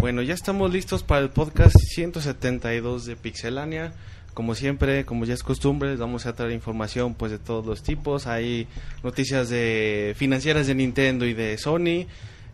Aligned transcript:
Bueno, 0.00 0.22
ya 0.22 0.34
estamos 0.34 0.72
listos 0.72 1.02
para 1.02 1.22
el 1.22 1.30
podcast 1.30 1.76
172 1.76 3.04
de 3.04 3.16
Pixelania. 3.16 3.92
Como 4.32 4.54
siempre, 4.54 5.04
como 5.04 5.24
ya 5.24 5.34
es 5.34 5.42
costumbre, 5.42 5.90
les 5.90 5.98
vamos 5.98 6.24
a 6.26 6.34
traer 6.34 6.52
información 6.52 7.14
pues 7.14 7.32
de 7.32 7.38
todos 7.38 7.66
los 7.66 7.82
tipos. 7.82 8.28
Hay 8.28 8.68
noticias 9.02 9.48
de 9.48 10.14
financieras 10.16 10.68
de 10.68 10.76
Nintendo 10.76 11.26
y 11.26 11.34
de 11.34 11.58
Sony, 11.58 12.06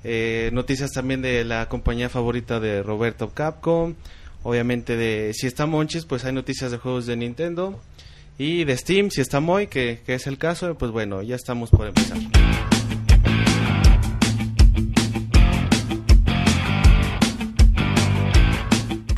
eh, 0.04 0.48
noticias 0.54 0.92
también 0.92 1.20
de 1.20 1.44
la 1.44 1.68
compañía 1.68 2.08
favorita 2.08 2.60
de 2.60 2.82
Roberto 2.82 3.34
Capcom. 3.34 3.94
Obviamente 4.42 4.96
de 4.96 5.32
si 5.34 5.46
está 5.46 5.66
Monchis, 5.66 6.06
pues 6.06 6.24
hay 6.24 6.32
noticias 6.32 6.70
de 6.70 6.78
juegos 6.78 7.04
de 7.04 7.16
Nintendo 7.16 7.78
y 8.38 8.64
de 8.64 8.76
Steam, 8.76 9.10
si 9.10 9.20
está 9.20 9.40
Moy, 9.40 9.66
que, 9.66 10.00
que 10.06 10.14
es 10.14 10.26
el 10.26 10.38
caso, 10.38 10.76
pues 10.76 10.90
bueno, 10.90 11.22
ya 11.22 11.36
estamos 11.36 11.70
por 11.70 11.86
empezar. 11.86 12.18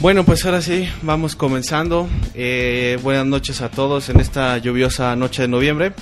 Bueno, 0.00 0.24
pues 0.24 0.46
ahora 0.46 0.62
sí, 0.62 0.88
vamos 1.02 1.36
comenzando. 1.36 2.08
Eh, 2.34 2.98
buenas 3.02 3.26
noches 3.26 3.60
a 3.60 3.70
todos 3.70 4.08
en 4.08 4.18
esta 4.18 4.56
lluviosa 4.56 5.14
noche 5.14 5.42
de 5.42 5.48
noviembre. 5.48 5.92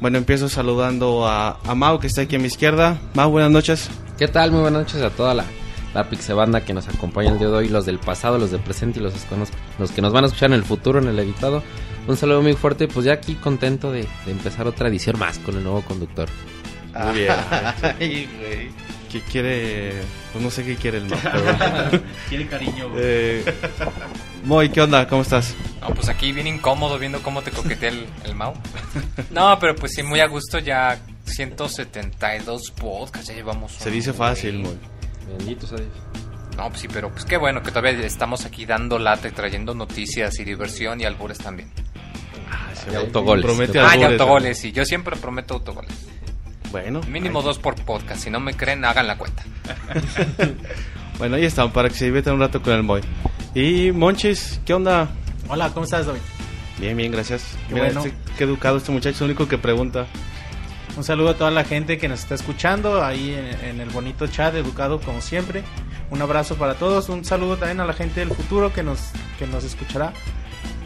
Bueno, 0.00 0.18
empiezo 0.18 0.48
saludando 0.48 1.26
a, 1.26 1.58
a 1.64 1.74
Mau, 1.74 1.98
que 1.98 2.06
está 2.06 2.22
aquí 2.22 2.36
a 2.36 2.38
mi 2.38 2.46
izquierda. 2.46 3.00
Mau, 3.14 3.30
buenas 3.32 3.50
noches. 3.50 3.90
¿Qué 4.16 4.28
tal? 4.28 4.52
Muy 4.52 4.60
buenas 4.60 4.82
noches 4.82 5.02
a 5.02 5.10
toda 5.10 5.34
la, 5.34 5.44
la 5.92 6.08
Pixebanda 6.08 6.64
que 6.64 6.72
nos 6.72 6.86
acompaña 6.86 7.32
el 7.32 7.38
día 7.40 7.48
de 7.48 7.54
hoy, 7.54 7.68
los 7.68 7.84
del 7.84 7.98
pasado, 7.98 8.38
los 8.38 8.52
del 8.52 8.60
presente 8.60 9.00
y 9.00 9.02
los, 9.02 9.12
los 9.78 9.90
que 9.90 10.02
nos 10.02 10.12
van 10.12 10.22
a 10.22 10.26
escuchar 10.28 10.50
en 10.50 10.54
el 10.54 10.64
futuro, 10.64 11.00
en 11.00 11.08
el 11.08 11.18
editado. 11.18 11.64
Un 12.06 12.16
saludo 12.16 12.42
muy 12.42 12.54
fuerte, 12.54 12.86
pues 12.86 13.06
ya 13.06 13.14
aquí 13.14 13.34
contento 13.34 13.90
de, 13.90 14.06
de 14.24 14.30
empezar 14.30 14.68
otra 14.68 14.86
edición 14.86 15.18
más 15.18 15.40
con 15.40 15.56
el 15.56 15.64
nuevo 15.64 15.82
conductor. 15.82 16.28
Muy 16.94 17.20
bien. 17.20 17.32
Ay, 17.98 18.28
güey. 18.38 18.70
¿Qué 19.12 19.20
quiere? 19.20 19.92
Pues 20.32 20.42
no 20.42 20.50
sé 20.50 20.64
qué 20.64 20.74
quiere 20.76 20.98
el 20.98 21.04
Mau. 21.04 21.18
pero- 21.90 22.02
Quiere 22.30 22.46
cariño, 22.46 22.88
güey. 22.88 23.02
Eh, 23.04 23.44
Moy, 24.44 24.70
¿qué 24.70 24.80
onda? 24.80 25.06
¿Cómo 25.06 25.20
estás? 25.22 25.54
No, 25.82 25.88
pues 25.94 26.08
aquí 26.08 26.32
bien 26.32 26.46
incómodo 26.46 26.98
viendo 26.98 27.22
cómo 27.22 27.42
te 27.42 27.50
coquetea 27.50 27.90
el, 27.90 28.06
el 28.24 28.34
Mau. 28.34 28.54
No, 29.30 29.58
pero 29.60 29.74
pues 29.76 29.92
sí, 29.94 30.02
muy 30.02 30.20
a 30.20 30.26
gusto 30.26 30.58
ya 30.58 30.98
172 31.26 32.70
podcasts, 32.72 33.28
ya 33.28 33.34
llevamos. 33.34 33.72
Se 33.72 33.90
dice 33.90 34.12
fácil. 34.12 34.60
Moy. 34.60 34.78
Bendito 35.38 35.66
sea 35.66 35.78
Dios. 35.78 35.90
No, 36.56 36.68
pues 36.68 36.80
sí, 36.80 36.88
pero 36.92 37.10
pues 37.10 37.24
qué 37.24 37.36
bueno 37.36 37.62
que 37.62 37.70
todavía 37.70 37.92
estamos 38.06 38.44
aquí 38.44 38.66
dando 38.66 38.98
lata 38.98 39.28
y 39.28 39.32
trayendo 39.32 39.74
noticias 39.74 40.38
y 40.38 40.44
diversión 40.44 41.00
y 41.00 41.04
albures 41.04 41.38
también. 41.38 41.70
Y 42.90 42.94
autogoles. 42.94 43.44
Promete 43.44 43.78
Ah, 43.78 43.82
y 43.96 44.02
albures, 44.02 44.20
autogoles, 44.20 44.58
sí, 44.58 44.72
yo 44.72 44.84
siempre 44.84 45.16
prometo 45.16 45.54
autogoles. 45.54 45.92
Bueno. 46.72 47.00
Mínimo 47.08 47.38
ahí- 47.40 47.44
dos 47.44 47.58
por 47.58 47.76
podcast, 47.76 48.22
si 48.24 48.30
no 48.30 48.40
me 48.40 48.54
creen, 48.54 48.84
hagan 48.84 49.06
la 49.06 49.16
cuenta. 49.16 49.44
Bueno, 51.18 51.36
ahí 51.36 51.44
están, 51.44 51.70
para 51.70 51.88
que 51.88 51.94
se 51.94 52.06
diviertan 52.06 52.34
un 52.34 52.40
rato 52.40 52.60
con 52.62 52.72
el 52.72 52.82
Moy. 52.82 53.00
Y 53.54 53.92
Monchis, 53.92 54.60
¿qué 54.64 54.74
onda? 54.74 55.08
Hola, 55.48 55.68
¿cómo 55.70 55.84
estás, 55.84 56.06
David? 56.06 56.20
Bien, 56.78 56.96
bien, 56.96 57.12
gracias. 57.12 57.56
Qué 57.68 57.74
Mira, 57.74 57.86
bueno. 57.86 58.00
este- 58.06 58.16
qué 58.36 58.44
educado 58.44 58.78
este 58.78 58.90
muchacho, 58.90 59.10
es 59.14 59.20
el 59.20 59.26
único 59.26 59.46
que 59.46 59.56
pregunta. 59.58 60.06
Un 60.96 61.04
saludo 61.04 61.28
a 61.28 61.34
toda 61.36 61.50
la 61.52 61.62
gente 61.64 61.96
que 61.98 62.08
nos 62.08 62.20
está 62.20 62.34
escuchando 62.34 63.04
ahí 63.04 63.34
en, 63.34 63.68
en 63.68 63.80
el 63.80 63.90
bonito 63.90 64.26
chat, 64.26 64.54
educado 64.56 65.00
como 65.00 65.20
siempre. 65.20 65.62
Un 66.10 66.20
abrazo 66.22 66.56
para 66.56 66.74
todos, 66.74 67.08
un 67.08 67.24
saludo 67.24 67.56
también 67.56 67.78
a 67.80 67.84
la 67.84 67.92
gente 67.92 68.20
del 68.20 68.30
futuro 68.30 68.72
que 68.72 68.82
nos, 68.82 68.98
que 69.38 69.46
nos 69.46 69.62
escuchará. 69.62 70.12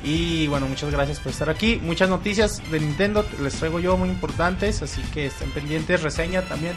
Y 0.06 0.46
bueno, 0.46 0.68
muchas 0.68 0.90
gracias 0.92 1.18
por 1.18 1.32
estar 1.32 1.50
aquí. 1.50 1.80
Muchas 1.82 2.08
noticias 2.08 2.62
de 2.70 2.78
Nintendo 2.78 3.26
les 3.42 3.54
traigo 3.54 3.80
yo 3.80 3.96
muy 3.96 4.08
importantes, 4.08 4.80
así 4.80 5.02
que 5.12 5.26
estén 5.26 5.50
pendientes. 5.50 6.00
Reseña 6.02 6.42
también 6.42 6.74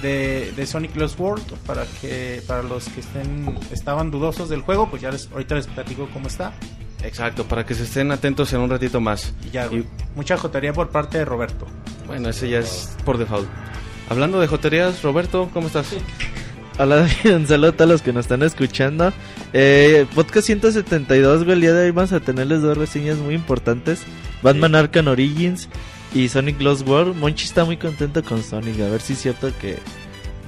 de, 0.00 0.50
de 0.56 0.66
Sonic 0.66 0.96
Lost 0.96 1.20
World 1.20 1.44
para 1.66 1.84
que 2.00 2.42
para 2.46 2.62
los 2.62 2.88
que 2.88 3.00
estén 3.00 3.54
estaban 3.70 4.10
dudosos 4.10 4.48
del 4.48 4.62
juego, 4.62 4.88
pues 4.88 5.02
ya 5.02 5.10
les, 5.10 5.28
ahorita 5.30 5.56
les 5.56 5.66
platico 5.66 6.08
cómo 6.12 6.26
está. 6.28 6.54
Exacto, 7.02 7.44
para 7.46 7.66
que 7.66 7.74
se 7.74 7.82
estén 7.82 8.10
atentos 8.12 8.50
en 8.54 8.60
un 8.60 8.70
ratito 8.70 8.98
más. 8.98 9.34
Y 9.46 9.50
ya, 9.50 9.66
Y- 9.66 9.86
mucha 10.16 10.38
jotería 10.38 10.72
por 10.72 10.88
parte 10.88 11.18
de 11.18 11.26
Roberto. 11.26 11.66
Bueno, 12.06 12.30
ese 12.30 12.48
ya 12.48 12.60
es 12.60 12.96
por 13.04 13.18
default. 13.18 13.46
Hablando 14.08 14.40
de 14.40 14.46
joterías, 14.46 15.02
Roberto, 15.02 15.50
¿cómo 15.52 15.66
estás? 15.66 15.88
Hola 16.76 16.96
David, 16.96 17.36
un 17.36 17.46
saludo 17.46 17.70
a 17.70 17.72
todos 17.72 17.90
los 17.90 18.02
que 18.02 18.12
nos 18.12 18.24
están 18.24 18.42
escuchando. 18.42 19.12
Eh, 19.52 20.06
podcast 20.14 20.46
172, 20.46 21.44
güey, 21.44 21.52
el 21.54 21.60
día 21.60 21.72
de 21.72 21.84
hoy 21.86 21.90
vamos 21.92 22.12
a 22.12 22.20
tenerles 22.20 22.62
dos 22.62 22.76
reseñas 22.76 23.16
muy 23.18 23.34
importantes. 23.34 24.02
Batman 24.42 24.74
Arkham 24.74 25.06
Origins 25.06 25.68
y 26.12 26.28
Sonic 26.28 26.60
Lost 26.60 26.86
World. 26.86 27.16
Monchi 27.16 27.44
está 27.44 27.64
muy 27.64 27.76
contento 27.76 28.22
con 28.24 28.42
Sonic, 28.42 28.80
a 28.80 28.88
ver 28.88 29.00
si 29.00 29.12
es 29.12 29.20
cierto 29.20 29.52
que, 29.60 29.76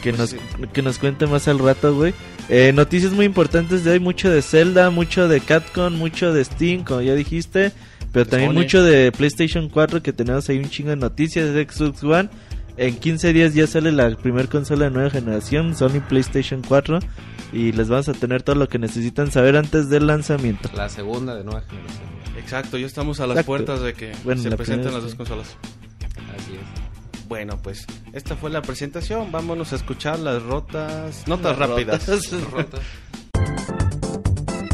que, 0.03 0.11
Pues 0.11 0.19
nos, 0.19 0.31
sí. 0.31 0.39
que 0.73 0.83
nos 0.83 0.99
cuente 0.99 1.27
más 1.29 1.47
al 1.47 1.61
rato, 1.61 1.95
güey. 1.95 2.13
Eh, 2.49 2.73
noticias 2.75 3.13
muy 3.13 3.25
importantes 3.25 3.85
de 3.85 3.93
hoy, 3.93 4.01
mucho 4.01 4.29
de 4.29 4.43
Zelda, 4.43 4.91
mucho 4.91 5.29
de 5.29 5.41
Capcom, 5.41 5.93
mucho 5.95 6.33
de 6.33 6.45
Steam, 6.45 6.83
como 6.83 7.03
ya 7.03 7.15
dijiste. 7.15 7.71
Pero 8.13 8.27
también 8.27 8.51
Sony. 8.51 8.55
mucho 8.55 8.83
de 8.83 9.13
PlayStation 9.13 9.69
4, 9.69 10.03
que 10.03 10.13
tenemos 10.13 10.49
ahí 10.49 10.59
un 10.59 10.71
chingo 10.71 10.91
de 10.91 10.97
noticias 10.97 11.55
de 11.55 11.67
Xbox 11.71 12.03
One. 12.03 12.29
En 12.79 12.97
15 12.99 13.33
días 13.33 13.55
ya 13.55 13.67
sale 13.67 13.91
la 13.93 14.11
primer 14.17 14.49
consola 14.49 14.87
de 14.87 14.91
nueva 14.91 15.11
generación, 15.11 15.75
Sony 15.75 16.01
PlayStation 16.09 16.63
4. 16.67 16.99
Y 17.53 17.73
les 17.73 17.89
vamos 17.89 18.09
a 18.09 18.13
tener 18.13 18.43
todo 18.43 18.57
lo 18.57 18.69
que 18.69 18.79
necesitan 18.79 19.31
saber 19.31 19.57
antes 19.57 19.89
del 19.89 20.07
lanzamiento. 20.09 20.69
La 20.75 20.89
segunda 20.89 21.35
de 21.35 21.45
nueva 21.45 21.63
generación. 21.63 22.03
Exacto, 22.37 22.77
ya 22.77 22.87
estamos 22.87 23.21
a 23.21 23.27
las 23.27 23.37
Exacto. 23.39 23.47
puertas 23.47 23.81
de 23.81 23.95
que 23.95 24.13
Bueno, 24.25 24.43
se 24.43 24.51
la 24.51 24.57
presenten 24.57 24.93
las 24.93 25.03
dos 25.03 25.13
sí. 25.13 25.17
consolas. 25.17 25.57
Así 26.37 26.53
es. 26.55 27.25
Bueno, 27.29 27.59
pues 27.63 27.87
esta 28.13 28.37
fue 28.37 28.51
la 28.51 28.63
presentación. 28.63 29.33
Vámonos 29.33 29.73
a 29.73 29.77
escuchar 29.77 30.19
las 30.19 30.43
rotas, 30.43 31.27
notas 31.27 31.59
Las 31.59 31.69
rápidas. 31.69 32.07
rotas. 32.51 32.81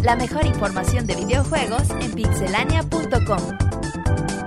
La 0.02 0.16
mejor 0.16 0.44
información 0.46 1.06
de 1.06 1.14
videojuegos 1.14 1.88
en 2.00 2.12
pixelania.com. 2.12 4.41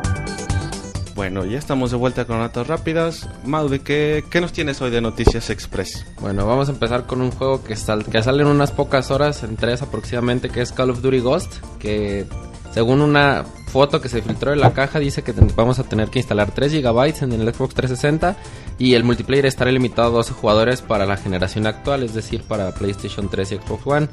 Bueno, 1.16 1.46
ya 1.46 1.58
estamos 1.58 1.92
de 1.92 1.98
vuelta 1.98 2.26
con 2.26 2.40
notas 2.40 2.68
rápidas. 2.68 3.30
Mau, 3.46 3.70
¿de 3.70 3.80
qué, 3.80 4.26
qué 4.30 4.42
nos 4.42 4.52
tienes 4.52 4.82
hoy 4.82 4.92
de 4.92 5.00
Noticias 5.00 5.50
Express? 5.50 6.06
Bueno, 6.20 6.46
vamos 6.46 6.68
a 6.68 6.74
empezar 6.74 7.06
con 7.06 7.22
un 7.22 7.32
juego 7.32 7.64
que, 7.64 7.78
sal- 7.78 8.04
que 8.04 8.22
sale 8.22 8.42
en 8.44 8.50
unas 8.50 8.72
pocas 8.72 9.12
horas, 9.12 9.42
en 9.44 9.56
tres 9.56 9.82
aproximadamente, 9.82 10.50
que 10.50 10.62
es 10.62 10.74
Call 10.74 10.90
of 10.90 11.02
Duty 11.02 11.20
Ghost, 11.22 11.54
que 11.80 12.26
según 12.74 13.00
una 13.00 13.46
foto 13.76 14.00
que 14.00 14.08
se 14.08 14.22
filtró 14.22 14.52
de 14.52 14.56
la 14.56 14.72
caja 14.72 15.00
dice 15.00 15.22
que 15.22 15.34
vamos 15.54 15.80
a 15.80 15.84
tener 15.84 16.08
que 16.10 16.20
instalar 16.20 16.50
3 16.52 16.72
GB 16.82 17.24
en 17.24 17.34
el 17.34 17.54
Xbox 17.54 17.74
360 17.76 18.38
y 18.80 18.94
el 18.94 19.04
multiplayer 19.04 19.46
estará 19.46 19.70
limitado 19.70 20.08
a 20.08 20.12
12 20.12 20.32
jugadores 20.32 20.82
para 20.82 21.06
la 21.06 21.18
generación 21.18 21.68
actual, 21.68 22.04
es 22.04 22.14
decir, 22.14 22.44
para 22.44 22.72
PlayStation 22.74 23.28
3 23.30 23.52
y 23.52 23.56
Xbox 23.58 23.86
One. 23.86 24.08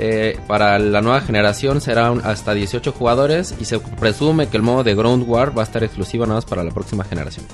Eh, 0.00 0.36
para 0.48 0.78
la 0.80 1.02
nueva 1.02 1.20
generación 1.20 1.80
será 1.80 2.10
un- 2.10 2.20
hasta 2.24 2.52
18 2.52 2.90
jugadores 2.90 3.54
y 3.60 3.64
se 3.66 3.78
presume 3.78 4.48
que 4.48 4.56
el 4.56 4.64
modo 4.64 4.82
de 4.82 4.96
Ground 4.96 5.24
War 5.28 5.56
va 5.56 5.62
a 5.62 5.64
estar 5.64 5.84
exclusivo 5.84 6.26
nada 6.26 6.38
más 6.38 6.44
para 6.44 6.64
la 6.64 6.72
próxima 6.72 7.04
generación. 7.04 7.46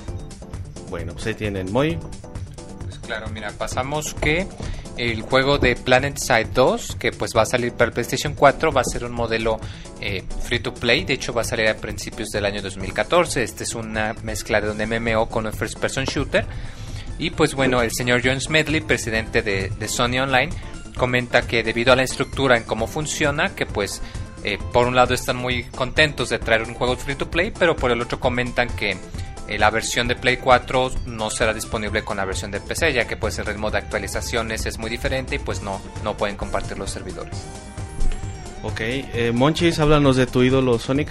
Bueno, 0.89 1.13
pues 1.13 1.27
ahí 1.27 1.35
tienen. 1.35 1.71
Moy, 1.71 1.99
Pues 2.83 2.97
claro, 2.97 3.27
mira, 3.31 3.51
pasamos 3.57 4.15
que 4.15 4.47
el 4.97 5.21
juego 5.21 5.57
de 5.57 5.75
Planet 5.75 6.17
Side 6.17 6.49
2, 6.53 6.97
que 6.97 7.11
pues 7.11 7.31
va 7.35 7.43
a 7.43 7.45
salir 7.45 7.73
para 7.73 7.87
el 7.89 7.93
PlayStation 7.93 8.33
4, 8.33 8.71
va 8.71 8.81
a 8.81 8.83
ser 8.83 9.05
un 9.05 9.11
modelo 9.11 9.59
eh, 10.01 10.23
free 10.43 10.59
to 10.59 10.73
play, 10.73 11.03
de 11.03 11.13
hecho 11.13 11.33
va 11.33 11.41
a 11.41 11.45
salir 11.45 11.67
a 11.67 11.75
principios 11.75 12.29
del 12.29 12.45
año 12.45 12.61
2014, 12.61 13.43
este 13.43 13.63
es 13.63 13.75
una 13.75 14.13
mezcla 14.23 14.61
de 14.61 14.69
un 14.69 14.77
MMO 14.77 15.29
con 15.29 15.45
un 15.45 15.53
first 15.53 15.79
person 15.79 16.05
shooter, 16.05 16.45
y 17.17 17.31
pues 17.31 17.53
bueno, 17.55 17.81
el 17.81 17.91
señor 17.91 18.21
John 18.23 18.39
Smedley, 18.39 18.81
presidente 18.81 19.41
de, 19.41 19.87
Sony 19.87 20.19
Online, 20.21 20.49
comenta 20.97 21.41
que 21.41 21.63
debido 21.63 21.93
a 21.93 21.95
la 21.95 22.03
estructura 22.03 22.57
en 22.57 22.63
cómo 22.63 22.87
funciona, 22.87 23.55
que 23.55 23.65
pues 23.65 24.01
eh, 24.43 24.57
por 24.71 24.87
un 24.87 24.95
lado 24.95 25.13
están 25.13 25.37
muy 25.37 25.63
contentos 25.63 26.29
de 26.29 26.39
traer 26.39 26.63
un 26.63 26.73
juego 26.73 26.95
free 26.97 27.15
to 27.15 27.29
play, 27.29 27.51
pero 27.57 27.75
por 27.75 27.91
el 27.91 28.01
otro 28.01 28.19
comentan 28.19 28.67
que 28.75 28.97
la 29.49 29.69
versión 29.69 30.07
de 30.07 30.15
Play 30.15 30.37
4 30.37 30.91
no 31.07 31.29
será 31.29 31.53
disponible 31.53 32.03
con 32.03 32.17
la 32.17 32.25
versión 32.25 32.51
de 32.51 32.59
PC, 32.59 32.93
ya 32.93 33.05
que 33.07 33.17
pues 33.17 33.37
el 33.39 33.45
ritmo 33.45 33.69
de 33.71 33.77
actualizaciones 33.77 34.65
es 34.65 34.77
muy 34.77 34.89
diferente 34.89 35.35
y 35.35 35.39
pues 35.39 35.61
no, 35.61 35.79
no 36.03 36.15
pueden 36.15 36.35
compartir 36.37 36.77
los 36.77 36.89
servidores. 36.91 37.33
ok. 38.63 38.79
Eh, 38.79 39.31
Monchis, 39.33 39.79
háblanos 39.79 40.15
de 40.15 40.25
tu 40.27 40.43
ídolo 40.43 40.79
Sonic. 40.79 41.09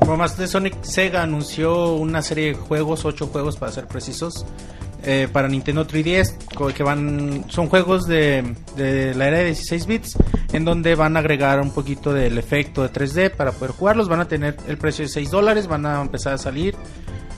Por 0.00 0.16
más 0.16 0.36
de 0.36 0.46
Sonic, 0.46 0.82
Sega 0.82 1.22
anunció 1.22 1.94
una 1.94 2.22
serie 2.22 2.48
de 2.48 2.54
juegos, 2.54 3.04
ocho 3.04 3.26
juegos 3.26 3.56
para 3.56 3.72
ser 3.72 3.86
precisos, 3.86 4.46
eh, 5.02 5.28
para 5.32 5.48
Nintendo 5.48 5.86
3DS, 5.86 6.36
co- 6.54 6.68
que 6.68 6.82
van, 6.82 7.44
son 7.48 7.68
juegos 7.68 8.06
de, 8.06 8.54
de 8.76 9.14
la 9.14 9.28
era 9.28 9.38
de 9.38 9.44
16 9.46 9.86
bits, 9.86 10.16
en 10.52 10.64
donde 10.64 10.94
van 10.94 11.16
a 11.16 11.20
agregar 11.20 11.60
un 11.60 11.72
poquito 11.72 12.12
del 12.12 12.38
efecto 12.38 12.82
de 12.82 12.90
3D 12.92 13.30
para 13.36 13.52
poder 13.52 13.72
jugarlos. 13.72 14.08
Van 14.08 14.20
a 14.20 14.28
tener 14.28 14.56
el 14.66 14.78
precio 14.78 15.04
de 15.04 15.08
6 15.10 15.30
dólares, 15.30 15.66
van 15.66 15.84
a 15.84 16.00
empezar 16.00 16.32
a 16.32 16.38
salir 16.38 16.74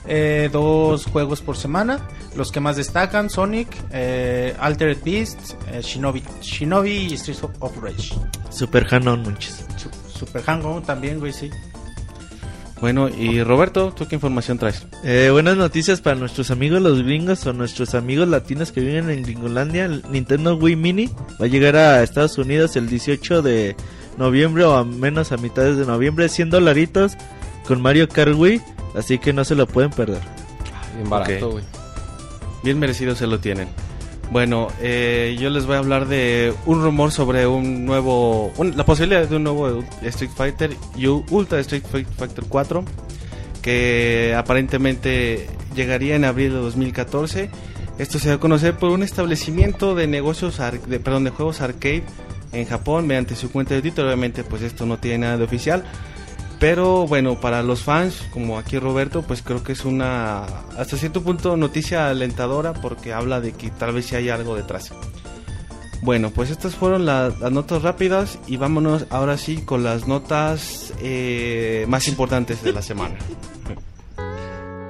eh, 0.07 0.49
dos 0.51 1.05
juegos 1.05 1.41
por 1.41 1.57
semana. 1.57 2.07
Los 2.35 2.51
que 2.51 2.59
más 2.59 2.77
destacan, 2.77 3.29
Sonic, 3.29 3.67
eh, 3.91 4.55
Altered 4.59 4.97
Beast, 5.03 5.53
eh, 5.71 5.81
Shinobi, 5.81 6.23
Shinobi 6.41 6.91
y 7.11 7.17
Streets 7.17 7.43
of, 7.59 7.77
Rage. 7.81 8.13
Super 8.49 8.87
Hanon, 8.93 9.21
muchas. 9.23 9.65
Su- 9.77 10.19
Super 10.19 10.43
Hang 10.43 10.83
también, 10.83 11.19
güey, 11.19 11.33
sí. 11.33 11.49
Bueno, 12.79 13.09
y 13.09 13.43
Roberto, 13.43 13.91
¿tú 13.95 14.07
qué 14.07 14.15
información 14.15 14.57
traes? 14.57 14.87
Eh, 15.03 15.29
buenas 15.31 15.55
noticias 15.55 16.01
para 16.01 16.15
nuestros 16.15 16.49
amigos 16.49 16.81
los 16.81 17.03
gringos 17.03 17.45
o 17.45 17.53
nuestros 17.53 17.93
amigos 17.93 18.27
latinos 18.27 18.71
que 18.71 18.81
viven 18.81 19.09
en 19.11 19.21
Gringolandia. 19.21 19.85
El 19.85 20.03
Nintendo 20.09 20.55
Wii 20.55 20.75
Mini 20.75 21.07
va 21.39 21.45
a 21.45 21.47
llegar 21.47 21.75
a 21.75 22.01
Estados 22.01 22.39
Unidos 22.39 22.75
el 22.75 22.89
18 22.89 23.43
de 23.43 23.75
noviembre 24.17 24.63
o 24.63 24.73
a 24.75 24.83
menos 24.83 25.31
a 25.31 25.37
mitades 25.37 25.77
de 25.77 25.85
noviembre. 25.85 26.27
100 26.27 26.49
dolaritos 26.49 27.13
con 27.67 27.81
Mario 27.81 28.07
Kart 28.09 28.33
Wii. 28.35 28.61
Así 28.95 29.17
que 29.19 29.31
no 29.33 29.43
se 29.45 29.55
lo 29.55 29.67
pueden 29.67 29.91
perder. 29.91 30.21
Bien 30.95 31.09
barato, 31.09 31.51
güey. 31.51 31.63
Bien 32.63 32.77
merecido 32.79 33.15
se 33.15 33.25
lo 33.27 33.39
tienen. 33.39 33.67
Bueno, 34.31 34.67
eh, 34.81 35.35
yo 35.39 35.49
les 35.49 35.65
voy 35.65 35.75
a 35.75 35.79
hablar 35.79 36.07
de 36.07 36.53
un 36.65 36.81
rumor 36.81 37.11
sobre 37.11 37.47
un 37.47 37.85
nuevo, 37.85 38.51
un- 38.57 38.77
la 38.77 38.85
posibilidad 38.85 39.27
de 39.27 39.35
un 39.35 39.43
nuevo 39.43 39.83
Street 40.03 40.31
Fighter 40.35 40.71
U 41.05 41.23
Ultra 41.29 41.59
Street 41.59 41.83
Fight- 41.91 42.07
Fighter 42.17 42.45
4 42.47 42.85
que 43.61 44.33
aparentemente 44.37 45.47
llegaría 45.75 46.15
en 46.15 46.25
abril 46.25 46.51
de 46.53 46.59
2014. 46.59 47.49
Esto 47.97 48.19
se 48.19 48.29
va 48.29 48.35
a 48.35 48.39
conocer 48.39 48.75
por 48.77 48.89
un 48.91 49.03
establecimiento 49.03 49.95
de 49.95 50.07
negocios, 50.07 50.59
ar- 50.59 50.81
de, 50.81 50.99
perdón, 50.99 51.25
de 51.25 51.29
juegos 51.31 51.61
arcade 51.61 52.03
en 52.53 52.65
Japón 52.65 53.05
mediante 53.07 53.35
su 53.35 53.51
cuenta 53.51 53.75
de 53.75 53.81
Twitter. 53.81 54.03
Obviamente, 54.05 54.43
pues 54.43 54.61
esto 54.61 54.85
no 54.85 54.97
tiene 54.97 55.19
nada 55.19 55.37
de 55.37 55.43
oficial. 55.43 55.83
Pero 56.61 57.07
bueno, 57.07 57.41
para 57.41 57.63
los 57.63 57.81
fans, 57.81 58.21
como 58.31 58.57
aquí 58.59 58.77
Roberto, 58.77 59.23
pues 59.23 59.41
creo 59.41 59.63
que 59.63 59.71
es 59.73 59.83
una, 59.83 60.43
hasta 60.77 60.95
cierto 60.95 61.23
punto, 61.23 61.57
noticia 61.57 62.07
alentadora 62.07 62.73
porque 62.73 63.13
habla 63.13 63.41
de 63.41 63.51
que 63.53 63.71
tal 63.71 63.93
vez 63.93 64.05
sí 64.05 64.15
hay 64.15 64.29
algo 64.29 64.55
detrás. 64.55 64.93
Bueno, 66.03 66.29
pues 66.29 66.51
estas 66.51 66.75
fueron 66.75 67.05
la- 67.07 67.33
las 67.39 67.51
notas 67.51 67.81
rápidas 67.81 68.37
y 68.47 68.57
vámonos 68.57 69.07
ahora 69.09 69.37
sí 69.39 69.63
con 69.63 69.83
las 69.83 70.07
notas 70.07 70.93
eh, 71.01 71.85
más 71.87 72.07
importantes 72.07 72.61
de 72.63 72.73
la 72.73 72.83
semana. 72.83 73.15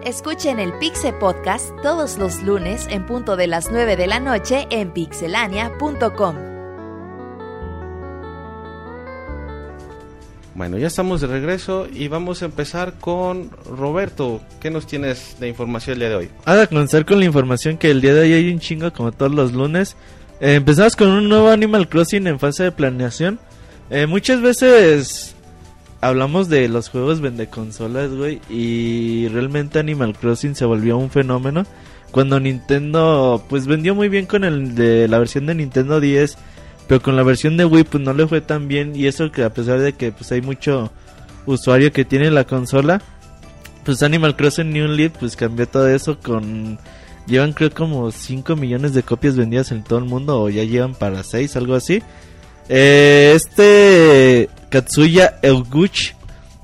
Escuchen 0.03 0.59
el 0.59 0.73
Pixe 0.73 1.13
Podcast 1.13 1.69
todos 1.83 2.17
los 2.17 2.41
lunes 2.43 2.85
en 2.89 3.05
punto 3.05 3.37
de 3.37 3.47
las 3.47 3.71
9 3.71 3.95
de 3.95 4.07
la 4.07 4.19
noche 4.19 4.67
en 4.71 4.91
pixelania.com. 4.91 6.50
Bueno, 10.53 10.77
ya 10.77 10.87
estamos 10.87 11.21
de 11.21 11.27
regreso 11.27 11.87
y 11.93 12.09
vamos 12.09 12.41
a 12.41 12.45
empezar 12.45 12.95
con 12.99 13.49
Roberto. 13.65 14.41
¿Qué 14.59 14.69
nos 14.69 14.85
tienes 14.85 15.37
de 15.39 15.47
información 15.47 15.93
el 15.93 15.99
día 15.99 16.09
de 16.09 16.15
hoy? 16.15 16.29
Ahora 16.43 16.67
comenzar 16.67 17.05
con 17.05 17.19
la 17.19 17.25
información 17.25 17.77
que 17.77 17.89
el 17.89 18.01
día 18.01 18.13
de 18.13 18.21
hoy 18.21 18.33
hay 18.33 18.51
un 18.51 18.59
chingo 18.59 18.91
como 18.91 19.13
todos 19.13 19.31
los 19.31 19.53
lunes. 19.53 19.95
Eh, 20.41 20.55
empezamos 20.55 20.95
con 20.95 21.07
un 21.07 21.29
nuevo 21.29 21.49
Animal 21.49 21.87
Crossing 21.87 22.27
en 22.27 22.37
fase 22.37 22.63
de 22.63 22.71
planeación. 22.73 23.39
Eh, 23.89 24.07
muchas 24.07 24.41
veces 24.41 25.35
hablamos 26.01 26.49
de 26.49 26.67
los 26.67 26.89
juegos 26.89 27.21
vende 27.21 27.47
consolas, 27.47 28.09
güey, 28.11 28.41
y 28.49 29.29
realmente 29.29 29.79
Animal 29.79 30.17
Crossing 30.17 30.55
se 30.55 30.65
volvió 30.65 30.97
un 30.97 31.11
fenómeno 31.11 31.65
cuando 32.11 32.39
Nintendo 32.39 33.43
pues 33.47 33.67
vendió 33.67 33.95
muy 33.95 34.09
bien 34.09 34.25
con 34.25 34.43
el 34.43 34.75
de 34.75 35.07
la 35.07 35.17
versión 35.19 35.45
de 35.45 35.55
Nintendo 35.55 35.99
10, 36.01 36.37
pero 36.91 37.01
con 37.01 37.15
la 37.15 37.23
versión 37.23 37.55
de 37.55 37.63
Wii 37.63 37.85
pues 37.85 38.03
no 38.03 38.11
le 38.11 38.27
fue 38.27 38.41
tan 38.41 38.67
bien 38.67 38.97
y 38.97 39.07
eso 39.07 39.31
que 39.31 39.45
a 39.45 39.53
pesar 39.53 39.79
de 39.79 39.93
que 39.93 40.11
pues 40.11 40.29
hay 40.33 40.41
mucho 40.41 40.91
usuario 41.45 41.93
que 41.93 42.03
tiene 42.03 42.29
la 42.31 42.43
consola, 42.43 43.01
pues 43.85 44.03
Animal 44.03 44.35
Crossing 44.35 44.73
New 44.73 44.89
Leaf 44.89 45.13
pues 45.17 45.37
cambió 45.37 45.65
todo 45.69 45.87
eso 45.87 46.19
con 46.19 46.79
llevan 47.27 47.53
creo 47.53 47.71
como 47.73 48.11
5 48.11 48.57
millones 48.57 48.93
de 48.93 49.03
copias 49.03 49.37
vendidas 49.37 49.71
en 49.71 49.85
todo 49.85 49.99
el 49.99 50.03
mundo 50.03 50.41
o 50.41 50.49
ya 50.49 50.65
llevan 50.65 50.93
para 50.93 51.23
6, 51.23 51.55
algo 51.55 51.75
así. 51.75 52.03
Eh, 52.67 53.31
este 53.37 54.49
Katsuya 54.67 55.39
Elguchi 55.43 56.11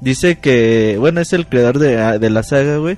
dice 0.01 0.39
que, 0.39 0.97
bueno, 0.99 1.21
es 1.21 1.31
el 1.31 1.47
creador 1.47 1.79
de, 1.79 2.19
de 2.19 2.29
la 2.29 2.43
saga, 2.43 2.79
güey. 2.79 2.97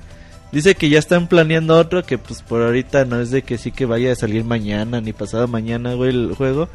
Dice 0.50 0.74
que 0.74 0.88
ya 0.88 0.98
están 0.98 1.28
planeando 1.28 1.78
otro 1.78 2.02
que 2.02 2.18
pues 2.18 2.42
por 2.42 2.60
ahorita 2.60 3.04
no 3.04 3.20
es 3.20 3.30
de 3.30 3.42
que 3.42 3.56
sí 3.56 3.70
que 3.70 3.86
vaya 3.86 4.10
a 4.10 4.16
salir 4.16 4.42
mañana 4.42 5.00
ni 5.00 5.12
pasado 5.12 5.46
mañana, 5.46 5.94
güey, 5.94 6.10
el 6.10 6.34
juego. 6.34 6.68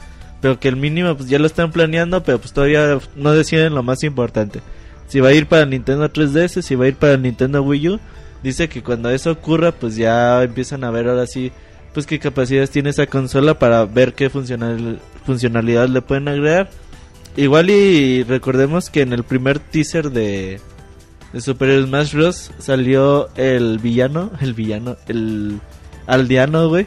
Pero 0.46 0.60
que 0.60 0.68
el 0.68 0.76
mínimo 0.76 1.18
pues 1.18 1.28
ya 1.28 1.40
lo 1.40 1.48
están 1.48 1.72
planeando, 1.72 2.22
pero 2.22 2.38
pues 2.38 2.54
todavía 2.54 3.00
no 3.16 3.32
deciden 3.32 3.74
lo 3.74 3.82
más 3.82 4.04
importante. 4.04 4.62
Si 5.08 5.20
va 5.20 5.30
a 5.30 5.34
ir 5.34 5.48
para 5.48 5.66
Nintendo 5.66 6.08
3DS, 6.08 6.62
si 6.62 6.76
va 6.76 6.86
a 6.86 6.88
ir 6.88 6.98
para 6.98 7.18
Nintendo 7.18 7.64
Wii 7.64 7.90
U. 7.90 8.00
Dice 8.44 8.70
que 8.70 8.84
cuando 8.84 9.10
eso 9.10 9.32
ocurra 9.32 9.72
pues 9.72 9.96
ya 9.96 10.44
empiezan 10.44 10.84
a 10.84 10.92
ver 10.92 11.10
ahora 11.10 11.26
sí 11.26 11.52
pues 11.96 12.06
qué 12.06 12.20
capacidades 12.20 12.70
tiene 12.70 12.92
esa 12.92 13.08
consola 13.08 13.58
para 13.58 13.86
ver 13.86 14.14
qué 14.14 14.30
funcional, 14.30 15.00
funcionalidad 15.26 15.90
le 15.90 16.04
pueden 16.04 16.28
agregar. 16.28 16.70
Igual 17.36 17.72
y 17.72 18.22
recordemos 18.22 18.92
que 18.92 19.02
en 19.02 19.14
el 19.14 19.24
primer 19.24 19.58
teaser 19.58 20.12
de, 20.12 20.62
de 21.34 21.42
Super 21.42 21.86
Smash 21.86 22.14
Bros. 22.14 22.52
salió 22.60 23.30
el 23.36 23.80
villano, 23.80 24.30
el 24.42 24.54
villano, 24.54 24.96
el 25.08 25.60
aldeano, 26.06 26.70
güey. 26.70 26.86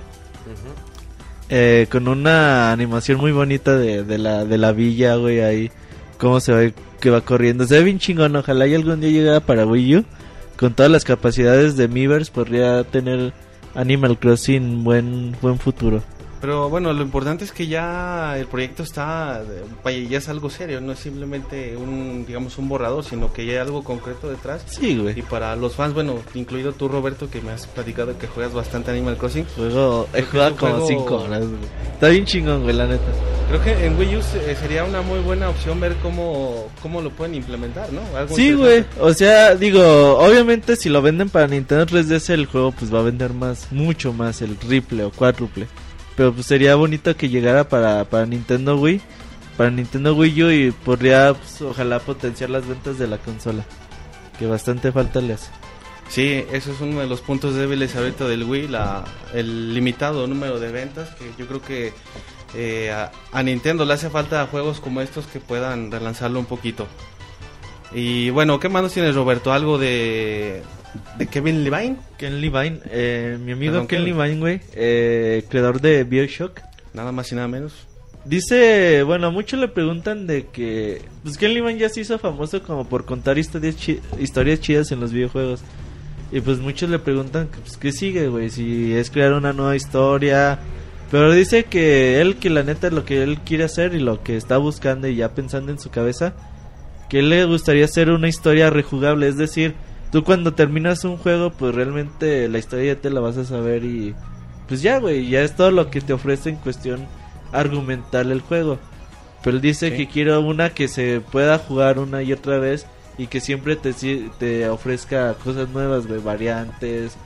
Eh, 1.51 1.87
con 1.91 2.09
una 2.09 2.73
animación 2.73 3.19
muy 3.19 3.33
bonita 3.33 3.77
de, 3.77 4.05
de 4.05 4.19
la, 4.19 4.45
de 4.45 4.59
la 4.59 4.73
villa, 4.73 5.17
güey, 5.17 5.41
ahí. 5.41 5.71
Cómo 6.19 6.41
se 6.41 6.53
ve 6.53 6.75
que 7.01 7.11
va 7.11 7.21
corriendo. 7.21 7.67
Se 7.67 7.79
ve 7.79 7.85
bien 7.85 7.99
chingón, 7.99 8.37
ojalá 8.37 8.67
y 8.67 8.75
algún 8.75 9.01
día 9.01 9.11
llegara 9.11 9.41
para 9.41 9.67
Wii 9.67 9.97
U. 9.97 10.05
Con 10.57 10.75
todas 10.75 10.91
las 10.91 11.05
capacidades 11.05 11.77
de 11.77 11.87
Miiverse 11.89 12.33
podría 12.33 12.83
tener 12.85 13.33
Animal 13.75 14.19
Crossing 14.19 14.83
buen, 14.83 15.37
buen 15.41 15.59
futuro. 15.59 16.03
Pero 16.41 16.69
bueno, 16.69 16.93
lo 16.93 17.03
importante 17.03 17.45
es 17.45 17.51
que 17.53 17.67
ya 17.67 18.39
el 18.39 18.47
proyecto 18.47 18.83
está, 18.85 19.43
vaya, 19.83 19.99
ya 20.09 20.19
es 20.19 20.29
algo 20.29 20.51
serio, 20.51 20.81
no 20.81 20.93
es 20.93 21.01
simplemente 21.01 21.77
un, 21.77 22.25
digamos, 22.27 22.59
un 22.59 22.69
borrador, 22.69 23.05
sino 23.05 23.33
que 23.33 23.45
ya 23.45 23.53
hay 23.55 23.59
algo 23.59 23.83
concreto 23.83 24.29
detrás. 24.31 24.63
Sí, 24.69 24.91
Y 24.93 24.99
güey. 24.99 25.23
para 25.23 25.57
los 25.57 25.75
fans, 25.75 25.95
bueno, 25.95 26.15
incluido 26.35 26.73
tú, 26.73 26.89
Roberto, 26.89 27.29
que 27.29 27.41
me 27.41 27.51
has 27.53 27.67
platicado 27.67 28.17
que 28.19 28.27
juegas 28.29 28.55
bastante 28.55 28.91
Animal 28.93 29.17
Crossing, 29.17 29.47
Juego, 29.57 30.09
he 30.15 30.23
jugado 30.23 30.57
como 30.57 30.73
juego- 30.75 30.87
5 30.89 31.17
horas, 31.17 31.41
güey. 31.41 31.61
Está 31.95 32.09
bien 32.09 32.25
chingón, 32.25 32.63
güey, 32.63 32.75
la 32.77 32.87
neta. 32.87 33.03
creo 33.49 33.63
que 33.65 33.87
en 33.87 33.99
Wii 33.99 34.17
U 34.17 34.23
se- 34.23 34.55
sería 34.57 34.85
una 34.85 35.01
muy 35.03 35.21
buena 35.21 35.49
opción 35.49 35.81
ver 35.81 35.97
cómo, 36.03 36.69
cómo 36.83 37.01
lo 37.01 37.11
pueden 37.11 37.35
implementar, 37.35 37.91
¿no? 37.93 38.01
Algo 38.17 38.37
Sí, 38.37 38.53
güey. 38.53 38.85
O 39.01 39.13
sea, 39.15 39.55
digo, 39.55 40.19
obviamente 40.19 40.77
si 40.77 40.89
lo 40.91 41.01
venden 41.03 41.31
para 41.31 41.47
Nintendo 41.49 41.87
3DS 41.87 42.31
el 42.35 42.45
juego 42.47 42.73
pues 42.73 42.93
va 42.95 43.01
a 43.01 43.03
vender 43.03 43.33
más, 43.33 43.67
mucho 43.73 44.13
más, 44.13 44.43
el 44.43 44.57
triple 44.57 45.03
o 45.05 45.11
cuádruple. 45.11 45.67
Pero 46.19 46.35
pues 46.35 46.47
sería 46.47 46.75
bonito 46.75 47.17
que 47.17 47.29
llegara 47.29 47.69
para, 47.69 48.05
para 48.07 48.27
Nintendo 48.27 48.77
Wii, 48.77 49.01
para 49.57 49.71
Nintendo 49.71 50.17
Wii 50.17 50.43
U 50.43 50.51
y 50.51 50.71
podría 50.73 51.33
pues, 51.33 51.63
ojalá 51.63 52.01
potenciar 52.01 52.51
las 52.51 52.67
ventas 52.67 52.99
de 52.99 53.07
la 53.07 53.19
consola. 53.19 53.65
Que 54.37 54.47
bastante 54.47 54.91
falta 54.91 55.21
le 55.21 55.35
hace. 55.35 55.49
Sí, 56.09 56.45
eso 56.51 56.73
es 56.73 56.81
uno 56.81 56.99
de 56.99 57.07
los 57.07 57.21
puntos 57.21 57.55
débiles 57.55 57.95
ahorita 57.95 58.27
del 58.27 58.43
Wii, 58.43 58.67
la, 58.67 59.05
el 59.33 59.73
limitado 59.73 60.27
número 60.27 60.59
de 60.59 60.73
ventas, 60.73 61.11
que 61.11 61.31
yo 61.39 61.47
creo 61.47 61.63
que 61.63 61.93
eh, 62.55 62.91
a, 62.91 63.43
Nintendo 63.45 63.85
le 63.85 63.95
hace 63.95 64.11
falta 64.11 64.45
juegos 64.49 64.81
como 64.81 65.01
estos 65.01 65.25
que 65.29 65.39
puedan 65.39 65.93
relanzarlo 65.93 66.41
un 66.41 66.47
poquito. 66.47 66.89
Y 67.93 68.31
bueno, 68.31 68.59
¿qué 68.59 68.69
más 68.69 68.83
nos 68.83 68.93
tienes 68.93 69.15
Roberto? 69.15 69.53
¿Algo 69.53 69.79
de, 69.79 70.65
de 71.19 71.27
Kevin 71.27 71.65
Levine? 71.65 71.97
Ken 72.17 72.41
Levine, 72.41 72.81
eh, 72.91 73.39
mi 73.41 73.53
amigo 73.53 73.73
Perdón, 73.73 73.87
Ken 73.89 74.05
Ken. 74.05 74.17
Levine, 74.19 74.41
güey, 74.41 74.61
eh, 74.75 75.45
creador 75.49 75.81
de 75.81 76.05
Bioshock. 76.05 76.61
Nada 76.95 77.13
más 77.13 77.31
y 77.33 77.35
nada 77.35 77.49
menos. 77.49 77.73
Dice, 78.25 79.03
bueno, 79.05 79.31
muchos 79.33 79.59
le 79.59 79.69
preguntan 79.69 80.27
de 80.27 80.47
que, 80.47 81.03
pues 81.23 81.39
Ken 81.39 81.55
Levine 81.55 81.79
ya 81.79 81.89
se 81.89 82.01
hizo 82.01 82.19
famoso 82.19 82.63
como 82.63 82.87
por 82.89 83.05
contar 83.05 83.39
historias, 83.39 83.77
chi- 83.77 84.01
historias 84.19 84.61
chidas 84.61 84.93
en 84.93 85.01
los 85.01 85.13
videojuegos. 85.13 85.61
Y 86.31 86.41
pues 86.43 86.59
muchos 86.59 86.91
le 86.91 86.99
preguntan, 86.99 87.49
que, 87.49 87.59
pues, 87.59 87.77
¿qué 87.79 87.91
sigue, 87.91 88.29
güey? 88.29 88.51
Si 88.51 88.93
es 88.93 89.11
crear 89.11 89.33
una 89.33 89.53
nueva 89.55 89.77
historia. 89.77 90.59
Pero 91.11 91.33
dice 91.33 91.65
que 91.65 92.21
él, 92.21 92.37
que 92.37 92.51
la 92.51 92.63
neta 92.63 92.91
lo 92.91 93.07
que 93.07 93.23
él 93.23 93.39
quiere 93.47 93.65
hacer 93.65 93.95
y 93.95 93.99
lo 93.99 94.23
que 94.23 94.37
está 94.37 94.59
buscando 94.59 95.09
y 95.09 95.17
ya 95.17 95.31
pensando 95.35 95.73
en 95.73 95.79
su 95.79 95.89
cabeza, 95.89 96.35
que 97.09 97.21
él 97.21 97.31
le 97.31 97.47
gustaría 97.47 97.87
hacer 97.87 98.11
una 98.11 98.29
historia 98.29 98.69
rejugable. 98.69 99.27
Es 99.27 99.39
decir, 99.39 99.75
tú 100.13 100.25
cuando 100.25 100.55
terminas 100.55 101.05
un 101.05 101.17
juego, 101.17 101.51
pues 101.51 101.75
realmente 101.75 102.49
la 102.49 102.59
historia 102.59 102.95
ya 102.95 103.01
te 103.01 103.11
la 103.11 103.21
vas 103.21 103.37
a 103.37 103.45
saber 103.45 103.85
y 103.85 104.15
pues 104.67 104.83
ya, 104.83 104.99
güey, 104.99 105.29
ya 105.29 105.43
es 105.43 105.57
todo 105.57 105.71
lo 105.71 105.91
que 105.91 106.01
te 106.01 106.13
ofrece 106.13 106.51
en 106.51 106.57
cuestión 106.57 107.07
argumental 107.53 108.31
el 108.31 108.41
juego. 108.41 108.79
Pero 109.43 109.57
él 109.57 109.63
dice 109.63 109.91
Sí. 109.91 109.97
que 109.97 110.09
quiero 110.09 110.41
una 110.41 110.71
que 110.71 110.89
se 110.89 111.21
pueda 111.21 111.59
jugar 111.59 111.99
una 111.99 112.23
y 112.23 112.33
otra 112.33 112.59
vez 112.59 112.87
y 113.17 113.27
que 113.29 113.41
siempre 113.41 113.77
te, 113.77 113.93
te 114.39 114.69
ofrezca 114.69 115.35
cosas 115.35 115.69
nuevas, 115.71 116.07
güey, 116.07 116.21
variantes, 116.21 117.17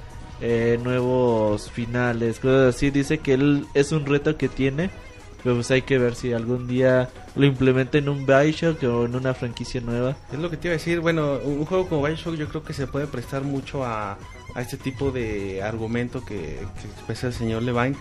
eh, 0.41 0.79
nuevos 0.83 1.71
finales, 1.71 2.39
cosas 2.39 2.75
así. 2.77 2.91
Dice 2.91 3.19
que 3.19 3.35
él 3.35 3.67
es 3.75 3.93
un 3.93 4.07
reto 4.07 4.37
que 4.37 4.49
tiene 4.49 4.91
Pero 5.43 5.57
pues 5.57 5.71
hay 5.71 5.83
que 5.83 5.99
ver 5.99 6.15
si 6.15 6.33
algún 6.33 6.69
día 6.69 7.09
lo 7.35 7.45
implementen 7.47 8.05
en 8.05 8.11
un 8.11 8.27
Bioshock 8.27 8.83
o 8.85 9.05
en 9.07 9.17
una 9.17 9.35
franquicia 9.35 9.81
nueva. 9.81 10.17
Es 10.33 10.39
lo 10.39 10.51
que 10.51 10.57
te 10.57 10.69
iba 10.69 10.73
a 10.75 10.79
decir, 10.79 11.01
bueno, 11.01 11.39
un 11.45 11.65
juego 11.65 11.89
como 11.89 12.03
Bioshock 12.07 12.37
yo 12.37 12.49
creo 12.49 12.63
que 12.63 12.73
se 12.73 12.87
puede 12.87 13.07
prestar 13.09 13.43
mucho 13.43 13.85
a, 13.85 14.13
a 14.55 14.61
este 14.61 14.77
tipo 14.77 15.11
de 15.11 15.63
argumento 15.63 16.25
que, 16.25 16.37
que 16.37 16.89
expresa 16.95 17.27
el 17.29 17.33
señor 17.33 17.63
Levine, 17.63 17.97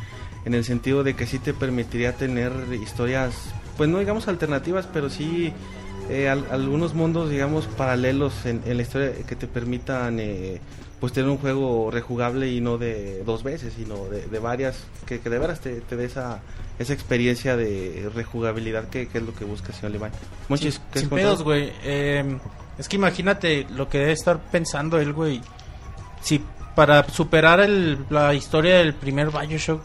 en 0.45 0.53
el 0.53 0.63
sentido 0.63 1.03
de 1.03 1.15
que 1.15 1.25
sí 1.25 1.39
te 1.39 1.53
permitiría 1.53 2.13
tener 2.13 2.51
historias, 2.81 3.33
pues 3.77 3.89
no 3.89 3.99
digamos 3.99 4.27
alternativas, 4.27 4.87
pero 4.91 5.09
sí 5.09 5.51
eh, 6.09 6.29
al- 6.29 6.45
algunos 6.51 6.93
mundos, 6.93 7.29
digamos, 7.31 7.65
paralelos 7.65 8.45
en, 8.45 8.61
en 8.65 8.77
la 8.77 8.83
historia 8.83 9.13
que 9.27 9.35
te 9.35 9.47
permitan 9.47 10.19
eh, 10.19 10.59
pues 11.01 11.11
tener 11.11 11.29
un 11.29 11.37
juego 11.37 11.89
rejugable 11.91 12.49
y 12.51 12.61
no 12.61 12.77
de 12.77 13.23
dos 13.25 13.43
veces, 13.43 13.73
sino 13.75 14.05
de, 14.05 14.27
de 14.27 14.39
varias, 14.39 14.77
que, 15.05 15.19
que 15.19 15.29
de 15.29 15.39
veras 15.39 15.59
te, 15.59 15.81
te 15.81 15.97
dé 15.97 16.05
esa, 16.05 16.39
esa 16.79 16.93
experiencia 16.93 17.57
de 17.57 18.09
rejugabilidad 18.15 18.87
que, 18.87 19.07
que 19.09 19.17
es 19.17 19.23
lo 19.25 19.33
que 19.35 19.43
busca 19.43 19.73
señor 19.73 19.91
Levine. 19.91 20.11
Monchis, 20.47 20.75
Sin, 20.75 20.83
¿qué 20.93 20.99
sin 21.01 21.09
pedos, 21.09 21.43
güey. 21.43 21.73
Eh, 21.83 22.37
es 22.77 22.87
que 22.87 22.95
imagínate 22.95 23.65
lo 23.75 23.89
que 23.89 23.97
debe 23.97 24.11
estar 24.13 24.39
pensando 24.51 24.97
él, 24.99 25.11
güey. 25.11 25.41
Si 26.21 26.41
para 26.75 27.03
superar 27.09 27.59
el- 27.59 28.05
la 28.09 28.33
historia 28.33 28.77
del 28.77 28.93
primer 28.93 29.29
Bioshock, 29.31 29.81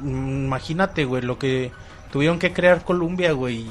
mm, 0.00 0.44
imagínate, 0.46 1.04
güey, 1.04 1.22
lo 1.22 1.38
que 1.38 1.70
tuvieron 2.10 2.38
que 2.38 2.52
crear 2.52 2.82
Columbia, 2.82 3.32
güey. 3.32 3.66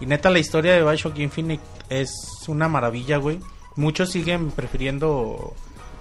Y 0.00 0.06
neta, 0.06 0.30
la 0.30 0.38
historia 0.38 0.74
de 0.74 0.82
Bioshock 0.82 1.18
Infinite 1.18 1.64
es 1.90 2.12
una 2.46 2.68
maravilla, 2.68 3.16
güey. 3.16 3.40
Muchos 3.74 4.10
siguen 4.10 4.50
prefiriendo 4.52 5.54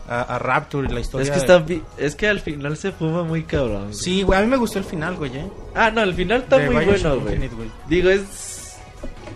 a, 0.07 0.21
a 0.21 0.39
Rapture, 0.39 0.91
la 0.93 0.99
historia. 0.99 1.25
Es 1.25 1.31
que, 1.31 1.37
está, 1.37 1.57
bi- 1.59 1.81
es 1.97 2.15
que 2.15 2.27
al 2.27 2.39
final 2.39 2.77
se 2.77 2.91
fuma 2.91 3.23
muy 3.23 3.43
cabrón. 3.43 3.83
güey. 3.85 3.93
Sí, 3.93 4.21
güey, 4.23 4.39
a 4.39 4.41
mí 4.43 4.47
me 4.47 4.57
gustó 4.57 4.79
el 4.79 4.85
final, 4.85 5.15
güey, 5.15 5.35
eh. 5.37 5.47
Ah, 5.73 5.91
no, 5.91 6.01
el 6.01 6.13
final 6.13 6.41
está 6.43 6.57
De 6.57 6.69
muy 6.69 6.85
Bioshock 6.85 7.01
bueno, 7.03 7.19
güey. 7.21 7.33
Infinite, 7.35 7.55
güey. 7.55 7.69
Digo, 7.87 8.09
es 8.09 8.51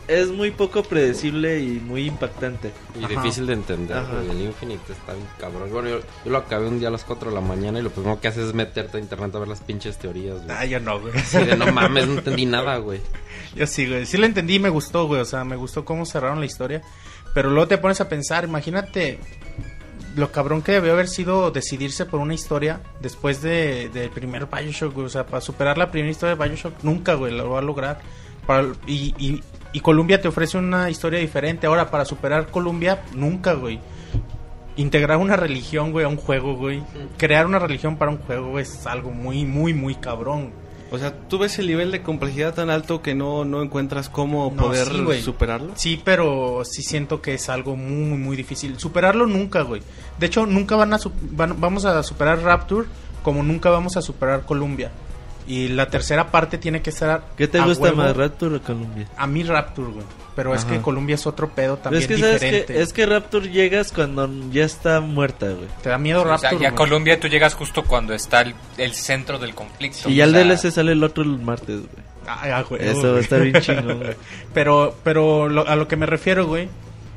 es 0.08 0.28
muy 0.30 0.50
poco 0.50 0.82
predecible 0.82 1.60
y 1.60 1.80
muy 1.80 2.08
impactante. 2.08 2.72
Y 3.00 3.04
Ajá. 3.04 3.10
difícil 3.10 3.46
de 3.46 3.54
entender, 3.54 4.04
güey. 4.12 4.30
El 4.32 4.42
Infinite 4.48 4.92
está 4.92 5.14
bien 5.14 5.28
cabrón. 5.40 5.70
Bueno, 5.72 5.88
yo, 5.90 6.00
yo 6.26 6.32
lo 6.32 6.40
acabé 6.40 6.68
un 6.68 6.80
día 6.80 6.88
a 6.88 6.92
las 6.92 7.04
4 7.04 7.30
de 7.30 7.36
la 7.36 7.42
mañana 7.42 7.78
y 7.78 7.84
lo 7.84 7.92
primero 7.92 8.20
que 8.20 8.28
haces 8.28 8.48
es 8.48 8.54
meterte 8.56 8.98
a 8.98 9.00
internet 9.00 9.36
a 9.36 9.40
ver 9.40 9.48
las 9.48 9.60
pinches 9.62 10.00
teorías, 10.00 10.38
güey. 10.44 10.50
Ah, 10.50 10.66
yo 10.66 10.80
no, 10.80 11.00
güey. 11.00 11.16
Así 11.16 11.38
de, 11.44 11.56
no 11.56 11.72
mames, 11.72 12.08
no 12.08 12.14
entendí 12.16 12.48
nada, 12.48 12.78
güey. 12.78 13.02
Yo 13.56 13.68
sí, 13.68 13.88
güey. 13.88 14.06
Sí 14.08 14.18
lo 14.18 14.26
entendí 14.26 14.56
y 14.56 14.60
me 14.60 14.70
gustó, 14.70 15.06
güey. 15.06 15.22
O 15.22 15.26
sea, 15.26 15.44
me 15.44 15.56
gustó 15.56 15.86
cómo 15.86 16.06
cerraron 16.08 16.40
la 16.40 16.46
historia. 16.48 16.82
Pero 17.36 17.52
luego 17.52 17.68
te 17.68 17.78
pones 17.78 18.02
a 18.02 18.10
pensar, 18.10 18.44
imagínate 18.46 19.20
lo 20.16 20.32
cabrón 20.32 20.62
que 20.62 20.74
debió 20.74 20.94
haber 20.94 21.08
sido 21.08 21.52
decidirse 21.52 22.06
por 22.06 22.20
una 22.20 22.34
historia 22.34 22.82
después 23.02 23.42
de, 23.42 23.90
del 23.90 24.10
primer 24.10 24.48
Bioshock, 24.48 24.94
güey. 24.94 25.06
O 25.06 25.10
sea, 25.10 25.26
para 25.26 25.42
superar 25.42 25.78
la 25.78 25.92
primera 25.92 26.12
historia 26.12 26.36
de 26.36 26.44
Bioshock, 26.44 26.84
nunca, 26.84 27.14
güey, 27.14 27.36
lo 27.36 27.50
va 27.50 27.60
a 27.60 27.64
lograr. 27.64 28.00
Para, 28.46 28.68
y, 28.88 29.14
y, 29.18 29.44
y 29.72 29.80
Columbia 29.82 30.22
te 30.22 30.28
ofrece 30.28 30.58
una 30.58 30.90
historia 30.90 31.20
diferente. 31.20 31.68
Ahora, 31.68 31.92
para 31.92 32.06
superar 32.06 32.48
Columbia, 32.48 33.04
nunca, 33.14 33.54
güey. 33.54 33.80
Integrar 34.76 35.18
una 35.18 35.36
religión, 35.36 35.92
güey, 35.92 36.06
a 36.06 36.10
un 36.10 36.18
juego, 36.18 36.56
güey. 36.56 36.82
Crear 37.18 37.46
una 37.46 37.60
religión 37.60 37.98
para 37.98 38.12
un 38.12 38.18
juego, 38.18 38.52
güey, 38.52 38.64
es 38.64 38.88
algo 38.88 39.12
muy, 39.12 39.46
muy, 39.46 39.74
muy 39.74 39.96
cabrón. 39.96 40.52
O 40.92 40.98
sea, 40.98 41.14
¿tú 41.28 41.38
ves 41.38 41.60
el 41.60 41.68
nivel 41.68 41.92
de 41.92 42.02
complejidad 42.02 42.54
tan 42.56 42.70
alto 42.70 43.02
que 43.02 43.14
no, 43.14 43.46
no 43.46 43.62
encuentras 43.62 44.10
cómo 44.10 44.52
No, 44.56 44.64
poder 44.64 44.88
sí, 44.88 45.22
superarlo? 45.22 45.72
Sí, 45.76 46.02
pero 46.04 46.64
sí 46.66 46.82
siento 46.82 47.22
que 47.22 47.36
es 47.36 47.48
algo 47.50 47.76
muy, 47.76 48.18
muy 48.18 48.36
difícil. 48.36 48.80
Superarlo 48.80 49.28
nunca, 49.28 49.62
güey. 49.62 49.82
De 50.18 50.26
hecho, 50.26 50.46
nunca 50.46 50.76
van 50.76 50.94
a 50.94 50.98
su- 51.00 51.12
van- 51.32 51.60
vamos 51.62 51.86
a 51.86 52.02
superar 52.04 52.42
Rapture 52.42 52.88
como 53.24 53.44
nunca 53.44 53.70
vamos 53.70 53.98
a 53.98 54.02
superar 54.02 54.46
Columbia. 54.46 54.92
Y 55.48 55.68
la 55.70 55.90
tercera 55.90 56.32
parte 56.32 56.58
tiene 56.58 56.82
que 56.82 56.92
ser. 56.92 57.22
¿Qué 57.38 57.48
te 57.48 57.60
a 57.60 57.66
gusta 57.66 57.84
huevo. 57.86 57.98
más, 57.98 58.16
Rapture 58.16 58.56
o 58.58 58.62
Columbia? 58.62 59.08
A 59.18 59.26
mí 59.28 59.44
Rapture, 59.44 59.92
güey. 59.92 60.06
Pero 60.36 60.56
es 60.56 60.64
que 60.66 60.80
Columbia 60.82 61.16
es 61.16 61.28
otro 61.28 61.50
pedo 61.50 61.76
Pero 61.76 61.84
también 61.84 62.02
es 62.04 62.08
que 62.08 62.18
sabes 62.18 62.34
diferente. 62.42 62.74
que 62.74 62.82
es 62.82 62.94
que 62.94 63.06
Rapture 63.06 63.50
llegas 63.50 63.92
cuando 63.92 64.30
ya 64.52 64.64
está 64.64 65.02
muerta, 65.02 65.48
güey. 65.48 65.68
Te 65.82 65.90
da 65.90 65.98
miedo 65.98 66.22
O 66.22 66.38
sea, 66.38 66.50
Rapture. 66.50 66.64
y 66.64 66.66
a. 66.66 66.76
Colombia 66.76 67.20
tú 67.20 67.28
llegas 67.28 67.56
justo 67.56 67.84
cuando 67.84 68.14
está 68.14 68.42
el, 68.42 68.56
el 68.78 68.94
centro 68.94 69.38
del 69.38 69.54
conflicto. 69.54 70.10
Y 70.10 70.16
ya 70.16 70.24
el 70.26 70.34
DLC 70.34 70.72
sale 70.72 70.94
el 70.94 71.04
otro 71.04 71.24
el 71.24 71.40
martes, 71.40 71.80
güey. 71.82 72.10
Ah, 72.28 72.42
ah, 72.58 72.62
güey, 72.68 72.82
Eso 72.88 73.02
va 73.02 73.08
a 73.08 73.12
güey. 73.12 73.24
estar 73.24 73.42
bien 73.42 73.56
chingón, 73.62 73.98
güey. 74.00 74.16
Pero, 74.54 74.96
pero 75.04 75.50
lo- 75.50 75.68
a 75.68 75.76
lo 75.76 75.88
que 75.88 75.96
me 75.98 76.06
refiero, 76.06 76.46
güey, 76.46 76.70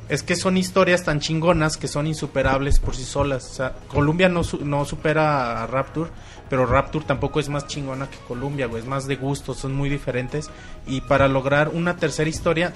es 0.09 0.23
que 0.23 0.35
son 0.37 0.57
historias 0.57 1.05
tan 1.05 1.21
chingonas 1.21 1.77
que 1.77 1.87
son 1.89 2.07
insuperables 2.07 2.81
por 2.81 2.97
sí 2.97 3.05
solas. 3.05 3.45
O 3.51 3.55
sea, 3.55 3.73
Columbia 3.89 4.29
no, 4.29 4.43
su- 4.43 4.65
no 4.65 4.85
supera 4.85 5.63
a 5.63 5.67
Rapture, 5.67 6.11
pero 6.51 6.67
Rapture 6.67 7.05
tampoco 7.07 7.41
es 7.41 7.49
más 7.49 7.67
chingona 7.67 8.09
que 8.11 8.17
Columbia, 8.27 8.67
güey. 8.67 8.83
Es 8.83 8.89
más 8.89 9.07
de 9.07 9.17
gusto, 9.17 9.55
son 9.55 9.75
muy 9.75 9.89
diferentes. 9.91 10.51
Y 10.87 11.03
para 11.03 11.29
lograr 11.29 11.69
una 11.69 11.97
tercera 11.97 12.29
historia 12.29 12.73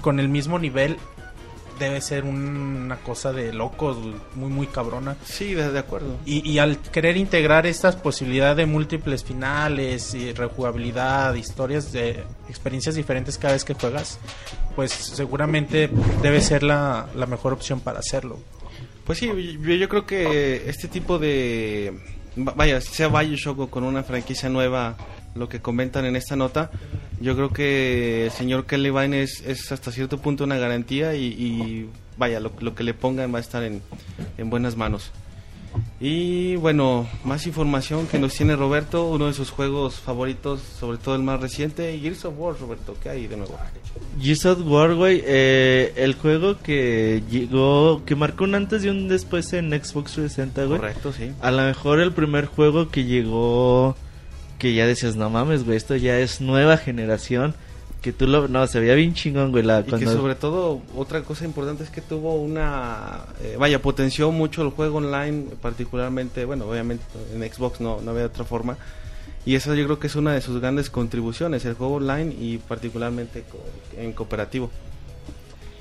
con 0.00 0.20
el 0.20 0.28
mismo 0.28 0.58
nivel, 0.58 0.96
debe 1.78 2.00
ser 2.02 2.24
una 2.24 2.96
cosa 2.96 3.32
de 3.32 3.52
locos, 3.54 3.96
muy, 4.34 4.50
muy 4.50 4.66
cabrona. 4.66 5.16
Sí, 5.24 5.54
de, 5.54 5.78
acuerdo. 5.78 6.18
Y, 6.26 6.46
y 6.48 6.58
al 6.58 6.76
querer 6.78 7.16
integrar 7.16 7.66
estas 7.66 7.96
posibilidades 7.96 8.58
de 8.58 8.66
múltiples 8.66 9.24
finales 9.24 10.12
y 10.14 10.32
rejugabilidad, 10.34 11.34
historias 11.36 11.90
de 11.92 12.22
experiencias 12.50 12.96
diferentes 12.96 13.38
cada 13.38 13.54
vez 13.54 13.64
que 13.64 13.72
juegas, 13.74 14.18
pues 14.76 14.92
seguramente 14.92 15.88
debe 16.22 16.42
ser 16.42 16.62
la, 16.62 17.06
la 17.14 17.24
mejor 17.26 17.54
opción 17.54 17.80
para 17.80 18.00
hacerlo. 18.00 18.38
Pues 19.04 19.18
sí, 19.18 19.26
yo, 19.62 19.74
yo 19.74 19.88
creo 19.88 20.06
que 20.06 20.68
este 20.68 20.86
tipo 20.86 21.18
de... 21.18 21.94
va- 22.38 22.52
Vaya, 22.54 22.80
sea 22.82 23.08
Bioshock 23.08 23.58
o 23.58 23.70
con 23.70 23.84
una 23.84 24.02
franquicia 24.02 24.48
nueva, 24.50 24.96
lo 25.34 25.48
que 25.48 25.60
comentan 25.60 26.04
en 26.04 26.16
esta 26.16 26.36
nota, 26.36 26.70
yo 27.20 27.36
creo 27.36 27.50
que 27.50 28.26
el 28.26 28.30
señor 28.30 28.66
Kelly 28.66 28.90
Vine 28.90 29.22
es, 29.22 29.42
es 29.46 29.70
hasta 29.72 29.92
cierto 29.92 30.18
punto 30.18 30.44
una 30.44 30.58
garantía 30.58 31.14
y, 31.14 31.26
y 31.26 31.88
vaya, 32.16 32.40
lo, 32.40 32.52
lo 32.60 32.74
que 32.74 32.84
le 32.84 32.94
pongan 32.94 33.32
va 33.32 33.38
a 33.38 33.40
estar 33.40 33.62
en, 33.62 33.82
en 34.38 34.50
buenas 34.50 34.76
manos. 34.76 35.12
Y 36.00 36.56
bueno, 36.56 37.06
más 37.24 37.46
información 37.46 38.06
que 38.06 38.18
nos 38.18 38.34
tiene 38.34 38.56
Roberto, 38.56 39.06
uno 39.08 39.26
de 39.26 39.34
sus 39.34 39.50
juegos 39.50 39.96
favoritos, 39.96 40.60
sobre 40.60 40.98
todo 40.98 41.14
el 41.14 41.22
más 41.22 41.40
reciente, 41.40 41.98
Gears 41.98 42.24
of 42.24 42.34
War, 42.38 42.58
Roberto, 42.58 42.96
¿qué 43.02 43.10
hay 43.10 43.26
de 43.26 43.36
nuevo? 43.36 43.56
Gears 44.20 44.46
of 44.46 44.60
War, 44.64 44.94
güey, 44.94 45.22
eh, 45.24 45.92
el 45.96 46.14
juego 46.14 46.58
que 46.58 47.22
llegó, 47.30 48.02
que 48.04 48.16
marcó 48.16 48.44
un 48.44 48.54
antes 48.54 48.82
y 48.84 48.88
un 48.88 49.08
después 49.08 49.52
en 49.52 49.70
Xbox 49.70 50.12
360, 50.12 50.64
güey. 50.64 50.80
Correcto, 50.80 51.12
sí. 51.12 51.32
A 51.40 51.50
lo 51.50 51.62
mejor 51.62 52.00
el 52.00 52.12
primer 52.12 52.46
juego 52.46 52.88
que 52.88 53.04
llegó, 53.04 53.94
que 54.60 54.72
ya 54.74 54.86
decías, 54.86 55.16
no 55.16 55.28
mames, 55.30 55.64
güey, 55.64 55.76
esto 55.76 55.96
ya 55.96 56.20
es 56.20 56.40
nueva 56.40 56.76
generación. 56.76 57.54
Que 58.00 58.12
tú 58.14 58.26
lo, 58.26 58.48
no, 58.48 58.66
se 58.66 58.80
veía 58.80 58.94
bien 58.94 59.12
chingón, 59.12 59.50
güey, 59.50 59.62
la, 59.62 59.80
Y 59.80 59.82
que 59.82 59.90
cuando... 59.90 60.12
sobre 60.16 60.34
todo, 60.34 60.80
otra 60.96 61.20
cosa 61.22 61.44
importante 61.44 61.82
es 61.84 61.90
que 61.90 62.00
tuvo 62.00 62.34
una... 62.36 63.24
eh, 63.42 63.56
vaya, 63.58 63.82
potenció 63.82 64.30
mucho 64.32 64.62
el 64.62 64.70
juego 64.70 64.98
online, 64.98 65.46
particularmente, 65.60 66.46
bueno, 66.46 66.64
obviamente 66.66 67.04
en 67.34 67.42
Xbox 67.52 67.80
no, 67.82 68.00
no 68.00 68.12
había 68.12 68.24
otra 68.24 68.44
forma. 68.44 68.78
Y 69.44 69.54
esa 69.54 69.74
yo 69.74 69.84
creo 69.84 69.98
que 69.98 70.06
es 70.06 70.16
una 70.16 70.32
de 70.32 70.40
sus 70.40 70.60
grandes 70.62 70.88
contribuciones, 70.88 71.64
el 71.66 71.74
juego 71.74 71.96
online 71.96 72.34
y 72.40 72.56
particularmente 72.56 73.42
co- 73.50 73.62
en 74.00 74.12
cooperativo. 74.14 74.70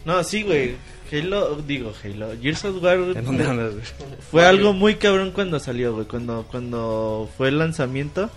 No, 0.04 0.22
sí, 0.24 0.44
güey, 0.44 0.76
Halo, 1.12 1.56
digo 1.66 1.94
Halo, 2.04 2.32
Gears 2.42 2.66
of 2.66 2.84
War 2.84 2.96
¿En 2.98 3.24
dónde 3.26 3.46
andas? 3.46 3.74
güey? 3.74 3.84
fue 4.32 4.46
algo 4.46 4.74
muy 4.74 4.96
cabrón 4.96 5.32
cuando 5.32 5.58
salió, 5.60 5.94
güey, 5.94 6.06
cuando, 6.06 6.46
cuando 6.52 7.30
fue 7.38 7.48
el 7.50 7.60
lanzamiento. 7.60 8.30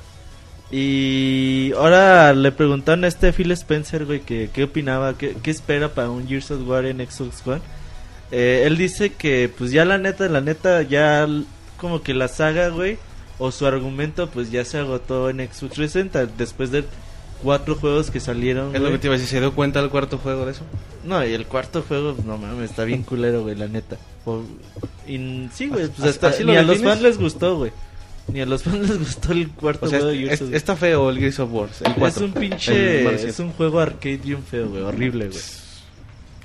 Y 0.75 1.71
ahora 1.77 2.33
le 2.33 2.51
preguntaron 2.51 3.05
a 3.05 3.09
este 3.09 3.33
Phil 3.35 3.51
Spencer, 3.53 4.07
güey, 4.07 4.21
que 4.21 4.49
qué 4.53 4.65
opinaba, 4.65 5.19
qué, 5.19 5.37
qué 5.43 5.51
espera 5.51 5.91
para 5.93 6.09
un 6.11 6.27
Gears 6.27 6.51
of 6.51 6.67
War 6.67 6.87
en 6.87 6.99
Xbox 7.07 7.47
One. 7.47 7.61
Eh, 8.31 8.63
él 8.67 8.79
dice 8.79 9.11
que, 9.13 9.51
pues 9.57 9.71
ya 9.71 9.85
la 9.85 9.99
neta, 9.99 10.27
la 10.31 10.41
neta, 10.41 10.81
ya 10.81 11.29
como 11.77 12.03
que 12.03 12.15
la 12.15 12.29
saga, 12.29 12.69
güey, 12.69 12.97
o 13.39 13.51
su 13.53 13.67
argumento, 13.67 14.31
pues 14.31 14.51
ya 14.51 14.65
se 14.65 14.79
agotó 14.79 15.29
en 15.29 15.37
Xbox 15.41 15.75
360 15.75 16.25
después 16.39 16.71
de 16.71 16.85
cuatro 17.43 17.75
juegos 17.75 18.11
que 18.11 18.21
salieron. 18.21 18.69
Es 18.75 18.81
lo 18.81 18.87
güey. 18.89 18.93
que 18.93 18.99
te 19.01 19.07
iba 19.09 19.17
a 19.17 19.19
decir, 19.19 19.29
¿se 19.31 19.41
dio 19.41 19.53
cuenta 19.55 19.79
el 19.81 19.91
cuarto 19.91 20.17
juego 20.17 20.47
de 20.47 20.53
eso? 20.53 20.63
No, 21.05 21.23
y 21.23 21.35
el 21.35 21.45
cuarto 21.45 21.83
juego, 21.87 22.17
no 22.25 22.39
mames, 22.39 22.71
está 22.71 22.85
bien 22.85 23.03
culero, 23.03 23.43
güey, 23.43 23.57
la 23.57 23.69
neta. 23.69 23.99
Y 25.07 25.49
sí, 25.53 25.67
güey, 25.67 25.89
pues 25.89 25.99
¿Así- 26.01 26.09
hasta 26.09 26.29
así 26.29 26.45
lo 26.45 26.53
ni 26.53 26.57
a 26.59 26.63
los 26.63 26.79
fans 26.83 27.03
les 27.03 27.19
gustó, 27.19 27.59
güey. 27.59 27.73
Ni 28.29 28.41
a 28.41 28.47
los 28.47 28.63
fans 28.63 28.89
les 28.89 28.99
gustó 28.99 29.33
el 29.33 29.49
cuarto 29.51 29.87
O 29.87 29.89
sea, 29.89 29.99
juego 29.99 30.13
de 30.13 30.19
Gears 30.21 30.33
es- 30.35 30.43
of- 30.43 30.55
está 30.55 30.77
feo 30.77 31.11
el 31.11 31.19
Gears 31.19 31.39
of 31.41 31.53
War, 31.53 31.69
el 31.85 32.03
Es 32.05 32.17
un 32.19 32.33
pinche, 32.33 33.29
es 33.29 33.39
un 33.41 33.53
juego 33.53 33.81
arcade 33.81 34.19
bien 34.19 34.43
feo, 34.43 34.69
güey, 34.69 34.83
horrible, 34.83 35.29
güey. 35.29 35.41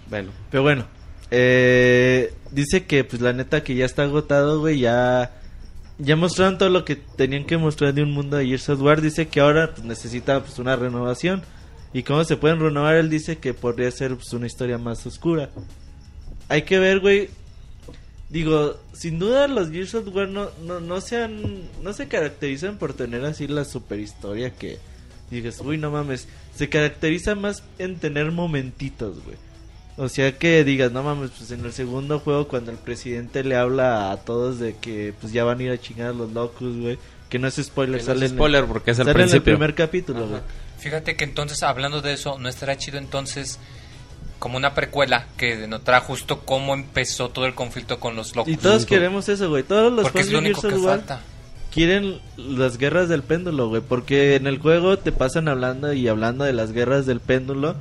Bueno, 0.09 0.31
Pero 0.49 0.63
bueno, 0.63 0.85
eh, 1.31 2.33
dice 2.51 2.85
que 2.85 3.03
pues 3.03 3.21
la 3.21 3.33
neta 3.33 3.63
que 3.63 3.75
ya 3.75 3.85
está 3.85 4.03
agotado, 4.03 4.59
güey, 4.59 4.79
ya 4.79 5.33
ya 5.99 6.15
mostraron 6.15 6.57
todo 6.59 6.69
lo 6.69 6.85
que 6.85 6.95
tenían 6.95 7.45
que 7.45 7.57
mostrar 7.57 7.93
de 7.93 8.03
un 8.03 8.11
mundo 8.11 8.37
de 8.37 8.45
Gears 8.45 8.69
of 8.69 8.81
War, 8.81 9.01
dice 9.01 9.27
que 9.27 9.39
ahora 9.39 9.73
pues 9.73 9.83
necesita 9.85 10.41
pues 10.43 10.59
una 10.59 10.75
renovación. 10.75 11.43
Y 11.93 12.03
cómo 12.03 12.23
se 12.25 12.37
pueden 12.37 12.59
renovar, 12.59 12.95
él 12.95 13.09
dice 13.09 13.37
que 13.37 13.53
podría 13.53 13.89
ser 13.91 14.15
pues 14.15 14.31
una 14.33 14.45
historia 14.45 14.77
más 14.77 15.05
oscura. 15.07 15.49
Hay 16.49 16.63
que 16.63 16.77
ver, 16.79 16.99
güey. 16.99 17.29
Digo, 18.29 18.77
sin 18.93 19.19
duda 19.19 19.47
los 19.47 19.69
Gears 19.71 19.95
of 19.95 20.07
War 20.13 20.27
no, 20.27 20.49
no, 20.63 20.79
no, 20.81 20.99
se 20.99 21.23
han- 21.23 21.69
no 21.81 21.93
se 21.93 22.07
caracterizan 22.07 22.77
por 22.77 22.93
tener 22.93 23.23
así 23.23 23.47
la 23.47 23.63
super 23.63 23.99
historia 23.99 24.49
que 24.53 24.79
Y 25.29 25.35
digas, 25.35 25.59
uy, 25.59 25.77
no 25.77 25.91
mames. 25.91 26.27
Se 26.55 26.69
caracteriza 26.69 27.35
más 27.35 27.61
en 27.79 27.97
tener 27.97 28.31
momentitos, 28.31 29.21
güey. 29.25 29.35
O 29.97 30.07
sea 30.09 30.37
que 30.37 30.63
digas, 30.63 30.91
no 30.93 31.03
mames, 31.03 31.31
pues 31.37 31.51
en 31.51 31.65
el 31.65 31.73
segundo 31.73 32.19
juego 32.19 32.47
cuando 32.47 32.71
el 32.71 32.77
presidente 32.77 33.43
le 33.43 33.55
habla 33.57 34.11
a 34.11 34.17
todos 34.17 34.57
de 34.59 34.77
que 34.77 35.13
pues 35.19 35.33
ya 35.33 35.43
van 35.43 35.59
a 35.59 35.63
ir 35.63 35.71
a 35.71 35.77
chingar 35.81 36.07
a 36.11 36.13
los 36.13 36.31
locos, 36.31 36.77
güey. 36.77 36.97
Que 37.29 37.39
no 37.39 37.47
es 37.49 37.55
spoiler, 37.55 37.95
no 37.95 37.99
es 37.99 38.05
sale, 38.05 38.19
en 38.25 38.31
el- 38.31 38.37
spoiler 38.37 38.65
porque 38.67 38.91
es 38.91 38.99
el 38.99 39.05
sale 39.07 39.23
en 39.23 39.29
el 39.31 39.41
primer 39.41 39.75
capítulo, 39.75 40.27
güey. 40.29 40.41
Fíjate 40.79 41.17
que 41.17 41.25
entonces, 41.25 41.61
hablando 41.63 42.01
de 42.01 42.13
eso, 42.13 42.37
¿no 42.39 42.47
estará 42.47 42.77
chido 42.77 42.97
entonces 42.97 43.59
como 44.39 44.57
una 44.57 44.73
precuela 44.73 45.27
que 45.37 45.55
denotara 45.57 45.99
justo 46.01 46.41
cómo 46.41 46.73
empezó 46.73 47.29
todo 47.29 47.45
el 47.45 47.55
conflicto 47.55 47.99
con 47.99 48.15
los 48.15 48.35
locos? 48.35 48.51
Y 48.51 48.57
todos 48.57 48.85
queremos 48.85 49.29
eso, 49.29 49.49
güey. 49.49 49.63
Todos 49.63 49.91
los 49.91 50.03
Porque 50.03 50.19
fans 50.19 50.27
es 50.27 50.33
lo 50.33 50.39
único 50.39 50.61
que 50.61 50.75
falta. 50.75 51.21
quieren 51.71 52.19
las 52.37 52.77
guerras 52.77 53.09
del 53.09 53.23
péndulo, 53.23 53.69
güey. 53.69 53.81
Porque 53.81 54.35
en 54.35 54.47
el 54.47 54.59
juego 54.59 54.97
te 54.97 55.11
pasan 55.11 55.47
hablando 55.47 55.93
y 55.93 56.07
hablando 56.07 56.43
de 56.43 56.53
las 56.53 56.71
guerras 56.71 57.05
del 57.05 57.19
péndulo. 57.19 57.75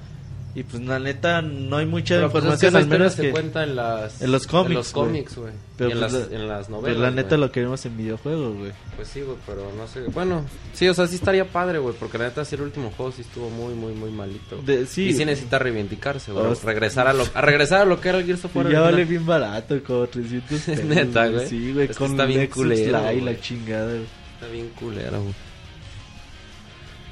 Y 0.57 0.63
pues 0.63 0.83
la 0.83 0.99
neta 0.99 1.43
no 1.43 1.77
hay 1.77 1.85
mucha 1.85 2.15
Pero, 2.15 2.33
pues, 2.33 2.43
es 2.45 2.49
que 2.59 2.67
información, 2.67 2.77
al 2.77 2.89
menos 2.89 3.13
se 3.13 3.23
que... 3.23 3.31
cuenta 3.31 3.63
en 3.63 3.77
las 3.77 4.23
en 4.23 4.33
los 4.33 4.47
cómics, 4.47 4.71
en 4.71 4.75
los 4.77 4.89
cómics, 4.91 5.37
güey. 5.37 5.53
Pero 5.77 5.91
Y 5.91 5.93
en, 5.93 5.99
pues 5.99 6.13
las, 6.15 6.31
la- 6.31 6.37
en 6.37 6.49
las 6.49 6.67
Pero 6.67 6.77
novelas. 6.81 6.99
la 7.01 7.11
neta 7.11 7.29
güey. 7.29 7.41
lo 7.43 7.53
queremos 7.53 7.85
en 7.85 7.97
videojuegos, 7.99 8.57
güey. 8.57 8.73
Pues 8.97 9.09
sí, 9.09 9.21
güey, 9.21 9.37
pero 9.47 9.71
no 9.77 9.87
sé. 9.87 10.01
Bueno, 10.15 10.47
sí, 10.73 10.89
o 10.89 10.95
sea, 10.95 11.07
sí 11.07 11.17
estaría 11.17 11.45
padre, 11.45 11.79
güey, 11.79 11.95
porque 12.01 12.17
la 12.17 12.25
neta 12.29 12.43
sí 12.47 12.55
el 12.55 12.63
último 12.63 12.91
juego 12.97 13.13
sí 13.13 13.21
estuvo 13.21 13.51
muy, 13.51 13.75
muy, 13.75 13.93
muy 13.93 14.11
malito. 14.11 14.57
De- 14.65 14.87
sí. 14.87 15.09
Y 15.09 15.13
sí 15.13 15.27
necesita 15.27 15.59
reivindicarse, 15.59 16.33
güey. 16.33 16.47
O 16.47 16.55
sea, 16.55 16.65
regresar 16.65 17.07
a 17.07 17.13
lo, 17.13 17.25
a 17.35 17.41
regresar 17.43 17.83
a 17.83 17.85
lo 17.85 18.01
que 18.01 18.09
era 18.09 18.17
el 18.19 18.25
Gears 18.25 18.47
of 18.47 18.57
War. 18.57 18.67
Y 18.69 18.73
ya 18.73 18.81
vale 18.81 19.05
bien 19.05 19.27
barato, 19.27 19.79
como 19.85 20.07
300 20.07 20.59
pesos. 20.65 20.85
Neta, 20.87 21.29
güey. 21.29 21.47
Sí, 21.49 21.73
güey, 21.75 21.89
con 21.89 22.13
está 22.13 22.25
bien 22.25 22.41
Nexus 22.41 22.67
Live, 22.67 22.91
güey. 22.91 23.21
la 23.21 23.39
chingada, 23.41 23.89
güey. 23.93 24.07
Está 24.41 24.47
bien 24.49 24.71
culero, 24.81 25.21
güey. 25.21 25.35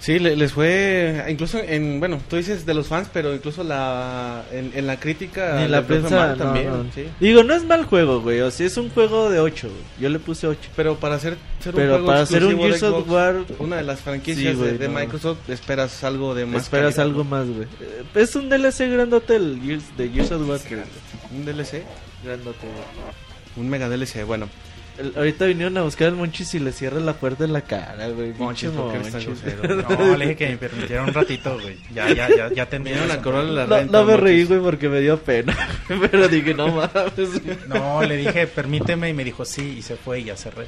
Sí, 0.05 0.19
le- 0.19 0.37
les 0.37 0.53
fue, 0.53 1.25
incluso 1.31 1.59
en, 1.59 1.99
bueno, 1.99 2.21
tú 2.29 2.37
dices 2.37 2.67
de 2.67 2.75
los 2.75 2.89
fans, 2.89 3.09
pero 3.11 3.33
incluso 3.33 3.65
la, 3.65 4.45
en, 4.53 4.71
en 4.75 4.87
la 4.87 5.01
crítica... 5.01 5.59
Ni 5.61 5.67
la 5.69 5.81
prensa 5.87 6.33
no, 6.33 6.37
también, 6.37 6.67
no. 6.69 6.85
sí. 6.95 7.07
Digo, 7.21 7.43
no 7.43 7.55
es 7.55 7.65
mal 7.65 7.87
juego, 7.87 8.21
güey. 8.21 8.43
O 8.43 8.51
sea, 8.51 8.67
es 8.67 8.77
un 8.77 8.91
juego 8.91 9.31
de 9.31 9.41
8, 9.41 9.67
güey. 9.67 9.81
Yo 9.99 10.11
le 10.11 10.19
puse 10.19 10.47
8. 10.47 10.61
Pero 10.77 10.97
para 10.97 11.15
hacer, 11.15 11.39
ser 11.59 11.75
un 11.75 11.81
Pero 11.81 11.93
juego 11.95 12.07
para 12.07 12.21
hacer 12.21 12.45
un 12.45 12.51
de 12.51 12.63
Gears 12.65 12.83
of 12.83 12.91
Xbox, 13.07 13.11
War, 13.11 13.37
una 13.61 13.77
de 13.77 13.83
las 13.85 14.01
franquicias 14.01 14.37
Sí, 14.39 14.45
de, 14.45 14.53
güey, 14.55 14.77
de 14.77 14.89
no. 14.89 15.01
Microsoft, 15.01 15.49
esperas 15.49 16.05
algo 16.05 16.35
de 16.35 16.45
más 16.45 16.65
esperas 16.65 16.97
calidad, 16.97 17.07
algo 17.07 17.25
más, 17.25 17.47
güey. 17.49 17.67
Eh, 17.81 18.03
Es 18.15 18.37
un 18.37 18.51
DLC 18.51 18.91
grandote 18.93 19.37
el 19.37 19.59
Gears, 19.65 19.97
de 19.97 20.11
Gears 20.11 20.33
of 20.33 20.47
War. 20.47 20.61
Un 21.35 21.47
DLC, 21.47 21.83
Grandote, 22.23 22.67
güey. 22.67 22.85
un 23.65 23.71
mega 23.71 23.89
DLC, 23.89 24.23
bueno. 24.27 24.51
El- 24.99 25.13
ahorita 25.17 25.47
vinieron 25.47 25.77
a 25.79 25.83
buscar 25.83 26.09
al 26.09 26.15
Monchis 26.15 26.55
y 26.55 26.61
le 26.61 26.71
cierra 26.71 27.01
la 27.01 27.15
puerta 27.15 27.45
en 27.45 27.53
la 27.53 27.63
cara, 27.63 28.09
güey. 28.11 28.33
Monchis, 28.35 28.71
¿por 28.71 28.93
qué 28.93 28.99
eres 28.99 29.13
tan 29.13 29.25
Monchis. 29.25 29.43
grosero? 29.59 29.83
No, 29.89 30.17
le 30.17 30.25
dije 30.27 30.37
que 30.37 30.49
me 30.51 30.57
permitiera 30.57 31.03
un 31.03 31.13
ratito, 31.13 31.59
güey. 31.61 31.77
Ya, 31.93 32.09
ya, 32.13 32.29
ya, 32.29 32.53
ya. 32.53 32.65
Vinieron 32.67 33.11
a 33.11 33.21
cobrarle 33.21 33.53
la 33.53 33.67
renta. 33.67 33.99
no 33.99 34.05
me 34.05 34.17
reí, 34.17 34.45
güey, 34.45 34.61
porque 34.61 34.89
me 34.89 35.01
dio 35.01 35.19
pena. 35.19 35.57
Pero 35.89 36.29
dije, 36.29 36.55
no 36.55 36.69
mames. 36.75 37.67
No, 37.67 38.03
le 38.03 38.17
dije, 38.19 38.47
permíteme, 38.47 39.09
y 39.09 39.15
me 39.15 39.25
dijo 39.25 39.45
sí, 39.45 39.77
y 39.79 39.83
se 39.83 39.97
fue 39.97 40.21
y 40.21 40.25
ya 40.25 40.37
cerré. 40.37 40.67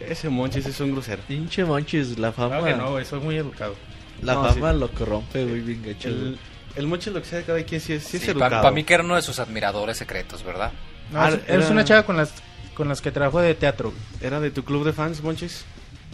Ese 0.00 0.28
Monchis 0.30 0.64
es 0.66 0.80
un 0.80 0.92
grosero. 0.92 1.22
Pinche 1.28 1.64
Monchis, 1.64 2.18
la 2.18 2.32
fama. 2.32 2.58
Claro 2.58 2.64
que 2.64 2.74
no, 2.74 2.90
güey, 2.92 3.04
soy 3.04 3.20
muy 3.20 3.36
educado. 3.36 3.74
La 4.22 4.34
No, 4.34 4.44
fama 4.46 4.72
lo 4.72 4.88
corrompe, 4.90 5.44
güey, 5.44 5.60
bien 5.60 5.82
gacho. 5.84 6.08
El, 6.08 6.38
el 6.76 6.86
Monchis 6.86 7.12
lo 7.12 7.20
que 7.20 7.26
sea 7.28 7.38
de 7.40 7.44
cada 7.44 7.62
quien 7.64 7.80
sí 7.80 7.92
es, 7.92 8.04
sí 8.04 8.16
es 8.16 8.24
Para 8.34 8.56
educado. 8.56 8.72
mí 8.74 8.84
que 8.84 8.94
era 8.94 9.02
uno 9.04 9.16
de 9.16 9.22
sus 9.22 9.38
admiradores 9.38 9.98
secretos, 9.98 10.42
¿verdad? 10.42 10.72
No, 11.12 11.20
Ah, 11.20 11.28
es, 11.28 11.38
era- 11.46 11.62
es 11.64 11.70
una 11.70 11.84
chava 11.84 12.04
con 12.04 12.16
las 12.16 12.32
con 12.76 12.88
las 12.88 13.00
que 13.00 13.10
trabajo 13.10 13.40
de 13.40 13.54
teatro. 13.54 13.92
¿Era 14.20 14.38
de 14.40 14.50
tu 14.50 14.62
club 14.64 14.84
de 14.84 14.92
fans, 14.92 15.22
Monchis? 15.22 15.64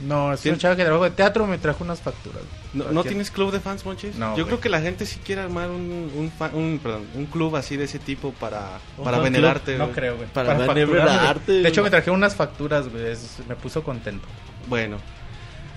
No, 0.06 0.32
es 0.32 0.40
¿Tien- 0.44 0.52
una 0.52 0.58
chava 0.58 0.74
que 0.76 0.82
trabajo 0.84 1.04
de 1.04 1.10
teatro, 1.10 1.46
me 1.46 1.58
trajo 1.58 1.84
unas 1.84 2.00
facturas. 2.00 2.42
¿No, 2.72 2.90
¿no 2.90 3.04
tienes 3.04 3.30
club 3.30 3.52
de 3.52 3.60
fans, 3.60 3.84
Monchis? 3.84 4.16
No, 4.16 4.28
Yo 4.30 4.44
güey. 4.44 4.46
creo 4.46 4.60
que 4.60 4.68
la 4.68 4.80
gente 4.80 5.04
sí 5.06 5.20
quiere 5.24 5.42
armar 5.42 5.68
un, 5.70 6.10
un, 6.16 6.32
fa- 6.36 6.50
un, 6.54 6.80
perdón, 6.82 7.04
un 7.14 7.26
club 7.26 7.54
así 7.56 7.76
de 7.76 7.84
ese 7.84 7.98
tipo 7.98 8.32
para, 8.32 8.78
para 9.02 9.18
fan 9.18 9.24
venerarte. 9.24 9.76
No 9.76 9.90
creo, 9.92 10.16
güey. 10.16 10.28
Para 10.28 10.56
facturarme, 10.56 10.84
venerarte, 10.86 11.52
De 11.52 11.68
hecho, 11.68 11.82
me 11.82 11.90
traje 11.90 12.10
unas 12.10 12.34
facturas, 12.34 12.88
güey. 12.88 13.06
es- 13.10 13.36
Me 13.48 13.54
puso 13.54 13.84
contento. 13.84 14.26
Bueno, 14.68 14.96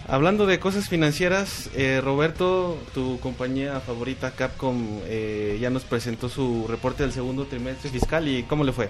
hablando 0.07 0.45
de 0.47 0.59
cosas 0.59 0.87
financieras, 0.89 1.69
eh, 1.75 2.01
Roberto, 2.03 2.77
tu 2.93 3.19
compañía 3.19 3.79
favorita 3.81 4.31
Capcom 4.31 5.01
eh, 5.05 5.57
ya 5.59 5.69
nos 5.69 5.83
presentó 5.83 6.29
su 6.29 6.65
reporte 6.67 7.03
del 7.03 7.11
segundo 7.11 7.45
trimestre 7.45 7.89
fiscal 7.91 8.27
y 8.27 8.43
¿cómo 8.43 8.63
le 8.63 8.71
fue? 8.71 8.89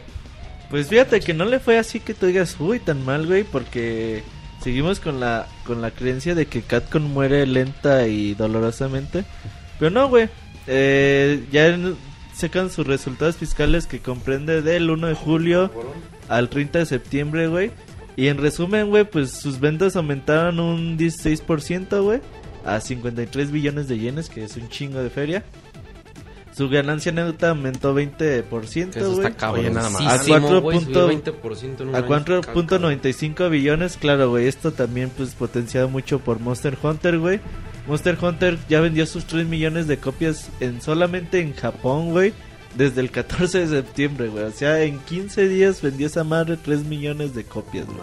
Pues 0.69 0.87
fíjate 0.89 1.19
que 1.19 1.33
no 1.33 1.45
le 1.45 1.59
fue 1.59 1.77
así 1.77 1.99
que 1.99 2.13
tú 2.13 2.25
digas, 2.25 2.55
uy, 2.59 2.79
tan 2.79 3.05
mal, 3.05 3.27
güey, 3.27 3.43
porque 3.43 4.23
seguimos 4.61 4.99
con 4.99 5.19
la 5.19 5.47
con 5.65 5.81
la 5.81 5.91
creencia 5.91 6.33
de 6.33 6.47
que 6.47 6.63
Catcon 6.63 7.13
muere 7.13 7.45
lenta 7.45 8.07
y 8.07 8.33
dolorosamente. 8.33 9.25
Pero 9.79 9.91
no, 9.91 10.09
güey. 10.09 10.29
Eh, 10.67 11.45
ya 11.51 11.77
sacan 12.33 12.69
sus 12.69 12.87
resultados 12.87 13.37
fiscales 13.37 13.87
que 13.87 13.99
comprende 13.99 14.61
del 14.61 14.89
1 14.89 15.07
de 15.07 15.13
julio 15.13 15.71
al 16.27 16.49
30 16.49 16.79
de 16.79 16.85
septiembre, 16.85 17.47
güey. 17.47 17.71
Y 18.15 18.27
en 18.27 18.37
resumen, 18.37 18.89
güey, 18.89 19.03
pues 19.03 19.31
sus 19.31 19.59
ventas 19.59 19.95
aumentaron 19.95 20.59
un 20.59 20.97
16%, 20.97 22.01
güey, 22.01 22.21
a 22.65 22.79
53 22.79 23.51
billones 23.51 23.87
de 23.87 23.99
yenes, 23.99 24.29
que 24.29 24.43
es 24.43 24.55
un 24.57 24.69
chingo 24.69 25.03
de 25.03 25.09
feria. 25.09 25.43
Su 26.55 26.69
ganancia 26.69 27.11
neta 27.11 27.49
aumentó 27.49 27.93
20%, 27.93 28.91
Que 28.93 28.99
eso 28.99 29.11
güey. 29.13 29.25
está 29.27 29.37
cabrón. 29.37 29.65
Oye, 29.65 29.73
nada 29.73 29.89
más. 29.89 30.01
A 30.21 30.25
cuatro 30.25 30.61
güey, 30.61 30.77
punto- 30.77 30.93
subió 31.01 31.07
20% 31.07 31.81
en 31.83 31.89
un 31.89 31.95
A 31.95 31.97
año. 31.97 32.07
4.95 32.07 33.49
billones, 33.49 33.97
claro, 33.97 34.29
güey. 34.29 34.47
Esto 34.47 34.71
también, 34.71 35.11
pues, 35.15 35.31
potenciado 35.35 35.89
mucho 35.89 36.19
por 36.19 36.39
Monster 36.39 36.77
Hunter, 36.81 37.19
güey. 37.19 37.39
Monster 37.87 38.17
Hunter 38.21 38.57
ya 38.69 38.79
vendió 38.79 39.05
sus 39.05 39.25
3 39.25 39.45
millones 39.47 39.87
de 39.87 39.97
copias 39.97 40.49
en 40.59 40.81
solamente 40.81 41.39
en 41.41 41.53
Japón, 41.53 42.11
güey. 42.11 42.33
Desde 42.75 43.01
el 43.01 43.11
14 43.11 43.59
de 43.59 43.67
septiembre, 43.67 44.27
güey. 44.29 44.43
O 44.45 44.51
sea, 44.51 44.81
en 44.83 44.99
15 44.99 45.47
días 45.47 45.81
vendió 45.81 46.07
esa 46.07 46.23
madre 46.23 46.57
3 46.57 46.83
millones 46.85 47.35
de 47.35 47.43
copias, 47.43 47.85
güey. 47.85 47.99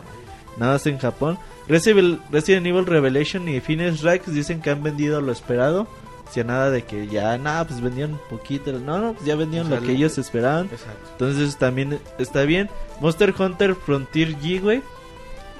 Nada 0.58 0.74
más 0.74 0.86
en 0.86 0.98
Japón. 0.98 1.38
Resident 1.68 2.20
Resident 2.30 2.66
Evil 2.66 2.84
Revelation 2.86 3.48
y 3.48 3.60
Phoenix 3.60 3.98
Strikes 3.98 4.30
dicen 4.30 4.60
que 4.60 4.70
han 4.70 4.82
vendido 4.82 5.20
lo 5.22 5.32
esperado. 5.32 5.88
O 6.32 6.34
sea, 6.34 6.44
nada 6.44 6.70
de 6.70 6.82
que 6.84 7.08
ya, 7.08 7.36
nada, 7.36 7.66
pues 7.66 7.82
vendían 7.82 8.18
poquito. 8.30 8.72
No, 8.72 8.98
no, 8.98 9.12
pues 9.12 9.26
ya 9.26 9.36
vendían 9.36 9.66
O 9.66 9.68
sea, 9.68 9.76
lo 9.80 9.82
que 9.82 9.88
lo- 9.92 9.98
ellos 9.98 10.16
esperaban. 10.16 10.64
Exacto. 10.72 11.08
Entonces 11.12 11.58
también 11.58 12.00
está 12.18 12.44
bien. 12.44 12.70
Monster 13.02 13.34
Hunter 13.38 13.74
Frontier 13.74 14.34
G, 14.38 14.62
güey. 14.62 14.82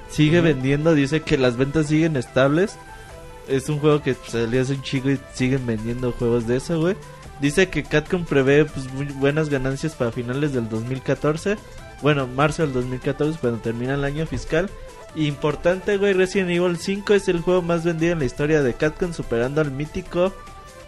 Sigue 0.09 0.41
vendiendo, 0.41 0.95
dice 0.95 1.21
que 1.21 1.37
las 1.37 1.57
ventas 1.57 1.85
siguen 1.87 2.17
estables. 2.17 2.75
Es 3.47 3.69
un 3.69 3.77
juego 3.79 4.01
que 4.01 4.15
salió 4.27 4.61
hace 4.63 4.73
un 4.73 4.81
chico 4.81 5.11
y 5.11 5.19
siguen 5.33 5.65
vendiendo 5.67 6.11
juegos 6.11 6.47
de 6.47 6.57
eso, 6.57 6.79
güey. 6.79 6.95
Dice 7.39 7.69
que 7.69 7.83
Capcom 7.83 8.25
prevé 8.25 8.65
pues, 8.65 8.91
muy 8.93 9.05
buenas 9.05 9.49
ganancias 9.49 9.93
para 9.93 10.11
finales 10.11 10.53
del 10.53 10.69
2014. 10.69 11.57
Bueno, 12.01 12.25
marzo 12.25 12.63
del 12.63 12.73
2014, 12.73 13.37
cuando 13.39 13.59
termina 13.59 13.93
el 13.93 14.03
año 14.05 14.25
fiscal. 14.25 14.71
Importante, 15.15 15.97
güey, 15.97 16.13
Resident 16.13 16.49
Evil 16.49 16.77
5 16.77 17.13
es 17.13 17.27
el 17.27 17.41
juego 17.41 17.61
más 17.61 17.83
vendido 17.83 18.13
en 18.13 18.19
la 18.19 18.25
historia 18.25 18.63
de 18.63 18.73
Capcom, 18.73 19.13
superando 19.13 19.61
al 19.61 19.69
mítico 19.71 20.33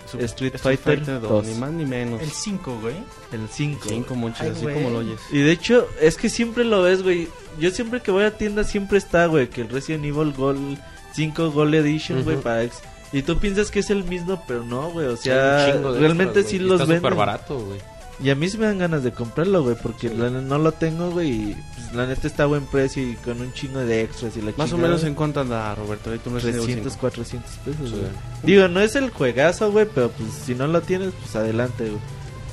Su- 0.05 0.19
Street 0.19 0.53
Fighter 0.57 1.19
2. 1.21 1.45
Ni 1.45 1.53
más 1.55 1.71
ni 1.71 1.85
menos. 1.85 2.21
El 2.21 2.29
5, 2.31 2.79
güey. 2.81 2.95
el 3.31 3.47
5. 3.49 3.85
Cinco 3.89 4.15
Monchis, 4.15 4.41
Ay, 4.41 4.49
así 4.49 4.61
güey. 4.61 4.75
como 4.75 4.89
lo 4.91 4.99
oyes. 4.99 5.19
Y 5.31 5.39
de 5.39 5.51
hecho, 5.51 5.87
es 6.01 6.15
que 6.17 6.29
siempre 6.29 6.63
lo 6.63 6.81
ves, 6.83 7.01
güey. 7.03 7.27
Yo 7.59 7.71
siempre 7.71 8.01
que 8.01 8.11
voy 8.11 8.23
a 8.23 8.37
tienda 8.37 8.63
siempre 8.63 8.97
está, 8.97 9.25
güey, 9.27 9.49
que 9.49 9.61
el 9.61 9.69
Resident 9.69 10.05
Evil 10.05 10.33
Gold 10.33 10.77
5 11.13 11.51
Gold 11.51 11.73
Edition, 11.75 12.23
güey, 12.23 12.35
Ujú. 12.35 12.43
para 12.43 12.63
ex- 12.63 12.81
Y 13.13 13.21
tú 13.21 13.37
piensas 13.39 13.71
que 13.71 13.79
es 13.79 13.89
el 13.89 14.03
mismo, 14.03 14.43
pero 14.47 14.63
no, 14.65 14.89
güey. 14.91 15.07
O 15.07 15.15
sea, 15.15 15.67
realmente 15.73 16.39
extras, 16.41 16.45
sí 16.47 16.57
güey, 16.57 16.69
los 16.69 16.81
Está 16.81 16.85
súper 16.95 17.01
venden. 17.01 17.17
barato, 17.17 17.59
güey. 17.59 17.79
Y 18.23 18.29
a 18.29 18.35
mí 18.35 18.47
sí 18.49 18.57
me 18.57 18.65
dan 18.65 18.77
ganas 18.77 19.03
de 19.03 19.11
comprarlo, 19.11 19.61
güey, 19.63 19.75
porque 19.75 20.07
Sí. 20.09 20.15
la- 20.15 20.29
no 20.29 20.57
lo 20.57 20.71
tengo, 20.71 21.11
güey. 21.11 21.29
Y 21.51 21.55
pues, 21.75 21.93
la 21.93 22.07
neta 22.07 22.27
está 22.27 22.43
a 22.43 22.45
buen 22.45 22.65
precio 22.65 23.03
y 23.03 23.15
con 23.15 23.41
un 23.41 23.51
chingo 23.53 23.79
de 23.79 24.01
extras 24.03 24.37
y 24.37 24.41
la 24.41 24.53
Más 24.55 24.71
o 24.71 24.77
menos 24.77 25.03
en 25.03 25.15
cuánto 25.15 25.41
anda 25.41 25.75
Roberto, 25.75 26.09
un 26.09 26.15
Resident 26.35 26.55
Evil 26.63 26.65
300, 26.65 26.93
5. 26.93 27.01
400 27.01 27.51
pesos, 27.65 27.89
Sí. 27.89 27.95
güey. 27.95 28.11
Digo, 28.43 28.67
no 28.69 28.79
es 28.79 28.95
el 28.95 29.09
juegazo, 29.09 29.71
güey, 29.71 29.85
pero 29.93 30.09
pues 30.11 30.31
si 30.45 30.55
no 30.55 30.65
lo 30.67 30.81
tienes, 30.81 31.11
pues 31.21 31.35
adelante, 31.35 31.89
güey. 31.89 31.99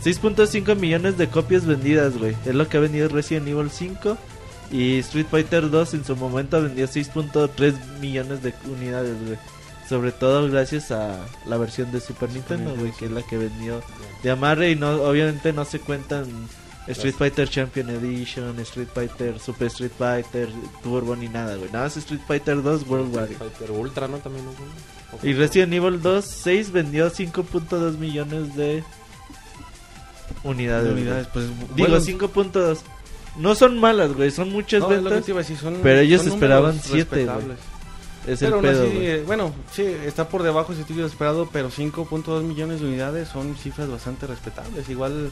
6.5 0.02 0.74
millones 0.74 1.16
de 1.16 1.28
copias 1.28 1.64
vendidas, 1.64 2.18
güey. 2.18 2.34
Es 2.44 2.54
lo 2.56 2.68
que 2.68 2.76
ha 2.76 2.80
vendido 2.80 3.08
Resident 3.08 3.46
Evil 3.46 3.70
5. 3.70 4.18
Y 4.72 4.98
Street 5.00 5.26
Fighter 5.30 5.70
2 5.70 5.92
en 5.94 6.02
su 6.04 6.16
momento 6.16 6.60
vendió 6.62 6.86
6.3 6.88 7.74
millones 8.00 8.42
de 8.42 8.54
unidades, 8.74 9.14
güey. 9.24 9.38
Sobre 9.88 10.12
todo 10.12 10.48
gracias 10.50 10.90
a 10.90 11.18
la 11.46 11.56
versión 11.58 11.90
de 11.92 12.00
Super 12.00 12.30
Nintendo, 12.30 12.74
güey, 12.76 12.92
que 12.92 13.06
es 13.06 13.10
la 13.10 13.22
que 13.22 13.36
vendió 13.36 13.82
de 14.22 14.30
amarre. 14.30 14.70
Y 14.70 14.76
no, 14.76 15.02
obviamente 15.02 15.52
no 15.52 15.64
se 15.64 15.80
cuentan 15.80 16.26
Street 16.86 17.14
Fighter 17.16 17.48
Champion 17.48 17.90
Edition, 17.90 18.58
Street 18.60 18.88
Fighter, 18.94 19.38
Super 19.38 19.66
Street 19.68 19.92
Fighter, 19.98 20.48
Turbo 20.82 21.14
ni 21.16 21.28
nada, 21.28 21.56
güey. 21.56 21.70
Nada 21.72 21.84
más 21.84 21.96
Street 21.96 22.20
Fighter 22.26 22.62
2 22.62 22.86
World 22.88 23.14
War. 23.14 23.24
Street 23.30 23.38
Fighter 23.50 23.70
Ultra, 23.72 24.08
¿no? 24.08 24.18
También. 24.18 24.44
Y 25.22 25.34
Resident 25.34 25.72
Evil 25.74 26.00
2, 26.00 26.24
6 26.24 26.72
vendió 26.72 27.10
5.2 27.10 27.98
millones 27.98 28.56
de 28.56 28.82
unidades. 30.44 30.86
De 30.86 30.92
unidades, 30.92 31.26
pues 31.32 31.46
Digo, 31.74 31.88
bueno, 31.88 32.00
5.2. 32.00 32.78
No 33.38 33.54
son 33.54 33.78
malas, 33.78 34.12
güey, 34.12 34.30
son 34.30 34.50
muchas 34.52 34.80
no, 34.80 34.88
ventas. 34.88 35.24
te 35.24 35.30
iba 35.30 35.40
a 35.40 35.42
decir, 35.42 35.56
son- 35.56 35.78
pero 35.82 36.00
ellos 36.00 36.22
son 36.22 36.32
esperaban 36.34 36.76
números 36.76 36.90
siete, 36.90 37.24
güey. 37.24 37.56
Es 38.26 38.38
Pero 38.38 38.46
el 38.48 38.54
aún 38.54 38.62
pedo, 38.62 38.82
así, 38.86 38.96
eh, 38.98 39.24
bueno, 39.26 39.52
sí, 39.72 39.82
está 39.82 40.28
por 40.28 40.42
debajo 40.42 40.72
si 40.74 40.82
hubiera 40.92 41.06
esperado, 41.08 41.48
pero 41.52 41.70
5.2 41.70 42.42
millones 42.44 42.80
de 42.80 42.86
unidades 42.86 43.28
son 43.28 43.56
cifras 43.56 43.88
bastante 43.90 44.26
respetables. 44.28 44.88
Igual, 44.88 45.30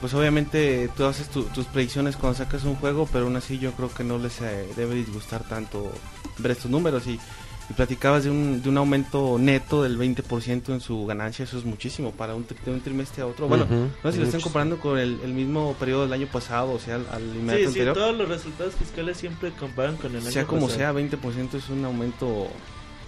pues 0.00 0.14
obviamente 0.14 0.88
tú 0.96 1.04
haces 1.04 1.28
tu- 1.28 1.44
tus 1.44 1.66
predicciones 1.66 2.16
cuando 2.16 2.38
sacas 2.38 2.64
un 2.64 2.76
juego, 2.76 3.08
pero 3.12 3.24
aún 3.26 3.36
así 3.36 3.58
yo 3.58 3.72
creo 3.72 3.92
que 3.92 4.04
no 4.04 4.16
les 4.18 4.40
eh, 4.40 4.66
debe 4.76 4.94
disgustar 4.94 5.42
tanto 5.44 5.92
ver 6.38 6.52
estos 6.52 6.70
números. 6.70 7.06
Y, 7.06 7.20
y 7.70 7.74
platicabas 7.74 8.24
de 8.24 8.30
un, 8.30 8.62
de 8.62 8.68
un 8.68 8.78
aumento 8.78 9.36
neto 9.38 9.82
del 9.82 9.98
20% 9.98 10.70
en 10.72 10.80
su 10.80 11.04
ganancia, 11.04 11.44
eso 11.44 11.58
es 11.58 11.64
muchísimo 11.64 12.12
para 12.12 12.34
un, 12.34 12.46
tri- 12.46 12.56
de 12.64 12.70
un 12.72 12.80
trimestre 12.80 13.22
a 13.22 13.26
otro. 13.26 13.46
Bueno, 13.46 13.66
no 13.70 14.10
sé 14.10 14.12
si 14.12 14.18
lo 14.18 14.24
están 14.24 14.40
comparando 14.40 14.78
con 14.78 14.98
el, 14.98 15.20
el 15.22 15.32
mismo 15.34 15.74
periodo 15.78 16.02
del 16.04 16.12
año 16.14 16.26
pasado, 16.28 16.72
o 16.72 16.78
sea, 16.78 16.94
al, 16.94 17.06
al 17.12 17.22
inmediato 17.36 17.72
Sí, 17.72 17.78
sí, 17.80 17.84
todos 17.94 18.16
los 18.16 18.28
resultados 18.28 18.74
fiscales 18.74 19.18
siempre 19.18 19.52
comparan 19.52 19.96
con 19.96 20.12
el 20.12 20.22
año 20.22 20.30
sea 20.30 20.46
como 20.46 20.66
pasado. 20.68 20.78
sea, 20.78 20.92
20% 21.20 21.54
es 21.54 21.68
un 21.68 21.84
aumento 21.84 22.48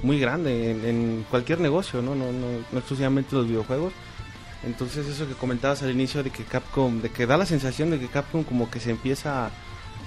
muy 0.02 0.18
grande 0.20 0.70
en, 0.70 0.84
en 0.84 1.26
cualquier 1.30 1.60
negocio, 1.60 2.02
¿no? 2.02 2.14
No, 2.14 2.26
no, 2.26 2.46
no 2.70 2.78
exclusivamente 2.78 3.34
los 3.36 3.46
videojuegos. 3.46 3.92
Entonces 4.64 5.06
eso 5.06 5.26
que 5.26 5.32
comentabas 5.34 5.82
al 5.82 5.90
inicio 5.90 6.22
de 6.22 6.28
que 6.30 6.44
Capcom, 6.44 7.00
de 7.00 7.08
que 7.08 7.26
da 7.26 7.38
la 7.38 7.46
sensación 7.46 7.90
de 7.90 7.98
que 7.98 8.08
Capcom 8.08 8.44
como 8.44 8.70
que 8.70 8.78
se 8.78 8.90
empieza 8.90 9.46
a, 9.46 9.50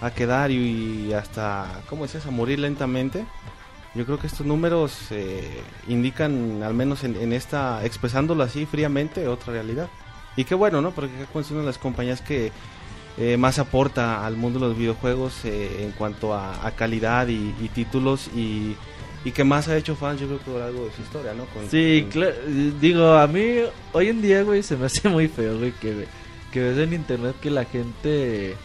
a 0.02 0.12
quedar 0.14 0.52
y, 0.52 1.12
hasta, 1.14 1.82
¿cómo 1.90 2.04
decías? 2.04 2.28
A 2.28 2.32
morir 2.32 2.60
lentamente. 2.60 3.26
Yo 3.96 4.06
creo 4.06 4.18
que 4.20 4.28
estos 4.28 4.46
números 4.46 4.98
eh, 5.12 5.62
indican, 5.88 6.64
al 6.64 6.74
menos 6.74 7.04
en, 7.04 7.16
en 7.16 7.32
esta, 7.32 7.86
expresándolo 7.86 8.44
así 8.44 8.66
fríamente, 8.66 9.28
otra 9.28 9.54
realidad. 9.54 9.88
Y 10.36 10.46
qué 10.46 10.56
bueno, 10.56 10.82
¿no? 10.82 10.92
Porque 10.92 11.14
Capcom 11.16 11.42
es 11.42 11.52
una 11.52 11.60
de 11.60 11.66
las 11.68 11.78
compañías 11.78 12.20
que 12.22 12.52
eh, 13.20 13.38
más 13.38 13.60
aporta 13.60 14.26
al 14.26 14.36
mundo 14.36 14.60
de 14.60 14.68
los 14.70 14.78
videojuegos 14.78 15.46
eh, 15.46 15.84
en 15.84 15.92
cuanto 15.92 16.34
a, 16.34 16.66
a 16.66 16.72
calidad 16.72 17.28
y, 17.28 17.54
y 17.62 17.70
títulos 17.70 18.30
y, 18.36 18.76
y 19.24 19.32
que 19.32 19.44
más 19.44 19.68
ha 19.68 19.78
hecho 19.78 19.96
fans, 19.96 20.20
yo 20.20 20.26
creo 20.26 20.40
que 20.40 20.50
por 20.52 20.62
algo 20.64 20.86
de 20.86 20.92
su 20.94 21.04
historia, 21.04 21.36
¿no? 21.36 21.46
Con- 21.46 21.70
Sí, 21.70 22.00
con- 22.02 22.12
claro. 22.12 22.34
Digo, 22.82 23.14
a 23.14 23.28
mí 23.28 23.58
hoy 23.92 24.08
en 24.10 24.24
día, 24.24 24.42
güey, 24.42 24.64
se 24.64 24.76
me 24.76 24.88
hace 24.88 25.08
muy 25.08 25.28
feo, 25.28 25.60
güey, 25.60 25.72
que, 25.74 26.08
que 26.52 26.60
ves 26.62 26.80
en 26.80 26.94
internet 26.94 27.36
que 27.40 27.52
la 27.52 27.66
gente. 27.66 28.56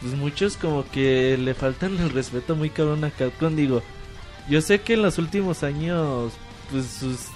Pues 0.00 0.14
muchos 0.14 0.56
como 0.56 0.84
que 0.90 1.36
le 1.38 1.54
faltan 1.54 1.96
el 2.00 2.10
respeto 2.10 2.56
muy 2.56 2.70
cabrón 2.70 3.04
a 3.04 3.10
Capcom. 3.10 3.54
Digo, 3.54 3.82
yo 4.48 4.60
sé 4.60 4.80
que 4.80 4.94
en 4.94 5.02
los 5.02 5.18
últimos 5.18 5.62
años, 5.62 6.32
pues 6.70 6.86
sus 6.86 7.26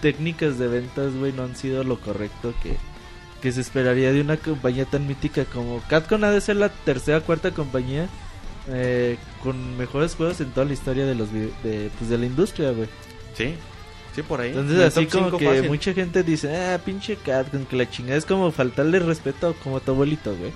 técnicas 0.00 0.58
de 0.58 0.68
ventas, 0.68 1.14
güey, 1.14 1.32
no 1.32 1.44
han 1.44 1.56
sido 1.56 1.84
lo 1.84 1.98
correcto 2.00 2.54
que, 2.62 2.76
que 3.40 3.52
se 3.52 3.60
esperaría 3.60 4.12
de 4.12 4.20
una 4.20 4.36
compañía 4.36 4.84
tan 4.84 5.06
mítica 5.06 5.44
como 5.44 5.80
Capcom. 5.88 6.22
Ha 6.24 6.30
de 6.30 6.40
ser 6.40 6.56
la 6.56 6.68
tercera 6.70 7.18
o 7.18 7.22
cuarta 7.22 7.52
compañía 7.52 8.08
eh, 8.68 9.16
con 9.42 9.76
mejores 9.76 10.14
juegos 10.14 10.40
en 10.40 10.50
toda 10.50 10.66
la 10.66 10.72
historia 10.72 11.06
de 11.06 11.14
los 11.14 11.32
de, 11.32 11.50
pues, 11.98 12.10
de 12.10 12.18
la 12.18 12.26
industria, 12.26 12.72
güey. 12.72 12.88
Sí, 13.34 13.54
sí, 14.14 14.22
por 14.22 14.40
ahí. 14.40 14.50
Entonces 14.50 14.80
En 14.80 14.82
así 14.82 15.06
como 15.06 15.36
que 15.36 15.46
fácil. 15.46 15.68
mucha 15.68 15.92
gente 15.94 16.22
dice, 16.22 16.56
ah, 16.56 16.78
pinche 16.84 17.16
Capcom, 17.16 17.64
que 17.64 17.76
la 17.76 17.88
chingada 17.90 18.18
es 18.18 18.26
como 18.26 18.50
faltarle 18.52 18.98
respeto 18.98 19.54
como 19.62 19.80
tu 19.80 19.92
abuelito, 19.92 20.34
güey. 20.36 20.52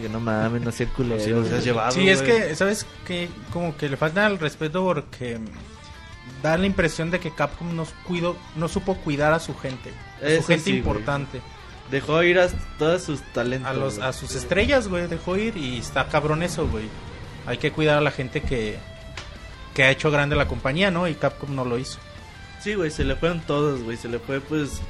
Que 0.00 0.08
no 0.08 0.20
mames, 0.20 0.62
no 0.62 0.72
seas 0.72 0.90
culero. 0.90 1.22
Sí, 1.22 1.30
nos 1.30 1.50
has 1.52 1.64
llevado, 1.64 1.92
Sí, 1.92 2.08
es 2.08 2.22
que, 2.22 2.54
¿sabes 2.54 2.86
qué? 3.06 3.28
Como 3.52 3.76
que 3.76 3.88
le 3.88 3.96
falta 3.96 4.26
el 4.26 4.38
respeto 4.38 4.84
porque 4.84 5.38
da 6.42 6.56
la 6.56 6.66
impresión 6.66 7.10
de 7.10 7.20
que 7.20 7.32
Capcom 7.32 7.68
no, 7.74 8.68
supo 8.68 8.96
cuidar 8.96 9.32
a 9.32 9.40
su 9.40 9.56
gente. 9.56 9.92
A 10.22 10.40
su 10.40 10.46
gente 10.46 10.64
sí, 10.64 10.70
güey. 10.70 10.78
importante. 10.78 11.40
Dejó 11.90 12.22
ir 12.22 12.38
a 12.38 12.48
todos 12.78 13.02
sus 13.02 13.20
talentos. 13.32 13.70
A, 13.70 13.74
los, 13.74 13.96
güey. 13.96 14.08
a 14.08 14.12
sus 14.12 14.34
estrellas, 14.34 14.88
güey, 14.88 15.06
dejó 15.08 15.36
ir 15.36 15.56
y 15.56 15.78
está 15.78 16.06
cabrón 16.06 16.42
eso, 16.42 16.68
güey. 16.68 16.88
Hay 17.46 17.58
que 17.58 17.72
cuidar 17.72 17.98
a 17.98 18.00
la 18.00 18.10
gente 18.10 18.42
que, 18.42 18.78
que 19.74 19.82
ha 19.84 19.90
hecho 19.90 20.10
grande 20.10 20.36
la 20.36 20.46
compañía, 20.46 20.90
¿no? 20.90 21.08
Y 21.08 21.14
Capcom 21.14 21.54
no 21.54 21.64
lo 21.64 21.78
hizo. 21.78 21.98
Sí, 22.60 22.74
güey, 22.74 22.90
se 22.90 23.04
le 23.04 23.16
fueron 23.16 23.40
todos, 23.40 23.82
güey. 23.82 23.96
Se 23.96 24.08
le 24.08 24.18
fue, 24.18 24.40
pues, 24.40 24.80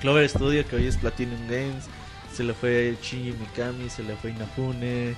Clover 0.00 0.28
Studio, 0.28 0.66
que 0.66 0.76
hoy 0.76 0.86
es 0.86 0.96
Platinum 0.96 1.46
Games. 1.48 1.84
Se 2.32 2.42
le 2.44 2.54
fue 2.54 2.96
Shinji 3.02 3.32
Mikami, 3.32 3.88
se 3.90 4.02
le 4.02 4.16
fue 4.16 4.30
Inafune. 4.30 5.14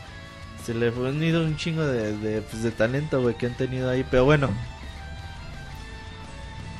Se 0.65 0.75
le 0.75 0.91
fue 0.91 1.09
han 1.09 1.23
ido 1.23 1.43
un 1.45 1.57
chingo 1.57 1.83
de, 1.85 2.17
de, 2.19 2.41
pues, 2.43 2.63
de 2.63 2.71
talento, 2.71 3.21
güey, 3.21 3.37
que 3.37 3.47
han 3.47 3.57
tenido 3.57 3.91
ahí. 3.91 4.05
Pero 4.11 4.25
bueno, 4.25 4.51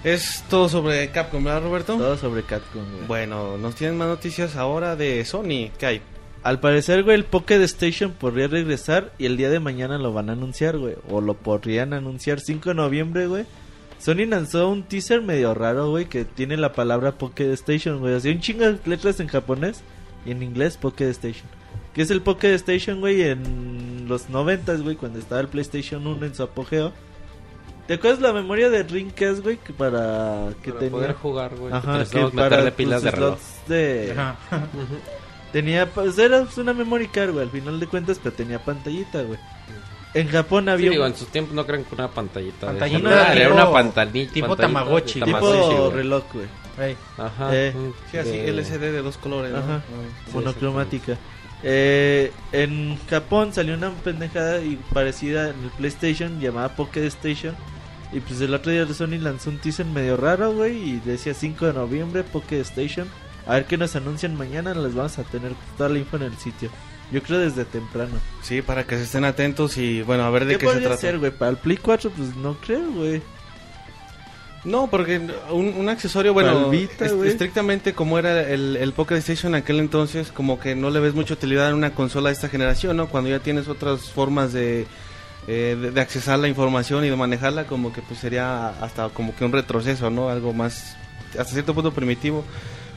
Es 0.03 0.45
todo 0.51 0.69
sobre 0.69 1.11
Capcom, 1.11 1.43
¿verdad, 1.43 1.63
Roberto? 1.63 1.97
todo 1.97 2.17
sobre 2.19 2.43
Capcom, 2.43 2.83
güey. 2.93 3.07
Bueno, 3.07 3.57
nos 3.57 3.75
tienen 3.75 3.97
más 3.97 4.09
noticias 4.09 4.55
ahora 4.57 4.97
de 4.97 5.25
Sony. 5.25 5.71
¿Qué 5.79 5.87
hay? 5.87 6.03
Al 6.43 6.61
parecer, 6.61 7.05
güey, 7.05 7.17
el 7.17 7.25
Pocket 7.25 7.63
Station 7.63 8.13
podría 8.13 8.49
regresar 8.49 9.13
y 9.17 9.25
el 9.25 9.39
día 9.39 9.49
de 9.49 9.61
mañana 9.61 9.97
lo 9.97 10.13
van 10.13 10.29
a 10.29 10.33
anunciar, 10.35 10.77
güey. 10.77 10.95
O 11.09 11.23
lo 11.23 11.33
podrían 11.35 11.95
anunciar 11.95 12.41
5 12.41 12.69
de 12.71 12.75
noviembre, 12.75 13.27
güey. 13.27 13.47
Sony 13.99 14.27
lanzó 14.29 14.69
un 14.69 14.83
teaser 14.83 15.23
medio 15.23 15.55
raro, 15.55 15.89
güey, 15.89 16.05
que 16.05 16.27
tiene 16.27 16.59
la 16.59 16.75
palabra 16.75 17.13
Pocket 17.13 17.51
Station, 17.55 18.01
güey. 18.01 18.15
Así 18.15 18.29
un 18.29 18.41
chingo 18.41 18.67
de 18.67 18.79
letras 18.85 19.21
en 19.21 19.29
japonés 19.29 19.83
y 20.25 20.31
en 20.31 20.43
inglés 20.43 20.77
Pocket 20.77 21.09
Station. 21.11 21.47
Que 21.95 22.03
es 22.03 22.11
el 22.11 22.23
Pocket 22.23 22.55
Station, 22.55 23.01
güey, 23.01 23.23
en 23.23 24.07
los 24.09 24.29
noventas, 24.29 24.83
güey, 24.83 24.97
cuando 24.97 25.19
estaba 25.19 25.41
el 25.41 25.49
PlayStation 25.49 26.07
1 26.07 26.27
en 26.27 26.35
su 26.35 26.43
apogeo. 26.43 26.93
¿Te 27.87 27.95
acuerdas 27.95 28.21
la 28.21 28.33
memoria 28.33 28.71
de 28.71 28.83
Dreamcast, 28.83 29.41
güey? 29.43 29.59
Que 29.59 29.73
para 29.75 30.49
que 30.63 30.71
Para 30.71 30.81
tenía... 30.81 30.91
poder 30.93 31.13
jugar, 31.15 31.55
güey. 31.57 31.73
Ajá, 31.73 31.93
que 31.93 31.99
necesitamos 31.99 32.33
para 32.33 32.49
meterle 32.51 32.73
pilas 32.73 33.03
de 33.03 33.11
reloj. 33.11 33.39
de... 33.69 34.13
Ajá. 34.17 34.37
Tenía, 35.53 35.89
pues 35.91 36.19
era 36.19 36.43
pues, 36.43 36.59
una 36.59 36.73
memory 36.73 37.09
card, 37.09 37.31
güey, 37.33 37.45
al 37.45 37.51
final 37.51 37.79
de 37.79 37.87
cuentas, 37.87 38.19
pero 38.23 38.35
tenía 38.35 38.59
pantallita, 38.59 39.23
güey. 39.23 39.39
En 40.15 40.29
Japón 40.29 40.65
Sí, 40.65 40.71
había 40.71 40.91
digo, 40.91 41.05
un- 41.05 41.11
en 41.11 41.17
sus 41.17 41.29
tiempos 41.29 41.55
no 41.55 41.65
creen 41.67 41.85
que 41.85 41.95
una 41.95 42.09
pantallita. 42.09 42.73
de 42.73 42.79
Pantallita 42.81 43.33
era 43.35 43.45
tipo- 43.49 43.55
una 43.55 43.71
pantallita. 43.73 44.33
tipo 44.33 44.57
Tamagotchi. 44.57 45.15
tipo 45.21 45.27
Tamagotchi, 45.27 45.77
güey. 45.77 45.91
reloj, 45.93 46.25
güey. 46.33 46.47
Ajá. 47.19 47.51
Eh, 47.55 47.75
Sí, 48.11 48.19
así, 48.19 48.31
de- 48.31 48.49
LCD 48.49 48.93
de 48.93 49.03
dos 49.03 49.17
colores, 49.19 49.53
¿no? 49.53 49.59
Ajá. 49.59 49.83
Ah, 49.87 50.31
monocromática. 50.33 51.17
Eh, 51.63 52.31
en 52.53 52.99
Japón 53.09 53.53
salió 53.55 53.75
una 53.75 53.91
pendejada 53.91 54.61
y 54.61 54.77
parecida 54.93 55.51
en 55.51 55.65
el 55.65 55.71
PlayStation 55.71 56.41
llamada 56.41 56.75
Pocket 56.77 57.05
Station. 57.07 57.55
Y 58.13 58.21
pues 58.21 58.41
el 58.43 58.53
otro 58.55 58.71
día 58.71 58.87
Sony 58.87 59.19
lanzó 59.19 59.51
un 59.51 59.59
teaser 59.59 59.87
medio 59.87 60.17
raro, 60.17 60.53
güey, 60.53 60.77
y 60.91 61.01
decía 61.01 61.35
5 61.35 61.67
de 61.67 61.73
noviembre 61.73 62.23
Pocket 62.23 62.61
Station. 62.61 63.09
A 63.47 63.55
ver 63.55 63.65
qué 63.67 63.77
nos 63.77 63.97
anuncian 63.97 64.37
mañana, 64.37 64.73
les 64.75 64.95
vamos 64.95 65.19
a 65.19 65.25
tener 65.25 65.53
toda 65.77 65.89
la 65.89 65.99
info 65.99 66.17
en 66.17 66.23
el 66.25 66.37
sitio. 66.37 66.71
Yo 67.11 67.23
creo 67.23 67.39
desde 67.39 67.65
temprano. 67.65 68.13
Sí, 68.43 68.63
para 68.63 68.85
que 68.85 68.97
se 68.97 69.03
estén 69.05 69.25
atentos 69.25 69.77
y 69.79 70.03
bueno, 70.03 70.25
a 70.25 70.31
ver 70.31 70.45
de 70.47 70.55
¿Qué, 70.55 70.59
qué, 70.61 70.67
se 70.67 70.73
podría 70.73 70.89
trata. 70.89 71.01
ser, 71.01 71.19
güey? 71.19 71.31
Para 71.33 71.51
el 71.51 71.57
Play 71.57 71.77
4, 71.77 72.11
pues 72.11 72.35
no 72.37 72.55
creo, 72.55 72.91
güey. 72.93 73.21
No, 74.65 74.87
porque 74.87 75.21
un, 75.51 75.75
un 75.77 75.89
accesorio, 75.91 76.33
bueno, 76.33 76.63
Palvita, 76.65 77.05
est- 77.05 77.23
estrictamente 77.25 77.93
como 77.93 78.19
era 78.19 78.49
el, 78.49 78.77
el 78.77 78.93
Pocket 78.95 79.17
Station 79.17 79.55
en 79.55 79.61
aquel 79.63 79.79
entonces, 79.79 80.33
como 80.33 80.59
que 80.59 80.75
no 80.75 80.89
le 80.91 81.01
ves 81.01 81.15
mucha 81.15 81.35
utilidad 81.35 81.69
en 81.69 81.75
una 81.77 81.91
consola 81.95 82.31
de 82.31 82.35
esta 82.35 82.49
generación, 82.49 82.97
¿no? 82.97 83.09
Cuando 83.09 83.29
ya 83.29 83.41
tienes 83.41 83.69
otras 83.69 84.11
formas 84.11 84.55
de, 84.55 84.87
eh, 85.49 85.77
de, 85.79 85.91
de 85.91 86.01
accesar 86.01 86.39
la 86.39 86.49
información 86.49 87.05
y 87.05 87.11
de 87.11 87.17
manejarla, 87.17 87.65
como 87.67 87.93
que 87.93 88.01
pues 88.01 88.21
sería 88.21 88.69
hasta 88.81 89.11
como 89.11 89.37
que 89.37 89.45
un 89.45 89.53
retroceso, 89.53 90.09
¿no? 90.09 90.31
Algo 90.31 90.55
más, 90.55 90.97
hasta 91.39 91.53
cierto 91.53 91.75
punto 91.75 91.93
primitivo. 91.93 92.43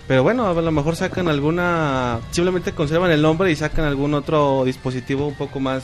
Pero 0.08 0.24
bueno, 0.24 0.48
a 0.48 0.54
lo 0.54 0.72
mejor 0.72 0.96
sacan 0.96 1.28
alguna, 1.28 2.20
simplemente 2.32 2.72
conservan 2.72 3.12
el 3.12 3.22
nombre 3.22 3.52
y 3.52 3.58
sacan 3.58 3.84
algún 3.84 4.14
otro 4.14 4.64
dispositivo 4.64 5.28
un 5.28 5.36
poco 5.36 5.60
más 5.60 5.84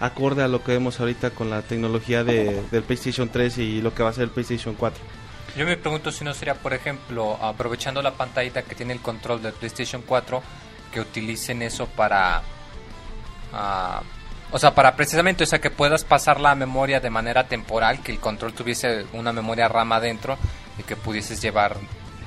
acorde 0.00 0.42
a 0.42 0.48
lo 0.48 0.62
que 0.62 0.72
vemos 0.72 1.00
ahorita 1.00 1.30
con 1.30 1.50
la 1.50 1.62
tecnología 1.62 2.24
de, 2.24 2.62
del 2.70 2.82
PlayStation 2.82 3.28
3 3.28 3.58
y 3.58 3.80
lo 3.80 3.94
que 3.94 4.02
va 4.02 4.10
a 4.10 4.12
ser 4.12 4.24
el 4.24 4.30
PlayStation 4.30 4.74
4. 4.74 5.02
Yo 5.56 5.64
me 5.64 5.76
pregunto 5.76 6.12
si 6.12 6.22
no 6.22 6.34
sería, 6.34 6.54
por 6.54 6.74
ejemplo, 6.74 7.38
aprovechando 7.40 8.02
la 8.02 8.12
pantallita 8.12 8.62
que 8.62 8.74
tiene 8.74 8.92
el 8.92 9.00
control 9.00 9.42
del 9.42 9.54
PlayStation 9.54 10.02
4, 10.02 10.42
que 10.92 11.00
utilicen 11.00 11.62
eso 11.62 11.86
para... 11.86 12.42
ah, 13.52 14.02
o 14.52 14.58
sea, 14.58 14.74
para 14.74 14.94
precisamente, 14.94 15.44
o 15.44 15.46
sea, 15.46 15.60
que 15.60 15.70
puedas 15.70 16.04
pasar 16.04 16.40
la 16.40 16.54
memoria 16.54 17.00
de 17.00 17.10
manera 17.10 17.48
temporal, 17.48 18.00
que 18.00 18.12
el 18.12 18.20
control 18.20 18.52
tuviese 18.52 19.06
una 19.12 19.32
memoria 19.32 19.66
RAM 19.66 19.92
adentro 19.92 20.38
y 20.78 20.82
que 20.82 20.94
pudieses 20.94 21.40
llevar, 21.42 21.76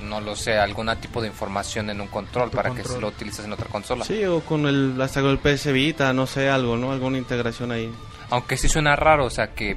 no 0.02 0.20
lo 0.20 0.34
sé, 0.36 0.58
algún 0.58 0.90
tipo 1.00 1.20
de 1.20 1.28
información 1.28 1.90
en 1.90 2.00
un 2.00 2.08
control 2.08 2.50
para 2.50 2.70
que 2.70 2.76
control. 2.76 2.94
se 2.96 3.00
lo 3.00 3.08
utilices 3.08 3.44
en 3.44 3.52
otra 3.52 3.66
consola. 3.66 4.04
Sí, 4.04 4.24
o 4.24 4.40
con 4.40 4.66
el, 4.66 5.00
hasta 5.00 5.20
con 5.20 5.30
el 5.30 5.38
PS 5.38 5.72
Vita, 5.72 6.12
no 6.12 6.26
sé, 6.26 6.48
algo, 6.48 6.76
¿no? 6.76 6.92
Alguna 6.92 7.18
integración 7.18 7.72
ahí. 7.72 7.92
Aunque 8.30 8.56
sí 8.56 8.68
suena 8.68 8.96
raro, 8.96 9.24
o 9.26 9.30
sea, 9.30 9.48
que... 9.54 9.76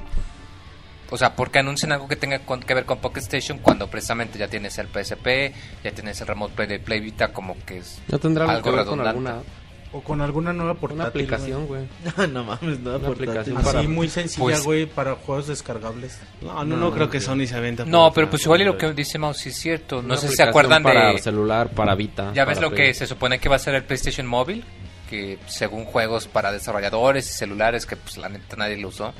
O 1.10 1.18
sea, 1.18 1.36
porque 1.36 1.58
anuncian 1.60 1.92
algo 1.92 2.08
que 2.08 2.16
tenga 2.16 2.40
con- 2.40 2.60
que 2.60 2.74
ver 2.74 2.86
con 2.86 2.98
Pocket 2.98 3.20
Station 3.20 3.58
cuando 3.58 3.88
precisamente 3.88 4.38
ya 4.38 4.48
tienes 4.48 4.76
el 4.78 4.88
PSP, 4.88 5.52
ya 5.84 5.90
tienes 5.92 6.20
el 6.20 6.26
Remote 6.26 6.54
Play 6.54 6.66
de 6.66 6.78
Play 6.80 7.00
Vita, 7.00 7.28
como 7.32 7.56
que 7.64 7.78
es... 7.78 8.00
No 8.08 8.18
tendrá 8.18 8.46
algo 8.50 8.62
que 8.62 8.70
ver 8.70 8.84
con 8.86 8.98
redundante. 8.98 9.30
alguna 9.30 9.63
O 9.96 10.00
con 10.02 10.20
alguna 10.20 10.52
nueva 10.52 10.74
portátil. 10.74 11.00
una 11.00 11.08
aplicación, 11.08 11.66
güey. 11.68 11.86
no 12.32 12.42
mames, 12.42 12.80
no, 12.80 12.90
Una 12.96 12.98
portátil. 13.06 13.28
aplicación 13.30 13.62
para- 13.62 13.78
Así 13.78 13.88
muy 13.88 14.08
sencilla, 14.08 14.42
Pues- 14.42 14.64
güey, 14.64 14.86
para 14.86 15.14
juegos 15.14 15.46
descargables. 15.46 16.18
No, 16.42 16.64
no, 16.64 16.76
no, 16.76 16.90
creo 16.92 17.08
que 17.08 17.20
Sony 17.20 17.46
se 17.46 17.54
aventa. 17.54 17.84
No, 17.84 18.12
pero 18.12 18.28
pues 18.28 18.42
igual 18.44 18.60
y 18.62 18.64
lo 18.64 18.76
que 18.76 18.92
dice 18.92 19.18
Mouse 19.18 19.38
sí 19.38 19.50
es 19.50 19.56
cierto. 19.56 20.02
No 20.02 20.08
Una 20.08 20.16
sé 20.16 20.28
si 20.28 20.34
se 20.36 20.42
acuerdan 20.42 20.82
para 20.82 21.12
de... 21.12 21.18
celular, 21.20 21.70
para 21.70 21.94
Vita. 21.94 22.32
Ya 22.34 22.44
ves 22.44 22.60
lo 22.60 22.72
que 22.72 22.92
se 22.92 23.06
supone 23.06 23.38
que 23.38 23.48
va 23.48 23.56
a 23.56 23.60
ser 23.60 23.76
el 23.76 23.84
PlayStation 23.84 24.26
móvil, 24.26 24.64
que 25.08 25.38
según 25.46 25.84
juegos 25.84 26.26
para 26.26 26.50
desarrolladores 26.50 27.30
y 27.30 27.32
celulares, 27.32 27.86
que 27.86 27.94
pues 27.96 28.16
la 28.16 28.28
neta 28.28 28.56
nadie 28.56 28.76
lo 28.76 28.88
usó. 28.88 29.14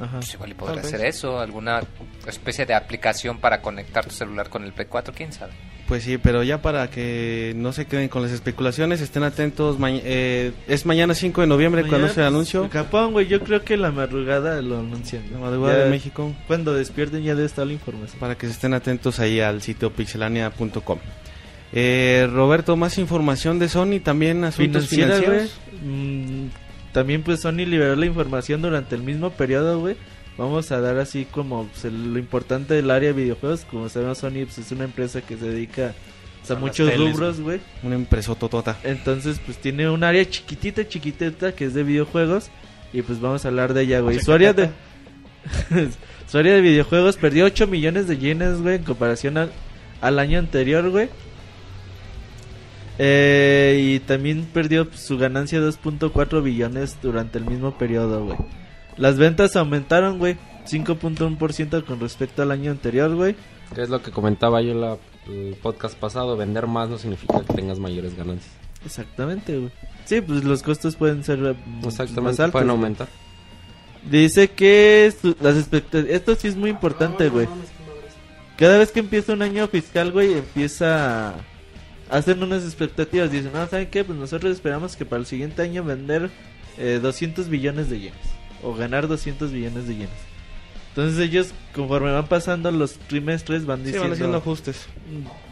Ajá. 0.00 0.16
Pues 0.18 0.34
igual 0.34 0.50
y 0.50 0.54
podría 0.54 0.80
hacer 0.80 1.04
eso, 1.04 1.38
alguna 1.38 1.82
especie 2.26 2.66
de 2.66 2.74
aplicación 2.74 3.38
para 3.38 3.60
conectar 3.62 4.04
tu 4.04 4.10
celular 4.12 4.48
con 4.48 4.64
el 4.64 4.72
Play 4.72 4.88
4, 4.90 5.14
quién 5.14 5.32
sabe. 5.32 5.52
Pues 5.90 6.04
sí, 6.04 6.18
pero 6.18 6.42
ya 6.44 6.62
para 6.62 6.88
que 6.88 7.52
no 7.56 7.72
se 7.72 7.84
queden 7.86 8.08
con 8.08 8.22
las 8.22 8.30
especulaciones, 8.30 9.00
estén 9.00 9.24
atentos. 9.24 9.78
ma- 9.78 9.90
eh, 9.90 10.52
es 10.68 10.86
mañana 10.86 11.14
5 11.14 11.40
de 11.42 11.46
noviembre 11.48 11.82
cuando 11.82 12.06
se 12.08 12.14
pues, 12.14 12.26
anuncio. 12.26 12.62
en 12.62 12.70
Japón, 12.70 13.10
güey, 13.12 13.26
yo 13.26 13.40
creo 13.40 13.64
que 13.64 13.76
la 13.76 13.90
madrugada 13.90 14.62
lo 14.62 14.78
anuncian. 14.78 15.24
La 15.32 15.38
madrugada 15.38 15.78
Ya 15.78 15.84
de 15.86 15.90
México. 15.90 16.32
Cuando 16.46 16.72
despierten 16.74 17.24
ya 17.24 17.34
debe 17.34 17.46
estar 17.46 17.66
la 17.66 17.72
información. 17.72 18.20
Para 18.20 18.38
que 18.38 18.46
se 18.46 18.52
estén 18.52 18.72
atentos 18.72 19.18
ahí 19.18 19.40
al 19.40 19.60
sitio 19.62 19.90
pixelania.com. 19.92 20.98
Eh, 21.72 22.28
Roberto, 22.32 22.76
más 22.76 22.96
información 22.98 23.58
de 23.58 23.68
Sony, 23.68 23.98
también 24.02 24.44
asuntos 24.44 24.86
Financiera, 24.88 25.16
güey. 25.16 25.48
financieros. 25.48 25.60
Mm, 25.84 26.46
también 26.92 27.22
pues 27.22 27.40
Sony 27.40 27.66
liberó 27.66 27.94
la 27.96 28.06
información 28.06 28.62
durante 28.62 28.94
el 28.94 29.02
mismo 29.02 29.30
periodo, 29.30 29.80
güey. 29.80 29.96
Vamos 30.36 30.72
a 30.72 30.80
dar 30.80 30.98
así 30.98 31.26
como 31.26 31.66
pues, 31.66 31.92
lo 31.92 32.18
importante 32.18 32.74
del 32.74 32.90
área 32.90 33.12
de 33.12 33.22
videojuegos. 33.22 33.64
Como 33.70 33.88
sabemos, 33.88 34.18
Sony 34.18 34.44
pues, 34.44 34.58
es 34.58 34.72
una 34.72 34.84
empresa 34.84 35.20
que 35.20 35.36
se 35.36 35.50
dedica 35.50 35.94
pues, 36.38 36.50
a 36.50 36.56
muchos 36.56 36.90
teles, 36.90 37.12
rubros, 37.12 37.40
güey. 37.40 37.60
Una 37.82 37.96
empresa 37.96 38.34
totota. 38.34 38.78
Entonces, 38.82 39.40
pues 39.44 39.58
tiene 39.58 39.88
un 39.90 40.02
área 40.04 40.28
chiquitita, 40.28 40.88
chiquitita 40.88 41.52
que 41.52 41.66
es 41.66 41.74
de 41.74 41.82
videojuegos. 41.82 42.50
Y 42.92 43.02
pues 43.02 43.20
vamos 43.20 43.44
a 43.44 43.48
hablar 43.48 43.74
de 43.74 43.82
ella, 43.82 44.00
güey. 44.00 44.18
Su 44.20 44.32
área 44.32 44.52
de, 44.52 44.70
su 46.26 46.38
área 46.38 46.54
de 46.54 46.60
videojuegos 46.60 47.16
perdió 47.16 47.44
8 47.44 47.66
millones 47.66 48.08
de 48.08 48.18
yenes, 48.18 48.60
güey, 48.60 48.76
en 48.76 48.84
comparación 48.84 49.38
al, 49.38 49.52
al 50.00 50.18
año 50.18 50.38
anterior, 50.38 50.88
güey. 50.90 51.08
Eh, 52.98 53.80
y 53.82 54.00
también 54.00 54.44
perdió 54.52 54.86
pues, 54.86 55.00
su 55.00 55.16
ganancia 55.16 55.60
de 55.60 55.68
2.4 55.68 56.42
billones 56.42 56.98
durante 57.00 57.38
el 57.38 57.46
mismo 57.46 57.78
periodo, 57.78 58.24
güey. 58.26 58.36
Las 58.96 59.16
ventas 59.18 59.56
aumentaron, 59.56 60.18
güey. 60.18 60.36
5.1% 60.68 61.84
con 61.84 62.00
respecto 62.00 62.42
al 62.42 62.50
año 62.50 62.70
anterior, 62.70 63.14
güey. 63.14 63.34
Que 63.74 63.82
es 63.82 63.88
lo 63.88 64.02
que 64.02 64.10
comentaba 64.10 64.60
yo 64.62 64.74
la, 64.74 64.96
el 65.28 65.56
podcast 65.62 65.96
pasado, 65.98 66.36
vender 66.36 66.66
más 66.66 66.88
no 66.88 66.98
significa 66.98 67.40
que 67.40 67.54
tengas 67.54 67.78
mayores 67.78 68.16
ganancias. 68.16 68.52
Exactamente, 68.84 69.56
güey. 69.58 69.70
Sí, 70.04 70.20
pues 70.20 70.44
los 70.44 70.62
costos 70.62 70.96
pueden 70.96 71.22
ser 71.24 71.38
eh, 71.40 71.54
más 71.82 71.86
Exactamente, 71.86 72.42
altos. 72.42 72.52
pueden 72.52 72.68
güey. 72.68 72.76
aumentar. 72.78 73.08
Dice 74.10 74.48
que 74.48 75.12
su- 75.20 75.36
las 75.40 75.56
expectativas... 75.56 76.10
Esto 76.14 76.34
sí 76.34 76.48
es 76.48 76.56
muy 76.56 76.70
importante, 76.70 77.28
güey. 77.28 77.46
Cada 78.56 78.78
vez 78.78 78.90
que 78.92 79.00
empieza 79.00 79.32
un 79.32 79.42
año 79.42 79.66
fiscal, 79.68 80.12
güey, 80.12 80.34
empieza... 80.34 81.34
Hacen 82.10 82.42
unas 82.42 82.64
expectativas. 82.64 83.30
Dicen, 83.30 83.52
no, 83.52 83.66
¿saben 83.68 83.88
qué? 83.88 84.02
Pues 84.04 84.18
nosotros 84.18 84.52
esperamos 84.52 84.96
que 84.96 85.04
para 85.04 85.20
el 85.20 85.26
siguiente 85.26 85.62
año 85.62 85.84
vender 85.84 86.30
eh, 86.78 86.98
200 87.00 87.48
billones 87.48 87.88
de 87.88 88.00
yenes. 88.00 88.18
O 88.62 88.74
ganar 88.74 89.08
200 89.08 89.52
billones 89.52 89.86
de 89.88 89.94
yenes. 89.94 90.10
Entonces 90.90 91.18
ellos, 91.20 91.52
conforme 91.74 92.10
van 92.12 92.26
pasando 92.26 92.70
los 92.72 92.94
trimestres, 92.94 93.64
van 93.64 93.78
Sí, 93.78 93.84
diciendo... 93.86 94.08
van 94.08 94.12
haciendo 94.12 94.36
ajustes. 94.38 94.86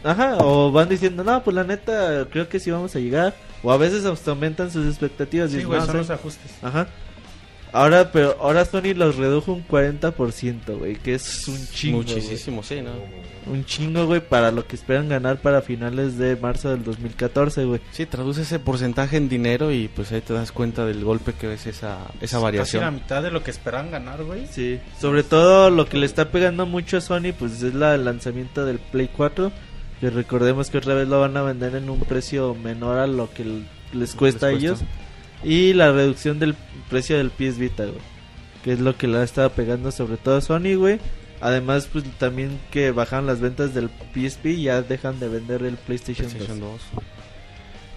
Ajá, 0.03 0.37
o 0.39 0.71
van 0.71 0.89
diciendo, 0.89 1.23
no, 1.23 1.41
pues 1.43 1.55
la 1.55 1.63
neta, 1.63 2.27
creo 2.29 2.49
que 2.49 2.59
sí 2.59 2.71
vamos 2.71 2.95
a 2.95 2.99
llegar. 2.99 3.33
O 3.63 3.71
a 3.71 3.77
veces 3.77 4.03
hasta 4.05 4.31
aumentan 4.31 4.69
sus 4.69 4.85
expectativas. 4.85 5.49
Sí, 5.49 5.57
dicen, 5.57 5.67
güey, 5.69 5.79
"No, 5.79 5.85
son 5.85 5.93
¿saben 5.93 6.07
los 6.07 6.09
ajustes. 6.11 6.51
Ajá. 6.61 6.87
Ahora, 7.71 8.11
pero 8.11 8.35
ahora 8.39 8.65
Sony 8.65 8.93
los 8.95 9.15
redujo 9.17 9.53
un 9.53 9.65
40%, 9.67 10.77
güey, 10.77 10.95
que 10.95 11.13
es 11.15 11.47
un 11.47 11.67
chingo. 11.67 12.03
güey. 12.03 12.15
Muchísimo, 12.15 12.63
sí, 12.63 12.81
¿no? 12.81 12.91
Un 13.51 13.65
chingo, 13.65 14.05
güey, 14.05 14.21
para 14.21 14.51
lo 14.51 14.65
que 14.67 14.75
esperan 14.75 15.09
ganar 15.09 15.37
para 15.41 15.61
finales 15.61 16.17
de 16.17 16.35
marzo 16.35 16.69
del 16.69 16.83
2014, 16.83 17.65
güey. 17.65 17.79
Sí, 17.91 18.05
traduce 18.05 18.41
ese 18.41 18.59
porcentaje 18.59 19.17
en 19.17 19.29
dinero 19.29 19.71
y 19.71 19.87
pues 19.87 20.11
ahí 20.11 20.21
te 20.21 20.33
das 20.33 20.51
cuenta 20.51 20.85
del 20.85 21.03
golpe 21.03 21.33
que 21.33 21.53
es 21.53 21.65
esa, 21.67 21.97
esa 22.21 22.21
Casi 22.21 22.33
la 22.35 22.39
variación. 22.39 22.93
mitad 22.95 23.23
de 23.23 23.31
lo 23.31 23.43
que 23.43 23.51
esperaban 23.51 23.91
ganar, 23.91 24.23
güey. 24.23 24.47
Sí, 24.51 24.79
sobre 24.99 25.23
todo 25.23 25.69
lo 25.69 25.85
que 25.87 25.97
le 25.97 26.05
está 26.05 26.29
pegando 26.31 26.65
mucho 26.65 26.97
a 26.97 27.01
Sony, 27.01 27.33
pues 27.37 27.61
es 27.63 27.73
la, 27.73 27.95
el 27.95 28.05
lanzamiento 28.05 28.65
del 28.65 28.79
Play 28.79 29.09
4. 29.15 29.51
Que 29.99 30.09
recordemos 30.09 30.69
que 30.69 30.77
otra 30.77 30.93
vez 30.93 31.07
lo 31.07 31.19
van 31.19 31.35
a 31.35 31.41
vender 31.41 31.75
en 31.75 31.89
un 31.89 31.99
precio 31.99 32.55
menor 32.55 32.97
a 32.99 33.07
lo 33.07 33.29
que 33.33 33.45
les 33.93 34.15
cuesta 34.15 34.47
a 34.47 34.51
ellos. 34.51 34.79
Y 35.43 35.73
la 35.73 35.91
reducción 35.91 36.37
del 36.39 36.53
precio 36.89 37.17
del 37.17 37.29
PS 37.29 37.57
Vita, 37.57 37.83
güey. 37.85 37.97
Que 38.63 38.73
es 38.73 38.79
lo 38.79 38.97
que 38.97 39.07
le 39.07 39.17
ha 39.19 39.23
estado 39.23 39.49
pegando 39.51 39.91
sobre 39.91 40.17
todo 40.17 40.37
a 40.37 40.41
Sony, 40.41 40.75
güey. 40.75 40.99
Además, 41.41 41.87
pues 41.91 42.03
también 42.17 42.59
que 42.71 42.91
bajan 42.91 43.25
las 43.25 43.39
ventas 43.39 43.73
del 43.73 43.89
PSP 44.13 44.47
y 44.47 44.63
ya 44.63 44.81
dejan 44.81 45.19
de 45.21 45.29
vender 45.29 45.63
el 45.63 45.75
PlayStation, 45.77 46.27
PlayStation 46.27 46.59
2. 46.59 46.69
2. 46.95 47.03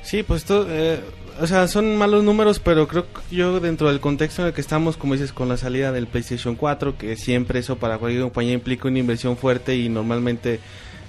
Sí, 0.05 0.23
pues 0.23 0.43
esto, 0.43 0.67
eh, 0.69 1.01
o 1.41 1.47
sea, 1.47 1.67
son 1.69 1.97
malos 1.97 2.23
números, 2.25 2.59
pero 2.61 2.87
creo 2.89 3.07
que 3.13 3.35
yo 3.37 3.59
dentro 3.61 3.89
del 3.89 4.01
contexto 4.01 4.43
en 4.43 4.49
el 4.49 4.55
que 4.55 4.61
estamos, 4.61 4.97
como 4.97 5.15
dices, 5.15 5.33
con 5.33 5.49
la 5.49 5.57
salida 5.57 5.91
del 5.93 6.07
PlayStation 6.09 6.55
4, 6.57 6.97
que 6.99 7.17
siempre 7.17 7.61
eso 7.61 7.77
para 7.77 7.99
cualquier 7.99 8.23
compañía 8.23 8.53
implica 8.53 8.89
una 8.89 8.99
inversión 8.99 9.37
fuerte 9.37 9.77
y 9.77 9.89
normalmente 9.89 10.61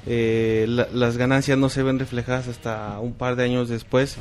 eh, 0.06 0.66
la- 0.68 0.88
las 0.94 1.18
ganancias 1.18 1.58
no 1.58 1.70
se 1.70 1.82
ven 1.82 1.98
reflejadas 1.98 2.48
hasta 2.48 3.00
un 3.00 3.14
par 3.14 3.36
de 3.36 3.44
años 3.46 3.70
después. 3.70 4.18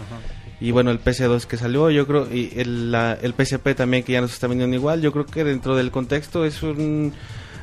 Y 0.64 0.70
bueno, 0.70 0.90
el 0.92 1.02
PC2 1.02 1.44
que 1.46 1.56
salió, 1.56 1.90
yo 1.90 2.06
creo, 2.06 2.32
y 2.32 2.52
el, 2.56 2.92
la- 2.92 3.14
el 3.20 3.34
PSP 3.34 3.74
también 3.74 4.04
que 4.04 4.12
ya 4.12 4.20
nos 4.20 4.32
está 4.32 4.46
vendiendo 4.46 4.76
igual, 4.76 5.00
yo 5.02 5.10
creo 5.10 5.26
que 5.26 5.42
dentro 5.42 5.74
del 5.74 5.90
contexto 5.90 6.44
es 6.44 6.62
un 6.62 7.12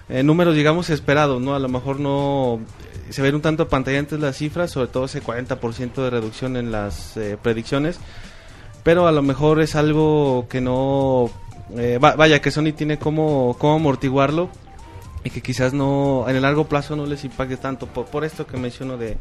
eh, 0.09 0.21
número, 0.23 0.51
digamos, 0.51 0.89
esperado, 0.89 1.39
¿no? 1.39 1.55
A 1.55 1.59
lo 1.59 1.69
mejor 1.69 1.99
no 2.01 2.59
eh, 3.07 3.13
se 3.13 3.21
ven 3.21 3.35
un 3.35 3.41
tanto 3.41 3.69
pantallantes 3.69 4.19
las 4.19 4.35
cifras, 4.37 4.71
sobre 4.71 4.87
todo 4.89 5.05
ese 5.05 5.23
40% 5.23 5.93
de 5.93 6.09
reducción 6.09 6.57
en 6.57 6.71
las 6.73 7.15
eh, 7.15 7.37
predicciones, 7.41 7.99
pero 8.83 9.07
a 9.07 9.11
lo 9.13 9.21
mejor 9.21 9.61
es 9.61 9.75
algo 9.75 10.47
que 10.49 10.59
no, 10.59 11.29
eh, 11.77 11.99
va- 12.03 12.15
vaya, 12.17 12.41
que 12.41 12.51
Sony 12.51 12.73
tiene 12.75 12.99
como, 12.99 13.55
cómo 13.59 13.75
amortiguarlo 13.75 14.49
y 15.23 15.29
que 15.29 15.41
quizás 15.41 15.71
no, 15.73 16.25
en 16.27 16.35
el 16.35 16.41
largo 16.41 16.65
plazo 16.67 16.97
no 16.97 17.05
les 17.05 17.23
impacte 17.23 17.55
tanto, 17.55 17.87
por, 17.87 18.07
por 18.07 18.25
esto 18.25 18.45
que 18.45 18.57
menciono 18.57 18.97
de, 18.97 19.17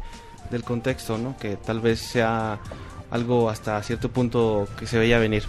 del 0.51 0.63
contexto, 0.63 1.17
¿no? 1.17 1.37
Que 1.37 1.55
tal 1.55 1.79
vez 1.79 1.99
sea 1.99 2.59
algo 3.11 3.49
hasta 3.49 3.81
cierto 3.83 4.09
punto 4.09 4.67
que 4.77 4.85
se 4.87 4.97
veía 4.97 5.19
venir. 5.19 5.43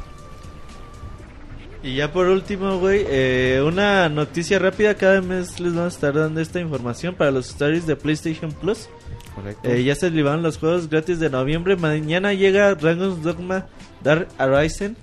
Y 1.83 1.95
ya 1.95 2.13
por 2.13 2.27
último, 2.27 2.79
güey, 2.79 3.05
eh, 3.09 3.63
una 3.65 4.09
noticia 4.11 4.59
rápida. 4.59 4.95
Cada 4.95 5.23
mes 5.23 5.59
les 5.61 5.75
vamos 5.75 5.95
a 5.95 5.97
estar 5.97 6.15
dando 6.15 6.41
esta 6.41 6.61
información 6.61 7.15
para 7.15 7.31
los 7.31 7.55
usuarios 7.55 7.87
de 7.87 7.97
PlayStation 7.97 8.53
Plus. 8.53 8.89
Correcto. 9.35 9.67
Eh, 9.69 9.83
ya 9.85 9.95
se 9.95 10.11
liberaron 10.11 10.43
los 10.43 10.59
juegos 10.59 10.91
gratis 10.91 11.19
de 11.21 11.31
noviembre. 11.31 11.77
Mañana 11.77 12.35
llega 12.35 12.75
Dragon's 12.75 13.23
Dogma 13.23 13.67
Dark 14.03 14.29
Horizon. 14.39 14.95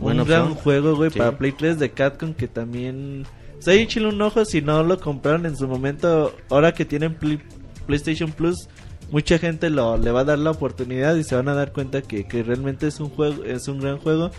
Buena 0.00 0.22
un 0.22 0.28
gran 0.28 0.42
opción. 0.42 0.58
juego, 0.62 0.96
güey, 0.96 1.10
Sí. 1.10 1.18
para 1.18 1.38
Play 1.38 1.52
3 1.52 1.78
de 1.78 1.90
Capcom 1.90 2.34
que 2.34 2.48
también... 2.48 3.24
O 3.58 3.62
sea, 3.62 3.74
échenle 3.74 4.08
un 4.08 4.20
ojo 4.22 4.44
si 4.44 4.60
no 4.62 4.82
lo 4.84 4.98
compraron 5.00 5.46
en 5.46 5.56
su 5.56 5.68
momento. 5.68 6.34
Ahora 6.50 6.72
que 6.72 6.84
tienen 6.84 7.14
Play- 7.14 7.42
PlayStation 7.86 8.30
Plus, 8.32 8.68
mucha 9.10 9.38
gente 9.38 9.70
lo, 9.70 9.96
le 9.96 10.10
va 10.10 10.20
a 10.20 10.24
dar 10.24 10.38
la 10.38 10.50
oportunidad 10.50 11.16
y 11.16 11.24
se 11.24 11.34
van 11.34 11.48
a 11.48 11.54
dar 11.54 11.72
cuenta 11.72 12.02
que, 12.02 12.26
que 12.26 12.42
realmente 12.42 12.86
es 12.86 13.00
un 13.00 13.10
juego, 13.10 13.44
es 13.44 13.68
un 13.68 13.80
gran 13.80 13.98
juego. 13.98 14.30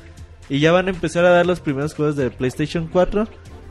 Y 0.49 0.59
ya 0.59 0.71
van 0.71 0.87
a 0.87 0.91
empezar 0.91 1.25
a 1.25 1.29
dar 1.29 1.45
los 1.45 1.59
primeros 1.59 1.93
juegos 1.93 2.15
de 2.15 2.31
PlayStation 2.31 2.87
4. 2.87 3.27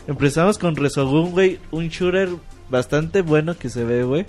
Empezamos 0.06 0.58
con 0.58 0.76
Resogun, 0.76 1.32
güey, 1.32 1.58
un 1.70 1.88
shooter 1.88 2.28
bastante 2.70 3.22
bueno 3.22 3.56
que 3.58 3.68
se 3.68 3.84
ve, 3.84 4.04
güey. 4.04 4.26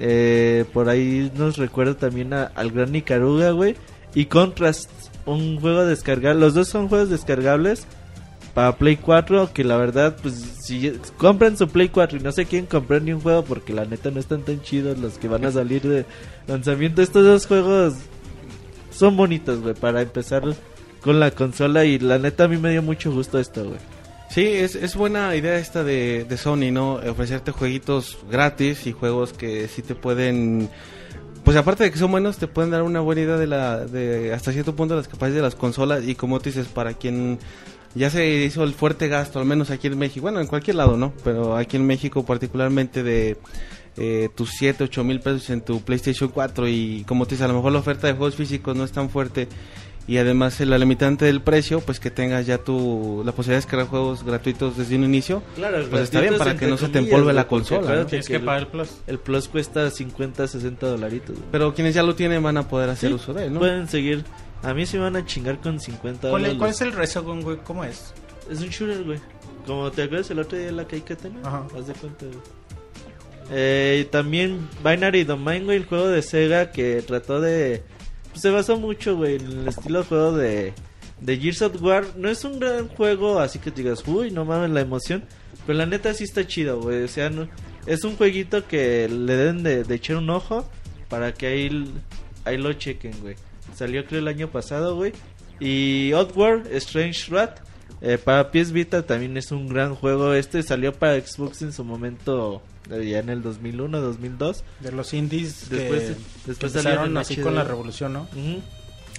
Eh, 0.00 0.64
por 0.72 0.88
ahí 0.88 1.30
nos 1.36 1.56
recuerda 1.56 1.94
también 1.94 2.32
al 2.32 2.70
Gran 2.70 2.92
Nicaruga, 2.92 3.50
güey. 3.50 3.76
Y 4.14 4.26
Contrast, 4.26 4.90
un 5.26 5.60
juego 5.60 5.84
descargable. 5.84 6.40
Los 6.40 6.54
dos 6.54 6.68
son 6.68 6.88
juegos 6.88 7.10
descargables 7.10 7.86
para 8.54 8.76
Play 8.76 8.96
4. 8.96 9.52
Que 9.52 9.64
la 9.64 9.76
verdad, 9.76 10.16
pues 10.22 10.34
si 10.34 10.92
compran 11.18 11.56
su 11.56 11.68
Play 11.68 11.88
4 11.88 12.18
y 12.18 12.22
no 12.22 12.32
se 12.32 12.46
quieren 12.46 12.66
comprar 12.66 13.02
ni 13.02 13.12
un 13.12 13.20
juego, 13.20 13.44
porque 13.44 13.72
la 13.72 13.84
neta 13.84 14.10
no 14.10 14.20
están 14.20 14.42
tan 14.42 14.62
chidos 14.62 14.98
los 14.98 15.18
que 15.18 15.28
van 15.28 15.44
a 15.44 15.52
salir 15.52 15.82
de 15.82 16.06
lanzamiento. 16.46 17.02
Estos 17.02 17.24
dos 17.24 17.46
juegos 17.46 17.94
son 18.90 19.16
bonitos, 19.16 19.60
güey, 19.60 19.74
para 19.74 20.00
empezar 20.00 20.42
con 21.02 21.20
la 21.20 21.30
consola. 21.30 21.84
Y 21.84 21.98
la 21.98 22.18
neta, 22.18 22.44
a 22.44 22.48
mí 22.48 22.56
me 22.56 22.70
dio 22.70 22.82
mucho 22.82 23.12
gusto 23.12 23.38
esto, 23.38 23.64
güey. 23.64 23.78
Sí, 24.34 24.46
es, 24.46 24.74
es 24.74 24.96
buena 24.96 25.36
idea 25.36 25.58
esta 25.58 25.84
de, 25.84 26.24
de 26.24 26.36
Sony, 26.36 26.72
¿no? 26.72 26.94
Ofrecerte 26.94 27.52
jueguitos 27.52 28.18
gratis 28.28 28.84
y 28.86 28.92
juegos 28.92 29.32
que 29.32 29.68
sí 29.68 29.82
te 29.82 29.94
pueden... 29.94 30.68
Pues 31.44 31.56
aparte 31.56 31.84
de 31.84 31.92
que 31.92 31.98
son 31.98 32.10
buenos, 32.10 32.38
te 32.38 32.48
pueden 32.48 32.70
dar 32.70 32.82
una 32.82 33.00
buena 33.00 33.20
idea 33.20 33.36
de 33.36 33.46
la 33.46 33.84
de 33.84 34.32
hasta 34.32 34.50
cierto 34.50 34.74
punto 34.74 34.96
las 34.96 35.06
capacidades 35.08 35.36
de 35.36 35.42
las 35.42 35.54
consolas 35.54 36.02
y 36.08 36.14
como 36.14 36.40
tú 36.40 36.46
dices, 36.46 36.66
para 36.66 36.94
quien 36.94 37.38
ya 37.94 38.10
se 38.10 38.26
hizo 38.26 38.64
el 38.64 38.74
fuerte 38.74 39.08
gasto, 39.08 39.38
al 39.38 39.46
menos 39.46 39.70
aquí 39.70 39.86
en 39.86 39.98
México, 39.98 40.22
bueno, 40.22 40.40
en 40.40 40.46
cualquier 40.46 40.76
lado, 40.76 40.96
¿no? 40.96 41.12
Pero 41.22 41.56
aquí 41.56 41.76
en 41.76 41.86
México 41.86 42.24
particularmente 42.24 43.02
de 43.02 43.36
eh, 43.96 44.28
tus 44.34 44.50
7, 44.50 44.84
8 44.84 45.04
mil 45.04 45.20
pesos 45.20 45.50
en 45.50 45.60
tu 45.60 45.80
PlayStation 45.80 46.28
4 46.30 46.68
y 46.68 47.04
como 47.06 47.26
te 47.26 47.36
dices, 47.36 47.44
a 47.44 47.48
lo 47.48 47.54
mejor 47.54 47.72
la 47.72 47.78
oferta 47.78 48.06
de 48.06 48.14
juegos 48.14 48.34
físicos 48.34 48.76
no 48.76 48.84
es 48.84 48.92
tan 48.92 49.10
fuerte 49.10 49.48
y 50.06 50.18
además 50.18 50.60
la 50.60 50.76
limitante 50.76 51.24
del 51.24 51.40
precio, 51.40 51.80
pues 51.80 51.98
que 51.98 52.10
tengas 52.10 52.46
ya 52.46 52.58
tu 52.58 53.22
la 53.24 53.32
posibilidad 53.32 53.56
de 53.56 53.64
descargar 53.64 53.86
juegos 53.86 54.22
gratuitos 54.22 54.76
desde 54.76 54.96
un 54.96 55.04
inicio. 55.04 55.42
Claro, 55.56 55.78
Pues 55.88 56.02
está 56.02 56.20
bien, 56.20 56.36
para 56.36 56.56
que 56.56 56.66
no 56.66 56.76
se 56.76 56.88
te 56.88 56.98
empolve 56.98 57.32
la 57.32 57.48
consola, 57.48 57.94
¿no? 57.94 58.06
Tienes 58.06 58.28
que 58.28 58.38
pagar 58.40 58.62
el 58.62 58.66
plus. 58.66 58.90
El 59.06 59.18
Plus 59.18 59.48
cuesta 59.48 59.90
50, 59.90 60.46
60 60.46 60.86
dolaritos. 60.86 61.36
Pero 61.50 61.72
quienes 61.74 61.94
ya 61.94 62.02
lo 62.02 62.14
tienen 62.14 62.42
van 62.42 62.58
a 62.58 62.68
poder 62.68 62.90
hacer 62.90 63.08
Sí, 63.08 63.14
uso 63.14 63.32
de 63.32 63.46
él, 63.46 63.54
¿no? 63.54 63.60
Pueden 63.60 63.88
seguir. 63.88 64.24
A 64.64 64.72
mí 64.74 64.86
se 64.86 64.98
van 64.98 65.14
a 65.16 65.24
chingar 65.26 65.60
con 65.60 65.78
50 65.78 66.30
¿Cuál, 66.30 66.42
es- 66.42 66.48
dólares. 66.52 66.58
cuál 66.58 66.70
es 66.70 66.80
el 66.80 66.92
Resogun, 66.92 67.42
güey? 67.42 67.58
¿Cómo 67.64 67.84
es? 67.84 68.14
Es 68.50 68.60
un 68.60 68.68
shooter, 68.68 69.04
güey. 69.04 69.18
Como 69.66 69.90
te 69.90 70.02
acuerdas 70.02 70.30
el 70.30 70.38
otro 70.38 70.58
día 70.58 70.70
la 70.72 70.86
Kaikatena, 70.86 71.40
Ajá. 71.44 71.66
haz 71.78 71.86
de 71.86 71.94
cuenta. 71.94 72.26
güey. 72.26 72.38
Eh, 73.50 74.08
también 74.10 74.68
Binary 74.82 75.24
Domain, 75.24 75.64
güey, 75.64 75.76
el 75.76 75.84
juego 75.86 76.06
de 76.08 76.22
Sega 76.22 76.70
que 76.72 77.02
trató 77.02 77.40
de... 77.40 77.82
pues, 78.30 78.40
se 78.42 78.50
basó 78.50 78.78
mucho, 78.78 79.16
güey, 79.16 79.36
en 79.36 79.46
el 79.60 79.68
estilo 79.68 80.00
de 80.00 80.04
juego 80.06 80.32
de, 80.32 80.72
de 81.20 81.36
Gears 81.38 81.62
of 81.62 81.82
War. 81.82 82.04
No 82.16 82.28
es 82.30 82.44
un 82.44 82.58
gran 82.58 82.88
juego, 82.88 83.38
así 83.40 83.58
que 83.58 83.70
te 83.70 83.82
digas, 83.82 84.02
uy, 84.06 84.30
no 84.30 84.44
mames 84.44 84.70
la 84.70 84.80
emoción. 84.80 85.24
Pero 85.66 85.78
la 85.78 85.86
neta 85.86 86.12
sí 86.14 86.24
está 86.24 86.46
chido, 86.46 86.80
güey. 86.80 87.02
O 87.02 87.08
sea, 87.08 87.28
no- 87.30 87.48
es 87.86 88.02
un 88.04 88.16
jueguito 88.16 88.66
que 88.66 89.08
le 89.10 89.36
deben 89.36 89.62
de, 89.62 89.84
de 89.84 89.94
echar 89.94 90.16
un 90.16 90.30
ojo 90.30 90.66
para 91.10 91.32
que 91.34 91.46
ahí, 91.46 91.92
ahí 92.46 92.56
lo 92.56 92.72
chequen, 92.72 93.12
güey. 93.20 93.36
Salió 93.74 94.04
creo 94.06 94.20
el 94.20 94.28
año 94.28 94.48
pasado, 94.50 94.96
güey. 94.96 95.12
Y 95.60 96.12
Oddworld 96.12 96.66
Strange 96.74 97.30
Rat 97.30 97.58
eh, 98.00 98.18
para 98.18 98.50
PS 98.50 98.72
Vita 98.72 99.02
también 99.02 99.36
es 99.36 99.50
un 99.52 99.68
gran 99.68 99.94
juego. 99.94 100.34
Este 100.34 100.62
salió 100.62 100.92
para 100.92 101.18
Xbox 101.20 101.62
en 101.62 101.72
su 101.72 101.84
momento, 101.84 102.60
eh, 102.90 103.08
ya 103.08 103.18
en 103.20 103.28
el 103.30 103.42
2001, 103.42 104.00
2002. 104.00 104.64
De 104.80 104.92
los 104.92 105.14
indies 105.14 105.68
Después- 105.70 106.02
que, 106.02 106.16
después 106.46 106.72
que 106.72 106.80
salieron 106.82 107.16
así 107.16 107.34
HD. 107.36 107.42
con 107.42 107.54
la 107.54 107.64
revolución, 107.64 108.12
¿no? 108.12 108.28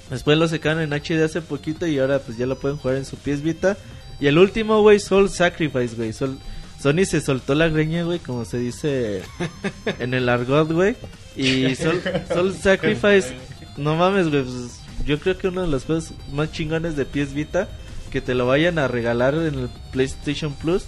Después 0.10 0.38
lo 0.38 0.48
sacaron 0.48 0.82
en 0.84 0.94
HD 0.94 1.24
hace 1.24 1.42
poquito 1.42 1.88
y 1.88 1.98
ahora 1.98 2.20
pues 2.20 2.38
ya 2.38 2.46
lo 2.46 2.60
pueden 2.60 2.78
jugar 2.78 2.98
en 2.98 3.06
su 3.06 3.16
PS 3.18 3.42
Vita. 3.42 3.78
Y 4.20 4.28
el 4.28 4.38
último, 4.38 4.82
güey, 4.82 5.00
Soul 5.00 5.30
Sacrifice, 5.30 5.96
güey. 5.96 6.14
Sol- 6.14 6.38
Sony 6.82 7.06
se 7.06 7.22
soltó 7.22 7.56
la 7.56 7.70
greña, 7.70 8.04
güey, 8.04 8.20
como 8.20 8.46
se 8.46 8.60
dice 8.60 9.24
en 10.00 10.14
el 10.14 10.30
argot, 10.30 10.72
güey. 10.72 10.96
Y 11.36 11.74
Soul, 11.76 12.02
Soul 12.32 12.54
Sacrifice, 12.62 13.34
no 13.78 13.96
mames, 13.96 14.30
güey. 14.30 14.44
pues, 14.44 14.80
yo 15.06 15.20
creo 15.20 15.38
que 15.38 15.48
uno 15.48 15.62
de 15.62 15.68
los 15.68 15.86
juegos 15.86 16.12
más 16.32 16.52
chingones 16.52 16.96
de 16.96 17.06
PS 17.06 17.34
Vita 17.34 17.68
que 18.10 18.22
te 18.22 18.34
lo 18.34 18.48
vayan 18.48 18.80
a 18.80 18.88
regalar 18.88 19.34
en 19.36 19.56
el 19.56 19.70
PlayStation 19.92 20.54
Plus, 20.54 20.86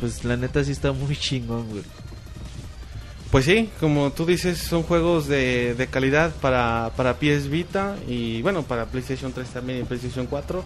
pues 0.00 0.24
la 0.24 0.36
neta 0.36 0.64
sí 0.64 0.72
está 0.72 0.92
muy 0.92 1.16
chingón, 1.16 1.68
güey. 1.68 1.82
Pues 3.30 3.46
sí, 3.46 3.70
como 3.80 4.12
tú 4.12 4.26
dices, 4.26 4.58
son 4.58 4.82
juegos 4.82 5.26
de, 5.26 5.74
de 5.74 5.86
calidad 5.86 6.34
para, 6.40 6.92
para 6.96 7.14
PS 7.14 7.48
Vita 7.48 7.96
y 8.06 8.42
bueno, 8.42 8.62
para 8.62 8.86
PlayStation 8.86 9.32
3 9.32 9.48
también 9.48 9.80
y 9.80 9.84
PlayStation 9.84 10.26
4. 10.26 10.64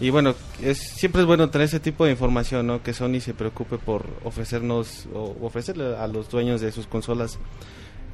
Y 0.00 0.10
bueno, 0.10 0.34
es, 0.62 0.78
siempre 0.78 1.22
es 1.22 1.26
bueno 1.26 1.50
tener 1.50 1.66
ese 1.66 1.80
tipo 1.80 2.04
de 2.04 2.12
información, 2.12 2.66
¿no? 2.66 2.82
Que 2.82 2.92
Sony 2.92 3.20
se 3.20 3.34
preocupe 3.34 3.78
por 3.78 4.06
ofrecernos 4.24 5.06
o 5.12 5.36
ofrecerle 5.42 5.96
a 5.96 6.06
los 6.06 6.28
dueños 6.28 6.60
de 6.60 6.70
sus 6.70 6.86
consolas 6.86 7.38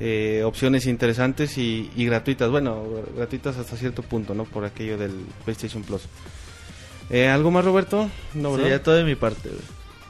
eh, 0.00 0.42
opciones 0.44 0.86
interesantes 0.86 1.56
y, 1.58 1.90
y 1.96 2.04
gratuitas. 2.06 2.50
Bueno, 2.50 2.84
gratuitas 3.16 3.56
hasta 3.56 3.76
cierto 3.76 4.02
punto, 4.02 4.34
¿no? 4.34 4.44
Por 4.44 4.64
aquello 4.64 4.96
del 4.98 5.12
PlayStation 5.44 5.82
Plus. 5.82 6.02
Eh, 7.10 7.28
¿Algo 7.28 7.50
más, 7.50 7.64
Roberto? 7.64 8.10
No, 8.34 8.52
¿verdad? 8.52 8.64
Sería 8.64 8.82
todo 8.82 8.94
de 8.96 9.04
mi 9.04 9.14
parte, 9.14 9.48
güey. 9.48 9.60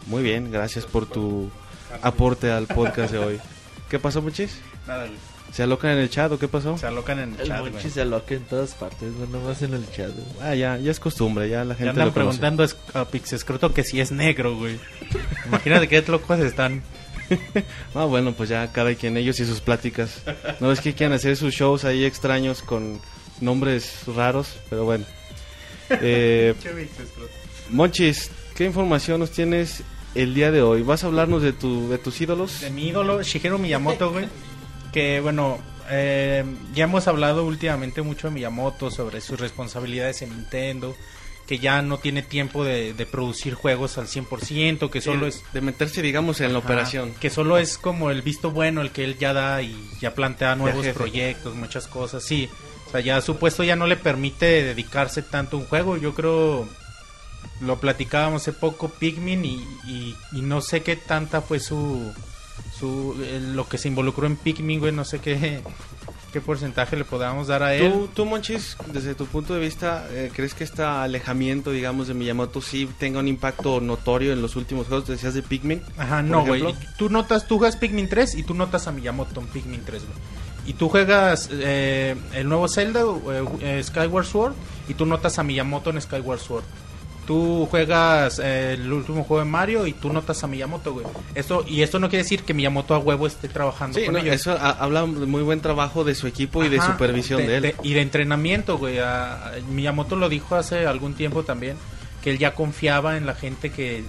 Muy 0.06 0.22
bien, 0.22 0.50
gracias 0.52 0.84
por 0.86 1.06
tu 1.06 1.50
aporte 2.02 2.50
al 2.50 2.66
podcast 2.66 3.12
de 3.12 3.18
hoy. 3.18 3.38
¿Qué 3.88 3.98
pasó, 3.98 4.20
Muchis? 4.22 4.58
Nada. 4.86 5.06
¿Se 5.52 5.62
alocan 5.62 5.92
en 5.92 5.98
el 5.98 6.10
chat 6.10 6.30
o 6.32 6.38
qué 6.38 6.48
pasó? 6.48 6.76
Se 6.76 6.86
alocan 6.86 7.20
en 7.20 7.34
el 7.34 7.40
El 7.42 7.46
chat, 7.48 7.60
güey. 7.60 7.90
se 7.90 8.00
aloca 8.00 8.34
en 8.34 8.42
todas 8.42 8.74
partes, 8.74 9.12
no 9.12 9.26
nomás 9.26 9.62
en 9.62 9.72
el 9.74 9.88
chat, 9.92 10.10
güey. 10.12 10.26
Ah, 10.42 10.54
ya, 10.56 10.76
ya 10.78 10.90
es 10.90 10.98
costumbre, 10.98 11.48
ya 11.48 11.64
la 11.64 11.74
Ya 11.74 11.78
gente 11.78 11.90
andan 11.90 12.06
lo 12.08 12.12
conoce. 12.12 12.38
preguntando 12.40 12.64
es- 12.64 12.76
a 12.92 13.04
Pixescroto 13.04 13.72
que 13.72 13.84
si 13.84 14.00
es 14.00 14.10
negro, 14.10 14.56
güey. 14.56 14.78
Imagínate 15.46 15.86
qué 15.88 16.02
locos 16.08 16.40
están. 16.40 16.82
Ah, 17.94 18.04
bueno, 18.04 18.32
pues 18.32 18.48
ya 18.48 18.72
cada 18.72 18.94
quien, 18.94 19.16
ellos 19.16 19.38
y 19.40 19.44
sus 19.44 19.60
pláticas. 19.60 20.22
No 20.60 20.72
es 20.72 20.80
que 20.80 20.94
quieran 20.94 21.14
hacer 21.14 21.36
sus 21.36 21.54
shows 21.54 21.84
ahí 21.84 22.04
extraños 22.04 22.62
con 22.62 23.00
nombres 23.40 24.00
raros, 24.06 24.56
pero 24.68 24.84
bueno. 24.84 25.04
Eh, 25.90 26.54
Monchis, 27.70 28.30
¿qué 28.54 28.64
información 28.64 29.20
nos 29.20 29.30
tienes 29.30 29.82
el 30.14 30.34
día 30.34 30.50
de 30.50 30.62
hoy? 30.62 30.82
¿Vas 30.82 31.04
a 31.04 31.06
hablarnos 31.06 31.42
de, 31.42 31.52
tu, 31.52 31.88
de 31.88 31.98
tus 31.98 32.20
ídolos? 32.20 32.60
De 32.60 32.70
mi 32.70 32.88
ídolo, 32.88 33.22
Shigeru 33.22 33.58
Miyamoto, 33.58 34.10
güey. 34.10 34.26
Que 34.92 35.20
bueno, 35.20 35.58
eh, 35.90 36.44
ya 36.74 36.84
hemos 36.84 37.08
hablado 37.08 37.44
últimamente 37.44 38.02
mucho 38.02 38.28
de 38.28 38.34
Miyamoto 38.34 38.90
sobre 38.90 39.20
sus 39.20 39.38
responsabilidades 39.38 40.22
en 40.22 40.30
Nintendo. 40.30 40.94
Que 41.46 41.58
ya 41.58 41.82
no 41.82 41.98
tiene 41.98 42.22
tiempo 42.22 42.64
de, 42.64 42.94
de 42.94 43.06
producir 43.06 43.54
juegos 43.54 43.98
al 43.98 44.06
100%, 44.06 44.88
que 44.88 45.00
solo 45.00 45.26
Eh, 45.26 45.28
es 45.28 45.42
De 45.52 45.60
meterse, 45.60 46.00
digamos, 46.00 46.40
en 46.40 46.52
la 46.52 46.58
operación. 46.58 47.14
Que 47.20 47.28
solo 47.30 47.58
es 47.58 47.76
como 47.76 48.10
el 48.10 48.22
visto 48.22 48.50
bueno, 48.50 48.80
el 48.80 48.90
que 48.90 49.04
él 49.04 49.18
ya 49.18 49.32
da 49.32 49.60
y 49.60 49.76
ya 50.00 50.14
plantea 50.14 50.56
nuevos 50.56 50.86
proyectos, 50.88 51.54
muchas 51.54 51.86
cosas, 51.86 52.24
sí. 52.24 52.48
O 52.86 52.90
sea, 52.90 53.00
ya 53.00 53.20
su 53.20 53.36
puesto 53.36 53.62
ya 53.64 53.76
no 53.76 53.86
le 53.86 53.96
permite 53.96 54.46
dedicarse 54.62 55.22
tanto 55.22 55.56
a 55.56 55.60
un 55.60 55.66
juego. 55.66 55.96
Yo 55.96 56.14
creo, 56.14 56.66
lo 57.60 57.80
platicábamos 57.80 58.42
hace 58.42 58.52
poco, 58.52 58.88
Pikmin, 58.88 59.44
y, 59.44 59.54
y, 59.86 60.16
y 60.32 60.40
no 60.42 60.60
sé 60.60 60.82
qué 60.82 60.96
tanta 60.96 61.40
fue 61.42 61.60
su, 61.60 62.12
su 62.78 63.16
eh, 63.22 63.40
lo 63.40 63.68
que 63.68 63.78
se 63.78 63.88
involucró 63.88 64.26
en 64.26 64.36
Pikmin, 64.36 64.80
güey, 64.80 64.92
no 64.92 65.04
sé 65.04 65.18
qué, 65.18 65.60
qué 66.34 66.40
porcentaje 66.40 66.96
le 66.96 67.04
podamos 67.04 67.46
dar 67.46 67.62
a 67.62 67.76
él. 67.76 67.92
¿Tú, 67.92 68.08
tú, 68.12 68.24
Monchis, 68.24 68.76
desde 68.92 69.14
tu 69.14 69.24
punto 69.26 69.54
de 69.54 69.60
vista, 69.60 70.08
eh, 70.10 70.32
¿crees 70.34 70.52
que 70.52 70.64
este 70.64 70.82
alejamiento, 70.82 71.70
digamos, 71.70 72.08
de 72.08 72.14
Miyamoto 72.14 72.60
sí 72.60 72.90
tenga 72.98 73.20
un 73.20 73.28
impacto 73.28 73.80
notorio 73.80 74.32
en 74.32 74.42
los 74.42 74.56
últimos 74.56 74.88
juegos? 74.88 75.06
Decías 75.06 75.34
de 75.34 75.42
Pikmin. 75.42 75.80
Ajá, 75.96 76.22
no, 76.22 76.44
güey. 76.44 76.74
Tú 76.98 77.08
notas, 77.08 77.46
tú 77.46 77.58
juegas 77.58 77.76
Pikmin 77.76 78.08
3 78.08 78.34
y 78.34 78.42
tú 78.42 78.52
notas 78.52 78.88
a 78.88 78.92
Miyamoto 78.92 79.40
en 79.40 79.46
Pikmin 79.46 79.84
3, 79.84 80.02
güey. 80.02 80.18
Y 80.66 80.72
tú 80.72 80.88
juegas 80.88 81.50
eh, 81.52 82.16
el 82.34 82.48
nuevo 82.48 82.66
Zelda, 82.66 83.04
eh, 83.60 83.80
Skyward 83.84 84.26
Sword, 84.26 84.54
y 84.88 84.94
tú 84.94 85.06
notas 85.06 85.38
a 85.38 85.44
Miyamoto 85.44 85.90
en 85.90 86.02
Skyward 86.02 86.40
Sword. 86.40 86.64
Tú 87.26 87.66
juegas 87.70 88.38
eh, 88.38 88.74
el 88.74 88.92
último 88.92 89.24
juego 89.24 89.42
de 89.42 89.50
Mario 89.50 89.86
y 89.86 89.94
tú 89.94 90.12
notas 90.12 90.44
a 90.44 90.46
Miyamoto, 90.46 90.92
güey. 90.92 91.06
Esto, 91.34 91.64
y 91.66 91.80
esto 91.82 91.98
no 91.98 92.10
quiere 92.10 92.22
decir 92.22 92.42
que 92.42 92.52
Miyamoto 92.52 92.94
a 92.94 92.98
huevo 92.98 93.26
esté 93.26 93.48
trabajando 93.48 93.98
Sí, 93.98 94.04
con 94.04 94.14
no, 94.14 94.20
ellos. 94.20 94.34
eso 94.34 94.52
ha- 94.52 94.72
habla 94.72 95.00
de 95.02 95.06
muy 95.26 95.42
buen 95.42 95.60
trabajo 95.60 96.04
de 96.04 96.14
su 96.14 96.26
equipo 96.26 96.62
y 96.64 96.68
de 96.68 96.80
supervisión 96.82 97.46
de, 97.46 97.56
él. 97.56 97.74
y 97.82 97.94
de 97.94 98.02
entrenamiento, 98.02 98.76
güey. 98.76 98.98
A- 98.98 99.46
a- 99.46 99.52
Miyamoto 99.70 100.16
lo 100.16 100.28
dijo 100.28 100.54
hace 100.54 100.86
algún 100.86 101.14
tiempo 101.14 101.44
también, 101.44 101.76
que 102.22 102.30
él 102.30 102.38
ya 102.38 102.54
confiaba 102.54 103.16
en 103.16 103.24
la 103.24 103.34
gente 103.34 103.70
que, 103.70 104.04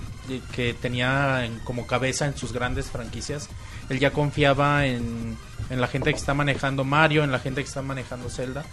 que 0.53 0.73
tenía 0.73 1.45
en- 1.45 1.59
como 1.59 1.87
cabeza 1.87 2.25
en 2.25 2.35
sus 2.35 2.51
grandes 2.51 2.87
franquicias. 2.91 3.47
Él 3.89 3.99
ya 3.99 4.11
confiaba 4.11 4.87
en, 4.87 5.37
en 5.69 5.79
la 5.79 5.87
gente 5.87 6.11
que 6.11 6.17
está 6.17 6.33
manejando 6.33 6.83
Mario, 6.83 7.23
en 7.23 7.31
la 7.31 7.39
gente 7.39 7.61
que 7.61 7.67
está 7.67 7.81
manejando 7.81 8.29
Zelda. 8.29 8.65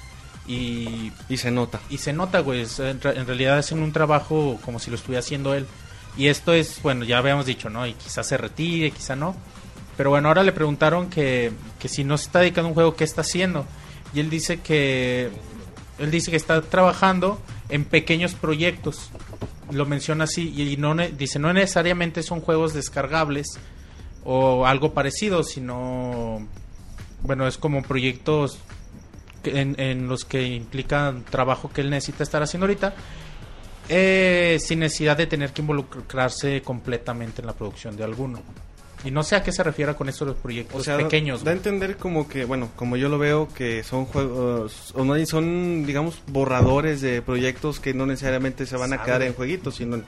Y, 0.47 1.13
Y 1.29 1.37
se 1.37 1.51
nota. 1.51 1.81
y 1.89 1.99
se 1.99 2.13
nota, 2.13 2.41
güey. 2.41 2.63
es- 2.63 2.79
En, 2.81 3.01
en 3.05 3.27
realidad 3.27 3.59
hacen 3.59 3.83
un 3.83 3.93
trabajo 3.93 4.59
como 4.65 4.79
si 4.79 4.91
lo 4.91 4.97
estuviera 4.97 5.21
haciendo 5.21 5.55
él. 5.55 5.67
Y 6.17 6.27
esto 6.29 6.53
es, 6.53 6.81
bueno, 6.83 7.05
ya 7.05 7.19
habíamos 7.19 7.47
dicho, 7.47 7.71
¿no? 7.71 7.87
Y 7.87 7.95
quizás 7.95 8.27
se 8.27 8.37
retire, 8.37 8.91
quizá 8.91 9.17
no. 9.17 9.35
Pero 9.97 10.11
bueno, 10.11 10.29
ahora 10.29 10.43
le 10.43 10.53
preguntaron 10.53 11.09
que, 11.11 11.53
que 11.79 11.89
si 11.89 12.03
no 12.05 12.19
se 12.19 12.25
está 12.27 12.41
dedicando 12.41 12.67
a 12.67 12.71
un 12.71 12.75
juego, 12.75 12.97
¿qué 12.97 13.05
está 13.05 13.21
haciendo? 13.23 13.67
Y 14.15 14.21
él 14.21 14.29
dice 14.31 14.61
que 14.61 15.31
él 15.99 16.11
dice 16.11 16.31
que 16.31 16.37
está 16.37 16.61
trabajando 16.63 17.41
en 17.69 17.85
pequeños 17.85 18.35
proyectos. 18.35 19.11
Lo 19.71 19.87
menciona 19.87 20.25
así 20.25 20.53
y 20.55 20.77
no 20.77 20.95
dice 20.97 21.39
no 21.39 21.53
necesariamente 21.53 22.23
son 22.23 22.41
juegos 22.41 22.75
descargables 22.75 23.59
o 24.25 24.67
algo 24.67 24.93
parecido, 24.93 25.45
sino 25.45 26.47
bueno, 27.23 27.47
es 27.47 27.57
como 27.57 27.83
proyectos 27.83 28.59
en, 29.45 29.75
en 29.81 30.09
los 30.09 30.25
que 30.25 30.43
implican 30.43 31.25
trabajo 31.25 31.71
que 31.73 31.81
él 31.81 31.91
necesita 31.91 32.23
estar 32.23 32.43
haciendo 32.43 32.67
ahorita 32.67 32.95
eh, 33.89 34.59
sin 34.61 34.81
necesidad 34.81 35.17
de 35.17 35.27
tener 35.27 35.53
que 35.53 35.63
involucrarse 35.63 36.63
completamente 36.63 37.41
en 37.43 37.47
la 37.47 37.53
producción 37.53 37.97
de 37.97 38.05
alguno. 38.05 38.41
Y 39.05 39.11
no 39.11 39.25
sé 39.25 39.35
a 39.35 39.43
qué 39.43 39.51
se 39.51 39.65
refiere 39.65 39.95
con 39.97 40.09
estos 40.09 40.37
proyectos 40.37 40.81
O 40.81 40.85
sea, 40.85 40.97
pequeños. 40.97 41.43
da 41.43 41.51
a 41.51 41.55
güey. 41.55 41.57
entender 41.57 41.97
como 41.97 42.29
que, 42.29 42.45
bueno, 42.45 42.71
como 42.77 42.97
yo 42.97 43.09
lo 43.09 43.19
veo, 43.19 43.49
que 43.53 43.83
son 43.83 44.05
juegos, 44.05 44.93
o 44.97 45.05
no, 45.05 45.27
son, 45.27 45.85
digamos, 45.85 46.23
borradores 46.29 47.01
de 47.01 47.21
proyectos 47.21 47.81
que 47.81 47.95
no 47.95 48.07
necesariamente 48.07 48.65
se 48.65 48.77
van 48.77 48.93
a 48.93 49.03
quedar 49.03 49.23
en 49.23 49.35
jueguitos, 49.35 49.75
sino 49.75 49.97
en 49.97 50.05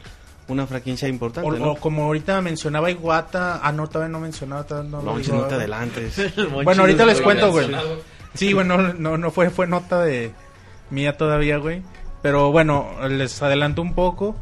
una 0.46 0.66
franquicia 0.68 1.08
importante, 1.08 1.50
O, 1.50 1.52
¿no? 1.54 1.72
o 1.72 1.76
como 1.76 2.04
ahorita 2.04 2.40
mencionaba 2.40 2.88
Iguata, 2.90 3.58
ah 3.64 3.72
no, 3.72 3.88
todavía 3.88 4.12
no 4.12 4.20
mencionaba, 4.20 4.64
todavía 4.64 4.90
no, 4.90 5.02
lo 5.02 5.12
no, 5.14 5.18
digo, 5.18 5.36
no 5.38 5.44
te 5.46 5.54
adelantes. 5.56 6.16
Bueno, 6.64 6.82
ahorita 6.82 7.04
les 7.04 7.20
cuento, 7.20 7.50
güey. 7.50 7.68
Sí, 8.34 8.52
bueno, 8.52 8.94
no, 8.94 9.16
no 9.16 9.30
fue, 9.30 9.50
fue 9.50 9.66
nota 9.66 10.02
de 10.02 10.32
mía 10.90 11.16
todavía, 11.16 11.58
güey. 11.58 11.82
Pero 12.22 12.50
bueno, 12.52 12.88
les 13.08 13.40
adelanto 13.42 13.82
un 13.82 13.94
poco. 13.94 14.36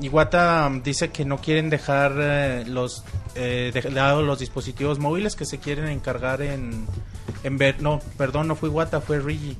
Iwata 0.00 0.66
um, 0.66 0.82
dice 0.82 1.10
que 1.10 1.24
no 1.24 1.38
quieren 1.38 1.70
dejar 1.70 2.12
eh, 2.18 2.64
los 2.66 3.02
eh, 3.34 3.70
de 3.72 3.90
lado 3.90 4.22
los 4.22 4.38
dispositivos 4.38 4.98
móviles 4.98 5.36
que 5.36 5.46
se 5.46 5.58
quieren 5.58 5.88
encargar 5.88 6.42
en 6.42 6.86
en 7.44 7.56
ver 7.56 7.80
no 7.80 8.00
perdón 8.18 8.48
no 8.48 8.56
fue 8.56 8.68
Iwata 8.68 9.00
fue 9.00 9.20
Rigi 9.20 9.56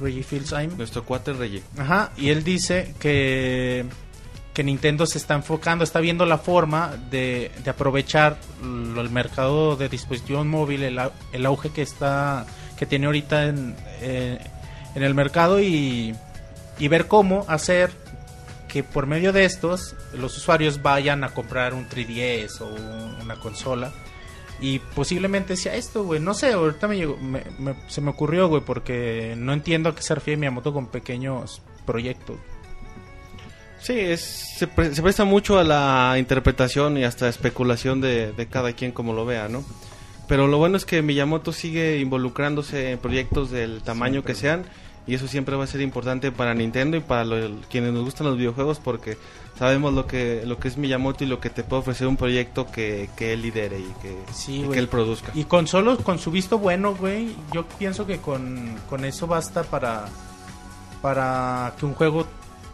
Rigi 0.00 0.22
Filsheim 0.22 0.76
Nuestro 0.76 1.04
cuate 1.04 1.32
Rey. 1.32 1.62
Ajá, 1.78 2.12
y 2.16 2.30
él 2.30 2.44
dice 2.44 2.94
que, 3.00 3.86
que 4.52 4.62
Nintendo 4.62 5.06
se 5.06 5.18
está 5.18 5.34
enfocando, 5.34 5.84
está 5.84 6.00
viendo 6.00 6.26
la 6.26 6.38
forma 6.38 6.94
de, 7.10 7.50
de 7.64 7.70
aprovechar 7.70 8.38
el 8.62 9.10
mercado 9.10 9.76
de 9.76 9.88
dispositivos 9.88 10.44
móviles, 10.44 10.88
el, 10.92 11.00
el 11.32 11.46
auge 11.46 11.70
que 11.70 11.82
está 11.82 12.46
que 12.76 12.86
tiene 12.86 13.06
ahorita 13.06 13.44
en, 13.46 13.74
eh, 14.00 14.38
en 14.94 15.02
el 15.02 15.14
mercado 15.14 15.60
y, 15.60 16.14
y 16.78 16.88
ver 16.88 17.06
cómo 17.06 17.44
hacer 17.48 17.90
que 18.68 18.82
por 18.82 19.06
medio 19.06 19.32
de 19.32 19.44
estos 19.44 19.94
los 20.12 20.36
usuarios 20.36 20.82
vayan 20.82 21.24
a 21.24 21.30
comprar 21.30 21.72
un 21.74 21.88
3DS 21.88 22.60
o 22.60 22.66
un- 22.66 23.16
una 23.22 23.36
consola 23.36 23.92
y 24.60 24.78
posiblemente 24.78 25.56
sea 25.56 25.74
esto, 25.74 26.04
güey. 26.04 26.18
No 26.20 26.34
sé, 26.34 26.52
ahorita 26.52 26.88
me, 26.88 26.96
llegó- 26.96 27.16
me- 27.18 27.44
se 27.88 28.00
me 28.00 28.10
ocurrió, 28.10 28.48
güey, 28.48 28.62
porque 28.64 29.34
no 29.36 29.52
entiendo 29.52 29.88
a 29.90 29.94
qué 29.94 30.02
se 30.02 30.14
refiere 30.14 30.38
Miyamoto 30.38 30.72
con 30.72 30.86
pequeños 30.88 31.62
proyectos. 31.84 32.36
Sí, 33.80 33.92
es, 34.00 34.20
se, 34.58 34.66
pre- 34.66 34.94
se 34.94 35.02
presta 35.02 35.24
mucho 35.24 35.58
a 35.58 35.64
la 35.64 36.14
interpretación 36.18 36.96
y 36.98 37.04
hasta 37.04 37.28
especulación 37.28 38.00
de, 38.00 38.32
de 38.32 38.46
cada 38.46 38.72
quien 38.72 38.90
como 38.92 39.12
lo 39.12 39.24
vea, 39.24 39.48
¿no? 39.48 39.64
Pero 40.28 40.46
lo 40.48 40.58
bueno 40.58 40.76
es 40.76 40.84
que 40.84 41.02
Miyamoto 41.02 41.52
sigue 41.52 41.98
involucrándose 42.00 42.90
en 42.92 42.98
proyectos 42.98 43.50
del 43.50 43.82
tamaño 43.82 44.22
que 44.24 44.34
sean 44.34 44.64
y 45.06 45.14
eso 45.14 45.28
siempre 45.28 45.54
va 45.54 45.62
a 45.64 45.68
ser 45.68 45.80
importante 45.82 46.32
para 46.32 46.52
Nintendo 46.52 46.96
y 46.96 47.00
para 47.00 47.24
lo- 47.24 47.60
quienes 47.70 47.92
nos 47.92 48.02
gustan 48.04 48.26
los 48.26 48.36
videojuegos 48.36 48.80
porque 48.80 49.16
sabemos 49.56 49.94
lo 49.94 50.08
que 50.08 50.42
lo 50.44 50.58
que 50.58 50.66
es 50.66 50.76
Miyamoto 50.78 51.22
y 51.22 51.28
lo 51.28 51.38
que 51.38 51.48
te 51.48 51.62
puede 51.62 51.80
ofrecer 51.82 52.08
un 52.08 52.16
proyecto 52.16 52.66
que, 52.66 53.08
que 53.16 53.34
él 53.34 53.42
lidere 53.42 53.78
y 53.78 53.92
que, 54.02 54.16
Sí, 54.34 54.64
y 54.64 54.68
que 54.68 54.78
él 54.80 54.88
produzca. 54.88 55.30
Y 55.32 55.44
con 55.44 55.68
solo 55.68 55.96
con 55.98 56.18
su 56.18 56.32
visto 56.32 56.58
bueno, 56.58 56.96
güey, 56.96 57.36
yo 57.52 57.64
pienso 57.78 58.04
que 58.04 58.18
con, 58.18 58.74
con 58.90 59.04
eso 59.04 59.28
basta 59.28 59.62
para 59.62 60.06
para 61.02 61.74
que 61.78 61.86
un 61.86 61.94
juego 61.94 62.26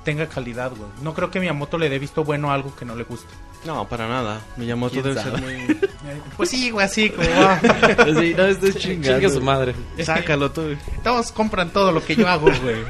tenga 0.04 0.26
calidad, 0.26 0.70
güey. 0.74 0.88
No 1.02 1.12
creo 1.14 1.30
que 1.30 1.38
Miyamoto 1.38 1.76
le 1.78 1.88
dé 1.90 1.98
visto 1.98 2.24
bueno 2.24 2.50
a 2.50 2.54
algo 2.54 2.74
que 2.74 2.84
no 2.84 2.96
le 2.96 3.04
guste. 3.04 3.28
No, 3.64 3.86
para 3.88 4.08
nada. 4.08 4.40
Miyamoto 4.56 4.92
¿Quién 4.92 5.04
debe 5.04 5.22
sabe? 5.22 5.38
ser 5.38 5.40
muy... 5.40 5.80
Pues 6.36 6.50
sí, 6.50 6.70
güey, 6.70 6.84
así 6.84 7.10
como 7.10 7.28
va. 7.40 7.60
Sí, 7.60 8.34
no 8.36 8.44
estés 8.46 8.76
Chingue 8.76 9.08
chingando. 9.08 9.30
su 9.30 9.40
madre. 9.40 9.74
Sácalo 10.02 10.50
tú. 10.50 10.76
Todos 11.04 11.30
compran 11.30 11.70
todo 11.70 11.92
lo 11.92 12.04
que 12.04 12.16
yo 12.16 12.28
hago, 12.28 12.46
güey. 12.62 12.82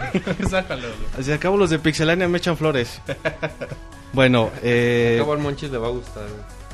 Sácalo, 0.50 0.82
güey. 0.88 1.20
Así 1.20 1.30
acabo 1.32 1.56
los 1.58 1.68
de 1.70 1.78
Pixelania 1.78 2.26
me 2.26 2.38
echan 2.38 2.56
flores. 2.56 3.00
Bueno, 4.12 4.50
eh... 4.62 5.16
Acabo 5.18 5.32
al 5.34 5.38
Monchis 5.40 5.70
le 5.70 5.78
va 5.78 5.88
a 5.88 5.90
gustar. 5.90 6.24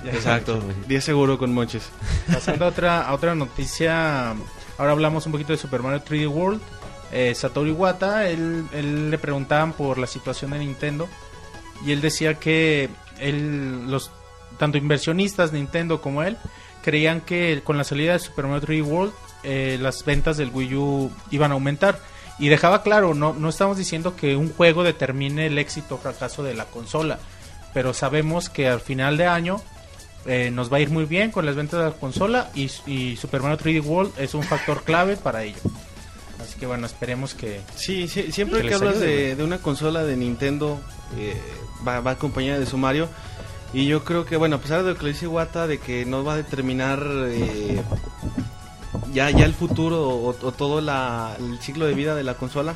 güey. 0.03 0.15
Exacto, 0.15 0.61
10 0.87 1.03
seguro 1.05 1.39
con 1.39 1.53
Monches. 1.53 1.91
Pasando 2.33 2.67
a 2.67 2.69
otra, 2.69 3.03
a 3.03 3.13
otra 3.15 3.35
noticia, 3.35 4.31
ahora 4.79 4.93
hablamos 4.93 5.27
un 5.27 5.33
poquito 5.33 5.53
de 5.53 5.59
Super 5.59 5.83
Mario 5.83 6.03
3D 6.09 6.29
World. 6.29 6.61
Eh, 7.11 7.35
Satoru 7.35 7.69
Iwata, 7.71 8.29
él, 8.29 8.65
él 8.73 9.11
le 9.11 9.19
preguntaban 9.19 9.73
por 9.73 9.99
la 9.99 10.07
situación 10.07 10.53
de 10.53 10.61
Nintendo 10.61 11.09
y 11.85 11.91
él 11.93 12.01
decía 12.01 12.35
que 12.35 12.91
él, 13.21 13.91
los 13.91 14.11
tanto 14.59 14.79
inversionistas 14.79 15.53
Nintendo 15.53 16.01
como 16.01 16.23
él 16.23 16.37
creían 16.83 17.21
que 17.21 17.61
con 17.65 17.77
la 17.77 17.85
salida 17.85 18.15
de 18.15 18.19
Super 18.19 18.47
Mario 18.47 18.67
3D 18.67 18.83
World 18.87 19.13
eh, 19.43 19.79
las 19.81 20.05
ventas 20.05 20.37
del 20.37 20.51
Wii 20.51 20.75
U 20.75 21.11
iban 21.31 21.51
a 21.51 21.55
aumentar 21.55 22.01
y 22.39 22.49
dejaba 22.49 22.83
claro, 22.83 23.15
no, 23.15 23.35
no 23.35 23.49
estamos 23.49 23.77
diciendo 23.77 24.15
que 24.17 24.37
un 24.37 24.53
juego 24.53 24.85
determine 24.85 25.47
el 25.47 25.59
éxito 25.59 25.97
o 25.97 25.99
fracaso 25.99 26.43
de 26.43 26.55
la 26.55 26.67
consola, 26.67 27.19
pero 27.75 27.93
sabemos 27.93 28.49
que 28.49 28.69
al 28.69 28.81
final 28.81 29.17
de 29.17 29.27
año 29.27 29.61
eh, 30.25 30.51
nos 30.53 30.73
va 30.73 30.77
a 30.77 30.81
ir 30.81 30.91
muy 30.91 31.05
bien 31.05 31.31
con 31.31 31.47
las 31.47 31.57
ventas 31.57 31.81
de 31.81 31.87
la 31.87 31.93
consola 31.93 32.51
y, 32.55 32.71
y 32.87 33.17
Super 33.17 33.43
Mario 33.43 33.59
3D 33.59 33.85
World 33.85 34.13
es 34.19 34.35
un 34.35 34.43
factor 34.43 34.85
clave 34.85 35.17
para 35.17 35.43
ello. 35.43 35.61
Así 36.41 36.59
que 36.59 36.67
bueno, 36.67 36.87
esperemos 36.87 37.35
que... 37.35 37.61
Sí, 37.75 38.07
sí, 38.09 38.31
siempre 38.31 38.63
Que 38.63 38.75
hablas 38.75 39.01
de, 39.01 39.35
de 39.35 39.45
una 39.45 39.59
consola 39.59 40.05
de 40.05 40.17
Nintendo, 40.17 40.81
eh, 41.17 41.37
va, 41.87 42.01
va 42.01 42.13
acompañada 42.13 42.59
de 42.59 42.67
su 42.67 42.79
Mario. 42.79 43.09
Y 43.73 43.87
yo 43.87 44.03
creo 44.05 44.25
que, 44.25 44.37
bueno, 44.37 44.57
a 44.57 44.61
pesar 44.61 44.83
de 44.83 44.93
lo 44.93 44.99
que 44.99 45.07
dice 45.07 45.27
Wata, 45.27 45.67
de 45.67 45.79
que 45.79 46.07
no 46.07 46.25
va 46.25 46.35
a 46.35 46.37
determinar 46.37 47.05
eh, 47.27 47.83
ya, 49.13 49.31
ya 49.31 49.45
el 49.45 49.55
futuro 49.55 50.09
o, 50.09 50.33
todo 50.53 50.79
el 50.79 51.59
ciclo 51.61 51.87
de 51.87 51.95
vida 51.95 52.15
de 52.15 52.25
la 52.25 52.35
consola, 52.35 52.75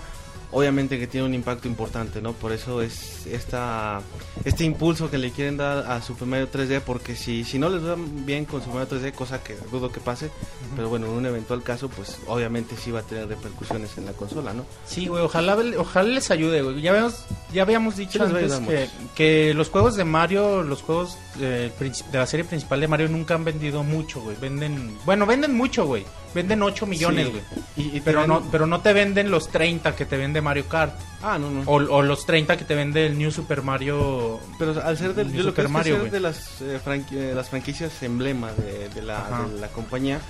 obviamente 0.52 0.98
que 0.98 1.06
tiene 1.06 1.26
un 1.26 1.34
impacto 1.34 1.66
importante, 1.66 2.20
¿no? 2.22 2.32
Por 2.34 2.52
eso 2.52 2.82
es 2.82 3.26
esta, 3.26 4.00
este 4.44 4.64
impulso 4.64 5.10
que 5.10 5.18
le 5.18 5.30
quieren 5.30 5.56
dar 5.56 5.90
a 5.90 6.00
Super 6.02 6.28
Mario 6.28 6.48
3D, 6.52 6.80
porque 6.82 7.16
si, 7.16 7.42
si 7.44 7.58
no 7.58 7.68
les 7.70 7.82
va 7.84 7.96
bien 7.98 8.44
con 8.44 8.60
Super 8.62 8.80
Mario 8.86 8.98
3D, 9.00 9.12
cosa 9.12 9.42
que 9.42 9.56
dudo 9.70 9.90
que 9.90 10.00
pase, 10.00 10.30
pero 10.76 10.88
bueno, 10.88 11.06
en 11.06 11.12
un 11.12 11.26
eventual 11.26 11.62
caso, 11.62 11.88
pues 11.88 12.18
obviamente 12.26 12.76
sí 12.76 12.90
va 12.90 13.00
a 13.00 13.02
tener 13.02 13.28
repercusiones 13.28 13.96
en 13.98 14.04
la 14.06 14.12
consola, 14.12 14.52
¿no? 14.52 14.64
Sí, 14.86 15.06
güey, 15.06 15.22
ojalá, 15.22 15.56
ojalá 15.78 16.08
les 16.10 16.30
ayude, 16.30 16.62
güey. 16.62 16.80
Ya, 16.82 16.90
habíamos, 16.90 17.24
ya 17.52 17.62
habíamos 17.62 17.96
dicho 17.96 18.18
antes 18.24 18.52
que, 18.68 18.88
que 19.14 19.54
los 19.54 19.68
juegos 19.70 19.96
de 19.96 20.04
Mario, 20.04 20.62
los 20.62 20.82
juegos 20.82 21.16
eh, 21.40 21.70
princip- 21.78 22.06
de 22.10 22.18
la 22.18 22.26
serie 22.26 22.44
principal 22.44 22.80
de 22.80 22.88
Mario 22.88 23.08
nunca 23.08 23.34
han 23.34 23.44
vendido 23.44 23.82
mucho, 23.82 24.20
güey. 24.20 24.36
Venden, 24.40 24.96
bueno, 25.06 25.24
venden 25.26 25.54
mucho, 25.54 25.86
güey. 25.86 26.04
Venden 26.34 26.62
8 26.62 26.86
millones, 26.86 27.26
Sí. 27.26 27.32
güey. 27.32 27.42
Y, 27.76 27.96
y 27.96 28.00
Pero 28.00 28.26
no, 28.26 28.42
pero 28.50 28.66
no 28.66 28.80
te 28.80 28.92
venden 28.92 29.30
los 29.30 29.48
30 29.48 29.94
que 29.96 30.06
te 30.06 30.16
vende 30.16 30.40
Mario 30.40 30.66
Kart. 30.68 30.94
Ah, 31.22 31.38
no, 31.38 31.50
no. 31.50 31.60
O, 31.66 31.74
o 31.76 32.02
los 32.02 32.24
30 32.26 32.56
que 32.56 32.64
te 32.64 32.74
vende 32.74 33.06
el 33.06 33.18
New 33.18 33.30
Super 33.30 33.62
Mario. 33.62 34.40
Pero 34.58 34.80
al 34.82 34.96
ser 34.96 35.14
de, 35.14 35.24
Ni 35.24 35.32
yo 35.32 35.42
lo 35.44 35.50
Super 35.50 35.64
que 35.64 35.66
es 35.66 35.70
Mario, 35.72 36.00
ser 36.02 36.10
de 36.10 36.20
las, 36.20 36.60
eh, 36.62 36.80
franqui- 36.84 37.12
eh, 37.16 37.32
las 37.34 37.48
franquicias 37.50 38.02
emblema 38.02 38.50
de, 38.52 38.88
de 38.88 39.02
la, 39.02 39.46
de 39.52 39.60
la 39.60 39.68
compañía, 39.68 40.20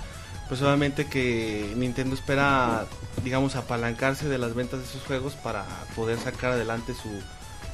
pues 0.49 0.61
obviamente 0.61 1.05
que 1.07 1.73
Nintendo 1.77 2.15
espera, 2.15 2.85
digamos, 3.23 3.55
apalancarse 3.55 4.27
de 4.27 4.37
las 4.37 4.53
ventas 4.53 4.81
de 4.81 4.85
sus 4.85 5.01
juegos 5.03 5.33
para 5.35 5.65
poder 5.95 6.19
sacar 6.19 6.51
adelante 6.51 6.93
su, 6.93 7.09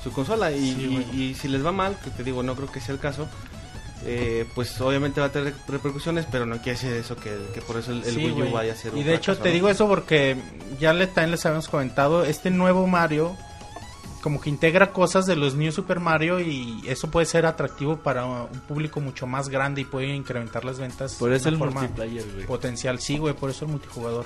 su 0.04 0.12
consola. 0.12 0.52
Y, 0.52 0.74
Sí, 0.76 0.82
y- 0.82 0.88
güey. 0.88 1.22
y 1.30 1.34
si 1.36 1.48
les 1.48 1.66
va 1.66 1.72
mal, 1.72 1.98
que 2.04 2.10
te 2.12 2.24
digo, 2.24 2.44
no 2.44 2.56
creo 2.56 2.72
que 2.72 2.80
sea 2.80 2.94
el 2.94 3.00
caso, 3.02 3.28
eh, 4.06 4.46
pues 4.56 4.80
obviamente 4.82 5.20
va 5.20 5.28
a 5.28 5.32
tener 5.32 5.54
repercusiones, 5.68 6.26
pero 6.32 6.46
no 6.46 6.56
quiere 6.58 6.72
decir 6.80 6.94
eso 6.94 7.16
que, 7.16 7.38
que 7.54 7.62
por 7.62 7.78
eso 7.78 7.92
el, 7.92 8.04
el 8.04 8.16
Sí, 8.16 8.26
Wii 8.26 8.50
U 8.50 8.52
vaya 8.52 8.74
a 8.74 8.76
ser 8.76 8.94
Y 8.96 9.00
un 9.00 9.06
de 9.06 9.16
hecho 9.16 9.38
te 9.38 9.50
digo 9.52 9.70
eso 9.70 9.88
porque 9.88 10.38
ya 10.80 10.94
le, 10.94 11.08
también 11.08 11.32
les 11.32 11.46
habíamos 11.46 11.68
comentado, 11.68 12.24
este 12.24 12.50
nuevo 12.50 12.88
Mario 12.88 13.36
como 14.22 14.42
que 14.42 14.50
integra 14.50 14.92
cosas 14.92 15.26
de 15.26 15.36
los 15.36 15.56
New 15.56 15.72
Super 15.72 16.00
Mario 16.00 16.40
y 16.42 16.84
eso 16.88 17.10
puede 17.10 17.26
ser 17.26 17.46
atractivo 17.46 17.98
para 17.98 18.26
un 18.26 18.60
público 18.68 19.00
mucho 19.00 19.28
más 19.28 19.48
grande 19.50 19.82
y 19.82 19.86
puede 19.86 20.14
incrementar 20.14 20.66
las 20.66 20.78
ventas 20.78 21.16
Por 21.16 21.32
eso 21.32 21.50
el 21.50 21.58
multiplayer, 21.58 22.26
güey. 22.34 22.46
potencial. 22.46 23.00
Sí, 23.00 23.18
güey, 23.18 23.34
por 23.34 23.50
eso 23.50 23.66
el 23.66 23.72
multijugador. 23.72 24.26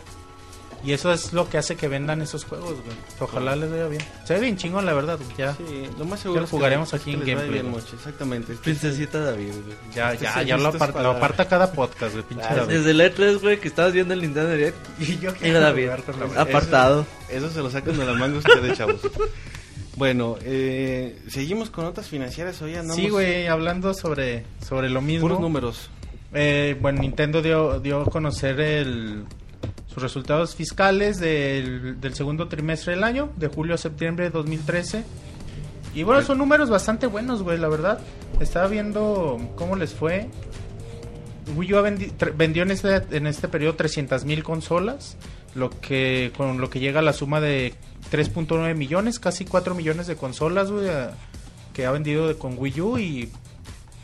Y 0.86 0.92
eso 0.92 1.14
es 1.14 1.32
lo 1.32 1.50
que 1.50 1.58
hace 1.58 1.78
que 1.78 1.88
vendan 1.88 2.22
esos 2.22 2.44
juegos, 2.44 2.72
güey. 2.84 2.98
Ojalá 3.20 3.56
les 3.56 3.72
vaya 3.72 3.88
bien. 3.88 4.02
Se 4.26 4.34
ve 4.34 4.42
bien 4.42 4.58
chingón, 4.58 4.86
la 4.86 4.94
verdad, 4.94 5.18
güey. 5.18 5.38
Ya, 5.38 5.56
Sí, 5.56 5.88
lo 5.98 6.04
más 6.06 6.20
seguro 6.20 6.42
lo 6.42 6.46
es 6.46 6.52
que- 6.52 6.58
jugaremos 6.58 6.94
aquí 6.94 7.12
que 7.12 7.12
en 7.12 7.20
gameplay, 7.26 7.50
bien 7.62 7.70
mucho, 7.72 7.96
exactamente. 7.96 8.54
Princesita 8.56 9.20
David, 9.20 9.52
güey. 9.64 9.78
ya, 9.96 10.12
Este 10.14 10.26
ya, 10.26 10.42
ya 10.44 10.58
lo, 10.58 10.64
esto 10.66 10.78
es 10.78 10.82
apar- 10.84 10.92
para- 10.94 11.04
lo 11.04 11.12
aparta 11.12 11.48
cada 11.48 11.72
podcast, 11.74 12.12
güey, 12.14 12.26
pinche 12.26 12.44
Ah, 12.50 12.56
David. 12.56 12.74
Desde 12.76 12.92
el 12.92 13.00
E3, 13.02 13.40
güey, 13.42 13.60
que 13.62 13.68
estabas 13.70 13.94
viendo 13.94 14.14
el 14.14 14.22
Nintendo 14.22 14.52
Direct. 14.52 14.76
Y 15.00 15.18
yo 15.20 15.32
Era 15.42 15.60
David. 15.62 15.88
la- 16.36 16.42
Apartado. 16.42 17.06
Eso 17.30 17.50
se 17.50 17.60
lo 17.62 17.70
sacan 17.70 17.98
de 17.98 18.06
las 18.06 18.16
mangas 18.18 18.44
ustedes, 18.46 18.78
chavos. 18.78 19.00
Bueno, 19.96 20.38
eh, 20.42 21.20
seguimos 21.30 21.70
con 21.70 21.86
notas 21.86 22.08
financieras. 22.08 22.60
Hoy 22.64 22.74
andamos 22.74 22.96
Sí, 22.96 23.10
güey, 23.10 23.46
hablando 23.48 23.94
sobre, 23.94 24.44
sobre 24.68 24.90
lo 24.90 25.02
mismo. 25.02 25.22
puros 25.28 25.40
números. 25.40 25.90
Eh, 26.34 26.76
bueno, 26.82 27.00
Nintendo 27.02 27.44
dio, 27.44 27.80
dio 27.80 28.02
a 28.02 28.06
conocer 28.06 28.60
el, 28.60 29.26
sus 29.94 30.02
resultados 30.02 30.56
fiscales 30.56 31.20
del, 31.20 32.00
del 32.02 32.14
segundo 32.16 32.48
trimestre 32.48 32.96
del 32.96 33.04
año, 33.04 33.30
de 33.38 33.48
julio 33.48 33.76
a 33.76 33.78
septiembre 33.78 34.26
de 34.26 34.32
2013. 34.32 35.04
Y 35.96 36.02
bueno, 36.04 36.24
son 36.24 36.39
números 36.39 36.70
bastante 36.70 37.06
buenos, 37.06 37.44
güey, 37.44 37.58
la 37.60 37.68
verdad. 37.70 38.00
Estaba 38.39 38.68
viendo 38.68 39.39
cómo 39.56 39.76
les 39.76 39.94
fue. 39.94 40.30
Wii 41.56 41.74
U 41.74 41.78
vendi- 41.84 42.12
vendió 42.36 42.64
en 42.64 42.72
este, 42.72 43.02
en 43.12 43.28
este 43.28 43.48
periodo 43.48 43.76
300 43.76 44.26
mil 44.26 44.44
consolas, 44.44 45.18
lo 45.56 45.70
que 45.70 46.32
con 46.36 46.60
lo 46.62 46.70
que 46.70 46.80
llega 46.80 47.00
a 47.00 47.04
la 47.04 47.14
suma 47.14 47.41
de 47.41 47.76
3.9 48.12 48.74
millones, 48.76 49.20
casi 49.20 49.46
4 49.46 49.76
millones 49.76 50.08
de 50.08 50.16
consolas, 50.16 50.72
güey, 50.72 50.88
que 51.74 51.86
ha 51.86 51.91
vendido 51.91 52.28
de- 52.28 52.36
con 52.38 52.56
Wii 52.58 52.82
U 52.82 52.98
y 52.98 53.30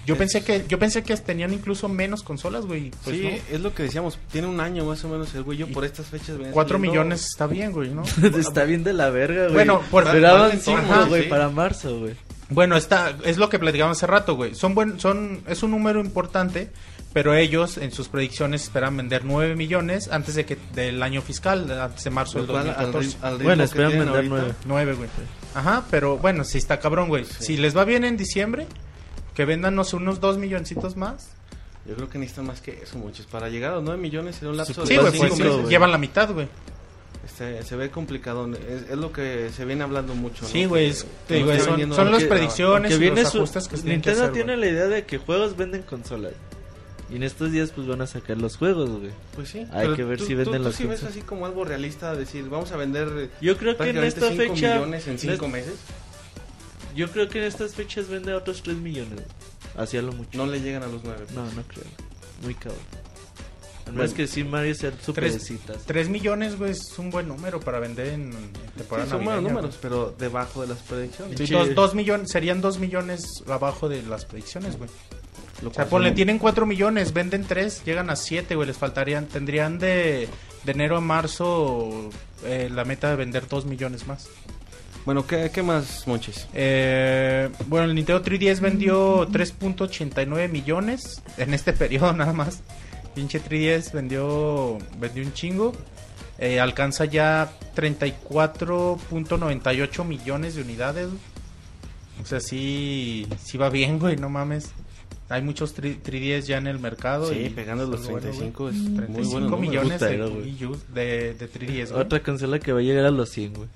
yo 0.09 0.15
Es- 0.15 0.19
pensé 0.19 0.43
que 0.43 0.65
yo 0.67 0.77
pensé 0.79 1.03
que 1.03 1.15
tenían 1.17 1.53
incluso 1.53 1.87
menos 1.87 2.23
consolas, 2.23 2.65
güey. 2.65 2.91
Pues 3.03 3.15
sí, 3.15 3.23
no. 3.23 3.55
es 3.55 3.61
lo 3.61 3.73
que 3.73 3.83
decíamos. 3.83 4.17
Tiene 4.31 4.47
un 4.47 4.59
año 4.59 4.83
más 4.85 5.03
o 5.05 5.09
menos 5.09 5.33
el 5.35 5.43
Wii 5.43 5.63
U 5.63 5.71
por 5.71 5.85
estas 5.85 6.07
fechas. 6.07 6.37
venía 6.37 6.51
4 6.51 6.77
saliendo- 6.77 6.91
millones 6.91 7.25
está 7.25 7.47
bien, 7.47 7.71
güey, 7.71 7.89
¿no? 7.91 8.03
Está 8.37 8.63
bien 8.63 8.83
de 8.83 8.93
la 8.93 9.09
verga, 9.09 9.43
güey. 9.43 9.53
Bueno, 9.53 9.81
por- 9.91 10.03
esperaban 10.05 10.59
cinco, 10.59 11.05
güey, 11.07 11.23
sí. 11.23 11.29
para 11.29 11.49
marzo, 11.49 11.99
güey. 11.99 12.15
Bueno, 12.49 12.75
está, 12.77 13.15
es 13.25 13.37
lo 13.37 13.47
que 13.49 13.59
platicamos 13.59 13.97
hace 13.97 14.07
rato, 14.07 14.35
güey. 14.35 14.55
Son 14.55 14.73
buen, 14.73 14.99
son, 14.99 15.41
es 15.47 15.61
un 15.61 15.69
número 15.69 16.01
importante, 16.01 16.71
pero 17.13 17.35
ellos 17.35 17.77
en 17.77 17.91
sus 17.91 18.07
predicciones 18.07 18.63
esperan 18.63 18.97
vender 18.97 19.23
9 19.23 19.55
millones 19.55 20.09
antes 20.11 20.33
de 20.33 20.45
que 20.45 20.57
del 20.73 21.03
año 21.03 21.21
fiscal, 21.21 21.71
antes 21.79 22.03
de 22.03 22.09
marzo 22.09 22.39
del 22.39 22.47
cual, 22.47 22.69
al, 22.75 22.91
2014. 22.91 23.09
ri- 23.09 23.23
al 23.23 23.31
ritmo 23.33 23.43
Bueno, 23.43 23.63
esperan 23.63 23.91
vender 23.91 24.07
ahorita, 24.15 24.29
nueve. 24.35 24.53
9, 24.65 24.93
güey. 24.95 25.09
Ajá, 25.53 25.83
pero 25.91 26.17
bueno, 26.17 26.43
sí 26.43 26.57
está 26.57 26.79
cabrón, 26.79 27.07
güey. 27.09 27.23
Si 27.25 27.55
les 27.57 27.77
va 27.77 27.85
bien 27.85 28.03
en 28.03 28.17
diciembre, 28.17 28.65
que 29.39 29.45
vendan 29.45 29.73
no 29.73 29.85
sé, 29.85 29.95
unos 29.95 30.19
2 30.19 30.37
milloncitos 30.37 30.97
más. 30.97 31.29
Yo 31.87 31.95
creo 31.95 32.09
que 32.09 32.17
necesitan 32.19 32.45
más 32.45 32.59
que 32.59 32.71
eso, 32.83 32.97
muchos. 32.97 33.25
Para 33.25 33.47
llegar 33.47 33.71
a 33.71 33.75
los 33.75 33.83
9 33.85 33.97
millones 34.01 34.41
en 34.41 34.49
un 34.49 34.57
lapso 34.57 34.85
Sí, 34.85 34.95
de 34.95 34.99
güey, 34.99 35.11
cinco, 35.13 35.23
pues 35.27 35.33
cinco 35.37 35.49
sí, 35.49 35.55
meses, 35.57 35.69
llevan 35.69 35.91
la 35.93 35.97
mitad, 35.97 36.29
güey. 36.33 36.49
este, 37.25 37.63
se 37.63 37.75
ve 37.77 37.89
complicado. 37.89 38.53
Es, 38.53 38.89
es 38.91 38.97
lo 38.97 39.13
que 39.13 39.49
se 39.55 39.63
viene 39.63 39.83
hablando 39.83 40.13
mucho. 40.13 40.41
¿no? 40.43 40.49
Sí, 40.49 40.65
güey, 40.65 40.89
no 40.89 40.95
son- 41.63 41.93
son 41.95 42.11
las 42.11 42.23
que 42.23 42.29
predicciones. 42.29 42.91
Que 42.91 42.97
viene 42.97 43.21
los 43.23 43.31
su... 43.31 43.69
que 43.69 43.77
Nintendo 43.89 44.23
hacer, 44.23 44.33
tiene 44.33 44.55
güey. 44.57 44.65
la 44.65 44.71
idea 44.73 44.87
de 44.87 45.05
que 45.05 45.17
juegos 45.19 45.55
venden 45.55 45.83
consolas. 45.83 46.33
Y 47.09 47.15
en 47.15 47.23
estos 47.23 47.51
días, 47.53 47.71
pues 47.71 47.87
van 47.87 48.01
a 48.01 48.07
sacar 48.07 48.37
los 48.37 48.57
juegos, 48.57 48.89
güey. 48.89 49.11
Pues 49.35 49.47
sí. 49.47 49.65
Hay 49.71 49.93
que 49.95 50.03
ver 50.03 50.19
tú- 50.19 50.25
si 50.25 50.33
tú- 50.33 50.39
venden 50.39 50.61
tú 50.61 50.67
las 50.67 50.75
sí 50.75 50.85
ves 50.85 51.03
así 51.05 51.21
como 51.21 51.45
algo 51.45 51.63
realista, 51.63 52.13
decir, 52.13 52.47
vamos 52.49 52.73
a 52.73 52.75
vender 52.77 53.29
Yo 53.41 53.57
creo 53.57 53.77
que 53.77 53.89
en 53.89 53.95
prácticamente 53.95 54.07
esta 54.19 54.29
5 54.31 54.53
fecha. 54.55 54.73
millones 54.75 55.07
en 55.07 55.17
5 55.17 55.45
en- 55.45 55.51
meses. 55.51 55.73
Yo 56.99 57.09
creo 57.09 57.29
que 57.29 57.39
en 57.39 57.45
estas 57.45 57.75
fechas 57.75 58.09
vende 58.09 58.33
otros 58.33 58.61
3 58.61 58.75
millones. 58.77 59.21
Hacia 59.77 60.01
lo 60.01 60.11
mucho. 60.11 60.37
No 60.37 60.45
le 60.45 60.59
llegan 60.59 60.83
a 60.83 60.87
los 60.87 61.01
9. 61.03 61.27
No, 61.33 61.45
no 61.45 61.63
creo. 61.63 61.85
Muy 62.43 62.53
cabrón. 62.55 62.79
Además 63.85 64.13
que 64.13 64.27
sí, 64.27 64.43
Mario 64.43 64.75
sea 64.75 64.91
super 65.01 65.23
Tres, 65.29 65.43
citas. 65.45 65.77
3 65.85 66.09
millones, 66.09 66.57
güey, 66.57 66.71
es 66.71 66.99
un 66.99 67.09
buen 67.09 67.27
número 67.27 67.59
para 67.61 67.79
vender 67.79 68.07
en 68.07 68.31
temporada 68.77 69.05
Sí, 69.07 69.11
son 69.13 69.23
buenos 69.23 69.43
números, 69.43 69.79
pero 69.81 70.13
debajo 70.19 70.61
de 70.61 70.67
las 70.67 70.79
predicciones. 70.79 71.37
Sí, 71.39 71.47
Sí. 71.47 71.53
dos, 71.53 71.73
dos 71.73 71.95
millones, 71.95 72.29
serían 72.31 72.59
2 72.61 72.77
millones 72.79 73.23
abajo 73.47 73.87
de 73.89 74.03
las 74.03 74.25
predicciones, 74.25 74.77
güey. 74.77 74.89
O 75.65 75.73
sea, 75.73 75.87
ponle, 75.87 76.11
tienen 76.11 76.37
4 76.37 76.65
millones, 76.65 77.13
venden 77.13 77.45
3, 77.45 77.83
llegan 77.85 78.09
a 78.09 78.15
7, 78.15 78.55
güey. 78.55 78.67
Les 78.67 78.77
faltarían, 78.77 79.25
tendrían 79.25 79.79
de, 79.79 80.29
de 80.65 80.71
enero 80.71 80.97
a 80.97 81.01
marzo 81.01 82.09
eh, 82.43 82.69
la 82.71 82.85
meta 82.85 83.09
de 83.09 83.15
vender 83.15 83.47
2 83.47 83.65
millones 83.65 84.05
más. 84.05 84.27
Bueno, 85.09 85.25
¿qué, 85.25 85.49
qué 85.51 85.63
más, 85.63 86.05
Monchis? 86.05 86.47
Eh, 86.53 87.49
bueno, 87.65 87.87
el 87.87 87.95
Nintendo 87.95 88.23
3DS 88.23 88.59
vendió 88.59 89.27
3.89 89.27 90.47
millones 90.49 91.23
en 91.35 91.55
este 91.55 91.73
periodo 91.79 92.13
nada 92.13 92.31
más. 92.31 92.61
Pinche 93.15 93.41
3DS 93.41 93.91
vendió, 93.91 94.77
vendió 94.99 95.23
un 95.23 95.33
chingo. 95.33 95.73
Eh, 96.37 96.59
alcanza 96.59 97.05
ya 97.05 97.51
34.98 97.75 100.05
millones 100.05 100.53
de 100.53 100.61
unidades. 100.61 101.09
O 102.21 102.25
sea, 102.27 102.39
sí, 102.39 103.25
sí 103.43 103.57
va 103.57 103.71
bien, 103.71 103.97
güey, 103.97 104.15
no 104.15 104.29
mames. 104.29 104.69
Hay 105.29 105.41
muchos 105.41 105.75
3- 105.75 106.03
3DS 106.03 106.41
ya 106.43 106.59
en 106.59 106.67
el 106.67 106.77
mercado. 106.77 107.29
Sí, 107.29 107.45
y 107.45 107.49
pegando 107.49 107.87
los 107.87 108.01
es 108.01 108.09
bueno, 108.11 108.27
güey. 108.27 108.51
35 108.51 108.69
es 108.69 108.75
muy 108.75 108.95
35 108.95 109.39
bueno. 109.39 109.57
millones 109.57 109.99
de, 109.99 110.17
de, 110.93 111.33
de 111.33 111.51
3DS, 111.51 111.93
güey. 111.93 112.03
Otra 112.03 112.21
consola 112.21 112.59
que 112.59 112.73
va 112.73 112.79
a 112.79 112.83
llegar 112.83 113.05
a 113.05 113.11
los 113.11 113.31
100, 113.31 113.53
güey. 113.55 113.69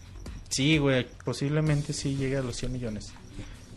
Sí, 0.54 0.78
güey, 0.78 1.08
posiblemente 1.26 1.94
sí 1.94 2.16
llegue 2.16 2.38
a 2.38 2.42
los 2.42 2.56
100 2.58 2.72
millones. 2.72 3.12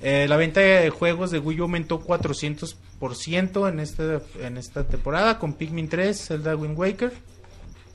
Eh, 0.02 0.26
la 0.28 0.36
venta 0.36 0.60
de 0.60 0.90
juegos 0.90 1.30
de 1.30 1.38
Wii 1.38 1.60
U 1.60 1.62
aumentó 1.64 2.00
400% 2.00 3.68
en, 3.68 3.80
este, 3.80 4.20
en 4.40 4.58
esta 4.58 4.86
temporada 4.86 5.38
con 5.38 5.54
Pikmin 5.54 5.88
3, 5.88 6.26
Zelda 6.26 6.54
Wind 6.54 6.78
Waker. 6.78 7.12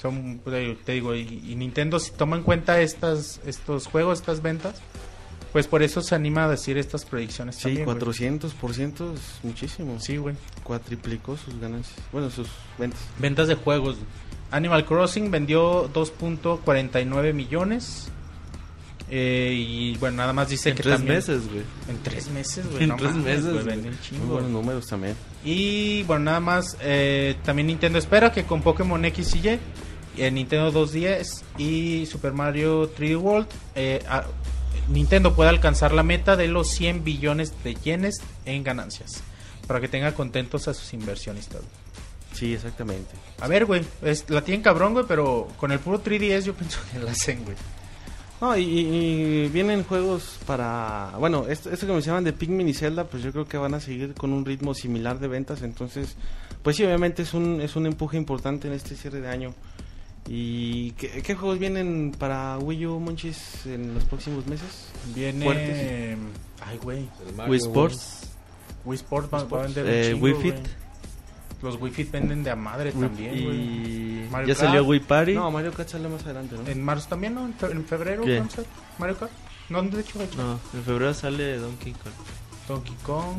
Son, 0.02 0.42
eh, 0.48 0.78
te 0.84 0.94
digo, 0.94 1.14
y, 1.14 1.44
y 1.48 1.56
Nintendo 1.56 2.00
si 2.00 2.12
toma 2.12 2.38
en 2.38 2.44
cuenta 2.44 2.82
estas, 2.82 3.40
estos 3.46 3.86
juegos, 3.86 4.20
estas 4.20 4.42
ventas, 4.42 4.82
pues 5.52 5.68
por 5.68 5.84
eso 5.84 6.02
se 6.02 6.16
anima 6.16 6.46
a 6.46 6.50
decir 6.50 6.78
estas 6.78 7.06
predicciones 7.06 7.58
Sí, 7.58 7.64
también, 7.64 7.86
güey. 7.86 7.98
400% 7.98 9.14
es 9.14 9.40
muchísimo. 9.44 10.00
Sí, 10.00 10.18
güey. 10.18 10.36
Cuatriplicó 10.64 11.38
sus 11.38 11.60
ganancias. 11.60 12.00
Bueno, 12.12 12.32
sus 12.32 12.48
ventas. 12.80 13.00
Ventas 13.20 13.48
de 13.48 13.56
juegos. 13.56 13.98
Animal 14.50 14.86
Crossing 14.86 15.30
vendió 15.30 15.92
2.49 15.94 17.34
millones. 17.34 18.10
Eh, 19.14 19.54
y 19.54 19.98
bueno, 19.98 20.18
nada 20.18 20.32
más 20.32 20.48
dice 20.50 20.70
En 20.70 20.76
que 20.78 20.84
tres 20.84 20.96
también- 20.96 21.16
meses, 21.18 21.42
güey. 21.50 21.64
En 21.90 22.02
tres 22.02 22.30
meses, 22.30 22.66
güey. 22.72 22.84
En 22.84 22.90
no 22.90 22.96
tres 22.96 23.12
mames, 23.12 23.44
meses, 23.44 23.64
güey, 23.66 24.20
Muy 24.20 24.28
buenos 24.28 24.50
números 24.52 24.88
también. 24.88 25.16
Y 25.44 26.04
bueno, 26.04 26.24
nada 26.26 26.40
más, 26.40 26.78
eh, 26.82 27.36
también 27.44 27.68
Nintendo 27.68 28.00
espera 28.00 28.32
que 28.32 28.46
con 28.46 28.62
Pokémon 28.62 29.04
X 29.04 29.36
y 29.36 29.50
Y, 29.50 29.60
en 30.18 30.36
Nintendo 30.36 30.72
2DS 30.72 31.44
y 31.58 32.06
Super 32.06 32.32
Mario 32.34 32.90
3D 32.90 33.18
World, 33.18 33.48
eh, 33.76 34.02
a- 34.08 34.26
Nintendo 34.88 35.36
pueda 35.36 35.50
alcanzar 35.50 35.94
la 35.94 36.04
meta 36.04 36.36
de 36.38 36.48
los 36.48 36.70
100 36.70 37.04
billones 37.04 37.54
de 37.64 37.76
yenes 37.76 38.22
en 38.46 38.64
ganancias. 38.64 39.22
Para 39.68 39.80
que 39.82 39.88
tenga 39.88 40.14
contentos 40.14 40.68
a 40.68 40.74
sus 40.74 40.94
inversionistas. 40.94 41.62
Sí, 42.34 42.54
exactamente. 42.54 43.12
A 43.42 43.48
ver, 43.48 43.66
güey, 43.66 43.84
la 44.30 44.42
tienen 44.42 44.62
cabrón, 44.64 44.94
güey, 44.94 45.06
pero 45.08 45.48
con 45.58 45.72
el 45.74 45.80
puro 45.80 46.00
3DS 46.02 46.46
yo 46.46 46.54
pienso 46.54 46.80
que 46.92 47.00
la 47.00 47.12
hacen, 47.12 47.44
güey. 47.44 47.56
No, 48.42 48.58
y, 48.58 48.64
y 48.64 49.50
vienen 49.50 49.84
juegos 49.84 50.40
para... 50.48 51.12
Bueno, 51.20 51.46
esto, 51.48 51.70
esto 51.70 51.86
que 51.86 51.94
mencionaban 51.94 52.24
de 52.24 52.34
Pikmin 52.34 52.68
y 52.68 52.74
Zelda, 52.74 53.04
pues 53.04 53.22
yo 53.22 53.32
creo 53.32 53.48
que 53.48 53.58
van 53.58 53.76
a 53.76 53.80
seguir 53.80 54.16
con 54.16 54.34
un 54.34 54.44
ritmo 54.44 54.74
similar 54.74 55.20
de 55.20 55.28
ventas. 55.28 55.62
Entonces, 55.62 56.16
pues 56.64 56.76
sí, 56.76 56.84
obviamente 56.84 57.22
es 57.22 57.36
un, 57.36 57.62
es 57.62 57.76
un 57.76 57.86
empuje 57.86 58.18
importante 58.18 58.68
en 58.68 58.74
este 58.74 58.96
cierre 58.96 59.22
de 59.22 59.28
año. 59.30 59.54
¿Y 60.28 60.92
qué, 60.94 61.22
qué 61.22 61.36
juegos 61.36 61.60
vienen 61.60 62.16
para 62.18 62.58
Wii 62.58 62.86
U, 62.88 63.00
Monchis, 63.00 63.66
en 63.68 63.94
los 63.94 64.06
próximos 64.06 64.48
meses? 64.48 64.88
Viene... 65.14 65.46
Fuertes. 65.46 66.18
Ay, 66.66 66.80
güey. 66.82 67.08
Wii 67.48 67.60
Sports, 67.60 68.28
Wii 68.86 68.96
Sports 68.96 69.30
va, 69.32 69.44
va 69.44 69.60
a 69.60 69.64
vender 69.64 69.86
un 69.86 69.92
eh, 69.92 70.10
chingo, 70.12 70.26
Wii 70.26 70.36
Fit. 70.36 70.56
Los 71.62 71.80
Wii 71.80 71.92
Fit 71.94 72.12
venden 72.12 72.44
de 72.44 72.50
a 72.50 72.56
madre 72.56 72.92
también, 72.92 73.44
güey. 73.44 73.58
y 73.58 74.28
Mario 74.32 74.48
ya 74.48 74.56
Kart. 74.56 74.66
salió 74.68 74.84
Wii 74.86 75.00
Party. 75.02 75.34
No, 75.34 75.52
Mario 75.52 75.72
Kart 75.74 75.90
sale 75.90 76.08
más 76.10 76.24
adelante, 76.24 76.56
¿no? 76.58 76.68
En 76.68 76.84
marzo 76.84 77.08
también, 77.10 77.36
¿no? 77.36 77.46
En 77.46 77.54
fe- 77.54 77.72
en 77.72 77.86
febrero, 77.86 78.24
¿Qué? 78.24 78.36
¿cuándo 78.38 78.54
sale? 78.56 78.68
Mario 78.98 79.18
Kart. 79.18 79.32
No, 79.70 79.82
de 79.84 80.02
hecho, 80.02 80.20
fecha. 80.20 80.38
No, 80.38 80.60
en 80.74 80.84
febrero 80.84 81.14
sale 81.14 81.58
Donkey 81.58 81.94
Kong. 81.94 82.14
Donkey 82.68 82.96
Kong. 83.04 83.38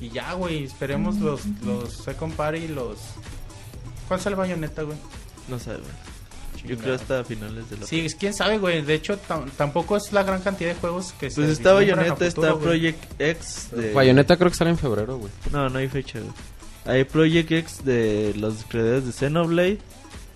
Y 0.00 0.08
ya, 0.10 0.32
güey, 0.34 0.64
esperemos 0.64 1.16
los, 1.16 1.46
los 1.64 1.92
Second 1.92 2.34
Party 2.34 2.58
y 2.64 2.68
los... 2.68 2.98
¿Cuál 4.08 4.20
sale 4.20 4.36
Bayonetta, 4.36 4.82
güey? 4.82 4.96
No 5.48 5.58
sabe, 5.58 5.78
güey. 5.78 6.66
Yo 6.66 6.76
creo 6.78 6.94
hasta 6.96 7.22
finales 7.22 7.70
de 7.70 7.76
la 7.78 7.86
Sí, 7.86 8.00
es- 8.00 8.14
quién 8.16 8.34
sabe, 8.34 8.58
güey. 8.58 8.82
De 8.82 8.94
hecho, 8.94 9.18
tam- 9.28 9.48
tampoco 9.56 9.96
es 9.96 10.12
la 10.12 10.22
gran 10.24 10.40
cantidad 10.42 10.70
de 10.74 10.80
juegos 10.80 11.12
que 11.18 11.30
se 11.30 11.36
Pues 11.36 11.50
está 11.50 11.74
vislumbran 11.78 11.98
a 11.98 12.02
Bayonetta, 12.14 12.26
futuro, 12.30 12.46
está 12.48 12.52
güey. 12.52 12.64
Project 12.80 13.20
X 13.20 13.68
de... 13.72 13.92
Bayonetta 13.92 14.36
creo 14.36 14.50
que 14.50 14.56
sale 14.56 14.70
en 14.70 14.78
febrero, 14.78 15.18
güey. 15.18 15.32
No, 15.52 15.68
no 15.68 15.78
hay 15.78 15.88
fecha, 15.88 16.18
güey. 16.18 16.32
Hay 16.86 17.04
Project 17.04 17.50
X 17.50 17.84
de 17.84 18.32
los 18.36 18.64
creadores 18.68 19.06
de 19.06 19.12
Xenoblade. 19.12 19.78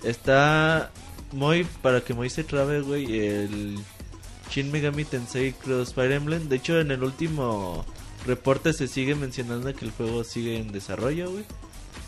Está 0.02 0.90
muy 1.32 1.64
para 1.82 2.00
que 2.00 2.14
muy 2.14 2.28
se 2.30 2.44
trabe, 2.44 2.80
güey, 2.80 3.18
el 3.18 3.78
Shin 4.50 4.72
Megami 4.72 5.04
Tensei 5.04 5.52
Cross 5.52 5.94
Fire 5.94 6.12
Emblem. 6.12 6.48
De 6.48 6.56
hecho, 6.56 6.80
en 6.80 6.90
el 6.90 7.04
último 7.04 7.84
reporte 8.26 8.72
se 8.72 8.88
sigue 8.88 9.14
mencionando 9.14 9.72
que 9.74 9.84
el 9.84 9.92
juego 9.92 10.24
sigue 10.24 10.58
en 10.58 10.72
desarrollo, 10.72 11.30
güey. 11.30 11.44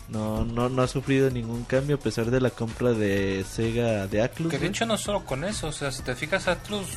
No, 0.09 0.43
no, 0.43 0.67
no 0.67 0.81
ha 0.81 0.87
sufrido 0.87 1.29
ningún 1.29 1.63
cambio 1.63 1.95
a 1.95 1.99
pesar 1.99 2.29
de 2.29 2.41
la 2.41 2.49
compra 2.49 2.91
de 2.91 3.45
Sega 3.49 4.07
de 4.07 4.21
Atlus. 4.21 4.49
Que 4.49 4.57
de 4.57 4.63
güey. 4.63 4.69
hecho 4.69 4.85
no 4.85 4.97
solo 4.97 5.25
con 5.25 5.45
eso, 5.45 5.67
o 5.67 5.71
sea, 5.71 5.91
si 5.91 6.03
te 6.03 6.15
fijas, 6.15 6.47
Atlus 6.49 6.87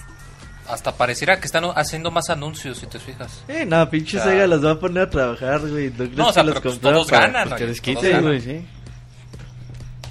hasta 0.68 0.92
pareciera 0.96 1.38
que 1.40 1.46
están 1.46 1.64
haciendo 1.74 2.10
más 2.10 2.30
anuncios, 2.30 2.78
si 2.78 2.86
te 2.86 2.98
fijas. 2.98 3.42
Eh, 3.48 3.64
no, 3.66 3.88
pinche 3.90 4.18
O 4.18 4.22
sea- 4.22 4.30
Sega 4.32 4.46
los 4.46 4.64
va 4.64 4.72
a 4.72 4.78
poner 4.80 5.04
a 5.04 5.10
trabajar, 5.10 5.60
güey. 5.60 5.90
¿No, 5.90 5.96
crees 5.96 6.16
No, 6.16 6.28
o 6.28 6.32
sea, 6.32 6.42
que 6.42 6.46
los 6.46 6.54
pero 6.54 6.62
pues 6.62 6.74
compraron 6.74 6.98
todos 6.98 7.10
para- 7.10 7.26
ganan, 7.26 7.48
Pues 7.48 7.58
que 7.58 7.64
oye, 7.64 7.72
les 7.72 7.82
todos 7.82 7.96
quiten, 7.96 8.10
ganan. 8.10 8.24
güey, 8.24 8.40
sí. 8.40 8.66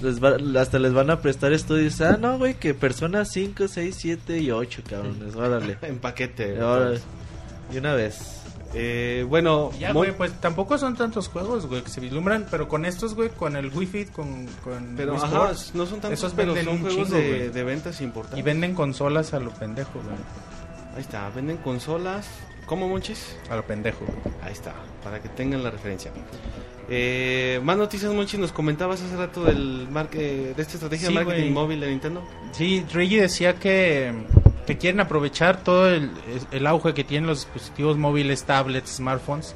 Les 0.02 0.22
va- 0.22 0.60
hasta 0.60 0.78
les 0.78 0.92
van 0.92 1.10
a 1.10 1.20
prestar 1.22 1.52
estudios. 1.52 2.00
Ah, 2.02 2.18
no, 2.20 2.36
güey, 2.38 2.54
que 2.54 2.74
personas 2.74 3.30
5, 3.32 3.66
6, 3.66 3.96
7 3.98 4.38
y 4.38 4.50
8, 4.50 4.82
cabrones. 4.88 5.34
Órale. 5.34 5.78
En 5.82 5.98
paquete. 5.98 6.62
Órale. 6.62 7.00
Y 7.72 7.78
una 7.78 7.94
vez. 7.94 8.42
Eh, 8.74 9.24
bueno, 9.28 9.70
Ya, 9.78 9.88
Mon- 9.92 10.02
güey, 10.04 10.16
pues 10.16 10.32
tampoco 10.40 10.76
son 10.78 10.96
tantos 10.96 11.28
juegos, 11.28 11.66
güey, 11.66 11.82
que 11.82 11.90
se 11.90 12.00
vislumbran, 12.00 12.46
pero 12.50 12.68
con 12.68 12.84
estos, 12.84 13.14
güey, 13.14 13.30
con 13.30 13.56
el 13.56 13.70
Wii 13.72 13.86
Fit, 13.86 14.12
con, 14.12 14.46
con 14.64 14.94
pero 14.96 15.12
Wii 15.14 15.22
ajá, 15.22 15.26
Sports, 15.36 15.70
no 15.74 15.86
son 15.86 16.00
tantos, 16.00 16.18
esos 16.18 16.32
pero 16.34 16.54
son 16.62 16.80
juegos 16.80 17.06
chingo, 17.08 17.18
de, 17.18 17.50
de 17.50 17.64
ventas 17.64 18.00
importantes. 18.00 18.38
y 18.38 18.42
venden 18.42 18.74
consolas 18.74 19.32
a 19.34 19.40
lo 19.40 19.50
pendejo, 19.50 19.92
güey. 19.94 20.16
Ahí 20.94 21.00
está, 21.02 21.28
venden 21.30 21.58
consolas. 21.58 22.26
¿Cómo, 22.66 22.88
Monchis? 22.88 23.36
A 23.48 23.54
lo 23.56 23.64
pendejo. 23.64 24.04
Ahí 24.42 24.52
está, 24.52 24.74
para 25.04 25.22
que 25.22 25.28
tengan 25.28 25.62
la 25.62 25.70
referencia. 25.70 26.10
Eh, 26.88 27.60
más 27.62 27.76
noticias, 27.76 28.12
Monchis. 28.12 28.40
Nos 28.40 28.52
comentabas 28.52 29.00
hace 29.02 29.16
rato 29.16 29.44
del 29.44 29.86
marque, 29.90 30.52
de 30.56 30.62
esta 30.62 30.74
estrategia 30.74 31.08
Sí, 31.08 31.14
de 31.14 31.24
marketing 31.24 31.52
móvil 31.52 31.80
de 31.80 31.90
Nintendo. 31.90 32.22
Sí, 32.52 32.84
Reggie 32.92 33.20
decía 33.20 33.54
que, 33.54 34.12
que 34.66 34.76
quieren 34.78 35.00
aprovechar 35.00 35.62
todo 35.62 35.88
el, 35.88 36.10
el 36.50 36.66
auge 36.66 36.92
que 36.94 37.04
tienen 37.04 37.28
los 37.28 37.44
dispositivos 37.44 37.96
móviles, 37.96 38.44
tablets, 38.44 38.96
smartphones, 38.96 39.54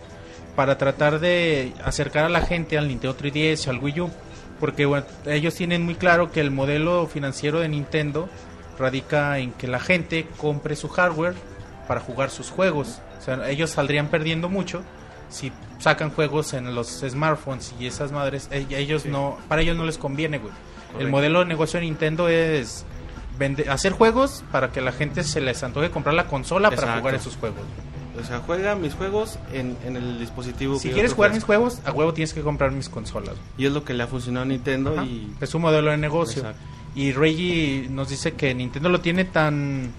para 0.57 0.79
tratar 0.79 1.21
de 1.21 1.73
acercar 1.85 2.25
a 2.25 2.29
la 2.29 2.41
gente 2.43 2.79
al 2.79 2.89
Nintendo 2.89 3.17
3DS, 3.17 3.69
al 3.69 3.79
Wii 3.79 4.01
U. 4.01 4.11
Porque 4.59 4.87
bueno, 4.87 5.07
ellos 5.27 5.55
tienen 5.55 5.83
muy 5.85 5.95
claro 5.95 6.31
que 6.33 6.41
el 6.41 6.51
modelo 6.51 7.07
financiero 7.07 7.61
de 7.61 7.69
Nintendo 7.69 8.29
radica 8.79 9.39
en 9.39 9.53
que 9.53 9.67
la 9.67 9.81
gente 9.81 10.27
compre 10.37 10.77
su 10.77 10.89
hardware 10.89 11.35
para 11.89 12.01
jugar 12.01 12.31
sus 12.31 12.51
juegos. 12.51 13.01
O 13.19 13.23
sea, 13.23 13.49
ellos 13.51 13.71
saldrían 13.71 14.09
perdiendo 14.09 14.49
mucho 14.49 14.83
si 15.29 15.53
sacan 15.79 16.11
juegos 16.11 16.53
en 16.55 16.75
los 16.75 16.89
smartphones 17.09 17.75
y 17.81 17.87
esas 17.87 18.13
madres. 18.13 18.49
eh, 18.51 18.67
Ellos 18.71 19.07
no, 19.07 19.39
para 19.49 19.63
ellos 19.63 19.77
no 19.77 19.85
les 19.85 19.97
conviene, 19.99 20.39
güey. 20.39 20.53
El 20.99 21.09
modelo 21.09 21.39
de 21.39 21.45
negocio 21.47 21.79
de 21.81 21.87
Nintendo 21.87 22.29
es 22.29 22.85
vende- 23.41 23.69
hacer 23.69 23.93
juegos 23.93 24.45
para 24.53 24.71
que 24.71 24.81
la 24.81 24.93
gente 24.93 25.25
se 25.25 25.41
les 25.41 25.63
antoje 25.65 25.91
comprar 25.91 26.15
la 26.15 26.27
consola 26.29 26.71
para 26.71 26.99
jugar 26.99 27.15
esos 27.17 27.37
juegos. 27.37 27.63
O 28.21 28.25
sea, 28.25 28.41
juega 28.41 28.75
mis 28.75 28.95
juegos 28.95 29.39
en, 29.53 29.77
en 29.85 29.97
el 29.97 30.19
dispositivo. 30.19 30.79
Si 30.79 30.89
que 30.89 30.95
quieres 30.95 31.15
jugar 31.15 31.33
mis 31.33 31.43
juegos, 31.45 31.81
a 31.87 31.93
huevo 31.93 32.13
tienes 32.13 32.35
que 32.35 32.43
comprar 32.43 32.71
mis 32.71 32.89
consolas. 32.91 33.35
Y 33.57 33.65
es 33.67 33.73
lo 33.73 33.83
que 33.83 33.95
le 33.95 34.03
ha 34.03 34.07
funcionado 34.07 34.45
a 34.45 34.47
Nintendo. 34.49 34.93
Ajá. 34.93 35.05
y 35.07 35.33
Es 35.41 35.55
un 35.55 35.63
modelo 35.63 35.91
de 35.91 35.97
negocio. 35.97 36.43
Exacto. 36.43 36.61
Y 36.95 37.13
Reggie 37.13 37.87
nos 37.89 38.09
dice 38.11 38.33
que 38.33 38.55
Nintendo 38.55 38.89
lo 38.91 39.01
tiene 39.01 39.25
tan 39.25 39.91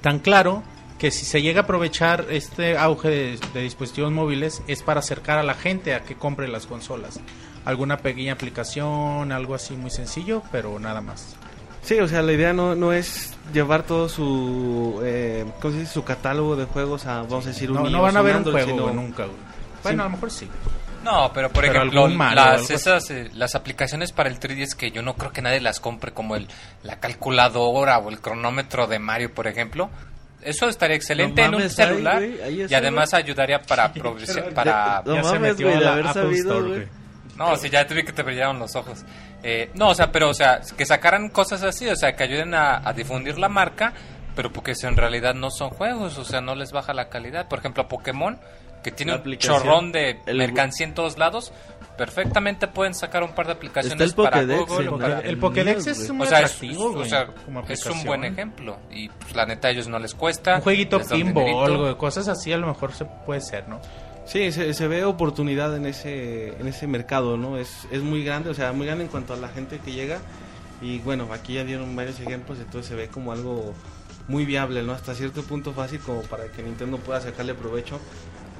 tan 0.00 0.20
claro 0.20 0.62
que 0.98 1.10
si 1.10 1.26
se 1.26 1.42
llega 1.42 1.60
a 1.60 1.64
aprovechar 1.64 2.26
este 2.30 2.78
auge 2.78 3.08
de, 3.08 3.38
de 3.52 3.60
dispositivos 3.62 4.10
móviles 4.12 4.62
es 4.66 4.82
para 4.82 5.00
acercar 5.00 5.38
a 5.38 5.42
la 5.42 5.54
gente 5.54 5.94
a 5.94 6.00
que 6.04 6.14
compre 6.14 6.48
las 6.48 6.66
consolas. 6.66 7.20
Alguna 7.64 7.98
pequeña 7.98 8.32
aplicación, 8.34 9.32
algo 9.32 9.54
así 9.54 9.76
muy 9.76 9.90
sencillo, 9.90 10.42
pero 10.52 10.78
nada 10.78 11.00
más. 11.00 11.36
Sí, 11.86 11.98
o 12.00 12.08
sea, 12.08 12.20
la 12.20 12.32
idea 12.32 12.52
no, 12.52 12.74
no 12.74 12.92
es 12.92 13.32
llevar 13.52 13.84
todo 13.84 14.08
su, 14.08 15.00
eh, 15.04 15.44
¿cómo 15.62 15.72
se 15.72 15.80
dice? 15.80 15.92
su 15.94 16.04
catálogo 16.04 16.56
de 16.56 16.64
juegos 16.66 17.06
a, 17.06 17.22
vamos 17.22 17.46
a 17.46 17.48
decir, 17.50 17.70
un 17.70 17.76
No, 17.84 17.88
no 17.88 18.02
van 18.02 18.16
a 18.16 18.22
ver 18.22 18.36
un 18.36 18.42
juego, 18.44 18.68
sino- 18.68 18.92
nunca, 18.92 19.24
güey. 19.24 19.36
Bueno, 19.84 20.02
a 20.02 20.06
lo 20.06 20.10
mejor 20.10 20.30
sí. 20.30 20.48
No, 21.04 21.30
pero 21.32 21.48
por 21.50 21.64
Pero 21.64 21.78
ejemplo, 21.84 22.08
las, 22.34 22.68
esas, 22.70 23.08
eh, 23.12 23.30
las 23.34 23.54
aplicaciones 23.54 24.10
para 24.10 24.28
el 24.28 24.40
3DS 24.40 24.74
que 24.74 24.90
yo 24.90 25.02
no 25.02 25.14
creo 25.14 25.32
que 25.32 25.40
nadie 25.40 25.60
las 25.60 25.78
compre, 25.78 26.10
como 26.12 26.34
el, 26.34 26.48
la 26.82 26.98
calculadora 26.98 27.98
o 27.98 28.10
el 28.10 28.20
cronómetro 28.20 28.88
de 28.88 28.98
Mario, 28.98 29.32
por 29.32 29.46
ejemplo. 29.46 29.88
Eso 30.42 30.68
estaría 30.68 30.96
excelente 30.96 31.40
No 31.42 31.48
en 31.48 31.54
un 31.54 31.62
ahí, 31.62 31.70
celular 31.70 32.16
ahí 32.22 32.66
y 32.68 32.74
además 32.74 33.14
ayudaría 33.14 33.62
para 33.62 33.92
progresar, 33.92 34.52
para... 34.52 35.02
No 35.06 35.14
Ya 35.14 35.22
se 35.24 35.38
metió 35.38 35.66
güey, 35.68 35.76
a 35.76 35.78
de 35.78 35.84
la 35.84 35.92
haber 35.92 36.06
Apple 36.08 36.22
sabido, 36.22 36.54
Store, 36.54 36.68
güey. 36.74 36.88
No, 37.36 37.56
sí, 37.56 37.70
ya 37.70 37.86
te 37.86 37.94
vi 37.94 38.02
que 38.02 38.12
te 38.12 38.22
brillaron 38.22 38.58
los 38.58 38.74
ojos. 38.74 39.04
Eh, 39.48 39.70
no, 39.74 39.90
o 39.90 39.94
sea, 39.94 40.10
pero, 40.10 40.28
o 40.30 40.34
sea, 40.34 40.60
que 40.76 40.84
sacaran 40.84 41.28
cosas 41.28 41.62
así, 41.62 41.86
o 41.88 41.94
sea, 41.94 42.16
que 42.16 42.24
ayuden 42.24 42.52
a, 42.54 42.82
a 42.86 42.92
difundir 42.92 43.38
la 43.38 43.48
marca, 43.48 43.92
pero 44.34 44.52
porque 44.52 44.72
en 44.82 44.96
realidad 44.96 45.34
no 45.34 45.50
son 45.52 45.70
juegos, 45.70 46.18
o 46.18 46.24
sea, 46.24 46.40
no 46.40 46.56
les 46.56 46.72
baja 46.72 46.92
la 46.92 47.08
calidad. 47.08 47.46
Por 47.48 47.60
ejemplo, 47.60 47.86
Pokémon, 47.86 48.40
que 48.82 48.90
tiene 48.90 49.14
un 49.14 49.36
chorrón 49.38 49.92
de 49.92 50.18
El- 50.26 50.38
mercancía 50.38 50.84
en 50.86 50.94
todos 50.94 51.16
lados, 51.16 51.52
perfectamente 51.96 52.66
pueden 52.66 52.92
sacar 52.94 53.22
un 53.22 53.34
par 53.34 53.46
de 53.46 53.52
aplicaciones 53.52 54.00
el 54.10 54.14
para 54.16 54.40
Pokédex, 54.42 54.66
Google 54.68 54.90
para... 54.98 55.20
El 55.20 55.38
Pokédex 55.38 55.86
es 55.86 55.98
güey. 55.98 56.12
muy 56.12 56.26
O 56.26 56.28
sea, 56.30 56.40
es, 56.40 56.44
atractivo, 56.52 56.90
güey. 56.92 57.02
o 57.02 57.04
sea, 57.08 57.26
como 57.26 57.60
es 57.68 57.86
un 57.86 58.04
buen 58.04 58.24
ejemplo. 58.24 58.76
Y 58.90 59.08
pues, 59.08 59.34
la 59.36 59.46
neta 59.46 59.68
a 59.68 59.70
ellos 59.70 59.86
no 59.88 59.98
les 59.98 60.14
cuesta. 60.14 60.56
Un 60.56 60.60
jueguito 60.62 60.98
pinball, 61.00 61.96
cosas 61.96 62.28
así 62.28 62.52
a 62.52 62.58
lo 62.58 62.66
mejor 62.66 62.92
se 62.92 63.04
puede 63.04 63.40
ser, 63.40 63.68
¿no? 63.68 63.80
Sí, 64.26 64.50
se, 64.50 64.88
ve 64.88 65.04
oportunidad 65.04 65.76
en 65.76 65.86
ese, 65.86 66.48
en 66.58 66.66
ese 66.66 66.86
mercado, 66.88 67.36
¿no? 67.36 67.58
Es, 67.58 67.86
es 67.92 68.02
muy 68.02 68.24
grande, 68.24 68.50
o 68.50 68.54
sea, 68.54 68.72
muy 68.72 68.86
grande 68.86 69.04
en 69.04 69.10
cuanto 69.10 69.34
a 69.34 69.36
la 69.36 69.48
gente 69.48 69.78
que 69.78 69.92
llega. 69.92 70.18
Y 70.82 70.98
bueno, 70.98 71.28
aquí 71.32 71.54
ya 71.54 71.64
dieron 71.64 71.94
varios 71.94 72.18
ejemplos, 72.20 72.58
entonces 72.58 72.86
se 72.88 72.94
ve 72.96 73.08
como 73.08 73.32
algo 73.32 73.72
muy 74.28 74.44
viable, 74.44 74.82
¿no? 74.82 74.92
Hasta 74.92 75.14
cierto 75.14 75.42
punto 75.42 75.72
fácil 75.72 76.00
como 76.00 76.22
para 76.22 76.48
que 76.48 76.62
Nintendo 76.62 76.98
pueda 76.98 77.20
sacarle 77.20 77.54
provecho 77.54 78.00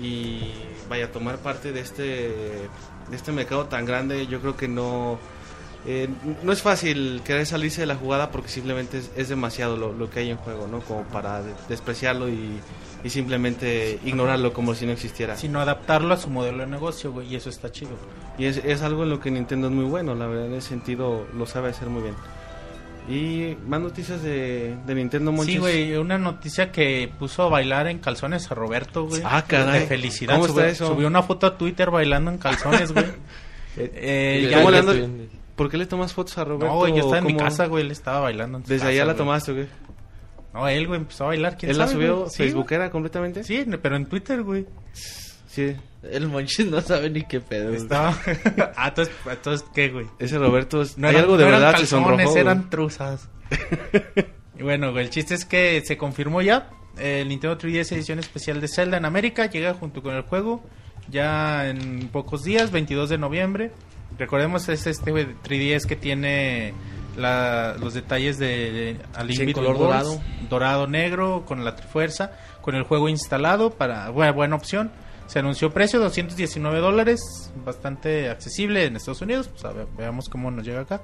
y 0.00 0.40
vaya 0.88 1.06
a 1.06 1.12
tomar 1.12 1.38
parte 1.38 1.72
de 1.72 1.80
este, 1.80 2.02
de 2.02 2.68
este 3.16 3.32
mercado 3.32 3.66
tan 3.66 3.84
grande. 3.84 4.26
Yo 4.28 4.40
creo 4.40 4.56
que 4.56 4.68
no... 4.68 5.18
eh, 5.84 6.08
no 6.44 6.52
es 6.52 6.62
fácil 6.62 7.22
querer 7.24 7.44
salirse 7.44 7.80
de 7.80 7.86
la 7.88 7.96
jugada 7.96 8.30
porque 8.30 8.48
simplemente 8.48 9.02
es, 9.16 9.28
demasiado 9.28 9.76
lo, 9.76 9.92
lo 9.92 10.08
que 10.08 10.20
hay 10.20 10.30
en 10.30 10.36
juego, 10.36 10.68
¿no? 10.68 10.80
Como 10.80 11.02
para 11.04 11.42
de- 11.42 11.52
despreciarlo 11.68 12.28
y, 12.28 12.60
y 13.06 13.10
simplemente 13.10 14.00
ignorarlo 14.04 14.52
como 14.52 14.74
si 14.74 14.84
no 14.84 14.92
existiera. 14.92 15.36
Sino 15.36 15.60
adaptarlo 15.60 16.12
a 16.12 16.16
su 16.16 16.28
modelo 16.28 16.58
de 16.58 16.66
negocio, 16.66 17.12
güey, 17.12 17.28
y 17.32 17.36
eso 17.36 17.48
está 17.50 17.70
chido. 17.70 17.92
Y 18.36 18.46
es, 18.46 18.56
es 18.64 18.82
algo 18.82 19.04
en 19.04 19.10
lo 19.10 19.20
que 19.20 19.30
Nintendo 19.30 19.68
es 19.68 19.72
muy 19.72 19.84
bueno, 19.84 20.14
la 20.16 20.26
verdad, 20.26 20.46
en 20.46 20.54
ese 20.54 20.68
sentido 20.70 21.26
lo 21.34 21.46
sabe 21.46 21.68
hacer 21.70 21.88
muy 21.88 22.02
bien. 22.02 22.14
Y 23.08 23.56
más 23.68 23.80
noticias 23.80 24.20
de, 24.22 24.76
de 24.84 24.94
Nintendo 24.96 25.30
Monchis. 25.30 25.54
Sí, 25.54 25.60
güey, 25.60 25.94
una 25.96 26.18
noticia 26.18 26.72
que 26.72 27.08
puso 27.20 27.44
a 27.44 27.48
bailar 27.48 27.86
en 27.86 28.00
calzones 28.00 28.50
a 28.50 28.54
Roberto, 28.56 29.06
güey. 29.06 29.22
Ah, 29.24 29.44
caray. 29.46 29.80
De 29.82 29.86
felicidad. 29.86 30.34
¿Cómo 30.34 30.46
está 30.46 30.54
subió, 30.62 30.72
eso? 30.72 30.86
subió 30.88 31.06
una 31.06 31.22
foto 31.22 31.46
a 31.46 31.56
Twitter 31.56 31.90
bailando 31.92 32.32
en 32.32 32.38
calzones, 32.38 32.92
güey. 32.92 33.06
Eh, 33.78 34.40
Y 34.44 34.48
ya- 34.48 34.56
¿Cómo 34.56 34.70
le 34.70 34.78
ando- 34.82 35.28
¿Por 35.54 35.68
qué 35.70 35.76
le 35.76 35.84
tomas 35.84 36.14
fotos 36.14 36.38
a 36.38 36.44
Roberto? 36.44 36.66
no, 36.66 36.78
güey, 36.78 36.92
yo 36.92 37.00
estaba 37.00 37.18
en 37.18 37.26
mi 37.26 37.36
casa, 37.36 37.66
güey, 37.66 37.84
él 37.84 37.90
estaba 37.90 38.20
bailando. 38.20 38.56
en 38.58 38.64
¿Desde 38.64 38.88
allá 38.88 39.04
la 39.04 39.12
güey. 39.12 39.16
tomaste 39.18 39.52
o 39.52 39.54
qué? 39.54 39.66
No, 40.56 40.68
él, 40.68 40.86
güey, 40.86 41.00
empezó 41.00 41.24
a 41.24 41.26
bailar. 41.28 41.56
¿Quién 41.58 41.70
¿Él 41.72 41.78
la 41.78 41.84
sabe, 41.86 41.94
subió 41.96 42.16
güey? 42.20 42.30
Sí, 42.30 42.36
Facebookera 42.38 42.90
completamente? 42.90 43.44
Sí, 43.44 43.66
pero 43.82 43.96
en 43.96 44.06
Twitter, 44.06 44.42
güey. 44.42 44.66
Sí. 45.46 45.76
El 46.02 46.28
Monchis 46.28 46.66
no 46.66 46.80
sabe 46.80 47.10
ni 47.10 47.22
qué 47.24 47.40
pedo. 47.40 47.74
Estaba... 47.74 48.16
ah, 48.76 48.88
entonces, 48.88 49.14
entonces, 49.30 49.68
¿qué, 49.74 49.88
güey? 49.90 50.06
Ese 50.18 50.38
Roberto, 50.38 50.80
es- 50.82 50.96
No 50.96 51.08
hay 51.08 51.14
eran- 51.14 51.24
algo 51.24 51.36
de 51.36 51.44
no 51.44 51.50
verdad 51.50 51.74
que 51.78 51.84
sonrojó. 51.86 52.22
güey. 52.30 52.38
eran 52.38 52.70
truzas. 52.70 53.28
y 54.58 54.62
bueno, 54.62 54.92
güey, 54.92 55.04
el 55.04 55.10
chiste 55.10 55.34
es 55.34 55.44
que 55.44 55.82
se 55.84 55.96
confirmó 55.96 56.42
ya. 56.42 56.70
El 56.98 57.28
Nintendo 57.28 57.58
3DS 57.58 57.92
edición 57.92 58.18
especial 58.18 58.60
de 58.60 58.68
Zelda 58.68 58.96
en 58.96 59.04
América 59.04 59.46
llega 59.50 59.74
junto 59.74 60.02
con 60.02 60.14
el 60.14 60.22
juego 60.22 60.64
ya 61.10 61.68
en 61.68 62.08
pocos 62.08 62.42
días, 62.44 62.70
22 62.70 63.10
de 63.10 63.18
noviembre. 63.18 63.70
Recordemos 64.18 64.68
es 64.70 64.86
este 64.86 65.10
güey, 65.10 65.26
3DS 65.44 65.84
que 65.86 65.96
tiene 65.96 66.72
la- 67.16 67.74
los 67.80 67.94
detalles 67.94 68.38
de 68.38 68.98
A 69.14 69.24
Link 69.24 69.38
Sí, 69.38 69.52
color 69.52 69.78
dorado. 69.78 70.20
dorado 70.48 70.86
negro 70.86 71.44
con 71.46 71.64
la 71.64 71.74
trifuerza, 71.76 72.32
con 72.60 72.74
el 72.74 72.82
juego 72.84 73.08
instalado 73.08 73.70
para 73.70 74.10
buena, 74.10 74.32
buena 74.32 74.56
opción. 74.56 74.90
Se 75.26 75.40
anunció 75.40 75.72
precio 75.72 75.98
219 75.98 76.78
dólares, 76.78 77.20
bastante 77.64 78.28
accesible 78.30 78.84
en 78.84 78.94
Estados 78.96 79.22
Unidos. 79.22 79.48
Pues 79.48 79.64
a 79.64 79.72
ver, 79.72 79.86
veamos 79.96 80.28
cómo 80.28 80.50
nos 80.50 80.64
llega 80.64 80.82
acá. 80.82 81.00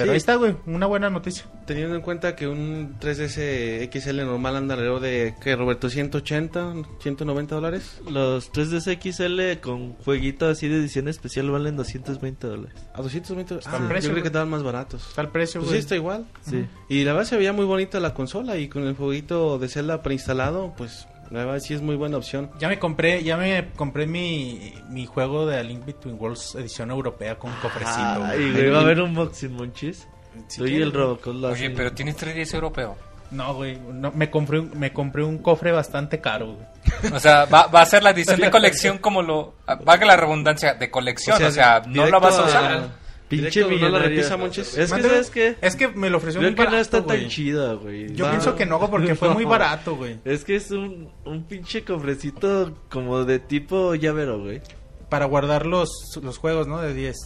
Pero 0.00 0.10
Sí. 0.10 0.10
ahí 0.12 0.16
está, 0.16 0.34
güey, 0.36 0.56
una 0.66 0.86
buena 0.86 1.10
noticia. 1.10 1.44
Teniendo 1.66 1.94
en 1.94 2.00
cuenta 2.02 2.34
que 2.34 2.48
un 2.48 2.96
3DS 2.98 3.88
XL 3.92 4.24
normal 4.24 4.56
anda 4.56 4.74
alrededor 4.74 5.00
de, 5.00 5.34
¿qué, 5.42 5.54
Roberto? 5.56 5.88
¿180, 5.88 6.84
190 7.00 7.54
dólares? 7.54 8.00
Los 8.10 8.50
3DS 8.52 8.96
XL 9.00 9.60
con 9.60 9.94
jueguito 9.96 10.48
así 10.48 10.68
de 10.68 10.76
edición 10.76 11.08
especial 11.08 11.50
valen 11.50 11.76
220 11.76 12.46
dólares. 12.46 12.74
¿A 12.94 13.02
220? 13.02 13.56
Está 13.56 13.72
Ah, 13.74 13.76
el 13.82 13.88
precio, 13.88 14.08
yo 14.08 14.14
creo 14.14 14.22
que 14.22 14.28
estaban 14.28 14.48
más 14.50 14.62
baratos. 14.62 15.06
Está 15.08 15.20
el 15.22 15.28
precio, 15.28 15.60
Pues 15.60 15.70
güey. 15.70 15.80
sí, 15.80 15.84
está 15.84 15.96
igual. 15.96 16.26
Sí. 16.42 16.66
Y 16.88 17.04
la 17.04 17.12
verdad 17.12 17.28
se 17.28 17.36
veía 17.36 17.52
muy 17.52 17.64
bonita 17.66 18.00
la 18.00 18.14
consola 18.14 18.56
y 18.56 18.68
con 18.68 18.84
el 18.84 18.94
jueguito 18.96 19.58
de 19.58 19.68
Zelda 19.68 20.02
preinstalado, 20.02 20.74
pues 20.76 21.06
la 21.30 21.44
verdad 21.44 21.60
sí 21.60 21.74
es 21.74 21.82
muy 21.82 21.96
buena 21.96 22.16
opción. 22.16 22.50
Ya 22.58 22.68
me 22.68 22.78
compré, 22.78 23.22
ya 23.22 23.36
me 23.36 23.68
compré 23.76 24.06
mi, 24.06 24.74
mi 24.88 25.06
juego 25.06 25.46
de 25.46 25.58
A 25.58 25.62
Link 25.62 25.84
Between 25.84 26.16
Worlds 26.18 26.56
edición 26.56 26.90
europea 26.90 27.36
con 27.36 27.52
cofrecito. 27.62 28.18
güey. 28.18 28.30
Ay, 28.30 28.52
güey, 28.52 28.70
va 28.70 28.78
a 28.78 28.82
haber 28.82 29.00
un 29.00 29.14
boxing 29.14 29.52
Monchis. 29.54 30.08
Si 30.48 30.58
Soy 30.58 30.76
el 30.76 30.92
Robocop. 30.92 31.42
Oye, 31.44 31.70
pero 31.70 31.92
tienes 31.92 32.16
3DS 32.16 32.54
europeo. 32.54 32.96
No, 33.30 33.54
güey, 33.54 33.78
no, 33.78 34.10
me 34.10 34.28
compré 34.28 34.58
un, 34.58 34.76
me 34.76 34.92
compré 34.92 35.22
un 35.22 35.38
cofre 35.38 35.70
bastante 35.70 36.20
caro, 36.20 36.54
güey. 36.54 36.66
O 37.14 37.20
sea, 37.20 37.44
va, 37.44 37.68
va 37.68 37.82
a 37.82 37.86
ser 37.86 38.02
la 38.02 38.10
edición 38.10 38.40
de 38.40 38.50
colección 38.50 38.98
como 38.98 39.22
lo... 39.22 39.54
Valga 39.84 40.06
la 40.06 40.16
redundancia, 40.16 40.74
de 40.74 40.90
colección. 40.90 41.40
O 41.42 41.50
sea, 41.50 41.82
no 41.86 42.06
la 42.06 42.18
vas 42.18 42.38
a 42.38 42.44
usar. 42.44 42.88
Pinche 43.30 43.60
¿no 43.60 43.68
la 43.68 43.72
millonario. 43.74 44.08
repisa, 44.08 44.36
Monchis? 44.36 44.76
Es 44.76 44.90
que, 44.92 44.96
Mande- 44.98 45.08
¿sabes 45.08 45.30
qué? 45.30 45.56
Es 45.62 45.76
que 45.76 45.88
me 45.88 46.10
lo 46.10 46.18
ofreció 46.18 46.40
Creo 46.40 46.50
muy 46.50 46.56
que 46.56 46.60
barato, 46.62 46.76
no 46.76 46.82
está 46.82 46.98
güey. 46.98 47.20
tan 47.20 47.28
chida, 47.30 47.72
güey. 47.74 48.14
Yo 48.14 48.24
Va. 48.26 48.30
pienso 48.32 48.56
que 48.56 48.66
no, 48.66 48.90
porque 48.90 49.14
fue 49.14 49.30
muy 49.32 49.44
barato, 49.46 49.96
güey. 49.96 50.18
Es 50.24 50.44
que 50.44 50.56
es 50.56 50.70
un, 50.72 51.10
un 51.24 51.44
pinche 51.44 51.84
cofrecito 51.84 52.74
como 52.90 53.24
de 53.24 53.38
tipo 53.38 53.94
llavero, 53.94 54.40
güey. 54.40 54.60
Para 55.08 55.24
guardar 55.26 55.64
los, 55.66 55.88
los 56.22 56.38
juegos, 56.38 56.66
¿no? 56.66 56.80
De 56.82 56.92
10. 56.92 57.16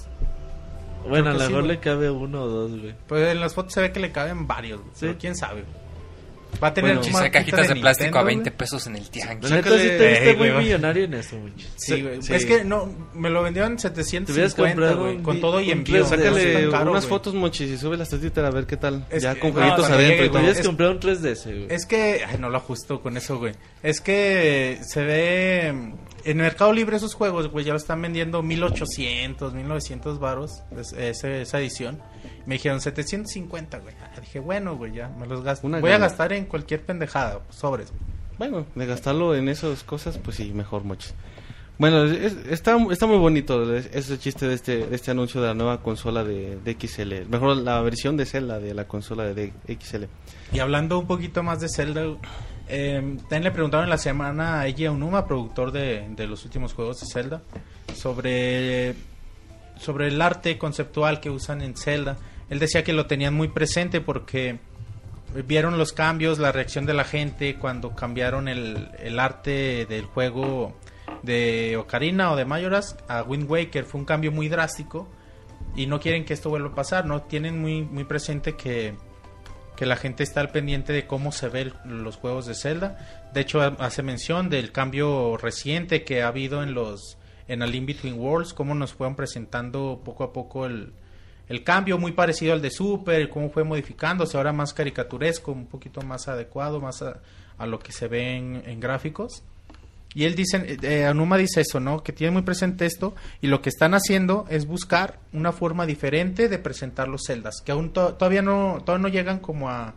Bueno, 1.09 1.31
a 1.31 1.33
lo 1.35 1.39
mejor 1.39 1.65
le 1.65 1.81
cabe 1.81 2.11
uno 2.11 2.43
o 2.45 2.49
dos, 2.49 2.71
güey. 2.81 2.95
Pues 3.07 3.29
en 3.31 3.41
las 3.41 3.55
fotos 3.55 3.73
se 3.75 3.81
ve 3.83 3.93
que 3.93 4.01
le 4.01 4.11
caben 4.13 4.47
varios, 4.47 4.81
güey. 4.81 4.91
Sí. 4.95 5.01
Pero 5.07 5.17
quién 5.19 5.37
sabe. 5.37 5.63
güey. 5.63 5.84
Va 6.63 6.69
a 6.69 6.75
tener 6.75 6.91
Bueno, 6.91 7.01
un 7.01 7.05
Chiste 7.05 7.19
de 7.19 7.23
marquita 7.31 7.39
cajitas 7.57 7.69
de, 7.75 7.81
plástico 7.81 8.05
Nintendo, 8.05 8.19
a 8.19 8.23
güey. 8.23 8.35
20 8.37 8.51
pesos 8.53 8.87
en 8.87 8.97
el 8.97 9.11
tianguis. 9.11 9.51
La 9.51 9.57
neta 9.57 9.71
sí 9.71 9.77
te 9.77 10.09
viste 10.09 10.31
Eh, 10.31 10.37
muy 10.37 10.49
güey. 10.51 10.65
millonario 10.65 11.05
en 11.05 11.15
eso, 11.15 11.37
Monchis. 11.37 11.69
Sí, 11.77 12.03
güey. 12.03 12.23
Sí. 12.23 12.35
Es 12.35 12.47
que 12.47 12.65
no, 12.65 12.93
me 13.15 13.31
lo 13.31 13.43
vendieron 13.43 13.73
en 13.73 13.79
Te 13.79 13.89
hubieras 13.89 14.07
750, 14.09 14.75
comprado 14.75 15.01
güey. 15.03 15.23
Con 15.23 15.41
todo 15.41 15.61
y 15.61 15.67
un 15.67 15.79
envío. 15.79 16.01
No 16.01 16.07
Sácale 16.07 16.71
caro, 16.71 16.91
unas 16.91 17.05
güey. 17.05 17.09
fotos, 17.11 17.35
Monchis, 17.35 17.71
y 17.71 17.79
súbelas 17.79 18.13
a 18.13 18.19
Twitter 18.19 18.45
a 18.45 18.51
ver 18.51 18.67
qué 18.67 18.77
tal. 18.77 19.07
Es 19.11 19.23
ya 19.23 19.35
que- 19.35 19.41
con 19.41 19.51
no, 19.51 19.55
jueguitos 19.57 19.81
cuando 19.87 19.97
adentro 19.99 20.39
hubieras 20.41 20.59
es- 20.59 20.67
comprado 20.67 20.93
un 20.93 21.01
3DS, 21.01 21.45
güey. 21.45 21.67
Es 21.71 21.87
que, 21.87 22.23
ay, 22.27 22.37
no 22.39 22.51
lo 22.51 22.57
ajusto 22.59 23.01
con 23.03 23.17
eso, 23.17 23.39
güey. 23.39 23.55
Es 23.83 24.01
que 24.01 24.79
se 24.83 25.03
ve 25.03 25.75
en 26.25 26.39
Mercado 26.39 26.73
Libre 26.73 26.97
esos 26.97 27.15
juegos, 27.15 27.49
güey, 27.49 27.65
ya 27.65 27.73
lo 27.73 27.79
están 27.79 28.01
vendiendo 28.03 28.43
1800, 28.43 29.53
1900 29.55 30.19
varos, 30.19 30.63
es- 30.79 30.93
ese- 30.93 31.43
esa 31.43 31.59
edición. 31.61 32.01
Me 32.47 32.55
dijeron 32.57 32.81
750, 32.81 33.79
güey. 33.79 33.95
Ah, 34.03 34.21
Dije, 34.21 34.41
bueno, 34.41 34.77
güey, 34.77 34.93
ya 34.93 35.09
me 35.09 35.27
los 35.27 35.43
gasto. 35.43 35.67
Una 35.67 35.81
Voy 35.81 35.91
a 35.93 35.99
gastar 35.99 36.33
en 36.33 36.47
cualquier 36.47 36.83
pendejada, 36.85 37.41
sobres. 37.51 37.93
Bueno, 38.39 38.67
de 38.75 38.87
gastarlo 38.87 39.35
en 39.37 39.49
esas 39.49 39.85
cosas, 39.85 40.19
pues 40.19 40.37
sí, 40.37 40.53
mejor, 40.53 40.85
Monchis. 40.85 41.15
Bueno, 41.77 42.05
es- 42.05 42.37
está, 42.49 42.77
está 42.91 43.07
muy 43.07 43.17
bonito 43.19 43.75
ese 43.77 44.17
chiste 44.19 44.47
de 44.47 44.55
este, 44.55 44.87
de 44.87 44.95
este 44.95 45.11
anuncio 45.11 45.41
de 45.41 45.49
la 45.49 45.55
nueva 45.55 45.83
consola 45.83 46.23
de, 46.23 46.57
de 46.65 46.77
XL. 46.81 47.29
Mejor 47.29 47.57
la 47.57 47.81
versión 47.81 48.17
de 48.17 48.27
Zelda 48.27 48.61
de 48.61 48.75
la 48.75 48.87
consola 48.87 49.25
de 49.35 49.53
XL. 49.67 50.05
Y 50.53 50.61
hablando 50.61 50.99
un 50.99 51.07
poquito 51.09 51.43
más 51.43 51.61
de 51.61 51.69
Zelda, 51.69 52.05
eh, 52.69 53.17
también 53.23 53.43
le 53.45 53.51
preguntaron 53.51 53.85
en 53.85 53.91
la 53.91 53.99
semana 53.99 54.61
a 54.61 54.67
Eiji 54.69 54.87
Aonuma, 54.87 55.27
productor 55.27 55.73
de, 55.73 56.07
de 56.11 56.27
los 56.29 56.45
últimos 56.45 56.75
juegos 56.75 57.01
de 57.01 57.07
Zelda, 57.13 57.43
sobre, 57.93 58.95
sobre 59.77 60.09
el 60.09 60.23
arte 60.23 60.57
conceptual 60.59 61.19
que 61.21 61.29
usan 61.31 61.61
en 61.61 61.77
Zelda. 61.77 62.17
Él 62.51 62.61
decía 62.61 62.85
que 62.85 62.93
lo 62.93 63.07
tenían 63.07 63.35
muy 63.35 63.49
presente 63.49 64.01
porque 64.01 64.59
vieron 65.49 65.77
los 65.77 65.93
cambios, 65.93 66.39
la 66.39 66.53
reacción 66.53 66.87
de 66.87 66.95
la 66.95 67.03
gente 67.05 67.57
cuando 67.57 67.97
cambiaron 67.97 68.47
el, 68.47 68.91
el 69.01 69.19
arte 69.19 69.87
del 69.87 70.05
juego 70.05 70.77
de 71.25 71.77
Ocarina 71.77 72.33
o 72.33 72.37
de 72.37 72.45
Majora's 72.45 72.97
a 73.09 73.23
Wind 73.23 73.51
Waker. 73.51 73.85
Fue 73.85 74.01
un 74.01 74.05
cambio 74.07 74.31
muy 74.33 74.49
drástico 74.49 75.09
y 75.77 75.87
no 75.87 76.01
quieren 76.01 76.25
que 76.25 76.35
esto 76.35 76.51
vuelva 76.51 76.69
a 76.71 76.75
pasar, 76.75 77.07
¿no? 77.07 77.23
Tienen 77.23 77.61
muy, 77.61 77.83
muy 77.83 78.05
presente 78.05 78.55
que 78.57 78.95
que 79.77 79.87
la 79.87 79.97
gente 79.97 80.23
está 80.23 80.41
al 80.41 80.51
pendiente 80.51 80.93
de 80.93 81.05
cómo 81.09 81.33
se 81.33 81.49
ven 81.49 81.73
los 81.85 82.15
juegos 82.15 82.47
de 82.47 82.55
Zelda. 82.55 83.27
De 83.35 83.41
hecho, 83.41 83.61
ha- 83.61 83.75
hace 83.81 84.05
mención 84.05 84.49
del 84.49 84.71
cambio 84.71 85.37
reciente 85.37 86.05
que 86.05 86.23
ha 86.23 86.29
habido 86.29 86.63
en 86.63 86.75
los 86.75 87.19
en 87.49 87.61
A 87.61 87.67
Link 87.67 87.87
Between 87.89 88.15
Worlds, 88.21 88.55
cómo 88.55 88.77
nos 88.77 88.93
fueron 88.95 89.17
presentando 89.17 90.01
poco 90.05 90.23
a 90.23 90.33
poco 90.33 90.67
el, 90.67 90.93
el 91.49 91.65
cambio 91.65 91.99
muy 91.99 92.13
parecido 92.13 92.53
al 92.53 92.63
de 92.63 92.71
Super, 92.71 93.29
cómo 93.29 93.51
fue 93.51 93.65
modificándose, 93.65 94.37
ahora 94.37 94.53
más 94.53 94.73
caricaturesco, 94.73 95.51
un 95.51 95.67
poquito 95.67 96.03
más 96.03 96.29
adecuado, 96.29 96.81
más 96.81 97.03
a, 97.03 97.21
a 97.59 97.67
lo 97.67 97.81
que 97.81 97.91
se 97.91 98.07
ve 98.07 98.37
en, 98.37 98.63
en 98.67 98.79
gráficos. 98.79 99.43
Y 100.15 100.25
él 100.25 100.35
dice, 100.37 100.79
eh, 100.83 101.05
Anuma 101.07 101.37
dice 101.37 101.61
eso, 101.63 101.81
¿no? 101.81 102.03
Que 102.05 102.13
tiene 102.13 102.31
muy 102.31 102.43
presente 102.43 102.87
esto 102.87 103.15
y 103.41 103.49
lo 103.49 103.61
que 103.61 103.69
están 103.69 103.95
haciendo 103.95 104.47
es 104.49 104.67
buscar 104.67 105.19
una 105.33 105.51
forma 105.53 105.87
diferente 105.87 106.49
de 106.49 106.59
presentar 106.59 107.09
los 107.09 107.23
celdas, 107.27 107.57
que 107.65 107.73
aún 107.73 107.93
to- 107.93 108.15
todavía 108.15 108.41
no 108.43 108.81
todavía 108.85 109.03
no 109.03 109.09
llegan 109.13 109.41
como 109.41 109.69
a, 109.71 109.95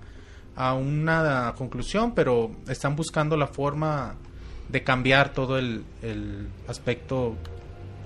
a 0.56 0.74
una 0.74 1.54
conclusión, 1.56 2.14
pero 2.16 2.50
están 2.68 2.96
buscando 2.96 3.38
la 3.38 3.46
forma 3.48 4.16
de 4.70 4.84
cambiar 4.84 5.34
todo 5.34 5.60
el, 5.60 5.84
el 6.02 6.48
aspecto 6.68 7.36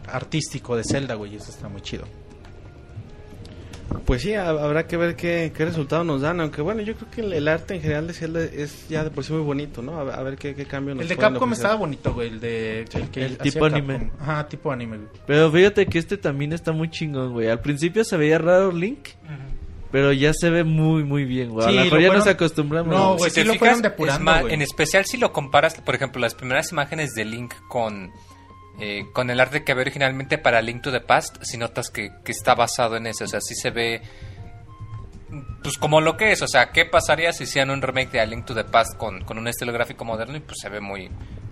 artístico 0.08 0.76
de 0.76 0.84
Zelda, 0.84 1.16
güey, 1.16 1.34
y 1.34 1.36
eso 1.38 1.50
está 1.50 1.70
muy 1.70 1.82
chido. 1.82 2.04
Pues 4.06 4.22
sí, 4.24 4.34
ha- 4.34 4.50
habrá 4.50 4.88
que 4.88 4.98
ver 4.98 5.16
qué, 5.16 5.52
qué 5.56 5.66
resultado 5.66 6.04
nos 6.04 6.22
dan, 6.22 6.40
aunque 6.42 6.62
bueno, 6.62 6.82
yo 6.82 6.96
creo 6.96 7.10
que 7.12 7.22
el, 7.22 7.34
el 7.34 7.48
arte 7.48 7.76
en 7.76 7.82
general 7.82 8.08
de 8.08 8.14
Zelda 8.14 8.44
es 8.44 8.88
ya 8.90 9.04
de 9.04 9.10
por 9.12 9.24
sí 9.24 9.32
muy 9.34 9.42
bonito, 9.42 9.82
¿no? 9.82 10.00
A, 10.00 10.04
ver- 10.04 10.16
a 10.16 10.24
ver 10.24 10.36
qué, 10.38 10.56
qué 10.56 10.66
cambio 10.66 10.96
nos 10.96 11.04
El 11.04 11.10
de 11.10 11.18
Capcom 11.18 11.44
ofrecer. 11.44 11.64
estaba 11.66 11.76
bonito, 11.80 12.14
güey, 12.14 12.30
el 12.30 12.40
de 12.40 12.80
el 12.94 13.10
que 13.10 13.26
el 13.26 13.38
tipo 13.38 13.60
Capcom. 13.62 13.78
anime. 13.92 14.12
Ajá, 14.20 14.48
tipo 14.48 14.72
anime, 14.72 14.98
güey. 14.98 15.10
Pero 15.28 15.52
fíjate 15.52 15.86
que 15.86 16.00
este 16.00 16.18
también 16.18 16.54
está 16.54 16.72
muy 16.72 16.90
chingón, 16.90 17.34
güey. 17.34 17.48
Al 17.50 17.60
principio 17.62 18.04
se 18.04 18.18
veía 18.18 18.38
raro 18.38 18.72
Link, 18.72 19.10
pero 19.92 20.12
ya 20.14 20.34
se 20.34 20.50
ve 20.50 20.64
muy, 20.64 21.04
muy 21.04 21.26
bien, 21.26 21.50
güey. 21.50 21.68
Sí, 21.68 21.74
a 21.74 21.76
lo 21.80 21.84
mejor 21.86 22.00
ya 22.00 22.08
fueron- 22.08 22.26
nos 22.26 22.28
acostumbramos. 22.34 22.94
No, 22.96 23.18
güey. 23.18 23.30
si 23.30 23.36
te 23.36 23.42
sí 23.42 23.48
lo 23.48 23.54
fijas, 23.54 23.60
fueron 23.60 23.76
es 23.78 23.84
depurando, 23.84 24.24
más- 24.24 24.42
güey. 24.42 24.54
en 24.54 24.62
especial 24.62 25.06
si 25.06 25.18
lo 25.18 25.32
comparas, 25.34 25.76
por 25.82 25.96
ejemplo, 25.96 26.22
las 26.22 26.34
primeras 26.36 26.72
imágenes 26.72 27.12
de 27.14 27.26
Link 27.26 27.54
con, 27.68 28.10
eh, 28.82 29.06
con 29.14 29.30
el 29.30 29.40
arte 29.40 29.64
que 29.64 29.72
había 29.72 29.84
originalmente 29.84 30.38
para 30.38 30.62
Link 30.62 30.82
to 30.82 30.92
the 30.92 31.02
Past, 31.02 31.38
si 31.44 31.58
notas 31.58 31.90
que, 31.90 32.12
está 32.26 32.56
basado 32.56 32.98
en 32.98 33.06
eso, 33.06 33.26
o 33.26 33.28
sea, 33.28 33.40
sí 33.40 33.54
se 33.54 33.70
ve 33.70 34.02
pues 35.64 35.78
como 35.78 36.02
lo 36.02 36.18
que 36.18 36.32
es, 36.32 36.42
o 36.42 36.48
sea, 36.48 36.72
¿qué 36.72 36.86
pasaría 36.86 37.32
si 37.32 37.44
hicieran 37.44 37.70
un 37.70 37.82
remake 37.82 38.12
de 38.12 38.26
Link 38.26 38.46
to 38.46 38.56
the 38.56 38.64
Past 38.64 38.98
con, 38.98 39.24
con 39.24 39.38
un 39.38 39.48
estilo 39.48 39.72
gráfico 39.72 40.04
moderno? 40.04 40.36
Y 40.36 40.40
pues 40.40 40.58
se 40.60 40.68
ve 40.68 40.82
muy, 40.82 41.10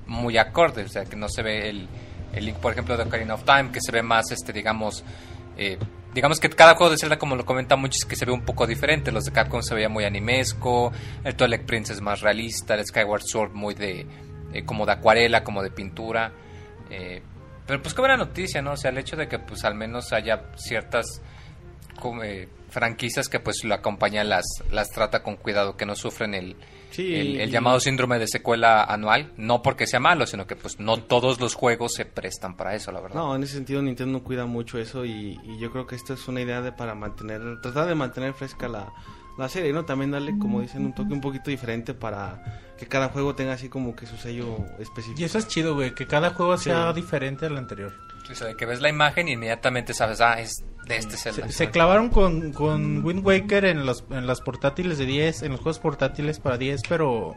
muy 0.08 0.38
acorde, 0.38 0.84
o 0.84 0.90
sea, 0.90 1.06
que 1.06 1.16
no 1.16 1.30
se 1.30 1.44
ve 1.44 1.70
el, 1.70 1.88
el 2.34 2.46
Link, 2.46 2.58
por 2.58 2.72
ejemplo, 2.72 2.98
de 2.98 3.04
Ocarina 3.04 3.36
of 3.36 3.44
Time, 3.44 3.72
que 3.72 3.80
se 3.80 3.92
ve 3.92 4.02
más, 4.02 4.32
este, 4.32 4.52
digamos, 4.52 5.04
eh, 5.56 5.78
digamos 6.14 6.40
que 6.40 6.50
cada 6.50 6.76
juego 6.76 6.92
de 6.92 6.98
Zelda, 6.98 7.20
como 7.20 7.36
lo 7.36 7.46
comenta 7.46 7.76
muchos, 7.76 8.06
que 8.06 8.16
se 8.16 8.26
ve 8.26 8.32
un 8.32 8.42
poco 8.42 8.66
diferente. 8.66 9.12
Los 9.12 9.26
de 9.26 9.32
Capcom 9.32 9.62
se 9.62 9.76
veía 9.76 9.90
muy 9.90 10.04
animesco, 10.04 10.92
el 11.24 11.36
Twilight 11.36 11.66
Princess 11.66 12.02
más 12.02 12.22
realista, 12.22 12.74
el 12.74 12.86
Skyward 12.86 13.22
Sword 13.22 13.52
muy 13.54 13.76
de, 13.76 14.08
eh, 14.54 14.66
como 14.66 14.86
de 14.86 14.94
acuarela, 14.94 15.44
como 15.44 15.62
de 15.62 15.70
pintura. 15.70 16.34
Eh, 16.90 17.22
pero 17.66 17.82
pues 17.82 17.94
qué 17.94 18.02
buena 18.02 18.18
noticia, 18.18 18.62
¿no? 18.62 18.72
O 18.74 18.78
sea, 18.78 18.92
el 18.92 18.98
hecho 18.98 19.16
de 19.16 19.28
que 19.28 19.40
pues 19.40 19.64
al 19.64 19.76
menos 19.76 20.12
haya 20.12 20.44
ciertas 20.56 21.22
como, 22.00 22.24
eh, 22.24 22.50
franquicias 22.70 23.30
que 23.30 23.40
pues 23.40 23.64
lo 23.64 23.76
acompañan, 23.76 24.30
las, 24.30 24.46
las 24.72 24.90
trata 24.90 25.22
con 25.22 25.36
cuidado, 25.36 25.78
que 25.78 25.86
no 25.86 25.96
sufren 25.96 26.34
el, 26.34 26.56
Sí, 26.92 27.14
el, 27.16 27.52
llamado 27.52 27.80
síndrome 27.80 28.18
de 28.18 28.28
secuela 28.28 28.84
anual, 28.84 29.32
no 29.38 29.62
porque 29.62 29.86
sea 29.86 30.00
malo, 30.00 30.26
sino 30.26 30.48
que 30.48 30.56
pues 30.56 30.80
no 30.80 30.98
todos 30.98 31.40
los 31.40 31.54
juegos 31.54 31.94
se 31.94 32.06
prestan 32.06 32.58
para 32.58 32.74
eso, 32.74 32.92
la 32.92 33.00
verdad. 33.00 33.16
No, 33.16 33.36
en 33.36 33.44
ese 33.44 33.54
sentido 33.54 33.82
Nintendo 33.82 34.24
cuida 34.24 34.48
mucho 34.48 34.80
eso 34.80 35.06
y, 35.06 35.38
y 35.44 35.60
yo 35.60 35.72
creo 35.72 35.86
que 35.86 35.96
esta 35.96 36.14
es 36.14 36.28
una 36.28 36.42
idea 36.42 36.62
de 36.62 36.72
para 36.72 36.96
mantener, 36.96 37.62
tratar 37.62 37.88
de 37.88 37.94
mantener 37.94 38.34
fresca 38.34 38.68
la, 38.68 38.92
la 39.40 39.50
serie, 39.50 39.74
¿no? 39.74 39.86
También 39.86 40.12
darle, 40.12 40.38
como 40.38 40.62
dicen, 40.62 40.86
un 40.86 40.94
toque 40.94 41.14
un 41.14 41.22
poquito 41.22 41.50
diferente 41.50 41.94
para 41.94 42.74
que 42.78 42.86
cada 42.88 43.10
juego 43.10 43.36
tenga 43.36 43.54
así 43.54 43.68
como 43.70 43.96
que 43.96 44.06
su 44.06 44.16
sello 44.18 44.58
específico. 44.80 45.20
Y 45.22 45.24
eso 45.24 45.38
es 45.38 45.48
chido, 45.48 45.76
güey, 45.76 45.94
que 45.96 46.06
cada 46.08 46.30
juego 46.32 46.58
sea 46.58 46.94
Sí. 46.94 47.02
diferente 47.02 47.46
al 47.48 47.58
anterior. 47.58 47.94
O 48.32 48.36
sea, 48.36 48.54
que 48.54 48.66
ves 48.66 48.80
la 48.82 48.90
imagen 48.90 49.28
y 49.28 49.32
inmediatamente 49.32 49.94
sabes, 49.96 50.22
ah, 50.22 50.40
es 50.40 50.64
de 50.88 50.98
este 50.98 51.18
Zelda. 51.18 51.48
Se, 51.48 51.54
se 51.54 51.70
clavaron 51.72 52.10
con, 52.10 52.52
con 52.54 53.04
Wind 53.04 53.26
Waker 53.26 53.66
en 53.66 53.86
los, 53.88 54.06
en 54.12 54.28
las 54.28 54.40
portátiles 54.42 54.98
de 55.00 55.06
10, 55.08 55.42
en 55.44 55.52
los 55.54 55.62
juegos 55.62 55.80
portátiles 55.80 56.40
para 56.40 56.58
10, 56.58 56.82
pero... 56.88 57.34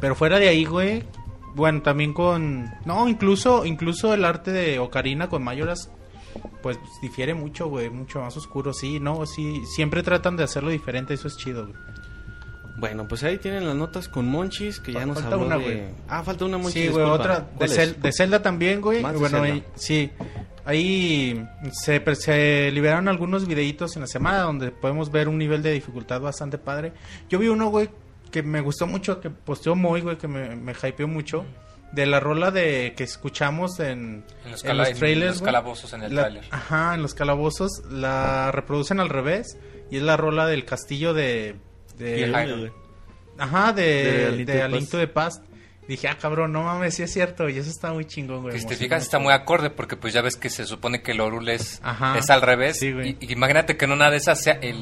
Pero 0.00 0.14
fuera 0.14 0.38
de 0.38 0.48
ahí, 0.48 0.64
güey, 0.64 1.04
bueno, 1.54 1.82
también 1.82 2.12
con... 2.14 2.70
No, 2.84 3.08
incluso 3.08 3.66
incluso 3.66 4.14
el 4.14 4.24
arte 4.24 4.50
de 4.50 4.78
Ocarina 4.78 5.28
con 5.28 5.42
Mayoras, 5.42 5.90
pues 6.62 6.78
difiere 7.02 7.34
mucho, 7.34 7.68
güey, 7.68 7.90
mucho 7.90 8.20
más 8.20 8.36
oscuro, 8.36 8.72
sí, 8.72 9.00
no, 9.00 9.24
sí, 9.26 9.62
siempre 9.66 10.02
tratan 10.02 10.36
de 10.36 10.44
hacerlo 10.44 10.70
diferente, 10.70 11.14
eso 11.14 11.28
es 11.28 11.36
chido, 11.36 11.66
güey. 11.66 11.76
Bueno, 12.76 13.06
pues 13.06 13.22
ahí 13.24 13.36
tienen 13.36 13.66
las 13.66 13.76
notas 13.76 14.08
con 14.08 14.26
Monchis, 14.26 14.80
que 14.80 14.92
ya 14.92 15.00
Fa- 15.00 15.06
nos 15.06 15.16
falta 15.20 15.34
habló 15.34 15.46
una, 15.46 15.58
de... 15.58 15.62
güey. 15.64 15.82
Ah, 16.08 16.22
falta 16.22 16.46
una 16.46 16.56
Monchis, 16.56 16.82
Sí, 16.84 16.88
güey, 16.88 17.04
disculpa. 17.04 17.46
otra 17.58 17.66
de, 18.00 18.12
Zelda 18.12 18.40
también, 18.42 18.80
güey. 18.80 19.02
Más 19.02 19.18
Bueno, 19.18 19.42
ahí- 19.42 19.64
sí. 19.74 20.10
Ahí 20.64 21.46
se, 21.72 22.02
se 22.14 22.70
liberaron 22.70 23.08
algunos 23.08 23.46
videitos 23.46 23.96
en 23.96 24.02
la 24.02 24.06
semana 24.06 24.42
donde 24.42 24.70
podemos 24.70 25.10
ver 25.10 25.28
un 25.28 25.36
nivel 25.38 25.62
de 25.62 25.72
dificultad 25.72 26.20
bastante 26.20 26.58
padre. 26.58 26.92
Yo 27.28 27.38
vi 27.38 27.48
uno, 27.48 27.68
güey, 27.70 27.90
que 28.30 28.42
me 28.42 28.60
gustó 28.60 28.86
mucho, 28.86 29.20
que 29.20 29.30
posteó 29.30 29.74
Moy, 29.74 30.00
güey, 30.02 30.16
que 30.16 30.28
me, 30.28 30.54
me 30.56 30.72
hypeó 30.72 31.08
mucho. 31.08 31.44
De 31.92 32.06
la 32.06 32.20
rola 32.20 32.50
de 32.52 32.94
que 32.96 33.02
escuchamos 33.04 33.80
en, 33.80 34.24
En 34.44 34.50
los, 34.52 34.64
en 34.64 34.76
los 34.76 34.88
en 34.90 34.96
trailers, 34.98 35.30
los 35.32 35.40
güey. 35.40 35.46
calabozos 35.48 35.92
en 35.92 36.02
el 36.04 36.14
La- 36.14 36.22
tráiler. 36.22 36.44
Ajá, 36.50 36.94
en 36.94 37.02
los 37.02 37.14
calabozos. 37.14 37.82
La 37.90 38.52
reproducen 38.52 39.00
al 39.00 39.08
revés. 39.08 39.58
Y 39.90 39.96
es 39.96 40.02
la 40.02 40.16
rola 40.16 40.46
del 40.46 40.64
castillo 40.64 41.14
de... 41.14 41.56
de. 41.98 42.70
Ajá, 43.38 43.72
de, 43.72 44.44
De 44.44 44.62
A 44.62 44.68
de, 44.68 45.08
Past. 45.08 45.44
Dije, 45.88 46.06
ah, 46.06 46.16
cabrón, 46.20 46.52
no 46.52 46.62
mames, 46.62 46.94
sí 46.94 47.02
es 47.02 47.12
cierto. 47.12 47.48
Y 47.48 47.58
eso 47.58 47.68
está 47.70 47.92
muy 47.92 48.04
chingón, 48.04 48.42
güey. 48.42 48.60
Si 48.60 48.66
te 48.66 48.76
fijas 48.76 49.02
está 49.02 49.18
muy 49.18 49.32
acorde 49.32 49.70
porque 49.70 49.96
pues 49.96 50.12
ya 50.14 50.22
ves 50.22 50.36
que 50.36 50.48
se 50.48 50.64
supone 50.66 51.02
que 51.02 51.10
el 51.12 51.20
Orul 51.20 51.48
es, 51.48 51.80
Ajá. 51.82 52.16
es 52.16 52.30
al 52.30 52.42
revés. 52.42 52.78
Sí, 52.78 52.92
güey. 52.92 53.16
y, 53.20 53.26
y 53.26 53.32
imagínate 53.32 53.76
que 53.76 53.86
en 53.86 53.92
una 53.92 54.10
de 54.10 54.18
esas 54.18 54.40
sea, 54.40 54.52
el, 54.62 54.78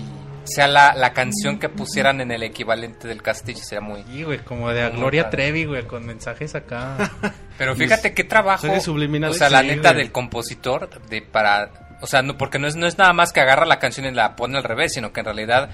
sea 0.49 0.67
la, 0.67 0.95
la 0.95 1.13
canción 1.13 1.59
que 1.59 1.69
pusieran 1.69 2.21
en 2.21 2.31
el 2.31 2.43
equivalente 2.43 3.07
del 3.07 3.23
castillo. 3.23 3.61
Sería 3.63 3.81
muy... 3.81 4.03
Sí, 4.05 4.25
güey, 4.25 4.39
como 4.39 4.71
de 4.71 4.83
a 4.83 4.91
Gloria 4.91 5.25
padre. 5.25 5.37
Trevi, 5.37 5.65
güey, 5.65 5.87
con 5.87 6.05
mensajes 6.05 6.55
acá. 6.55 7.13
Pero 7.59 7.77
fíjate 7.77 8.15
qué 8.15 8.25
trabajo. 8.25 8.67
O 8.67 9.33
sea, 9.33 9.51
la 9.51 9.61
sí, 9.61 9.67
neta 9.69 9.93
güey. 9.93 10.03
del 10.03 10.13
compositor 10.13 10.89
de 11.09 11.23
para... 11.23 11.71
O 12.01 12.07
sea, 12.07 12.23
no, 12.23 12.37
porque 12.37 12.59
no 12.59 12.67
es, 12.69 12.77
no 12.77 12.87
es 12.87 12.99
nada 12.99 13.13
más 13.13 13.33
que 13.33 13.41
agarra 13.41 13.67
la 13.67 13.79
canción 13.79 14.07
y 14.07 14.13
la 14.13 14.37
pone 14.37 14.57
al 14.57 14.65
revés, 14.65 14.95
sino 14.95 15.13
que 15.13 15.21
en 15.21 15.27
realidad... 15.27 15.71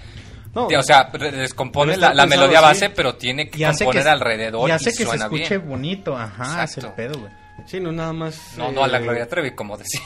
No, 0.55 0.67
o 0.69 0.83
sea, 0.83 1.11
descompone 1.13 1.97
la, 1.97 2.27
melodía 2.27 2.59
así. 2.59 2.67
base, 2.67 2.91
pero 2.91 3.17
tiene 3.17 3.51
que 3.51 3.59
y 3.59 3.65
hace 3.65 3.81
que, 3.81 3.85
componer 3.87 4.09
alrededor 4.09 4.69
y 4.69 4.73
hace 4.73 4.91
y 4.91 4.93
que 4.93 4.99
se 4.99 5.05
suena 5.05 5.25
escuche 5.25 5.59
bien. 5.59 5.69
bonito. 5.69 6.17
Ajá, 6.17 6.63
es 6.63 6.79
el 6.79 6.85
Exacto. 6.85 6.97
pedo, 6.97 7.19
güey. 7.19 7.44
Sí, 7.67 7.81
no 7.81 7.93
nada 7.93 8.13
más... 8.13 8.57
No, 8.59 8.71
no 8.71 8.85
a 8.85 8.89
la 8.89 8.99
eh, 8.99 9.03
Gloria 9.03 9.29
Trevi, 9.29 9.55
como 9.55 9.77
decía. 9.77 10.01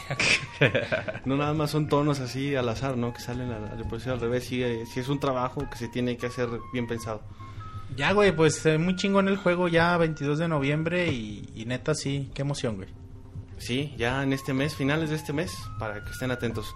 No 1.24 1.36
nada 1.36 1.52
más 1.54 1.70
son 1.70 1.88
tonos 1.88 2.20
así 2.20 2.54
al 2.54 2.68
azar, 2.68 2.96
¿no? 2.96 3.12
Que 3.12 3.20
salen 3.20 3.50
a 3.52 3.58
la 3.58 3.68
reproducción 3.70 4.14
al 4.14 4.20
revés. 4.20 4.44
Sí, 4.44 4.62
eh, 4.62 4.84
sí 4.86 5.00
es 5.00 5.08
un 5.08 5.20
trabajo 5.20 5.68
que 5.70 5.76
se 5.76 5.88
tiene 5.88 6.16
que 6.16 6.26
hacer 6.26 6.48
bien 6.72 6.86
pensado. 6.86 7.22
Ya, 7.96 8.12
güey, 8.12 8.32
pues 8.32 8.64
eh, 8.66 8.78
muy 8.78 8.96
chingón 8.96 9.28
el 9.28 9.36
juego 9.36 9.68
ya 9.68 9.96
22 9.96 10.38
de 10.38 10.48
noviembre 10.48 11.08
y, 11.08 11.48
y 11.54 11.64
neta 11.64 11.94
sí, 11.94 12.30
qué 12.34 12.42
emoción, 12.42 12.76
güey. 12.76 12.88
Sí, 13.58 13.92
ya 13.96 14.22
en 14.22 14.32
este 14.32 14.54
mes, 14.54 14.74
finales 14.74 15.10
de 15.10 15.16
este 15.16 15.32
mes, 15.32 15.52
para 15.78 16.02
que 16.04 16.10
estén 16.10 16.30
atentos. 16.30 16.74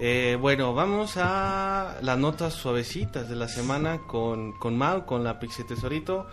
Eh, 0.00 0.36
bueno, 0.40 0.74
vamos 0.74 1.16
a 1.16 1.96
las 2.02 2.18
notas 2.18 2.54
suavecitas 2.54 3.28
de 3.28 3.34
la 3.34 3.48
semana 3.48 3.98
con, 4.06 4.52
con 4.52 4.76
Mau, 4.76 5.04
con 5.06 5.24
la 5.24 5.40
Pixie 5.40 5.64
Tesorito, 5.64 6.28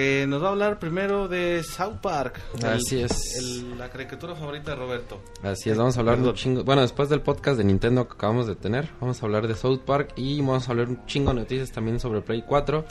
que 0.00 0.26
nos 0.26 0.42
va 0.42 0.48
a 0.48 0.50
hablar 0.52 0.78
primero 0.78 1.28
de 1.28 1.62
South 1.62 1.98
Park. 2.00 2.40
el- 2.58 2.64
Así 2.66 3.02
es. 3.02 3.36
el- 3.38 3.76
la 3.78 3.90
caricatura 3.90 4.34
favorita 4.34 4.70
de 4.70 4.76
Roberto. 4.78 5.20
Así 5.42 5.68
es, 5.68 5.76
vamos 5.76 5.94
a 5.96 6.00
hablar 6.00 6.18
de 6.18 6.26
un 6.28 6.34
chingo. 6.34 6.64
Bueno, 6.64 6.80
después 6.80 7.10
del 7.10 7.20
podcast 7.20 7.58
de 7.58 7.64
Nintendo 7.64 8.08
que 8.08 8.14
acabamos 8.14 8.46
de 8.46 8.56
tener, 8.56 8.88
vamos 8.98 9.22
a 9.22 9.26
hablar 9.26 9.46
de 9.46 9.54
South 9.54 9.80
Park 9.84 10.12
y 10.16 10.40
vamos 10.40 10.66
a 10.66 10.70
hablar 10.70 10.88
un 10.88 11.04
chingo 11.04 11.34
de 11.34 11.40
noticias 11.40 11.70
también 11.70 12.00
sobre 12.00 12.22
Play 12.22 12.42
4. 12.48 12.86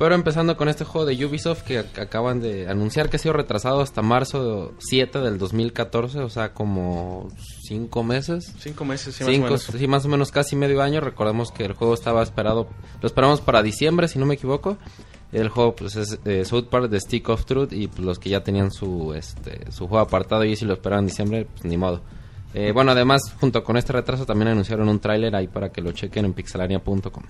Pero 0.00 0.14
empezando 0.16 0.56
con 0.56 0.68
este 0.68 0.84
juego 0.84 1.06
de 1.06 1.24
Ubisoft 1.24 1.62
que 1.62 1.80
ac- 1.80 2.02
acaban 2.02 2.40
de 2.40 2.68
anunciar 2.68 3.08
que 3.08 3.16
ha 3.16 3.20
sido 3.20 3.34
retrasado 3.34 3.80
hasta 3.80 4.02
marzo 4.02 4.72
7 4.78 5.20
del 5.20 5.38
2014, 5.38 6.18
o 6.18 6.28
sea, 6.28 6.52
como 6.54 7.28
5 7.68 8.02
meses. 8.02 8.52
Cinco 8.58 8.84
meses, 8.84 9.14
sí, 9.14 9.22
más 9.22 9.28
o 9.28 9.32
Cinco, 9.32 9.44
menos. 9.46 9.62
sí, 9.62 9.86
más 9.86 10.04
o 10.04 10.08
menos 10.08 10.32
casi 10.32 10.56
medio 10.56 10.82
año. 10.82 11.00
Recordemos 11.00 11.52
que 11.52 11.64
el 11.66 11.74
juego 11.74 11.94
estaba 11.94 12.20
esperado, 12.20 12.66
lo 13.00 13.06
esperamos 13.06 13.40
para 13.40 13.62
diciembre, 13.62 14.08
si 14.08 14.18
no 14.18 14.26
me 14.26 14.34
equivoco. 14.34 14.76
El 15.32 15.48
juego 15.50 15.76
pues 15.76 15.96
es 15.96 16.18
eh, 16.24 16.44
South 16.44 16.68
Park 16.70 16.88
de 16.88 16.98
Stick 17.00 17.28
of 17.28 17.44
Truth 17.44 17.72
y 17.72 17.88
pues, 17.88 18.00
los 18.00 18.18
que 18.18 18.30
ya 18.30 18.42
tenían 18.42 18.70
su 18.70 19.12
este 19.14 19.70
su 19.70 19.86
juego 19.86 20.02
apartado 20.02 20.44
y 20.44 20.56
si 20.56 20.64
lo 20.64 20.74
esperaban 20.74 21.04
en 21.04 21.08
diciembre, 21.08 21.46
pues 21.52 21.64
ni 21.64 21.76
modo. 21.76 22.02
Eh, 22.54 22.72
bueno, 22.72 22.92
además, 22.92 23.34
junto 23.38 23.62
con 23.62 23.76
este 23.76 23.92
retraso 23.92 24.24
también 24.24 24.48
anunciaron 24.48 24.88
un 24.88 25.00
tráiler 25.00 25.36
ahí 25.36 25.48
para 25.48 25.70
que 25.70 25.82
lo 25.82 25.92
chequen 25.92 26.24
en 26.24 26.32
pixelania.com. 26.32 27.24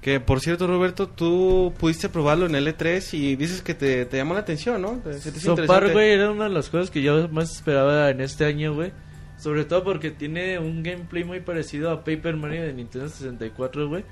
Que 0.00 0.20
por 0.20 0.40
cierto, 0.40 0.66
Roberto, 0.66 1.08
tú 1.08 1.72
pudiste 1.78 2.08
probarlo 2.08 2.46
en 2.46 2.52
L3 2.52 3.14
y 3.14 3.36
dices 3.36 3.62
que 3.62 3.74
te, 3.74 4.04
te 4.04 4.18
llamó 4.18 4.34
la 4.34 4.40
atención, 4.40 4.80
¿no? 4.82 4.92
Interesante. 4.92 5.66
güey, 5.92 6.12
era 6.12 6.30
uno 6.30 6.44
de 6.44 6.50
los 6.50 6.68
juegos 6.68 6.90
que 6.90 7.02
yo 7.02 7.28
más 7.30 7.50
esperaba 7.50 8.10
en 8.10 8.20
este 8.20 8.44
año, 8.44 8.74
güey. 8.74 8.92
Sobre 9.38 9.64
todo 9.64 9.82
porque 9.82 10.10
tiene 10.10 10.58
un 10.58 10.82
gameplay 10.82 11.24
muy 11.24 11.40
parecido 11.40 11.90
a 11.90 12.04
Paper 12.04 12.36
Mario 12.36 12.62
de 12.62 12.74
Nintendo 12.74 13.08
64, 13.08 13.88
güey. 13.88 14.04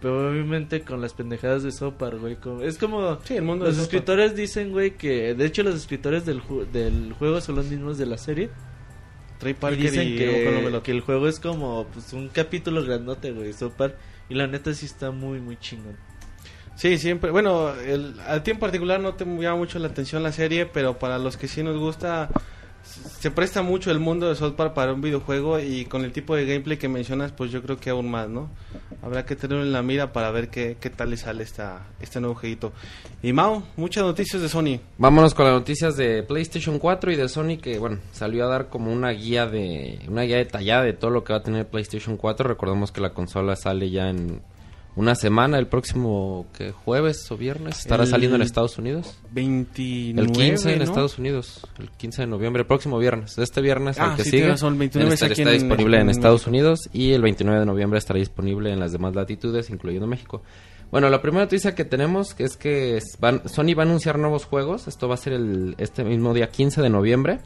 Pero 0.00 0.30
obviamente 0.30 0.80
con 0.80 1.00
las 1.02 1.12
pendejadas 1.12 1.62
de 1.62 1.72
South 1.72 1.92
Park, 1.98 2.18
güey. 2.20 2.36
como- 2.36 2.62
Es 2.62 2.78
como... 2.78 3.18
Sí, 3.24 3.36
el 3.36 3.42
mundo 3.42 3.66
Los 3.66 3.76
escritores 3.78 4.34
dicen, 4.34 4.70
güey, 4.72 4.92
que... 4.96 5.34
De 5.34 5.44
hecho, 5.44 5.62
los 5.62 5.74
escritores 5.74 6.24
del, 6.24 6.42
ju- 6.42 6.66
del 6.70 7.12
juego 7.18 7.40
son 7.42 7.56
los 7.56 7.66
mismos 7.66 7.98
de 7.98 8.06
la 8.06 8.16
serie. 8.16 8.48
Trey 9.38 9.52
Y 9.52 9.54
Parker 9.54 9.78
dicen 9.80 10.08
y 10.08 10.16
que, 10.16 10.80
que 10.82 10.90
el 10.90 11.00
juego 11.02 11.28
es 11.28 11.38
como 11.40 11.86
pues, 11.92 12.12
un 12.14 12.28
capítulo 12.28 12.82
grandote, 12.84 13.32
güey, 13.32 13.52
super. 13.52 13.96
Y 14.28 14.34
la 14.34 14.46
neta 14.46 14.72
sí 14.74 14.86
está 14.86 15.10
muy, 15.10 15.40
muy 15.40 15.56
chingón. 15.58 15.96
Sí, 16.76 16.96
siempre. 16.96 17.30
Bueno, 17.30 17.74
el, 17.74 18.14
a 18.26 18.42
ti 18.42 18.52
en 18.52 18.58
particular 18.58 19.00
no 19.00 19.14
te 19.14 19.24
llama 19.26 19.56
mucho 19.56 19.78
la 19.78 19.88
atención 19.88 20.22
la 20.22 20.32
serie, 20.32 20.64
pero 20.66 20.98
para 20.98 21.18
los 21.18 21.36
que 21.36 21.46
sí 21.48 21.62
nos 21.62 21.76
gusta, 21.78 22.30
se 23.20 23.30
presta 23.30 23.62
mucho 23.62 23.90
el 23.90 24.00
mundo 24.00 24.28
de 24.28 24.34
South 24.34 24.54
Park 24.54 24.74
para 24.74 24.92
un 24.92 25.00
videojuego 25.00 25.60
y 25.60 25.84
con 25.84 26.04
el 26.04 26.12
tipo 26.12 26.34
de 26.34 26.46
gameplay 26.46 26.76
que 26.76 26.88
mencionas, 26.88 27.32
pues 27.32 27.50
yo 27.50 27.62
creo 27.62 27.78
que 27.78 27.90
aún 27.90 28.10
más, 28.10 28.28
¿no? 28.28 28.50
Habrá 29.02 29.24
que 29.24 29.36
tenerlo 29.36 29.62
en 29.62 29.72
la 29.72 29.82
mira 29.82 30.12
para 30.12 30.30
ver 30.30 30.48
qué, 30.48 30.76
qué 30.80 30.90
tal 30.90 31.10
le 31.10 31.16
sale 31.16 31.42
esta, 31.42 31.86
este 32.00 32.20
nuevo 32.20 32.34
jueguito. 32.34 32.72
Y 33.22 33.32
Mao, 33.32 33.62
muchas 33.76 34.04
noticias 34.04 34.42
de 34.42 34.48
Sony. 34.48 34.80
Vámonos 34.98 35.34
con 35.34 35.46
las 35.46 35.54
noticias 35.54 35.96
de 35.96 36.22
PlayStation 36.22 36.78
4 36.78 37.12
y 37.12 37.16
de 37.16 37.28
Sony 37.28 37.58
que, 37.62 37.78
bueno, 37.78 37.98
salió 38.12 38.44
a 38.44 38.48
dar 38.48 38.68
como 38.68 38.92
una 38.92 39.10
guía 39.10 39.46
de 39.46 40.00
una 40.08 40.22
guía 40.22 40.38
detallada 40.38 40.84
de 40.84 40.92
todo 40.92 41.10
lo 41.10 41.24
que 41.24 41.32
va 41.32 41.40
a 41.40 41.42
tener 41.42 41.66
PlayStation 41.66 42.16
4. 42.16 42.48
Recordemos 42.48 42.92
que 42.92 43.00
la 43.00 43.10
consola 43.10 43.56
sale 43.56 43.90
ya 43.90 44.08
en 44.08 44.42
una 44.96 45.14
semana, 45.14 45.58
el 45.58 45.66
próximo 45.68 46.46
jueves 46.84 47.30
o 47.30 47.36
viernes 47.36 47.78
estará 47.78 48.02
El 48.04 48.10
saliendo 48.10 48.36
en 48.36 48.42
Estados 48.42 48.76
Unidos. 48.78 49.18
29, 49.32 50.20
El 50.28 50.32
15 50.32 50.72
en 50.72 50.78
¿no? 50.78 50.84
Estados 50.84 51.18
Unidos, 51.18 51.66
el 51.78 51.90
15 51.90 52.22
de 52.22 52.26
noviembre, 52.26 52.62
el 52.62 52.66
próximo 52.66 52.98
viernes. 52.98 53.38
Este 53.38 53.60
viernes, 53.60 53.98
Ah, 53.98 54.10
el 54.10 54.16
que 54.16 54.24
sí, 54.24 54.30
sigue, 54.30 54.48
razón, 54.48 54.74
el 54.74 54.78
29 54.80 55.08
en 55.10 55.14
es 55.14 55.22
este- 55.22 55.42
está 55.42 55.52
en- 55.54 55.58
disponible 55.60 55.96
en, 55.96 56.02
en 56.04 56.10
Estados. 56.10 56.46
Unidos 56.46 56.80
y 56.92 57.12
el 57.12 57.22
29 57.22 57.60
de 57.60 57.66
noviembre 57.66 57.98
estará 57.98 58.18
disponible 58.18 58.72
en 58.72 58.80
las 58.80 58.92
demás 58.92 59.14
latitudes, 59.14 59.70
incluyendo 59.70 60.06
México. 60.06 60.42
Bueno, 60.90 61.08
la 61.08 61.22
primera 61.22 61.44
noticia 61.44 61.74
que 61.76 61.84
tenemos 61.84 62.34
es 62.38 62.56
que 62.56 62.98
van- 63.20 63.42
Sony 63.48 63.74
va 63.78 63.84
a 63.84 63.86
anunciar 63.86 64.18
nuevos 64.18 64.44
juegos. 64.44 64.88
Esto 64.88 65.06
va 65.06 65.14
a 65.14 65.18
ser 65.18 65.34
el, 65.34 65.76
este 65.78 66.02
mismo 66.02 66.34
día 66.34 66.50
15 66.50 66.82
de 66.82 66.90
noviembre. 66.90 67.38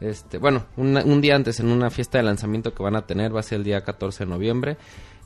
Este, 0.00 0.38
bueno, 0.38 0.66
una- 0.76 1.04
un 1.04 1.20
día 1.20 1.36
antes 1.36 1.60
en 1.60 1.68
una 1.70 1.88
fiesta 1.88 2.18
de 2.18 2.24
lanzamiento 2.24 2.74
que 2.74 2.82
van 2.82 2.96
a 2.96 3.06
tener 3.06 3.34
va 3.34 3.40
a 3.40 3.44
ser 3.44 3.58
el 3.58 3.64
día 3.64 3.82
14 3.82 4.24
de 4.24 4.30
noviembre 4.30 4.76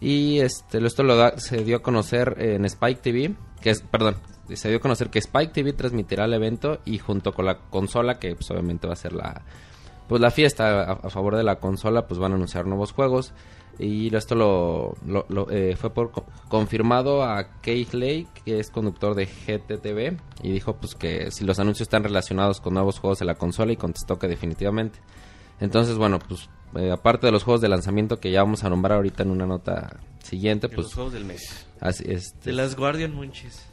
y 0.01 0.40
este 0.40 0.84
esto 0.84 1.03
lo 1.03 1.16
da- 1.16 1.38
se 1.38 1.64
dio 1.64 1.76
a 1.76 1.82
conocer 1.82 2.36
en 2.38 2.64
Spike 2.64 3.01
TV, 3.03 3.34
que 3.61 3.70
es 3.70 3.80
perdón, 3.82 4.16
se 4.55 4.68
dio 4.68 4.78
a 4.78 4.80
conocer 4.80 5.11
que 5.11 5.18
Spike 5.18 5.53
TV 5.53 5.72
transmitirá 5.72 6.24
el 6.26 6.34
evento 6.34 6.78
y 6.84 6.99
junto 6.99 7.32
con 7.32 7.47
la 7.47 7.59
consola 7.59 8.18
que 8.18 8.34
pues 8.34 8.51
obviamente 8.51 8.86
va 8.86 8.92
a 8.92 8.97
ser 8.97 9.12
la 9.12 9.42
pues 10.09 10.20
la 10.20 10.30
fiesta 10.30 10.82
a, 10.92 11.11
favor 11.11 11.36
de 11.36 11.42
la 11.42 11.57
consola 11.57 12.07
pues 12.07 12.20
van 12.20 12.32
a 12.32 12.34
anunciar 12.36 12.66
nuevos 12.66 12.92
juegos. 12.92 13.32
Y 13.78 14.14
esto 14.16 14.34
lo, 14.34 14.94
lo- 15.07 15.26
lo, 15.28 15.51
eh, 15.51 15.76
fue 15.76 15.90
por 15.90 16.11
co- 16.11 16.24
confirmado 16.49 17.22
a 17.24 17.61
Keith 17.61 17.92
Lake 17.92 18.28
que 18.44 18.59
es 18.59 18.70
conductor 18.70 19.14
de 19.14 19.26
GTTV 19.26 20.16
y 20.42 20.51
dijo 20.53 20.76
pues 20.76 20.94
que 20.94 21.30
si 21.30 21.44
los 21.44 21.59
anuncios 21.59 21.82
están 21.86 22.03
relacionados 22.05 22.61
con 22.62 22.72
nuevos 22.72 22.99
juegos 23.01 23.18
de 23.18 23.26
la 23.26 23.34
consola 23.34 23.72
y 23.72 23.76
contestó 23.76 24.18
que 24.18 24.28
definitivamente 24.28 24.99
entonces 25.61 25.96
bueno 25.96 26.18
pues 26.18 26.48
eh, 26.76 26.90
aparte 26.90 27.26
de 27.26 27.32
los 27.32 27.42
juegos 27.44 27.61
de 27.61 27.68
lanzamiento 27.68 28.18
que 28.20 28.30
ya 28.30 28.42
vamos 28.42 28.64
a 28.64 28.68
nombrar 28.70 28.96
ahorita 28.96 29.22
en 29.22 29.30
una 29.30 29.46
nota 29.46 29.96
siguiente 30.22 30.68
De 30.68 30.74
pues 30.74 30.86
los 30.86 30.94
juegos 30.94 31.12
del 31.14 31.24
mes. 31.24 31.66
así, 31.80 32.04
este, 32.09 32.50
De 32.50 32.57
las 32.57 32.76
Guardian 32.76 33.14
Munchies. 33.14 33.66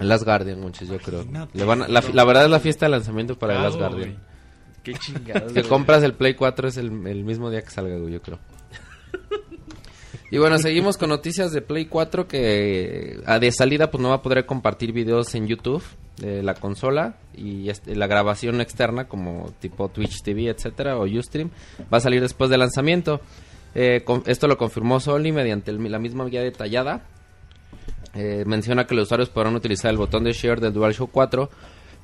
Last 0.00 0.24
Guardian 0.24 0.60
muchos 0.60 0.88
yo 0.88 0.98
creo. 0.98 1.24
Le 1.52 1.64
van 1.64 1.82
a- 1.82 1.88
la, 1.88 2.02
la 2.12 2.24
verdad 2.24 2.44
es 2.46 2.50
la 2.50 2.58
fiesta 2.58 2.86
de 2.86 2.90
lanzamiento 2.90 3.38
para 3.38 3.58
Bravo, 3.60 3.78
Guardian. 3.78 4.18
Qué 4.82 4.92
chingados. 4.94 5.52
que 5.54 5.62
compras 5.62 6.02
el 6.02 6.14
Play 6.14 6.34
4 6.34 6.66
es 6.68 6.76
el, 6.78 7.06
el 7.06 7.22
mismo 7.24 7.48
día 7.48 7.62
que 7.62 7.70
salga, 7.70 7.96
güey, 7.98 8.12
yo 8.12 8.20
creo. 8.20 8.40
Y 10.30 10.38
bueno, 10.38 10.58
seguimos 10.58 10.96
con 10.96 11.10
noticias 11.10 11.52
de 11.52 11.60
Play 11.60 11.86
4 11.86 12.26
que 12.26 13.20
a 13.26 13.38
de 13.38 13.52
salida 13.52 13.90
pues 13.90 14.02
no 14.02 14.08
va 14.08 14.16
a 14.16 14.22
poder 14.22 14.46
compartir 14.46 14.92
videos 14.92 15.34
en 15.34 15.46
YouTube 15.46 15.82
de 16.16 16.42
la 16.42 16.54
consola 16.54 17.16
y 17.36 17.70
la 17.86 18.06
grabación 18.06 18.60
externa 18.60 19.06
como 19.06 19.52
tipo 19.60 19.88
Twitch 19.88 20.22
TV, 20.22 20.48
etcétera, 20.48 20.98
o 20.98 21.04
Ustream 21.04 21.50
va 21.92 21.98
a 21.98 22.00
salir 22.00 22.20
después 22.20 22.50
del 22.50 22.60
lanzamiento. 22.60 23.20
Eh, 23.74 24.04
esto 24.26 24.46
lo 24.46 24.56
confirmó 24.56 25.00
Sony 25.00 25.32
mediante 25.32 25.72
la 25.72 25.98
misma 25.98 26.24
guía 26.26 26.42
detallada. 26.42 27.04
Eh, 28.14 28.44
menciona 28.46 28.86
que 28.86 28.94
los 28.94 29.04
usuarios 29.04 29.28
podrán 29.28 29.56
utilizar 29.56 29.90
el 29.90 29.96
botón 29.96 30.22
de 30.22 30.32
share 30.32 30.60
del 30.60 30.72
DualShock 30.72 31.10
4 31.10 31.50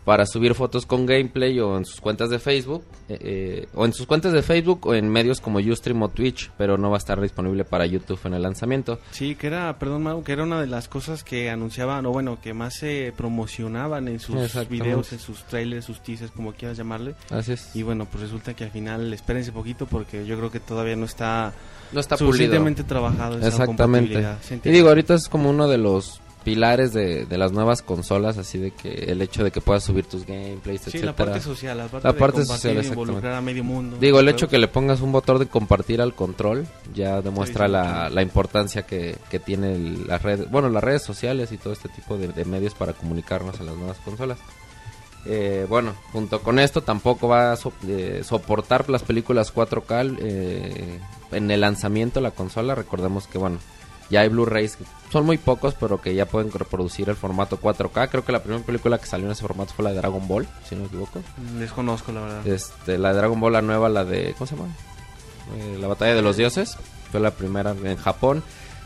para 0.05 0.27
subir 0.27 0.55
fotos 0.55 0.87
con 0.87 1.07
gameplay 1.07 1.61
o 1.61 1.77
en 1.77 1.85
sus 1.85 2.01
cuentas 2.01 2.31
de 2.31 2.39
Facebook 2.39 2.83
eh, 3.09 3.19
eh, 3.21 3.69
o 3.75 3.85
en 3.85 3.93
sus 3.93 4.07
cuentas 4.07 4.33
de 4.33 4.43
Facebook 4.43 4.87
o 4.87 4.95
en 4.95 5.09
medios 5.09 5.41
como 5.41 5.59
Ustream 5.59 6.03
o 6.03 6.09
Twitch, 6.09 6.51
pero 6.57 6.79
no 6.79 6.91
va 6.91 6.97
a 6.97 6.99
estar 6.99 7.21
disponible 7.21 7.65
para 7.65 7.87
YouTube 7.87 8.21
en 8.25 8.35
el 8.35 8.43
lanzamiento. 8.43 8.99
Sí, 9.11 9.35
que 9.35 9.49
era, 9.49 9.79
perdón, 9.79 10.05
Mau, 10.05 10.23
que 10.23 10.33
era 10.33 10.45
una 10.45 10.61
de 10.61 10.67
las 10.67 10.89
cosas 10.89 11.25
que 11.25 11.51
anunciaban, 11.51 12.07
o 12.07 12.13
bueno, 12.13 12.39
que 12.41 12.55
más 12.55 12.75
se 12.75 13.13
promocionaban 13.17 14.09
en 14.09 14.21
sus 14.21 14.37
videos, 14.69 15.13
en 15.13 15.19
sus 15.19 15.43
trailers, 15.45 15.85
sus 15.85 16.01
teasers, 16.03 16.31
como 16.31 16.53
quieras 16.53 16.79
llamarle. 16.79 17.15
Así 17.31 17.53
es. 17.53 17.75
Y 17.75 17.83
bueno, 17.83 18.07
pues 18.07 18.23
resulta 18.23 18.55
que 18.55 18.65
al 18.65 18.71
final, 18.71 19.13
espérense 19.13 19.53
poquito 19.53 19.87
porque 19.87 20.25
yo 20.25 20.37
creo 20.37 20.51
que 20.51 20.61
todavía 20.61 20.97
no 20.97 21.05
está, 21.05 21.53
no 21.93 22.01
está 22.01 22.17
pulido. 22.17 22.33
suficientemente 22.33 22.85
trabajado 22.85 23.39
esa 23.39 23.49
Exactamente. 23.49 24.25
Y 24.65 24.71
digo, 24.71 24.89
ahorita 24.89 25.15
es 25.15 25.29
como 25.29 25.51
uno 25.51 25.69
de 25.69 25.79
los 25.79 26.21
pilares 26.45 26.93
de, 26.93 27.27
de 27.27 27.39
las 27.39 27.53
nuevas 27.53 27.83
consolas, 27.83 28.39
así 28.39 28.59
de 28.59 28.71
que 28.71 28.89
el 28.91 29.21
hecho 29.23 29.45
de 29.45 29.51
que 29.51 29.61
puedas 29.61 29.85
subir 29.85 30.07
tus 30.07 30.25
gameplays, 30.27 30.81
Sí, 30.81 30.91
la 30.93 31.11
etcétera. 31.11 31.15
parte 31.17 31.41
social, 31.41 31.77
la 31.79 31.87
parte, 31.89 32.09
La 32.39 32.45
social, 32.47 32.85
involucrar 32.85 33.35
a 33.35 33.41
medio 33.43 33.63
mundo. 33.63 33.99
Digo, 34.01 34.21
el 34.21 34.25
Los 34.27 34.35
hecho 34.35 34.49
que 34.49 34.59
le 34.59 34.67
pongas 34.69 35.01
un 35.03 35.13
botón 35.13 35.39
de 35.39 35.47
compartir 35.47 36.01
al 36.01 36.15
control 36.15 36.67
ya 36.95 37.21
demuestra 37.21 37.67
Sí, 37.67 37.69
sí, 37.69 37.73
la, 37.73 38.09
la 38.11 38.23
importancia 38.23 38.87
que, 38.87 39.17
que 39.31 39.39
tiene 39.39 39.79
las 40.07 40.23
redes, 40.23 40.51
bueno, 40.51 40.69
las 40.71 40.83
redes 40.83 41.03
sociales 41.03 41.53
y 41.53 41.59
todo 41.59 41.73
este 41.75 41.89
tipo 41.91 42.17
de, 42.17 42.29
de 42.29 42.45
medios 42.47 42.75
para 42.75 42.95
comunicarnos 42.95 43.61
en 43.61 43.67
las 43.67 43.77
nuevas 43.77 43.99
consolas. 43.99 44.39
Eh, 45.27 45.67
bueno, 45.69 45.93
junto 46.13 46.41
con 46.41 46.59
esto 46.59 46.81
tampoco 46.83 47.29
va 47.29 47.53
a 47.53 47.57
so- 47.57 47.75
eh, 47.87 48.23
soportar 48.25 48.89
las 48.89 49.03
películas 49.03 49.53
4K 49.55 50.17
eh, 50.19 50.99
en 51.33 51.51
el 51.51 51.61
lanzamiento 51.61 52.21
de 52.21 52.23
la 52.25 52.31
consola. 52.31 52.75
Recordemos 52.75 53.27
que, 53.27 53.37
bueno, 53.37 53.59
ya 54.11 54.21
hay 54.21 54.29
Blu-rays, 54.29 54.77
son 55.11 55.27
muy 55.27 55.39
pocos, 55.39 55.75
pero 55.75 56.01
que 56.01 56.15
ya 56.15 56.27
pueden 56.27 56.53
reproducir 56.53 57.09
el 57.09 57.17
formato 57.17 57.61
4K. 57.61 58.11
Creo 58.11 58.25
que 58.25 58.33
la 58.33 58.43
primera 58.43 58.65
película 58.65 58.99
que 58.99 59.07
salió 59.07 59.27
en 59.27 59.33
ese 59.33 59.43
formato 59.43 59.73
fue 59.75 59.85
la 59.85 59.91
de 59.91 59.97
Dragon 59.97 60.27
Ball, 60.27 60.47
si 60.69 60.75
no 60.75 60.83
me 60.83 60.87
equivoco. 60.89 61.21
Desconozco, 61.59 62.13
la 62.13 62.21
verdad. 62.21 62.47
Este, 62.47 62.99
la 62.99 63.13
de 63.13 63.19
Dragon 63.19 63.41
Ball, 63.41 63.53
la 63.53 63.63
nueva, 63.63 63.89
la 63.89 64.05
de. 64.05 64.35
¿Cómo 64.37 64.47
se 64.47 64.57
llama? 64.57 64.69
Eh, 65.57 65.79
la 65.81 65.89
batalla 65.89 66.15
de 66.15 66.23
los 66.23 66.37
dioses. 66.37 66.77
Fue 67.11 67.19
la 67.19 67.33
primera 67.33 67.73
en 67.73 67.97
Japón. 67.97 68.43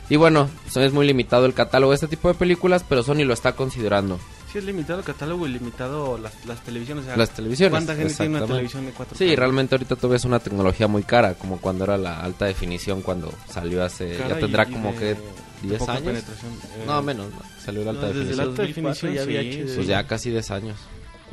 Y 0.08 0.16
bueno, 0.16 0.48
es 0.74 0.92
muy 0.92 1.06
limitado 1.06 1.46
el 1.46 1.54
catálogo 1.54 1.92
de 1.92 1.96
este 1.96 2.08
tipo 2.08 2.28
de 2.28 2.34
películas, 2.34 2.84
pero 2.88 3.02
Sony 3.02 3.24
lo 3.24 3.34
está 3.34 3.52
considerando. 3.52 4.18
Sí, 4.54 4.58
es 4.60 4.64
limitado 4.64 5.00
el 5.00 5.04
catálogo 5.04 5.46
y 5.48 5.50
limitado 5.52 6.16
las, 6.16 6.32
las 6.46 6.60
televisiones. 6.62 7.02
o 7.04 7.06
sea, 7.08 7.16
Las 7.16 7.30
televisiones. 7.30 7.70
¿Cuánta 7.72 7.96
gente 7.96 8.14
tiene 8.14 8.36
una 8.38 8.46
televisión 8.46 8.86
de 8.86 8.92
4 8.92 9.18
Sí, 9.18 9.34
realmente 9.34 9.74
ahorita 9.74 9.96
todavía 9.96 10.16
es 10.16 10.24
una 10.24 10.38
tecnología 10.38 10.86
muy 10.86 11.02
cara, 11.02 11.34
como 11.34 11.58
cuando 11.60 11.82
era 11.84 11.98
la 11.98 12.20
alta 12.20 12.44
definición, 12.46 13.02
cuando 13.02 13.32
salió 13.50 13.82
hace. 13.84 14.16
ya 14.16 14.38
tendrá 14.38 14.64
como 14.66 14.94
que 14.96 15.16
10 15.62 15.88
años. 15.88 16.22
No, 16.86 17.02
menos, 17.02 17.26
no, 17.32 17.40
salió 17.64 17.82
la 17.84 17.90
alta 17.90 18.02
No, 18.02 18.08
desde 18.12 18.20
definición. 18.20 18.36
la 18.36 18.42
alta 18.44 18.62
2004 18.62 19.08
definición 19.08 19.14
ya 19.14 19.22
había 19.22 19.42
sí, 19.42 19.60
HD. 19.72 19.74
Pues 19.74 19.86
ya 19.88 20.06
casi 20.06 20.30
10 20.30 20.50
años. 20.52 20.76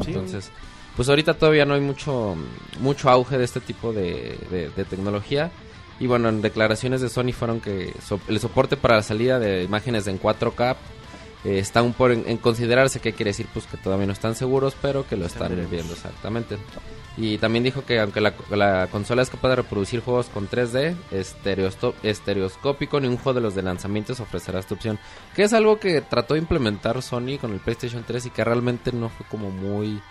Sí. 0.03 0.07
Entonces, 0.07 0.49
pues 0.95 1.07
ahorita 1.07 1.35
todavía 1.35 1.65
no 1.65 1.75
hay 1.75 1.81
mucho 1.81 2.35
mucho 2.79 3.09
auge 3.11 3.37
de 3.37 3.43
este 3.45 3.59
tipo 3.59 3.93
de, 3.93 4.35
de- 4.49 4.69
de 4.75 4.83
tecnología. 4.85 5.51
Y 5.99 6.07
bueno, 6.07 6.29
en 6.29 6.41
declaraciones 6.41 7.01
de 7.01 7.09
Sony 7.09 7.31
fueron 7.31 7.61
que 7.61 7.93
so- 8.03 8.19
el 8.27 8.39
soporte 8.39 8.77
para 8.77 8.95
la 8.95 9.03
salida 9.03 9.37
de 9.37 9.61
imágenes 9.63 10.07
en 10.07 10.19
4K 10.19 10.75
eh, 11.45 11.59
está 11.59 11.81
un 11.81 11.93
por 11.93 12.11
en, 12.11 12.23
en 12.27 12.37
considerarse, 12.37 12.99
que 12.99 13.13
quiere 13.13 13.29
decir 13.31 13.47
pues 13.53 13.65
que 13.65 13.77
todavía 13.77 14.05
no 14.07 14.13
están 14.13 14.35
seguros, 14.35 14.75
pero 14.81 15.07
que 15.07 15.15
lo 15.17 15.25
están 15.25 15.49
viendo 15.69 15.93
exactamente. 15.93 16.57
Y 17.17 17.37
también 17.39 17.63
dijo 17.65 17.83
que 17.83 17.99
aunque 17.99 18.21
la, 18.21 18.33
la 18.51 18.87
consola 18.89 19.21
es 19.21 19.29
capaz 19.29 19.49
de 19.49 19.55
reproducir 19.57 19.99
juegos 19.99 20.27
con 20.27 20.49
3D 20.49 20.95
estereosto- 21.11 21.93
estereoscópico, 22.03 22.99
ningún 23.01 23.17
juego 23.17 23.33
de 23.33 23.41
los 23.41 23.53
de 23.53 23.63
lanzamientos 23.63 24.21
ofrecerá 24.21 24.59
esta 24.59 24.75
opción. 24.75 24.97
Que 25.35 25.43
es 25.43 25.51
algo 25.53 25.77
que 25.77 25.99
trató 26.01 26.35
de 26.35 26.39
implementar 26.39 27.01
Sony 27.01 27.37
con 27.39 27.51
el 27.51 27.59
PlayStation 27.59 28.03
3 28.07 28.27
y 28.27 28.29
que 28.29 28.43
realmente 28.45 28.93
no 28.93 29.09
fue 29.09 29.25
como 29.29 29.51
muy 29.51 30.01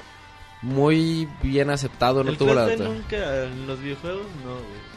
muy 0.62 1.26
bien 1.42 1.70
aceptado, 1.70 2.22
no 2.22 2.32
el 2.32 2.36
tuvo 2.36 2.52
la 2.52 2.68
3D 2.68 2.84
nunca 2.84 3.44
en 3.44 3.66
los 3.66 3.80
videojuegos, 3.80 4.26
no, 4.44 4.50
güey. 4.52 4.89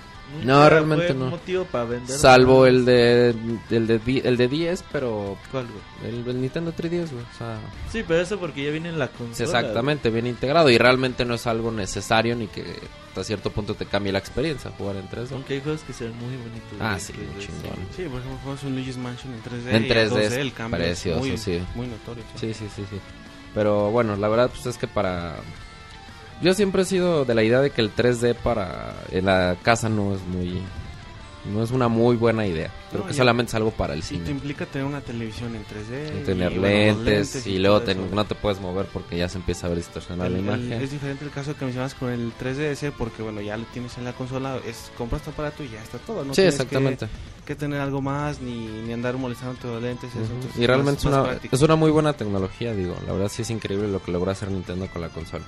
No, 0.44 0.70
realmente 0.70 1.08
fue 1.08 1.16
no. 1.16 1.30
motivo 1.30 1.66
para 1.66 1.86
vender. 1.86 2.18
salvo 2.18 2.66
el 2.66 2.86
de 2.86 3.36
el 3.70 3.88
de 3.88 4.22
el 4.26 4.38
de 4.38 4.48
10, 4.48 4.84
pero 4.92 5.38
¿Cuál, 5.52 5.68
güey? 5.68 6.14
el, 6.14 6.28
el 6.28 6.42
Nintendo 6.42 6.74
3DS, 6.74 7.12
güey, 7.12 7.24
o 7.24 7.38
sea, 7.38 7.58
Sí, 7.92 8.04
pero 8.08 8.22
eso 8.22 8.40
porque 8.40 8.64
ya 8.64 8.72
viene 8.72 8.90
en 8.90 9.00
la 9.00 9.08
consola. 9.10 9.46
exactamente 9.46 10.10
bien 10.10 10.28
integrado 10.28 10.70
y 10.70 10.78
realmente 10.78 11.26
no 11.26 11.36
es 11.36 11.46
algo 11.48 11.72
necesario 11.72 12.36
ni 12.36 12.48
que 12.48 12.64
hasta 13.10 13.24
cierto 13.24 13.52
punto 13.52 13.76
te 13.76 13.86
cambie 13.86 14.12
la 14.12 14.18
experiencia 14.20 14.72
jugar 14.78 14.96
en 14.96 15.08
3D. 15.08 15.16
güey. 15.28 15.34
Aunque 15.34 15.54
hay 15.56 15.62
juegos 15.62 15.82
que 15.82 15.94
se 15.94 16.06
ven 16.06 16.18
muy 16.18 16.36
bonitos. 16.36 16.78
Ah, 16.80 16.92
güey, 16.94 17.00
sí, 17.02 17.14
muy 17.14 17.40
chingón. 17.46 17.88
Sí, 17.96 18.04
por 18.04 18.20
ejemplo, 18.20 18.40
juegas 18.44 18.64
un 18.64 18.76
Luigi's 18.76 18.98
Mansion 18.98 19.34
en 19.34 19.44
3D. 19.44 19.70
En 19.76 19.84
y 19.86 19.92
a 19.92 19.94
3D 19.96 20.10
2D 20.10 20.20
es 20.22 20.34
el 20.34 20.54
cambio 20.54 20.80
es 20.80 20.86
precioso, 20.88 21.20
muy, 21.20 21.38
sí. 21.38 21.62
Muy 21.76 21.88
notorio. 21.88 22.24
sí. 22.36 22.48
Sí, 22.48 22.54
sí, 22.54 22.66
sí, 22.76 22.84
sí. 22.90 22.98
Pero 23.54 23.92
bueno, 23.92 24.16
la 24.16 24.28
verdad 24.30 24.50
pues 24.50 24.66
es 24.66 24.80
que 24.80 24.88
para 24.88 25.36
yo 26.42 26.54
siempre 26.54 26.82
he 26.82 26.86
sido 26.86 27.26
de 27.26 27.36
la 27.36 27.44
idea 27.44 27.62
de 27.62 27.70
que 27.72 27.82
el 27.82 27.94
3D 27.96 28.36
para 28.36 28.94
en 29.12 29.26
la 29.26 29.56
casa 29.62 29.90
no 29.90 30.14
es 30.16 30.22
muy 30.22 30.62
no 31.54 31.62
es 31.62 31.72
una 31.72 31.90
muy 31.90 32.16
buena 32.16 32.48
idea. 32.48 32.72
Creo 32.90 33.02
No, 33.02 33.08
que 33.10 33.14
solamente 33.14 33.50
es 33.50 33.56
algo 33.56 33.72
para 33.72 33.94
el 33.94 34.00
te 34.00 34.06
cine. 34.08 34.30
implica 34.32 34.66
tener 34.66 34.88
una 34.88 35.02
televisión 35.02 35.54
en 35.54 35.66
3D. 35.66 36.22
Y 36.22 36.24
tener 36.24 36.54
y, 36.54 36.58
bueno, 36.58 36.94
los 36.96 37.04
lentes, 37.06 37.46
y 37.46 37.50
todo 37.56 37.60
luego 37.62 37.82
te- 37.82 37.92
eso. 37.92 38.02
no 38.14 38.24
te 38.24 38.36
puedes 38.36 38.62
mover 38.62 38.86
porque 38.86 39.18
ya 39.18 39.28
se 39.28 39.40
empieza 39.40 39.68
a 39.68 39.70
ver 39.72 39.80
distorsionada 39.80 40.28
El- 40.28 40.34
la 40.36 40.40
el- 40.40 40.46
imagen. 40.64 40.82
es 40.82 40.92
diferente 40.92 41.26
el 41.26 41.32
caso 41.32 41.54
que 41.58 41.66
mencionas 41.66 41.96
con 41.96 42.12
el 42.12 42.32
3DS 42.40 42.92
porque 42.98 43.22
bueno 43.24 43.42
ya 43.42 43.58
lo 43.58 43.66
tienes 43.74 43.98
en 43.98 44.06
la 44.06 44.14
consola 44.14 44.58
es 44.66 44.90
compras 44.98 45.22
tu 45.24 45.32
aparato 45.32 45.66
y 45.66 45.70
ya 45.70 45.84
está 45.84 45.98
todo 45.98 46.24
no 46.24 46.32
sí, 46.34 46.36
Tienes 46.44 46.54
exactamente. 46.54 47.08
que, 47.08 47.44
que 47.46 47.56
tener 47.56 47.82
algo 47.82 48.02
más 48.02 48.40
ni, 48.40 48.66
ni 48.66 48.94
andar 48.94 49.18
molestándote 49.18 49.68
los 49.68 49.82
lentes 49.84 50.12
eso, 50.12 50.20
Ujú. 50.24 50.34
entonces 50.36 50.62
Y 50.62 50.66
realmente 50.66 51.10
más- 51.10 51.28
es, 51.28 51.30
una, 51.44 51.50
es 51.52 51.62
una 51.62 51.76
muy 51.76 51.92
buena 51.92 52.14
tecnología, 52.14 52.74
digo. 52.74 52.96
La 53.06 53.12
verdad 53.12 53.28
sí 53.28 53.42
es 53.42 53.50
increíble 53.50 53.90
lo 53.90 54.02
que 54.02 54.14
logró 54.14 54.32
hacer 54.32 54.50
Nintendo 54.50 54.88
con 54.88 55.02
la 55.02 55.10
consola. 55.10 55.44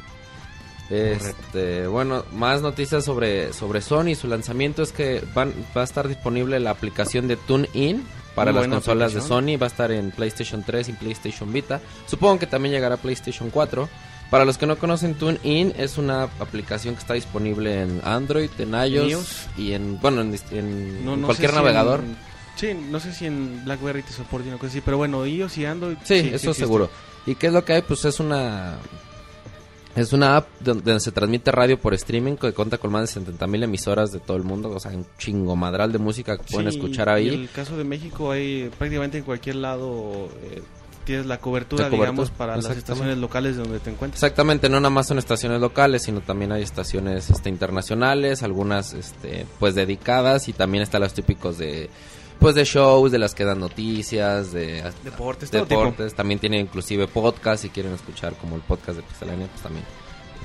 Este, 0.89 1.87
bueno, 1.87 2.25
más 2.33 2.61
noticias 2.61 3.03
sobre, 3.05 3.53
sobre 3.53 3.81
Sony. 3.81 4.15
Su 4.15 4.27
lanzamiento 4.27 4.83
es 4.83 4.91
que 4.91 5.23
van, 5.33 5.53
va 5.75 5.81
a 5.81 5.83
estar 5.85 6.07
disponible 6.07 6.59
la 6.59 6.71
aplicación 6.71 7.27
de 7.27 7.37
TuneIn 7.37 8.05
para 8.35 8.51
Muy 8.51 8.61
las 8.61 8.69
consolas 8.69 9.13
de. 9.13 9.21
Sony. 9.21 9.57
Va 9.59 9.65
a 9.65 9.69
estar 9.69 9.91
en 9.91 10.11
PlayStation 10.11 10.63
3 10.63 10.89
y 10.89 10.93
PlayStation 10.93 11.51
Vita. 11.51 11.81
Supongo 12.07 12.39
que 12.39 12.47
también 12.47 12.73
llegará 12.73 12.95
a 12.95 12.97
PlayStation 12.99 13.49
4. 13.49 13.89
Para 14.29 14.43
los 14.43 14.57
que 14.57 14.65
no 14.65 14.77
conocen 14.77 15.13
TuneIn, 15.15 15.73
es 15.77 15.97
una 15.99 16.23
aplicación 16.23 16.95
que 16.95 17.01
está 17.01 17.13
disponible 17.13 17.81
en 17.83 18.01
Android, 18.03 18.49
en 18.57 18.73
iOS, 18.73 19.47
y 19.55 19.73
en, 19.73 19.99
bueno, 20.01 20.21
en, 20.21 20.33
dist- 20.33 20.51
en 20.51 21.05
No- 21.05 21.15
no 21.15 21.27
cualquier 21.27 21.51
si 21.51 21.55
navegador. 21.55 21.99
en- 21.99 22.17
sí 22.55 22.73
no 22.73 22.99
sé 22.99 23.13
si 23.13 23.25
en 23.27 23.63
BlackBerry 23.65 24.01
te 24.01 24.13
soporta 24.13 24.47
una 24.47 24.57
cosa 24.57 24.67
así 24.69 24.79
pero 24.81 24.95
bueno 24.97 25.25
iOS 25.25 25.57
y 25.57 25.65
Android 25.65 25.97
Sí, 26.05 26.15
eso 26.15 26.27
existe. 26.35 26.53
seguro. 26.53 26.89
¿Y 27.25 27.35
qué 27.35 27.47
es 27.47 27.53
lo 27.53 27.63
que 27.65 27.73
hay? 27.73 27.81
Pues 27.83 28.03
es 28.05 28.19
una 28.19 28.77
es 29.95 30.13
una 30.13 30.37
app 30.37 30.47
donde, 30.59 30.99
se 30.99 31.11
transmite 31.11 31.51
radio 31.51 31.79
por 31.79 31.93
streaming 31.93 32.35
que 32.35 32.53
cuenta 32.53 32.77
con 32.77 32.91
más 32.91 33.01
de 33.01 33.07
70 33.07 33.47
mil 33.47 33.63
emisoras 33.63 34.11
de 34.11 34.19
todo 34.19 34.37
el 34.37 34.43
mundo, 34.43 34.69
o 34.69 34.79
sea, 34.79 34.91
un 34.91 35.05
chingo 35.17 35.55
madral 35.55 35.91
de 35.91 35.99
música 35.99 36.37
que 36.37 36.43
pueden 36.51 36.67
escuchar 36.67 37.09
ahí. 37.09 37.29
en 37.29 37.41
el 37.41 37.49
caso 37.49 37.77
de 37.77 37.83
México 37.83 38.31
hay 38.31 38.69
prácticamente 38.77 39.17
en 39.17 39.23
cualquier 39.23 39.55
lado 39.55 40.29
eh, 40.43 40.61
tienes 41.05 41.25
la 41.27 41.37
cobertura, 41.37 41.83
La 41.83 41.89
cobertura, 41.89 42.11
digamos 42.11 42.31
para 42.31 42.55
las 42.57 42.69
estaciones 42.71 43.17
locales 43.17 43.55
donde 43.55 43.79
te 43.79 43.91
encuentres 43.91 44.21
Exactamente, 44.21 44.67
no 44.69 44.79
nada 44.79 44.89
más 44.89 45.07
son 45.07 45.17
estaciones 45.17 45.61
locales, 45.61 46.03
sino 46.03 46.21
también 46.21 46.51
hay 46.51 46.63
estaciones 46.63 47.29
este, 47.29 47.49
internacionales, 47.49 48.43
algunas 48.43 48.93
este, 48.93 49.45
pues 49.59 49.75
dedicadas 49.75 50.49
y 50.49 50.53
también 50.53 50.83
están 50.83 51.01
los 51.01 51.13
típicos 51.13 51.57
de 51.57 51.89
pues 52.45 52.53
de 52.53 52.63
shows, 52.63 53.11
de 53.11 53.17
las 53.17 53.33
que 53.33 53.43
dan 53.43 53.59
noticias, 53.59 54.51
de 54.51 54.83
deportes 55.03 55.49
tipo. 55.49 55.91
también 56.15 56.39
tiene 56.39 56.59
inclusive 56.59 57.07
podcast 57.07 57.63
si 57.63 57.69
quieren 57.69 57.91
escuchar 57.91 58.35
como 58.35 58.55
el 58.55 58.61
podcast 58.61 58.97
de 58.97 59.01
Pixelania, 59.01 59.47
pues 59.47 59.63
también 59.63 59.83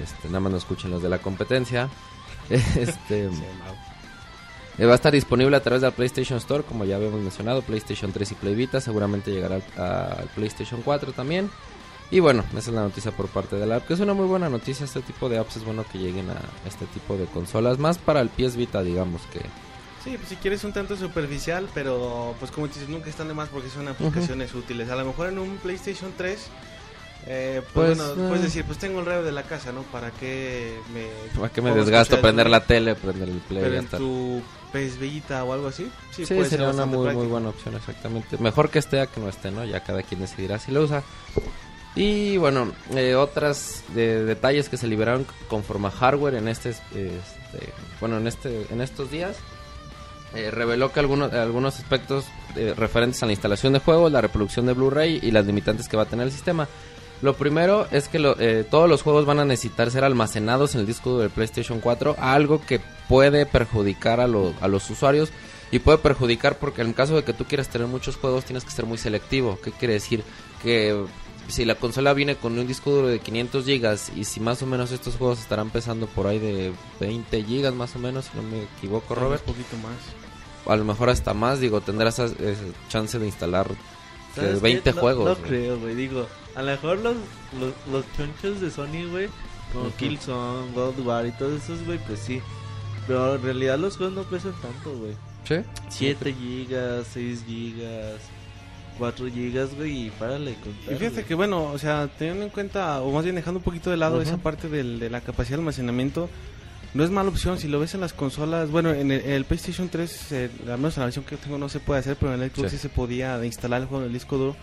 este, 0.02 0.28
nada 0.28 0.40
más 0.40 0.52
no 0.52 0.56
escuchen 0.56 0.90
los 0.90 1.02
de 1.02 1.10
la 1.10 1.18
competencia. 1.18 1.90
Este 2.48 3.28
eh, 4.78 4.86
va 4.86 4.92
a 4.92 4.94
estar 4.94 5.12
disponible 5.12 5.54
a 5.58 5.62
través 5.62 5.82
de 5.82 5.88
la 5.88 5.94
PlayStation 5.94 6.38
Store, 6.38 6.64
como 6.64 6.86
ya 6.86 6.96
habíamos 6.96 7.20
mencionado, 7.20 7.60
PlayStation 7.60 8.12
3 8.12 8.32
y 8.32 8.34
Play 8.34 8.54
Vita, 8.54 8.80
seguramente 8.80 9.30
llegará 9.30 9.56
al 9.76 10.30
PlayStation 10.34 10.80
4 10.80 11.12
también. 11.12 11.50
Y 12.10 12.20
bueno, 12.20 12.44
esa 12.52 12.70
es 12.70 12.74
la 12.74 12.80
noticia 12.80 13.12
por 13.12 13.28
parte 13.28 13.56
de 13.56 13.66
la 13.66 13.76
app, 13.76 13.86
que 13.86 13.92
es 13.92 14.00
una 14.00 14.14
muy 14.14 14.24
buena 14.24 14.48
noticia, 14.48 14.86
este 14.86 15.02
tipo 15.02 15.28
de 15.28 15.36
apps 15.36 15.58
es 15.58 15.64
bueno 15.66 15.84
que 15.92 15.98
lleguen 15.98 16.30
a 16.30 16.40
este 16.66 16.86
tipo 16.86 17.18
de 17.18 17.26
consolas, 17.26 17.78
más 17.78 17.98
para 17.98 18.22
el 18.22 18.30
PS 18.30 18.56
Vita, 18.56 18.82
digamos 18.82 19.20
que... 19.26 19.40
Sí, 20.04 20.16
pues 20.16 20.28
si 20.30 20.36
quieres 20.36 20.64
un 20.64 20.72
tanto 20.72 20.96
superficial, 20.96 21.68
pero 21.74 22.34
pues 22.38 22.50
como 22.50 22.66
dices, 22.68 22.88
nunca 22.88 23.10
están 23.10 23.28
de 23.28 23.34
más 23.34 23.48
porque 23.50 23.68
son 23.68 23.86
aplicaciones 23.88 24.54
útiles. 24.54 24.88
A 24.90 24.96
lo 24.96 25.04
mejor 25.04 25.28
en 25.28 25.38
un 25.38 25.56
PlayStation 25.58 26.12
3, 26.16 26.46
eh, 27.26 27.60
pues, 27.74 27.98
Pues, 27.98 27.98
bueno, 27.98 28.12
eh. 28.24 28.28
puedes 28.28 28.42
decir, 28.44 28.64
pues 28.64 28.78
tengo 28.78 29.00
el 29.00 29.06
radio 29.06 29.22
de 29.22 29.32
la 29.32 29.42
casa, 29.42 29.72
¿no? 29.72 29.82
¿Para 29.82 30.10
qué 30.12 30.78
me... 30.94 31.06
¿Para 31.38 31.52
qué 31.52 31.60
me 31.60 31.72
desgasto 31.74 32.18
prender 32.20 32.48
la 32.48 32.64
tele, 32.64 32.94
prender 32.94 33.28
el 33.28 33.38
play? 33.40 33.62
Pero 33.62 33.76
en 33.76 33.86
tu 33.88 34.42
PS 34.72 34.98
Vita 34.98 35.44
o 35.44 35.52
algo 35.52 35.68
así, 35.68 35.90
sí, 36.12 36.24
Sí, 36.24 36.32
puede 36.34 36.48
ser 36.48 36.50
sería 36.60 36.66
una 36.70 36.84
bastante 36.86 36.96
muy, 36.96 37.14
muy 37.14 37.26
buena 37.26 37.48
opción, 37.50 37.74
exactamente. 37.76 38.38
Mejor 38.38 38.70
que 38.70 38.78
esté 38.78 39.00
a 39.00 39.06
que 39.06 39.20
no 39.20 39.28
esté, 39.28 39.50
¿no? 39.50 39.66
Ya 39.66 39.80
cada 39.84 40.02
quien 40.02 40.20
decidirá 40.22 40.58
si 40.58 40.72
lo 40.72 40.82
usa. 40.82 41.02
Y 41.94 42.38
bueno, 42.38 42.72
eh, 42.94 43.16
otras 43.16 43.82
de- 43.94 44.24
detalles 44.24 44.70
que 44.70 44.76
se 44.78 44.86
liberaron 44.86 45.26
conforme 45.48 45.88
a 45.88 45.90
hardware 45.90 46.36
en 46.36 46.48
este, 46.48 46.70
este 46.70 47.20
bueno, 48.00 48.16
en 48.16 48.26
este, 48.28 48.66
en 48.70 48.80
estos 48.80 49.10
días. 49.10 49.36
Eh, 50.34 50.50
reveló 50.50 50.92
que 50.92 51.00
algunos, 51.00 51.32
algunos 51.32 51.78
aspectos 51.78 52.24
eh, 52.56 52.74
referentes 52.76 53.22
a 53.22 53.26
la 53.26 53.32
instalación 53.32 53.72
de 53.72 53.78
juegos, 53.80 54.10
la 54.12 54.20
reproducción 54.20 54.66
de 54.66 54.72
Blu-ray 54.74 55.20
y 55.22 55.30
las 55.30 55.46
limitantes 55.46 55.88
que 55.88 55.96
va 55.96 56.04
a 56.04 56.06
tener 56.06 56.26
el 56.26 56.32
sistema. 56.32 56.68
Lo 57.22 57.34
primero 57.34 57.86
es 57.90 58.08
que 58.08 58.18
lo- 58.18 58.38
eh, 58.40 58.64
todos 58.68 58.88
los 58.88 59.02
juegos 59.02 59.26
van 59.26 59.40
a 59.40 59.44
necesitar 59.44 59.90
ser 59.90 60.04
almacenados 60.04 60.74
en 60.74 60.80
el 60.80 60.86
disco 60.86 61.10
duro 61.10 61.22
del 61.22 61.30
PlayStation 61.30 61.80
4, 61.80 62.16
algo 62.18 62.62
que 62.64 62.80
puede 63.08 63.44
perjudicar 63.44 64.20
a, 64.20 64.26
lo- 64.26 64.54
a 64.60 64.68
los 64.68 64.88
usuarios 64.88 65.30
y 65.70 65.80
puede 65.80 65.98
perjudicar 65.98 66.58
porque 66.58 66.82
en 66.82 66.92
caso 66.94 67.14
de 67.16 67.22
que 67.24 67.32
tú 67.34 67.44
quieras 67.44 67.68
tener 67.68 67.86
muchos 67.88 68.16
juegos 68.16 68.44
tienes 68.46 68.64
que 68.64 68.70
ser 68.70 68.86
muy 68.86 68.96
selectivo. 68.98 69.58
¿Qué 69.62 69.70
quiere 69.70 69.94
decir? 69.94 70.22
Que 70.62 71.04
si 71.48 71.64
la 71.64 71.74
consola 71.74 72.14
viene 72.14 72.36
con 72.36 72.58
un 72.58 72.66
disco 72.66 72.90
duro 72.90 73.08
de 73.08 73.18
500 73.18 73.64
gigas 73.66 74.10
y 74.16 74.24
si 74.24 74.40
más 74.40 74.62
o 74.62 74.66
menos 74.66 74.90
estos 74.92 75.16
juegos 75.16 75.40
estarán 75.40 75.68
pesando 75.70 76.06
por 76.06 76.26
ahí 76.26 76.38
de 76.38 76.72
20 77.00 77.42
gigas 77.44 77.74
más 77.74 77.94
o 77.96 77.98
menos, 77.98 78.26
si 78.26 78.36
no 78.36 78.42
me 78.44 78.62
equivoco, 78.62 79.14
Robert, 79.14 79.42
Un 79.46 79.52
poquito 79.54 79.76
más. 79.78 79.96
A 80.72 80.76
lo 80.76 80.84
mejor 80.84 81.10
hasta 81.10 81.34
más, 81.34 81.60
digo, 81.60 81.80
tendrás 81.80 82.18
esa- 82.18 82.34
esa 82.42 82.62
chance 82.88 83.18
de 83.18 83.26
instalar 83.26 83.66
que 84.34 84.40
¿Sabes 84.42 84.54
qué? 84.56 84.60
20 84.60 84.92
No- 84.92 85.00
juegos. 85.00 85.38
No, 85.38 85.44
creo, 85.44 85.78
güey. 85.78 85.94
Digo, 85.94 86.26
a 86.54 86.62
lo 86.62 86.70
mejor 86.70 86.98
los, 86.98 87.16
los, 87.58 87.74
los 87.90 88.04
chonchos 88.16 88.60
de 88.60 88.70
Sony, 88.70 89.10
güey, 89.10 89.28
como 89.72 89.86
Ujú. 89.86 89.96
Killzone, 89.96 90.72
God 90.72 90.98
War 91.00 91.26
y 91.26 91.32
todos 91.32 91.62
esos, 91.62 91.84
güey, 91.84 91.98
pues 92.06 92.20
sí. 92.20 92.40
Pero 93.06 93.34
en 93.36 93.42
realidad 93.42 93.78
los 93.78 93.96
juegos 93.96 94.14
no 94.14 94.22
pesan 94.24 94.52
tanto, 94.62 94.96
güey. 94.96 95.12
¿Sí? 95.44 95.56
7 95.88 96.32
gigas, 96.34 97.06
6 97.12 97.42
gigas, 97.46 98.20
4 98.98 99.26
gigas, 99.28 99.74
güey, 99.74 100.06
y 100.06 100.10
párale 100.10 100.54
contar. 100.62 100.92
Y 100.94 100.96
fíjate 100.96 101.24
que 101.24 101.34
bueno, 101.34 101.64
o 101.72 101.78
sea, 101.78 102.08
teniendo 102.18 102.44
en 102.44 102.50
cuenta, 102.50 103.00
o 103.00 103.10
más 103.10 103.24
bien 103.24 103.34
dejando 103.36 103.58
un 103.58 103.64
poquito 103.64 103.90
de 103.90 103.96
lado 103.96 104.16
Ujú. 104.16 104.22
esa 104.22 104.36
parte 104.36 104.68
del- 104.68 105.00
de 105.00 105.08
la 105.10 105.22
capacidad 105.22 105.56
de 105.56 105.62
almacenamiento, 105.62 106.28
no 106.94 107.04
es 107.04 107.10
mala 107.10 107.28
opción 107.28 107.58
si 107.58 107.68
lo 107.68 107.78
ves 107.80 107.94
en 107.94 108.00
las 108.00 108.12
consolas. 108.12 108.70
Bueno, 108.70 108.92
en 108.92 109.10
el, 109.12 109.20
en 109.20 109.30
el 109.30 109.44
PlayStation 109.44 109.88
3, 109.88 110.32
eh, 110.32 110.50
al 110.66 110.78
menos 110.78 110.96
en 110.96 111.00
la 111.02 111.06
versión 111.06 111.24
que 111.24 111.36
yo 111.36 111.40
tengo 111.42 111.56
no 111.58 111.68
se 111.68 111.78
puede 111.80 112.00
hacer, 112.00 112.16
pero 112.18 112.34
en 112.34 112.42
el 112.42 112.50
Xbox 112.50 112.70
Sí. 112.70 112.76
sí, 112.76 112.82
se 112.82 112.88
podía 112.88 113.44
instalar 113.44 113.82
el 113.82 113.86
juego 113.88 114.02
en 114.02 114.08
el 114.08 114.12
disco 114.12 114.36
duro. 114.36 114.56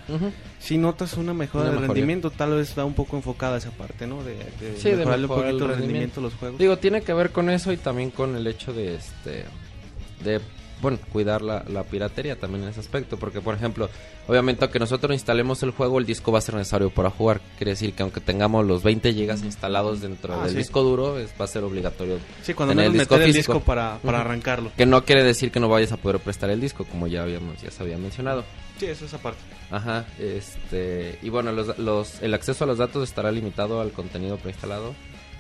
Si 0.60 0.78
notas 0.78 1.14
una 1.16 1.34
mejora 1.34 1.66
Una 1.66 1.72
de 1.74 1.80
mejoría. 1.82 1.94
rendimiento, 2.02 2.30
tal 2.32 2.52
vez 2.56 2.74
va 2.78 2.84
un 2.86 2.94
poco 2.96 3.16
enfocada 3.18 3.58
esa 3.58 3.72
parte, 3.72 4.08
¿no? 4.08 4.24
De, 4.24 4.34
de 4.34 4.78
Sí, 4.78 4.90
de 4.90 4.98
mejorarle 4.98 5.26
un 5.26 5.30
poquito 5.30 5.48
el 5.48 5.52
rendimiento. 5.52 5.68
rendimiento 5.78 6.20
a 6.20 6.24
los 6.24 6.34
juegos. 6.34 6.60
Digo, 6.60 6.78
tiene 6.78 7.02
que 7.02 7.14
ver 7.14 7.32
con 7.32 7.50
eso 7.50 7.72
y 7.72 7.78
también 7.78 8.12
con 8.12 8.36
el 8.36 8.46
hecho 8.48 8.74
de 8.74 8.96
este 8.96 9.46
de 10.24 10.42
bueno, 10.82 11.00
cuidar 11.12 11.42
la, 11.42 11.64
la 11.68 11.84
piratería 11.84 12.36
también 12.36 12.64
en 12.64 12.70
ese 12.70 12.80
aspecto, 12.80 13.18
porque 13.18 13.42
por 13.42 13.56
ejemplo, 13.56 13.90
obviamente 14.28 14.64
aunque 14.66 14.80
nosotros 14.80 15.14
instalemos 15.14 15.64
el 15.64 15.72
juego, 15.72 16.00
el 16.00 16.06
disco 16.06 16.32
va 16.32 16.40
a 16.40 16.42
ser 16.42 16.56
necesario 16.56 16.90
para 16.90 17.10
jugar, 17.10 17.42
quiere 17.58 17.72
decir 17.72 17.94
que 17.94 18.04
aunque 18.04 18.20
tengamos 18.22 18.66
los 18.66 18.84
20 18.84 19.14
gigas 19.14 19.44
instalados 19.44 20.02
dentro 20.02 20.36
Ah, 20.36 20.44
del 20.44 20.52
sí. 20.52 20.58
disco 20.58 20.84
duro, 20.84 21.18
es, 21.20 21.30
va 21.40 21.46
a 21.46 21.48
ser 21.48 21.64
obligatorio. 21.64 22.18
sí, 22.44 22.54
cuando 22.54 22.72
tener 22.74 22.92
menos 22.92 22.94
el 22.96 23.00
disco 23.00 23.16
meter 23.16 23.28
el 23.28 23.34
físico. 23.34 23.54
disco 23.54 23.66
para, 23.66 23.98
para 24.04 24.22
arrancarlo. 24.22 24.72
Que 24.78 24.86
no 24.86 25.04
quiere 25.04 25.24
decir 25.24 25.52
que 25.52 25.60
no 25.60 25.70
vayas 25.70 25.92
a 25.92 25.98
poder 25.98 26.20
prestar 26.20 26.50
el 26.50 26.62
disco, 26.62 26.86
como 26.86 27.08
ya 27.08 27.24
habíamos 27.24 27.62
ya 27.62 27.72
se 27.72 27.82
había 27.84 27.98
mencionado. 27.98 28.44
Sí, 28.80 28.86
eso 28.86 29.06
es 29.06 29.14
aparte. 29.16 29.40
Ajá, 29.72 30.06
este, 30.20 31.18
y 31.24 31.30
bueno, 31.30 31.52
los, 31.52 31.78
los, 31.80 32.22
el 32.22 32.34
acceso 32.34 32.64
a 32.64 32.68
los 32.68 32.78
datos 32.78 33.04
estará 33.08 33.32
limitado 33.32 33.82
al 33.82 33.92
contenido 33.92 34.38
preinstalado. 34.38 34.94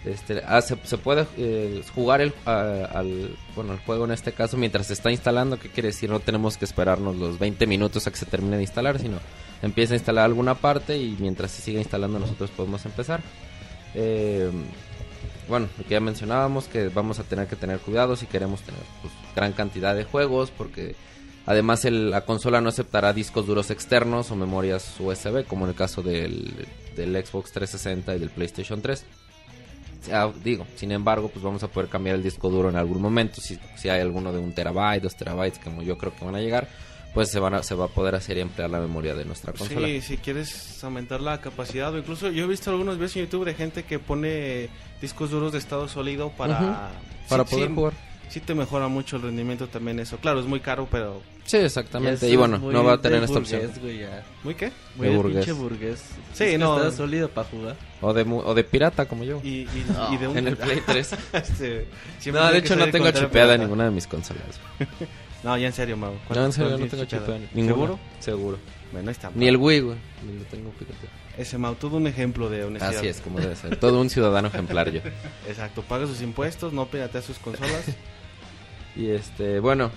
Este, 0.08 0.41
ah, 0.45 0.62
se, 0.62 0.76
puede 0.97 1.26
eh, 1.38 1.84
jugar 1.93 2.22
el, 2.22 2.34
a- 2.45 2.86
al, 2.93 3.36
bueno, 3.55 3.74
el 3.74 3.80
juego 3.80 4.05
en 4.05 4.12
este 4.12 4.32
caso 4.32 4.55
mientras 4.58 4.88
se 4.88 4.93
está 4.93 5.12
instalando. 5.12 5.60
¿Qué 5.60 5.70
quiere 5.70 5.88
decir? 5.89 6.10
No 6.10 6.20
tenemos 6.20 6.58
que 6.58 6.66
esperarnos 6.66 7.16
los 7.18 7.38
20 7.39 7.68
minutos 7.68 8.08
a 8.08 8.12
que 8.12 8.18
se 8.18 8.26
termine 8.26 8.55
de 8.58 8.64
instalar, 8.64 8.99
sino 8.99 9.20
empieza 9.62 9.93
a 9.93 9.97
instalar 9.97 10.26
alguna 10.26 10.55
parte 10.55 10.97
y 10.97 11.18
mientras 11.20 11.51
se 11.51 11.62
siga 11.62 11.80
instalando 11.80 12.20
nosotros 12.20 12.49
podemos 12.51 12.86
empezar. 12.86 13.22
Eh, 13.95 14.49
bueno, 15.49 15.68
lo 15.78 15.84
que 15.84 15.89
ya 15.91 15.99
mencionábamos, 15.99 16.68
que 16.68 16.89
vamos 16.89 17.20
a 17.20 17.24
tener 17.24 17.47
que 17.47 17.55
tener 17.55 17.80
cuidado 17.80 18.16
si 18.16 18.26
queremos 18.26 18.62
tener 18.62 18.82
pues, 19.01 19.14
gran 19.36 19.53
cantidad 19.53 19.95
de 19.95 20.03
juegos, 20.03 20.51
porque 20.51 20.95
además 21.45 21.84
la 21.86 22.22
consola 22.26 22.60
no 22.62 22.70
aceptará 22.70 23.14
discos 23.14 23.47
duros 23.47 23.72
externos 23.72 24.30
o 24.32 24.36
memorias 24.36 24.95
USB, 24.99 25.45
como 25.45 25.66
en 25.66 25.70
el 25.72 25.76
caso 25.76 26.01
del, 26.03 26.68
del 26.95 27.14
Xbox 27.26 27.51
360 27.53 28.16
y 28.16 28.20
del 28.20 28.30
PlayStation 28.30 28.82
3. 28.82 29.05
Ah, 30.12 30.32
digo, 30.43 30.66
sin 30.76 30.91
embargo, 30.91 31.30
pues 31.30 31.43
vamos 31.43 31.64
a 31.64 31.68
poder 31.68 31.89
cambiar 31.89 32.16
el 32.16 32.24
disco 32.24 32.49
duro 32.49 32.70
en 32.70 32.76
algún 32.76 33.01
momento. 33.01 33.41
Si, 33.41 33.58
si 33.76 33.89
hay 33.89 34.01
alguno 34.01 34.32
de 34.32 34.39
un 34.39 34.53
terabyte, 34.53 35.03
dos 35.03 35.16
terabytes, 35.16 35.60
como 35.60 35.82
yo 35.84 35.97
creo 35.97 36.14
que 36.16 36.24
van 36.26 36.36
a 36.36 36.39
llegar, 36.39 36.68
pues 37.14 37.30
se, 37.32 37.39
van 37.39 37.55
a- 37.55 37.64
se 37.64 37.74
va 37.76 37.86
a 37.86 37.88
poder 37.89 38.16
hacer 38.16 38.38
y 38.38 38.41
emplear 38.41 38.70
la 38.70 38.80
memoria 38.80 39.16
de 39.16 39.26
nuestra 39.26 39.53
consola. 39.53 39.88
Sí, 39.88 40.01
si 40.01 40.18
quieres 40.18 40.84
aumentar 40.84 41.20
la 41.22 41.39
capacidad 41.41 41.93
o 41.93 41.97
incluso 41.97 42.30
yo 42.30 42.45
he 42.45 42.47
visto 42.47 42.70
algunos 42.70 42.95
videos 42.97 43.16
en 43.16 43.24
YouTube 43.24 43.45
de 43.45 43.53
gente 43.55 43.84
que 43.84 43.97
pone 43.99 44.70
discos 45.01 45.32
duros 45.32 45.51
de 45.51 45.58
estado 45.58 45.88
sólido 45.88 46.30
para 46.30 46.91
Para 47.28 47.43
poder 47.43 47.70
jugar. 47.72 47.93
Sí 48.30 48.40
te 48.42 48.54
mejora 48.54 48.88
mucho 48.88 49.16
el 49.18 49.22
rendimiento 49.24 49.68
también 49.68 50.00
eso. 50.00 50.18
Claro, 50.18 50.40
es 50.40 50.46
muy 50.46 50.60
caro, 50.60 50.88
pero 50.92 51.22
Sí, 51.46 51.58
exactamente. 51.58 52.30
Y 52.30 52.36
bueno, 52.36 52.58
no 52.58 52.84
va 52.84 52.94
a 52.94 53.02
tener 53.02 53.24
esta 53.24 53.40
burgués, 53.40 53.54
opción. 53.66 53.82
güey, 53.82 54.00
ya. 54.00 54.24
muy 54.44 54.54
qué? 54.56 54.72
Muy 54.98 55.06
De 55.08 55.12
de, 55.14 55.18
burgués. 55.18 55.46
pinche 55.46 55.52
burgués. 55.62 56.04
Sí, 56.34 56.44
Es 56.44 56.60
no. 56.60 56.78
Está 56.78 56.92
sólido 56.92 57.30
para 57.30 57.48
jugar. 57.48 57.76
O 58.02 58.14
de, 58.14 58.26
mu- 58.26 58.42
o 58.42 58.54
de 58.54 58.64
pirata, 58.66 59.06
como 59.08 59.24
yo. 59.24 59.40
Y, 59.44 59.50
y, 59.62 59.86
y 60.12 60.18
de 60.18 60.28
un 60.28 60.38
En 60.38 60.48
el 60.50 60.58
Play 60.58 60.82
3. 60.86 61.16
este, 61.34 61.88
siempre 62.20 62.44
No, 62.44 62.52
de 62.52 62.58
hecho 62.58 62.76
no 62.76 62.90
tengo 62.92 63.10
chipeada 63.12 63.30
pirata. 63.30 63.58
ninguna 63.60 63.86
de 63.86 63.92
mis 63.92 64.08
consolas. 64.08 64.44
No, 65.44 65.56
ya 65.56 65.68
en 65.68 65.74
serio, 65.74 65.96
Mau. 65.96 66.14
No, 66.34 66.46
en 66.46 66.52
serio, 66.52 66.72
¿cuál 66.72 66.82
no 66.82 66.88
tengo 66.88 67.06
chipeado? 67.06 67.34
chipeo. 67.38 67.50
Ninguno. 67.54 67.76
¿Seguro? 67.86 68.00
Seguro. 68.20 68.58
Bueno, 68.92 69.10
ahí 69.10 69.12
está. 69.12 69.32
Ni 69.36 69.48
el 69.48 69.56
Wii, 69.56 69.80
güey. 69.82 69.98
Ni 70.26 70.40
lo 70.40 70.44
tengo 70.46 70.72
pirateado. 70.72 71.08
Ese 71.38 71.58
Mau, 71.60 71.76
todo 71.76 71.98
un 71.98 72.08
ejemplo 72.08 72.50
de 72.50 72.64
honestidad. 72.66 72.98
Así 72.98 73.08
es, 73.08 73.22
como 73.22 73.40
debe 73.40 73.56
ser. 73.56 73.78
Todo 73.78 74.02
un 74.02 74.10
ciudadano 74.10 74.48
ejemplar 74.48 74.90
yo. 74.92 75.00
Exacto, 75.48 75.84
paga 75.84 76.08
sus 76.08 76.22
impuestos, 76.24 76.74
no 76.74 76.88
piratea 76.88 77.22
sus 77.22 77.38
consolas. 77.38 77.86
Y 78.98 79.12
este, 79.12 79.60
bueno, 79.60 79.91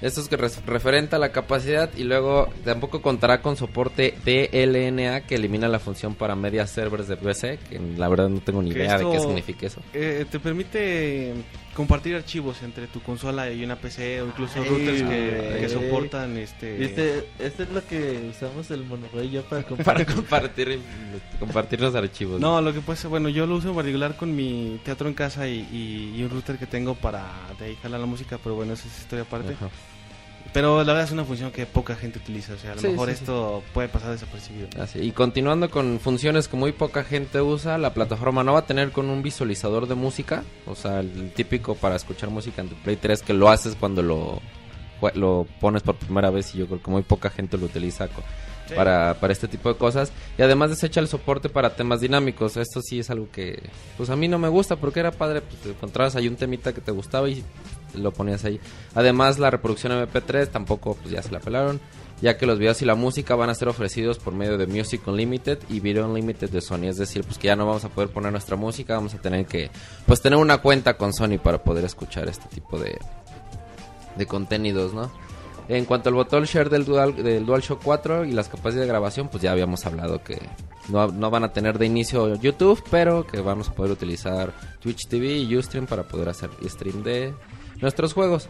esto 0.00 0.22
es 0.22 0.28
que 0.28 0.36
referente 0.36 1.16
a 1.16 1.18
la 1.18 1.30
capacidad 1.30 1.90
y 1.94 2.04
luego 2.04 2.48
tampoco 2.64 3.02
contará 3.02 3.42
con 3.42 3.56
soporte 3.56 4.14
DLNA 4.24 5.22
que 5.22 5.34
elimina 5.34 5.68
la 5.68 5.78
función 5.78 6.14
para 6.14 6.34
media 6.34 6.66
servers 6.66 7.06
de 7.06 7.16
PC, 7.16 7.58
que 7.68 7.78
la 7.98 8.08
verdad 8.08 8.30
no 8.30 8.40
tengo 8.40 8.62
ni 8.62 8.70
idea 8.70 8.96
de 8.96 9.10
qué 9.10 9.20
significa 9.20 9.66
eso. 9.66 9.82
Eh, 9.92 10.24
te 10.30 10.40
permite 10.40 11.34
compartir 11.80 12.14
archivos 12.14 12.62
entre 12.62 12.86
tu 12.88 13.00
consola 13.00 13.50
y 13.50 13.64
una 13.64 13.76
PC 13.76 14.20
o 14.22 14.26
incluso 14.26 14.60
Ay, 14.62 14.68
routers 14.68 15.02
que, 15.02 15.68
soportan 15.70 16.36
este... 16.36 16.76
Viste, 16.76 17.28
este 17.38 17.62
es 17.62 17.70
lo 17.70 17.82
que 17.86 18.28
usamos 18.30 18.70
el 18.70 18.84
monorrey 18.84 19.30
ya 19.30 19.42
para 19.42 19.62
Para 19.84 20.04
compartir. 20.04 20.14
compartir, 20.14 20.80
compartir 21.38 21.80
los 21.80 21.94
archivos. 21.94 22.38
No, 22.40 22.60
lo 22.60 22.72
que 22.74 22.80
pasa, 22.80 23.08
bueno, 23.08 23.28
yo 23.30 23.46
lo 23.46 23.56
uso 23.56 23.70
en 23.70 23.74
particular 23.76 24.16
con 24.16 24.36
mi 24.36 24.78
teatro 24.84 25.08
en 25.08 25.14
casa 25.14 25.48
y, 25.48 25.60
y- 25.72 26.14
y 26.16 26.22
un 26.22 26.30
router 26.30 26.58
que 26.58 26.66
tengo 26.66 26.94
para 26.94 27.26
de 27.58 27.64
ahí 27.66 27.78
jalar 27.82 28.00
la 28.00 28.06
música, 28.06 28.38
pero 28.42 28.54
bueno, 28.56 28.74
esa 28.74 28.86
es 28.86 28.98
historia 28.98 29.22
aparte. 29.24 29.54
Ajá. 29.54 29.68
Pero 30.52 30.78
la 30.78 30.92
verdad 30.92 31.04
es 31.04 31.12
una 31.12 31.24
función 31.24 31.52
que 31.52 31.64
poca 31.64 31.94
gente 31.94 32.18
utiliza, 32.18 32.54
o 32.54 32.58
sea, 32.58 32.72
a 32.72 32.74
lo 32.74 32.80
Sí, 32.80 32.88
mejor 32.88 33.08
sí, 33.08 33.14
sí. 33.14 33.20
esto 33.22 33.62
puede 33.72 33.88
pasar 33.88 34.10
desapercibido. 34.10 34.68
Así, 34.80 34.98
y 34.98 35.12
continuando 35.12 35.70
con 35.70 36.00
funciones 36.00 36.48
que 36.48 36.56
muy 36.56 36.72
poca 36.72 37.04
gente 37.04 37.40
usa, 37.40 37.78
la 37.78 37.94
plataforma 37.94 38.42
no 38.42 38.54
va 38.54 38.60
a 38.60 38.66
tener 38.66 38.90
con 38.90 39.10
un 39.10 39.22
visualizador 39.22 39.86
de 39.86 39.94
música, 39.94 40.42
o 40.66 40.74
sea, 40.74 41.00
el 41.00 41.32
típico 41.32 41.76
para 41.76 41.94
escuchar 41.94 42.30
música 42.30 42.62
en 42.62 42.68
tu 42.68 42.74
Play 42.76 42.96
3 42.96 43.22
que 43.22 43.32
lo 43.32 43.48
haces 43.48 43.76
cuando 43.78 44.02
lo, 44.02 44.40
lo 45.14 45.46
pones 45.60 45.82
por 45.82 45.94
primera 45.96 46.30
vez 46.30 46.52
y 46.54 46.58
yo 46.58 46.66
creo 46.66 46.82
que 46.82 46.90
muy 46.90 47.02
poca 47.02 47.30
gente 47.30 47.56
lo 47.56 47.66
utiliza 47.66 48.08
para, 48.74 49.14
para 49.20 49.32
este 49.32 49.46
tipo 49.48 49.68
de 49.68 49.76
cosas. 49.78 50.12
Y 50.36 50.42
además 50.42 50.70
desecha 50.70 51.00
el 51.00 51.08
soporte 51.08 51.48
para 51.48 51.74
temas 51.76 52.00
dinámicos, 52.00 52.56
esto 52.56 52.80
sí 52.82 52.98
es 52.98 53.10
algo 53.10 53.28
que 53.30 53.62
pues 53.96 54.10
a 54.10 54.16
mí 54.16 54.26
no 54.28 54.38
me 54.38 54.48
gusta 54.48 54.76
porque 54.76 55.00
era 55.00 55.12
padre, 55.12 55.42
pues 55.42 55.60
te 55.62 55.70
encontrabas 55.70 56.16
ahí 56.16 56.26
un 56.28 56.36
temita 56.36 56.72
que 56.72 56.80
te 56.80 56.90
gustaba 56.92 57.28
y 57.28 57.44
lo 57.94 58.12
ponías 58.12 58.44
ahí. 58.44 58.60
Además 58.94 59.38
la 59.38 59.50
reproducción 59.50 59.92
MP3 59.92 60.48
tampoco 60.48 60.94
pues 60.94 61.10
ya 61.10 61.22
se 61.22 61.30
la 61.32 61.40
pelaron 61.40 61.80
ya 62.20 62.36
que 62.36 62.46
los 62.46 62.58
videos 62.58 62.82
y 62.82 62.84
la 62.84 62.94
música 62.94 63.34
van 63.34 63.50
a 63.50 63.54
ser 63.54 63.68
ofrecidos 63.68 64.18
por 64.18 64.34
medio 64.34 64.58
de 64.58 64.66
Music 64.66 65.06
Unlimited 65.06 65.58
y 65.68 65.80
Video 65.80 66.06
Unlimited 66.06 66.50
de 66.50 66.60
Sony, 66.60 66.84
es 66.84 66.98
decir, 66.98 67.24
pues 67.24 67.38
que 67.38 67.46
ya 67.46 67.56
no 67.56 67.66
vamos 67.66 67.84
a 67.84 67.88
poder 67.88 68.10
poner 68.10 68.30
nuestra 68.30 68.56
música, 68.56 68.94
vamos 68.94 69.14
a 69.14 69.18
tener 69.18 69.46
que 69.46 69.70
pues 70.06 70.20
tener 70.20 70.38
una 70.38 70.58
cuenta 70.58 70.96
con 70.96 71.12
Sony 71.12 71.38
para 71.42 71.62
poder 71.62 71.84
escuchar 71.84 72.28
este 72.28 72.48
tipo 72.48 72.78
de 72.78 72.98
de 74.16 74.26
contenidos, 74.26 74.92
¿no? 74.92 75.10
En 75.68 75.84
cuanto 75.84 76.08
al 76.08 76.16
botón 76.16 76.44
share 76.44 76.68
del 76.68 76.84
Dual 76.84 77.14
del 77.14 77.46
DualShock 77.46 77.80
4 77.82 78.24
y 78.24 78.32
las 78.32 78.48
capacidades 78.48 78.80
de 78.80 78.86
grabación, 78.88 79.28
pues 79.28 79.42
ya 79.42 79.52
habíamos 79.52 79.86
hablado 79.86 80.22
que 80.22 80.40
no, 80.88 81.06
no 81.08 81.30
van 81.30 81.44
a 81.44 81.52
tener 81.52 81.78
de 81.78 81.86
inicio 81.86 82.34
YouTube, 82.34 82.82
pero 82.90 83.24
que 83.24 83.40
vamos 83.40 83.68
a 83.68 83.74
poder 83.74 83.92
utilizar 83.92 84.52
Twitch 84.80 85.06
TV 85.06 85.38
y 85.38 85.56
Ustream 85.56 85.86
para 85.86 86.02
poder 86.02 86.28
hacer 86.28 86.50
stream 86.64 87.04
de 87.04 87.32
nuestros 87.80 88.12
juegos. 88.14 88.48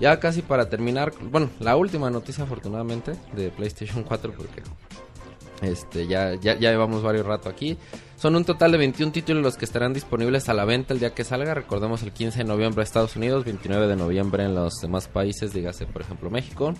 Ya 0.00 0.18
casi 0.20 0.42
para 0.42 0.68
terminar, 0.68 1.12
bueno, 1.30 1.48
la 1.60 1.76
última 1.76 2.10
noticia 2.10 2.44
afortunadamente 2.44 3.12
de 3.34 3.50
PlayStation 3.50 4.02
4 4.02 4.32
porque 4.36 4.62
este 5.62 6.06
ya, 6.06 6.34
ya, 6.34 6.54
llevamos 6.58 7.02
varios 7.02 7.24
rato 7.26 7.48
aquí. 7.48 7.78
Son 8.16 8.34
un 8.36 8.44
total 8.44 8.72
de 8.72 8.78
21 8.78 9.12
títulos 9.12 9.42
los 9.42 9.56
que 9.56 9.64
estarán 9.64 9.92
disponibles 9.92 10.48
a 10.48 10.54
la 10.54 10.64
venta 10.64 10.92
el 10.92 11.00
día 11.00 11.14
que 11.14 11.24
salga. 11.24 11.54
Recordemos 11.54 12.02
el 12.02 12.12
15 12.12 12.38
de 12.38 12.44
noviembre 12.44 12.82
en 12.82 12.84
Estados 12.84 13.16
Unidos, 13.16 13.44
29 13.44 13.86
de 13.86 13.96
noviembre 13.96 14.44
en 14.44 14.54
los 14.54 14.74
demás 14.80 15.08
países, 15.08 15.52
dígase 15.52 15.86
por 15.86 16.02
ejemplo 16.02 16.30
México. 16.30 16.74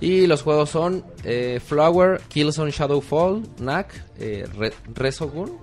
Y 0.00 0.26
los 0.26 0.42
juegos 0.42 0.70
son 0.70 1.04
eh, 1.24 1.60
Flower, 1.64 2.20
Killzone 2.28 2.72
Shadowfall, 2.72 3.42
Knack, 3.58 4.04
eh, 4.18 4.46
Re- 4.56 4.72
Resogun, 4.94 5.56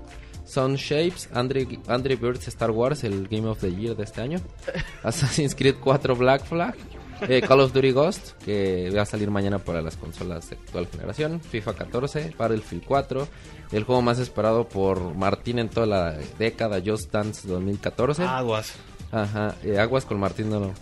Sun 0.50 0.76
Shapes, 0.76 1.30
Angry, 1.34 1.80
Angry 1.88 2.16
Birds 2.16 2.47
Star 2.47 2.72
Wars, 2.72 3.04
el 3.04 3.28
Game 3.28 3.47
of 3.47 3.60
the 3.60 3.74
Year 3.74 3.95
de 3.95 4.04
este 4.04 4.22
año, 4.22 4.39
Assassin's 5.04 5.54
Creed 5.56 5.76
4 5.80 6.16
Black 6.16 6.43
Flag, 6.45 6.76
eh, 7.22 7.41
Call 7.41 7.60
of 7.60 7.74
Duty 7.74 7.91
Ghost, 7.91 8.32
que 8.43 8.91
va 8.95 9.04
a 9.04 9.06
salir 9.06 9.30
mañana 9.30 9.60
para 9.60 9.82
las 9.82 9.95
consolas 9.97 10.50
de 10.50 10.56
actual 10.56 10.88
generación, 10.88 11.39
FIFA 11.39 11.74
14, 11.74 12.36
Battlefield 12.38 12.84
4, 12.86 13.28
el 13.72 13.84
juego 13.84 14.02
más 14.02 14.20
esperado 14.20 14.68
por 14.68 15.14
Martín 15.16 15.60
en 15.60 15.70
toda 15.70 15.86
la 15.86 16.18
década, 16.38 16.82
Just 16.84 17.12
Dance 17.12 17.47
2014. 17.47 18.24
Aguas. 18.24 18.74
Ajá, 19.12 19.56
eh, 19.64 19.80
aguas 19.80 20.06
con 20.06 20.20
Martín 20.20 20.50
no, 20.50 20.60
no. 20.60 20.74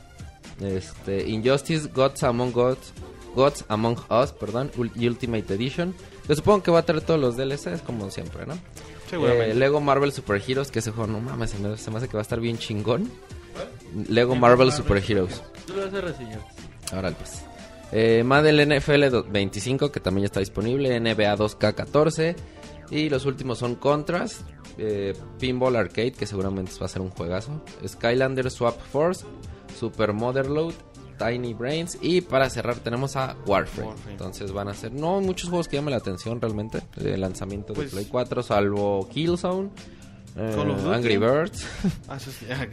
Este, 0.66 1.28
Injustice, 1.28 1.90
Gods 1.94 2.24
Among 2.24 2.52
Gods, 2.52 2.94
Gods 3.36 3.66
Among 3.68 3.98
Us, 4.10 4.32
perdón, 4.32 4.72
Ultimate 4.78 5.54
Edition. 5.54 5.94
Yo 6.28 6.36
supongo 6.36 6.64
que 6.64 6.72
va 6.72 6.80
a 6.80 6.84
traer 6.84 7.02
todos 7.02 7.20
los 7.20 7.38
DLCs 7.38 7.82
como 7.84 8.10
siempre, 8.10 8.46
¿no? 8.46 8.58
Eh, 9.12 9.54
Lego 9.56 9.80
Marvel 9.82 10.12
Super 10.12 10.42
Heroes, 10.46 10.72
que 10.72 10.80
ese 10.80 10.92
juego, 10.92 11.12
no 11.12 11.20
mames, 11.22 11.52
se 11.52 11.60
me, 11.60 11.78
se 11.78 11.92
me 11.92 11.98
hace 11.98 12.08
que 12.08 12.14
va 12.14 12.22
a 12.22 12.24
estar 12.24 12.40
bien 12.40 12.58
chingón. 12.58 13.10
Lego 14.10 14.36
Marvel 14.36 14.72
Super 14.72 14.98
Heroes. 15.08 15.42
Tú 15.66 15.74
lo 15.74 15.86
vas 15.86 15.94
a 15.94 16.02
reseñar. 16.02 16.40
Ahora 16.94 17.12
pues. 17.12 17.42
Eh, 17.92 18.24
Madden 18.24 18.58
NFL 18.70 19.10
do- 19.10 19.24
25, 19.24 19.92
que 19.92 20.00
también 20.00 20.24
ya 20.24 20.26
está 20.28 20.40
disponible. 20.42 21.00
NBA 21.00 21.36
2K14. 21.38 22.36
Y 22.92 23.10
los 23.10 23.26
últimos 23.26 23.58
son 23.60 23.76
Contrast. 23.76 24.42
eh, 24.78 25.14
Pinball 25.40 25.76
Arcade, 25.76 26.12
que 26.12 26.26
seguramente 26.28 26.72
va 26.80 26.86
a 26.86 26.90
ser 26.90 27.02
un 27.02 27.10
juegazo. 27.10 27.64
Skylander 27.86 28.52
Swap 28.52 28.80
Force. 28.92 29.26
Super 29.80 30.14
Motherload. 30.14 30.74
Tiny 31.18 31.54
Brains. 31.54 31.98
Y 32.02 32.22
para 32.22 32.50
cerrar 32.50 32.76
tenemos 32.78 33.16
a 33.16 33.36
Warframe. 33.46 33.90
Warframe. 33.90 34.12
Entonces 34.12 34.52
van 34.52 34.68
a 34.68 34.74
ser 34.74 34.94
no 34.94 35.20
muchos 35.22 35.50
juegos 35.50 35.68
que 35.68 35.78
llamen 35.78 35.92
la 35.92 35.98
atención 35.98 36.40
realmente. 36.42 36.82
El 36.98 37.22
lanzamiento 37.22 37.74
Pues- 37.74 37.88
de 37.88 37.92
Play 37.92 38.06
4, 38.06 38.44
salvo 38.44 39.08
Killzone. 39.12 39.70
Eh, 40.38 40.52
Call 40.56 40.70
of 40.72 40.84
Duty. 40.84 40.96
Angry 40.96 41.18
Birds 41.18 41.66
Ah, 42.08 42.18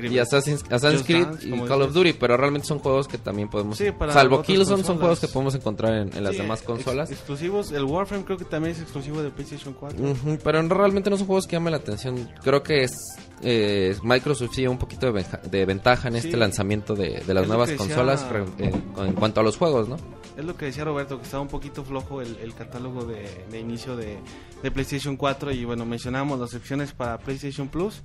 y 0.02 0.18
Assassin's, 0.18 0.64
Assassin's 0.70 1.02
Creed 1.02 1.24
Dance, 1.26 1.48
y 1.48 1.60
Call 1.62 1.82
of. 1.82 1.92
Duty, 1.92 2.12
pero 2.14 2.36
realmente 2.36 2.66
son 2.68 2.78
juegos 2.78 3.08
que 3.08 3.18
también 3.18 3.48
podemos, 3.48 3.78
Sí, 3.78 3.90
para 3.90 4.12
salvo 4.12 4.42
Killzone, 4.42 4.66
son 4.66 4.76
consolas. 4.78 5.00
juegos 5.00 5.20
que 5.20 5.28
podemos 5.28 5.54
encontrar 5.54 5.94
en, 5.94 6.16
en 6.16 6.24
las 6.24 6.36
demás 6.36 6.60
ex- 6.60 6.66
consolas. 6.66 7.10
exclusivos. 7.10 7.72
El 7.72 7.84
Warframe 7.84 8.24
creo 8.24 8.36
que 8.38 8.44
también 8.44 8.74
es 8.74 8.80
exclusivo 8.82 9.22
de 9.22 9.30
PlayStation 9.30 9.74
4. 9.74 10.02
Ujú, 10.10 10.38
pero 10.44 10.62
no- 10.62 10.74
realmente 10.74 11.10
no 11.10 11.16
son 11.16 11.26
juegos 11.26 11.46
que 11.46 11.56
llamen 11.56 11.72
la 11.72 11.78
atención. 11.78 12.30
Creo 12.42 12.62
que 12.62 12.82
es 12.84 12.96
eh, 13.42 13.96
Microsoft 14.02 14.54
sí 14.54 14.66
un 14.66 14.78
poquito 14.78 15.12
de, 15.12 15.64
ventaja 15.66 16.08
en 16.08 16.14
Sí. 16.14 16.20
este 16.28 16.36
lanzamiento 16.36 16.94
de, 16.94 17.20
de 17.26 17.34
las 17.34 17.42
Es 17.42 17.48
nuevas 17.48 17.68
decía- 17.70 17.86
consolas 17.86 18.28
re- 18.30 18.44
eh, 18.58 18.72
en 18.98 19.12
cuanto 19.14 19.40
a 19.40 19.42
los 19.42 19.56
juegos, 19.56 19.88
¿no? 19.88 19.96
Es 20.36 20.44
lo 20.44 20.56
que 20.56 20.64
decía 20.66 20.82
Roberto, 20.84 21.16
que 21.18 21.22
estaba 21.24 21.42
un 21.42 21.48
poquito 21.48 21.84
flojo 21.84 22.20
el, 22.20 22.36
el 22.42 22.54
catálogo 22.54 23.04
de, 23.04 23.44
de 23.52 23.60
inicio 23.60 23.96
de, 23.96 24.18
de 24.64 24.70
PlayStation 24.72 25.16
4 25.16 25.52
y 25.52 25.64
bueno, 25.64 25.86
mencionamos 25.86 26.40
las 26.40 26.52
opciones 26.54 26.92
para 26.92 27.18
PlayStation 27.18 27.53
Plus 27.68 28.00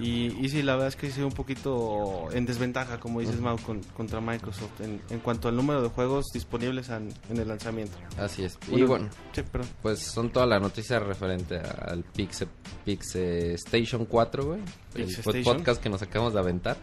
y, 0.00 0.34
y 0.44 0.48
sí, 0.48 0.62
la 0.62 0.72
verdad 0.72 0.88
es 0.88 0.96
que 0.96 1.10
sí 1.10 1.20
un 1.22 1.30
poquito 1.32 2.28
en 2.32 2.46
desventaja, 2.46 2.98
como 2.98 3.20
dices 3.20 3.40
Mau, 3.40 3.56
con- 3.58 3.82
contra 3.96 4.20
Microsoft 4.20 4.80
en, 4.80 5.00
en 5.10 5.20
cuanto 5.20 5.48
al 5.48 5.56
número 5.56 5.82
de 5.82 5.88
juegos 5.88 6.26
disponibles 6.32 6.90
an- 6.90 7.12
en 7.30 7.36
el 7.38 7.46
lanzamiento. 7.48 7.96
Así 8.18 8.44
es. 8.44 8.58
y 8.70 8.82
bueno, 8.82 9.08
sí, 9.32 9.42
pues 9.82 10.00
son 10.00 10.30
todas 10.30 10.48
las 10.48 10.60
noticias 10.60 11.02
referente 11.02 11.58
al 11.58 12.02
Pixel, 12.04 12.48
Pixel 12.84 13.52
Station 13.54 14.04
4, 14.06 14.44
güey. 14.46 14.60
El 14.94 15.08
Station. 15.10 15.42
podcast 15.44 15.80
que 15.82 15.88
nos 15.90 16.02
acabamos 16.02 16.34
de 16.34 16.40
aventar. 16.40 16.76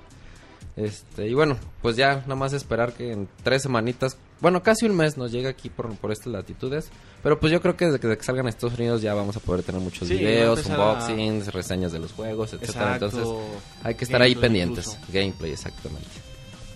Este, 0.77 1.27
y 1.29 1.33
bueno, 1.33 1.57
pues 1.81 1.95
ya 1.95 2.15
nada 2.21 2.35
más 2.35 2.51
esperar 2.53 2.93
que 2.93 3.11
en 3.13 3.29
tres 3.43 3.61
semanitas, 3.61 4.17
bueno, 4.41 4.61
casi 4.61 4.85
un 4.85 4.95
mes 4.95 5.17
nos 5.17 5.31
llegue 5.31 5.47
aquí 5.47 5.69
por, 5.69 5.93
por 5.97 6.11
estas 6.11 6.27
latitudes. 6.33 6.89
Pero 7.25 7.39
pues 7.39 7.51
yo 7.51 7.59
creo 7.59 7.75
que 7.75 7.85
desde 7.85 7.99
que, 7.99 8.15
que 8.17 8.23
salgan 8.23 8.45
a 8.45 8.49
Estados 8.49 8.77
Unidos 8.77 9.01
ya 9.01 9.15
vamos 9.15 9.35
a 9.35 9.39
poder 9.39 9.63
tener 9.63 9.81
muchos 9.81 10.07
Sí, 10.07 10.13
videos, 10.13 10.59
empezar 10.59 10.79
a- 10.79 10.91
unboxings, 10.93 11.51
reseñas 11.51 11.91
de 11.91 11.97
los 11.97 12.11
juegos, 12.11 12.53
etcétera. 12.53 12.95
Exacto. 12.97 13.05
Entonces 13.07 13.45
hay 13.83 13.95
que 13.95 14.03
estar 14.05 14.21
ahí 14.21 14.33
Gameplay 14.35 14.49
pendientes. 14.49 14.85
incluso. 14.85 15.11
Gameplay, 15.11 15.51
exactamente. 15.51 16.07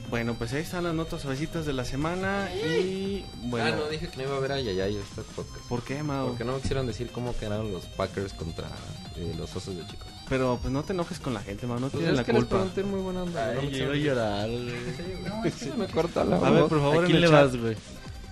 Bueno, 0.10 0.34
pues 0.34 0.52
ahí 0.54 0.64
están 0.64 0.86
las 0.86 0.96
notas 0.96 1.22
suavecitas 1.22 1.68
de 1.68 1.74
la 1.74 1.86
semana 1.86 2.50
y 2.56 3.24
bueno, 3.44 3.68
Ah, 3.68 3.76
no, 3.78 3.90
dije 3.90 4.08
que 4.08 4.18
no 4.18 4.24
iba 4.24 4.38
a 4.38 4.40
ver 4.40 4.54
a 4.54 4.60
Yayay 4.60 4.96
este 4.98 5.22
podcast. 5.36 5.64
¿por 5.68 5.84
qué 5.84 6.02
Mau? 6.02 6.30
Porque 6.30 6.44
no 6.44 6.54
me 6.54 6.62
quisieron 6.62 6.88
decir 6.88 7.12
cómo 7.12 7.38
quedaron 7.38 7.72
los 7.72 7.86
Packers 7.86 8.34
contra 8.34 8.70
eh, 9.18 9.36
los 9.38 9.56
Osos 9.56 9.78
de 9.78 9.86
Chicago. 9.86 10.10
Pero 10.28 10.58
pues 10.60 10.74
no 10.74 10.82
te 10.82 10.94
enojes 10.94 11.20
con 11.20 11.36
la 11.36 11.42
gente, 11.42 11.68
Mau, 11.68 11.76
no 11.80 11.90
Pues 11.90 12.00
tienen 12.04 12.10
es 12.14 12.18
la 12.18 12.24
que 12.24 12.34
les 12.34 12.40
culpa. 12.42 12.56
pregunté 12.56 12.84
muy 12.84 13.02
buena 13.02 13.22
onda. 13.22 13.54
no 13.54 13.62
me 13.62 13.68
Ay, 13.68 13.76
iba 13.78 13.90
a 13.90 13.94
quisieron- 13.94 13.98
llorar, 13.98 14.50
güey. 14.50 15.52
Sí, 15.60 15.72
me 15.78 15.88
corta 15.88 16.24
la 16.24 16.38
A 16.38 16.50
ver, 16.50 16.62
voz. 16.62 16.70
por 16.70 16.80
favor, 16.82 17.04
¿A 17.04 17.08
quién 17.08 17.22
le 17.22 17.28
chat. 17.28 17.36
vas, 17.46 17.56
güey? 17.56 17.76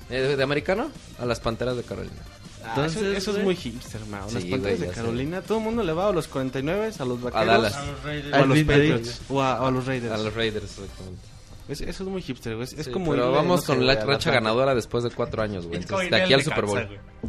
Eh, 0.09 0.21
¿De, 0.21 0.35
de 0.38 0.43
americano? 0.43 0.89
A 1.19 1.25
las 1.25 1.39
Panteras 1.39 1.75
de 1.77 1.84
Carolina. 1.84 2.15
Ah, 2.63 2.73
Entonces, 2.75 3.01
eso, 3.01 3.11
eso 3.31 3.38
es 3.38 3.43
muy 3.43 3.55
hipster. 3.55 4.01
Sí, 4.01 4.07
Las 4.11 4.34
güey, 4.34 4.49
pantallas 4.51 4.79
de 4.79 4.88
ya. 4.88 4.93
Carolina, 4.93 5.41
todo 5.41 5.57
el 5.59 5.63
mundo 5.63 5.84
le 5.84 5.93
va 5.93 6.09
a 6.09 6.11
los 6.11 6.27
49, 6.27 6.91
a 6.99 7.05
los 7.05 7.21
vaqueros, 7.21 7.47
Dallas. 7.47 7.75
o 7.75 7.77
a 7.79 7.85
los 7.85 8.34
Al 8.34 8.49
Green 8.49 8.67
Bay. 8.67 8.89
Patriots, 8.91 9.21
o 9.29 9.41
a, 9.41 9.61
o 9.61 9.67
a 9.67 9.71
los 9.71 9.85
Raiders. 9.85 10.13
A 10.13 10.17
los 10.17 10.34
Raiders, 10.34 10.65
exactamente. 10.65 11.21
Es- 11.69 11.81
eso 11.81 12.03
es 12.03 12.09
muy 12.09 12.21
hipster, 12.21 12.55
güey. 12.55 12.63
Es, 12.65 12.85
Sí, 12.85 12.91
como 12.91 13.11
pero 13.11 13.31
vamos 13.31 13.59
no 13.59 13.65
sé, 13.65 13.67
con 13.67 13.85
la 13.85 13.93
a 13.93 14.05
racha 14.05 14.31
ganadora 14.31 14.73
después 14.73 15.03
de 15.03 15.11
cuatro 15.11 15.41
años, 15.43 15.65
güey. 15.67 15.81
Como 15.84 16.01
Entonces, 16.01 16.11
de 16.11 16.23
aquí 16.23 16.34
al 16.34 16.39
al 16.39 16.45
Super 16.45 16.65
Bowl. 16.65 16.88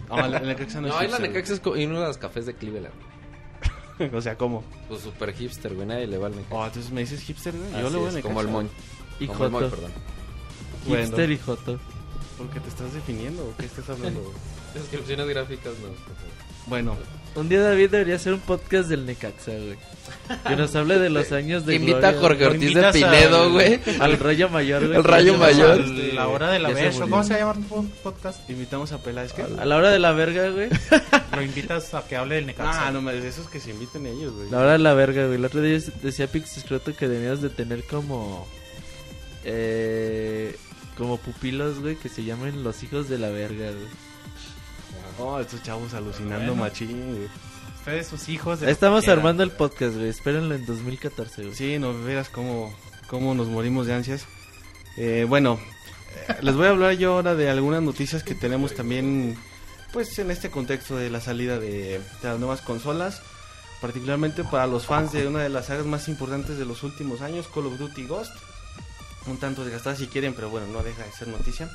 Ah, 0.09 0.17
la, 0.23 0.29
la 0.29 0.41
Necaxa 0.41 0.81
no 0.81 0.87
es 0.89 0.93
No, 0.95 0.99
ahí 1.01 1.09
la 1.09 1.19
Necaxa 1.19 1.55
es 1.55 1.63
y 1.77 1.87
uno 1.87 2.01
de 2.01 2.07
los 2.07 2.19
cafés 2.19 2.47
de 2.47 2.55
Cleveland. 2.55 2.95
güey. 3.99 4.11
O 4.15 4.21
sea, 4.21 4.37
¿cómo? 4.37 4.63
Pues 4.89 5.01
super 5.03 5.33
hipster, 5.35 5.75
güey. 5.75 5.87
Nadie 5.87 6.07
le 6.07 6.19
va 6.19 6.29
al 6.29 6.37
Necaxa. 6.37 6.55
Oh, 6.55 6.65
entonces 6.67 6.93
me 6.93 7.01
dices 7.01 7.21
hipster, 7.21 7.53
güey. 7.57 7.71
Yo 7.73 7.79
Así 7.79 7.91
le 7.91 7.97
voy 7.97 8.07
a 8.07 8.09
es, 8.11 8.15
Necaxa. 8.15 8.29
como 8.29 8.41
el 8.41 8.49
moñ. 8.49 8.67
Y 9.21 9.27
Como 9.27 9.45
el 9.45 9.51
moñ, 9.51 9.63
Joto. 9.65 9.75
perdón. 9.77 9.93
Bueno. 10.87 11.05
Hipster 11.05 11.31
y 11.33 11.39
Joto. 11.39 11.81
¿Por 12.39 12.49
qué 12.51 12.61
te 12.61 12.69
estás 12.69 12.93
definiendo 12.95 13.43
o 13.43 13.55
qué 13.59 13.67
estás 13.67 13.89
hablando? 13.91 14.33
Descripciones 14.75 15.27
gráficas 15.29 15.73
no. 15.83 15.89
bueno, 16.67 16.97
Un 17.35 17.49
día 17.49 17.61
David 17.63 17.91
debería 17.91 18.17
hacer 18.17 18.35
un 18.35 18.41
podcast 18.41 18.89
del 18.89 19.07
Necaxa, 19.07 19.53
güey. 19.53 19.77
Que 20.47 20.55
nos 20.57 20.75
hable 20.77 20.99
de 20.99 21.09
los 21.11 21.33
años 21.33 21.65
de 21.67 21.77
Invita 21.77 22.11
a 22.11 22.13
Jorge 22.15 22.47
Ortiz 22.47 22.75
de 22.75 22.93
Pinedo, 22.93 23.45
al- 23.45 23.51
güey. 23.53 23.81
Al 23.99 24.19
Rayo 24.19 24.49
Mayor, 24.51 24.87
güey. 24.87 24.99
El 24.99 25.05
Rayo 25.05 25.37
Mayor. 25.39 25.81
A 25.81 26.15
la 26.15 26.29
hora 26.29 26.51
de 26.51 26.59
la 26.61 26.69
verga. 26.71 27.01
¿Cómo 27.01 27.25
se 27.25 27.35
llama 27.39 27.55
tu 27.55 27.63
po- 27.63 27.85
podcast? 28.03 28.49
invitamos 28.51 28.93
a 28.93 28.99
Peláez. 29.03 29.33
A 29.59 29.65
la 29.65 29.77
hora 29.77 29.91
de 29.91 29.99
la 29.99 30.13
verga, 30.13 30.51
güey. 30.51 30.69
Lo 31.35 31.43
invitas 31.43 31.93
a 31.95 32.07
que 32.07 32.17
hable 32.17 32.37
del 32.37 32.47
Necaxa. 32.47 32.87
Ah, 32.89 32.91
no 32.93 33.01
me 33.03 33.13
de 33.15 33.27
esos 33.27 33.49
que 33.49 33.59
se 33.59 33.71
inviten 33.71 34.07
ellos, 34.07 34.33
güey. 34.35 34.51
La 34.51 34.59
hora 34.59 34.73
de 34.73 34.79
la 34.79 34.95
verga, 34.95 35.25
güey. 35.25 35.37
El 35.39 35.45
otro 35.45 35.61
día 35.63 35.79
decía 36.03 36.27
Pixescroto 36.29 36.95
que 36.95 37.09
debías 37.09 37.41
de 37.43 37.49
tener 37.51 37.83
como... 37.85 38.47
Eh, 39.45 40.57
como 40.99 41.17
pupilos, 41.17 41.79
güey, 41.81 41.97
que 41.97 42.09
se 42.11 42.25
llamen 42.25 42.63
los 42.65 42.83
hijos 42.83 43.09
de 43.09 43.19
la 43.19 43.31
verga, 43.31 43.71
güey. 43.71 43.87
Oh, 45.19 45.41
estos 45.41 45.63
chavos 45.63 45.95
alucinando 45.95 46.53
Bueno. 46.53 46.57
machín, 46.57 47.15
güey. 47.15 47.29
Ustedes, 47.79 48.07
sus 48.09 48.29
hijos. 48.29 48.61
de 48.61 48.71
Estamos 48.71 49.03
quieran. 49.05 49.19
armando 49.21 49.43
el 49.43 49.51
podcast, 49.51 49.97
güey. 49.97 50.09
Espérenlo 50.09 50.55
en 50.55 50.67
2014, 50.67 51.43
güey. 51.45 51.55
Sí, 51.55 51.79
no 51.79 51.93
verás 52.05 52.29
cómo, 52.29 52.75
cómo 53.09 53.35
nos 53.35 53.49
morimos 53.49 53.87
de 53.87 53.95
ansias. 53.95 54.27
Eh, 54.97 55.25
bueno, 55.29 55.59
eh, 56.29 56.35
les 56.43 56.55
voy 56.57 56.67
a 56.67 56.71
hablar 56.71 56.93
yo 56.95 57.15
ahora 57.15 57.35
de 57.35 57.49
algunas 57.49 57.83
noticias 57.83 58.23
que 58.23 58.35
tenemos 58.35 58.75
también, 58.75 59.37
pues 59.93 60.19
en 60.19 60.31
este 60.31 60.51
contexto 60.51 60.97
de 60.97 61.11
la 61.11 61.21
salida 61.21 61.59
de, 61.59 61.99
de 61.99 62.29
las 62.29 62.39
nuevas 62.39 62.61
consolas, 62.61 63.23
particularmente 63.81 64.45
para 64.45 64.67
los 64.67 64.87
fans 64.87 65.13
de 65.13 65.27
una 65.29 65.41
de 65.41 65.49
las 65.49 65.67
sagas 65.67 65.87
más 65.87 66.09
importantes 66.09 66.59
de 66.59 66.65
los 66.65 66.83
últimos 66.83 67.23
años, 67.23 67.49
Call 67.53 67.67
of 67.67 67.79
Duty 67.79 68.07
Ghost. 68.07 68.33
Un 69.29 69.39
tanto 69.39 69.65
desgastada 69.65 69.97
si 69.97 70.07
quieren, 70.07 70.35
pero 70.35 70.51
bueno, 70.51 70.67
no 70.69 70.83
deja 70.83 71.05
de 71.05 71.13
ser 71.13 71.29
noticia. 71.29 71.71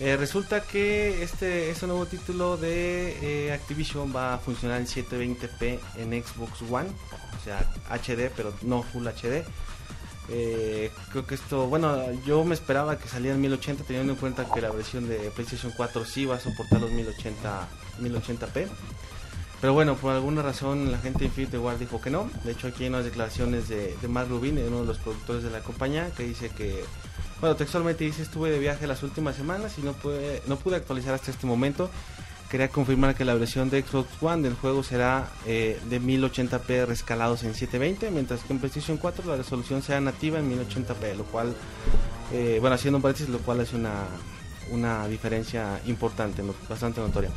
Eh, 0.00 0.16
resulta 0.16 0.62
que 0.62 1.24
este, 1.24 1.70
este 1.70 1.86
nuevo 1.88 2.06
título 2.06 2.56
de 2.56 3.46
eh, 3.48 3.52
Activision 3.52 4.14
va 4.14 4.34
a 4.34 4.38
funcionar 4.38 4.80
en 4.80 4.86
720p 4.86 5.78
en 5.96 6.22
Xbox 6.22 6.62
One, 6.70 6.88
o 6.88 7.44
sea, 7.44 7.68
HD, 7.90 8.30
pero 8.34 8.54
no 8.62 8.82
Full 8.82 9.06
HD. 9.08 9.44
Eh, 10.30 10.92
creo 11.10 11.26
que 11.26 11.34
esto, 11.34 11.66
bueno, 11.66 12.12
yo 12.24 12.44
me 12.44 12.54
esperaba 12.54 12.98
que 12.98 13.08
saliera 13.08 13.34
en 13.34 13.40
1080 13.40 13.84
teniendo 13.84 14.12
en 14.12 14.18
cuenta 14.18 14.44
que 14.52 14.60
la 14.60 14.70
versión 14.70 15.08
de 15.08 15.16
PlayStation 15.30 15.72
4 15.76 16.04
sí 16.04 16.26
va 16.26 16.36
a 16.36 16.40
soportar 16.40 16.80
los 16.80 16.92
1080, 16.92 17.68
1080p. 18.00 18.68
Pero 19.60 19.72
bueno, 19.72 19.96
por 19.96 20.12
alguna 20.12 20.42
razón 20.42 20.92
la 20.92 20.98
gente 20.98 21.20
de 21.20 21.24
Infinity 21.26 21.56
War 21.56 21.78
dijo 21.78 22.00
que 22.00 22.10
no. 22.10 22.30
De 22.44 22.52
hecho, 22.52 22.68
aquí 22.68 22.84
hay 22.84 22.90
unas 22.90 23.04
declaraciones 23.04 23.68
de, 23.68 23.96
de 24.00 24.08
Mark 24.08 24.28
Rubin, 24.28 24.58
uno 24.58 24.80
de 24.82 24.86
los 24.86 24.98
productores 24.98 25.42
de 25.42 25.50
la 25.50 25.60
compañía, 25.60 26.10
que 26.16 26.22
dice 26.22 26.50
que, 26.50 26.84
bueno, 27.40 27.56
textualmente 27.56 28.04
dice, 28.04 28.22
estuve 28.22 28.50
de 28.50 28.58
viaje 28.60 28.86
las 28.86 29.02
últimas 29.02 29.34
semanas 29.34 29.76
y 29.78 29.82
no 29.82 29.94
pude, 29.94 30.42
no 30.46 30.56
pude 30.56 30.76
actualizar 30.76 31.12
hasta 31.14 31.32
este 31.32 31.46
momento. 31.46 31.90
Quería 32.48 32.68
confirmar 32.68 33.14
que 33.14 33.24
la 33.24 33.34
versión 33.34 33.68
de 33.68 33.82
Xbox 33.82 34.22
One 34.22 34.42
del 34.42 34.54
juego 34.54 34.82
será 34.82 35.28
eh, 35.44 35.78
de 35.90 36.00
1080p 36.00 36.86
rescalados 36.86 37.42
en 37.42 37.52
720, 37.52 38.10
mientras 38.10 38.40
que 38.42 38.52
en 38.52 38.60
PlayStation 38.60 38.96
4 38.96 39.26
la 39.26 39.36
resolución 39.36 39.82
sea 39.82 40.00
nativa 40.00 40.38
en 40.38 40.50
1080p, 40.50 41.14
lo 41.16 41.24
cual, 41.24 41.54
eh, 42.32 42.58
bueno, 42.60 42.76
haciendo 42.76 42.98
un 42.98 43.02
paréntesis, 43.02 43.28
lo 43.28 43.40
cual 43.40 43.60
es 43.60 43.74
una, 43.74 44.04
una 44.70 45.06
diferencia 45.08 45.80
importante, 45.86 46.42
bastante 46.68 47.00
notoria. 47.00 47.30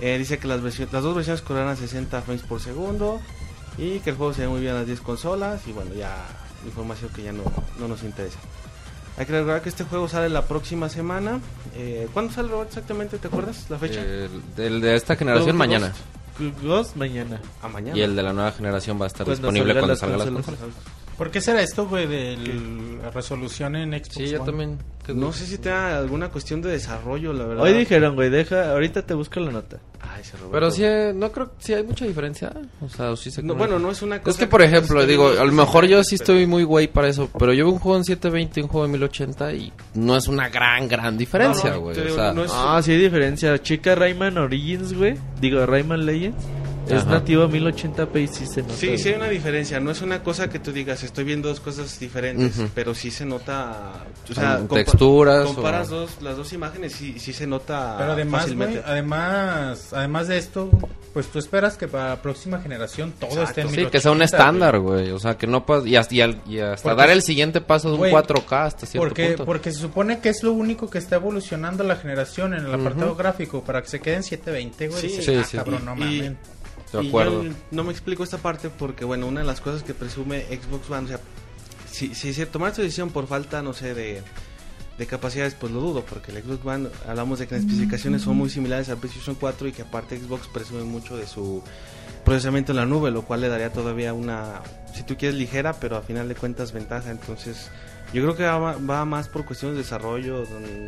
Eh, 0.00 0.16
dice 0.18 0.38
que 0.38 0.48
las, 0.48 0.60
las 0.62 1.02
dos 1.02 1.14
versiones 1.14 1.42
correrán 1.42 1.68
a 1.68 1.76
60 1.76 2.22
frames 2.22 2.42
por 2.42 2.60
segundo 2.60 3.20
y 3.76 4.00
que 4.00 4.10
el 4.10 4.16
juego 4.16 4.32
se 4.32 4.42
ve 4.42 4.48
muy 4.48 4.60
bien 4.60 4.72
a 4.72 4.78
las 4.78 4.86
10 4.86 5.00
consolas 5.00 5.66
y 5.66 5.72
bueno, 5.72 5.94
ya 5.94 6.16
información 6.64 7.10
que 7.14 7.22
ya 7.22 7.32
no, 7.32 7.42
no 7.78 7.88
nos 7.88 8.02
interesa. 8.02 8.38
Hay 9.16 9.26
que 9.26 9.32
recordar 9.32 9.60
que 9.60 9.68
este 9.68 9.84
juego 9.84 10.08
sale 10.08 10.30
la 10.30 10.46
próxima 10.46 10.88
semana. 10.88 11.40
Eh, 11.74 12.08
¿Cuándo 12.12 12.32
sale 12.32 12.48
Robert 12.48 12.68
exactamente? 12.68 13.18
¿Te 13.18 13.28
acuerdas 13.28 13.68
la 13.68 13.78
fecha? 13.78 14.00
El, 14.02 14.80
de 14.80 14.94
esta 14.94 15.16
generación 15.16 15.56
mañana. 15.56 15.92
Ghost 16.62 16.96
mañana. 16.96 17.38
Y 17.94 18.00
el 18.00 18.16
de 18.16 18.22
la 18.22 18.32
nueva 18.32 18.52
generación 18.52 18.98
va 18.98 19.04
a 19.04 19.08
estar 19.08 19.28
disponible 19.28 19.74
cuando 19.74 19.88
las 19.88 19.98
salgan 19.98 20.18
las 20.20 20.28
consolas. 20.28 20.60
consolas. 20.60 20.99
¿Por 21.20 21.30
qué 21.30 21.42
será 21.42 21.60
esto, 21.60 21.86
güey, 21.86 22.06
de 22.06 22.34
la 23.02 23.10
resolución 23.10 23.76
en 23.76 23.92
Xbox 23.92 24.14
Sí, 24.14 24.26
yo 24.28 24.38
One? 24.40 24.46
también. 24.50 24.78
¿Qué 25.04 25.12
No 25.12 25.34
sé 25.34 25.44
si 25.44 25.58
tenga 25.58 25.98
alguna 25.98 26.30
cuestión 26.30 26.62
de 26.62 26.70
desarrollo, 26.70 27.34
la 27.34 27.44
verdad. 27.44 27.62
Hoy 27.62 27.74
dijeron, 27.74 28.14
güey, 28.14 28.30
deja, 28.30 28.70
ahorita 28.72 29.02
te 29.02 29.12
busco 29.12 29.38
la 29.38 29.50
nota. 29.52 29.76
Ay, 30.00 30.22
ese 30.22 30.38
Roberto. 30.38 30.50
Pero 30.52 30.70
sí, 30.70 30.82
eh, 30.82 31.12
no 31.14 31.30
creo 31.30 31.48
que 31.48 31.52
sí 31.58 31.74
hay 31.74 31.82
mucha 31.84 32.06
diferencia. 32.06 32.50
O 32.80 32.88
sea, 32.88 33.14
sí 33.16 33.30
se 33.30 33.42
No, 33.42 33.54
bueno, 33.54 33.78
no 33.78 33.90
es 33.90 34.00
una 34.00 34.18
cosa. 34.18 34.30
Es 34.30 34.36
que, 34.38 34.46
por 34.46 34.62
ejemplo, 34.62 35.04
digo, 35.04 35.28
a 35.28 35.44
lo 35.44 35.52
mejor 35.52 35.86
yo 35.86 36.02
sí 36.04 36.14
estoy 36.14 36.46
muy 36.46 36.64
güey 36.64 36.88
para 36.88 37.08
eso, 37.08 37.28
pero 37.38 37.52
yo 37.52 37.66
veo 37.66 37.74
un 37.74 37.80
juego 37.80 37.98
en 37.98 38.04
720 38.04 38.60
y 38.60 38.62
un 38.62 38.68
juego 38.70 38.86
en 38.86 38.92
1080 38.92 39.52
y 39.52 39.72
no 39.96 40.16
es 40.16 40.26
una 40.26 40.48
gran, 40.48 40.88
gran 40.88 41.18
diferencia, 41.18 41.68
No, 41.68 41.76
no, 41.76 41.82
güey. 41.82 41.96
te 41.96 42.10
o 42.10 42.14
sea, 42.14 42.32
no 42.32 42.44
es- 42.44 42.50
Ah, 42.54 42.80
sí 42.82 42.92
hay 42.92 42.98
diferencia. 42.98 43.58
Chica 43.62 43.94
Rayman 43.94 44.38
Origins, 44.38 44.94
güey. 44.96 45.18
Digo, 45.38 45.66
Rayman 45.66 46.06
Legends. 46.06 46.42
Es 46.90 47.02
Ajá. 47.02 47.10
nativo 47.12 47.44
a 47.44 47.48
1080p 47.48 48.22
y 48.22 48.26
sí 48.28 48.46
se 48.46 48.62
nota. 48.62 48.74
Sí, 48.74 48.98
sí 48.98 49.08
hay 49.10 49.14
una 49.14 49.28
diferencia. 49.28 49.78
No 49.80 49.90
es 49.90 50.02
una 50.02 50.22
cosa 50.22 50.48
que 50.50 50.58
tú 50.58 50.72
digas, 50.72 51.02
estoy 51.02 51.24
viendo 51.24 51.48
dos 51.48 51.60
cosas 51.60 51.98
diferentes, 52.00 52.52
pero 52.74 52.94
sí 52.94 53.10
se 53.10 53.24
nota. 53.24 54.04
O 54.28 54.34
sea, 54.34 54.56
Con 54.58 54.68
compa- 54.68 54.74
texturas 54.84 55.46
o- 55.48 55.54
Comparas 55.54 55.88
dos, 55.88 56.22
las 56.22 56.36
dos 56.36 56.52
imágenes, 56.52 56.92
sí, 56.92 57.18
sí 57.18 57.32
se 57.32 57.46
nota 57.46 57.96
Pero 57.98 58.12
además, 58.12 58.42
fácilmente. 58.42 58.82
además, 58.84 59.92
además 59.92 60.28
de 60.28 60.38
esto, 60.38 60.70
pues 61.12 61.26
tú 61.28 61.38
esperas 61.38 61.76
que 61.76 61.88
para 61.88 62.10
la 62.10 62.22
próxima 62.22 62.60
generación 62.60 63.12
todo 63.18 63.30
Exacto. 63.30 63.48
esté 63.50 63.60
en 63.62 63.68
sí, 63.68 63.76
1080, 63.76 63.90
que 63.90 64.00
sea 64.00 64.12
un 64.12 64.22
estándar, 64.22 64.78
güey. 64.78 65.10
O 65.10 65.18
sea, 65.18 65.36
que 65.36 65.46
no 65.46 65.64
puedas... 65.66 65.86
Y 65.86 65.96
hasta, 65.96 66.14
y 66.14 66.20
al- 66.20 66.40
y 66.46 66.58
hasta 66.60 66.82
Porque- 66.90 67.00
dar 67.00 67.10
el 67.10 67.22
siguiente 67.22 67.60
paso 67.60 67.88
de 67.88 67.94
un 67.94 67.98
Güey, 68.00 68.12
4K 68.12 68.64
hasta 68.66 68.86
cierto 68.86 69.08
Porque, 69.08 69.26
punto. 69.28 69.44
porque 69.46 69.72
se 69.72 69.78
supone 69.78 70.20
que 70.20 70.28
es 70.30 70.42
lo 70.42 70.52
único 70.52 70.88
que 70.88 70.98
está 70.98 71.16
evolucionando 71.16 71.84
la 71.84 71.96
generación 71.96 72.54
en 72.54 72.64
el 72.66 72.74
apartado 72.74 73.14
gráfico 73.14 73.62
para 73.62 73.82
que 73.82 73.88
se 73.88 74.00
quede 74.00 74.16
en 74.16 74.22
720, 74.22 74.88
güey. 74.88 75.00
Sí, 75.00 75.06
Dices, 75.08 75.24
sí, 75.24 75.34
ah, 75.36 75.44
sí. 75.44 75.56
cabrón, 75.56 75.84
no 75.84 75.94
Y- 75.96 75.98
mames. 75.98 76.32
De 76.92 77.04
Y 77.04 77.10
yo 77.10 77.44
no 77.70 77.84
me 77.84 77.92
explico 77.92 78.24
esta 78.24 78.38
parte 78.38 78.70
porque, 78.70 79.04
bueno, 79.04 79.26
una 79.26 79.40
de 79.40 79.46
las 79.46 79.60
cosas 79.60 79.82
que 79.82 79.94
presume 79.94 80.46
Xbox 80.46 80.90
One, 80.90 81.04
o 81.04 81.08
sea, 81.08 81.20
si, 81.90 82.14
si 82.14 82.32
se 82.32 82.46
tomara 82.46 82.70
esta 82.70 82.82
decisión 82.82 83.10
por 83.10 83.26
falta, 83.26 83.62
no 83.62 83.72
sé, 83.72 83.94
de, 83.94 84.22
de 84.98 85.06
capacidades, 85.06 85.54
pues 85.54 85.72
lo 85.72 85.80
dudo, 85.80 86.04
porque 86.04 86.30
el 86.30 86.42
Xbox 86.42 86.64
One, 86.64 86.88
hablamos 87.08 87.38
de 87.38 87.46
que 87.46 87.54
las 87.54 87.64
especificaciones 87.64 88.22
son 88.22 88.36
muy 88.36 88.50
similares 88.50 88.88
al 88.88 88.98
PlayStation 88.98 89.34
4 89.34 89.68
y 89.68 89.72
que 89.72 89.82
aparte 89.82 90.18
Xbox 90.18 90.48
presume 90.48 90.84
mucho 90.84 91.16
de 91.16 91.26
su 91.26 91.62
procesamiento 92.24 92.72
en 92.72 92.76
la 92.76 92.86
nube, 92.86 93.10
lo 93.10 93.22
cual 93.22 93.40
le 93.40 93.48
daría 93.48 93.72
todavía 93.72 94.12
una, 94.12 94.60
si 94.94 95.02
tú 95.02 95.16
quieres, 95.16 95.38
ligera, 95.38 95.74
pero 95.74 95.96
a 95.96 96.02
final 96.02 96.28
de 96.28 96.34
cuentas 96.34 96.72
ventaja. 96.72 97.10
Entonces, 97.10 97.70
yo 98.12 98.22
creo 98.22 98.36
que 98.36 98.42
va, 98.44 98.76
va 98.76 99.04
más 99.04 99.28
por 99.28 99.44
cuestiones 99.44 99.76
de 99.76 99.82
desarrollo, 99.82 100.44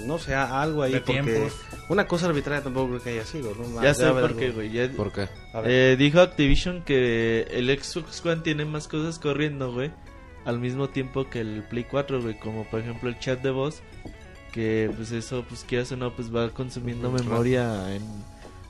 no 0.07 0.19
sé, 0.19 0.35
algo 0.35 0.83
ahí, 0.83 0.93
De 0.95 1.01
porque 1.01 1.23
tiempos. 1.23 1.53
una 1.89 2.07
cosa 2.07 2.27
arbitraria 2.27 2.63
tampoco 2.63 2.89
creo 2.91 3.03
que 3.03 3.11
haya 3.11 3.25
sido, 3.25 3.55
¿no? 3.55 3.83
Ya 3.83 3.95
sé 3.95 4.11
por 4.11 4.37
qué, 4.37 4.51
güey. 4.51 4.71
ya- 4.71 4.91
¿Por 4.91 5.13
qué? 5.13 5.29
Eh, 5.65 5.97
dijo 5.99 6.21
Activision 6.21 6.83
que 6.83 7.43
el 7.51 7.69
Xbox 7.81 8.25
One 8.27 8.43
tiene 8.43 8.65
más 8.65 8.89
cosas 8.89 9.19
corriendo, 9.19 9.73
güey. 9.73 9.91
Al 10.45 10.59
mismo 10.59 10.89
tiempo 10.89 11.31
que 11.31 11.41
el 11.41 11.63
Play 11.63 11.85
4, 11.85 12.21
güey. 12.21 12.37
Como 12.39 12.65
por 12.65 12.81
ejemplo 12.81 13.09
el 13.09 13.19
chat 13.21 13.41
de 13.41 13.51
voz. 13.51 13.81
Que 14.51 14.91
pues 14.97 15.13
eso, 15.13 15.45
pues 15.49 15.65
quieras 15.65 15.93
o 15.93 15.97
no, 15.97 16.13
pues 16.15 16.35
va 16.35 16.51
consumiendo 16.51 17.11
memoria 17.11 17.95
en, 17.95 18.03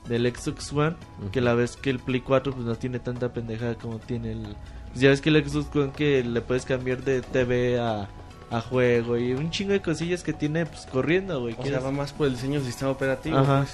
del 0.07 0.31
Xbox 0.33 0.71
One. 0.71 0.95
Que 1.31 1.41
la 1.41 1.55
vez 1.55 1.75
que 1.75 1.89
el 1.89 1.97
Play 1.99 2.21
4 2.21 2.53
pues 2.53 2.65
no 2.65 2.75
tiene 2.75 2.99
tanta 2.99 3.33
pendejada 3.33 3.73
como 3.75 3.97
tiene 3.99 4.33
el... 4.33 4.55
Pues 4.89 5.01
ya 5.01 5.09
ves 5.09 5.21
que 5.21 5.29
el 5.29 5.43
Xbox 5.49 5.75
One 5.75 5.91
que 5.95 6.23
le 6.23 6.41
puedes 6.41 6.65
cambiar 6.65 7.03
de 7.03 7.21
TV 7.23 7.79
a, 7.79 8.07
a 8.51 8.61
juego. 8.61 9.17
Y 9.17 9.33
un 9.33 9.49
chingo 9.51 9.73
de 9.73 9.81
cosillas 9.81 10.23
que 10.23 10.33
tiene 10.33 10.65
pues 10.65 10.85
corriendo, 10.91 11.39
güey. 11.41 11.55
O 11.57 11.63
sea, 11.65 11.79
va 11.79 11.91
más 11.91 12.13
por 12.13 12.27
el 12.27 12.33
diseño 12.33 12.55
del 12.59 12.65
sistema 12.67 12.91
operativo. 12.91 13.37
Ajá. 13.37 13.65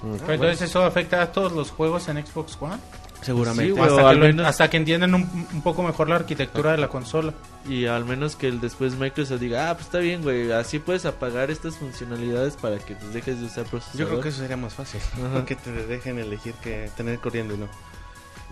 pues. 0.00 0.20
Pero 0.22 0.32
entonces 0.34 0.62
eso 0.70 0.84
afecta 0.84 1.22
a 1.22 1.32
todos 1.32 1.52
los 1.52 1.70
juegos 1.70 2.08
en 2.08 2.24
Xbox 2.24 2.56
One. 2.60 2.76
Seguramente. 3.20 3.64
Sí, 3.64 3.70
güey. 3.72 3.82
hasta, 3.82 3.94
o 3.94 3.98
que 3.98 4.04
al 4.04 4.16
lo- 4.20 4.26
menos- 4.26 4.46
hasta 4.46 4.70
que 4.70 4.76
entiendan 4.76 5.12
un, 5.12 5.48
un 5.52 5.62
poco 5.62 5.82
mejor 5.82 6.08
la 6.08 6.14
arquitectura 6.16 6.70
de 6.70 6.78
la 6.78 6.86
consola. 6.88 7.34
Y 7.68 7.86
al 7.86 8.04
menos 8.04 8.36
que 8.36 8.46
el 8.46 8.60
después 8.60 8.94
Microsoft 8.94 9.40
diga, 9.40 9.68
ah, 9.70 9.74
pues 9.74 9.86
está 9.86 9.98
bien, 9.98 10.22
güey, 10.22 10.52
así 10.52 10.78
puedes 10.78 11.04
apagar 11.04 11.50
estas 11.50 11.76
funcionalidades 11.76 12.54
para 12.56 12.78
que 12.78 12.94
pues, 12.94 13.12
dejes 13.12 13.40
de 13.40 13.46
usar 13.46 13.64
procesador. 13.64 13.98
Yo 14.00 14.08
creo 14.08 14.20
que 14.20 14.28
eso 14.28 14.38
sería 14.38 14.56
más 14.56 14.72
fácil. 14.74 15.00
Ajá. 15.32 15.44
que 15.46 15.56
te 15.56 15.72
dejen 15.72 16.18
elegir 16.20 16.54
que 16.62 16.90
tener 16.96 17.18
corriendo 17.18 17.54
y 17.54 17.58
no. 17.58 17.66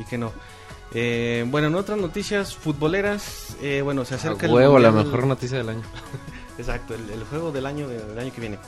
Y 0.00 0.04
que 0.04 0.18
no. 0.18 0.32
Eh, 0.92 1.44
bueno, 1.48 1.66
en 1.68 1.74
otras 1.74 1.98
noticias 1.98 2.54
futboleras, 2.56 3.56
eh, 3.60 3.82
bueno, 3.82 4.04
se 4.04 4.14
A 4.14 4.16
acerca 4.18 4.46
el 4.46 4.52
huevo, 4.52 4.78
la 4.78 4.90
Mundial- 4.90 5.06
mejor 5.12 5.26
noticia 5.26 5.58
del 5.58 5.68
año. 5.68 5.82
Exacto, 6.58 6.94
el, 6.94 7.10
el 7.10 7.24
juego 7.24 7.52
del 7.52 7.66
año 7.66 7.88
del 7.88 8.18
año 8.18 8.32
que 8.32 8.40
viene. 8.40 8.58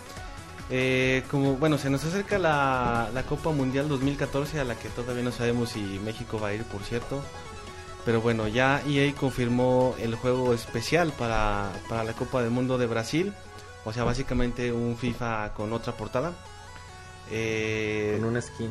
Eh, 0.71 1.23
como 1.31 1.55
bueno, 1.57 1.79
se 1.79 1.89
nos 1.89 2.05
acerca 2.05 2.39
la, 2.39 3.09
la 3.15 3.23
Copa 3.23 3.51
Mundial 3.51 3.89
2014 3.89 4.61
a 4.61 4.65
la 4.65 4.75
que 4.75 4.91
todavía 4.91 5.23
no 5.23 5.33
sabemos 5.33 5.71
si 5.71 5.81
México 6.05 6.39
va 6.39 6.49
a 6.49 6.55
ir, 6.55 6.65
por 6.65 6.83
cierto. 6.83 7.23
Pero 8.05 8.21
bueno, 8.21 8.49
ya 8.49 8.83
EA 8.87 9.15
confirmó 9.15 9.95
el 9.99 10.15
juego 10.15 10.53
especial 10.55 11.13
para, 11.19 11.71
para 11.89 12.05
la 12.05 12.13
Copa 12.13 12.43
del 12.43 12.51
Mundo 12.51 12.77
de 12.79 12.87
Brasil. 12.87 13.33
O 13.85 13.93
sea, 13.93 14.05
básicamente 14.05 14.71
un 14.73 14.97
FIFA 14.99 15.55
con 15.55 15.73
otra 15.73 15.95
portada. 15.95 16.33
Eh, 17.31 18.17
Con 18.21 18.35
un 18.35 18.43
skin. 18.43 18.71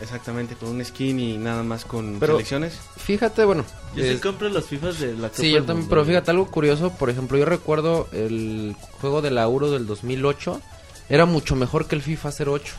Exactamente, 0.00 0.54
con 0.56 0.70
un 0.70 0.84
skin 0.84 1.18
y 1.20 1.36
nada 1.38 1.62
más 1.62 1.84
con 1.84 2.16
Pero- 2.18 2.34
selecciones. 2.34 2.78
Fíjate, 2.96 3.44
bueno. 3.44 3.64
Yo 3.94 4.02
sí 4.02 4.10
es- 4.10 4.20
compro 4.20 4.48
los 4.48 4.64
FIFAs 4.66 4.98
de 5.00 5.12
la 5.14 5.28
Copa 5.28 5.40
Sí, 5.40 5.50
yo 5.50 5.58
también, 5.58 5.76
Mundo, 5.78 5.90
pero 5.90 6.04
fíjate 6.04 6.30
algo 6.32 6.46
curioso, 6.46 6.90
por 6.90 7.10
ejemplo, 7.10 7.38
yo 7.38 7.44
recuerdo 7.44 8.08
el 8.12 8.74
juego 9.00 9.22
de 9.22 9.30
la 9.30 9.44
Euro 9.44 9.70
del 9.70 9.86
2008, 9.86 10.60
era 11.08 11.26
mucho 11.26 11.54
mejor 11.56 11.86
que 11.86 11.94
el 11.94 12.02
FIFA 12.02 12.30
08. 12.32 12.74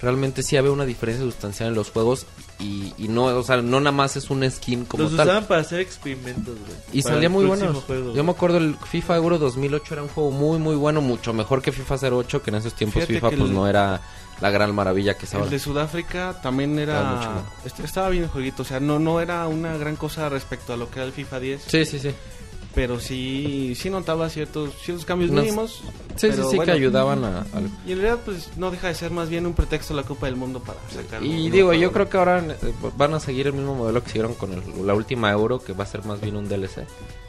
Realmente 0.00 0.44
sí 0.44 0.56
había 0.56 0.70
una 0.70 0.84
diferencia 0.84 1.24
sustancial 1.24 1.70
en 1.70 1.74
los 1.74 1.90
juegos 1.90 2.24
y, 2.60 2.92
y 2.98 3.08
no, 3.08 3.24
o 3.24 3.42
sea, 3.42 3.56
no 3.62 3.80
nada 3.80 3.90
más 3.90 4.14
es 4.16 4.30
un 4.30 4.48
skin 4.48 4.84
como 4.84 5.02
Los 5.04 5.16
tal. 5.16 5.26
usaban 5.26 5.46
para 5.46 5.62
hacer 5.62 5.80
experimentos, 5.80 6.54
güey. 6.56 6.70
Y 6.92 7.02
salía 7.02 7.28
muy 7.28 7.46
bueno. 7.46 7.74
juego, 7.80 8.14
Yo 8.14 8.22
me 8.22 8.30
acuerdo 8.30 8.58
el 8.58 8.76
FIFA 8.76 9.16
Euro 9.16 9.38
2008 9.38 9.94
era 9.94 10.02
un 10.04 10.08
juego 10.08 10.30
muy 10.30 10.58
muy 10.60 10.76
bueno, 10.76 11.00
mucho 11.00 11.32
mejor 11.32 11.62
que 11.62 11.72
FIFA 11.72 11.96
08, 11.98 12.42
que 12.42 12.50
en 12.50 12.56
esos 12.56 12.74
tiempos 12.74 12.94
Fíjate 13.06 13.14
FIFA 13.14 13.28
pues 13.30 13.40
el- 13.50 13.54
no 13.54 13.66
era 13.66 14.00
la 14.40 14.50
gran 14.50 14.74
maravilla 14.74 15.14
que 15.16 15.26
es 15.26 15.32
El 15.32 15.38
ahora. 15.40 15.50
de 15.50 15.58
Sudáfrica 15.58 16.40
también 16.42 16.78
Estaba 16.78 17.00
era... 17.00 17.42
mucho 17.64 17.84
estaba 17.84 18.08
bien 18.08 18.24
el 18.24 18.28
jueguito, 18.28 18.62
o 18.62 18.64
sea, 18.64 18.80
no, 18.80 18.98
no 18.98 19.20
era 19.20 19.46
una 19.48 19.76
gran 19.76 19.96
cosa 19.96 20.28
respecto 20.28 20.72
a 20.72 20.76
lo 20.76 20.90
que 20.90 21.00
era 21.00 21.06
el 21.06 21.12
FIFA 21.12 21.40
10, 21.40 21.62
Sí, 21.66 21.84
sí, 21.84 21.98
sí. 21.98 22.14
Pero 22.74 23.00
sí, 23.00 23.74
sí 23.74 23.90
notaba 23.90 24.28
ciertos, 24.28 24.70
ciertos 24.82 25.04
cambios 25.04 25.30
mínimos. 25.30 25.82
Sí, 26.16 26.28
pero 26.30 26.44
sí, 26.44 26.50
sí, 26.50 26.56
bueno, 26.56 26.64
que 26.72 26.78
ayudaban 26.78 27.24
a, 27.24 27.44
Y 27.86 27.92
en 27.92 27.98
realidad, 28.00 28.18
pues 28.24 28.50
no 28.56 28.70
deja 28.70 28.88
de 28.88 28.94
ser 28.94 29.10
más 29.10 29.28
bien 29.28 29.46
un 29.46 29.54
pretexto 29.54 29.94
la 29.94 30.02
Copa 30.04 30.26
del 30.26 30.36
Mundo 30.36 30.60
para 30.60 30.78
sacar. 30.90 31.22
Y 31.24 31.50
digo, 31.50 31.72
yo 31.74 31.90
creo 31.92 32.08
que 32.08 32.16
ahora 32.18 32.38
eh, 32.40 32.56
van 32.96 33.14
a 33.14 33.20
seguir 33.20 33.46
el 33.48 33.52
mismo 33.54 33.74
modelo 33.74 34.02
que 34.02 34.08
siguieron 34.10 34.34
con 34.34 34.52
el- 34.52 34.86
la 34.86 34.94
última 34.94 35.30
Euro, 35.32 35.58
que 35.60 35.72
va 35.72 35.84
a 35.84 35.86
ser 35.86 36.04
más 36.04 36.20
bien 36.20 36.36
un 36.36 36.48
DLC. 36.48 36.84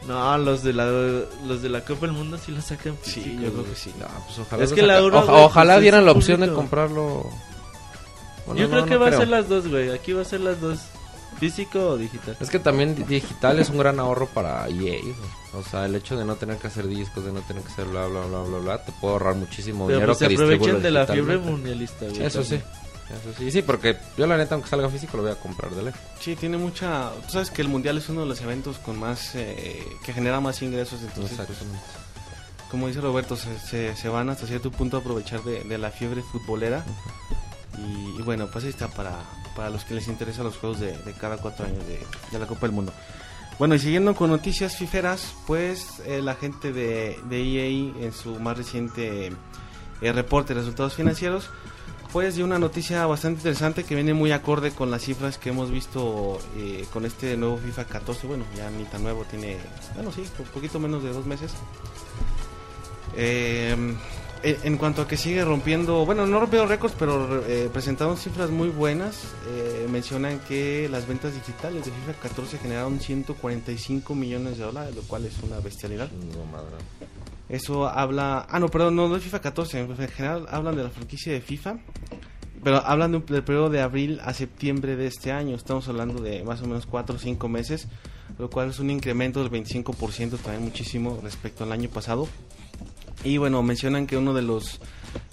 No, 0.07 0.37
los 0.39 0.63
de 0.63 0.73
la 0.73 0.85
los 0.87 1.61
de 1.61 1.69
la 1.69 1.81
Copa 1.85 2.07
del 2.07 2.15
Mundo 2.15 2.37
sí 2.43 2.51
lo 2.51 2.61
sacan 2.61 2.95
Sí, 3.03 3.37
yo 3.41 3.51
creo 3.51 3.63
que 3.65 3.75
sí. 3.75 3.91
No, 3.99 4.07
pues 4.25 4.39
ojalá, 4.39 4.63
Es 4.63 4.69
lo 4.71 4.75
que 4.75 4.81
la 4.81 4.93
saca- 4.95 4.99
Euro, 5.03 5.17
oja- 5.19 5.31
güey, 5.31 5.43
ojalá 5.45 5.73
pues, 5.75 5.81
dieran 5.81 6.05
la 6.05 6.11
opción 6.11 6.41
de 6.41 6.51
comprarlo. 6.53 7.29
Bueno, 8.45 8.61
Yo 8.61 8.67
no, 8.67 8.71
creo 8.73 8.85
que 8.85 8.93
no 8.95 8.99
va 9.01 9.07
a 9.07 9.11
ser 9.19 9.27
las 9.27 9.47
dos, 9.49 9.67
güey. 9.67 9.89
Aquí 9.91 10.13
va 10.13 10.21
a 10.21 10.25
ser 10.25 10.41
las 10.41 10.59
dos. 10.59 10.79
Físico 11.39 11.79
o 11.91 11.97
digital. 11.97 12.37
Es 12.39 12.49
que 12.49 12.59
también 12.59 12.95
di- 12.95 13.03
digital 13.03 13.59
es 13.59 13.69
un 13.69 13.77
gran 13.77 13.99
ahorro 13.99 14.27
para 14.27 14.67
EA. 14.67 14.99
O 15.53 15.63
sea, 15.63 15.85
el 15.85 15.95
hecho 15.95 16.17
de 16.17 16.25
no 16.25 16.35
tener 16.35 16.57
que 16.57 16.67
hacer 16.67 16.87
discos, 16.87 17.23
de 17.25 17.31
no 17.31 17.41
tener 17.41 17.63
que 17.63 17.71
hacer 17.71 17.85
bla, 17.85 18.05
bla, 18.07 18.21
bla, 18.25 18.39
bla, 18.41 18.57
bla, 18.59 18.83
te 18.85 18.91
puede 18.91 19.13
ahorrar 19.13 19.35
muchísimo 19.35 19.87
Pero 19.87 19.99
dinero 19.99 20.13
pues 20.13 20.19
se 20.19 20.27
que 20.27 20.33
aprovechan 20.35 20.81
de 20.81 20.91
la 20.91 21.07
fiebre 21.07 21.37
mundialista, 21.37 22.05
güey. 22.07 22.23
Eso 22.23 22.43
sí. 22.43 22.55
Eso 22.55 23.33
sí, 23.39 23.49
sí, 23.49 23.63
porque 23.63 23.97
yo 24.19 24.27
la 24.27 24.37
neta, 24.37 24.53
aunque 24.53 24.69
salga 24.69 24.87
físico, 24.87 25.17
lo 25.17 25.23
voy 25.23 25.31
a 25.31 25.35
comprar 25.35 25.71
de 25.71 25.81
lejos. 25.81 25.99
Sí, 26.19 26.35
tiene 26.35 26.57
mucha... 26.57 27.09
Tú 27.25 27.31
sabes 27.31 27.49
que 27.49 27.63
el 27.63 27.67
Mundial 27.67 27.97
es 27.97 28.07
uno 28.09 28.21
de 28.21 28.27
los 28.27 28.39
eventos 28.41 28.77
con 28.77 28.99
más... 28.99 29.33
eh, 29.33 29.83
que 30.05 30.13
genera 30.13 30.39
más 30.39 30.61
ingresos, 30.61 31.01
entonces, 31.01 31.35
pues, 31.35 31.49
Exactamente. 31.49 31.79
como 32.69 32.85
dice 32.87 33.01
Roberto, 33.01 33.35
se, 33.35 33.57
se, 33.57 33.95
se 33.95 34.09
van 34.09 34.29
hasta 34.29 34.45
cierto 34.45 34.69
punto 34.69 34.97
a 34.97 34.99
aprovechar 34.99 35.43
de, 35.43 35.63
de 35.63 35.77
la 35.79 35.89
fiebre 35.89 36.21
futbolera. 36.21 36.85
Y, 37.77 38.21
bueno, 38.23 38.47
pues 38.47 38.65
ahí 38.65 38.71
está 38.71 38.87
para, 38.87 39.19
para 39.55 39.69
los 39.69 39.85
que 39.85 39.93
les 39.93 40.07
interesan 40.07 40.45
los 40.45 40.57
juegos 40.57 40.79
de, 40.79 40.97
cada 41.19 41.37
cuatro 41.37 41.65
años 41.65 41.83
de, 41.87 42.39
la 42.39 42.47
Copa 42.47 42.61
del 42.61 42.71
Mundo. 42.71 42.93
Bueno, 43.57 43.75
y 43.75 43.79
siguiendo 43.79 44.15
con 44.15 44.29
noticias 44.29 44.77
fiferas, 44.77 45.33
pues 45.45 46.01
eh, 46.05 46.21
la 46.21 46.35
gente 46.35 46.71
de, 46.71 47.19
EA 47.29 48.05
en 48.05 48.13
su 48.13 48.39
más 48.39 48.57
reciente 48.57 49.31
eh, 50.01 50.11
reporte 50.13 50.53
de 50.53 50.61
resultados 50.61 50.95
financieros, 50.95 51.49
pues 52.11 52.35
dio 52.35 52.45
una 52.45 52.57
noticia 52.57 53.05
bastante 53.05 53.39
interesante 53.39 53.83
que 53.83 53.93
viene 53.93 54.13
muy 54.13 54.31
acorde 54.31 54.71
con 54.71 54.89
las 54.89 55.03
cifras 55.03 55.37
que 55.37 55.49
hemos 55.49 55.69
visto 55.69 56.39
eh, 56.57 56.85
con 56.91 57.05
este 57.05 57.37
nuevo 57.37 57.57
FIFA 57.57 57.85
14. 57.85 58.27
Bueno, 58.27 58.45
ya 58.57 58.69
ni 58.71 58.83
tan 58.85 59.03
nuevo, 59.03 59.25
tiene, 59.25 59.57
bueno, 59.93 60.11
sí, 60.11 60.23
un 60.39 60.45
poquito 60.45 60.79
menos 60.79 61.03
de 61.03 61.13
dos 61.13 61.25
meses. 61.25 61.51
Eh, 63.15 63.75
en 64.43 64.57
en 64.63 64.77
cuanto 64.77 65.01
a 65.01 65.07
que 65.07 65.17
sigue 65.17 65.43
rompiendo, 65.43 66.05
bueno, 66.05 66.25
no 66.25 66.39
rompiendo 66.39 66.67
récords, 66.67 66.95
pero 66.97 67.43
eh, 67.47 67.69
presentaron 67.71 68.17
cifras 68.17 68.49
muy 68.49 68.69
buenas. 68.69 69.23
Eh, 69.47 69.87
mencionan 69.89 70.39
que 70.47 70.87
las 70.89 71.07
ventas 71.07 71.33
digitales 71.33 71.85
de 71.85 71.91
FIFA 71.91 72.13
14 72.21 72.57
generaron 72.59 72.99
145 72.99 74.15
millones 74.15 74.57
de 74.57 74.63
dólares, 74.63 74.95
lo 74.95 75.01
cual 75.03 75.25
es 75.25 75.33
una 75.43 75.59
bestialidad. 75.59 76.09
No, 76.11 76.45
madre. 76.45 76.77
Eso 77.49 77.87
habla. 77.87 78.45
Ah, 78.49 78.59
no, 78.59 78.69
perdón, 78.69 78.95
no 78.95 79.09
de 79.09 79.19
FIFA 79.19 79.41
14. 79.41 79.79
En 79.79 79.97
general 80.09 80.45
hablan 80.49 80.75
de 80.75 80.83
la 80.83 80.89
franquicia 80.89 81.33
de 81.33 81.41
FIFA. 81.41 81.79
Pero 82.63 82.77
hablan 82.85 83.11
de 83.11 83.17
un, 83.17 83.25
del 83.25 83.43
periodo 83.43 83.69
de 83.69 83.81
abril 83.81 84.19
a 84.23 84.33
septiembre 84.33 84.95
de 84.95 85.07
este 85.07 85.31
año. 85.31 85.55
Estamos 85.55 85.87
hablando 85.87 86.21
de 86.21 86.43
más 86.43 86.61
o 86.61 86.67
menos 86.67 86.85
4 86.85 87.15
o 87.15 87.19
5 87.19 87.49
meses. 87.49 87.87
Lo 88.37 88.49
cual 88.49 88.69
es 88.69 88.79
un 88.79 88.89
incremento 88.89 89.43
del 89.43 89.51
25%, 89.51 90.37
también 90.37 90.63
muchísimo 90.63 91.19
respecto 91.21 91.63
al 91.63 91.71
año 91.71 91.89
pasado. 91.89 92.27
Y 93.23 93.37
bueno, 93.37 93.61
mencionan 93.63 94.07
que 94.07 94.15
uno 94.17 94.33
de 94.33 94.41
los 94.41 94.79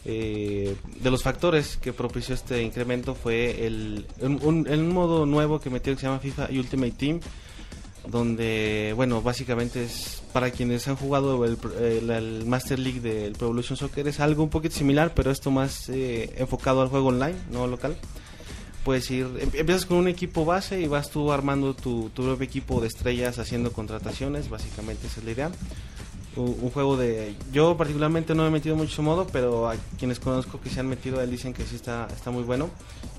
eh, 0.04 0.74
de 1.00 1.10
los 1.10 1.22
factores 1.22 1.76
que 1.76 1.92
propició 1.92 2.34
este 2.34 2.62
incremento 2.62 3.14
fue 3.14 3.66
el 3.66 4.06
un, 4.20 4.88
modo 4.88 5.26
nuevo 5.26 5.60
que 5.60 5.70
metió 5.70 5.92
que 5.94 6.00
se 6.00 6.06
llama 6.06 6.18
FIFA 6.20 6.48
Ultimate 6.50 6.92
Team 6.92 7.20
donde 8.08 8.92
bueno 8.96 9.20
básicamente 9.20 9.84
es 9.84 10.22
para 10.32 10.50
quienes 10.50 10.86
han 10.88 10.96
jugado 10.96 11.44
el, 11.44 11.58
el- 11.80 12.10
el 12.10 12.46
Master 12.46 12.78
League 12.78 13.00
del 13.00 13.32
Pro 13.32 13.48
Evolution 13.48 13.76
Soccer 13.76 14.06
es 14.06 14.20
algo 14.20 14.42
un 14.44 14.48
poquito 14.50 14.76
similar 14.76 15.12
pero 15.14 15.30
esto 15.30 15.50
más 15.50 15.88
eh, 15.88 16.32
enfocado 16.38 16.82
al 16.82 16.88
juego 16.88 17.08
online 17.08 17.36
no 17.50 17.66
local. 17.66 17.96
Puedes 18.84 19.10
ir 19.10 19.26
em- 19.40 19.50
empiezas 19.54 19.86
con 19.86 19.96
un 19.98 20.06
equipo 20.08 20.44
base 20.44 20.80
y 20.80 20.86
vas 20.86 21.10
tú 21.10 21.32
armando 21.32 21.74
tu, 21.74 22.08
tu 22.10 22.22
propio 22.22 22.44
equipo 22.44 22.80
de 22.80 22.86
estrellas 22.86 23.38
haciendo 23.40 23.72
contrataciones 23.72 24.48
básicamente 24.48 25.08
esa 25.08 25.18
es 25.20 25.24
la 25.26 25.32
idea 25.32 25.50
un, 26.36 26.70
juego 26.70 26.96
de 26.96 27.34
yo 27.52 27.76
particularmente 27.76 28.34
no 28.34 28.42
me 28.42 28.48
he 28.48 28.52
metido 28.52 28.76
mucho 28.76 29.02
modo 29.02 29.26
pero 29.26 29.68
a 29.68 29.76
quienes 29.98 30.20
conozco 30.20 30.60
que 30.60 30.70
se 30.70 30.80
han 30.80 30.88
metido 30.88 31.18
a 31.18 31.24
él 31.24 31.30
dicen 31.30 31.54
que 31.54 31.64
sí 31.64 31.76
está 31.76 32.08
está 32.14 32.30
muy 32.30 32.42
bueno 32.42 32.70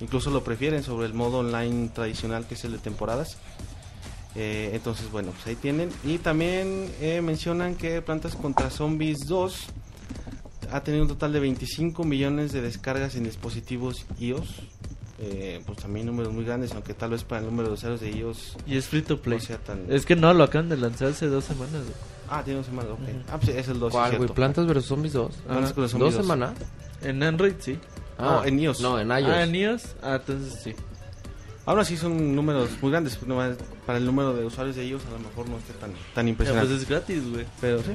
incluso 0.01 0.29
lo 0.29 0.43
prefieren 0.43 0.83
sobre 0.83 1.07
el 1.07 1.13
modo 1.13 1.39
online 1.39 1.89
tradicional 1.89 2.45
que 2.45 2.53
es 2.53 2.63
el 2.63 2.73
de 2.73 2.77
temporadas 2.77 3.37
eh, 4.37 4.69
entonces, 4.73 5.09
bueno, 5.11 5.31
pues 5.31 5.47
ahí 5.47 5.55
tienen. 5.55 5.89
Y 6.03 6.19
también 6.19 6.91
eh, 7.01 7.21
mencionan 7.21 7.75
que 7.75 8.03
Plantas 8.03 8.35
contra 8.35 8.69
Zombies 8.69 9.25
2 9.27 9.65
ha 10.71 10.83
tenido 10.83 11.03
un 11.03 11.09
total 11.09 11.33
de 11.33 11.39
25 11.39 12.03
millones 12.03 12.51
de 12.51 12.61
descargas 12.61 13.15
en 13.15 13.23
dispositivos 13.23 14.05
iOS. 14.19 14.61
Eh, 15.19 15.63
pues 15.65 15.79
también 15.79 16.05
números 16.05 16.31
muy 16.31 16.45
grandes, 16.45 16.73
aunque 16.73 16.93
tal 16.93 17.09
vez 17.09 17.23
para 17.23 17.41
el 17.41 17.47
número 17.47 17.69
de 17.69 17.73
usuarios 17.73 17.99
de 17.99 18.11
iOS 18.11 18.55
Y 18.67 18.77
es 18.77 18.85
free 18.85 19.01
to 19.01 19.19
play. 19.19 19.39
no 19.39 19.43
sea 19.43 19.57
tan... 19.57 19.91
Es 19.91 20.05
que 20.05 20.15
no, 20.15 20.31
lo 20.31 20.43
acaban 20.43 20.69
de 20.69 20.77
lanzar 20.77 21.07
hace 21.07 21.25
dos 21.25 21.45
semanas, 21.45 21.81
güey. 21.81 22.16
Ah, 22.29 22.41
tiene 22.43 22.57
dos 22.57 22.65
semanas, 22.67 22.91
ok. 22.91 22.99
Ah, 23.31 23.37
pues 23.37 23.55
es 23.55 23.67
el 23.69 23.79
2, 23.79 23.91
¿Cuál, 23.91 24.17
güey? 24.17 24.29
¿Plantas 24.29 24.65
vs 24.67 24.85
Zombies 24.85 25.13
2? 25.13 25.35
Plantas 25.47 25.75
¿Dos 25.75 25.91
Zombies 25.91 26.13
2. 26.15 26.23
semanas? 26.25 26.53
En 27.01 27.23
Android 27.23 27.53
sí. 27.59 27.79
No, 28.19 28.43
en 28.43 28.59
iOS. 28.59 28.81
No, 28.81 28.99
en 28.99 29.09
iOS. 29.09 29.29
Ah, 29.29 29.43
en 29.43 29.55
iOS. 29.55 29.83
Ah, 30.01 30.15
entonces 30.19 30.59
sí. 30.63 30.75
Ahora 31.65 31.83
sí 31.85 31.97
son 31.97 32.35
números 32.35 32.69
muy 32.81 32.91
grandes, 32.91 33.15
pues, 33.17 33.27
nomás 33.27 33.57
para 33.85 33.97
el 33.99 34.05
número 34.05 34.33
de 34.33 34.45
usuarios 34.45 34.75
de 34.75 34.85
iOS 34.87 35.05
a 35.05 35.11
lo 35.11 35.19
mejor 35.19 35.47
no 35.49 35.57
esté 35.57 35.73
tan, 35.73 35.91
tan 36.15 36.25
Ya, 36.25 36.29
impresionante. 36.29 36.69
pues 36.69 36.81
es 36.81 36.89
gratis, 36.89 37.29
güey. 37.29 37.45
Pero 37.61 37.83
sí. 37.83 37.91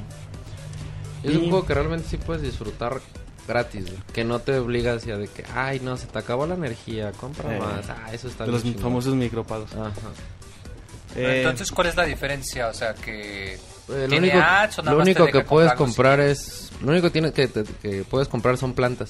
Es 1.23 1.33
Y- 1.33 1.37
un 1.37 1.49
juego 1.49 1.65
que 1.65 1.73
realmente 1.73 2.07
sí 2.07 2.17
puedes 2.17 2.41
disfrutar 2.43 3.01
gratis, 3.47 3.85
güey. 3.87 3.97
Que 4.13 4.23
no 4.23 4.39
te 4.39 4.57
obliga 4.57 4.93
hacia 4.93 5.17
de 5.17 5.27
que, 5.27 5.43
ay, 5.53 5.79
no, 5.79 5.97
se 5.97 6.07
te 6.07 6.17
acabó 6.19 6.45
la 6.47 6.53
energía, 6.55 7.11
compra 7.13 7.55
Eh, 7.55 7.59
más. 7.59 7.89
Ah, 7.89 8.13
eso 8.13 8.27
está 8.27 8.45
De 8.45 8.51
bien 8.51 8.73
los 8.73 8.81
famosos 8.81 9.15
micropagos. 9.15 9.73
Ajá. 9.73 9.91
Pero 11.13 11.27
Eh, 11.29 11.37
Entonces, 11.39 11.71
¿cuál 11.71 11.87
es 11.87 11.95
la 11.95 12.05
diferencia? 12.05 12.67
O 12.69 12.73
sea, 12.73 12.93
que 12.95 13.59
Eh, 13.89 14.03
lo 14.03 14.07
¿Tiene 14.07 14.31
único, 14.95 15.25
lo 15.25 15.31
que 15.31 15.41
puedes 15.41 15.73
comprar 15.73 16.19
es... 16.19 16.71
Lo 16.81 16.91
único 16.91 17.07
que, 17.07 17.11
tiene 17.11 17.31
que, 17.33 17.49
que 17.81 18.03
puedes 18.09 18.27
comprar 18.27 18.57
son 18.57 18.73
plantas. 18.73 19.09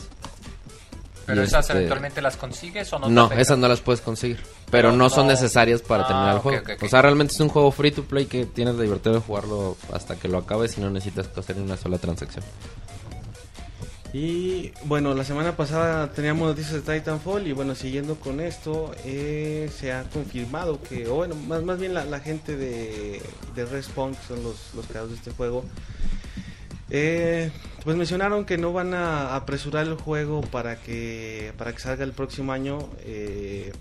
pero 1.25 1.41
Y 1.41 1.45
esas 1.45 1.61
este- 1.65 1.73
eventualmente 1.77 2.21
las 2.21 2.37
consigues 2.37 2.91
o 2.93 2.99
no? 2.99 3.31
esas 3.31 3.57
no 3.57 3.67
las 3.67 3.81
puedes 3.81 4.01
conseguir. 4.01 4.37
Pero, 4.37 4.89
Pero 4.89 4.91
no, 4.91 5.09
son 5.09 5.27
necesarias 5.27 5.81
para 5.81 6.03
Ah, 6.03 6.07
terminar 6.07 6.35
el 6.35 6.41
juego. 6.41 6.63
O 6.81 6.87
sea, 6.89 7.01
realmente 7.03 7.33
es 7.33 7.39
un 7.39 7.49
juego 7.49 7.71
free 7.71 7.91
to 7.91 8.03
play 8.03 8.25
que 8.25 8.45
tienes 8.45 8.75
la 8.75 8.81
divertido 8.83 9.13
de 9.15 9.21
jugarlo 9.21 9.77
hasta 9.93 10.15
que 10.15 10.27
lo 10.27 10.39
acabes 10.39 10.77
y 10.77 10.81
no 10.81 10.89
necesitas 10.89 11.29
hacer 11.37 11.57
ni 11.57 11.63
una 11.63 11.77
sola 11.77 11.97
transacción. 11.99 12.43
Y 14.14 14.72
bueno, 14.85 15.15
la 15.15 15.23
semana 15.23 15.57
pasada 15.57 16.11
teníamos 16.11 16.48
noticias 16.48 16.85
de 16.85 16.99
Titanfall 16.99 17.48
y 17.48 17.52
bueno, 17.52 17.73
siguiendo 17.73 18.15
con 18.15 18.40
esto, 18.41 18.91
eh, 19.06 19.72
se 19.76 19.91
ha 19.91 20.03
confirmado 20.03 20.80
que, 20.84 21.07
o 21.07 21.15
bueno, 21.15 21.34
más, 21.34 21.64
más 21.64 21.80
bien 21.80 21.95
la, 21.95 22.06
la 22.06 22.19
gente 22.19 22.56
de, 22.56 23.19
de 23.56 23.65
Respawn, 23.65 24.14
que 24.14 24.22
son 24.27 24.44
los, 24.44 24.72
los 24.76 24.85
creadores 24.85 25.15
de 25.15 25.18
este 25.18 25.31
juego, 25.31 25.65
eh, 26.91 27.49
pues 27.84 27.98
mencionaron 27.98 28.45
que 28.45 28.60
no 28.60 28.72
van 28.72 28.94
a 28.94 29.35
apresurar 29.35 29.88
el 29.88 29.95
juego 29.95 30.41
para 30.41 30.76
que, 30.80 31.52
para 31.57 31.73
que 31.73 31.80
salga 31.80 32.03
el 32.03 32.11
próximo 32.14 32.52
año. 32.52 32.77
eh, 33.06 33.73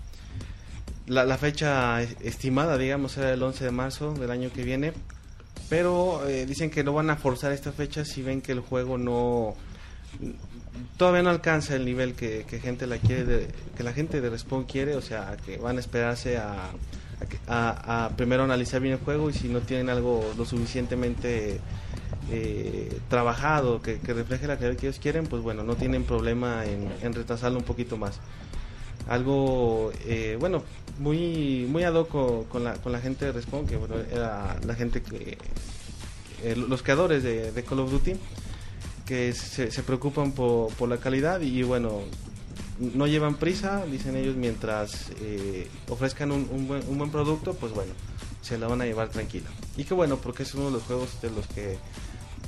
la, 1.05 1.25
la 1.25 1.37
fecha 1.37 2.01
estimada, 2.01 2.77
digamos, 2.77 3.17
era 3.17 3.33
el 3.33 3.43
11 3.43 3.65
de 3.65 3.71
marzo 3.71 4.13
del 4.13 4.31
año 4.31 4.51
que 4.51 4.63
viene. 4.63 4.93
Pero 5.69 6.21
dicen 6.47 6.69
que 6.69 6.83
no 6.83 6.93
van 6.93 7.09
a 7.09 7.15
forzar 7.15 7.51
esta 7.51 7.71
fecha 7.71 8.05
si 8.05 8.21
ven 8.21 8.41
que 8.41 8.51
el 8.51 8.59
juego 8.59 8.97
no 8.97 9.55
todavía 10.97 11.23
no 11.23 11.29
alcanza 11.29 11.75
el 11.75 11.85
nivel 11.85 12.13
que, 12.13 12.45
gente 12.61 12.87
la 12.87 12.97
quiere 12.97 13.47
que 13.75 13.83
la 13.83 13.93
gente 13.93 14.21
de 14.21 14.29
Respawn 14.29 14.63
quiere 14.65 14.95
o 14.95 15.01
sea 15.01 15.37
que 15.45 15.57
van 15.57 15.77
a 15.77 15.79
esperarse 15.79 16.37
a, 16.37 16.71
primero 18.15 18.43
analizar 18.43 18.81
bien 18.81 18.95
el 18.95 18.99
juego 18.99 19.29
y 19.29 19.33
si 19.33 19.47
no 19.47 19.61
tienen 19.61 19.89
algo 19.89 20.23
lo 20.37 20.45
suficientemente 20.45 21.59
eh, 22.31 22.99
trabajado 23.09 23.81
que, 23.81 23.97
refleje 24.13 24.47
la 24.47 24.57
calidad 24.57 24.77
que 24.79 24.87
ellos 24.87 24.99
quieren 24.99 25.25
pues 25.25 25.41
bueno 25.41 25.63
no 25.63 25.75
tienen 25.75 26.03
problema 26.03 26.63
en, 26.65 27.13
retrasarlo 27.13 27.57
un 27.59 27.65
poquito 27.65 27.97
más. 27.97 28.19
Algo, 29.09 29.91
eh, 30.05 30.37
bueno, 30.39 30.63
muy 30.97 31.67
muy 31.69 31.83
ad 31.83 31.93
hoc 31.93 32.07
co- 32.07 32.45
con 32.51 32.63
la, 32.63 32.99
gente 33.01 33.25
de 33.25 33.33
Respawn, 33.33 33.67
que 33.67 33.75
bueno, 33.75 33.95
era 34.09 34.55
la 34.65 34.75
gente 34.75 35.01
que... 35.01 35.37
eh, 36.41 36.55
los 36.55 36.81
creadores 36.83 37.21
de 37.21 37.63
Call 37.67 37.79
of 37.81 37.91
Duty, 37.91 38.13
que 39.05 39.33
se, 39.33 39.71
se 39.71 39.83
preocupan 39.83 40.31
por, 40.31 40.73
por 40.73 40.87
la 40.89 40.97
calidad 40.97 41.41
y 41.41 41.63
bueno, 41.63 42.01
no 42.79 43.07
llevan 43.07 43.35
prisa, 43.35 43.85
dicen 43.85 44.15
ellos, 44.15 44.35
mientras 44.35 45.11
eh, 45.21 45.67
ofrezcan 45.89 46.31
un, 46.31 46.47
un 46.51 46.67
buen, 46.67 46.83
un 46.87 46.97
buen 46.97 47.11
producto, 47.11 47.53
pues 47.53 47.73
bueno, 47.73 47.91
se 48.41 48.57
la 48.57 48.67
van 48.67 48.81
a 48.81 48.85
llevar 48.85 49.09
tranquila. 49.09 49.49
Y 49.77 49.83
qué 49.83 49.93
bueno, 49.93 50.17
porque 50.17 50.43
es 50.43 50.53
uno 50.55 50.65
de 50.65 50.71
los 50.71 50.83
juegos 50.83 51.21
de 51.21 51.29
los 51.31 51.45
que, 51.47 51.77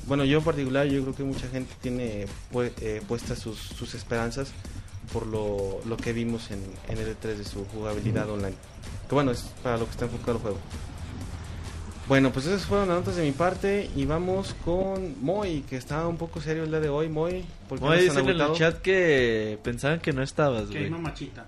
bueno, 0.07 0.23
yo 0.25 0.37
en 0.39 0.43
particular, 0.43 0.87
yo 0.87 1.01
creo 1.01 1.15
que 1.15 1.23
mucha 1.23 1.47
gente 1.49 1.73
tiene 1.81 2.25
pu- 2.51 2.71
eh, 2.81 3.01
puestas 3.07 3.39
sus, 3.39 3.57
sus 3.59 3.93
esperanzas 3.93 4.49
por 5.13 5.27
lo, 5.27 5.79
lo 5.85 5.97
que 5.97 6.13
vimos 6.13 6.49
en, 6.51 6.61
en 6.89 6.97
el 6.97 7.15
E3 7.15 7.35
de 7.37 7.43
su 7.45 7.65
jugabilidad 7.65 8.29
online. 8.29 8.55
Que 9.07 9.13
bueno, 9.15 9.31
es 9.31 9.41
para 9.61 9.77
lo 9.77 9.85
que 9.85 9.91
está 9.91 10.05
enfocado 10.05 10.33
el 10.33 10.41
juego. 10.41 10.57
Bueno, 12.07 12.31
pues 12.31 12.45
esas 12.45 12.65
fueron 12.65 12.87
las 12.87 12.97
notas 12.99 13.15
de 13.15 13.23
mi 13.23 13.31
parte 13.31 13.89
y 13.95 14.05
vamos 14.05 14.55
con 14.63 15.15
Moy, 15.23 15.61
que 15.67 15.75
está 15.75 16.07
un 16.07 16.17
poco 16.17 16.39
serio 16.39 16.63
el 16.63 16.69
día 16.69 16.79
de 16.79 16.89
hoy. 16.89 17.09
Moy, 17.09 17.43
¿por 17.67 17.79
qué 17.79 17.85
Oye, 17.85 17.99
andas 18.01 18.15
tan 18.15 18.25
dicen 18.25 18.41
en 18.41 18.47
el 18.47 18.53
chat 18.53 18.81
que 18.81 19.57
pensaban 19.63 19.99
que 19.99 20.13
no 20.13 20.21
estabas, 20.21 20.67
Que 20.67 20.77
hay 20.77 20.83
güey. 20.89 20.91
mamachita. 20.91 21.47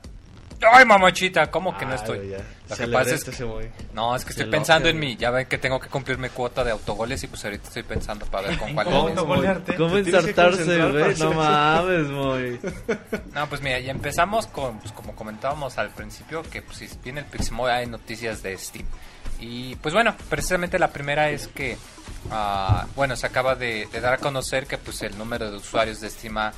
Ay, 0.71 0.85
mamachita, 0.85 1.49
¿cómo 1.51 1.77
que 1.77 1.85
no 1.85 1.91
Ay, 1.91 1.97
estoy? 1.97 2.29
ya. 2.29 2.37
Lo 2.69 2.75
que 2.75 2.87
pasa 2.87 3.15
es 3.15 3.25
resta 3.25 3.31
que-. 3.45 3.71
No, 3.93 4.15
es 4.15 4.25
que 4.25 4.33
Se 4.33 4.41
estoy 4.41 4.51
pensando 4.51 4.89
en 4.89 4.99
mí. 4.99 5.15
Ya 5.15 5.31
ven 5.31 5.45
que 5.47 5.57
tengo 5.57 5.79
que 5.79 5.87
cumplir 5.89 6.17
mi 6.17 6.29
cuota 6.29 6.63
de 6.63 6.71
autogoles 6.71 7.23
y 7.23 7.27
pues 7.27 7.43
ahorita 7.45 7.67
estoy 7.67 7.83
pensando 7.83 8.25
para 8.25 8.49
ver 8.49 8.57
con 8.57 8.73
cuál. 8.73 8.85
¿Cómo 8.85 9.07
autogolearte? 9.07 9.75
¿Cómo 9.75 9.97
ensartarse, 9.97 10.89
güey? 10.89 11.15
No 11.17 11.33
mames, 11.33 12.07
muy. 12.07 12.59
No, 13.33 13.47
pues 13.47 13.61
mira, 13.61 13.79
y 13.79 13.89
empezamos 13.89 14.47
con, 14.47 14.79
pues 14.79 14.91
como 14.91 15.15
comentábamos 15.15 15.77
al 15.77 15.89
principio, 15.91 16.41
que 16.43 16.61
pues 16.61 16.77
si 16.77 16.89
viene 17.03 17.19
el 17.21 17.25
Piximoy 17.27 17.69
hay 17.71 17.85
noticias 17.85 18.41
de 18.41 18.57
Steam. 18.57 18.85
Y 19.39 19.75
pues 19.75 19.93
bueno, 19.93 20.15
precisamente 20.29 20.79
la 20.79 20.87
primera 20.89 21.29
es 21.29 21.47
que, 21.47 21.77
ah, 22.31 22.87
bueno, 22.95 23.15
se 23.15 23.27
acaba 23.27 23.53
de, 23.55 23.87
de 23.91 24.01
dar 24.01 24.13
a 24.13 24.17
conocer 24.17 24.65
que 24.65 24.77
pues 24.79 25.01
el 25.03 25.15
número 25.17 25.51
de 25.51 25.57
usuarios 25.57 26.01
de 26.01 26.09
Steam 26.09 26.37
ha, 26.39 26.51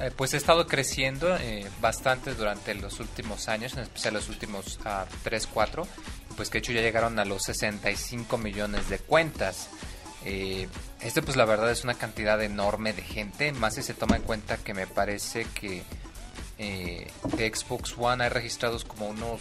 eh, 0.00 0.10
pues 0.16 0.34
ha 0.34 0.36
estado 0.36 0.66
creciendo 0.66 1.36
eh, 1.36 1.68
bastante 1.80 2.34
durante 2.34 2.74
los 2.74 3.00
últimos 3.00 3.48
años, 3.48 3.74
en 3.74 3.80
especial 3.80 4.14
los 4.14 4.28
últimos 4.28 4.78
3, 5.22 5.46
4, 5.46 5.86
pues 6.36 6.48
que 6.48 6.54
de 6.54 6.58
hecho 6.60 6.72
ya 6.72 6.80
llegaron 6.80 7.18
a 7.18 7.24
los 7.24 7.42
65 7.42 8.38
millones 8.38 8.88
de 8.88 8.98
cuentas. 8.98 9.68
Eh, 10.24 10.68
este 11.00 11.20
pues 11.20 11.36
la 11.36 11.44
verdad 11.44 11.70
es 11.70 11.84
una 11.84 11.94
cantidad 11.94 12.40
enorme 12.42 12.92
de 12.92 13.02
gente, 13.02 13.52
más 13.52 13.74
si 13.74 13.82
se 13.82 13.94
toma 13.94 14.16
en 14.16 14.22
cuenta 14.22 14.56
que 14.56 14.72
me 14.72 14.86
parece 14.86 15.46
que 15.52 15.82
eh, 16.58 17.10
Xbox 17.36 17.96
One 17.98 18.22
hay 18.22 18.30
registrados 18.30 18.84
como 18.84 19.08
unos 19.08 19.40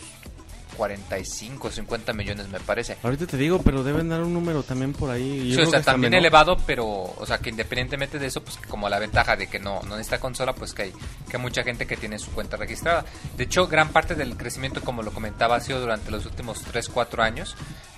45 0.78 1.68
o 1.68 1.72
50 1.72 2.14
millones 2.14 2.48
me 2.50 2.60
parece. 2.60 2.98
Ahorita 3.04 3.28
te 3.28 3.38
digo, 3.38 3.62
pero 3.62 3.84
deben 3.84 4.10
dar 4.10 4.22
un 4.22 4.34
número 4.34 4.64
también 4.64 4.94
por 4.94 5.10
ahí. 5.10 5.50
Yo 5.50 5.56
Sí, 5.58 5.62
o 5.64 5.70
sea, 5.70 5.82
también 5.82 6.12
menor. 6.12 6.20
elevado, 6.20 6.58
pero, 6.66 6.88
o 6.88 7.26
sea, 7.26 7.38
que 7.40 7.50
independientemente 7.50 8.20
de 8.20 8.28
eso, 8.28 8.42
pues 8.44 8.58
como 8.68 8.90
la 8.90 9.00
ventaja 9.00 9.36
de 9.36 9.48
que 9.48 9.60
no, 9.60 9.82
no 9.84 9.96
necesita 9.98 10.20
consola, 10.20 10.54
pues 10.54 10.74
que 10.74 10.84
hay, 10.84 10.92
que 11.30 11.38
hay 11.38 11.42
mucha 11.42 11.64
gente 11.64 11.86
que 11.86 11.98
tiene 11.98 12.20
su 12.20 12.32
cuenta 12.32 12.58
registrada. 12.58 13.06
De 13.38 13.44
hecho, 13.44 13.68
gran 13.68 13.90
parte 13.90 14.16
del 14.16 14.36
crecimiento, 14.38 14.82
como 14.82 15.04
lo 15.04 15.12
comentaba, 15.12 15.56
ha 15.56 15.60
sido 15.60 15.80
durante 15.80 16.12
los 16.12 16.26
últimos 16.26 16.62
3, 16.62 16.90
4 16.90 17.24
años, 17.24 17.56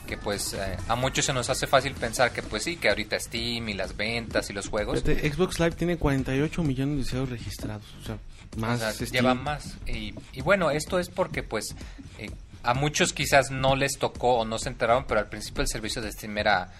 que 0.08 0.18
pues 0.18 0.54
eh, 0.54 0.78
a 0.88 0.95
muchos 0.95 1.26
se 1.26 1.34
nos 1.34 1.50
hace 1.50 1.68
fácil 1.68 1.94
pensar 1.94 2.32
que 2.32 2.41
pues 2.44 2.64
sí, 2.64 2.76
que 2.76 2.90
ahorita 2.90 3.20
Steam 3.20 3.70
y 3.70 3.74
las 3.74 3.95
ventas 3.95 4.50
y 4.50 4.54
los 4.54 4.68
juegos, 4.70 5.02
Fíjate, 5.02 5.32
Xbox 5.32 5.60
Live 5.60 5.72
tiene 5.72 5.98
48 5.98 6.64
millones 6.64 6.95
de 6.95 7.02
usuarios 7.04 7.30
registrados. 7.30 7.86
O 8.02 8.06
sea, 8.06 8.18
más. 8.58 8.82
O 8.82 8.91
sea, 8.91 9.08
llevan 9.08 9.44
más. 9.44 9.78
Y, 9.88 10.14
y 10.34 10.41
bueno, 10.41 10.72
esto 10.72 11.00
es 11.00 11.10
porque 11.10 11.44
pues 11.44 11.76
eh, 12.20 12.30
a 12.64 12.73
muchos 12.73 13.14
quizás 13.14 13.52
no 13.52 13.76
les 13.76 13.98
tocó 13.99 14.40
o 14.40 14.45
no 14.45 14.57
se 14.57 14.69
enteraron, 14.69 15.06
pero 15.06 15.19
al 15.19 15.27
principio 15.27 15.61
el 15.61 15.68
servicio 15.68 16.02
de 16.02 16.11
Steam 16.11 16.38
era 16.38 16.72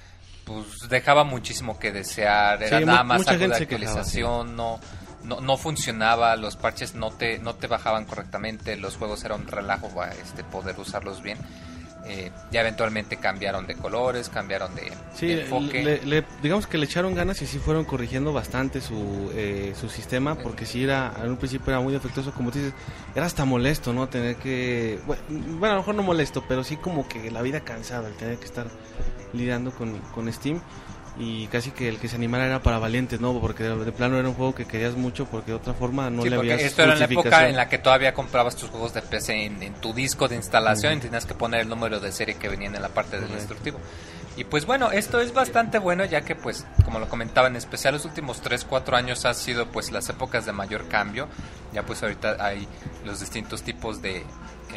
pues 0.46 0.90
dejaba 0.90 1.24
muchísimo 1.24 1.80
que 1.80 1.92
desear, 1.92 2.62
era 2.64 2.80
Sí, 2.80 2.86
nada 2.86 3.04
más 3.04 3.28
algo 3.28 3.48
de 3.48 3.56
actualización, 3.56 4.56
no, 4.56 4.80
no 5.24 5.40
no 5.40 5.58
funcionaba, 5.58 6.36
los 6.36 6.58
parches 6.58 6.96
no 6.96 7.12
te 7.12 7.40
no 7.40 7.56
te 7.56 7.68
bajaban 7.68 8.06
correctamente, 8.06 8.76
los 8.78 8.98
juegos 8.98 9.24
era 9.24 9.36
un 9.36 9.48
relajo 9.48 9.90
este 10.22 10.44
poder 10.44 10.80
usarlos 10.80 11.22
bien. 11.22 11.38
Eh, 12.06 12.32
ya 12.52 12.60
eventualmente 12.62 13.16
cambiaron 13.16 13.66
de 13.66 13.76
colores, 13.76 14.28
cambiaron 14.28 14.76
de, 14.76 14.92
Sí, 15.14 15.28
de 15.28 15.44
enfoque. 15.44 15.82
le- 15.84 16.06
le- 16.06 16.26
digamos 16.42 16.68
que 16.68 16.78
le 16.78 16.84
echaron 16.86 17.16
ganas 17.16 17.42
y 17.42 17.46
sí 17.48 17.60
fueron 17.60 17.86
corrigiendo 17.86 18.34
bastante 18.34 18.82
su, 18.82 19.32
eh, 19.34 19.74
su 19.80 19.88
sistema, 19.88 20.36
porque 20.36 20.66
sí 20.66 20.84
era, 20.84 21.14
en 21.24 21.30
un 21.30 21.38
principio 21.38 21.72
era 21.72 21.80
muy 21.80 21.94
defectuoso, 21.94 22.34
como 22.34 22.52
tú 22.52 22.60
dices, 22.60 22.74
era 23.16 23.26
hasta 23.26 23.46
molesto, 23.46 23.94
¿no? 23.94 24.10
Tener 24.10 24.36
que, 24.36 25.00
bueno, 25.08 25.22
bueno, 25.30 25.68
a 25.68 25.70
lo 25.76 25.78
mejor 25.78 25.96
no 25.96 26.04
molesto, 26.04 26.44
pero 26.46 26.66
sí 26.66 26.76
como 26.76 27.08
que 27.08 27.32
la 27.32 27.42
vida 27.42 27.62
cansada, 27.62 28.10
el 28.10 28.16
tener 28.16 28.38
que 28.38 28.46
estar 28.46 28.68
lidiando 29.32 29.72
con, 29.72 29.98
con 30.14 30.32
Steam 30.34 30.60
y 31.18 31.46
casi 31.48 31.72
que 31.72 31.88
el 31.90 32.00
que 32.00 32.08
se 32.08 32.16
animara 32.16 32.46
era 32.48 32.64
para 32.64 32.80
valientes, 32.80 33.20
¿no? 33.20 33.40
Porque 33.40 33.64
de, 33.64 33.76
de 33.86 33.92
plano 33.92 34.18
era 34.18 34.28
un 34.28 34.34
juego 34.34 34.56
que 34.56 34.66
querías 34.66 34.96
mucho, 34.96 35.26
porque 35.26 35.52
de 35.52 35.58
otra 35.58 35.74
forma 35.74 36.10
no 36.10 36.24
Sí, 36.24 36.30
le 36.30 36.38
habías 36.38 36.62
esto 36.62 36.82
era 36.84 36.94
en 36.94 37.00
la 37.00 37.06
época 37.06 37.48
en 37.50 37.56
la 37.56 37.70
que 37.70 37.78
todavía 37.78 38.14
comprabas 38.14 38.56
tus 38.56 38.70
juegos 38.70 38.94
de 38.94 39.02
PC 39.04 39.46
en, 39.46 39.62
en 39.62 39.74
tu 39.76 39.94
disco 39.94 40.28
de 40.28 40.36
instalación 40.36 40.98
y 40.98 41.02
tenías 41.02 41.26
que 41.26 41.36
poner 41.36 41.62
el 41.62 41.70
número 41.70 42.00
de 42.00 42.12
serie 42.12 42.36
que 42.36 42.50
venían 42.50 42.76
en 42.76 42.82
la 42.82 42.90
parte 42.90 43.18
del 43.18 43.28
Correcto. 43.28 43.42
instructivo. 43.42 43.80
Y 44.36 44.46
pues 44.46 44.66
bueno, 44.66 44.92
esto 44.92 45.22
es 45.22 45.32
bastante 45.32 45.78
bueno 45.78 46.06
ya 46.06 46.22
que 46.22 46.34
pues, 46.36 46.66
como 46.84 46.98
lo 46.98 47.08
comentaba, 47.08 47.48
en 47.48 47.56
especial 47.56 47.94
los 47.94 48.06
últimos 48.06 48.42
3, 48.42 48.66
4 48.66 48.98
años 48.98 49.26
ha 49.26 49.34
sido 49.36 49.68
pues 49.68 49.92
las 49.92 50.10
épocas 50.10 50.48
de 50.48 50.54
mayor 50.54 50.88
cambio. 50.88 51.28
Ya 51.72 51.84
pues 51.86 52.02
ahorita 52.02 52.38
hay 52.40 52.68
los 53.06 53.20
distintos 53.20 53.62
tipos 53.62 54.02
de, 54.02 54.24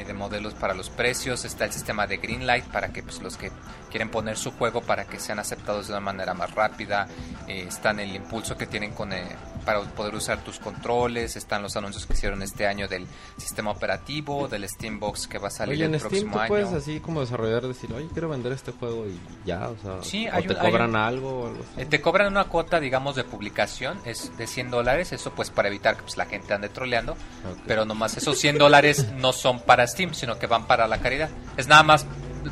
de 0.05 0.15
modelos 0.15 0.55
para 0.55 0.75
los 0.75 0.91
precios, 0.91 1.45
está 1.45 1.65
el 1.65 1.73
sistema 1.73 2.07
de 2.07 2.19
Greenlight 2.19 2.65
para 2.67 2.93
que 2.93 3.03
pues 3.03 3.21
los 3.23 3.37
que 3.37 3.51
quieren 3.91 4.11
poner 4.11 4.37
su 4.37 4.51
juego 4.53 4.83
para 4.83 5.05
que 5.05 5.19
sean 5.19 5.39
aceptados 5.39 5.87
de 5.87 5.95
una 5.95 6.01
manera 6.01 6.35
más 6.35 6.55
rápida, 6.55 7.09
eh, 7.47 7.65
están 7.69 8.01
el 8.01 8.15
impulso 8.15 8.57
que 8.57 8.67
tienen 8.67 8.93
con 8.93 9.13
eh, 9.13 9.25
para 9.67 9.83
poder 9.83 10.15
usar 10.15 10.43
tus 10.43 10.59
controles, 10.59 11.37
están 11.37 11.61
los 11.63 11.77
anuncios 11.77 12.07
que 12.07 12.15
hicieron 12.15 12.41
este 12.41 12.67
año 12.67 12.89
del 12.89 13.07
sistema 13.37 13.73
operativo, 13.73 14.49
del 14.49 14.67
Steambox 14.67 15.27
que 15.27 15.37
va 15.39 15.49
a 15.49 15.51
salir 15.51 15.75
Oye, 15.75 15.85
el 15.85 15.95
en 15.95 16.01
Steam 16.01 16.11
próximo 16.11 16.33
tú 16.33 16.39
año. 16.39 16.49
puedes 16.49 16.73
así 16.73 17.01
como 17.01 17.21
desarrollador 17.21 17.69
decir, 17.69 17.93
oye, 17.93 18.07
quiero 18.13 18.29
vender 18.31 18.53
este 18.53 18.73
juego 18.73 19.05
y 19.07 19.19
ya, 19.45 19.69
o 19.69 19.77
sea, 19.83 20.03
Sí, 20.03 20.27
o 20.29 20.41
te 20.43 20.55
un- 20.55 20.61
cobran 20.61 20.91
un- 20.91 20.97
algo 20.97 21.41
o 21.43 21.47
algo 21.49 21.59
así. 21.63 21.83
Eh, 21.83 21.87
Te 21.87 22.01
cobran 22.01 22.29
una 22.29 22.45
cuota, 22.45 22.81
digamos, 22.81 23.17
de 23.17 23.25
publicación, 23.25 23.99
es 24.05 24.35
de 24.39 24.47
100 24.47 24.71
dólares, 24.71 25.13
eso 25.13 25.33
pues 25.33 25.51
para 25.51 25.69
evitar 25.69 25.97
que 25.97 26.03
pues, 26.03 26.17
la 26.17 26.27
gente 26.27 26.55
ande 26.55 26.69
troleando, 26.69 27.13
Ok. 27.13 27.59
pero 27.67 27.85
nomás 27.85 28.17
esos 28.17 28.39
100 28.39 28.59
dólares 28.59 29.07
no 29.17 29.33
son 29.33 29.61
para 29.61 29.87
Steam, 29.87 30.15
sino 30.15 30.39
que 30.39 30.47
van 30.47 30.67
para 30.67 30.87
la 30.87 30.99
caridad. 31.01 31.29
Es 31.57 31.67
nada 31.67 31.83
más 31.83 32.07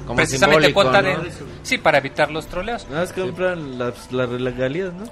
Como 0.05 0.17
precisamente 0.17 0.73
cuota 0.75 1.01
¿no? 1.01 1.23
de... 1.23 1.31
Sí, 1.63 1.79
para 1.79 1.99
evitar 1.99 2.31
los 2.33 2.47
troleos. 2.49 2.87
Nada 2.89 3.03
más 3.03 3.13
compran 3.13 3.79
las, 3.79 4.11
las 4.11 4.29
regalías, 4.29 4.93
¿no? 4.93 5.05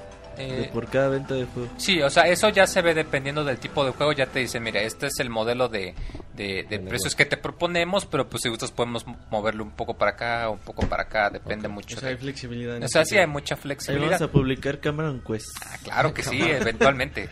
Eh, 0.50 0.70
por 0.72 0.88
cada 0.88 1.08
venta 1.08 1.34
de 1.34 1.44
juego. 1.46 1.68
Sí, 1.76 2.00
o 2.02 2.10
sea, 2.10 2.24
eso 2.28 2.48
ya 2.48 2.66
se 2.66 2.82
ve 2.82 2.94
dependiendo 2.94 3.44
del 3.44 3.58
tipo 3.58 3.84
de 3.84 3.92
juego. 3.92 4.12
Ya 4.12 4.26
te 4.26 4.40
dicen, 4.40 4.62
mira, 4.62 4.80
este 4.80 5.06
es 5.06 5.18
el 5.20 5.30
modelo 5.30 5.68
de, 5.68 5.94
de, 6.34 6.66
de 6.68 6.78
precios 6.80 7.14
que 7.14 7.24
te 7.24 7.36
proponemos, 7.36 8.06
pero 8.06 8.28
pues 8.28 8.42
si 8.42 8.48
gustas 8.48 8.70
podemos 8.72 9.04
moverlo 9.30 9.64
un 9.64 9.70
poco 9.72 9.94
para 9.94 10.12
acá 10.12 10.48
un 10.48 10.58
poco 10.58 10.86
para 10.88 11.04
acá, 11.04 11.30
depende 11.30 11.68
mucho. 11.68 11.96
O 11.96 12.00
sea, 12.00 12.08
hay 12.10 12.16
flexibilidad. 12.16 12.76
en 12.76 12.84
o 12.84 12.88
sea, 12.88 13.02
ese 13.02 13.10
sí 13.10 13.18
hay 13.18 13.26
mucha 13.26 13.54
Ahí 13.54 13.60
flexibilidad. 13.60 14.10
vamos 14.12 14.22
a 14.22 14.32
publicar 14.32 14.80
Cameron 14.80 15.22
Quest. 15.26 15.46
Ah, 15.64 15.76
claro 15.82 16.14
que 16.14 16.22
sí, 16.22 16.40
eventualmente. 16.42 17.28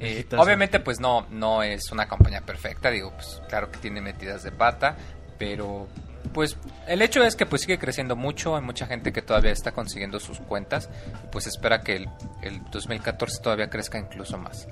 Eh, 0.00 0.26
obviamente, 0.36 0.80
pues 0.80 0.98
no, 1.00 1.26
no 1.30 1.62
es 1.62 1.90
una 1.92 2.08
compañía 2.08 2.40
perfecta, 2.40 2.90
digo, 2.90 3.12
pues 3.12 3.40
claro 3.48 3.70
que 3.70 3.78
tiene 3.78 4.00
metidas 4.00 4.42
de 4.42 4.50
pata, 4.50 4.96
pero 5.38 5.88
pues 6.34 6.58
el 6.86 7.00
hecho 7.00 7.22
es 7.24 7.34
que 7.36 7.46
pues 7.46 7.62
sigue 7.62 7.78
creciendo 7.78 8.16
mucho, 8.16 8.56
hay 8.56 8.62
mucha 8.62 8.86
gente 8.86 9.12
que 9.12 9.22
todavía 9.22 9.52
está 9.52 9.72
consiguiendo 9.72 10.20
sus 10.20 10.40
cuentas 10.40 10.90
y 11.24 11.28
pues 11.28 11.46
espera 11.46 11.80
que 11.80 11.96
el, 11.96 12.08
el 12.42 12.62
2014 12.70 13.40
todavía 13.42 13.70
crezca 13.70 13.98
incluso 13.98 14.36
más. 14.36 14.68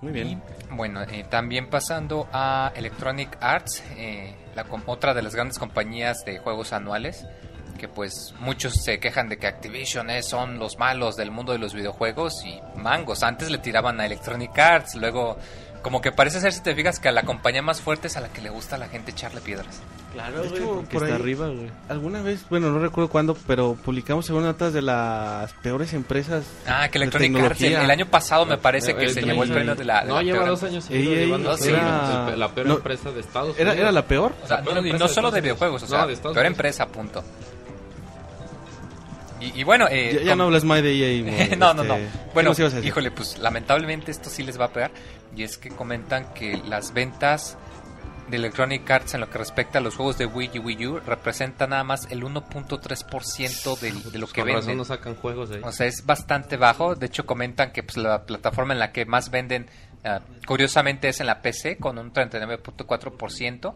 Muy 0.00 0.10
bien. 0.12 0.28
Y, 0.28 0.38
bueno, 0.74 1.02
eh, 1.02 1.24
también 1.30 1.70
pasando 1.70 2.26
a 2.32 2.72
Electronic 2.74 3.36
Arts, 3.40 3.84
eh, 3.96 4.34
la 4.56 4.66
otra 4.86 5.14
de 5.14 5.22
las 5.22 5.34
grandes 5.36 5.58
compañías 5.60 6.24
de 6.24 6.38
juegos 6.38 6.72
anuales, 6.72 7.24
que 7.78 7.86
pues 7.88 8.34
muchos 8.40 8.74
se 8.82 8.98
quejan 8.98 9.28
de 9.28 9.36
que 9.38 9.46
Activision 9.46 10.10
es- 10.10 10.26
son 10.26 10.58
los 10.58 10.76
malos 10.78 11.16
del 11.16 11.30
mundo 11.30 11.52
de 11.52 11.58
los 11.58 11.72
videojuegos 11.74 12.44
y 12.44 12.60
mangos. 12.76 13.22
Antes 13.22 13.50
le 13.50 13.58
tiraban 13.58 14.00
a 14.00 14.06
Electronic 14.06 14.58
Arts, 14.58 14.96
luego 14.96 15.36
como 15.82 16.00
que 16.00 16.10
parece 16.12 16.40
ser, 16.40 16.52
si 16.52 16.60
te 16.62 16.74
fijas, 16.74 16.98
que 16.98 17.08
a 17.08 17.12
la 17.12 17.22
compañía 17.22 17.62
más 17.62 17.80
fuerte 17.80 18.06
es 18.08 18.16
a 18.16 18.20
la 18.20 18.28
que 18.28 18.40
le 18.40 18.50
gusta 18.50 18.76
a 18.76 18.78
la 18.78 18.88
gente 18.88 19.12
echarle 19.12 19.40
piedras. 19.40 19.80
Claro, 20.12 20.42
De 20.42 20.48
güey, 20.48 20.62
hecho, 20.62 20.84
por 20.92 21.02
está 21.02 21.06
ahí- 21.06 21.12
arriba, 21.12 21.46
güey. 21.48 21.70
Alguna 21.88 22.20
vez, 22.20 22.44
bueno, 22.50 22.70
no 22.70 22.78
recuerdo 22.78 23.08
cuándo, 23.08 23.34
pero 23.46 23.74
publicamos 23.82 24.28
algunas 24.28 24.52
notas 24.52 24.72
de 24.74 24.82
las 24.82 25.52
peores 25.54 25.94
empresas. 25.94 26.44
Ah, 26.66 26.88
que 26.90 26.98
Electronic 26.98 27.36
Arts, 27.38 27.62
el, 27.62 27.90
año 27.90 28.06
pasado 28.06 28.44
me 28.44 28.58
parece 28.58 28.94
que 28.94 29.08
se 29.08 29.22
llevó 29.22 29.42
el 29.44 29.50
premio 29.52 29.74
de 29.74 29.84
la... 29.84 30.02
de 30.02 30.08
No, 30.08 30.16
la 30.16 30.22
lleva 30.22 30.38
peor- 30.40 30.48
dos 30.50 30.62
años 30.64 30.90
Ey, 30.90 30.96
ey, 31.08 31.24
llevando 31.26 31.56
era- 31.56 32.36
la 32.36 32.48
peor 32.54 32.66
no, 32.66 32.74
empresa 32.74 33.10
de 33.10 33.20
Estados 33.20 33.58
¿Era, 33.58 33.70
Unidos. 33.70 33.78
¿Era 33.80 33.92
la 33.92 34.06
peor? 34.06 34.32
O 34.42 34.46
sea, 34.46 34.56
La 34.58 34.62
peor 34.64 34.82
no, 34.82 34.86
y 34.86 34.92
no 34.92 35.08
solo 35.08 35.30
de 35.30 35.40
videojuegos, 35.40 35.82
o 35.82 35.86
sea, 35.86 36.00
No, 36.02 36.06
de 36.08 36.12
Estados 36.12 36.34
peor 36.34 36.46
empresa, 36.46 36.86
punto. 36.88 37.24
Y, 39.40 39.60
y 39.60 39.64
bueno, 39.64 39.86
eh, 39.90 40.22
Ya, 40.24 40.36
no 40.36 40.44
hables 40.44 40.62
más 40.64 40.82
de 40.82 40.92
EA. 41.18 41.24
Mo, 41.24 41.56
no, 41.58 41.74
no, 41.74 41.84
no. 41.84 41.94
este, 41.94 42.06
¿qué 42.06 42.30
Bueno, 42.34 42.52
híjole, 42.82 43.10
pues 43.10 43.38
lamentablemente 43.38 44.10
esto 44.10 44.30
sí 44.30 44.42
les 44.42 44.60
va 44.60 44.66
a 44.66 44.72
pegar. 44.72 44.90
Y 45.34 45.42
es 45.42 45.58
que 45.58 45.70
comentan 45.70 46.32
que 46.34 46.60
las 46.68 46.92
ventas 46.92 47.56
de 48.32 48.38
Electronic 48.38 48.90
Arts 48.90 49.12
en 49.12 49.20
lo 49.20 49.28
que 49.28 49.36
respecta 49.36 49.78
a 49.78 49.82
los 49.82 49.94
juegos 49.94 50.16
de 50.16 50.24
Wii 50.24 50.52
y 50.54 50.58
Wii 50.58 50.86
U 50.86 51.00
representan 51.00 51.68
nada 51.70 51.84
más 51.84 52.10
el 52.10 52.22
1.3% 52.22 53.78
de, 53.78 53.92
de 54.10 54.18
lo 54.18 54.26
que 54.26 54.42
venden. 54.42 54.78
no 54.78 54.86
sacan 54.86 55.14
juegos 55.16 55.50
ahí. 55.50 55.60
O 55.62 55.70
sea, 55.70 55.86
es 55.86 56.06
bastante 56.06 56.56
bajo. 56.56 56.94
De 56.94 57.06
hecho, 57.06 57.26
comentan 57.26 57.72
que 57.72 57.82
pues, 57.82 57.98
la 57.98 58.24
plataforma 58.24 58.72
en 58.72 58.78
la 58.78 58.90
que 58.90 59.04
más 59.04 59.30
venden, 59.30 59.66
ah, 60.02 60.20
curiosamente, 60.46 61.10
es 61.10 61.20
en 61.20 61.26
la 61.26 61.42
PC, 61.42 61.76
con 61.76 61.98
un 61.98 62.10
39.4%. 62.10 63.74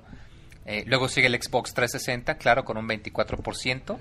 Eh, 0.65 0.85
luego 0.87 1.09
sigue 1.09 1.27
el 1.27 1.35
Xbox 1.35 1.75
360, 1.75 2.39
claro, 2.39 2.65
con 2.65 2.79
un 2.79 2.89
24%. 2.89 3.99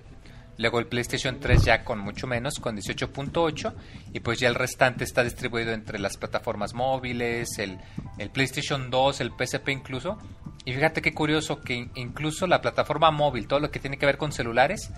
Luego 0.57 0.80
el 0.80 0.88
PlayStation 0.88 1.40
3 1.40 1.64
ya 1.65 1.84
con 1.84 1.99
mucho 1.99 2.27
menos, 2.27 2.60
con 2.60 2.77
18.8. 2.77 3.73
Y 4.14 4.19
pues 4.22 4.40
ya 4.40 4.48
el 4.48 4.56
restante 4.56 5.03
está 5.03 5.23
distribuido 5.23 5.73
entre 5.73 5.99
las 5.99 6.18
plataformas 6.18 6.73
móviles, 6.73 7.57
el, 7.60 7.77
el 8.18 8.30
PlayStation 8.30 8.90
2, 8.90 9.22
el 9.22 9.32
PSP 9.38 9.69
incluso. 9.69 10.18
Y 10.64 10.73
fíjate 10.73 11.02
qué 11.02 11.14
curioso 11.14 11.61
que 11.61 11.73
in- 11.76 11.91
incluso 11.95 12.48
la 12.48 12.61
plataforma 12.61 13.11
móvil, 13.11 13.48
todo 13.48 13.60
lo 13.60 13.69
que 13.72 13.80
tiene 13.80 13.98
que 13.98 14.06
ver 14.06 14.18
con 14.18 14.32
celulares, 14.32 14.91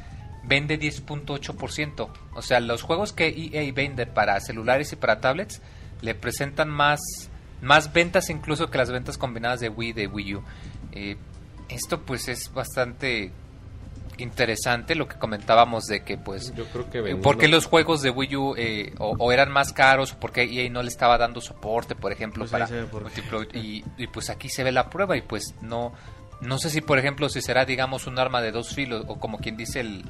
vende 0.43 0.79
10.8%. 0.79 2.09
O 2.35 2.41
sea, 2.41 2.59
los 2.59 2.81
juegos 2.83 3.11
que 3.13 3.27
EA 3.53 3.71
vende 3.73 4.05
para 4.05 4.39
celulares 4.39 4.93
y 4.93 4.95
para 4.95 5.19
tablets 5.19 5.61
le 6.01 6.13
presentan 6.15 6.69
más, 6.69 6.99
más 7.61 7.91
ventas 7.91 8.29
incluso 8.29 8.69
que 8.69 8.77
las 8.77 8.91
ventas 8.91 9.17
combinadas 9.17 9.59
de 9.59 9.69
Wii 9.69 9.93
de 9.93 10.07
Wii 10.07 10.35
U. 10.35 10.43
Eh, 10.93 11.17
esto 11.69 12.01
pues 12.03 12.27
es 12.29 12.53
bastante 12.53 13.31
interesante 14.17 14.95
lo 14.95 15.07
que 15.07 15.17
comentábamos 15.17 15.85
de 15.85 16.03
que 16.03 16.17
pues 16.17 16.53
Yo 16.55 16.65
creo 16.65 16.89
que 16.89 16.99
vendiendo- 17.01 17.21
¿Por 17.23 17.37
qué 17.37 17.47
los 17.47 17.65
juegos 17.65 18.01
de 18.01 18.09
Wii 18.09 18.35
U 18.35 18.55
eh, 18.57 18.93
o, 18.99 19.15
o 19.17 19.31
eran 19.31 19.51
más 19.51 19.73
caros 19.73 20.13
o 20.13 20.19
por 20.19 20.31
qué 20.31 20.43
EA 20.43 20.69
no 20.69 20.81
le 20.81 20.89
estaba 20.89 21.17
dando 21.17 21.41
soporte, 21.41 21.95
por 21.95 22.11
ejemplo, 22.11 22.41
Pues 22.41 22.51
para 22.51 22.65
por 22.91 23.47
y, 23.55 23.83
y, 23.97 24.07
pues 24.07 24.29
aquí 24.29 24.49
se 24.49 24.63
ve 24.63 24.71
la 24.71 24.89
prueba 24.89 25.15
y 25.17 25.21
pues 25.21 25.55
no 25.61 25.93
no 26.41 26.57
sé 26.59 26.69
si 26.69 26.81
por 26.81 26.99
ejemplo 26.99 27.29
si 27.29 27.41
será 27.41 27.65
digamos 27.65 28.05
un 28.07 28.19
arma 28.19 28.41
de 28.41 28.51
dos 28.51 28.73
filos 28.75 29.05
o 29.07 29.19
como 29.19 29.39
quien 29.39 29.57
dice 29.57 29.79
el 29.79 30.03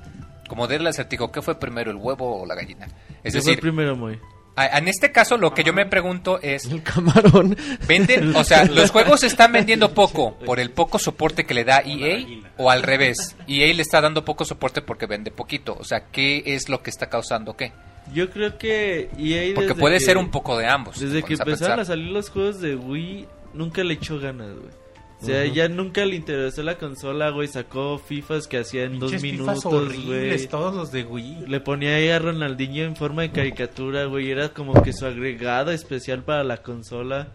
como 0.50 0.68
del 0.68 0.88
acertijo, 0.88 1.30
¿qué 1.32 1.42
fue 1.42 1.60
primero 1.60 1.92
el 1.92 1.98
huevo 1.98 2.42
o 2.42 2.46
la 2.46 2.56
gallina? 2.56 2.86
Es 2.86 3.34
¿Qué 3.34 3.42
fue 3.42 3.52
decir, 3.52 3.60
primero, 3.60 3.96
muy. 3.98 4.18
A- 4.58 4.78
en 4.80 4.88
este 4.90 5.12
caso 5.12 5.38
lo 5.38 5.54
que 5.54 5.64
yo 5.64 5.72
me 5.72 5.86
pregunto 5.86 6.40
es 6.42 6.66
El 6.66 6.84
camarón. 6.84 7.56
¿Venden? 7.88 8.36
O 8.36 8.44
sea, 8.44 8.66
¿los 8.66 8.92
juegos 8.92 9.24
están 9.24 9.52
vendiendo 9.54 9.94
poco 9.94 10.38
por 10.40 10.60
el 10.60 10.72
poco 10.72 11.00
soporte 11.00 11.46
que 11.46 11.54
le 11.54 11.64
da 11.64 11.82
EA 11.86 12.26
o 12.58 12.70
al 12.70 12.84
revés? 12.84 13.36
EA 13.48 13.74
le 13.74 13.82
está 13.82 14.02
dando 14.02 14.26
poco 14.26 14.44
soporte 14.44 14.82
porque 14.82 15.06
vende 15.06 15.32
poquito. 15.32 15.78
O 15.80 15.84
sea, 15.84 16.06
¿qué 16.12 16.44
es 16.46 16.68
lo 16.70 16.82
que 16.84 16.90
está 16.90 17.08
causando 17.08 17.56
qué? 17.56 17.72
Yo 18.14 18.30
creo 18.30 18.58
que 18.58 19.10
EA 19.18 19.54
Porque 19.56 19.70
desde 19.70 19.82
puede 19.82 19.98
que- 20.00 20.06
ser 20.06 20.18
un 20.18 20.32
poco 20.32 20.58
de 20.58 20.66
ambos. 20.68 21.00
Desde 21.00 21.24
que 21.24 21.34
a 21.34 21.38
empezaron 21.38 21.74
a 21.74 21.76
pensar. 21.78 21.86
salir 21.86 22.12
los 22.12 22.30
juegos 22.30 22.60
de 22.62 22.76
Wii, 22.76 23.28
nunca 23.54 23.84
le 23.84 23.94
echó 23.96 24.20
ganas, 24.20 24.48
güey. 24.48 24.72
O 25.20 25.26
sea, 25.26 25.46
ya 25.46 25.68
nunca 25.68 26.06
le 26.06 26.16
interesó 26.16 26.62
la 26.62 26.78
consola, 26.78 27.32
güey. 27.32 27.48
Sacó 27.48 27.98
FIFAs 27.98 28.48
que 28.48 28.60
hacía 28.60 28.84
en 28.84 29.00
dos 29.00 29.20
minutos, 29.22 29.64
güey. 29.64 30.48
todos 30.48 30.76
los 30.76 30.92
de 30.92 31.04
Wii. 31.04 31.48
Le 31.48 31.60
ponía 31.60 31.96
ahí 31.96 32.10
a 32.10 32.20
Ronaldinho 32.20 32.84
en 32.84 32.96
forma 32.96 33.24
de 33.24 33.32
caricatura, 33.32 34.06
güey. 34.06 34.30
Era 34.30 34.50
como 34.50 34.82
que 34.84 34.94
su 34.94 35.08
agregado 35.08 35.72
especial 35.72 36.24
para 36.24 36.44
la 36.44 36.58
consola. 36.58 37.30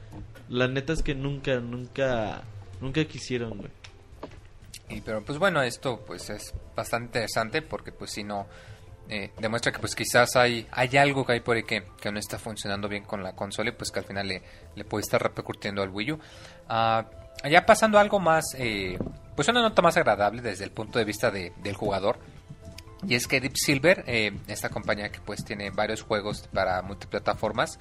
La 0.49 0.69
neta 0.69 0.93
es 0.93 1.03
que 1.03 1.15
nunca, 1.15 1.57
nunca, 1.57 2.43
nunca 2.81 3.05
quisieron, 3.05 3.59
güey. 3.59 3.71
Y, 4.89 5.01
pero 5.01 5.25
pues 5.25 5.39
bueno, 5.39 5.61
esto 5.63 6.05
pues 6.07 6.31
es 6.31 6.55
bastante 6.77 7.07
interesante 7.07 7.63
porque 7.63 7.91
pues 7.91 8.13
si 8.13 8.23
no 8.23 8.47
eh, 9.09 9.31
demuestra 9.39 9.73
que 9.73 9.79
pues 9.79 9.95
quizás 9.95 10.37
hay 10.37 10.67
hay 10.71 10.97
algo 10.99 11.25
que 11.25 11.33
hay 11.33 11.41
por 11.41 11.57
ahí 11.57 11.63
que, 11.63 11.83
que 12.01 12.13
no 12.13 12.19
está 12.19 12.39
funcionando 12.39 12.89
bien 12.89 13.05
con 13.05 13.23
la 13.23 13.35
consola 13.35 13.71
y 13.71 13.73
pues 13.73 13.91
que 13.91 14.01
al 14.01 14.05
final 14.05 14.29
le, 14.29 14.43
le 14.77 14.85
puede 14.85 15.03
estar 15.03 15.23
repercutiendo 15.23 15.83
al 15.83 15.89
Wii 15.89 16.13
U. 16.13 16.19
Ah, 16.69 17.09
ya 17.51 17.65
pasando 17.67 17.99
a 17.99 18.01
algo 18.01 18.19
más, 18.21 18.45
eh, 18.59 18.99
pues 19.37 19.49
una 19.49 19.63
nota 19.63 19.83
más 19.83 19.97
agradable 19.97 20.43
desde 20.43 20.65
el 20.65 20.71
punto 20.71 20.99
de 20.99 21.05
vista 21.05 21.31
de- 21.31 21.53
del 21.63 21.75
jugador. 21.75 22.19
Y 23.07 23.15
es 23.17 23.27
que 23.27 23.41
Deep 23.41 23.57
Silver, 23.57 24.05
eh, 24.07 24.33
esta 24.47 24.69
compañía 24.69 25.11
que 25.11 25.19
pues 25.21 25.45
tiene 25.45 25.71
varios 25.71 26.03
juegos 26.03 26.49
para 26.53 26.81
multiplataformas, 26.83 27.79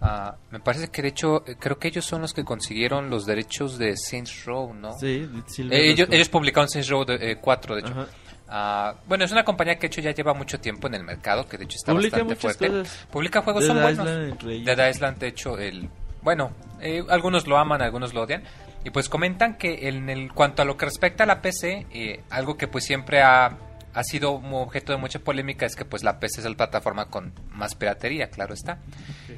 ah, 0.00 0.34
me 0.50 0.58
parece 0.58 0.88
que 0.88 1.00
de 1.02 1.08
hecho 1.08 1.44
creo 1.60 1.78
que 1.78 1.88
ellos 1.88 2.04
son 2.04 2.22
los 2.22 2.34
que 2.34 2.44
consiguieron 2.44 3.08
los 3.08 3.24
derechos 3.24 3.78
de 3.78 3.96
Saints 3.96 4.44
Row, 4.44 4.74
¿no? 4.74 4.98
Sí, 4.98 5.28
Silver 5.46 5.78
Eh, 5.78 5.90
ellos, 5.90 6.08
los- 6.08 6.14
ellos 6.16 6.28
publicaron 6.28 6.68
Saints 6.68 6.88
Row 6.88 7.04
de- 7.04 7.30
eh, 7.32 7.36
4, 7.40 7.76
de 7.76 7.80
hecho. 7.82 7.90
Ajá. 7.92 8.06
Ah, 8.48 8.94
bueno, 9.06 9.24
es 9.24 9.32
una 9.32 9.44
compañía 9.44 9.74
que 9.76 9.82
de 9.82 9.86
hecho 9.86 10.00
ya 10.00 10.10
lleva 10.10 10.34
mucho 10.34 10.58
tiempo 10.60 10.86
en 10.88 10.94
el 10.94 11.02
mercado, 11.04 11.48
que 11.48 11.56
de 11.56 11.64
hecho 11.64 11.76
está 11.76 11.92
Publica 11.92 12.18
bastante 12.18 12.34
fuerte. 12.36 12.68
cosas. 12.68 13.06
Publica 13.10 13.42
juegos, 13.42 13.62
Dead 13.62 13.68
son 13.72 13.82
buenos. 13.82 14.06
Island 14.06 14.50
ellos. 14.50 14.64
Dead 14.76 14.90
Island, 14.90 15.18
de 15.18 15.28
hecho, 15.28 15.58
el... 15.58 15.88
Bueno, 16.20 16.50
eh, 16.80 17.02
algunos 17.08 17.46
lo 17.46 17.56
aman, 17.58 17.80
algunos 17.80 18.12
lo 18.12 18.22
odian. 18.22 18.42
Y 18.84 18.90
pues 18.90 19.08
comentan 19.08 19.56
que 19.56 19.88
en 19.88 20.10
el 20.10 20.32
cuanto 20.32 20.62
a 20.62 20.64
lo 20.64 20.76
que 20.76 20.84
respecta 20.84 21.24
a 21.24 21.26
la 21.26 21.40
PC, 21.40 21.86
eh, 21.90 22.22
algo 22.30 22.56
que 22.56 22.68
pues 22.68 22.84
siempre 22.84 23.22
ha, 23.22 23.56
ha 23.94 24.02
sido 24.02 24.32
un 24.32 24.52
objeto 24.54 24.92
de 24.92 24.98
mucha 24.98 25.20
polémica 25.20 25.64
es 25.64 25.76
que 25.76 25.84
pues 25.84 26.02
la 26.02 26.18
PC 26.18 26.40
es 26.40 26.46
la 26.46 26.56
plataforma 26.56 27.06
con 27.06 27.32
más 27.50 27.74
piratería, 27.74 28.28
claro 28.28 28.52
está. 28.52 28.80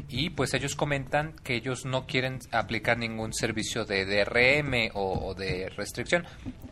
Y 0.09 0.31
pues 0.31 0.55
ellos 0.55 0.75
comentan 0.75 1.35
que 1.45 1.55
ellos 1.55 1.85
no 1.85 2.07
quieren 2.07 2.41
aplicar 2.53 2.99
ningún 2.99 3.35
servicio 3.35 3.85
de 3.85 4.05
DRM 4.05 4.91
o, 4.95 5.29
o 5.29 5.35
de 5.35 5.69
restricción. 5.77 6.25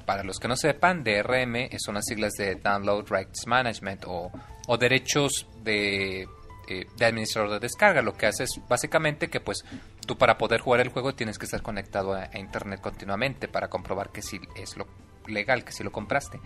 Para 0.06 0.24
los 0.24 0.38
que 0.38 0.48
no 0.48 0.56
sepan, 0.56 1.04
DRM 1.04 1.68
son 1.78 1.94
las 1.94 2.06
siglas 2.06 2.32
de 2.32 2.56
Download 2.56 3.06
Rights 3.08 3.46
Management 3.46 4.04
o, 4.06 4.32
o 4.66 4.78
derechos 4.78 5.46
de, 5.62 6.26
eh, 6.68 6.86
de 6.96 7.04
administrador 7.04 7.50
de 7.52 7.60
descarga. 7.60 8.00
Lo 8.00 8.14
que 8.14 8.26
hace 8.26 8.44
es 8.44 8.60
básicamente 8.68 9.28
que 9.28 9.40
pues 9.40 9.64
tú 10.06 10.16
para 10.16 10.38
poder 10.38 10.60
jugar 10.60 10.80
el 10.80 10.88
juego 10.88 11.14
tienes 11.14 11.38
que 11.38 11.44
estar 11.44 11.62
conectado 11.62 12.14
a, 12.14 12.28
a 12.32 12.38
internet 12.38 12.80
continuamente 12.80 13.48
para 13.48 13.68
comprobar 13.68 14.10
que 14.10 14.22
sí 14.22 14.40
es 14.56 14.76
lo 14.76 14.86
legal, 15.26 15.64
que 15.64 15.72
sí 15.72 15.82
lo 15.82 15.92
compraste. 15.92 16.40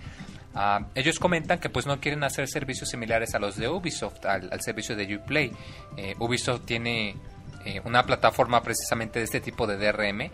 Ah, 0.55 0.87
ellos 0.95 1.19
comentan 1.19 1.59
que 1.59 1.71
pues 1.71 1.87
no 1.87 2.01
quieren 2.01 2.25
hacer 2.25 2.49
servicios 2.49 2.89
similares 2.89 3.35
a 3.35 3.39
los 3.39 3.57
de 3.57 3.69
Ubisoft, 3.69 4.25
al, 4.25 4.49
al 4.53 4.61
servicio 4.61 4.97
de 4.97 5.17
Uplay. 5.17 5.53
Eh, 5.97 6.15
Ubisoft 6.19 6.65
tiene 6.65 7.17
eh, 7.65 7.81
una 7.85 8.05
plataforma 8.05 8.63
precisamente 8.63 9.19
de 9.19 9.25
este 9.25 9.41
tipo 9.41 9.67
de 9.67 9.77
DRM 9.77 10.31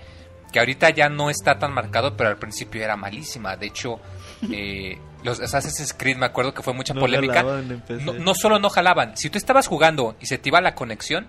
que 0.53 0.61
ahorita 0.61 0.91
ya 0.91 1.09
no 1.09 1.31
está 1.31 1.59
tan 1.59 1.73
marcado, 1.73 2.17
pero 2.17 2.31
al 2.31 2.37
principio 2.37 2.81
era 2.81 2.97
malísima. 2.97 3.57
De 3.57 3.67
hecho, 3.67 3.99
eh, 4.53 4.97
los 5.25 5.41
Assassin's 5.41 5.93
Creed 5.93 6.17
me 6.17 6.27
acuerdo 6.27 6.55
que 6.55 6.63
fue 6.63 6.73
mucha 6.73 6.95
No 6.95 7.01
polémica. 7.01 7.43
No, 7.43 8.13
no 8.13 8.35
solo 8.35 8.61
no 8.61 8.71
jalaban, 8.71 9.17
si 9.17 9.31
tú 9.31 9.39
estabas 9.39 9.67
jugando 9.67 10.17
y 10.21 10.27
se 10.27 10.39
te 10.39 10.51
iba 10.51 10.61
la 10.61 10.77
conexión, 10.77 11.27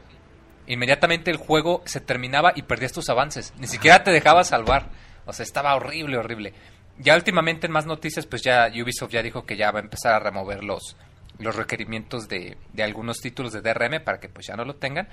inmediatamente 0.67 1.31
el 1.31 1.37
juego 1.37 1.81
se 1.85 2.01
terminaba 2.01 2.53
y 2.55 2.63
perdías 2.63 2.93
tus 2.93 3.09
avances. 3.09 3.53
Ni 3.57 3.67
siquiera 3.67 4.03
te 4.03 4.11
dejaba 4.11 4.43
salvar. 4.43 4.89
O 5.25 5.33
sea, 5.33 5.43
estaba 5.43 5.75
horrible, 5.75 6.17
horrible. 6.17 6.53
Ya 6.97 7.15
últimamente 7.15 7.67
en 7.67 7.73
más 7.73 7.85
noticias, 7.85 8.25
pues 8.25 8.41
ya 8.41 8.67
Ubisoft 8.69 9.11
ya 9.11 9.21
dijo 9.21 9.45
que 9.45 9.57
ya 9.57 9.71
va 9.71 9.79
a 9.79 9.83
empezar 9.83 10.13
a 10.13 10.19
remover 10.19 10.63
los, 10.63 10.95
los 11.39 11.55
requerimientos 11.55 12.27
de, 12.27 12.57
de 12.73 12.83
algunos 12.83 13.19
títulos 13.19 13.51
de 13.51 13.61
DRM 13.61 14.03
para 14.03 14.19
que 14.19 14.29
pues 14.29 14.47
ya 14.47 14.55
no 14.55 14.65
lo 14.65 14.75
tengan. 14.75 15.07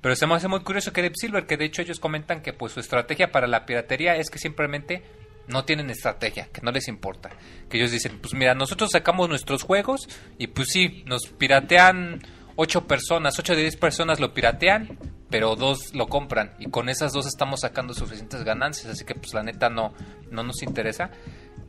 Pero 0.00 0.14
se 0.14 0.26
me 0.26 0.34
hace 0.34 0.48
muy 0.48 0.60
curioso 0.60 0.92
que 0.92 1.02
Deep 1.02 1.14
Silver, 1.16 1.46
que 1.46 1.56
de 1.56 1.64
hecho 1.64 1.82
ellos 1.82 2.00
comentan 2.00 2.40
que 2.40 2.52
pues 2.52 2.72
su 2.72 2.80
estrategia 2.80 3.32
para 3.32 3.46
la 3.46 3.66
piratería 3.66 4.16
es 4.16 4.30
que 4.30 4.38
simplemente 4.38 5.02
no 5.48 5.64
tienen 5.64 5.90
estrategia, 5.90 6.48
que 6.52 6.60
no 6.62 6.70
les 6.70 6.88
importa. 6.88 7.30
Que 7.68 7.78
ellos 7.78 7.90
dicen, 7.90 8.18
pues 8.20 8.34
mira, 8.34 8.54
nosotros 8.54 8.90
sacamos 8.92 9.28
nuestros 9.28 9.62
juegos 9.62 10.08
y 10.38 10.48
pues 10.48 10.68
sí, 10.68 11.02
nos 11.06 11.26
piratean 11.26 12.20
ocho 12.60 12.86
personas, 12.88 13.38
ocho 13.38 13.54
de 13.54 13.62
10 13.62 13.76
personas 13.76 14.18
lo 14.18 14.34
piratean, 14.34 14.98
pero 15.30 15.54
dos 15.54 15.94
lo 15.94 16.08
compran 16.08 16.54
y 16.58 16.68
con 16.70 16.88
esas 16.88 17.12
dos 17.12 17.26
estamos 17.26 17.60
sacando 17.60 17.94
suficientes 17.94 18.42
ganancias, 18.42 18.88
así 18.92 19.04
que 19.04 19.14
pues 19.14 19.32
la 19.32 19.44
neta 19.44 19.68
no, 19.70 19.94
no 20.32 20.42
nos 20.42 20.62
interesa. 20.62 21.10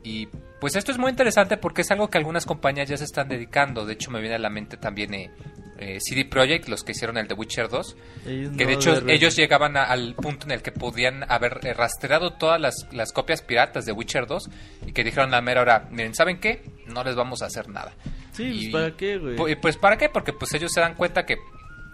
Y 0.02 0.26
pues 0.60 0.74
esto 0.76 0.90
es 0.92 0.98
muy 0.98 1.10
interesante 1.10 1.56
porque 1.58 1.82
es 1.82 1.90
algo 1.90 2.08
que 2.08 2.18
algunas 2.18 2.44
compañías 2.46 2.88
ya 2.88 2.96
se 2.96 3.04
están 3.04 3.28
dedicando. 3.28 3.84
De 3.86 3.92
hecho 3.92 4.10
me 4.10 4.20
viene 4.20 4.34
a 4.34 4.38
la 4.38 4.48
mente 4.50 4.78
también 4.78 5.12
eh, 5.14 5.30
eh, 5.78 5.98
CD 6.00 6.24
Projekt, 6.24 6.68
los 6.68 6.82
que 6.82 6.92
hicieron 6.92 7.18
el 7.18 7.28
The 7.28 7.34
Witcher 7.34 7.68
2, 7.68 7.96
Ellos 8.26 8.56
que 8.56 8.66
de 8.66 8.72
hecho 8.72 8.90
ellos 9.12 9.36
llegaban 9.36 9.76
a- 9.76 9.84
al 9.84 10.14
punto 10.14 10.46
en 10.46 10.52
el 10.52 10.62
que 10.62 10.72
podían 10.72 11.30
haber 11.30 11.60
eh, 11.64 11.72
rastreado 11.74 12.32
todas 12.32 12.60
las, 12.60 12.74
las 12.92 13.12
copias 13.12 13.42
piratas 13.42 13.84
de 13.84 13.92
Witcher 13.92 14.26
2 14.26 14.48
y 14.86 14.92
que 14.92 15.04
dijeron 15.04 15.28
a 15.34 15.36
la 15.36 15.42
mera 15.42 15.60
hora, 15.60 15.86
miren, 15.90 16.14
¿saben 16.14 16.40
qué? 16.40 16.62
No 16.86 17.04
les 17.04 17.14
vamos 17.14 17.42
a 17.42 17.46
hacer 17.46 17.68
nada. 17.68 17.92
Sí, 18.40 18.50
pues, 18.52 18.62
Y- 18.62 18.68
¿para 18.70 18.96
qué, 18.96 19.18
güey? 19.18 19.36
Pu- 19.36 19.58
Pues 19.60 19.76
¿para 19.76 19.96
qué? 19.96 20.08
Porque 20.08 20.32
pues 20.32 20.52
ellos 20.54 20.72
se 20.72 20.80
dan 20.80 20.94
cuenta 20.94 21.24
que 21.26 21.36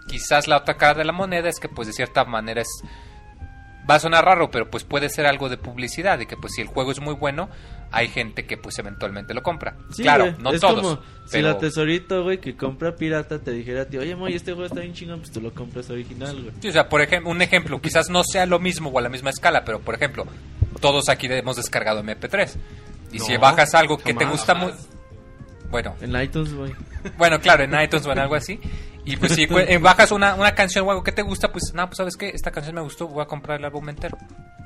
quizás 0.07 0.47
la 0.47 0.57
otra 0.57 0.75
cara 0.77 0.93
de 0.95 1.05
la 1.05 1.11
moneda 1.13 1.49
es 1.49 1.59
que 1.59 1.67
pues 1.69 1.87
de 1.87 1.93
cierta 1.93 2.23
manera 2.25 2.61
es 2.61 2.69
va 3.89 3.95
a 3.95 3.99
sonar 3.99 4.25
raro, 4.25 4.51
pero 4.51 4.69
pues 4.69 4.83
puede 4.83 5.07
ser 5.09 5.25
algo 5.25 5.47
de 5.47 5.55
publicidad 5.57 6.19
y 6.19 6.25
que 6.25 6.35
pues 6.35 6.53
si 6.55 6.61
el 6.61 6.67
juego 6.67 6.91
es 6.91 6.99
muy 6.99 7.13
bueno, 7.13 7.49
hay 7.89 8.09
gente 8.09 8.45
que 8.45 8.57
pues 8.57 8.77
eventualmente 8.79 9.33
lo 9.33 9.41
compra. 9.43 9.75
Sí, 9.91 10.03
claro, 10.03 10.25
güey, 10.25 10.35
no 10.39 10.51
es 10.51 10.59
todos. 10.59 10.81
como 10.81 10.95
si 11.25 11.31
pero- 11.31 11.47
la 11.49 11.57
tesorito, 11.57 12.23
güey, 12.23 12.39
que 12.41 12.57
compra 12.57 12.95
pirata 12.97 13.39
te 13.39 13.51
dijera 13.51 13.83
a 13.83 13.85
ti, 13.85 13.97
oye, 13.97 14.13
moy, 14.13 14.33
este 14.33 14.51
juego 14.51 14.65
está 14.65 14.81
bien 14.81 14.93
chingón, 14.93 15.19
pues 15.19 15.31
tú 15.31 15.39
lo 15.39 15.53
compras 15.53 15.89
original, 15.89 16.35
güey. 16.41 16.53
Sí, 16.61 16.67
o 16.67 16.71
sea, 16.73 16.89
por 16.89 17.01
ejemplo, 17.01 17.29
un 17.31 17.41
ejemplo, 17.41 17.79
quizás 17.81 18.09
no 18.09 18.23
sea 18.25 18.45
lo 18.45 18.59
mismo 18.59 18.89
o 18.89 18.99
a 18.99 19.01
la 19.01 19.07
misma 19.09 19.29
escala, 19.29 19.63
pero 19.63 19.79
por 19.79 19.95
ejemplo, 19.95 20.25
todos 20.81 21.07
aquí 21.07 21.27
hemos 21.29 21.55
descargado 21.55 22.01
MP3. 22.03 22.57
Y 23.13 23.19
si 23.19 23.37
bajas 23.37 23.73
algo 23.73 23.97
que 23.97 24.13
te 24.13 24.25
gusta 24.25 24.53
muy... 24.53 24.73
Bueno, 25.69 25.95
En 26.01 26.15
iTunes, 26.21 26.53
güey. 26.53 26.73
bueno, 27.17 27.39
claro, 27.39 27.63
en 27.63 27.79
iTunes 27.81 28.05
o 28.05 28.11
en 28.11 28.19
algo 28.19 28.35
así. 28.35 28.59
Y 29.05 29.15
pues 29.17 29.33
si 29.33 29.43
eh, 29.49 29.77
bajas 29.77 30.11
una, 30.11 30.35
una 30.35 30.53
canción 30.53 30.85
o 30.87 30.91
algo 30.91 31.03
que 31.03 31.11
te 31.13 31.21
gusta, 31.21 31.51
pues 31.51 31.71
no, 31.73 31.85
pues 31.87 31.97
sabes 31.97 32.17
qué, 32.17 32.29
esta 32.29 32.51
canción 32.51 32.75
me 32.75 32.81
gustó, 32.81 33.07
voy 33.07 33.23
a 33.23 33.25
comprar 33.25 33.59
el 33.59 33.65
álbum 33.65 33.87
entero. 33.89 34.17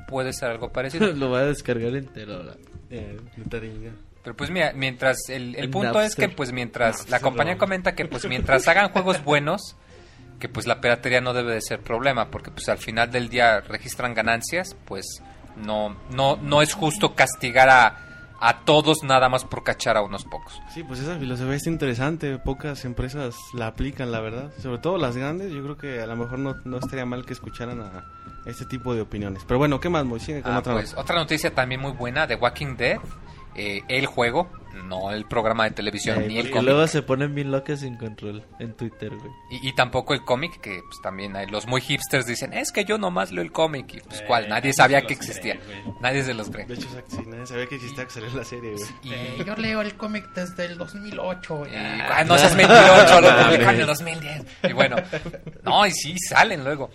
Puede 0.08 0.32
ser 0.32 0.50
algo 0.50 0.70
parecido. 0.70 1.06
Lo 1.14 1.28
voy 1.28 1.38
a 1.40 1.44
descargar 1.44 1.94
entero. 1.94 2.42
la- 2.42 2.56
Eh. 2.90 3.18
Pero 4.22 4.36
pues 4.36 4.50
mira, 4.50 4.72
mientras 4.74 5.28
el, 5.28 5.56
el 5.56 5.70
punto 5.70 6.00
es 6.00 6.14
que 6.14 6.28
pues 6.28 6.52
mientras 6.52 7.08
la 7.10 7.18
compañía 7.20 7.58
comenta 7.58 7.94
que 7.94 8.04
pues 8.06 8.24
mientras 8.26 8.68
hagan 8.68 8.90
juegos 8.90 9.22
buenos, 9.24 9.76
que 10.38 10.48
pues 10.48 10.66
la 10.66 10.80
piratería 10.80 11.20
no 11.20 11.32
debe 11.32 11.54
de 11.54 11.60
ser 11.60 11.80
problema, 11.80 12.30
porque 12.30 12.50
pues 12.52 12.68
al 12.68 12.78
final 12.78 13.10
del 13.10 13.28
día 13.28 13.60
registran 13.60 14.14
ganancias, 14.14 14.76
pues 14.84 15.22
no 15.56 15.96
no 16.10 16.36
no 16.36 16.62
es 16.62 16.72
justo 16.74 17.14
castigar 17.14 17.68
a 17.68 18.11
a 18.44 18.64
todos 18.64 19.04
nada 19.04 19.28
más 19.28 19.44
por 19.44 19.62
cachar 19.62 19.96
a 19.96 20.02
unos 20.02 20.24
pocos. 20.24 20.60
Sí, 20.74 20.82
pues 20.82 20.98
esa 20.98 21.16
filosofía 21.16 21.54
está 21.54 21.70
interesante. 21.70 22.38
Pocas 22.38 22.84
empresas 22.84 23.36
la 23.54 23.68
aplican, 23.68 24.10
la 24.10 24.20
verdad. 24.20 24.50
Sobre 24.60 24.78
todo 24.78 24.98
las 24.98 25.16
grandes. 25.16 25.52
Yo 25.52 25.62
creo 25.62 25.76
que 25.76 26.02
a 26.02 26.06
lo 26.06 26.16
mejor 26.16 26.40
no, 26.40 26.56
no 26.64 26.78
estaría 26.78 27.06
mal 27.06 27.24
que 27.24 27.34
escucharan 27.34 27.80
a 27.80 28.04
este 28.44 28.64
tipo 28.66 28.94
de 28.94 29.00
opiniones. 29.00 29.44
Pero 29.46 29.58
bueno, 29.58 29.78
¿qué 29.78 29.88
más, 29.88 30.02
con 30.04 30.18
Ah, 30.44 30.58
otra 30.58 30.72
pues, 30.72 30.94
otra 30.94 31.14
noticia 31.16 31.54
también 31.54 31.80
muy 31.80 31.92
buena 31.92 32.26
de 32.26 32.34
Walking 32.34 32.76
Dead, 32.76 32.98
eh, 33.54 33.82
el 33.88 34.06
juego, 34.06 34.50
no 34.84 35.10
el 35.12 35.26
programa 35.26 35.64
de 35.64 35.72
televisión 35.72 36.22
Eh, 36.22 36.26
ni 36.28 36.38
el 36.38 36.50
cómic. 36.50 36.64
luego 36.64 36.86
se 36.86 37.02
ponen 37.02 37.34
bien 37.34 37.50
locas 37.52 37.80
sin 37.80 37.96
control 37.96 38.42
en 38.58 38.74
Twitter, 38.74 39.10
güey. 39.14 39.30
Y, 39.50 39.68
y 39.68 39.74
tampoco 39.74 40.14
el 40.14 40.24
cómic, 40.24 40.60
que 40.60 40.80
pues 40.82 41.00
también 41.02 41.36
hay, 41.36 41.46
los 41.46 41.66
muy 41.66 41.82
hipsters 41.82 42.24
dicen, 42.26 42.54
es 42.54 42.72
que 42.72 42.84
yo 42.86 42.96
nomás 42.96 43.30
leo 43.32 43.42
el 43.42 43.52
cómic. 43.52 43.94
Y 43.94 44.00
pues 44.00 44.22
cuál, 44.26 44.48
nadie 44.48 44.72
sabía 44.72 45.02
que 45.02 45.12
existía. 45.12 45.58
Nadie 46.00 46.24
se 46.24 46.32
los 46.32 46.48
cree. 46.48 46.64
De 46.64 46.74
hecho, 46.74 46.88
sí, 47.08 47.18
nadie 47.26 47.46
sabía 47.46 47.66
que 47.66 47.74
existía 47.74 48.04
que 48.06 48.10
salió 48.10 48.30
la 48.34 48.44
serie, 48.44 48.72
güey. 48.72 48.84
Y, 49.02 49.12
Eh, 49.12 49.44
yo 49.46 49.54
leo 49.56 49.82
el 49.82 49.94
cómic 49.96 50.26
desde 50.34 50.64
el 50.64 50.78
2008. 50.78 51.66
y- 51.66 51.74
eh. 51.74 51.98
ah, 52.10 52.24
no 52.24 52.38
seas 52.38 52.56
mentiroso, 52.56 53.20
lo 53.20 53.28
publicaron 53.28 53.54
en 53.54 53.64
güey. 53.64 53.80
el 53.80 53.86
2010. 53.86 54.46
Y 54.70 54.72
bueno, 54.72 54.96
no, 55.64 55.86
y 55.86 55.90
sí, 55.90 56.14
salen 56.18 56.64
luego. 56.64 56.90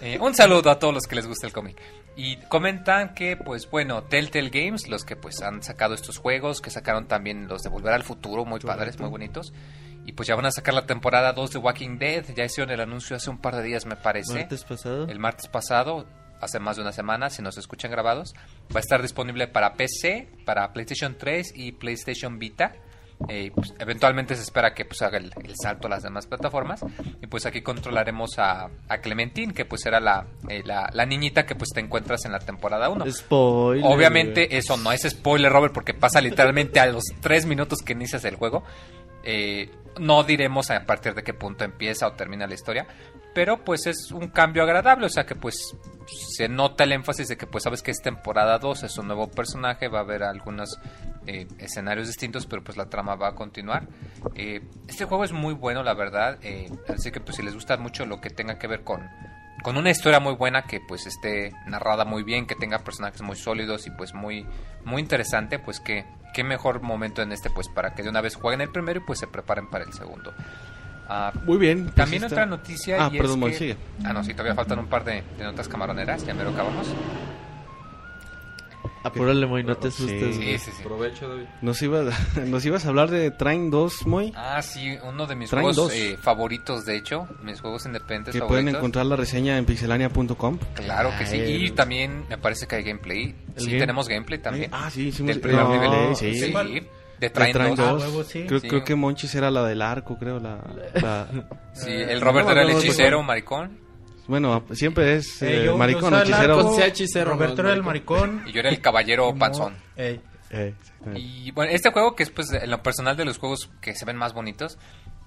Eh, 0.00 0.18
un 0.18 0.34
saludo 0.34 0.70
a 0.70 0.78
todos 0.78 0.94
los 0.94 1.02
que 1.04 1.14
les 1.16 1.26
gusta 1.26 1.46
el 1.46 1.52
cómic. 1.52 1.76
Y 2.20 2.34
comentan 2.48 3.14
que, 3.14 3.36
pues 3.36 3.70
bueno, 3.70 4.02
Telltale 4.02 4.50
Games, 4.50 4.88
los 4.88 5.04
que 5.04 5.14
pues 5.14 5.40
han 5.40 5.62
sacado 5.62 5.94
estos 5.94 6.18
juegos, 6.18 6.60
que 6.60 6.68
sacaron 6.68 7.06
también 7.06 7.46
los 7.46 7.62
de 7.62 7.68
Volver 7.68 7.92
al 7.92 8.02
Futuro, 8.02 8.44
muy 8.44 8.58
padres, 8.58 8.98
muy 8.98 9.08
bonitos. 9.08 9.52
Y 10.04 10.10
pues 10.14 10.26
ya 10.26 10.34
van 10.34 10.46
a 10.46 10.50
sacar 10.50 10.74
la 10.74 10.84
temporada 10.84 11.32
2 11.32 11.52
de 11.52 11.58
Walking 11.60 11.96
Dead. 11.98 12.24
Ya 12.34 12.44
hicieron 12.44 12.72
el 12.72 12.80
anuncio 12.80 13.14
hace 13.14 13.30
un 13.30 13.38
par 13.38 13.54
de 13.54 13.62
días, 13.62 13.86
me 13.86 13.94
parece. 13.94 14.34
Martes 14.34 14.64
pasado. 14.64 15.06
el 15.08 15.20
martes 15.20 15.46
pasado, 15.46 16.08
hace 16.40 16.58
más 16.58 16.74
de 16.74 16.82
una 16.82 16.90
semana, 16.90 17.30
si 17.30 17.40
nos 17.40 17.56
escuchan 17.56 17.92
grabados. 17.92 18.34
Va 18.74 18.78
a 18.78 18.80
estar 18.80 19.00
disponible 19.00 19.46
para 19.46 19.74
PC, 19.74 20.28
para 20.44 20.72
PlayStation 20.72 21.16
3 21.16 21.52
y 21.54 21.70
PlayStation 21.70 22.40
Vita. 22.40 22.72
Eh, 23.28 23.50
pues, 23.52 23.74
eventualmente 23.78 24.36
se 24.36 24.42
espera 24.42 24.74
que 24.74 24.84
pues, 24.84 25.02
haga 25.02 25.18
el, 25.18 25.32
el 25.42 25.54
salto 25.60 25.88
a 25.88 25.90
las 25.90 26.02
demás 26.02 26.26
plataformas. 26.26 26.84
Y 27.20 27.26
pues 27.26 27.46
aquí 27.46 27.62
controlaremos 27.62 28.38
a, 28.38 28.68
a 28.88 28.98
Clementine, 28.98 29.52
que 29.52 29.64
pues 29.64 29.84
era 29.86 29.98
la, 29.98 30.26
eh, 30.48 30.62
la, 30.64 30.88
la 30.92 31.06
niñita 31.06 31.44
que 31.44 31.54
pues 31.54 31.70
te 31.74 31.80
encuentras 31.80 32.24
en 32.24 32.32
la 32.32 32.38
temporada 32.38 32.88
1. 32.88 33.10
Spoiler. 33.10 33.84
Obviamente 33.86 34.56
eso 34.56 34.76
no 34.76 34.92
es 34.92 35.02
spoiler, 35.02 35.52
Robert, 35.52 35.74
porque 35.74 35.94
pasa 35.94 36.20
literalmente 36.20 36.80
a 36.80 36.86
los 36.86 37.04
3 37.20 37.46
minutos 37.46 37.80
que 37.84 37.92
inicias 37.92 38.24
el 38.24 38.36
juego. 38.36 38.62
Eh, 39.24 39.70
no 39.98 40.22
diremos 40.22 40.70
a 40.70 40.86
partir 40.86 41.14
de 41.14 41.22
qué 41.22 41.34
punto 41.34 41.64
empieza 41.64 42.06
o 42.06 42.12
termina 42.12 42.46
la 42.46 42.54
historia, 42.54 42.86
pero 43.38 43.64
pues 43.64 43.86
es 43.86 44.10
un 44.10 44.30
cambio 44.30 44.64
agradable, 44.64 45.06
o 45.06 45.08
sea 45.08 45.24
que 45.24 45.36
pues 45.36 45.76
se 46.08 46.48
nota 46.48 46.82
el 46.82 46.90
énfasis 46.90 47.28
de 47.28 47.36
que 47.36 47.46
pues 47.46 47.62
sabes 47.62 47.84
que 47.84 47.92
es 47.92 48.02
temporada 48.02 48.58
2, 48.58 48.82
es 48.82 48.98
un 48.98 49.06
nuevo 49.06 49.30
personaje, 49.30 49.86
va 49.86 50.00
a 50.00 50.02
haber 50.02 50.24
algunos 50.24 50.80
eh, 51.28 51.46
escenarios 51.58 52.08
distintos, 52.08 52.46
pero 52.46 52.64
pues 52.64 52.76
la 52.76 52.86
trama 52.86 53.14
va 53.14 53.28
a 53.28 53.34
continuar. 53.36 53.86
Eh, 54.34 54.60
este 54.88 55.04
juego 55.04 55.22
es 55.22 55.30
muy 55.30 55.54
bueno, 55.54 55.84
la 55.84 55.94
verdad, 55.94 56.40
eh, 56.42 56.68
así 56.88 57.12
que 57.12 57.20
pues 57.20 57.36
si 57.36 57.44
les 57.44 57.54
gusta 57.54 57.76
mucho 57.76 58.06
lo 58.06 58.20
que 58.20 58.30
tenga 58.30 58.58
que 58.58 58.66
ver 58.66 58.82
con 58.82 59.08
con 59.62 59.76
una 59.76 59.90
historia 59.90 60.18
muy 60.18 60.34
buena 60.34 60.62
que 60.62 60.80
pues 60.80 61.06
esté 61.06 61.52
narrada 61.66 62.04
muy 62.04 62.24
bien, 62.24 62.44
que 62.44 62.56
tenga 62.56 62.80
personajes 62.80 63.22
muy 63.22 63.36
sólidos 63.36 63.86
y 63.86 63.92
pues 63.92 64.14
muy 64.14 64.46
muy 64.84 65.00
interesante, 65.00 65.60
pues 65.60 65.78
que 65.78 66.04
qué 66.34 66.42
mejor 66.42 66.82
momento 66.82 67.22
en 67.22 67.30
este 67.30 67.50
pues 67.50 67.68
para 67.68 67.94
que 67.94 68.02
de 68.02 68.08
una 68.08 68.20
vez 68.20 68.34
jueguen 68.34 68.62
el 68.62 68.70
primero 68.70 68.98
y 68.98 69.04
pues 69.04 69.20
se 69.20 69.28
preparen 69.28 69.70
para 69.70 69.84
el 69.84 69.92
segundo. 69.92 70.34
Ah, 71.08 71.32
Muy 71.44 71.56
bien. 71.58 71.84
pues 71.84 71.94
también 71.94 72.22
está- 72.24 72.34
otra 72.34 72.46
noticia 72.46 72.96
Ah, 73.04 73.10
y 73.12 73.16
perdón, 73.16 73.32
es 73.36 73.38
Moy, 73.38 73.50
que- 73.52 73.58
sigue. 73.58 73.76
Ah, 74.04 74.12
no, 74.12 74.22
sí, 74.22 74.32
todavía 74.32 74.54
faltan 74.54 74.78
un 74.78 74.86
par 74.88 75.04
de, 75.04 75.22
de 75.38 75.44
notas 75.44 75.66
camaroneras, 75.68 76.24
ya 76.26 76.34
me 76.34 76.44
lo 76.44 76.50
acabamos. 76.50 76.86
Apúrale, 79.04 79.46
Moy, 79.46 79.62
no 79.62 79.76
te 79.76 79.88
asustes, 79.88 80.36
Sí, 80.36 80.58
sí, 80.58 80.70
sí. 80.72 80.82
Aprovecho, 80.82 81.28
David. 81.28 81.44
Nos 81.62 81.80
ibas, 81.82 82.12
nos 82.46 82.64
ibas 82.66 82.84
a 82.84 82.88
hablar 82.88 83.10
de 83.10 83.30
Train 83.30 83.70
2, 83.70 84.06
Moy. 84.06 84.32
Ah, 84.36 84.60
sí, 84.60 84.96
uno 85.04 85.26
de 85.26 85.36
mis 85.36 85.48
Traen 85.50 85.64
juegos 85.64 85.92
eh, 85.94 86.18
favoritos, 86.20 86.84
de 86.84 86.96
hecho, 86.96 87.26
mis 87.42 87.60
juegos 87.60 87.86
independientes 87.86 88.32
Que 88.32 88.40
favoritos. 88.40 88.62
pueden 88.64 88.76
encontrar 88.76 89.06
la 89.06 89.16
reseña 89.16 89.56
en 89.56 89.64
pixelania.com. 89.64 90.58
Claro 90.74 91.10
que 91.16 91.26
sí, 91.26 91.36
Ay, 91.40 91.66
y 91.66 91.70
también 91.70 92.26
me 92.28 92.38
parece 92.38 92.66
que 92.66 92.76
hay 92.76 92.82
gameplay. 92.82 93.34
¿El 93.56 93.62
Sí, 93.62 93.66
game? 93.68 93.78
tenemos 93.80 94.08
gameplay 94.08 94.40
también. 94.40 94.70
Ah, 94.74 94.90
sí, 94.90 95.12
sí. 95.12 95.24
Del 95.24 95.40
primer 95.40 95.62
no, 95.64 95.72
nivel. 95.72 96.16
Sí, 96.16 96.34
Sí, 96.34 96.40
sí. 96.46 96.52
De 97.20 97.30
Train 97.30 97.52
Train 97.52 97.74
2. 97.74 97.86
Ah, 97.86 97.92
2. 97.92 98.02
huevo, 98.02 98.24
sí. 98.24 98.44
Creo, 98.46 98.60
Sí. 98.60 98.68
creo 98.68 98.84
que 98.84 98.94
Monchis 98.94 99.34
era 99.34 99.50
la 99.50 99.64
del 99.64 99.82
arco, 99.82 100.16
creo. 100.18 100.38
La, 100.38 100.58
la- 100.94 101.28
Sí, 101.72 101.90
el 101.92 102.20
Robert 102.20 102.46
no, 102.46 102.52
era 102.52 102.62
el 102.62 102.70
hechicero, 102.70 103.22
maricón. 103.22 103.78
Bueno, 104.26 104.62
siempre 104.72 105.16
es 105.16 105.40
Eh, 105.42 105.46
eh, 105.50 105.56
yo- 105.58 105.64
yo 105.72 105.78
maricón, 105.78 106.12
el 106.14 106.20
hechicero. 106.22 106.58
arco, 106.58 106.74
Sea 106.76 106.86
hechicero, 106.86 107.30
Roberto 107.32 107.62
no, 107.62 107.68
era 107.70 107.76
el 107.76 107.82
maricón. 107.82 108.42
Y 108.46 108.52
yo 108.52 108.60
era 108.60 108.68
el 108.68 108.80
caballero 108.80 109.34
panzón. 109.34 109.76
Ey. 109.96 110.20
Eh, 110.50 110.74
exactamente. 110.78 111.20
Y 111.20 111.50
bueno, 111.52 111.72
este 111.72 111.90
juego 111.90 112.14
que 112.14 112.22
es 112.22 112.30
pues 112.30 112.52
en 112.52 112.70
lo 112.70 112.82
personal 112.82 113.16
de 113.16 113.24
los 113.24 113.38
juegos 113.38 113.70
que 113.80 113.94
se 113.94 114.04
ven 114.04 114.16
más 114.16 114.32
bonitos, 114.34 114.78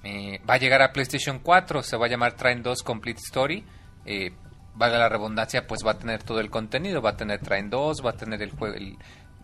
eh, 0.04 0.40
va 0.50 0.56
a 0.56 0.58
llegar 0.58 0.82
a 0.82 0.92
PlayStation 0.94 1.40
4, 1.40 1.84
se 1.84 1.96
va 1.98 2.06
a 2.08 2.10
llamar 2.10 2.34
Train 2.36 2.64
2 2.64 2.82
Complete 2.84 3.20
Story. 3.26 3.64
Eh, 4.06 4.32
valga 4.74 4.98
la 4.98 5.10
redundancia, 5.10 5.68
pues 5.68 5.82
va 5.86 5.92
a 5.92 5.98
tener 5.98 6.24
todo 6.24 6.40
el 6.40 6.50
contenido, 6.50 7.02
va 7.02 7.12
a 7.12 7.18
tener 7.18 7.40
Train 7.40 7.70
2, 7.70 8.04
va 8.06 8.12
a 8.12 8.14
tener 8.14 8.42
el 8.42 8.52
juego, 8.52 8.76
el, 8.76 8.98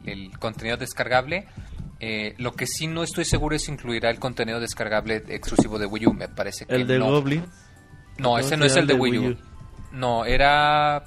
el 0.05 0.37
contenido 0.39 0.77
descargable. 0.77 1.45
Eh, 1.99 2.35
lo 2.37 2.53
que 2.53 2.67
sí 2.67 2.87
no 2.87 3.03
estoy 3.03 3.25
seguro 3.25 3.55
es 3.55 3.63
si 3.63 3.71
incluirá 3.71 4.09
el 4.09 4.19
contenido 4.19 4.59
descargable 4.59 5.23
exclusivo 5.29 5.79
de 5.79 5.85
Wii 5.87 6.07
U, 6.07 6.13
me 6.13 6.27
parece 6.27 6.65
que 6.65 6.75
El 6.75 6.85
de 6.87 6.99
no. 6.99 7.09
Goblin. 7.11 7.41
No, 8.19 8.29
¿Cómo 8.29 8.39
ese 8.39 8.49
se 8.49 8.57
no 8.57 8.65
es 8.65 8.75
el 8.75 8.87
de 8.87 8.93
Wii 8.93 9.17
U. 9.19 9.37
No, 9.91 10.25
era... 10.25 11.03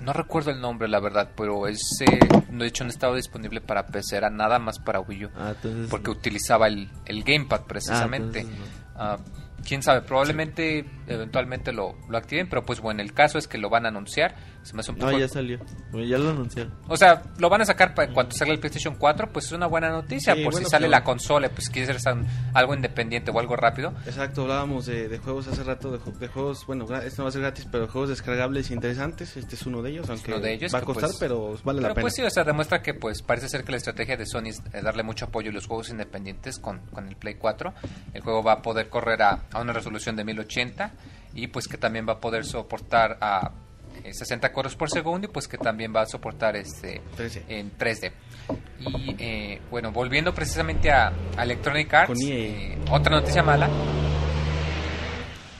No 0.00 0.12
recuerdo 0.12 0.50
el 0.50 0.60
nombre, 0.60 0.88
la 0.88 1.00
verdad, 1.00 1.30
pero 1.36 1.66
ese, 1.66 2.04
de 2.50 2.66
hecho, 2.66 2.84
no 2.84 2.90
estaba 2.90 3.16
disponible 3.16 3.60
para 3.62 3.86
PC, 3.86 4.16
era 4.16 4.28
nada 4.28 4.58
más 4.58 4.78
para 4.78 5.00
Wii 5.00 5.24
U. 5.26 5.30
Ah, 5.36 5.52
entonces. 5.54 5.88
Porque 5.88 6.10
utilizaba 6.10 6.66
el, 6.66 6.90
el 7.06 7.22
Gamepad 7.24 7.62
precisamente. 7.62 8.40
Ah, 8.40 8.42
entonces 8.42 8.84
Ah, 8.96 9.18
Quién 9.66 9.82
sabe, 9.82 10.02
probablemente 10.02 10.84
eventualmente 11.06 11.72
lo, 11.72 11.96
lo 12.10 12.18
activen, 12.18 12.48
pero 12.50 12.64
pues 12.66 12.80
bueno, 12.80 13.00
el 13.00 13.14
caso 13.14 13.38
es 13.38 13.48
que 13.48 13.56
lo 13.56 13.70
van 13.70 13.86
a 13.86 13.88
anunciar. 13.88 14.34
Se 14.64 14.74
me 14.74 14.80
hace 14.80 14.90
un 14.92 14.98
No, 14.98 15.06
poco- 15.06 15.18
ya 15.18 15.28
salió. 15.28 15.58
Bueno, 15.92 16.06
ya 16.06 16.18
lo 16.18 16.30
anunciaron. 16.30 16.74
O 16.88 16.96
sea, 16.96 17.22
lo 17.38 17.48
van 17.48 17.60
a 17.60 17.64
sacar 17.66 17.94
para 17.94 18.12
cuando 18.12 18.34
salga 18.34 18.52
el 18.54 18.58
PlayStation 18.60 18.96
4, 18.96 19.30
pues 19.32 19.44
es 19.46 19.52
una 19.52 19.66
buena 19.66 19.90
noticia. 19.90 20.34
Sí, 20.34 20.42
por 20.42 20.52
bueno, 20.52 20.66
si 20.66 20.70
sale 20.70 20.86
pero- 20.86 20.90
la 20.90 21.04
consola, 21.04 21.48
pues 21.50 21.68
quieres 21.70 21.94
hacer 21.94 22.16
algo 22.54 22.74
independiente 22.74 23.30
o 23.30 23.38
algo 23.38 23.56
rápido. 23.56 23.92
Exacto, 24.06 24.42
hablábamos 24.42 24.86
de, 24.86 25.08
de 25.08 25.18
juegos 25.18 25.46
hace 25.48 25.62
rato, 25.64 25.90
de, 25.96 25.98
de 26.18 26.28
juegos, 26.28 26.64
bueno, 26.66 26.84
este 27.02 27.18
no 27.18 27.24
va 27.24 27.28
a 27.28 27.32
ser 27.32 27.42
gratis, 27.42 27.68
pero 27.70 27.86
juegos 27.88 28.08
descargables 28.10 28.70
interesantes. 28.70 29.36
Este 29.36 29.54
es 29.54 29.66
uno 29.66 29.82
de 29.82 29.90
ellos, 29.90 30.08
aunque 30.08 30.32
uno 30.32 30.40
de 30.40 30.54
ellos 30.54 30.74
va 30.74 30.78
a 30.78 30.82
costar, 30.82 31.10
pues, 31.10 31.18
pero 31.20 31.58
vale 31.62 31.80
la 31.80 31.88
Pero 31.88 31.94
pena. 31.96 32.02
pues 32.04 32.14
sí, 32.14 32.22
o 32.22 32.30
sea, 32.30 32.44
demuestra 32.44 32.80
que 32.82 32.94
pues 32.94 33.22
parece 33.22 33.48
ser 33.48 33.64
que 33.64 33.70
la 33.72 33.76
estrategia 33.76 34.16
de 34.16 34.24
Sony 34.26 34.46
es 34.48 34.62
eh, 34.72 34.80
darle 34.82 35.02
mucho 35.02 35.26
apoyo 35.26 35.50
a 35.50 35.52
los 35.54 35.66
juegos 35.66 35.90
independientes 35.90 36.58
con, 36.58 36.78
con 36.92 37.06
el 37.08 37.16
Play 37.16 37.34
4. 37.34 37.74
El 38.14 38.22
juego 38.22 38.42
va 38.42 38.52
a 38.54 38.62
poder 38.62 38.88
correr 38.88 39.20
a, 39.22 39.44
a 39.52 39.60
una 39.60 39.72
resolución 39.74 40.16
de 40.16 40.24
1080 40.24 40.92
y 41.34 41.48
pues 41.48 41.66
que 41.68 41.76
también 41.76 42.06
va 42.08 42.14
a 42.14 42.20
poder 42.20 42.44
soportar 42.44 43.18
a 43.20 43.50
60 44.12 44.52
cuadros 44.52 44.76
por 44.76 44.90
segundo 44.90 45.26
y 45.26 45.30
pues 45.30 45.48
que 45.48 45.56
también 45.56 45.94
va 45.94 46.02
a 46.02 46.06
soportar 46.06 46.56
este 46.56 47.00
13. 47.16 47.44
en 47.48 47.76
3D. 47.78 48.12
Y 48.80 49.16
eh, 49.18 49.60
bueno, 49.70 49.92
volviendo 49.92 50.34
precisamente 50.34 50.90
a, 50.90 51.12
a 51.36 51.42
Electronic 51.44 51.92
Arts, 51.94 52.08
Con 52.12 52.20
EA. 52.20 52.34
eh, 52.34 52.78
otra 52.90 53.16
noticia 53.16 53.42
mala. 53.42 53.68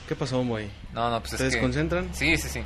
¿Qué 0.07 0.15
pasó, 0.15 0.43
Moy? 0.43 0.69
No, 0.93 1.09
no, 1.09 1.19
pues 1.19 1.31
¿Se 1.31 1.35
es 1.35 1.41
que- 1.41 1.45
desconcentran? 1.55 2.13
Sí, 2.13 2.37
sí, 2.37 2.47
sí. 2.49 2.61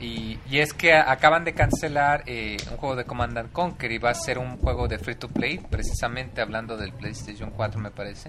Y, 0.00 0.36
y 0.50 0.58
es 0.58 0.72
que 0.74 0.94
acaban 0.94 1.44
de 1.44 1.54
cancelar 1.54 2.24
eh, 2.26 2.56
un 2.72 2.76
juego 2.76 2.96
de 2.96 3.04
Command 3.04 3.38
and 3.38 3.52
Conquer 3.52 3.92
y 3.92 3.98
va 3.98 4.10
a 4.10 4.14
ser 4.14 4.36
un 4.38 4.56
juego 4.56 4.88
de 4.88 4.98
free 4.98 5.14
to 5.14 5.28
play, 5.28 5.58
precisamente 5.58 6.40
hablando 6.40 6.76
del 6.76 6.92
PlayStation 6.92 7.50
4 7.52 7.80
me 7.80 7.92
parece. 7.92 8.28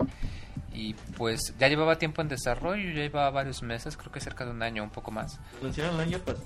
Y 0.72 0.94
pues 1.18 1.56
ya 1.58 1.68
llevaba 1.70 1.98
tiempo 1.98 2.22
en 2.22 2.28
desarrollo, 2.28 2.84
ya 2.92 3.02
llevaba 3.02 3.32
varios 3.32 3.64
meses, 3.64 3.98
creo 3.98 4.12
que 4.12 4.20
cerca 4.20 4.46
de 4.46 4.52
un 4.52 4.62
año, 4.62 4.84
un 4.84 4.92
poco 4.92 5.10
más. 5.10 5.40
Lo 5.64 5.70
hicieron 5.70 5.96
el 5.96 6.02
año 6.02 6.20
pasado. 6.20 6.46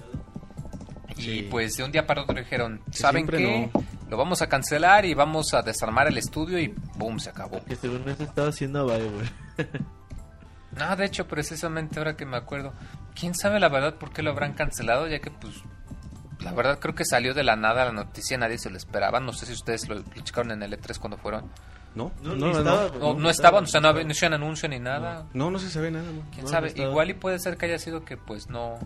Y 1.17 1.21
Sí. 1.21 1.47
pues 1.49 1.75
de 1.77 1.83
un 1.83 1.91
día 1.91 2.05
para 2.05 2.21
otro 2.23 2.35
dijeron, 2.35 2.81
Que 2.91 2.97
¿saben 2.97 3.27
qué? 3.27 3.69
no. 3.73 3.81
Lo 4.09 4.17
vamos 4.17 4.41
a 4.41 4.47
cancelar 4.47 5.05
y 5.05 5.13
vamos 5.13 5.53
a 5.53 5.61
desarmar 5.61 6.07
el 6.07 6.17
estudio 6.17 6.59
y 6.59 6.73
boom, 6.95 7.19
se 7.19 7.29
acabó. 7.29 7.63
Que 7.65 7.75
según 7.75 8.07
eso 8.07 8.23
estaba 8.23 8.49
haciendo 8.49 8.85
Bioware. 8.85 9.31
No, 10.77 10.95
de 10.95 11.05
hecho, 11.05 11.27
precisamente 11.27 11.97
ahora 11.99 12.15
que 12.15 12.25
me 12.25 12.37
acuerdo, 12.37 12.71
quién 13.19 13.33
sabe 13.35 13.59
la 13.59 13.69
verdad 13.69 13.95
por 13.95 14.11
qué 14.11 14.21
lo 14.21 14.31
habrán 14.31 14.53
cancelado, 14.53 15.07
ya 15.07 15.19
que 15.19 15.31
pues 15.31 15.55
la 16.39 16.51
verdad 16.53 16.77
creo 16.79 16.93
que 16.93 17.03
salió 17.03 17.33
de 17.33 17.43
la 17.43 17.55
nada 17.55 17.85
la 17.85 17.91
noticia, 17.91 18.37
nadie 18.37 18.57
se 18.59 18.69
lo 18.69 18.77
esperaba. 18.77 19.19
No 19.19 19.33
sé 19.33 19.45
si 19.47 19.53
ustedes 19.53 19.87
lo, 19.89 19.95
lo 19.95 20.03
checaron 20.23 20.51
en 20.51 20.61
el 20.63 20.79
E3 20.79 20.99
cuando 20.99 21.17
fueron. 21.17 21.49
¿No? 21.95 22.11
No, 22.21 22.35
no, 22.35 22.51
estaba, 22.51 22.89
no. 22.89 22.99
No, 22.99 23.19
no 23.19 23.29
estaban, 23.29 23.63
o 23.63 23.67
sea, 23.67 23.81
no, 23.81 23.87
había- 23.87 24.03
no 24.03 24.11
hicieron 24.11 24.39
anuncio 24.41 24.69
ni 24.69 24.77
nada. 24.79 25.25
No, 25.33 25.49
no 25.49 25.57
se 25.57 25.69
sabe 25.71 25.89
nada. 25.89 26.05
¿no? 26.11 26.21
¿Quién 26.31 26.45
no, 26.45 26.51
sabe? 26.51 26.71
Igual 26.75 27.09
y 27.09 27.13
puede 27.15 27.39
ser 27.39 27.57
que 27.57 27.65
haya 27.65 27.79
sido 27.79 28.05
que 28.05 28.17
pues 28.17 28.47
no, 28.49 28.77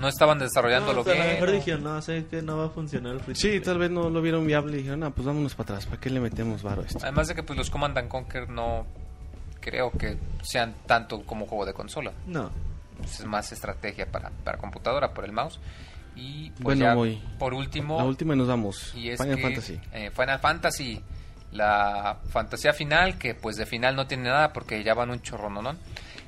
no 0.00 0.08
estaban 0.08 0.38
desarrollándolo 0.38 0.94
No, 0.96 1.00
o 1.00 1.04
sea, 1.04 1.14
bien. 1.14 1.22
A 1.22 1.26
lo 1.26 1.32
mejor 1.34 1.48
o- 1.48 1.52
dijeron, 1.52 1.84
no, 1.84 2.02
sé 2.02 2.26
que 2.30 2.42
no 2.42 2.56
va 2.58 2.66
a 2.66 2.70
funcionar 2.70 3.12
el 3.14 3.20
free 3.20 3.34
Sí, 3.34 3.48
play. 3.48 3.60
tal 3.60 3.78
vez 3.78 3.90
no 3.90 4.08
lo 4.10 4.20
vieron 4.22 4.46
viable 4.46 4.74
y 4.74 4.78
dijeron, 4.78 5.02
ah, 5.04 5.10
pues 5.10 5.26
vámonos 5.26 5.54
para 5.54 5.74
atrás, 5.74 5.86
¿para 5.86 6.00
qué 6.00 6.10
le 6.10 6.20
metemos 6.20 6.62
varo 6.62 6.82
a 6.82 6.86
esto? 6.86 6.98
Además 7.02 7.28
de 7.28 7.34
que 7.34 7.42
pues 7.42 7.56
los 7.58 7.70
Command 7.70 7.96
and 7.98 8.08
Conquer 8.08 8.48
no 8.48 8.86
creo 9.60 9.90
que 9.90 10.16
sean 10.42 10.74
tanto 10.86 11.22
como 11.24 11.46
juego 11.46 11.66
de 11.66 11.74
consola. 11.74 12.12
No. 12.26 12.50
Pues, 12.96 13.20
es 13.20 13.26
más 13.26 13.52
estrategia 13.52 14.06
para, 14.10 14.30
para 14.44 14.58
computadora 14.58 15.12
por 15.14 15.24
el 15.24 15.32
mouse. 15.32 15.60
Y 16.16 16.50
pues 16.50 16.78
Bueno, 16.80 17.04
ya, 17.06 17.18
por 17.38 17.54
último, 17.54 17.98
La 17.98 18.04
última 18.04 18.34
y 18.34 18.38
nos 18.38 18.48
vamos. 18.48 18.92
y 18.96 19.10
es 19.10 19.20
Final 19.20 19.36
que, 19.36 19.42
Fantasy. 19.42 19.80
eh, 19.92 20.10
Final 20.10 20.38
Fantasy, 20.40 21.00
la 21.52 22.18
fantasía 22.30 22.72
final, 22.72 23.16
que 23.18 23.34
pues 23.34 23.56
de 23.56 23.66
final 23.66 23.94
no 23.94 24.06
tiene 24.08 24.24
nada 24.24 24.52
porque 24.52 24.82
ya 24.82 24.94
van 24.94 25.10
un 25.10 25.20
chorro, 25.22 25.48
¿no? 25.48 25.76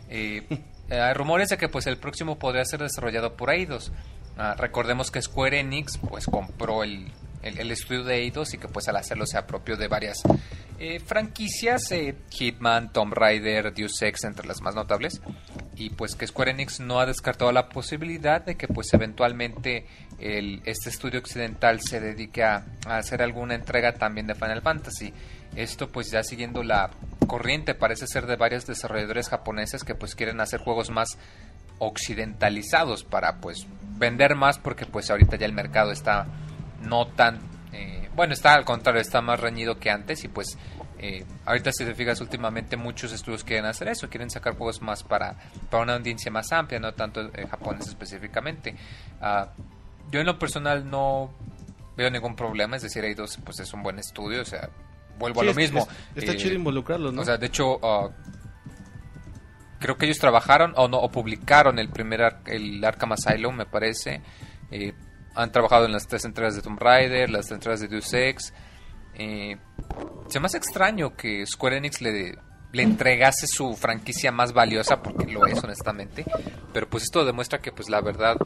Eh, 0.09 0.47
eh, 0.91 1.01
hay 1.01 1.15
rumores 1.15 1.49
de 1.49 1.57
que 1.57 1.69
pues 1.69 1.87
el 1.87 1.97
próximo 1.97 2.39
podría 2.39 2.65
ser 2.65 2.81
desarrollado 2.81 3.37
por 3.37 3.51
Eidos. 3.51 3.93
Ah, 4.37 4.55
recordemos 4.59 5.11
que 5.11 5.23
Square 5.23 5.61
Enix 5.61 5.99
pues 5.99 6.27
compró 6.27 6.83
el, 6.83 7.13
el, 7.43 7.71
estudio 7.71 8.05
de 8.05 8.17
Eidos 8.17 8.55
y 8.55 8.59
que 8.59 8.69
pues 8.69 8.89
al 8.89 8.97
hacerlo 8.97 9.27
se 9.27 9.39
apropió 9.39 9.77
de 9.77 9.87
varias 9.87 10.23
eh, 10.79 10.99
franquicias, 10.99 11.93
eh, 11.93 12.17
Hitman, 12.31 12.93
Tomb 12.93 13.13
Raider, 13.13 13.73
Deus 13.73 14.01
Ex, 14.03 14.25
entre 14.25 14.47
las 14.47 14.63
más 14.63 14.75
notables. 14.75 15.21
Y 15.77 15.91
pues 15.91 16.17
que 16.17 16.27
Square 16.27 16.53
Enix 16.53 16.81
no 16.81 17.01
ha 17.01 17.07
descartado 17.07 17.53
la 17.53 17.69
posibilidad 17.69 18.45
de 18.45 18.57
que 18.57 18.67
pues 18.67 18.93
eventualmente 18.93 19.87
el, 20.19 20.63
este 20.65 20.91
estudio 20.91 21.21
occidental 21.21 21.81
se 21.81 22.01
dedique 22.01 22.43
a 22.43 22.65
hacer 22.87 23.23
alguna 23.23 23.55
entrega 23.55 23.93
también 23.93 24.27
de 24.27 24.35
Final 24.35 24.63
Fantasy. 24.63 25.13
Esto 25.57 25.89
pues 25.89 26.11
ya 26.11 26.23
siguiendo 26.23 26.63
la 26.63 26.91
corriente 27.27 27.75
parece 27.75 28.07
ser 28.07 28.27
de 28.27 28.37
varios 28.37 28.67
desarrolladores 28.67 29.29
japoneses 29.29 29.85
que 29.85 29.95
pues 29.95 30.15
quieren 30.15 30.41
hacer 30.41 30.61
juegos 30.61 30.91
más 30.91 31.19
occidentalizados 31.79 33.05
para 33.05 33.41
pues 33.41 33.67
vender 33.99 34.35
más 34.35 34.59
porque 34.59 34.87
pues 34.87 35.11
ahorita 35.11 35.37
ya 35.37 35.47
el 35.47 35.53
mercado 35.53 35.93
está 35.93 36.27
no 36.83 37.07
tan 37.07 37.39
eh, 37.73 38.09
bueno 38.15 38.33
está 38.33 38.55
al 38.55 38.65
contrario 38.65 39.01
está 39.01 39.21
más 39.21 39.41
reñido 39.41 39.79
que 39.79 39.91
antes 39.91 40.25
y 40.25 40.29
pues 40.29 40.59
eh, 40.99 41.25
ahorita 41.47 41.73
si 41.73 41.85
te 41.85 41.95
fijas 41.95 42.21
últimamente 42.21 42.77
muchos 42.77 43.13
estudios 43.13 43.45
quieren 43.45 43.65
hacer 43.65 43.89
eso 43.89 44.11
quieren 44.11 44.29
sacar 44.29 44.57
juegos 44.57 44.83
más 44.83 45.03
para 45.03 45.37
para 45.71 45.85
una 45.85 45.95
audiencia 45.95 46.31
más 46.31 46.53
amplia 46.53 46.81
no 46.81 46.93
tanto 46.93 47.21
eh, 47.35 47.47
japonés 47.49 47.89
específicamente. 47.89 48.75
Ah, 49.21 49.49
yo 50.11 50.21
en 50.21 50.27
lo 50.27 50.39
personal 50.39 50.91
no 50.91 51.31
veo 51.97 52.11
ningún 52.11 52.37
problema 52.37 52.77
es 52.77 52.83
decir 52.83 53.05
Eidos 53.05 53.39
pues 53.45 53.61
es 53.61 53.73
un 53.73 53.83
buen 53.83 53.99
estudio 53.99 54.43
o 54.43 54.45
sea 54.45 54.69
vuelvo 55.21 55.41
Sí, 55.43 55.47
a 55.47 55.51
lo 55.51 55.55
mismo 55.57 55.81
es- 56.15 56.23
está 56.23 56.33
Eh, 56.33 56.37
chido 56.37 56.55
involucrarlos, 56.57 57.15
¿no? 57.15 57.23
o 57.23 57.25
sea 57.25 57.37
de 57.39 57.47
hecho 57.47 57.79
ah, 57.85 58.09
creo 59.79 59.97
que 59.97 60.07
ellos 60.07 60.19
trabajaron 60.19 60.73
o 60.77 60.89
no 60.89 60.99
o 60.99 61.11
publicaron 61.11 61.79
el 61.79 61.89
primer 61.89 62.23
ar- 62.23 62.43
el 62.47 62.85
Arkham 62.85 63.13
Asylum 63.13 63.55
me 63.57 63.67
parece 63.67 64.21
Eh, 64.73 64.93
han 65.35 65.51
trabajado 65.53 65.87
en 65.87 65.93
las 65.93 66.07
tres 66.07 66.25
entregas 66.25 66.55
de 66.57 66.63
Tomb 66.63 66.79
Raider 66.81 67.29
las 67.31 67.47
tres 67.47 67.57
entregas 67.57 67.81
de 67.81 67.89
Deus 67.89 68.13
Ex 68.15 68.53
Eh, 69.15 69.57
se 70.29 70.39
me 70.41 70.47
hace 70.47 70.57
extraño 70.59 71.15
que 71.17 71.45
Square 71.47 71.77
Enix 71.79 72.01
le 72.01 72.37
le 72.73 72.83
entregase 72.85 73.49
su 73.49 73.75
franquicia 73.75 74.31
más 74.31 74.53
valiosa 74.53 75.03
porque 75.03 75.27
lo 75.27 75.45
es 75.47 75.63
honestamente 75.65 76.25
pero 76.73 76.89
pues 76.89 77.03
esto 77.03 77.25
demuestra 77.25 77.61
que 77.61 77.73
pues 77.73 77.89
la 77.91 78.01
verdad 78.01 78.37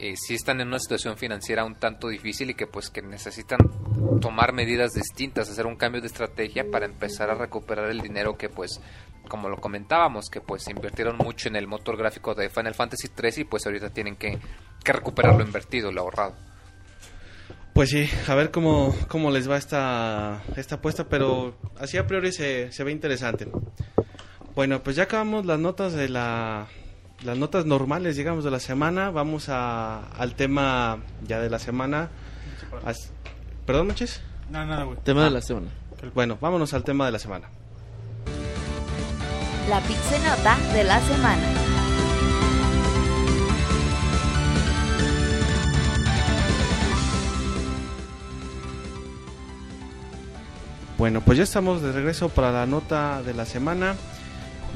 eh, 0.00 0.14
sí 0.16 0.34
están 0.34 0.62
en 0.62 0.68
una 0.68 0.78
situación 0.78 1.18
financiera 1.18 1.62
un 1.62 1.74
tanto 1.74 2.08
difícil 2.08 2.48
y 2.48 2.54
que 2.54 2.66
pues 2.66 2.88
que 2.88 3.02
necesitan 3.02 3.58
tomar 4.18 4.54
medidas 4.54 4.92
distintas, 4.92 5.50
hacer 5.50 5.66
un 5.66 5.76
cambio 5.76 6.00
de 6.00 6.06
estrategia 6.06 6.64
para 6.70 6.86
empezar 6.86 7.28
a 7.28 7.34
recuperar 7.34 7.90
el 7.90 8.00
dinero 8.00 8.38
que 8.38 8.48
pues 8.48 8.80
como 9.28 9.50
lo 9.50 9.58
comentábamos, 9.58 10.30
que 10.30 10.40
pues 10.40 10.66
invirtieron 10.68 11.18
mucho 11.18 11.48
en 11.48 11.56
el 11.56 11.66
motor 11.66 11.98
gráfico 11.98 12.34
de 12.34 12.48
Final 12.48 12.74
Fantasy 12.74 13.08
3 13.14 13.38
y 13.38 13.44
pues 13.44 13.66
ahorita 13.66 13.90
tienen 13.90 14.16
que, 14.16 14.38
que 14.82 14.92
recuperar 14.92 15.36
lo 15.36 15.44
invertido, 15.44 15.92
lo 15.92 16.00
ahorrado. 16.00 16.34
Pues 17.74 17.90
sí, 17.90 18.08
a 18.26 18.34
ver 18.34 18.50
cómo, 18.50 18.96
cómo 19.08 19.30
les 19.30 19.50
va 19.50 19.58
esta, 19.58 20.42
esta 20.56 20.76
apuesta, 20.76 21.10
pero 21.10 21.58
así 21.78 21.98
a 21.98 22.06
priori 22.06 22.32
se, 22.32 22.72
se 22.72 22.84
ve 22.84 22.90
interesante. 22.90 23.48
Bueno, 24.54 24.82
pues 24.82 24.96
ya 24.96 25.02
acabamos 25.02 25.44
las 25.44 25.60
notas 25.60 25.92
de 25.92 26.08
la 26.08 26.68
las 27.24 27.36
notas 27.38 27.66
normales, 27.66 28.16
digamos, 28.16 28.44
de 28.44 28.50
la 28.50 28.60
semana. 28.60 29.10
Vamos 29.10 29.48
a, 29.48 30.06
al 30.18 30.34
tema 30.34 30.98
ya 31.26 31.40
de 31.40 31.50
la 31.50 31.58
semana. 31.58 32.08
As- 32.84 33.10
¿Perdón, 33.66 33.88
Manches? 33.88 34.20
No, 34.50 34.64
nada, 34.66 34.84
güey. 34.84 34.98
Tema 35.04 35.24
de 35.24 35.30
la 35.30 35.40
semana. 35.42 35.68
Bueno, 36.14 36.38
vámonos 36.40 36.72
al 36.74 36.82
tema 36.84 37.06
de 37.06 37.12
la 37.12 37.18
semana. 37.18 37.48
La 39.68 39.80
Pixenota 39.82 40.56
de 40.72 40.84
la 40.84 41.00
semana. 41.00 41.46
Bueno, 50.98 51.22
pues 51.22 51.38
ya 51.38 51.44
estamos 51.44 51.80
de 51.80 51.92
regreso 51.92 52.28
para 52.28 52.52
la 52.52 52.66
nota 52.66 53.22
de 53.22 53.32
la 53.32 53.46
semana. 53.46 53.94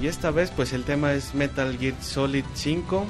Y 0.00 0.06
esta 0.08 0.30
vez, 0.30 0.50
pues 0.50 0.72
el 0.72 0.84
tema 0.84 1.12
es 1.14 1.34
Metal 1.34 1.76
Gear 1.78 1.94
Solid 2.02 2.44
5. 2.54 3.06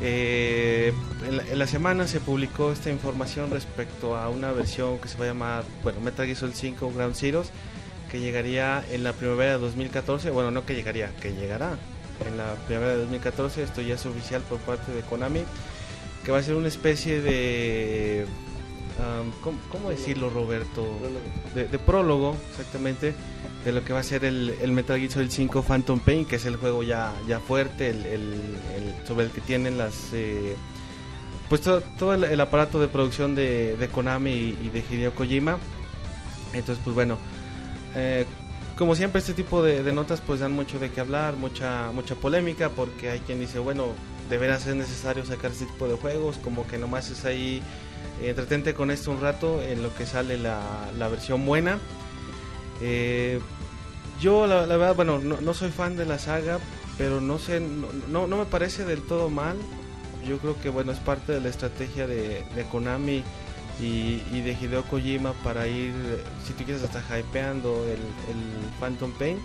Eh, 0.00 0.92
en, 1.26 1.36
la, 1.36 1.42
en 1.44 1.58
la 1.58 1.66
semana 1.66 2.06
se 2.06 2.20
publicó 2.20 2.72
esta 2.72 2.90
información 2.90 3.50
respecto 3.50 4.16
a 4.16 4.28
una 4.28 4.52
versión 4.52 4.98
que 4.98 5.08
se 5.08 5.16
va 5.16 5.24
a 5.24 5.28
llamar, 5.28 5.64
bueno, 5.82 6.00
Metal 6.00 6.26
Gear 6.26 6.36
Solid 6.36 6.54
5 6.54 6.92
Ground 6.92 7.14
Zeroes, 7.14 7.50
que 8.10 8.20
llegaría 8.20 8.84
en 8.90 9.02
la 9.02 9.12
primavera 9.12 9.52
de 9.52 9.58
2014. 9.58 10.30
Bueno, 10.30 10.50
no 10.50 10.66
que 10.66 10.74
llegaría, 10.74 11.14
que 11.16 11.32
llegará 11.32 11.78
en 12.26 12.36
la 12.36 12.54
primavera 12.66 12.92
de 12.92 12.98
2014. 13.00 13.62
Esto 13.62 13.80
ya 13.80 13.94
es 13.94 14.06
oficial 14.06 14.42
por 14.42 14.58
parte 14.58 14.92
de 14.92 15.00
Konami. 15.02 15.44
Que 16.24 16.32
va 16.32 16.38
a 16.38 16.42
ser 16.42 16.54
una 16.54 16.68
especie 16.68 17.20
de. 17.20 18.26
um, 18.98 19.30
¿cómo, 19.42 19.58
cómo 19.70 19.90
decirlo, 19.90 20.30
Roberto? 20.30 20.86
de, 21.54 21.66
de 21.68 21.78
prólogo, 21.78 22.36
exactamente, 22.50 23.14
de 23.64 23.72
lo 23.72 23.84
que 23.84 23.92
va 23.92 24.00
a 24.00 24.02
ser 24.02 24.24
el, 24.24 24.72
Metal 24.72 24.98
Gear 24.98 25.10
Solid 25.10 25.30
5 25.30 25.62
Phantom 25.62 25.98
Pain, 26.00 26.24
que 26.24 26.36
es 26.36 26.44
el 26.44 26.56
juego 26.56 26.82
ya, 26.82 27.12
ya 27.26 27.40
fuerte, 27.40 27.90
el, 27.90 28.94
sobre 29.06 29.26
el 29.26 29.30
que 29.30 29.40
tienen 29.40 29.78
las... 29.78 30.12
eh, 30.12 30.56
pues 31.48 31.60
todo, 31.60 32.14
el, 32.14 32.40
aparato 32.40 32.80
de 32.80 32.88
producción 32.88 33.34
de, 33.34 33.76
de 33.76 33.88
Konami 33.88 34.30
y, 34.30 34.70
de 34.72 34.84
Hideo 34.90 35.14
Kojima. 35.14 35.58
Entonces, 36.52 36.82
pues 36.82 36.94
bueno, 36.94 37.18
eh, 37.94 38.26
como 38.76 38.94
siempre 38.94 39.20
este 39.20 39.34
tipo 39.34 39.62
de, 39.62 39.82
de 39.82 39.92
notas 39.92 40.20
pues 40.20 40.40
dan 40.40 40.52
mucho 40.52 40.78
de 40.78 40.90
qué 40.90 41.00
hablar, 41.00 41.36
mucha, 41.36 41.90
mucha 41.92 42.14
polémica, 42.14 42.70
porque 42.70 43.10
hay 43.10 43.20
quien 43.20 43.40
dice, 43.40 43.58
bueno, 43.58 43.88
deberá 44.28 44.58
ser 44.58 44.76
necesario 44.76 45.24
sacar 45.24 45.50
este 45.52 45.66
tipo 45.66 45.86
de 45.86 45.94
juegos, 45.94 46.38
como 46.38 46.66
que 46.66 46.78
nomás 46.78 47.10
es 47.10 47.24
ahí 47.24 47.62
eh, 48.20 48.30
entretente 48.30 48.74
con 48.74 48.90
esto 48.90 49.10
un 49.10 49.20
rato 49.20 49.62
en 49.62 49.82
lo 49.82 49.94
que 49.94 50.06
sale 50.06 50.38
la, 50.38 50.60
la 50.98 51.08
versión 51.08 51.44
buena. 51.46 51.78
Eh, 52.80 53.40
yo 54.20 54.46
la, 54.46 54.66
verdad, 54.66 54.94
bueno, 54.94 55.18
no, 55.18 55.40
no 55.40 55.54
soy 55.54 55.70
fan 55.70 55.96
de 55.96 56.06
la 56.06 56.18
saga, 56.18 56.58
pero 56.98 57.20
no 57.20 57.38
sé, 57.38 57.60
no, 57.60 57.88
no, 58.08 58.26
no 58.26 58.36
me 58.36 58.46
parece 58.46 58.84
del 58.84 59.02
todo 59.02 59.30
mal. 59.30 59.56
Yo 60.26 60.38
creo 60.38 60.58
que 60.60 60.70
bueno, 60.70 60.92
es 60.92 60.98
parte 60.98 61.32
de 61.32 61.40
la 61.40 61.48
estrategia 61.48 62.06
de, 62.06 62.44
de 62.54 62.64
Konami 62.70 63.22
y, 63.80 64.22
y 64.32 64.40
de 64.42 64.56
Hideo 64.58 64.82
Kojima 64.84 65.32
para 65.44 65.66
ir, 65.66 65.92
si 66.46 66.52
tú 66.54 66.64
quieres, 66.64 66.82
hasta 66.82 67.00
hypeando 67.18 67.84
el, 67.84 67.92
el 67.92 68.70
Phantom 68.80 69.12
Pain. 69.18 69.38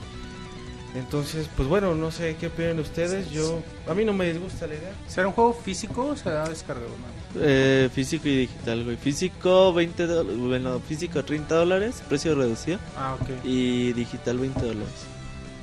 Entonces, 0.96 1.48
pues 1.56 1.68
bueno, 1.68 1.94
no 1.96 2.12
sé 2.12 2.36
qué 2.40 2.48
opinan 2.48 2.80
ustedes. 2.80 3.30
Yo, 3.30 3.62
a 3.88 3.94
mí 3.94 4.04
no 4.06 4.14
me 4.14 4.32
disgusta 4.32 4.68
la 4.68 4.76
idea. 4.76 4.92
¿Será 5.08 5.28
un 5.28 5.34
juego 5.34 5.54
físico 5.54 6.08
o 6.08 6.16
será 6.16 6.48
descargado? 6.48 6.90
no? 6.90 7.42
Eh, 7.42 7.90
físico 7.94 8.28
y 8.28 8.38
digital, 8.38 8.84
güey. 8.84 8.98
Físico 8.98 9.74
20 9.74 10.08
dólares, 10.08 10.40
bueno, 10.40 10.80
físico 10.80 11.24
30 11.24 11.56
dólares, 11.56 12.04
precio 12.08 12.36
reducido. 12.36 12.80
Ah, 12.98 13.16
ok. 13.20 13.46
Y 13.46 13.94
digital 13.94 14.40
20 14.40 14.60
dólares. 14.62 15.06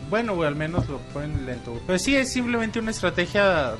Bueno, 0.08 0.36
güey, 0.36 0.46
al 0.46 0.54
menos 0.54 0.88
lo 0.88 0.98
ponen 1.12 1.44
lento, 1.46 1.72
güey. 1.72 1.82
Pero 1.86 1.98
sí 1.98 2.14
es 2.14 2.32
simplemente 2.32 2.78
una 2.78 2.92
estrategia 2.92 3.74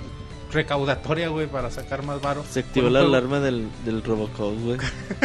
recaudatoria, 0.52 1.28
güey, 1.28 1.46
para 1.46 1.70
sacar 1.70 2.02
más 2.04 2.20
varo. 2.20 2.44
Se 2.48 2.60
activó 2.60 2.88
la 2.90 3.00
alarma 3.00 3.40
del, 3.40 3.66
del 3.84 4.02
Robocop, 4.02 4.54
güey. 4.62 4.78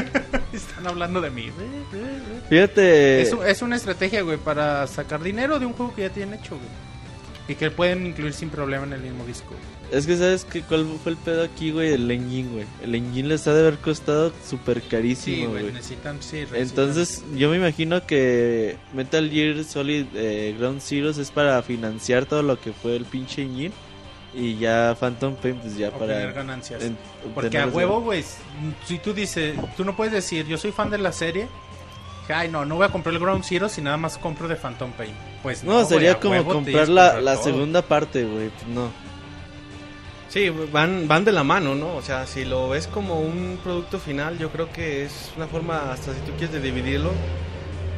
Están 0.54 0.88
hablando 0.88 1.22
de 1.22 1.30
mí. 1.30 1.50
Fíjate. 2.50 3.22
Es, 3.22 3.34
un- 3.34 3.46
es 3.46 3.62
una 3.62 3.76
estrategia, 3.76 4.22
güey, 4.22 4.38
para 4.38 4.86
sacar 4.88 5.22
dinero 5.24 5.60
de 5.60 5.66
un 5.66 5.74
juego 5.74 5.94
que 5.96 6.02
ya 6.04 6.10
tienen 6.10 6.40
hecho, 6.40 6.56
güey. 6.56 6.92
Y 7.48 7.56
que 7.56 7.72
pueden 7.72 8.06
incluir 8.06 8.34
sin 8.34 8.50
problema 8.50 8.86
en 8.86 8.94
el 8.94 9.02
mismo 9.02 9.26
disco. 9.26 9.54
Es 9.92 10.06
que 10.08 10.16
sabes 10.16 10.46
que 10.46 10.62
cuál 10.62 10.86
fue 11.04 11.12
el 11.14 11.18
pedo 11.18 11.44
aquí, 11.44 11.72
güey, 11.72 11.92
el 11.94 12.10
engine, 12.10 12.50
güey. 12.50 12.66
El 12.82 12.96
engine 12.96 13.28
les 13.28 13.46
ha 13.48 13.54
de 13.54 13.60
haber 13.62 13.78
costado 13.78 14.32
súper 14.48 14.82
Sí, 14.82 14.88
carísimo, 14.90 15.50
güey, 15.50 15.64
güey. 15.64 15.74
necesitan, 15.74 16.22
sí, 16.22 16.38
necesitan- 16.38 16.62
Entonces, 16.62 17.24
yo 17.36 17.50
me 17.50 17.58
imagino 17.58 18.06
que 18.06 18.78
Metal 18.94 19.30
Gear 19.30 19.64
Solid 19.66 20.06
eh, 20.14 20.56
Ground 20.58 20.82
Zeroes 20.82 21.18
es 21.18 21.30
para 21.32 21.62
financiar 21.62 22.26
todo 22.26 22.42
lo 22.42 22.58
que 22.60 22.72
fue 22.72 22.96
el 22.96 23.04
pinche 23.06 23.42
engine. 23.42 23.72
Y 24.34 24.58
ya 24.58 24.96
Phantom 25.00 25.36
Pain 25.36 25.56
pues 25.58 25.76
ya 25.78 25.90
Obtener 25.90 26.22
para 26.22 26.32
ganancias. 26.32 26.84
en- 26.84 26.98
Porque 27.36 27.58
a 27.60 27.68
huevo, 27.68 28.02
güey, 28.02 28.24
si 28.86 28.98
tú 29.00 29.14
dices, 29.14 29.56
tú 29.76 29.84
no 29.86 29.96
puedes 29.96 30.14
decir, 30.14 30.48
yo 30.48 30.58
soy 30.58 30.72
fan 30.72 30.90
de 30.90 30.98
la 30.98 31.12
serie, 31.12 31.48
que, 32.28 32.34
ay, 32.34 32.50
no, 32.50 32.64
no 32.66 32.76
voy 32.76 32.86
a 32.86 32.90
comprar 32.90 33.14
el 33.14 33.20
Ground 33.20 33.44
Zero 33.44 33.68
si 33.68 33.82
nada 33.82 33.98
más 33.98 34.18
compro 34.18 34.48
de 34.48 34.56
Phantom 34.56 34.92
Pain. 34.94 35.14
Pues 35.44 35.64
No, 35.64 35.84
sería 35.86 36.20
como 36.20 36.44
comprar 36.46 36.88
la, 36.88 37.20
la 37.20 37.36
segunda 37.38 37.82
parte, 37.82 38.24
güey. 38.24 38.50
pues 38.50 38.68
no. 38.68 38.90
Sí, 40.30 40.48
van, 40.50 41.10
van 41.10 41.26
de 41.26 41.34
la 41.34 41.44
mano, 41.44 41.76
¿no? 41.76 41.94
O 41.96 42.02
sea, 42.02 42.26
si 42.26 42.46
lo 42.46 42.70
ves 42.70 42.88
como 42.88 43.20
un 43.20 43.60
producto 43.62 44.00
final, 44.00 44.38
yo 44.38 44.50
creo 44.50 44.72
que 44.72 45.04
es 45.04 45.30
una 45.36 45.48
forma, 45.48 45.92
hasta 45.92 46.14
si 46.14 46.20
tú 46.22 46.32
quieres, 46.38 46.52
de 46.54 46.62
dividirlo. 46.62 47.12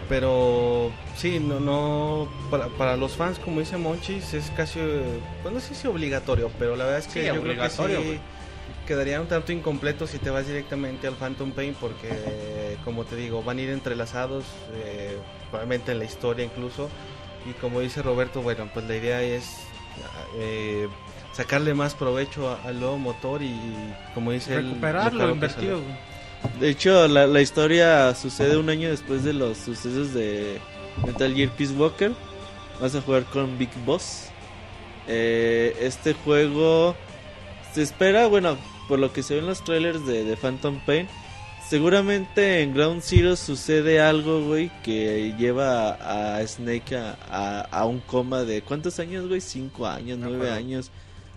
Pero 0.10 0.92
sí, 1.18 1.40
no, 1.40 1.60
no 1.60 2.28
para, 2.50 2.68
para 2.68 2.98
los 2.98 3.14
fans, 3.14 3.40
como 3.40 3.60
dice 3.60 3.78
Monchis, 3.78 4.34
es 4.34 4.52
casi, 4.52 4.80
eh, 4.80 5.20
pues 5.42 5.54
no 5.54 5.60
sé 5.60 5.76
si 5.76 5.88
obligatorio, 5.88 6.52
pero 6.60 6.76
la 6.76 6.86
verdad 6.86 7.00
es 7.00 7.08
que 7.08 7.22
Sí, 7.22 7.28
yo 7.28 7.34
creo 7.34 7.44
que 7.44 7.50
obligatorio, 7.50 8.02
sí 8.02 8.20
quedaría 8.86 9.22
un 9.22 9.28
tanto 9.28 9.52
incompleto 9.52 10.08
si 10.08 10.20
te 10.20 10.30
vas 10.30 10.48
directamente 10.48 11.08
al 11.08 11.16
Phantom 11.16 11.52
Pain, 11.52 11.76
porque, 11.80 12.10
eh, 12.12 12.78
como 12.84 13.06
te 13.06 13.16
digo, 13.16 13.44
van 13.44 13.58
a 13.58 13.62
ir 13.62 13.70
entrelazados, 13.70 14.46
eh, 14.74 15.18
probablemente 15.50 15.92
en 15.92 16.00
la 16.00 16.06
historia 16.06 16.46
incluso. 16.46 16.90
Y 17.50 17.54
como 17.54 17.80
dice 17.80 18.02
Roberto, 18.02 18.42
bueno, 18.42 18.70
pues 18.74 18.86
la 18.86 18.96
idea 18.96 19.22
es 19.22 19.60
eh, 20.38 20.88
sacarle 21.34 21.74
más 21.74 21.94
provecho 21.94 22.58
al 22.64 22.80
nuevo 22.80 22.98
motor 22.98 23.42
y, 23.42 23.94
como 24.14 24.32
dice 24.32 24.56
él, 24.56 24.68
Recuperar 24.68 25.14
lo 25.14 25.20
caro 25.20 25.30
que 25.30 25.34
invertido. 25.34 25.82
De 26.60 26.70
hecho, 26.70 27.07
la, 27.07 27.28
la 27.28 27.41
historia 27.41 28.14
sucede 28.15 28.57
un 28.57 28.70
año 28.70 28.90
después 28.90 29.24
de 29.24 29.34
los 29.34 29.57
sucesos 29.57 30.14
de 30.14 30.60
Metal 31.06 31.34
Gear 31.34 31.49
Peace 31.57 31.74
Walker. 31.74 32.11
Vas 32.82 32.95
a 32.95 33.02
jugar 33.02 33.24
con 33.26 33.57
Big 33.57 33.70
Boss. 33.86 34.26
Eh, 35.07 35.76
este 35.82 36.14
juego 36.14 36.95
se 37.74 37.82
espera, 37.82 38.28
bueno, 38.28 38.57
por 38.88 38.99
lo 38.99 39.11
que 39.11 39.24
se 39.24 39.34
ve 39.36 39.40
en 39.41 39.48
los 39.48 39.64
trailers 39.64 40.06
de, 40.06 40.24
de 40.24 40.38
Phantom 40.38 40.80
Pain. 40.86 41.07
Seguramente 41.68 42.61
en 42.61 42.74
Ground 42.74 43.02
Zero 43.03 43.36
sucede 43.36 43.99
algo, 43.99 44.41
güey, 44.44 44.70
que 44.84 45.34
lleva 45.40 45.90
a, 45.94 46.38
a 46.38 46.48
Snake 46.48 46.95
a, 46.95 47.18
a- 47.32 47.61
a 47.61 47.86
un 47.86 47.99
coma 48.02 48.44
de... 48.44 48.61
¿Cuántos 48.61 48.99
años, 48.99 49.28
güey? 49.28 49.41
Cinco 49.41 49.88
años, 49.88 50.18
No 50.20 50.28
nueve 50.30 50.52
años. 50.52 50.91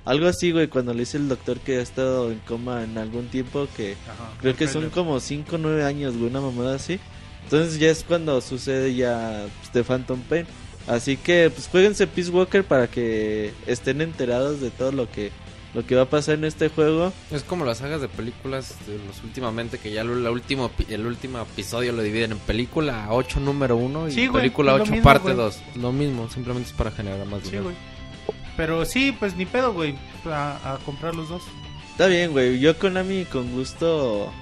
Algo 0.06 0.26
así, 0.28 0.52
güey, 0.52 0.68
cuando 0.68 0.94
le 0.94 1.00
dice 1.00 1.18
el 1.18 1.28
doctor 1.28 1.58
que 1.58 1.76
ha 1.78 1.82
estado 1.82 2.30
en 2.30 2.38
coma 2.46 2.84
en 2.84 2.96
algún 2.96 3.26
tiempo 3.26 3.66
que... 3.76 3.96
Ajá, 4.08 4.30
Creo 4.40 4.56
que 4.56 4.66
son 4.68 4.88
como 4.90 5.20
5 5.20 5.56
o 5.56 5.58
9 5.58 5.84
años, 5.84 6.16
güey, 6.16 6.30
una 6.30 6.40
mamada 6.40 6.76
así. 6.76 6.98
Entonces 7.44 7.78
ya 7.78 7.90
es 7.90 8.04
cuando 8.04 8.40
sucede 8.40 8.94
ya 8.94 9.46
pues, 9.60 9.72
de 9.72 9.82
Phantom 9.84 10.20
Pain. 10.28 10.46
Así 10.86 11.16
que 11.16 11.50
pues 11.52 11.66
jueguense 11.68 12.06
Peace 12.06 12.30
Walker 12.30 12.62
para 12.64 12.86
que 12.88 13.52
estén 13.66 14.00
enterados 14.00 14.60
de 14.60 14.70
todo 14.70 14.92
lo 14.92 15.10
que 15.10 15.30
lo 15.74 15.84
que 15.84 15.94
va 15.94 16.02
a 16.02 16.08
pasar 16.08 16.36
en 16.36 16.44
este 16.44 16.68
juego. 16.70 17.12
Es 17.32 17.42
como 17.42 17.64
las 17.66 17.78
sagas 17.78 18.00
de 18.00 18.08
películas 18.08 18.74
de 18.86 18.96
los 19.06 19.22
últimamente 19.24 19.78
que 19.78 19.92
ya 19.92 20.04
lo- 20.04 20.14
la 20.14 20.30
último, 20.30 20.70
el 20.88 21.04
último 21.04 21.38
episodio 21.40 21.92
lo 21.92 22.02
dividen 22.02 22.32
en 22.32 22.38
película 22.38 23.08
8 23.10 23.40
número 23.40 23.76
1 23.76 24.08
y 24.08 24.12
Sí, 24.12 24.28
película 24.28 24.76
lo 24.76 24.84
8 24.84 24.92
mismo, 24.92 25.04
parte 25.04 25.24
güey. 25.34 25.36
2. 25.36 25.58
Lo 25.76 25.92
mismo, 25.92 26.30
simplemente 26.30 26.70
es 26.70 26.74
para 26.76 26.92
generar 26.92 27.26
más 27.26 27.40
Sí, 27.42 27.46
dinero. 27.46 27.64
güey. 27.64 27.76
Pero 28.56 28.84
sí, 28.84 29.14
pues 29.18 29.36
ni 29.36 29.44
pedo, 29.46 29.72
güey, 29.74 29.94
a, 30.26 30.74
a 30.74 30.78
comprar 30.78 31.14
los 31.14 31.28
dos. 31.28 31.42
Está 31.90 32.06
bien, 32.06 32.32
güey. 32.32 32.58
Yo 32.58 32.78
Konami 32.78 33.24
con 33.26 33.50
gusto 33.52 34.32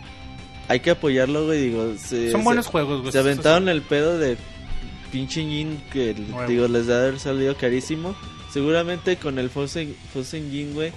hay 0.69 0.81
que 0.81 0.91
apoyarlo, 0.91 1.47
güey, 1.47 1.69
digo, 1.69 1.95
se, 1.99 2.31
Son 2.31 2.41
se- 2.41 2.45
buenos 2.45 2.67
juegos, 2.67 3.01
güey. 3.01 3.13
Se 3.13 3.19
aventaron 3.19 3.69
el 3.69 3.83
pedo 3.83 4.19
de 4.19 4.37
pinche 5.13 5.41
engine 5.43 5.77
que 5.93 6.15
Nuevo. 6.15 6.49
digo 6.49 6.69
les 6.69 6.87
da 6.87 6.99
haber 7.03 7.19
salido 7.19 7.57
carísimo. 7.57 8.15
Seguramente 8.53 9.17
con 9.17 9.39
el 9.41 9.51
Force 9.51 9.81
Engine, 10.33 10.73
güey. 10.75 10.93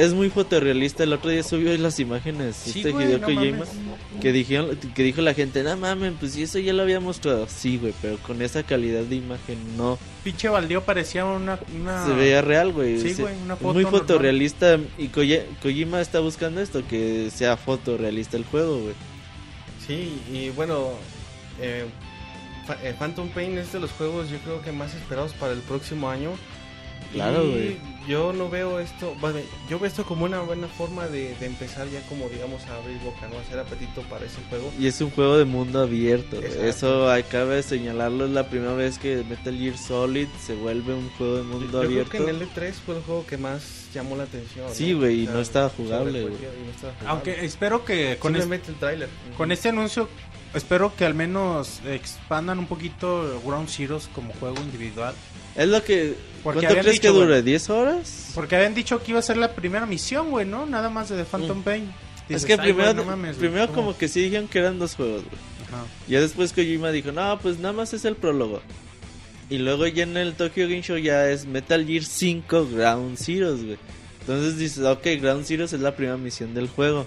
Es 0.00 0.14
muy 0.14 0.30
fotorrealista. 0.30 1.04
El 1.04 1.12
otro 1.12 1.30
día 1.30 1.42
subió 1.42 1.76
las 1.78 2.00
imágenes 2.00 2.56
Sí, 2.56 2.78
este 2.80 2.90
güey, 2.92 3.06
Hideo 3.06 3.18
no 3.18 3.26
Kojima, 3.26 3.58
mames. 3.58 3.68
que 4.20 4.32
dijeron 4.32 4.76
que 4.94 5.02
dijo 5.02 5.20
la 5.22 5.34
gente, 5.34 5.62
"No 5.62 5.76
mames, 5.76 6.14
pues 6.18 6.32
si 6.32 6.42
eso 6.42 6.58
ya 6.58 6.72
lo 6.72 6.82
había 6.82 7.00
mostrado." 7.00 7.46
Sí, 7.48 7.78
güey, 7.78 7.92
pero 8.00 8.16
con 8.18 8.40
esa 8.42 8.62
calidad 8.62 9.02
de 9.02 9.16
imagen 9.16 9.58
no 9.76 9.98
Pinche 10.24 10.48
baldío 10.48 10.82
parecía 10.82 11.24
una... 11.24 11.58
una... 11.80 12.06
se 12.06 12.12
veía 12.12 12.42
real, 12.42 12.72
güey. 12.72 12.98
Sí, 13.00 13.14
güey, 13.20 13.34
una 13.44 13.54
es 13.54 13.60
foto 13.60 13.74
muy 13.74 13.82
normal. 13.84 14.00
fotorrealista 14.00 14.78
y 14.98 15.08
Koje- 15.08 15.44
Kojima 15.62 16.00
está 16.00 16.20
buscando 16.20 16.60
esto 16.60 16.82
que 16.88 17.30
sea 17.34 17.56
fotorrealista 17.56 18.36
el 18.36 18.44
juego, 18.44 18.78
güey. 18.80 18.94
Sí, 19.86 20.20
y 20.32 20.50
bueno, 20.50 20.90
eh, 21.60 21.86
eh, 22.82 22.94
Phantom 22.98 23.28
Pain 23.30 23.58
es 23.58 23.72
de 23.72 23.80
los 23.80 23.90
juegos 23.92 24.28
yo 24.30 24.38
creo 24.38 24.62
que 24.62 24.72
más 24.72 24.94
esperados 24.94 25.32
para 25.32 25.52
el 25.52 25.60
próximo 25.60 26.08
año. 26.10 26.30
Claro, 27.12 27.48
güey. 27.48 27.76
Yo 28.08 28.32
no 28.32 28.48
veo 28.48 28.80
esto, 28.80 29.14
bueno, 29.20 29.38
yo 29.68 29.78
veo 29.78 29.86
esto 29.86 30.04
como 30.04 30.24
una 30.24 30.40
buena 30.40 30.66
forma 30.68 31.06
de, 31.06 31.34
de 31.36 31.46
empezar 31.46 31.86
ya 31.90 32.00
como 32.08 32.28
digamos 32.28 32.62
a 32.66 32.76
abrir 32.76 32.98
boca, 33.00 33.28
¿no? 33.28 33.38
Hacer 33.38 33.58
apetito 33.58 34.00
para 34.02 34.24
ese 34.24 34.38
juego. 34.48 34.72
Y 34.78 34.86
es 34.86 35.00
un 35.00 35.10
juego 35.10 35.36
de 35.36 35.44
mundo 35.44 35.80
abierto. 35.80 36.36
güey. 36.36 36.44
Exacto. 36.46 36.66
Eso 36.66 37.10
acaba 37.10 37.52
de 37.54 37.62
señalarlo. 37.62 38.24
Es 38.24 38.30
la 38.32 38.48
primera 38.48 38.72
vez 38.74 38.98
que 38.98 39.22
Metal 39.28 39.56
Gear 39.56 39.76
Solid 39.76 40.28
se 40.44 40.54
vuelve 40.54 40.94
un 40.94 41.08
juego 41.10 41.36
de 41.36 41.42
Yo, 41.42 41.48
mundo 41.48 41.64
yo 41.66 41.70
creo 41.70 41.82
abierto. 41.82 42.10
que 42.10 42.18
en 42.18 42.28
el 42.30 42.42
E3 42.42 42.72
fue 42.72 42.96
el 42.96 43.02
juego 43.02 43.26
que 43.26 43.36
más 43.36 43.62
llamó 43.94 44.16
la 44.16 44.22
atención. 44.24 44.66
Sí, 44.72 44.92
güey, 44.94 45.24
y 45.24 45.26
O 45.28 45.32
no 45.32 45.40
estaba 45.40 45.68
sobre 45.68 45.84
jugable, 45.88 46.22
güey. 46.22 46.34
cualquier- 46.36 46.54
y 46.60 46.64
no 46.64 46.70
estaba 46.70 46.92
jugable. 46.94 47.10
Aunque 47.10 47.44
espero 47.44 47.84
que 47.84 48.16
con, 48.18 48.34
es- 48.34 48.42
Simplemente 48.42 48.72
el 48.72 48.78
tráiler. 48.78 49.08
con 49.36 49.52
este 49.52 49.68
anuncio, 49.68 50.08
espero 50.54 50.92
que 50.96 51.04
al 51.04 51.14
menos 51.14 51.80
expandan 51.86 52.58
un 52.58 52.66
poquito 52.66 53.40
Ground 53.44 53.68
Zeroes 53.68 54.08
como 54.14 54.32
juego 54.34 54.56
individual. 54.62 55.14
Es 55.60 55.68
lo 55.68 55.84
que. 55.84 56.14
Porque 56.42 56.60
¿Cuánto 56.60 56.80
crees 56.80 57.00
que 57.00 57.08
dicho, 57.08 57.12
dure? 57.12 57.44
¿10 57.44 57.68
horas? 57.70 58.30
Porque 58.34 58.56
habían 58.56 58.74
dicho 58.74 59.02
que 59.02 59.10
iba 59.10 59.18
a 59.20 59.22
ser 59.22 59.36
la 59.36 59.52
primera 59.54 59.84
misión, 59.84 60.30
güey, 60.30 60.46
¿no? 60.46 60.64
Nada 60.64 60.88
más 60.88 61.10
de 61.10 61.16
The 61.18 61.24
Phantom 61.26 61.58
Mm. 61.58 61.62
Pain. 61.62 61.92
es 62.30 62.44
que 62.46 62.52
"Ay, 62.54 62.58
primero, 62.60 62.94
no 62.94 63.04
mames, 63.04 63.36
primero 63.36 63.66
¿cómo?". 63.66 63.76
como 63.88 63.98
que 63.98 64.08
sí 64.08 64.20
dijeron 64.22 64.48
que 64.48 64.58
eran 64.60 64.78
dos 64.78 64.94
juegos, 64.94 65.22
güey. 65.24 65.36
Ya 66.08 66.20
después 66.20 66.52
Kojima 66.52 66.90
dijo, 66.92 67.12
no, 67.12 67.38
pues 67.40 67.58
nada 67.58 67.72
más 67.74 67.92
es 67.92 68.04
el 68.04 68.16
prólogo. 68.16 68.62
Y 69.50 69.58
luego 69.58 69.86
ya 69.86 70.04
en 70.04 70.16
el 70.16 70.32
Tokyo 70.34 70.64
Game 70.68 70.80
Show 70.82 70.96
ya 70.96 71.28
es 71.28 71.44
Metal 71.46 71.84
Gear 71.86 72.04
5 72.04 72.68
Ground 72.72 73.18
Zeroes, 73.18 73.64
güey. 73.64 73.78
Entonces 74.20 74.56
dices, 74.58 74.84
ok, 74.84 75.04
Ground 75.20 75.44
Zeroes 75.44 75.72
es 75.72 75.80
la 75.80 75.94
primera 75.94 76.16
misión 76.16 76.54
del 76.54 76.68
juego. 76.68 77.04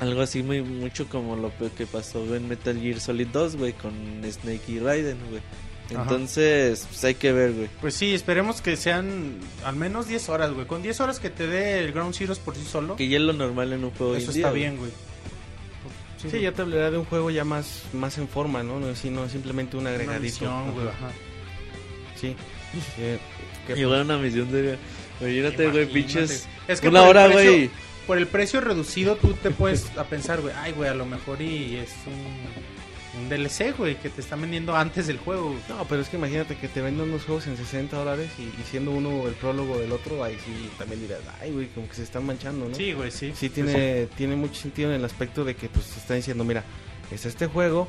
Algo 0.00 0.20
así 0.20 0.42
muy 0.42 0.62
mucho 0.62 1.06
como 1.08 1.36
lo 1.36 1.50
que 1.76 1.86
pasó 1.86 2.34
en 2.36 2.48
Metal 2.48 2.78
Gear 2.80 3.00
Solid 3.00 3.28
2, 3.32 3.56
güey, 3.56 3.72
con 3.72 3.92
Snake 4.30 4.62
y 4.68 4.78
Raiden, 4.78 5.18
güey. 5.30 5.42
Entonces, 6.00 6.86
pues 6.88 7.04
hay 7.04 7.14
que 7.14 7.32
ver, 7.32 7.52
güey. 7.52 7.68
Pues 7.80 7.94
sí, 7.94 8.14
esperemos 8.14 8.60
que 8.60 8.76
sean 8.76 9.36
al 9.64 9.76
menos 9.76 10.08
10 10.08 10.28
horas, 10.28 10.52
güey. 10.52 10.66
Con 10.66 10.82
10 10.82 11.00
horas 11.00 11.20
que 11.20 11.30
te 11.30 11.46
dé 11.46 11.78
el 11.80 11.92
Ground 11.92 12.14
Zeroes 12.14 12.38
por 12.38 12.54
sí 12.56 12.64
solo, 12.64 12.96
Que 12.96 13.08
ya 13.08 13.16
es 13.18 13.22
lo 13.22 13.32
normal 13.32 13.72
en 13.72 13.84
un 13.84 13.90
juego 13.90 14.14
eso 14.16 14.26
indie, 14.26 14.40
está 14.40 14.50
güey. 14.50 14.60
bien, 14.62 14.76
güey. 14.76 14.90
Sí, 16.30 16.40
ya 16.40 16.52
te 16.52 16.62
hablará 16.62 16.90
de 16.92 16.98
un 16.98 17.04
juego 17.04 17.30
ya 17.30 17.44
más, 17.44 17.82
más 17.92 18.16
en 18.18 18.28
forma, 18.28 18.62
¿no? 18.62 18.78
No, 18.78 18.94
sino 18.94 19.28
simplemente 19.28 19.76
un 19.76 19.82
Una 19.82 19.90
agregadito. 19.90 20.22
misión, 20.22 20.72
güey, 20.72 20.86
Ajá. 20.86 21.10
Sí. 22.20 22.36
Eh, 22.98 23.18
Igual 23.76 24.02
una 24.02 24.18
misión 24.18 24.50
de... 24.52 24.78
Imagínate, 25.20 25.70
güey, 25.70 25.86
pinches... 25.86 26.46
Es 26.68 26.80
que 26.80 26.88
Una 26.88 27.00
por 27.04 27.16
el 27.16 27.22
hora, 27.24 27.26
precio- 27.34 27.50
güey. 27.52 27.70
Por 28.06 28.18
el 28.18 28.26
precio 28.28 28.60
reducido, 28.60 29.16
tú 29.16 29.32
te 29.34 29.50
puedes 29.50 29.86
a 29.96 30.04
pensar, 30.04 30.40
güey, 30.40 30.54
ay, 30.58 30.72
güey, 30.72 30.90
a 30.90 30.94
lo 30.94 31.06
mejor 31.06 31.40
y 31.42 31.76
es 31.76 31.90
un, 32.06 32.12
un 33.18 33.28
DLC, 33.28 33.76
güey, 33.76 33.96
que 33.96 34.08
te 34.08 34.20
están 34.22 34.40
vendiendo 34.40 34.74
antes 34.74 35.06
del 35.06 35.18
juego. 35.18 35.54
No, 35.68 35.84
pero 35.86 36.00
es 36.00 36.08
que 36.08 36.16
imagínate 36.16 36.56
que 36.56 36.68
te 36.68 36.80
venden 36.80 37.08
unos 37.10 37.24
juegos 37.24 37.46
en 37.46 37.56
60 37.56 37.96
dólares 37.96 38.30
y, 38.38 38.42
y 38.42 38.64
siendo 38.70 38.90
uno 38.90 39.28
el 39.28 39.34
prólogo 39.34 39.78
del 39.78 39.92
otro, 39.92 40.24
ahí 40.24 40.36
sí 40.44 40.70
también 40.78 41.00
dirás, 41.02 41.20
ay, 41.40 41.50
güey, 41.52 41.66
como 41.68 41.88
que 41.88 41.94
se 41.94 42.02
están 42.04 42.24
manchando, 42.24 42.68
¿no? 42.68 42.74
Sí, 42.74 42.92
güey, 42.94 43.10
sí. 43.10 43.32
Sí 43.36 43.50
tiene, 43.50 44.06
tiene 44.16 44.34
mucho 44.36 44.54
sentido 44.54 44.88
en 44.90 44.96
el 44.96 45.04
aspecto 45.04 45.44
de 45.44 45.54
que 45.56 45.68
pues 45.68 45.86
te 45.86 45.98
está 46.00 46.14
diciendo, 46.14 46.42
mira, 46.44 46.64
es 47.10 47.26
este 47.26 47.46
juego, 47.48 47.88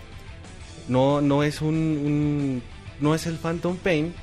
no, 0.87 1.21
no 1.21 1.43
es 1.43 1.61
un, 1.61 1.75
un- 1.75 2.63
no 2.99 3.15
es 3.15 3.25
el 3.25 3.37
Phantom 3.37 3.77
Pain, 3.77 4.13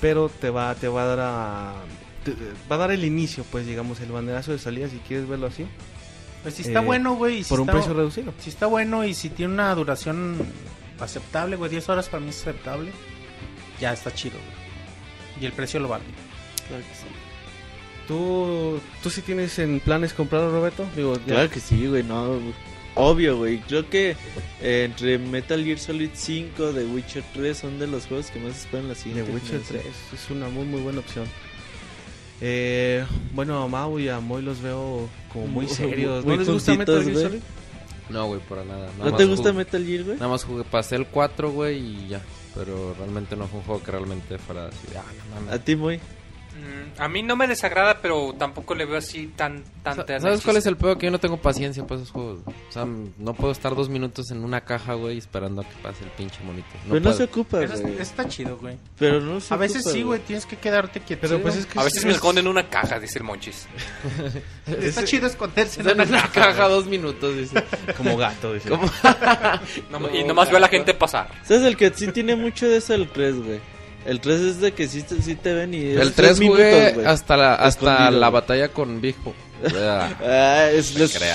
pero 0.00 0.28
te 0.28 0.50
va, 0.50 0.74
te 0.74 0.88
va 0.88 1.02
a 1.02 1.06
dar 1.06 1.18
a, 1.20 1.74
te- 2.24 2.34
va 2.70 2.76
a 2.76 2.78
dar 2.78 2.90
el 2.90 3.04
inicio, 3.04 3.44
pues 3.50 3.66
digamos, 3.66 4.00
el 4.00 4.12
banderazo 4.12 4.52
de 4.52 4.58
salida, 4.58 4.88
si 4.88 4.98
quieres 4.98 5.26
verlo 5.28 5.46
así, 5.46 5.66
Pues 6.42 6.54
si 6.54 6.62
está 6.62 6.80
eh, 6.80 6.84
bueno, 6.84 7.14
güey. 7.16 7.42
si 7.44 7.48
por 7.50 7.60
un 7.60 7.68
está- 7.68 7.78
precio 7.78 7.94
reducido. 7.94 8.32
Si 8.38 8.48
está 8.50 8.66
bueno 8.66 9.04
y 9.04 9.14
si 9.14 9.28
tiene 9.28 9.52
una 9.54 9.74
duración 9.74 10.36
aceptable, 10.98 11.56
güey, 11.56 11.70
10 11.70 11.88
horas 11.88 12.08
para 12.08 12.22
mí 12.22 12.30
es 12.30 12.40
aceptable, 12.40 12.92
ya 13.80 13.92
está 13.92 14.12
chido, 14.12 14.36
güey. 14.38 15.42
Y 15.42 15.46
el 15.46 15.52
precio 15.52 15.80
lo 15.80 15.88
vale. 15.88 16.04
Claro 16.68 16.82
que 16.82 16.94
sí. 16.94 17.06
¿Tú, 18.08 18.80
tú 19.02 19.10
sí 19.10 19.22
tienes 19.22 19.58
en 19.58 19.80
planes 19.80 20.12
comprarlo, 20.12 20.50
Roberto? 20.50 20.86
Digo, 20.96 21.14
ya- 21.18 21.24
Claro 21.34 21.50
que 21.50 21.60
sí, 21.60 21.86
güey, 21.86 22.02
no. 22.02 22.38
Obvio, 22.96 23.36
güey. 23.38 23.60
Creo 23.60 23.88
que 23.88 24.16
eh, 24.60 24.84
entre 24.84 25.18
Metal 25.18 25.62
Gear 25.64 25.78
Solid 25.78 26.10
5, 26.12 26.70
The 26.72 26.84
Witcher 26.86 27.22
3 27.32 27.56
son 27.56 27.78
de 27.78 27.86
los 27.86 28.06
juegos 28.06 28.30
que 28.30 28.40
más 28.40 28.56
esperan 28.58 28.88
la 28.88 28.94
The 28.94 29.00
siguiente. 29.00 29.30
Witcher 29.32 29.62
generación. 29.62 29.80
3 30.10 30.20
es 30.24 30.30
una 30.30 30.48
muy 30.48 30.64
muy 30.64 30.80
buena 30.80 30.98
opción. 30.98 31.26
Eh, 32.40 33.04
bueno, 33.34 33.62
a 33.62 33.68
Mau 33.68 33.98
y 33.98 34.08
a 34.08 34.20
Moy 34.20 34.42
los 34.42 34.60
veo 34.62 35.08
como 35.32 35.46
muy 35.46 35.66
serios. 35.68 36.24
muy 36.24 36.34
¿No 36.36 36.40
les 36.40 36.48
gusta 36.50 36.74
Metal 36.74 37.02
Gear. 37.04 37.16
Solid? 37.16 37.40
No, 38.08 38.26
güey, 38.26 38.40
para 38.40 38.64
nada. 38.64 38.86
Nada 38.98 39.04
¿No 39.04 39.04
más 39.10 39.16
te 39.18 39.24
gusta 39.26 39.50
jugué- 39.50 39.56
Metal 39.58 39.84
Gear, 39.86 40.04
güey? 40.04 40.16
Nada 40.16 40.28
más 40.28 40.44
jugué, 40.44 40.64
pasé 40.64 40.96
el 40.96 41.06
4, 41.06 41.50
güey, 41.52 41.78
y 41.78 42.08
ya. 42.08 42.20
Pero 42.54 42.94
realmente 42.98 43.36
no 43.36 43.46
fue 43.46 43.60
un 43.60 43.64
juego 43.66 43.82
que 43.82 43.90
realmente 43.92 44.38
fuera 44.38 44.66
así. 44.66 44.88
Ah, 44.96 45.02
no. 45.46 45.52
A 45.52 45.58
ti, 45.58 45.76
muy. 45.76 46.00
Mm, 46.50 47.00
a 47.00 47.08
mí 47.08 47.22
no 47.22 47.36
me 47.36 47.46
desagrada, 47.46 48.00
pero 48.02 48.34
tampoco 48.38 48.74
le 48.74 48.84
veo 48.84 48.98
así 48.98 49.28
tan... 49.28 49.62
tan 49.82 50.04
tan 50.04 50.20
¿Sabes 50.20 50.42
cuál 50.42 50.56
es 50.56 50.66
el 50.66 50.76
peor? 50.76 50.98
Que 50.98 51.06
yo 51.06 51.12
no 51.12 51.20
tengo 51.20 51.36
paciencia 51.36 51.86
para 51.86 52.00
esos 52.00 52.10
juegos. 52.12 52.40
O 52.46 52.72
sea, 52.72 52.84
no 52.84 53.34
puedo 53.34 53.52
estar 53.52 53.74
dos 53.74 53.88
minutos 53.88 54.30
en 54.30 54.44
una 54.44 54.60
caja, 54.62 54.94
güey, 54.94 55.16
esperando 55.18 55.62
a 55.62 55.64
que 55.64 55.74
pase 55.82 56.04
el 56.04 56.10
pinche 56.10 56.42
monito. 56.44 56.66
No 56.86 56.94
Pero 56.94 57.00
no 57.00 57.12
se 57.12 57.24
ocupa, 57.24 57.62
Eso 57.62 57.80
güey. 57.80 57.98
está 58.00 58.28
chido, 58.28 58.58
güey. 58.58 58.76
Pero 58.98 59.20
no 59.20 59.40
se 59.40 59.54
A 59.54 59.56
veces 59.56 59.82
ocupa, 59.82 59.92
sí, 59.92 60.02
güey, 60.02 60.20
tienes 60.20 60.44
que 60.46 60.56
quedarte 60.56 61.00
quieto. 61.00 61.22
Pero 61.22 61.40
pues 61.40 61.56
es 61.56 61.66
que 61.66 61.78
A 61.78 61.84
veces 61.84 62.04
me 62.04 62.12
esconden 62.12 62.44
en 62.46 62.50
una 62.50 62.68
caja, 62.68 62.98
dice 62.98 63.18
el 63.20 63.24
Monchis. 63.24 63.66
Está 64.66 65.04
chido 65.04 65.26
esconderse 65.28 65.80
en 65.80 65.88
En 65.88 65.94
una 65.94 66.04
una 66.04 66.20
caja. 66.22 66.32
caja 66.32 66.68
dos 66.68 66.86
minutos, 66.86 67.36
dice. 67.36 67.62
como 67.96 68.16
gato, 68.16 68.52
dice. 68.54 68.70
Y 70.12 70.24
nomás 70.24 70.48
veo 70.48 70.56
a 70.58 70.60
la 70.60 70.68
gente 70.68 70.94
pasar. 70.94 71.28
¿Sabes 71.44 71.62
el 71.64 71.76
que 71.76 71.90
sí 71.94 72.08
tiene 72.12 72.36
mucho 72.36 72.68
de 72.68 72.78
eso? 72.78 72.94
El 72.94 73.08
3, 73.08 73.36
güey. 73.44 73.60
El 74.06 74.20
3 74.20 74.40
es 74.40 74.60
de 74.60 74.72
que 74.72 74.88
sí 74.88 75.02
te, 75.02 75.20
sí 75.20 75.34
te 75.34 75.52
ven 75.52 75.74
y... 75.74 75.90
es 75.90 75.98
El 75.98 76.12
tres 76.12 76.36
3 76.38 76.48
jugué 76.48 76.86
minutos, 76.86 77.06
hasta 77.06 77.36
la, 77.36 77.54
hasta 77.54 77.92
Escondido, 77.92 78.20
la 78.20 78.30
batalla 78.30 78.68
con 78.68 79.00
Big 79.00 79.16
Bo. 79.22 79.34
Ah, 80.22 80.68
es 80.72 80.96
es. 80.96 80.98
Lo 80.98 81.06
spoiler, 81.06 81.28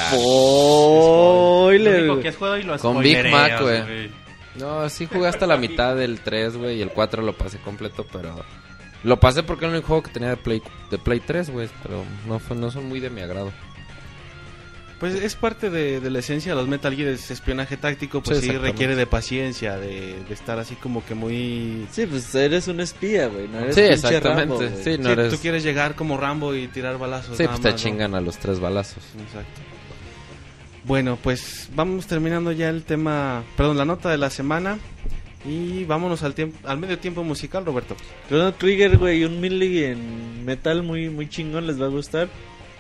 único 2.00 2.14
güey. 2.14 2.24
que 2.24 2.30
has 2.30 2.36
jugado 2.36 2.58
y 2.58 2.64
lo 2.64 2.78
Con 2.80 3.00
Big 3.00 3.30
Mac, 3.30 3.62
güey. 3.62 4.10
No, 4.56 4.90
sí 4.90 5.06
jugué 5.06 5.28
hasta 5.28 5.46
la 5.46 5.58
mitad 5.58 5.96
del 5.96 6.20
3, 6.22 6.58
güey, 6.58 6.78
y 6.78 6.82
el 6.82 6.90
4 6.90 7.22
lo 7.22 7.34
pasé 7.34 7.60
completo, 7.60 8.06
pero... 8.12 8.44
Lo 9.04 9.20
pasé 9.20 9.44
porque 9.44 9.66
era 9.66 9.74
el 9.74 9.78
único 9.78 9.90
juego 9.90 10.04
que 10.04 10.12
tenía 10.12 10.30
de 10.30 10.38
Play, 10.38 10.64
de 10.90 10.98
Play 10.98 11.20
3, 11.20 11.52
güey, 11.52 11.70
pero 11.84 12.04
no, 12.26 12.40
fue, 12.40 12.58
no 12.58 12.72
son 12.72 12.90
muy 12.90 13.00
de 13.00 13.12
mi 13.12 13.22
agrado. 13.22 13.52
Pues 14.99 15.13
es 15.15 15.35
parte 15.35 15.69
de, 15.69 15.99
de 15.99 16.09
la 16.09 16.19
esencia 16.19 16.53
de 16.53 16.55
los 16.55 16.69
Metal 16.69 16.95
Gear, 16.95 17.09
es 17.09 17.30
espionaje 17.30 17.76
táctico, 17.76 18.23
pues 18.23 18.39
Sí, 18.39 18.51
requiere 18.51 18.95
de 18.95 19.05
paciencia, 19.05 19.77
de, 19.77 20.23
de 20.23 20.34
estar 20.34 20.57
así 20.57 20.76
como 20.76 21.05
que 21.05 21.15
muy... 21.15 21.85
Sí, 21.91 22.05
pues 22.05 22.34
eres 22.34 22.69
un 22.69 22.80
espía, 22.80 23.27
güey. 23.27 23.47
No 23.49 23.59
eres 23.59 23.76
Sí, 23.76 23.81
exactamente, 23.81 24.53
Rambo, 24.53 24.59
sí, 24.84 24.97
no 24.97 25.05
Sí, 25.07 25.11
eres... 25.11 25.34
Tú 25.34 25.39
quieres 25.41 25.63
llegar 25.63 25.95
como 25.95 26.15
Rambo 26.17 26.55
y 26.55 26.67
tirar 26.69 26.97
balazos. 26.97 27.35
Sí, 27.35 27.43
nada 27.43 27.55
pues 27.55 27.61
te 27.61 27.72
más, 27.72 27.84
¿no? 27.84 27.89
chingan 27.89 28.15
a 28.15 28.22
los 28.22 28.38
tres 28.38 28.59
balazos. 28.61 29.03
Exacto. 29.19 29.61
Bueno, 30.85 31.17
pues 31.22 31.69
vamos 31.76 32.05
terminando 32.07 32.51
ya 32.51 32.69
el 32.69 32.84
tema, 32.84 33.43
perdón, 33.57 33.77
la 33.77 33.85
nota 33.85 34.09
de 34.09 34.17
la 34.17 34.30
semana 34.30 34.77
y 35.43 35.84
vámonos 35.84 36.23
al 36.23 36.34
tiempo, 36.35 36.57
al 36.67 36.77
medio 36.77 36.99
tiempo 36.99 37.23
musical, 37.23 37.65
Roberto. 37.65 37.95
Chrono 38.30 38.53
Trigger, 38.53 38.97
güey, 38.97 39.23
un 39.26 39.41
melee 39.41 39.91
en 39.91 40.45
metal 40.45 40.84
muy, 40.84 41.09
muy 41.09 41.27
chingón, 41.27 41.67
les 41.67 41.81
va 41.81 41.85
a 41.88 41.89
gustar. 41.89 42.30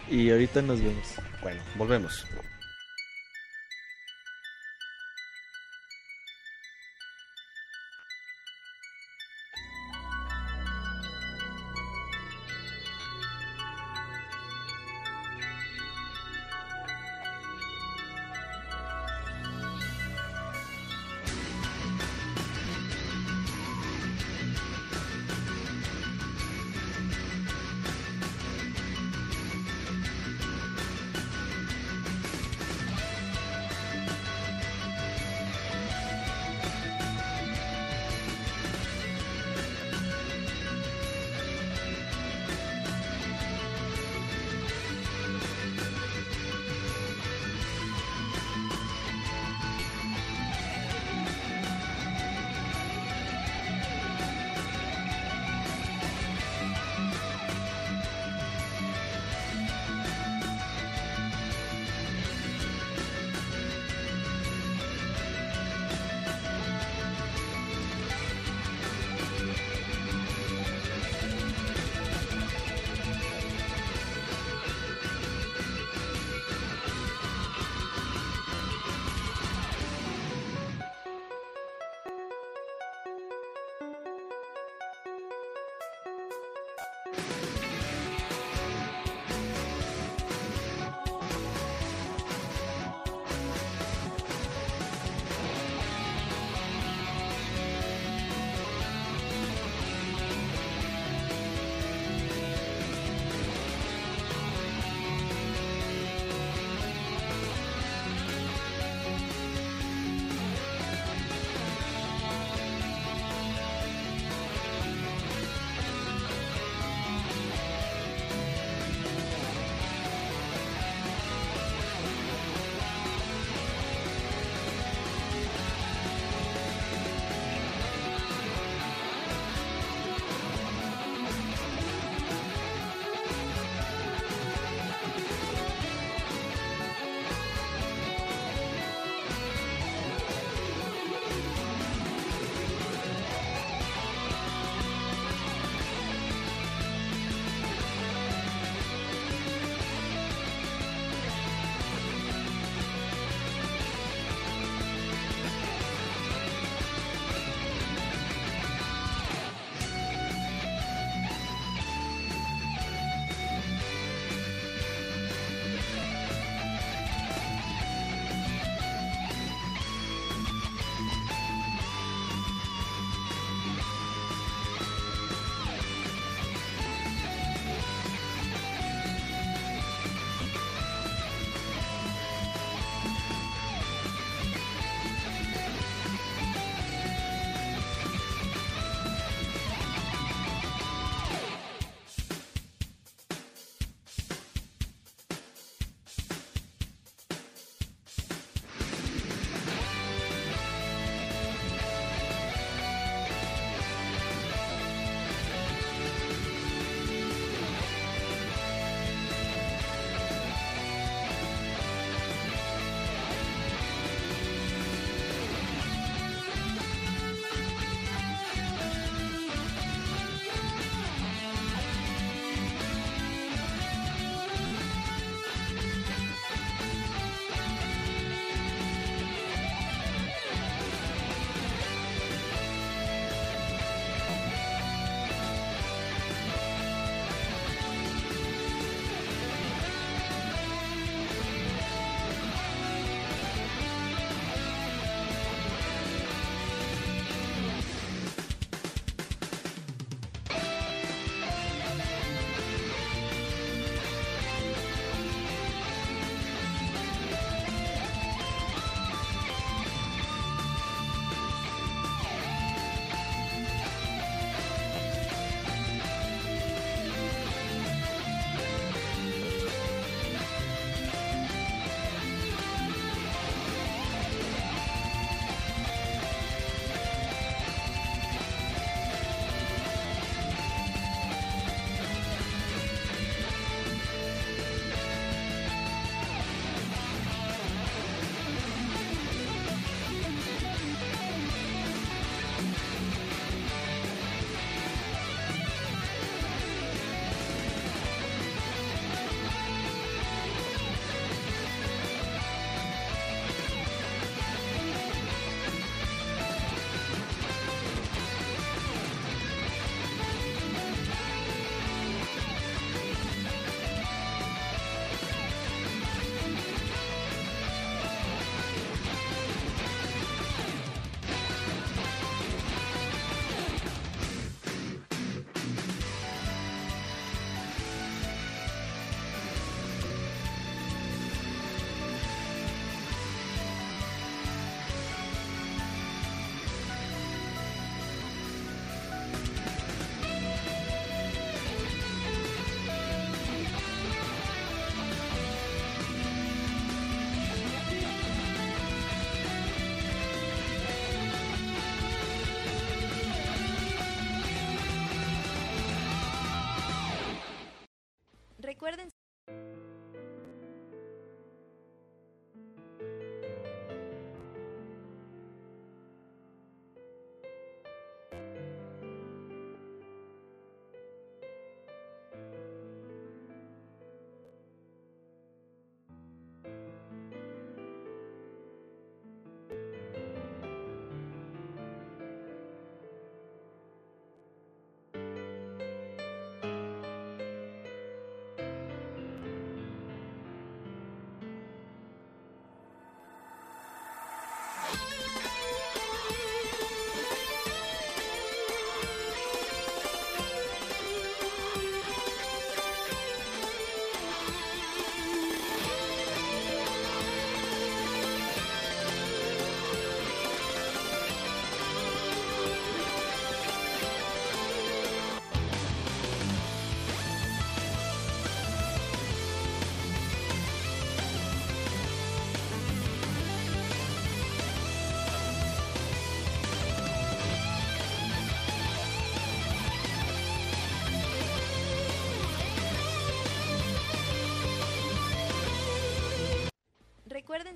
Y 0.09 0.29
ahorita 0.31 0.61
nos 0.61 0.81
vemos. 0.81 1.15
Bueno, 1.41 1.61
volvemos. 1.75 2.25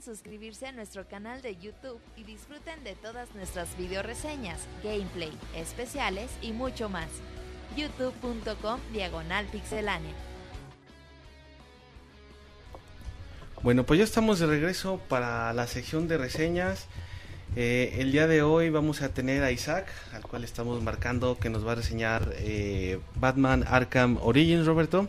Suscribirse 0.09 0.65
a 0.65 0.71
nuestro 0.71 1.07
canal 1.07 1.43
de 1.43 1.55
YouTube 1.55 1.99
y 2.17 2.23
disfruten 2.23 2.83
de 2.83 2.95
todas 2.95 3.35
nuestras 3.35 3.77
video 3.77 4.01
reseñas, 4.01 4.59
gameplay, 4.83 5.31
especiales 5.55 6.31
y 6.41 6.51
mucho 6.51 6.89
más. 6.89 7.09
youtube.com 7.77 8.79
diagonal 8.91 9.45
pixelánea. 9.51 10.13
Bueno, 13.61 13.85
pues 13.85 13.99
ya 13.99 14.03
estamos 14.03 14.39
de 14.39 14.47
regreso 14.47 14.99
para 15.09 15.53
la 15.53 15.67
sección 15.67 16.07
de 16.07 16.17
reseñas. 16.17 16.87
Eh, 17.55 17.97
el 17.99 18.11
día 18.11 18.25
de 18.25 18.41
hoy 18.41 18.71
vamos 18.71 19.03
a 19.03 19.09
tener 19.09 19.43
a 19.43 19.51
Isaac, 19.51 19.93
al 20.15 20.23
cual 20.23 20.43
estamos 20.43 20.81
marcando 20.81 21.37
que 21.37 21.51
nos 21.51 21.67
va 21.67 21.73
a 21.73 21.75
reseñar 21.75 22.33
eh, 22.37 22.99
Batman 23.13 23.63
Arkham 23.67 24.17
Origins, 24.23 24.65
Roberto. 24.65 25.07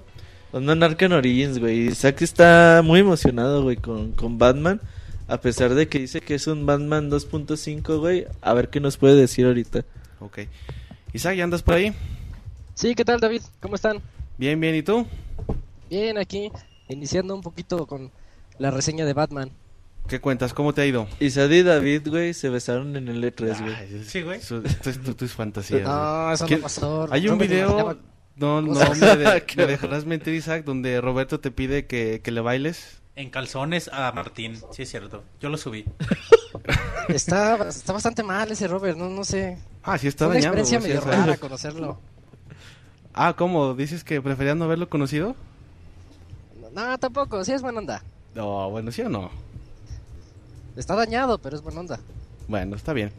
Batman 0.53 0.83
Arkham 0.83 1.13
Origins, 1.13 1.59
güey. 1.59 1.89
Isaac 1.89 2.23
está 2.23 2.83
muy 2.85 3.01
emocionado, 3.01 3.63
güey, 3.63 3.77
con, 3.77 4.13
con 4.13 4.39
Batman. 4.39 4.81
A 5.29 5.41
pesar 5.41 5.75
de 5.75 5.89
que 5.89 6.01
dice 6.01 6.21
que 6.21 6.35
es 6.35 6.47
un 6.49 6.67
Batman 6.67 7.09
2.5, 7.11 7.99
güey. 7.99 8.27
A 8.41 8.53
ver 8.55 8.69
qué 8.69 8.81
nos 8.81 8.97
puede 8.97 9.15
decir 9.15 9.47
ahorita. 9.47 9.85
Ok. 10.19 10.41
Isaac, 11.13 11.37
¿ya 11.37 11.45
andas 11.45 11.63
por 11.63 11.75
ahí? 11.75 11.93
Sí, 12.75 12.95
¿qué 12.95 13.05
tal 13.05 13.21
David? 13.21 13.43
¿Cómo 13.61 13.77
están? 13.77 14.01
Bien, 14.39 14.59
bien, 14.59 14.75
¿y 14.75 14.83
tú? 14.83 15.07
Bien, 15.89 16.19
aquí 16.19 16.51
iniciando 16.89 17.35
un 17.35 17.43
poquito 17.43 17.87
con 17.87 18.11
la 18.59 18.71
reseña 18.71 19.05
de 19.05 19.13
Batman. 19.13 19.51
¿Qué 20.09 20.21
cuentas? 20.21 20.53
¿Cómo 20.55 20.73
te 20.75 20.81
ha 20.81 20.87
ido? 20.87 21.07
Isaac 21.21 21.51
y 21.53 21.63
David, 21.63 22.09
güey, 22.09 22.35
se 22.35 22.49
besaron 22.49 22.97
en 22.97 23.07
el 23.09 23.23
E3, 23.23 23.63
güey. 23.63 24.05
Sí, 24.05 24.23
güey. 24.23 24.39
Eso, 24.41 24.61
esto 24.65 24.91
es 24.91 25.01
tu, 25.01 25.15
tus 25.15 25.33
fantasías. 25.33 25.83
No, 25.83 26.33
eso 26.33 26.47
¿Quién- 26.47 26.61
no 26.61 26.65
pasó. 26.65 27.07
Hay 27.13 27.29
un 27.29 27.39
video, 27.39 27.97
no, 28.37 28.63
no, 28.63 28.73
me, 29.01 29.17
de- 29.17 29.67
dejarás 29.67 30.05
mentir, 30.07 30.35
Isaac, 30.35 30.65
donde 30.65 31.01
Roberto 31.01 31.41
te 31.41 31.51
pide 31.51 31.87
que, 31.87 32.21
que 32.23 32.31
le 32.31 32.41
bailes. 32.41 33.01
En 33.17 33.29
calzones 33.31 33.91
a 33.93 34.11
Martín, 34.13 34.57
sí 34.71 34.83
es 34.83 34.91
cierto. 34.91 35.23
Yo 35.41 35.49
lo 35.51 35.57
subí. 35.59 35.85
Está, 37.09 37.69
está 37.69 37.93
bastante 37.93 38.23
mal 38.23 38.51
ese 38.53 38.69
Robert, 38.69 38.97
no, 38.97 39.09
no 39.09 39.25
sé. 39.25 39.59
Ah, 39.83 39.99
sí 39.99 40.07
está 40.07 40.27
una 40.27 40.35
dañado. 40.35 40.57
experiencia 40.59 40.79
güey, 40.79 40.93
sí, 40.93 41.07
medio 41.07 41.19
rara 41.27 41.37
conocerlo. 41.39 41.99
Ah, 43.13 43.35
¿cómo? 43.37 43.75
¿Dices 43.75 44.05
que 44.05 44.23
preferías 44.23 44.57
no 44.57 44.67
haberlo 44.67 44.89
conocido? 44.89 45.35
No, 46.73 46.97
tampoco, 46.99 47.45
sí 47.45 47.51
es 47.53 47.61
buena 47.61 47.81
onda. 47.81 48.03
No, 48.37 48.71
bueno, 48.71 48.93
¿sí 48.93 49.03
o 49.03 49.09
no? 49.09 49.31
Está 50.77 50.95
dañado, 50.95 51.39
pero 51.39 51.57
es 51.57 51.63
buena 51.63 51.81
onda. 51.81 51.99
Bueno, 52.47 52.77
está 52.77 52.93
bien. 52.93 53.11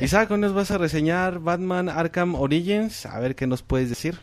Isaac, 0.00 0.30
hoy 0.30 0.38
nos 0.38 0.54
vas 0.54 0.70
a 0.70 0.78
reseñar 0.78 1.38
Batman 1.40 1.90
Arkham 1.90 2.34
Origins. 2.34 3.04
A 3.04 3.20
ver 3.20 3.36
qué 3.36 3.46
nos 3.46 3.62
puedes 3.62 3.90
decir. 3.90 4.18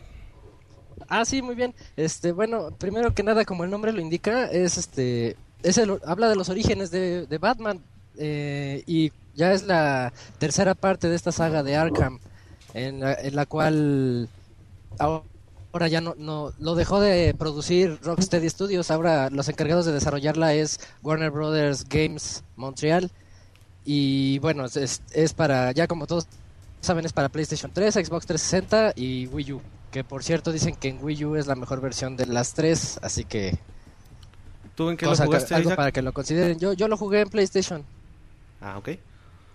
Ah, 1.08 1.24
sí, 1.24 1.42
muy 1.42 1.54
bien. 1.54 1.74
Este, 1.96 2.32
bueno, 2.32 2.70
primero 2.78 3.14
que 3.14 3.22
nada, 3.22 3.44
como 3.44 3.64
el 3.64 3.70
nombre 3.70 3.92
lo 3.92 4.00
indica, 4.00 4.46
es 4.46 4.78
este, 4.78 5.36
es 5.62 5.78
el, 5.78 5.98
habla 6.06 6.28
de 6.28 6.36
los 6.36 6.48
orígenes 6.48 6.90
de, 6.90 7.26
Batman 7.40 7.80
eh, 8.16 8.82
y 8.86 9.12
ya 9.34 9.52
es 9.52 9.64
la 9.64 10.12
tercera 10.38 10.74
parte 10.74 11.08
de 11.08 11.16
esta 11.16 11.32
saga 11.32 11.62
de 11.62 11.76
Arkham, 11.76 12.18
en 12.74 13.00
la, 13.00 13.14
en 13.14 13.36
la 13.36 13.46
cual 13.46 14.28
ahora 14.98 15.88
ya 15.88 16.00
no, 16.00 16.14
no 16.16 16.52
lo 16.58 16.74
dejó 16.74 17.00
de 17.00 17.34
producir 17.34 17.98
Rocksteady 18.02 18.48
Studios. 18.48 18.90
Ahora 18.90 19.30
los 19.30 19.48
encargados 19.48 19.86
de 19.86 19.92
desarrollarla 19.92 20.54
es 20.54 20.78
Warner 21.02 21.30
Brothers 21.30 21.84
Games 21.88 22.44
Montreal 22.56 23.10
y 23.84 24.38
bueno, 24.38 24.64
es- 24.66 24.76
es, 24.76 25.02
es 25.12 25.34
para 25.34 25.72
ya 25.72 25.86
como 25.86 26.06
todos 26.06 26.26
saben 26.80 27.04
es 27.06 27.12
para 27.12 27.28
PlayStation 27.28 27.70
3, 27.72 27.94
Xbox 27.94 28.26
360 28.26 28.92
y 28.96 29.26
Wii 29.26 29.52
U. 29.52 29.60
Que 29.94 30.02
por 30.02 30.24
cierto 30.24 30.50
dicen 30.50 30.74
que 30.74 30.88
en 30.88 30.98
Wii 31.00 31.24
U 31.24 31.36
es 31.36 31.46
la 31.46 31.54
mejor 31.54 31.80
versión 31.80 32.16
de 32.16 32.26
las 32.26 32.52
tres, 32.52 32.98
así 33.00 33.24
que 33.24 33.56
¿Tú 34.74 34.90
en 34.90 34.96
qué 34.96 35.06
lo 35.06 35.12
que- 35.14 35.24
jugaste, 35.24 35.54
algo 35.54 35.68
Isaac? 35.68 35.76
para 35.76 35.92
que 35.92 36.02
lo 36.02 36.12
consideren. 36.12 36.58
Yo, 36.58 36.72
yo 36.72 36.88
lo 36.88 36.96
jugué 36.96 37.20
en 37.20 37.30
PlayStation. 37.30 37.84
Ah, 38.60 38.76
ok. 38.76 38.88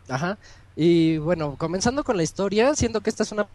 Ajá. 0.07 0.38
Y 0.78 1.18
bueno, 1.18 1.57
comenzando 1.57 2.06
con 2.06 2.16
la 2.16 2.24
historia, 2.24 2.74
siendo 2.74 3.02
que 3.02 3.10
esta 3.10 3.24
es 3.24 3.34
una 3.34 3.48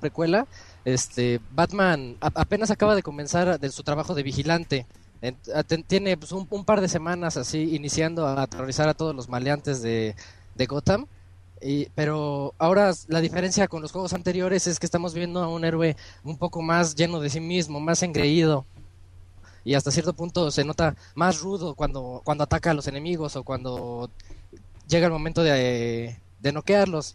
precuela, 0.00 0.48
este 0.84 1.40
Batman 1.52 2.16
a- 2.20 2.32
apenas 2.34 2.72
acaba 2.72 2.96
de 2.96 3.04
comenzar 3.04 3.60
de 3.60 3.70
su 3.70 3.84
trabajo 3.84 4.16
de 4.16 4.24
vigilante. 4.24 4.84
En- 5.20 5.36
a- 5.54 5.62
ten- 5.62 5.84
tiene 5.84 6.16
pues, 6.16 6.32
un, 6.32 6.48
un 6.50 6.64
par 6.64 6.80
de 6.80 6.88
semanas 6.88 7.36
así 7.36 7.72
iniciando 7.76 8.26
a 8.26 8.42
aterrorizar 8.42 8.88
a 8.88 8.94
todos 8.94 9.14
los 9.14 9.28
maleantes 9.28 9.80
de, 9.80 10.16
de 10.56 10.66
Gotham. 10.66 11.06
Y, 11.62 11.86
pero 11.94 12.54
ahora 12.58 12.92
la 13.08 13.20
diferencia 13.20 13.68
con 13.68 13.82
los 13.82 13.92
juegos 13.92 14.12
anteriores 14.12 14.66
es 14.66 14.80
que 14.80 14.86
estamos 14.86 15.14
viendo 15.14 15.42
a 15.42 15.48
un 15.48 15.64
héroe 15.64 15.96
un 16.24 16.36
poco 16.36 16.60
más 16.62 16.94
lleno 16.94 17.20
de 17.20 17.30
sí 17.30 17.40
mismo, 17.40 17.80
más 17.80 18.02
engreído. 18.02 18.66
Y 19.64 19.74
hasta 19.74 19.92
cierto 19.92 20.12
punto 20.12 20.50
se 20.50 20.64
nota 20.64 20.96
más 21.14 21.40
rudo 21.40 21.74
cuando, 21.74 22.20
cuando 22.24 22.44
ataca 22.44 22.72
a 22.72 22.74
los 22.74 22.88
enemigos 22.88 23.36
o 23.36 23.44
cuando 23.44 24.10
llega 24.88 25.06
el 25.06 25.12
momento 25.12 25.42
de, 25.42 26.16
de 26.40 26.52
noquearlos. 26.52 27.14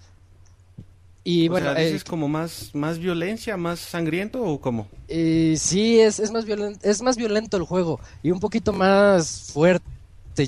Y 1.26 1.50
o 1.50 1.52
bueno, 1.52 1.74
sea, 1.74 1.82
eh, 1.82 1.88
¿dices 1.88 2.06
como 2.06 2.30
más, 2.30 2.74
más 2.74 3.00
violencia, 3.00 3.58
más 3.58 3.82
sangriento 3.82 4.42
o 4.42 4.62
cómo? 4.62 4.88
eh, 5.10 5.56
sí, 5.58 6.00
es, 6.00 6.22
es, 6.22 6.32
más 6.32 6.46
violento, 6.46 6.80
es 6.88 7.02
más 7.02 7.18
violento 7.18 7.58
el 7.58 7.64
juego 7.64 8.00
y 8.24 8.32
un 8.32 8.40
poquito 8.40 8.72
más 8.72 9.52
fuerte. 9.52 9.86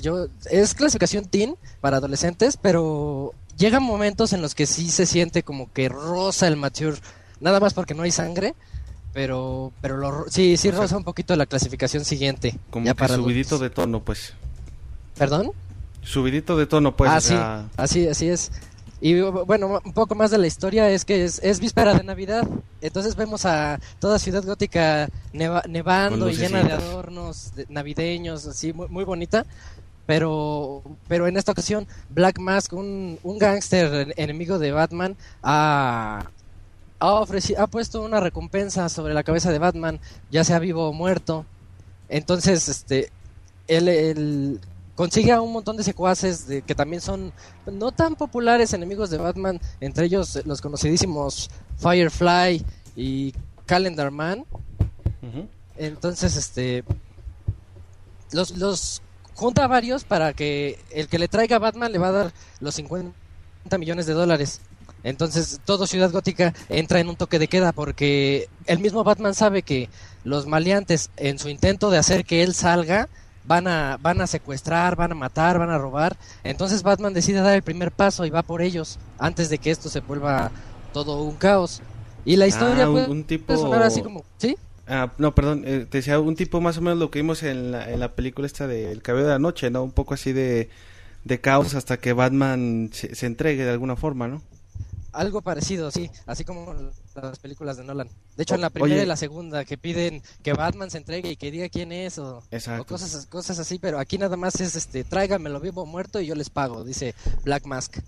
Yo, 0.00 0.28
es 0.50 0.72
clasificación 0.72 1.26
teen 1.26 1.56
para 1.82 1.98
adolescentes, 1.98 2.56
pero 2.56 3.34
llegan 3.60 3.84
momentos 3.84 4.32
en 4.32 4.42
los 4.42 4.56
que 4.56 4.66
sí 4.66 4.90
se 4.90 5.06
siente 5.06 5.44
como 5.44 5.72
que 5.72 5.88
rosa 5.88 6.48
el 6.48 6.56
mature, 6.56 6.96
nada 7.38 7.60
más 7.60 7.72
porque 7.74 7.94
no 7.94 8.02
hay 8.02 8.10
sangre, 8.10 8.54
pero 9.12 9.72
pero 9.80 9.96
lo, 9.98 10.24
sí, 10.28 10.56
sí 10.56 10.68
O 10.68 10.72
sea, 10.72 10.80
rosa 10.80 10.96
un 10.96 11.04
poquito 11.04 11.36
la 11.36 11.46
clasificación 11.46 12.04
siguiente. 12.04 12.58
Como 12.70 12.86
ya 12.86 12.92
que 12.94 12.98
para 12.98 13.14
subidito 13.14 13.58
de 13.58 13.70
tono, 13.70 14.00
pues. 14.00 14.32
¿Perdón? 15.16 15.52
Subidito 16.02 16.56
de 16.56 16.66
tono, 16.66 16.96
pues. 16.96 17.10
ah, 17.10 17.20
sí, 17.20 17.34
así, 17.76 18.08
así 18.08 18.28
es. 18.28 18.50
Y 19.02 19.14
bu- 19.14 19.46
bueno, 19.46 19.80
un 19.82 19.92
poco 19.94 20.14
más 20.14 20.30
de 20.30 20.36
la 20.38 20.46
historia 20.46 20.90
es 20.90 21.04
que 21.06 21.24
es, 21.24 21.38
es 21.42 21.58
víspera 21.60 21.94
de 21.94 22.04
Navidad, 22.04 22.46
entonces 22.82 23.16
vemos 23.16 23.46
a 23.46 23.80
toda 23.98 24.18
Ciudad 24.18 24.44
Gótica 24.44 25.08
neva- 25.32 25.62
nevando 25.68 26.28
y 26.28 26.34
llena 26.36 26.62
de 26.62 26.72
adornos 26.72 27.54
de- 27.54 27.66
navideños, 27.70 28.46
así 28.46 28.72
muy, 28.74 28.88
muy 28.88 29.04
bonita. 29.04 29.46
Pero, 30.06 30.82
pero 31.08 31.28
en 31.28 31.36
esta 31.36 31.52
ocasión, 31.52 31.86
Black 32.08 32.38
Mask, 32.40 32.72
un, 32.72 33.18
un 33.22 33.38
gángster 33.38 33.94
en- 33.94 34.12
enemigo 34.16 34.58
de 34.58 34.72
Batman, 34.72 35.16
ha, 35.42 36.24
ha, 36.98 37.06
ofreci- 37.20 37.56
ha 37.56 37.66
puesto 37.68 38.02
una 38.02 38.18
recompensa 38.20 38.88
sobre 38.88 39.14
la 39.14 39.22
cabeza 39.22 39.52
de 39.52 39.58
Batman, 39.60 40.00
ya 40.30 40.42
sea 40.42 40.58
vivo 40.58 40.88
o 40.88 40.92
muerto. 40.92 41.46
Entonces, 42.08 42.68
este, 42.68 43.10
él, 43.68 43.88
él 43.88 44.60
consigue 44.96 45.30
a 45.32 45.40
un 45.40 45.52
montón 45.52 45.76
de 45.76 45.84
secuaces 45.84 46.46
de, 46.48 46.62
que 46.62 46.74
también 46.74 47.00
son 47.00 47.32
no 47.70 47.92
tan 47.92 48.16
populares 48.16 48.72
enemigos 48.72 49.10
de 49.10 49.18
Batman, 49.18 49.60
entre 49.80 50.06
ellos 50.06 50.40
los 50.44 50.60
conocidísimos 50.60 51.50
Firefly 51.78 52.64
y 52.96 53.32
Calendar 53.64 54.10
Man. 54.10 54.44
Entonces, 55.76 56.34
este, 56.36 56.82
los, 58.32 58.50
los 58.58 59.00
junta 59.40 59.64
a 59.64 59.68
varios 59.68 60.04
para 60.04 60.32
que 60.34 60.78
el 60.90 61.08
que 61.08 61.18
le 61.18 61.26
traiga 61.28 61.56
a 61.56 61.58
Batman 61.58 61.90
le 61.92 61.98
va 61.98 62.08
a 62.08 62.12
dar 62.12 62.32
los 62.60 62.74
50 62.74 63.12
millones 63.78 64.06
de 64.06 64.12
dólares. 64.12 64.60
Entonces, 65.02 65.60
todo 65.64 65.86
Ciudad 65.86 66.10
Gótica 66.12 66.52
entra 66.68 67.00
en 67.00 67.08
un 67.08 67.16
toque 67.16 67.38
de 67.38 67.48
queda 67.48 67.72
porque 67.72 68.48
el 68.66 68.80
mismo 68.80 69.02
Batman 69.02 69.34
sabe 69.34 69.62
que 69.62 69.88
los 70.24 70.46
maleantes, 70.46 71.08
en 71.16 71.38
su 71.38 71.48
intento 71.48 71.88
de 71.90 71.96
hacer 71.96 72.26
que 72.26 72.42
él 72.42 72.52
salga, 72.54 73.08
van 73.44 73.66
a, 73.66 73.96
van 74.02 74.20
a 74.20 74.26
secuestrar, 74.26 74.96
van 74.96 75.12
a 75.12 75.14
matar, 75.14 75.58
van 75.58 75.70
a 75.70 75.78
robar. 75.78 76.18
Entonces, 76.44 76.82
Batman 76.82 77.14
decide 77.14 77.40
dar 77.40 77.54
el 77.54 77.62
primer 77.62 77.92
paso 77.92 78.26
y 78.26 78.30
va 78.30 78.42
por 78.42 78.60
ellos 78.60 78.98
antes 79.18 79.48
de 79.48 79.56
que 79.56 79.70
esto 79.70 79.88
se 79.88 80.00
vuelva 80.00 80.50
todo 80.92 81.22
un 81.22 81.36
caos. 81.36 81.80
Y 82.26 82.36
la 82.36 82.46
historia 82.46 82.84
Ah, 82.84 82.88
un- 82.90 82.94
puede 82.96 83.08
un 83.10 83.24
tipo- 83.24 83.56
sonar 83.56 83.82
así 83.82 84.02
como, 84.02 84.22
¿sí? 84.36 84.54
Ah, 84.92 85.12
no, 85.18 85.36
perdón, 85.36 85.62
eh, 85.64 85.86
te 85.88 85.98
decía 85.98 86.18
un 86.18 86.34
tipo 86.34 86.60
más 86.60 86.76
o 86.78 86.80
menos 86.80 86.98
lo 86.98 87.12
que 87.12 87.20
vimos 87.20 87.44
en 87.44 87.70
la, 87.70 87.88
en 87.88 88.00
la 88.00 88.16
película 88.16 88.44
esta 88.44 88.66
de 88.66 88.90
El 88.90 89.02
Cabello 89.02 89.26
de 89.26 89.32
la 89.34 89.38
Noche, 89.38 89.70
¿no? 89.70 89.84
Un 89.84 89.92
poco 89.92 90.14
así 90.14 90.32
de, 90.32 90.68
de 91.22 91.40
caos 91.40 91.76
hasta 91.76 91.98
que 91.98 92.12
Batman 92.12 92.90
se, 92.92 93.14
se 93.14 93.26
entregue 93.26 93.64
de 93.64 93.70
alguna 93.70 93.94
forma, 93.94 94.26
¿no? 94.26 94.42
Algo 95.12 95.42
parecido, 95.42 95.92
sí, 95.92 96.10
así 96.26 96.44
como 96.44 96.74
las 97.14 97.38
películas 97.38 97.76
de 97.76 97.84
Nolan. 97.84 98.08
De 98.36 98.42
hecho, 98.42 98.56
en 98.56 98.62
la 98.62 98.70
primera 98.70 98.94
oye. 98.96 99.04
y 99.04 99.06
la 99.06 99.16
segunda, 99.16 99.64
que 99.64 99.78
piden 99.78 100.22
que 100.42 100.54
Batman 100.54 100.90
se 100.90 100.98
entregue 100.98 101.30
y 101.30 101.36
que 101.36 101.52
diga 101.52 101.68
quién 101.68 101.92
es, 101.92 102.18
o, 102.18 102.38
o 102.38 102.84
cosas, 102.84 103.26
cosas 103.26 103.60
así, 103.60 103.78
pero 103.78 104.00
aquí 104.00 104.18
nada 104.18 104.36
más 104.36 104.60
es, 104.60 104.74
este, 104.74 105.04
tráigamelo 105.04 105.60
vivo 105.60 105.82
o 105.82 105.86
muerto 105.86 106.20
y 106.20 106.26
yo 106.26 106.34
les 106.34 106.50
pago, 106.50 106.82
dice 106.82 107.14
Black 107.44 107.64
Mask. 107.64 107.98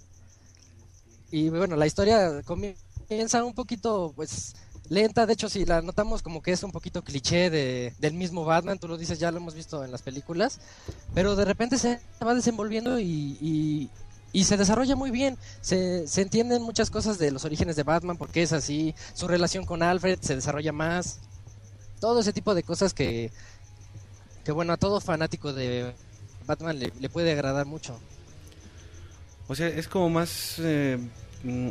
Y 1.31 1.49
bueno, 1.49 1.77
la 1.77 1.87
historia 1.87 2.43
comienza 2.43 3.45
un 3.45 3.55
poquito, 3.55 4.13
pues, 4.17 4.55
lenta, 4.93 5.27
de 5.27 5.33
hecho, 5.33 5.49
si 5.49 5.65
la 5.65 5.81
notamos 5.81 6.23
como 6.23 6.43
que 6.43 6.53
es 6.53 6.63
un 6.63 6.71
poquito 6.71 7.03
cliché 7.03 7.49
de, 7.51 7.95
del 7.99 8.15
mismo 8.15 8.45
Batman, 8.45 8.79
tú 8.79 8.89
lo 8.89 8.99
dices, 8.99 9.19
ya 9.19 9.31
lo 9.31 9.39
hemos 9.39 9.55
visto 9.55 9.85
en 9.85 9.91
las 9.91 10.03
películas, 10.03 10.61
pero 11.15 11.35
de 11.35 11.45
repente 11.45 11.79
se 11.79 12.01
va 12.25 12.35
desenvolviendo 12.35 13.01
y, 13.01 13.89
y, 14.33 14.45
se 14.45 14.57
desarrolla 14.57 14.97
muy 14.97 15.11
bien. 15.11 15.39
Se, 15.61 16.07
se 16.07 16.23
entienden 16.23 16.63
muchas 16.63 16.91
cosas 16.91 17.19
de 17.19 17.31
los 17.31 17.45
orígenes 17.45 17.77
de 17.77 17.83
Batman, 17.85 18.17
porque 18.19 18.43
es 18.43 18.53
así, 18.53 18.95
su 19.15 19.29
relación 19.29 19.65
con 19.65 19.83
Alfred 19.83 20.19
se 20.21 20.35
desarrolla 20.35 20.73
más, 20.73 21.21
todo 22.01 22.21
ese 22.21 22.33
tipo 22.33 22.55
de 22.55 22.63
cosas 22.63 22.93
que, 22.93 23.31
que 24.45 24.53
bueno, 24.53 24.73
a 24.73 24.77
todo 24.77 25.01
fanático 25.01 25.53
de 25.53 25.95
Batman 26.47 26.79
le, 26.79 27.09
puede 27.09 27.33
agradar 27.33 27.65
mucho. 27.65 27.99
O 29.49 29.55
sea, 29.55 29.69
es 29.69 29.89
como 29.89 30.11
más 30.11 30.57
eh, 30.59 30.99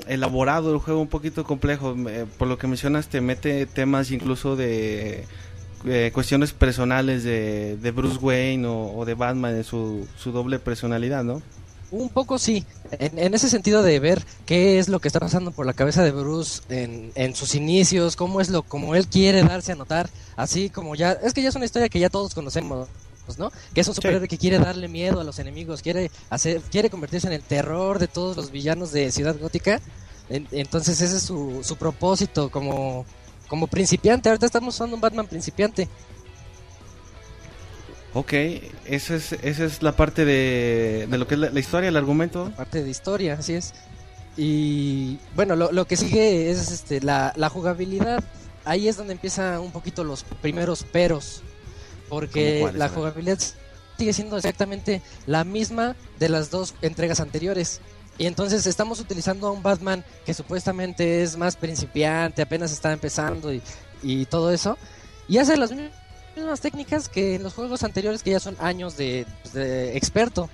elaborado 0.07 0.73
el 0.73 0.79
juego, 0.79 1.01
un 1.01 1.07
poquito 1.07 1.43
complejo. 1.43 1.95
Eh, 2.09 2.25
por 2.37 2.47
lo 2.47 2.57
que 2.57 2.67
mencionas, 2.67 3.07
te 3.07 3.21
mete 3.21 3.65
temas 3.65 4.11
incluso 4.11 4.55
de 4.55 5.25
eh, 5.85 6.11
cuestiones 6.13 6.53
personales 6.53 7.23
de, 7.23 7.93
Bruce 7.95 8.17
Wayne 8.17 8.67
o, 8.67 8.93
o 8.95 9.05
de 9.05 9.13
Batman 9.13 9.55
en 9.55 9.63
su, 9.63 10.07
su 10.17 10.31
doble 10.31 10.59
personalidad, 10.59 11.23
¿no? 11.23 11.41
Un 11.91 12.07
poco 12.07 12.39
sí, 12.39 12.65
en, 12.91 13.19
en 13.19 13.33
ese 13.33 13.49
sentido 13.49 13.83
de 13.83 13.99
ver 13.99 14.23
qué 14.45 14.79
es 14.79 14.87
lo 14.87 14.99
que 15.01 15.09
está 15.09 15.19
pasando 15.19 15.51
por 15.51 15.65
la 15.65 15.73
cabeza 15.73 16.03
de 16.03 16.11
Bruce 16.11 16.61
en, 16.69 17.11
en 17.15 17.35
sus 17.35 17.53
inicios, 17.53 18.15
cómo 18.15 18.39
es 18.39 18.49
lo 18.49 18.63
como 18.63 18.95
él 18.95 19.07
quiere 19.07 19.43
darse 19.43 19.73
a 19.73 19.75
notar, 19.75 20.09
así 20.37 20.69
como 20.69 20.95
ya, 20.95 21.11
es 21.11 21.33
que 21.33 21.41
ya 21.41 21.49
es 21.49 21.55
una 21.55 21.65
historia 21.65 21.89
que 21.89 21.99
ya 21.99 22.09
todos 22.09 22.33
conocemos, 22.33 22.87
¿no? 23.37 23.51
Que 23.73 23.81
es 23.81 23.87
un 23.87 23.95
superhéroe 23.95 24.27
que 24.27 24.37
quiere 24.37 24.59
darle 24.59 24.87
miedo 24.87 25.19
a 25.21 25.23
los 25.23 25.39
enemigos, 25.39 25.81
quiere 25.81 26.11
hacer, 26.29 26.61
quiere 26.71 26.89
convertirse 26.89 27.27
en 27.27 27.33
el 27.33 27.41
terror 27.41 27.99
de 27.99 28.07
todos 28.07 28.35
los 28.37 28.51
villanos 28.51 28.91
de 28.91 29.11
Ciudad 29.11 29.35
Gótica. 29.39 29.79
En- 30.29 30.47
entonces 30.51 30.99
ese 31.01 31.17
es 31.17 31.23
su, 31.23 31.61
su 31.63 31.75
propósito 31.77 32.49
como, 32.49 33.05
como 33.47 33.67
principiante. 33.67 34.29
Ahorita 34.29 34.45
estamos 34.45 34.75
usando 34.75 34.95
un 34.95 35.01
Batman 35.01 35.27
principiante. 35.27 35.87
Ok, 38.13 38.33
esa 38.85 39.15
es, 39.15 39.31
esa 39.31 39.63
es 39.65 39.81
la 39.81 39.95
parte 39.95 40.25
de, 40.25 41.07
de 41.09 41.17
lo 41.17 41.27
que 41.27 41.35
es 41.35 41.39
la, 41.39 41.49
la 41.49 41.59
historia, 41.59 41.87
el 41.87 41.95
argumento. 41.97 42.51
parte 42.57 42.83
de 42.83 42.89
historia, 42.89 43.35
así 43.39 43.53
es. 43.53 43.73
Y 44.35 45.17
bueno, 45.35 45.55
lo, 45.55 45.71
lo 45.71 45.85
que 45.85 45.95
sigue 45.95 46.51
es 46.51 46.71
este, 46.71 46.99
la, 47.01 47.31
la 47.37 47.49
jugabilidad. 47.49 48.21
Ahí 48.65 48.87
es 48.89 48.97
donde 48.97 49.13
empieza 49.13 49.59
un 49.61 49.71
poquito 49.71 50.03
los 50.03 50.23
primeros 50.41 50.83
peros. 50.83 51.41
Porque 52.11 52.69
la 52.75 52.89
jugabilidad 52.89 53.39
sigue 53.97 54.11
siendo 54.13 54.35
exactamente 54.35 55.01
la 55.27 55.43
misma 55.45 55.95
de 56.19 56.27
las 56.29 56.51
dos 56.51 56.75
entregas 56.81 57.19
anteriores. 57.21 57.79
Y 58.17 58.25
entonces 58.27 58.67
estamos 58.67 58.99
utilizando 58.99 59.47
a 59.47 59.51
un 59.51 59.63
Batman 59.63 60.03
que 60.25 60.33
supuestamente 60.33 61.23
es 61.23 61.37
más 61.37 61.55
principiante, 61.55 62.41
apenas 62.41 62.71
está 62.73 62.91
empezando 62.91 63.53
y, 63.53 63.61
y 64.03 64.25
todo 64.25 64.51
eso. 64.51 64.77
Y 65.29 65.37
hace 65.37 65.55
las 65.55 65.71
mi- 65.71 65.89
mismas 66.35 66.59
técnicas 66.59 67.07
que 67.07 67.35
en 67.35 67.43
los 67.43 67.53
juegos 67.53 67.83
anteriores 67.83 68.21
que 68.21 68.31
ya 68.31 68.39
son 68.41 68.57
años 68.59 68.97
de, 68.97 69.25
pues, 69.43 69.53
de 69.53 69.95
experto. 69.97 70.49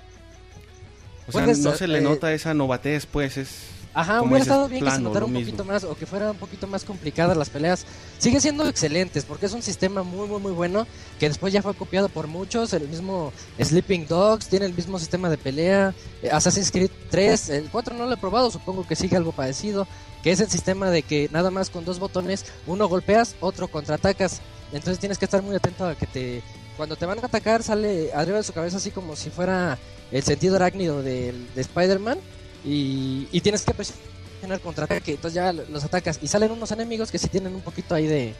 O 1.26 1.32
sea, 1.32 1.42
Puedes, 1.42 1.58
no 1.58 1.74
se 1.74 1.88
le 1.88 1.98
eh, 1.98 2.02
nota 2.02 2.32
esa 2.32 2.54
novatez, 2.54 3.04
pues 3.06 3.36
es... 3.36 3.48
Ajá, 3.94 4.20
hubiera 4.22 4.36
dices, 4.36 4.46
estado 4.52 4.68
bien 4.68 4.84
que 4.84 4.90
se 4.90 4.96
plano, 4.96 5.08
notara 5.08 5.24
un 5.26 5.32
mismo. 5.32 5.46
poquito 5.46 5.64
más 5.64 5.84
o 5.84 5.96
que 5.96 6.06
fueran 6.06 6.30
un 6.30 6.36
poquito 6.36 6.66
más 6.66 6.84
complicadas 6.84 7.36
las 7.36 7.50
peleas. 7.50 7.84
Sigue 8.18 8.40
siendo 8.40 8.68
excelentes 8.68 9.24
porque 9.24 9.46
es 9.46 9.52
un 9.52 9.62
sistema 9.62 10.02
muy, 10.02 10.28
muy, 10.28 10.40
muy 10.40 10.52
bueno 10.52 10.86
que 11.18 11.28
después 11.28 11.52
ya 11.52 11.62
fue 11.62 11.74
copiado 11.74 12.08
por 12.08 12.26
muchos. 12.28 12.72
El 12.72 12.86
mismo 12.88 13.32
Sleeping 13.60 14.06
Dogs 14.06 14.46
tiene 14.48 14.66
el 14.66 14.74
mismo 14.74 14.98
sistema 14.98 15.28
de 15.30 15.38
pelea. 15.38 15.94
Eh, 16.22 16.30
Assassin's 16.30 16.70
Creed 16.70 16.90
3, 17.10 17.48
el 17.50 17.70
4 17.70 17.96
no 17.96 18.06
lo 18.06 18.12
he 18.12 18.16
probado, 18.18 18.50
supongo 18.50 18.86
que 18.86 18.94
sigue 18.94 19.16
algo 19.16 19.32
parecido. 19.32 19.86
Que 20.22 20.32
es 20.32 20.40
el 20.40 20.50
sistema 20.50 20.90
de 20.90 21.02
que 21.02 21.28
nada 21.32 21.50
más 21.50 21.70
con 21.70 21.84
dos 21.84 21.98
botones, 21.98 22.44
uno 22.66 22.88
golpeas, 22.88 23.36
otro 23.40 23.68
contraatacas. 23.68 24.40
Entonces 24.72 24.98
tienes 24.98 25.16
que 25.18 25.24
estar 25.24 25.42
muy 25.42 25.56
atento 25.56 25.86
a 25.86 25.94
que 25.94 26.06
te. 26.06 26.42
Cuando 26.76 26.94
te 26.96 27.06
van 27.06 27.18
a 27.18 27.26
atacar, 27.26 27.62
sale 27.64 28.12
arriba 28.12 28.36
de 28.38 28.44
su 28.44 28.52
cabeza 28.52 28.76
así 28.76 28.90
como 28.92 29.16
si 29.16 29.30
fuera 29.30 29.78
el 30.12 30.22
sentido 30.22 30.56
arácnido 30.56 31.02
del- 31.02 31.48
de, 31.54 31.60
Spider-Man. 31.62 32.18
Y, 32.64 33.28
y 33.30 33.40
tienes 33.40 33.62
que 33.62 33.72
presionar 33.74 34.60
contraataque. 34.60 35.12
Entonces 35.12 35.34
ya 35.34 35.52
los 35.52 35.84
atacas. 35.84 36.18
Y 36.22 36.28
salen 36.28 36.50
unos 36.50 36.70
enemigos 36.72 37.10
que 37.10 37.18
sí 37.18 37.28
tienen 37.28 37.54
un 37.54 37.60
poquito 37.60 37.94
ahí 37.94 38.06
de, 38.06 38.34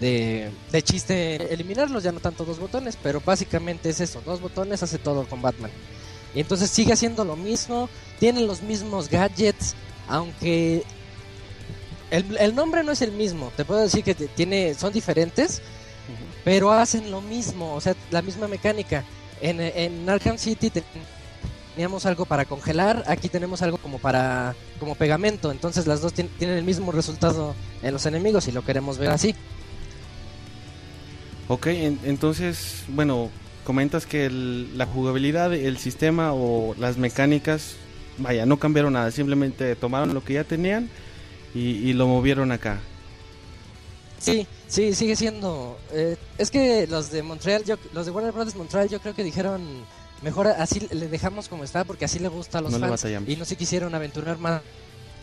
de, 0.00 0.50
de 0.70 0.82
chiste 0.82 1.52
eliminarlos. 1.52 2.02
Ya 2.02 2.12
no 2.12 2.20
tanto 2.20 2.44
dos 2.44 2.58
botones, 2.58 2.96
pero 3.02 3.20
básicamente 3.24 3.88
es 3.88 4.00
eso. 4.00 4.22
Dos 4.24 4.40
botones 4.40 4.82
hace 4.82 4.98
todo 4.98 5.26
con 5.26 5.42
Batman. 5.42 5.70
Y 6.34 6.40
entonces 6.40 6.70
sigue 6.70 6.92
haciendo 6.92 7.24
lo 7.24 7.36
mismo. 7.36 7.88
Tienen 8.18 8.46
los 8.46 8.62
mismos 8.62 9.08
gadgets. 9.08 9.74
Aunque 10.08 10.82
el, 12.10 12.36
el 12.36 12.54
nombre 12.54 12.82
no 12.84 12.92
es 12.92 13.02
el 13.02 13.12
mismo. 13.12 13.52
Te 13.56 13.64
puedo 13.64 13.80
decir 13.80 14.04
que 14.04 14.14
tiene, 14.14 14.74
son 14.74 14.92
diferentes. 14.92 15.62
Pero 16.44 16.70
hacen 16.72 17.10
lo 17.10 17.22
mismo. 17.22 17.74
O 17.74 17.80
sea, 17.80 17.94
la 18.10 18.20
misma 18.20 18.48
mecánica. 18.48 19.04
En, 19.40 19.60
en 19.60 20.08
Arkham 20.08 20.38
City 20.38 20.70
teníamos 21.74 22.06
algo 22.06 22.24
para 22.24 22.44
congelar. 22.44 23.04
Aquí 23.06 23.28
tenemos 23.28 23.62
algo 23.62 23.78
como 23.78 23.98
para 23.98 24.54
como 24.80 24.94
pegamento. 24.94 25.50
Entonces 25.50 25.86
las 25.86 26.00
dos 26.00 26.14
tien- 26.14 26.28
tienen 26.38 26.56
el 26.56 26.64
mismo 26.64 26.92
resultado 26.92 27.54
en 27.82 27.92
los 27.92 28.06
enemigos 28.06 28.46
y 28.48 28.52
lo 28.52 28.64
queremos 28.64 28.98
ver 28.98 29.10
así. 29.10 29.34
Ok, 31.48 31.66
en- 31.66 32.00
entonces, 32.04 32.84
bueno, 32.88 33.28
comentas 33.64 34.06
que 34.06 34.26
el- 34.26 34.76
la 34.78 34.86
jugabilidad, 34.86 35.52
el 35.52 35.76
sistema 35.78 36.32
o 36.32 36.74
las 36.78 36.96
mecánicas, 36.96 37.74
vaya, 38.18 38.46
no 38.46 38.58
cambiaron 38.58 38.92
nada, 38.94 39.10
simplemente 39.10 39.76
tomaron 39.76 40.14
lo 40.14 40.24
que 40.24 40.34
ya 40.34 40.44
tenían 40.44 40.88
y, 41.54 41.60
y 41.60 41.92
lo 41.92 42.06
movieron 42.06 42.52
acá. 42.52 42.78
Sí, 44.18 44.46
sí, 44.68 44.94
sigue 44.94 45.16
siendo. 45.16 45.76
eh, 45.92 46.16
es 46.38 46.50
que 46.50 46.86
los 46.86 47.10
de 47.10 47.22
Montreal, 47.22 47.62
yo, 47.64 47.76
los 47.92 48.06
de 48.06 48.12
Warner 48.12 48.32
Brothers 48.32 48.56
Montreal, 48.56 48.88
yo 48.88 49.00
creo 49.00 49.14
que 49.14 49.22
dijeron 49.24 49.60
mejor 50.24 50.48
así 50.48 50.80
le 50.90 51.06
dejamos 51.08 51.48
como 51.48 51.62
está 51.62 51.84
porque 51.84 52.06
así 52.06 52.18
le 52.18 52.28
gusta 52.28 52.58
a 52.58 52.60
los 52.62 52.72
No 52.72 52.78
fans 52.80 52.90
y 53.32 53.36
no 53.36 53.44
se 53.44 53.54
quisieron 53.56 53.94
aventurar 53.94 54.38
más 54.38 54.62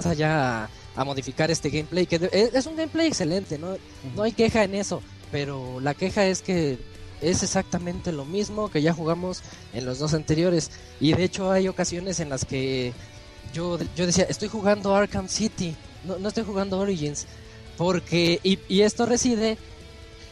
allá 0.05 0.63
a, 0.65 0.69
a 0.95 1.03
modificar 1.03 1.51
este 1.51 1.69
gameplay 1.69 2.05
que 2.05 2.19
de- 2.19 2.51
es, 2.53 2.65
un 2.65 2.75
gameplay 2.77 3.07
excelente, 3.07 3.57
no, 3.57 3.77
no 4.15 4.23
hay 4.23 4.31
queja 4.31 4.63
en 4.63 4.75
eso, 4.75 5.01
pero 5.31 5.79
la 5.79 5.93
queja 5.93 6.25
es 6.25 6.41
que 6.41 6.77
es 7.21 7.43
exactamente 7.43 8.11
lo 8.11 8.25
mismo 8.25 8.69
que 8.71 8.81
ya 8.81 8.93
jugamos 8.93 9.41
en 9.73 9.85
los 9.85 9.99
dos 9.99 10.13
anteriores. 10.15 10.71
Y 10.99 11.13
de 11.13 11.23
hecho 11.23 11.51
hay 11.51 11.67
ocasiones 11.67 12.19
en 12.19 12.29
las 12.29 12.45
que 12.45 12.93
yo, 13.53 13.77
yo 13.95 14.05
decía 14.07 14.25
estoy 14.27 14.47
jugando 14.47 14.95
Arkham 14.95 15.27
City, 15.27 15.75
no, 16.05 16.17
no 16.17 16.29
estoy 16.29 16.43
jugando 16.45 16.79
Origins 16.79 17.27
porque 17.77 18.39
y, 18.43 18.57
y 18.67 18.81
esto 18.81 19.05
reside 19.05 19.57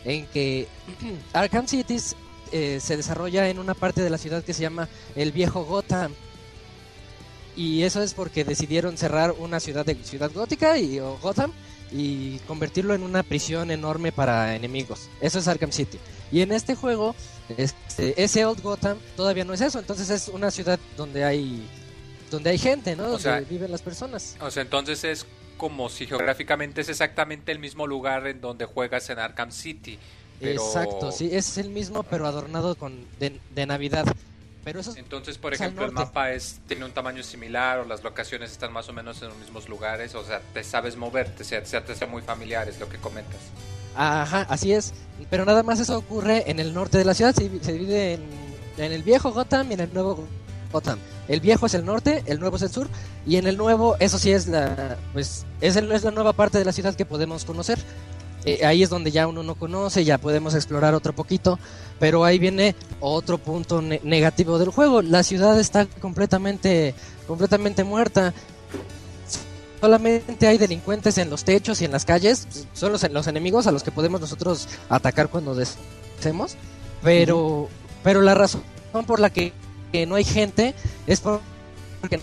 en 0.04 0.26
que 0.28 0.68
Arkham 1.34 1.68
City 1.68 1.98
eh, 2.52 2.80
se 2.82 2.98
desarrolla 2.98 3.50
en 3.50 3.60
una 3.60 3.74
parte 3.74 4.02
de 4.02 4.10
la 4.10 4.18
ciudad 4.18 4.44
que 4.44 4.54
se 4.54 4.62
llama 4.62 4.88
el 5.16 5.32
viejo 5.32 5.66
Gotham 5.66 6.14
y 7.60 7.84
eso 7.84 8.02
es 8.02 8.14
porque 8.14 8.46
decidieron 8.46 8.98
cerrar 8.98 9.34
una 9.38 9.60
ciudad 9.60 9.86
de 9.86 9.96
ciudad 10.04 10.32
gótica 10.34 10.78
y 10.78 11.00
o 11.00 11.18
Gotham 11.18 11.52
y 11.92 12.38
convertirlo 12.48 12.94
en 12.94 13.04
una 13.04 13.22
prisión 13.22 13.70
enorme 13.70 14.14
para 14.14 14.56
enemigos. 14.56 15.10
Eso 15.20 15.40
es 15.40 15.48
Arkham 15.50 15.74
City. 15.74 16.00
Y 16.32 16.42
en 16.42 16.54
este 16.54 16.76
juego, 16.76 17.16
este, 17.58 18.22
ese 18.24 18.46
Old 18.46 18.62
Gotham 18.62 18.98
todavía 19.18 19.44
no 19.44 19.54
es 19.54 19.60
eso. 19.60 19.78
Entonces 19.78 20.10
es 20.10 20.30
una 20.30 20.52
ciudad 20.52 20.80
donde 20.96 21.26
hay 21.26 21.68
donde 22.32 22.52
hay 22.52 22.60
gente, 22.60 22.96
¿no? 22.96 23.04
O 23.04 23.08
Donde 23.08 23.24
sea, 23.24 23.40
viven 23.42 23.72
las 23.72 23.82
personas. 23.82 24.38
O 24.40 24.50
sea, 24.52 24.62
entonces 24.62 25.04
es 25.04 25.26
como 25.58 25.90
si 25.90 26.06
geográficamente 26.06 26.82
es 26.82 26.90
exactamente 26.90 27.52
el 27.52 27.60
mismo 27.60 27.88
lugar 27.88 28.26
en 28.28 28.40
donde 28.40 28.66
juegas 28.66 29.10
en 29.10 29.20
Arkham 29.20 29.52
City. 29.52 30.00
Pero... 30.40 30.62
Exacto, 30.66 31.12
sí, 31.12 31.30
es 31.32 31.58
el 31.58 31.70
mismo 31.70 32.04
pero 32.04 32.26
adornado 32.28 32.76
con 32.76 33.06
de, 33.20 33.40
de 33.54 33.66
Navidad. 33.66 34.06
Pero 34.64 34.82
eso 34.82 34.92
es 34.92 34.98
Entonces, 34.98 35.38
por 35.38 35.54
ejemplo, 35.54 35.86
el 35.86 35.92
mapa 36.06 36.32
es 36.32 36.60
tiene 36.68 36.84
un 36.86 36.92
tamaño 36.92 37.24
similar 37.24 37.80
o 37.80 37.86
las 37.86 38.04
locaciones 38.04 38.52
están 38.52 38.72
más 38.74 38.88
o 38.90 38.94
menos 38.94 39.22
en 39.22 39.30
los 39.30 39.38
mismos 39.38 39.70
lugares, 39.70 40.14
o 40.16 40.24
sea, 40.24 40.42
te 40.54 40.64
sabes 40.64 40.96
moverte, 40.98 41.44
se, 41.44 41.66
se 41.66 41.80
te 41.82 41.92
hace 41.94 42.06
muy 42.06 42.22
familiar, 42.22 42.68
es 42.68 42.80
lo 42.80 42.88
que 42.90 42.98
comentas. 42.98 43.40
Ajá, 43.96 44.46
así 44.50 44.74
es. 44.74 44.94
Pero 45.30 45.46
nada 45.46 45.64
más 45.64 45.80
eso 45.80 45.98
ocurre 45.98 46.50
en 46.52 46.60
el 46.60 46.74
norte 46.74 46.98
de 46.98 47.06
la 47.06 47.14
ciudad. 47.14 47.34
Se, 47.34 47.50
divi- 47.50 47.62
se 47.62 47.74
divide 47.74 48.14
en, 48.14 48.22
en 48.78 48.92
el 48.92 49.02
viejo 49.04 49.32
Gotham 49.32 49.72
y 49.72 49.74
en 49.74 49.80
el 49.80 49.94
nuevo 49.94 50.26
Gotham. 50.72 51.00
El 51.28 51.40
viejo 51.42 51.66
es 51.66 51.74
el 51.74 51.86
norte, 51.86 52.24
el 52.28 52.40
nuevo 52.40 52.58
es 52.58 52.62
el 52.62 52.70
sur. 52.70 52.88
Y 53.26 53.38
en 53.38 53.48
el 53.48 53.58
nuevo, 53.58 53.96
eso 54.00 54.20
sí 54.20 54.32
es 54.32 54.48
la, 54.48 54.98
pues, 55.14 55.46
es, 55.62 55.76
el- 55.78 55.92
es 55.92 56.04
la 56.04 56.12
nueva 56.12 56.34
parte 56.34 56.60
de 56.60 56.66
la 56.66 56.72
ciudad 56.74 56.96
que 56.96 57.06
podemos 57.06 57.46
conocer. 57.46 57.80
Eh, 58.46 58.66
ahí 58.66 58.84
es 58.84 58.90
donde 58.90 59.12
ya 59.12 59.28
uno 59.28 59.44
no 59.44 59.56
conoce, 59.56 60.04
ya 60.06 60.18
podemos 60.18 60.56
explorar 60.56 60.94
otro 60.94 61.14
poquito. 61.14 61.60
Pero 62.00 62.24
ahí 62.24 62.40
viene 62.40 62.76
otro 63.02 63.38
punto 63.38 63.82
ne- 63.82 64.00
negativo 64.04 64.58
del 64.58 64.70
juego. 64.70 65.02
La 65.02 65.24
ciudad 65.24 65.60
está 65.60 65.86
completamente, 65.86 66.96
completamente 67.28 67.84
muerta. 67.84 68.34
Solamente 69.82 70.48
hay 70.48 70.58
delincuentes 70.58 71.18
en 71.18 71.30
los 71.30 71.44
techos 71.44 71.82
y 71.82 71.86
en 71.86 71.92
las 71.92 72.06
calles. 72.06 72.48
Son 72.74 72.92
los, 72.92 73.10
los 73.12 73.28
enemigos 73.28 73.68
a 73.68 73.72
los 73.72 73.84
que 73.84 73.92
podemos 73.92 74.20
nosotros 74.22 74.68
atacar 74.90 75.30
cuando 75.30 75.56
deseemos. 75.56 76.56
Pero, 77.04 77.70
pero 78.04 78.22
la 78.22 78.34
razón 78.36 78.62
por 79.08 79.20
la 79.20 79.30
que, 79.30 79.54
que 79.92 80.06
no 80.06 80.16
hay 80.16 80.24
gente 80.26 80.74
es 81.08 81.20
por- 81.22 81.40
porque 82.02 82.20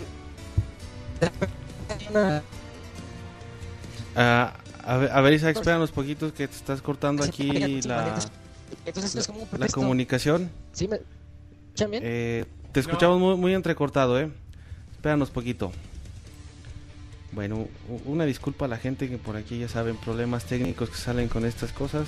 Ah, 4.15 4.53
a 4.87 4.97
ver, 4.97 5.11
a 5.11 5.21
ver, 5.21 5.33
Isaac, 5.33 5.57
espéranos 5.57 5.91
poquitos 5.91 6.31
que 6.33 6.47
te 6.47 6.55
estás 6.55 6.81
cortando 6.81 7.23
aquí 7.23 7.81
la, 7.81 8.17
entonces 8.85 9.15
es 9.15 9.27
como 9.27 9.39
un 9.39 9.45
la 9.45 9.49
pretexto. 9.51 9.79
comunicación. 9.81 10.49
¿Sí 10.73 10.87
me 10.87 10.97
escuchan 11.65 11.91
bien? 11.91 12.03
Eh, 12.05 12.45
te 12.71 12.79
escuchamos 12.79 13.19
muy, 13.19 13.35
muy 13.37 13.53
entrecortado, 13.53 14.19
¿eh? 14.19 14.29
Espéranos 14.93 15.29
poquito. 15.29 15.71
Bueno, 17.33 17.67
una 18.05 18.25
disculpa 18.25 18.65
a 18.65 18.67
la 18.67 18.77
gente 18.77 19.09
que 19.09 19.17
por 19.17 19.35
aquí 19.35 19.59
ya 19.59 19.67
saben 19.67 19.95
problemas 19.97 20.45
técnicos 20.45 20.89
que 20.89 20.97
salen 20.97 21.27
con 21.27 21.45
estas 21.45 21.71
cosas. 21.71 22.07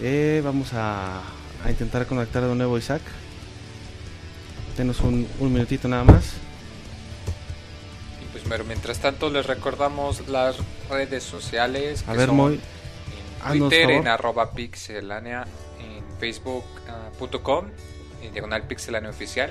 Eh, 0.00 0.40
vamos 0.44 0.72
a, 0.72 1.20
a 1.64 1.70
intentar 1.70 2.06
conectar 2.06 2.42
de 2.42 2.54
nuevo 2.54 2.78
Isaac. 2.78 3.02
Denos 4.76 5.00
un, 5.00 5.26
un 5.40 5.52
minutito 5.52 5.88
nada 5.88 6.04
más. 6.04 6.34
Pero 8.54 8.66
mientras 8.66 9.00
tanto 9.00 9.30
les 9.30 9.46
recordamos 9.46 10.28
las 10.28 10.58
redes 10.88 11.24
sociales. 11.24 12.04
A 12.06 12.12
que 12.12 12.18
ver, 12.18 12.28
son. 12.28 12.60
En 13.50 13.58
Twitter, 13.58 13.90
en 13.90 14.06
arroba 14.06 14.52
pixelania, 14.52 15.44
en 15.80 16.04
facebook.com, 16.20 17.66
en 18.22 18.32
diagonal 18.32 18.62
pixelania 18.68 19.10
oficial. 19.10 19.50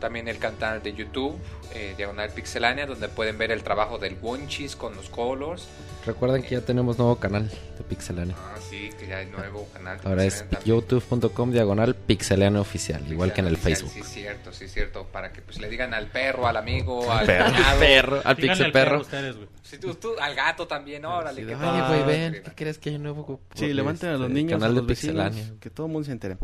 También 0.00 0.26
el 0.28 0.38
canal 0.38 0.82
de 0.82 0.94
YouTube, 0.94 1.36
eh, 1.74 1.94
diagonal 1.96 2.30
pixelania, 2.30 2.86
donde 2.86 3.08
pueden 3.08 3.38
ver 3.38 3.50
el 3.52 3.62
trabajo 3.62 3.98
del 3.98 4.16
Wonchis 4.20 4.74
con 4.76 4.96
los 4.96 5.08
colors. 5.10 5.68
Recuerden 6.06 6.42
que 6.42 6.50
ya 6.52 6.62
tenemos 6.62 6.96
nuevo 6.98 7.16
canal 7.16 7.48
de 7.50 7.84
Pixelania. 7.86 8.34
Ah, 8.38 8.56
sí, 8.58 8.88
que 8.98 9.06
ya 9.06 9.18
hay 9.18 9.26
nuevo 9.26 9.68
canal. 9.72 10.00
de 10.00 10.08
Ahora 10.08 10.24
es 10.24 10.46
youtube.com 10.64 11.52
diagonal 11.52 11.94
Pixelania 11.94 12.58
Oficial, 12.58 13.02
igual 13.12 13.34
que 13.34 13.42
en 13.42 13.48
el 13.48 13.54
Oficial, 13.54 13.76
Facebook. 13.76 13.92
Sí, 14.06 14.14
cierto, 14.20 14.52
sí, 14.52 14.66
cierto. 14.66 15.04
Para 15.12 15.30
que 15.30 15.42
pues 15.42 15.60
le 15.60 15.68
digan 15.68 15.92
al 15.92 16.06
perro, 16.06 16.46
al 16.46 16.56
amigo, 16.56 17.12
al 17.12 17.26
perro. 17.26 17.44
cuñado. 17.52 17.80
Perro, 17.80 18.22
al 18.24 18.36
Díganle 18.36 18.48
Pixel 18.48 18.64
al 18.66 18.72
Perro. 18.72 19.00
ustedes. 19.02 19.36
Sí, 19.62 19.78
tú, 19.78 19.94
tú, 19.94 20.12
al 20.18 20.34
gato 20.34 20.66
también, 20.66 21.04
órale. 21.04 21.42
¿qué 21.44 21.54
Oye, 21.54 21.62
tal? 21.64 21.88
güey, 21.88 22.04
ven. 22.06 22.42
¿qué 22.42 22.50
crees 22.54 22.78
que 22.78 22.88
hay 22.88 22.96
un 22.96 23.02
nuevo 23.02 23.40
Sí, 23.54 23.64
este, 23.66 23.74
levanten 23.74 24.08
a 24.08 24.14
los 24.14 24.30
niños, 24.30 24.58
canal 24.58 24.76
a 24.78 24.80
de 24.80 24.86
vecinos, 24.86 25.36
que 25.60 25.68
todo 25.68 25.86
el 25.86 25.92
mundo 25.92 26.06
se 26.06 26.12
entere. 26.12 26.38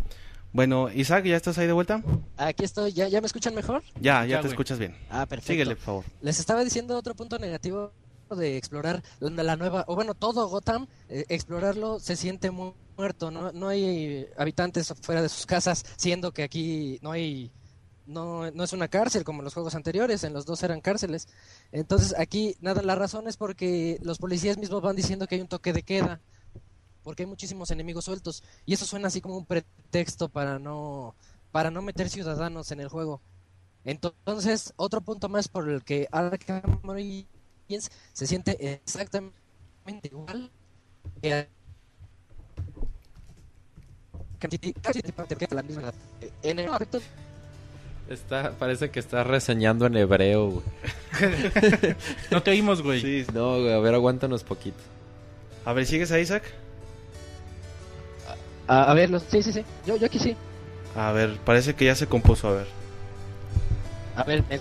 Bueno, 0.52 0.90
Isaac, 0.90 1.24
¿ya 1.26 1.36
estás 1.36 1.58
ahí 1.58 1.66
de 1.66 1.72
vuelta? 1.74 2.02
Aquí 2.38 2.64
estoy, 2.64 2.92
¿ya, 2.92 3.08
ya 3.08 3.20
me 3.20 3.26
escuchan 3.26 3.54
mejor? 3.54 3.82
Ya, 4.00 4.22
ya, 4.24 4.26
Ya, 4.26 4.36
te 4.38 4.42
güey. 4.42 4.52
escuchas 4.52 4.78
bien. 4.78 4.96
Ah, 5.10 5.26
perfecto. 5.26 5.52
Síguele, 5.52 5.76
por 5.76 5.84
favor. 5.84 6.04
Les 6.22 6.38
estaba 6.38 6.64
diciendo 6.64 6.96
otro 6.96 7.14
punto 7.14 7.38
negativo 7.38 7.92
de 8.30 8.56
explorar 8.56 9.02
la, 9.20 9.42
la 9.42 9.56
nueva, 9.56 9.84
o 9.86 9.94
bueno, 9.94 10.14
todo 10.14 10.48
Gotham, 10.48 10.86
eh, 11.08 11.24
explorarlo 11.28 12.00
se 12.00 12.16
siente 12.16 12.50
mu- 12.50 12.72
muerto, 12.96 13.30
¿no? 13.30 13.52
No 13.52 13.68
hay 13.68 14.26
habitantes 14.38 14.92
fuera 15.02 15.20
de 15.22 15.28
sus 15.28 15.44
casas, 15.46 15.84
siendo 15.96 16.32
que 16.32 16.42
aquí 16.42 16.98
no 17.02 17.12
hay, 17.12 17.52
no, 18.06 18.50
no 18.50 18.64
es 18.64 18.72
una 18.72 18.88
cárcel 18.88 19.22
como 19.24 19.40
en 19.40 19.44
los 19.44 19.54
juegos 19.54 19.74
anteriores, 19.74 20.24
en 20.24 20.32
los 20.32 20.46
dos 20.46 20.62
eran 20.62 20.80
cárceles. 20.80 21.28
Entonces 21.70 22.14
aquí, 22.18 22.56
nada, 22.60 22.80
la 22.82 22.94
razón 22.94 23.28
es 23.28 23.36
porque 23.36 23.98
los 24.02 24.18
policías 24.18 24.56
mismos 24.56 24.80
van 24.82 24.96
diciendo 24.96 25.26
que 25.26 25.34
hay 25.36 25.42
un 25.42 25.48
toque 25.48 25.72
de 25.74 25.82
queda, 25.82 26.20
porque 27.06 27.22
hay 27.22 27.28
muchísimos 27.28 27.70
enemigos 27.70 28.04
sueltos, 28.04 28.42
y 28.64 28.74
eso 28.74 28.84
suena 28.84 29.06
así 29.06 29.20
como 29.20 29.36
un 29.36 29.46
pretexto 29.46 30.28
para 30.28 30.58
no, 30.58 31.14
para 31.52 31.70
no 31.70 31.80
meter 31.80 32.08
ciudadanos 32.08 32.72
en 32.72 32.80
el 32.80 32.88
juego. 32.88 33.20
Entonces, 33.84 34.74
otro 34.74 35.00
punto 35.02 35.28
más 35.28 35.46
por 35.46 35.70
el 35.70 35.84
que 35.84 36.08
Arkham 36.10 36.80
Origins 36.82 37.92
se 38.12 38.26
siente 38.26 38.74
exactamente 38.74 39.38
igual 40.02 40.50
que 41.20 41.46
te 44.40 45.54
la 45.54 45.62
misma 45.62 45.82
edad. 45.82 45.94
En 46.42 46.58
el 46.58 46.68
Está, 48.10 48.50
parece 48.58 48.90
que 48.90 48.98
está 48.98 49.22
reseñando 49.22 49.86
en 49.86 49.96
hebreo, 49.96 50.50
güey. 50.50 50.66
No 52.32 52.42
te 52.42 52.50
oímos, 52.50 52.82
güey. 52.82 53.00
Sí. 53.00 53.24
No, 53.32 53.60
güey, 53.60 53.72
a 53.72 53.78
ver, 53.78 53.94
aguántanos 53.94 54.42
poquito. 54.42 54.78
A 55.64 55.72
ver, 55.72 55.86
¿sigues 55.86 56.10
a 56.10 56.18
Isaac? 56.18 56.65
A, 58.68 58.90
a 58.90 58.94
ver, 58.94 59.10
los, 59.10 59.22
sí, 59.22 59.42
sí, 59.42 59.52
sí. 59.52 59.64
Yo, 59.86 59.96
yo 59.96 60.06
aquí 60.06 60.18
sí. 60.18 60.36
A 60.96 61.12
ver, 61.12 61.36
parece 61.44 61.74
que 61.74 61.84
ya 61.84 61.94
se 61.94 62.06
compuso, 62.06 62.48
a 62.48 62.52
ver. 62.52 62.66
A 64.16 64.24
ver, 64.24 64.42
¿me? 64.48 64.58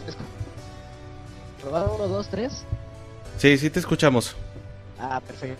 ¿Probar 1.61 1.87
uno, 1.95 2.07
dos, 2.07 2.27
tres? 2.27 2.63
Sí, 3.37 3.57
sí 3.57 3.69
te 3.69 3.79
escuchamos. 3.79 4.35
Ah, 4.99 5.21
perfecto. 5.25 5.57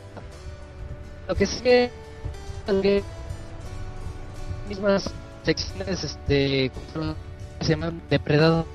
Lo 1.28 1.36
que 1.36 1.46
sí 1.46 1.62
que... 1.62 1.92
mismas 4.70 5.10
secciones, 5.44 6.04
este... 6.04 6.72
¿cómo 6.94 7.16
se 7.62 7.70
llaman? 7.70 8.02
Depredado. 8.10 8.66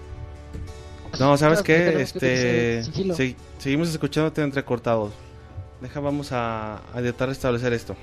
No, 1.18 1.36
¿sabes 1.36 1.62
qué? 1.62 2.00
Este, 2.02 2.84
sigilo. 2.84 3.14
se- 3.14 3.36
seguimos 3.58 3.88
escuchándote 3.90 4.42
entrecortados. 4.42 5.12
Deja, 5.80 6.00
vamos 6.00 6.30
a, 6.32 6.76
a 6.94 6.98
intentar 6.98 7.28
restablecer 7.28 7.72
esto. 7.72 7.96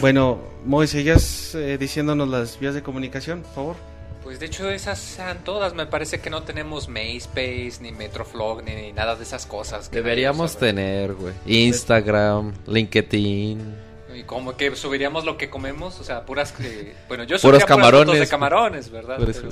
Bueno, 0.00 0.38
Moy, 0.64 0.86
¿seguías 0.86 1.54
eh, 1.54 1.76
diciéndonos 1.78 2.28
las 2.28 2.58
vías 2.58 2.74
de 2.74 2.82
comunicación, 2.82 3.42
por 3.42 3.52
favor? 3.54 3.76
Pues 4.22 4.38
de 4.38 4.46
hecho 4.46 4.68
esas 4.70 4.98
sean 4.98 5.38
todas. 5.44 5.74
Me 5.74 5.86
parece 5.86 6.20
que 6.20 6.28
no 6.30 6.42
tenemos 6.42 6.88
MySpace, 6.88 7.74
ni 7.80 7.90
Metroflog, 7.92 8.62
ni, 8.62 8.74
ni 8.74 8.92
nada 8.92 9.16
de 9.16 9.22
esas 9.22 9.46
cosas. 9.46 9.88
que 9.88 9.96
Deberíamos 9.96 10.56
tener, 10.58 11.14
güey. 11.14 11.32
Instagram, 11.46 12.52
LinkedIn. 12.66 13.90
Y 14.14 14.22
como 14.24 14.56
que 14.56 14.74
subiríamos 14.76 15.24
lo 15.24 15.36
que 15.38 15.48
comemos, 15.48 15.98
o 16.00 16.04
sea, 16.04 16.26
puras... 16.26 16.52
que- 16.52 16.94
bueno, 17.08 17.24
yo 17.24 17.36
Puros 17.36 17.40
subiría 17.42 17.60
puras 17.60 17.64
camarones. 17.66 18.06
fotos 18.06 18.20
de 18.20 18.26
camarones, 18.28 18.90
¿verdad? 18.90 19.16
Pero- 19.18 19.48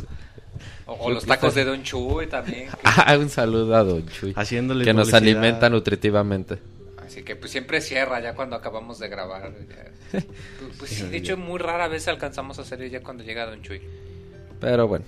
o, 0.86 0.92
o 0.94 1.10
los 1.10 1.24
tacos 1.24 1.55
de 1.55 1.64
Don 1.64 1.82
Chuy 1.82 2.26
también. 2.26 2.66
que- 2.70 2.76
Ah, 2.84 3.16
un 3.18 3.30
saludo 3.30 3.74
a 3.76 3.84
Don 3.84 4.06
Chuy. 4.09 4.32
Haciéndole 4.36 4.84
Que 4.84 4.92
nos 4.92 5.09
publicidad. 5.10 5.38
alimenta 5.42 5.70
nutritivamente. 5.70 6.59
Así 7.19 7.24
que 7.24 7.35
pues 7.35 7.51
siempre 7.51 7.81
cierra 7.81 8.20
ya 8.20 8.32
cuando 8.36 8.55
acabamos 8.55 9.01
de 9.01 9.09
grabar. 9.09 9.53
ya. 9.69 10.20
Pues, 10.61 10.77
pues, 10.78 10.90
sí, 10.93 11.03
de 11.09 11.16
hecho 11.16 11.36
muy 11.36 11.59
rara 11.59 11.89
vez 11.89 12.07
alcanzamos 12.07 12.61
a 12.61 12.65
salir 12.65 12.93
ya 12.93 13.03
cuando 13.03 13.24
llega 13.24 13.45
Don 13.45 13.61
Chuy. 13.61 13.81
Pero 14.61 14.86
bueno, 14.86 15.05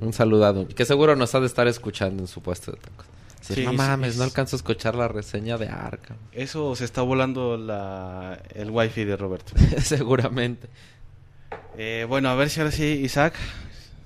un 0.00 0.12
saludo 0.12 0.44
a 0.46 0.52
Don 0.52 0.66
Que 0.66 0.84
seguro 0.84 1.14
nos 1.14 1.32
ha 1.36 1.40
de 1.40 1.46
estar 1.46 1.68
escuchando 1.68 2.20
en 2.24 2.26
su 2.26 2.42
puesto 2.42 2.72
de 2.72 2.78
tacos. 2.78 3.06
Sí, 3.42 3.54
Sí, 3.54 3.64
no 3.64 3.72
mames, 3.74 4.16
no 4.16 4.24
alcanzo 4.24 4.56
a 4.56 4.58
escuchar 4.58 4.96
la 4.96 5.06
reseña 5.06 5.56
de 5.56 5.68
Arkham. 5.68 6.16
Eso 6.32 6.74
se 6.74 6.84
está 6.84 7.02
volando 7.02 7.56
la, 7.56 8.42
el 8.54 8.70
wifi 8.70 9.04
de 9.04 9.16
Roberto. 9.16 9.52
Seguramente. 9.80 10.66
Eh, 11.78 12.06
bueno, 12.08 12.28
a 12.28 12.34
ver 12.34 12.50
si 12.50 12.58
ahora 12.58 12.72
sí, 12.72 12.84
Isaac, 13.04 13.34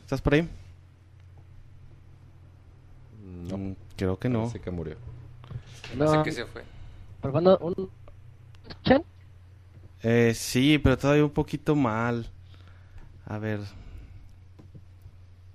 ¿estás 0.03 0.21
por 0.21 0.35
ahí? 0.35 0.47
No, 3.49 3.57
Mm, 3.57 3.77
creo 3.97 4.19
que 4.19 4.29
no. 4.29 4.41
parece 4.41 4.61
que 4.61 4.71
murió. 4.71 4.97
No 5.97 6.11
sé 6.11 6.17
No, 6.19 6.23
qué 6.23 6.33
se 6.33 6.45
fue. 6.45 6.63
Probando 7.27 7.59
un... 7.59 7.91
Eh, 10.03 10.33
sí, 10.35 10.79
pero 10.79 10.97
todavía 10.99 11.25
un 11.25 11.31
poquito 11.31 11.75
mal. 11.75 12.31
A 13.25 13.39
ver, 13.39 13.61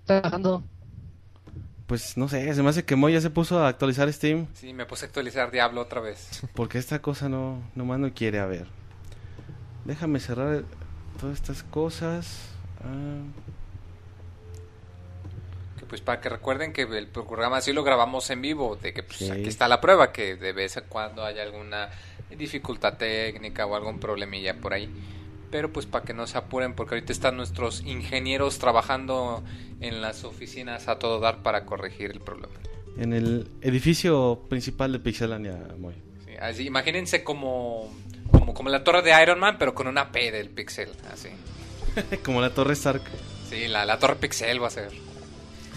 Está 0.01 0.21
bajando. 0.21 0.63
pues 1.87 2.17
no 2.17 2.27
sé, 2.27 2.53
se 2.53 2.63
me 2.63 2.69
hace 2.69 2.83
que 2.83 2.95
Moy 2.95 3.13
ya 3.13 3.21
se 3.21 3.29
puso 3.29 3.59
a 3.59 3.67
actualizar 3.67 4.11
Steam. 4.11 4.47
Sí, 4.53 4.73
me 4.73 4.85
puse 4.85 5.05
a 5.05 5.07
actualizar 5.07 5.51
Diablo 5.51 5.81
otra 5.81 6.01
vez. 6.01 6.41
Porque 6.55 6.77
esta 6.77 7.01
cosa 7.01 7.29
no, 7.29 7.61
nomás 7.75 7.99
no 7.99 8.13
quiere, 8.13 8.39
a 8.39 8.45
ver. 8.45 8.67
Déjame 9.85 10.19
cerrar 10.19 10.63
todas 11.19 11.35
estas 11.37 11.63
cosas. 11.63 12.49
Ah, 12.83 13.21
pues 15.91 15.99
para 16.01 16.21
que 16.21 16.29
recuerden 16.29 16.71
que 16.71 16.83
el 16.83 17.07
programa 17.07 17.59
sí 17.59 17.73
lo 17.73 17.83
grabamos 17.83 18.29
en 18.29 18.41
vivo, 18.41 18.77
de 18.81 18.93
que 18.93 19.03
pues 19.03 19.17
Sí. 19.17 19.29
aquí 19.29 19.49
está 19.49 19.67
la 19.67 19.81
prueba, 19.81 20.13
que 20.13 20.37
de 20.37 20.53
vez 20.53 20.77
en 20.77 20.85
cuando 20.87 21.25
haya 21.25 21.43
alguna 21.43 21.89
dificultad 22.29 22.93
técnica 22.97 23.65
o 23.65 23.75
algún 23.75 23.99
problemilla 23.99 24.55
por 24.55 24.73
ahí. 24.73 24.89
Pero 25.51 25.73
pues 25.73 25.85
para 25.85 26.05
que 26.05 26.13
no 26.13 26.27
se 26.27 26.37
apuren, 26.37 26.75
porque 26.75 26.95
ahorita 26.95 27.11
están 27.11 27.35
nuestros 27.35 27.81
ingenieros 27.81 28.57
trabajando 28.57 29.43
en 29.81 30.01
las 30.01 30.23
oficinas 30.23 30.87
a 30.87 30.97
todo 30.97 31.19
dar 31.19 31.43
para 31.43 31.65
corregir 31.65 32.11
el 32.11 32.21
problema. 32.21 32.53
en 32.97 33.11
el 33.11 33.49
edificio 33.61 34.45
principal 34.49 34.93
de 34.93 34.99
Pixelania, 34.99 35.57
Moy. 35.77 35.93
Sí, 36.25 36.31
así, 36.39 36.65
imagínense 36.67 37.21
como, 37.25 37.93
como, 38.31 38.53
como 38.53 38.69
la 38.69 38.83
torre 38.85 39.01
de 39.01 39.21
Iron 39.21 39.39
Man, 39.39 39.57
pero 39.59 39.73
con 39.75 39.87
una 39.87 40.09
P 40.13 40.31
del 40.31 40.49
pixel, 40.49 40.89
así. 41.11 41.29
Como 42.23 42.39
la 42.39 42.51
Torre 42.51 42.71
Stark. 42.73 43.01
Sí, 43.49 43.67
la, 43.67 43.83
la 43.83 43.99
torre 43.99 44.15
pixel 44.15 44.63
va 44.63 44.67
a 44.67 44.69
ser. 44.69 44.89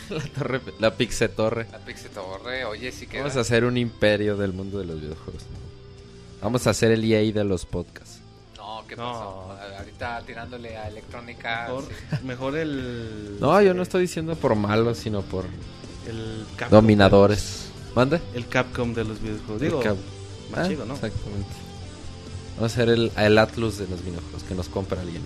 La 0.11 0.21
torre, 0.25 0.61
la 0.81 0.95
Pixe 0.97 1.29
Torre. 1.29 1.67
La 1.73 1.79
pixel 1.79 2.11
torre, 2.11 2.65
oye, 2.65 2.93
sí 2.93 3.07
que... 3.07 3.19
Vamos 3.19 3.37
a 3.37 3.41
hacer 3.41 3.65
un 3.65 3.77
imperio 3.77 4.37
del 4.37 4.53
mundo 4.53 4.79
de 4.79 4.85
los 4.85 5.01
videojuegos. 5.01 5.43
Vamos 6.43 6.67
a 6.67 6.71
hacer 6.71 6.91
el 6.93 7.05
EA 7.11 7.33
de 7.33 7.45
los 7.45 7.65
podcasts. 7.67 8.19
No, 8.57 8.85
¿qué 8.87 8.97
No. 8.97 9.03
pasó? 9.03 9.57
Ahorita 9.79 10.23
tirándole 10.27 10.77
a 10.77 10.89
electrónica. 10.89 11.67
Mejor, 11.69 11.85
sí. 11.89 12.17
mejor 12.27 12.57
el. 12.57 13.37
No, 13.41 13.61
yo 13.63 13.73
no 13.75 13.83
estoy 13.83 14.03
diciendo 14.03 14.35
por 14.37 14.55
malos, 14.55 14.99
sino 14.99 15.23
por 15.23 15.45
El 16.07 16.45
Capcom 16.57 16.71
dominadores. 16.81 17.69
¿Mande? 17.95 18.21
El 18.35 18.47
Capcom 18.49 18.93
de 18.93 19.05
los 19.05 19.21
videojuegos. 19.23 19.61
Digo, 19.63 19.79
El 19.79 19.85
Cap- 19.89 19.97
más 20.51 20.61
Ah, 20.61 20.69
chido, 20.69 20.85
¿no? 20.85 20.95
Exactamente. 20.95 21.49
Vamos 22.57 22.63
a 22.63 22.67
hacer 22.75 22.89
el, 22.91 23.11
el 23.17 23.39
Atlus 23.39 23.79
de 23.79 23.89
los 23.89 24.05
videojuegos 24.05 24.43
que 24.45 24.55
nos 24.55 24.69
compra 24.69 25.01
alguien. 25.01 25.23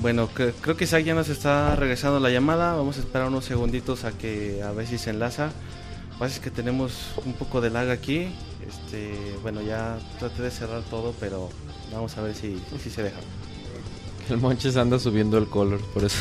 Bueno, 0.00 0.28
cre- 0.32 0.54
creo 0.60 0.76
que 0.76 0.84
Isaac 0.84 1.04
ya 1.04 1.14
nos 1.14 1.28
está 1.28 1.74
regresando 1.76 2.20
la 2.20 2.30
llamada. 2.30 2.74
Vamos 2.74 2.96
a 2.98 3.00
esperar 3.00 3.28
unos 3.28 3.44
segunditos 3.44 4.04
a 4.04 4.12
que 4.12 4.62
a 4.62 4.70
ver 4.72 4.86
si 4.86 4.96
se 4.98 5.10
enlaza. 5.10 5.46
Lo 5.46 6.12
que 6.14 6.18
pasa 6.20 6.34
es 6.34 6.40
que 6.40 6.50
tenemos 6.50 7.12
un 7.24 7.32
poco 7.32 7.60
de 7.60 7.70
lag 7.70 7.90
aquí. 7.90 8.28
Este, 8.66 9.14
bueno, 9.42 9.60
ya 9.62 9.98
traté 10.18 10.42
de 10.42 10.50
cerrar 10.50 10.82
todo, 10.82 11.14
pero 11.18 11.48
vamos 11.92 12.16
a 12.16 12.22
ver 12.22 12.34
si, 12.34 12.60
si 12.82 12.90
se 12.90 13.02
deja. 13.02 13.18
El 14.30 14.36
Monches 14.38 14.76
anda 14.76 14.98
subiendo 14.98 15.38
el 15.38 15.46
color, 15.48 15.80
por 15.94 16.04
eso. 16.04 16.18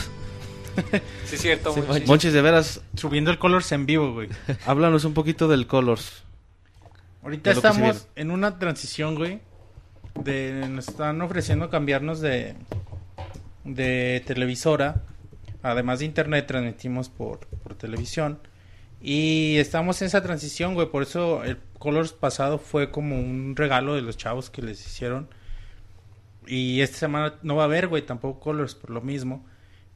Sí, 1.26 1.36
es 1.36 1.42
cierto. 1.42 1.74
Sí. 1.74 1.82
Monchi. 1.88 2.06
Monchis, 2.06 2.34
de 2.34 2.42
veras, 2.42 2.82
Subiendo 2.96 3.32
el 3.32 3.40
Colors 3.40 3.72
en 3.72 3.86
vivo, 3.88 4.14
güey. 4.14 4.30
háblanos 4.66 5.04
un 5.06 5.14
poquito 5.14 5.48
del 5.48 5.66
Colors. 5.68 6.24
Ahorita 7.24 7.50
De 7.50 7.56
estamos 7.56 8.08
en 8.16 8.32
una 8.32 8.60
transición, 8.60 9.16
güey. 9.16 9.40
De, 10.24 10.68
nos 10.70 10.88
están 10.88 11.20
ofreciendo 11.22 11.70
cambiarnos 11.72 12.22
de, 12.22 12.56
de 13.68 14.24
televisora 14.26 15.04
Además 15.64 16.00
de 16.00 16.06
internet, 16.06 16.48
transmitimos 16.48 17.10
por, 17.10 17.40
por 17.48 17.76
televisión. 17.76 18.40
Y 19.02 19.58
estamos 19.58 20.02
en 20.02 20.08
esa 20.08 20.24
transición, 20.24 20.74
güey. 20.76 20.88
Por 20.88 21.04
eso 21.04 21.44
el 21.44 21.58
Colors 21.78 22.14
pasado 22.14 22.58
fue 22.58 22.92
como 22.92 23.20
un 23.20 23.56
regalo 23.56 23.96
de 23.96 24.02
los 24.02 24.18
chavos 24.18 24.50
que 24.50 24.62
les 24.62 24.86
hicieron. 24.86 25.28
Y 26.46 26.82
esta 26.82 26.98
semana 26.98 27.36
no 27.44 27.56
va 27.56 27.64
a 27.64 27.66
haber, 27.66 27.88
güey, 27.88 28.06
tampoco 28.06 28.40
Colors 28.40 28.76
por 28.76 28.92
lo 28.92 29.02
mismo. 29.02 29.46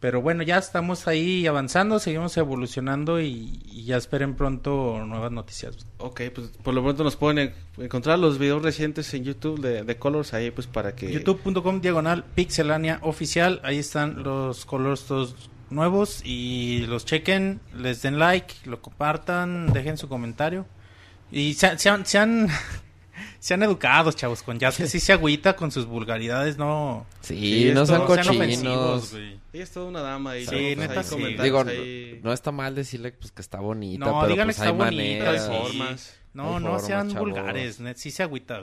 Pero 0.02 0.19
bueno, 0.22 0.41
ya 0.44 0.57
estamos 0.57 1.07
ahí 1.07 1.45
avanzando, 1.48 1.99
seguimos 1.99 2.36
evolucionando 2.36 3.22
y, 3.22 3.61
y 3.72 3.86
ya 3.86 3.95
esperen 3.98 4.34
pronto 4.36 5.06
nuevas 5.06 5.32
noticias. 5.32 5.78
Ok, 5.99 6.22
pues 6.36 6.48
por 6.64 6.73
lo 6.73 6.82
pronto 6.84 7.03
nos 7.03 7.15
pueden 7.15 7.38
en- 7.38 7.53
encontrar 7.86 8.18
los 8.19 8.38
videos 8.40 8.64
recientes 8.64 9.14
en 9.14 9.23
YouTube 9.23 9.61
de, 9.61 9.84
de 9.84 9.98
Colors 9.98 10.34
ahí 10.34 10.49
pues 10.52 10.65
para 10.68 10.95
que... 10.95 11.11
youtube.com 11.14 11.82
diagonal 11.82 12.26
pixelania 12.36 12.98
oficial 13.03 13.61
ahí 13.64 13.78
están 13.78 14.23
los 14.23 14.65
colores 14.65 15.03
todos 15.03 15.36
nuevos 15.69 16.22
y 16.26 16.86
los 16.88 17.06
chequen 17.06 17.61
les 17.78 18.02
den 18.02 18.18
like 18.19 18.56
lo 18.65 18.82
compartan 18.82 19.72
dejen 19.72 19.98
su 19.98 20.10
comentario 20.10 20.65
y 21.32 21.53
sean 21.53 21.78
sean 21.80 22.06
sean, 22.07 22.48
sean 23.43 23.63
educados 23.63 24.15
chavos 24.15 24.43
con 24.43 24.59
Jazz 24.59 24.77
que 24.77 24.85
sí 24.88 24.99
se 24.99 25.13
agüita 25.13 25.55
con 25.55 25.72
sus 25.72 25.85
vulgaridades 25.88 26.57
no 26.57 27.05
Sí, 27.22 27.65
Sí, 27.68 27.72
no 27.73 27.85
sean 27.88 28.05
cochinos. 28.05 29.11
güey. 29.11 29.39
Sí, 29.51 29.59
es 29.59 29.72
toda 29.72 29.88
una 29.88 30.01
dama 30.01 30.38
y 30.38 30.45
Sí, 30.45 30.76
neta, 30.77 31.01
sí. 31.03 31.15
Digo, 31.41 31.61
ahí 31.68 32.19
no 32.23 32.31
está 32.34 32.51
mal 32.51 32.76
decirle 32.76 33.11
pues 33.13 33.31
que 33.31 33.41
está 33.41 33.59
bonita, 33.59 34.05
No, 34.05 34.19
pero 34.22 34.34
díganle 34.34 34.53
pues 34.53 34.57
que 34.57 34.63
hay 34.63 34.69
está 34.72 34.85
bonita, 34.85 35.26
maneras. 35.26 35.45
sí. 35.45 35.51
formas. 35.51 36.13
no 36.34 36.43
Hay 36.43 36.53
no 36.55 36.61
formas, 36.61 36.85
sean 36.85 37.09
chavos. 37.09 37.23
vulgares 37.30 37.80
net, 37.80 37.97
sí 37.97 38.11
se 38.11 38.23
agüita. 38.23 38.61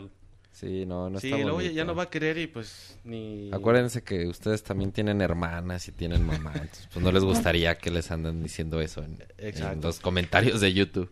Sí, 0.52 0.86
no, 0.86 1.09
no 1.10 1.20
Sí, 1.20 1.26
está 1.28 1.36
luego 1.38 1.59
ya, 1.60 1.64
bonito. 1.66 1.74
ya 1.74 1.84
no 1.84 1.94
va 1.94 2.02
a 2.05 2.10
querer 2.10 2.38
y 2.38 2.46
pues 2.48 2.98
ni... 3.05 3.50
Acuérdense 3.52 4.02
que 4.02 4.26
ustedes 4.26 4.62
también 4.64 4.90
tienen 4.92 5.20
hermanas 5.20 5.86
y 5.88 5.92
tienen 5.92 6.24
mamá, 6.26 6.50
entonces 6.55 6.88
pues 6.92 7.05
no 7.05 7.12
les 7.12 7.22
gustaría 7.24 7.78
que 7.78 7.90
les 7.92 8.10
anden 8.10 8.42
diciendo 8.42 8.80
eso 8.80 9.02
en, 9.05 9.24
en 9.38 9.80
los 9.80 10.00
comentarios 10.00 10.60
de 10.60 10.72
YouTube. 10.72 11.10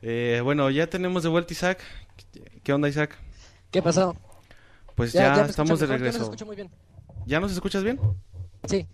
Eh, 0.00 0.40
bueno, 0.44 0.70
ya 0.70 0.86
tenemos 0.86 1.22
de 1.24 1.28
vuelta 1.28 1.52
Isaac. 1.52 1.80
¿Qué 2.62 2.72
onda 2.72 2.88
Isaac? 2.88 3.16
¿Qué 3.70 3.82
pasó? 3.82 4.16
Pues 4.94 5.12
ya, 5.12 5.20
me 5.20 5.26
escuchan 5.28 5.50
estamos 5.50 5.80
de 5.80 5.86
regreso. 5.86 6.22
escucho 6.22 6.46
muy 6.46 6.56
bien. 6.56 6.70
¿Ya 7.26 7.40
nos 7.40 7.52
escuchas 7.52 7.82
bien? 7.84 8.00
Sí. 8.66 8.86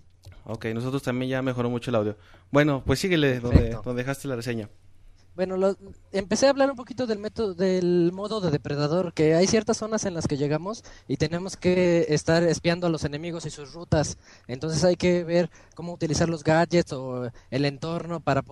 Ok, 0.44 0.66
nosotros 0.66 1.02
también 1.02 1.30
ya 1.30 1.42
mejoró 1.42 1.70
mucho 1.70 1.90
el 1.90 1.94
audio. 1.96 2.16
Bueno, 2.50 2.82
pues 2.84 2.98
síguele 2.98 3.40
donde, 3.40 3.70
donde 3.70 4.02
dejaste 4.02 4.28
la 4.28 4.36
reseña. 4.36 4.68
Bueno, 5.34 5.56
lo- 5.56 5.76
empecé 6.12 6.46
a 6.46 6.50
hablar 6.50 6.70
un 6.70 6.76
poquito 6.76 7.06
del 7.08 7.18
método, 7.18 7.54
del 7.54 8.12
modo 8.12 8.40
de 8.40 8.50
depredador, 8.52 9.12
que 9.14 9.34
hay 9.34 9.46
ciertas 9.48 9.78
zonas 9.78 10.04
en 10.04 10.14
las 10.14 10.28
que 10.28 10.36
llegamos 10.36 10.84
y 11.08 11.16
tenemos 11.16 11.56
que 11.56 12.06
estar 12.10 12.42
espiando 12.44 12.86
a 12.86 12.90
los 12.90 13.04
enemigos 13.04 13.44
y 13.46 13.50
sus 13.50 13.72
rutas. 13.72 14.16
Entonces 14.46 14.84
hay 14.84 14.94
que 14.96 15.24
ver 15.24 15.50
cómo 15.74 15.92
utilizar 15.92 16.28
los 16.28 16.44
gadgets 16.44 16.92
o 16.92 17.30
el 17.50 17.64
entorno 17.64 18.20
para 18.20 18.42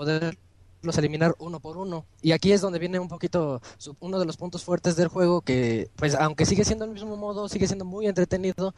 poderlos 0.82 0.98
eliminar 0.98 1.34
uno 1.38 1.60
por 1.60 1.76
uno. 1.76 2.04
Y 2.20 2.32
aquí 2.32 2.52
es 2.52 2.60
donde 2.60 2.78
viene 2.78 2.98
un 2.98 3.08
poquito 3.08 3.62
uno 4.00 4.18
de 4.18 4.26
los 4.26 4.36
puntos 4.36 4.64
fuertes 4.64 4.96
del 4.96 5.08
juego, 5.08 5.40
que 5.40 5.88
pues 5.96 6.14
aunque 6.14 6.44
sigue 6.44 6.64
siendo 6.64 6.84
el 6.84 6.90
mismo 6.90 7.16
modo, 7.16 7.48
sigue 7.48 7.66
siendo 7.66 7.84
muy 7.84 8.06
entretenido. 8.06 8.74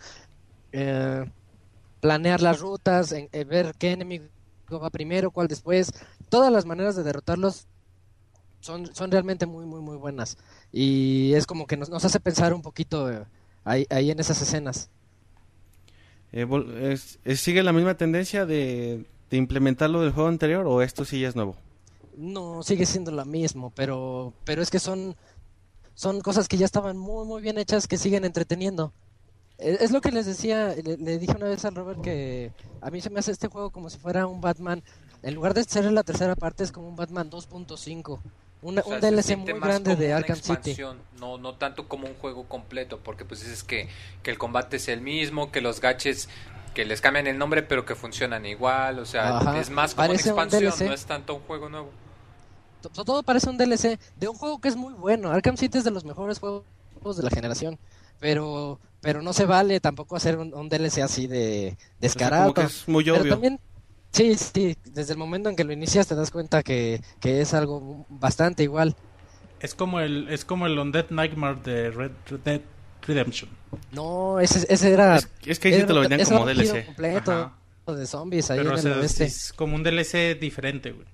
eh, 0.73 1.25
planear 2.01 2.43
las 2.43 2.61
rutas, 2.61 3.13
eh, 3.13 3.45
ver 3.45 3.75
qué 3.79 3.93
enemigo 3.93 4.27
va 4.71 4.91
primero, 4.91 5.31
cuál 5.31 5.49
después. 5.49 5.93
Todas 6.29 6.53
las 6.53 6.67
maneras 6.67 6.97
de 6.97 7.03
derrotarlos 7.03 7.67
son, 8.61 8.95
son 8.95 9.11
realmente 9.11 9.47
muy, 9.47 9.65
muy, 9.65 9.81
muy 9.81 9.97
buenas. 9.97 10.37
Y 10.73 11.33
es 11.35 11.47
como 11.47 11.67
que 11.67 11.79
nos, 11.79 11.91
hace 11.91 12.21
pensar 12.21 12.53
un 12.53 12.61
poquito 12.61 13.11
eh, 13.11 13.25
ahí, 13.65 13.87
ahí 13.89 14.11
en 14.11 14.21
esas 14.21 14.43
escenas. 14.43 14.91
Eh, 16.33 16.99
¿Sigue 17.37 17.63
la 17.63 17.73
misma 17.73 17.95
tendencia 17.95 18.45
de, 18.45 19.07
de 19.31 19.37
implementarlo 19.37 20.03
del 20.03 20.13
juego 20.13 20.29
anterior 20.29 20.67
o 20.67 20.83
esto 20.83 21.07
sí 21.07 21.21
ya 21.21 21.29
es 21.29 21.37
nuevo? 21.37 21.57
No, 22.17 22.63
sigue 22.63 22.87
siendo 22.87 23.11
lo 23.11 23.25
mismo, 23.25 23.73
pero, 23.75 24.33
pero 24.45 24.63
es 24.63 24.71
que 24.71 24.79
son, 24.79 25.17
son 25.95 26.21
cosas 26.21 26.49
que 26.49 26.57
ya 26.57 26.65
estaban 26.67 26.97
muy, 26.97 27.27
muy 27.27 27.43
bien 27.43 27.59
hechas 27.59 27.89
que 27.89 27.97
siguen 27.99 28.25
entreteniendo. 28.25 28.93
Eh, 29.59 29.79
Es 29.81 29.91
lo 29.91 30.01
que 30.01 30.13
les 30.13 30.27
decía, 30.27 30.75
le, 30.83 30.97
le 30.97 31.19
dije 31.19 31.35
una 31.37 31.47
vez 31.47 31.65
al 31.65 31.75
Robert 31.75 32.01
que 32.01 32.53
a 32.81 32.91
mí 32.91 33.01
se 33.01 33.11
me 33.11 33.19
hace 33.21 33.33
este 33.33 33.49
juego 33.49 33.71
como 33.71 33.91
si 33.91 33.99
fuera 33.99 34.27
un 34.27 34.41
Batman. 34.41 34.83
En 35.23 35.35
lugar 35.35 35.55
de 35.55 35.65
ser 35.65 35.91
la 35.91 36.03
tercera 36.03 36.37
parte, 36.37 36.65
es 36.65 36.71
como 36.73 36.89
un 36.89 36.97
Batman 36.97 37.31
2.5. 37.31 38.21
Una- 38.63 38.81
O 38.83 38.85
sea, 38.85 38.95
un 38.95 39.01
DLC 39.01 39.37
muy 39.37 39.53
grande 39.61 39.97
de 39.97 40.13
Arkham 40.13 40.37
City. 40.37 40.53
expansión, 40.53 40.99
No, 41.19 41.39
no 41.39 41.55
tanto 41.55 41.89
como 41.89 42.07
un 42.07 42.15
juego 42.15 42.45
completo, 42.49 43.01
porque 43.03 43.25
pues 43.25 43.41
dices 43.41 43.63
que, 43.65 43.89
que 44.23 44.31
el 44.31 44.39
combate 44.39 44.77
es 44.77 44.89
el 44.89 45.01
mismo, 45.01 45.51
que 45.51 45.61
los 45.61 45.81
gaches 45.81 46.29
que 46.75 46.85
les 46.85 47.01
cambian 47.01 47.27
el 47.29 47.39
nombre 47.39 47.63
pero 47.63 47.85
que 47.85 47.95
funcionan 47.95 48.45
igual, 48.47 48.99
o 48.99 49.07
sea, 49.07 49.37
Ajá, 49.39 49.61
es 49.61 49.71
más 49.71 49.95
como 49.95 50.07
una 50.07 50.15
parece 50.15 50.29
expansión, 50.31 50.89
no 50.89 50.93
es 50.95 51.05
tanto 51.07 51.35
un 51.37 51.43
juego 51.43 51.69
nuevo. 51.69 51.91
To- 52.91 53.05
Todo 53.05 53.23
parece 53.23 53.49
un 53.51 53.57
DLC 53.59 53.99
de 54.17 54.29
un 54.29 54.35
juego 54.37 54.61
que 54.61 54.69
es 54.69 54.77
muy 54.77 54.95
bueno. 54.95 55.31
Arkham 55.31 55.57
City 55.57 55.79
es 55.79 55.85
de 55.85 55.91
los 55.91 56.05
mejores 56.05 56.39
juegos 56.39 56.65
de 57.17 57.23
la 57.23 57.31
generación. 57.31 57.79
Pero 58.21 58.79
pero 59.01 59.21
no 59.21 59.33
se 59.35 59.45
vale 59.45 59.81
tampoco 59.81 60.17
hacer 60.17 60.39
un, 60.39 60.55
un 60.55 60.69
DLC 60.69 60.99
así 61.03 61.27
de 61.27 61.77
descarado. 62.01 62.55
como 62.55 62.67
que 62.69 62.73
es 62.73 62.89
muy 62.89 63.05
Pero 63.05 63.21
obvio. 63.21 63.33
también, 63.35 63.61
sí, 64.13 64.35
sí, 64.35 64.77
desde 64.87 65.13
el 65.13 65.19
momento 65.19 65.51
en 65.51 65.57
que 65.57 65.65
lo 65.65 65.73
inicias 65.75 66.07
te 66.07 66.15
das 66.15 66.31
cuenta 66.31 66.63
que, 66.63 67.03
que 67.21 67.43
es 67.43 67.53
algo 67.53 68.07
bastante 68.09 68.63
igual. 68.63 68.97
es 69.61 69.75
como 69.75 70.01
el 70.01 70.29
es 70.31 70.47
como 70.47 70.67
el 70.67 70.79
Undead 70.79 71.11
Nightmare 71.11 71.59
de 71.63 71.91
Red 71.91 72.13
Red 72.31 72.41
Dead 72.45 72.61
Redemption 73.07 73.51
No, 73.93 74.41
ese, 74.41 74.65
ese 74.73 74.91
era... 74.91 75.17
Es, 75.17 75.29
es 75.45 75.59
que 75.59 75.69
ahí 75.69 75.75
sí 75.75 75.79
era 75.81 75.87
te 75.89 75.93
lo 75.93 76.01
vendían 76.01 76.25
como 76.27 76.47
DLC. 76.47 76.87
completo 76.87 77.33
Ajá. 77.87 77.93
de 77.95 78.07
zombies 78.07 78.51
ahí 78.51 78.59
pero 78.61 78.71
en 78.71 78.75
o 78.75 78.79
el 78.79 78.83
sea, 78.83 78.97
oeste. 79.01 79.25
es 79.25 79.53
como 79.53 79.75
un 79.77 79.83
DLC 79.83 80.39
diferente 80.41 80.93
güey 80.93 81.07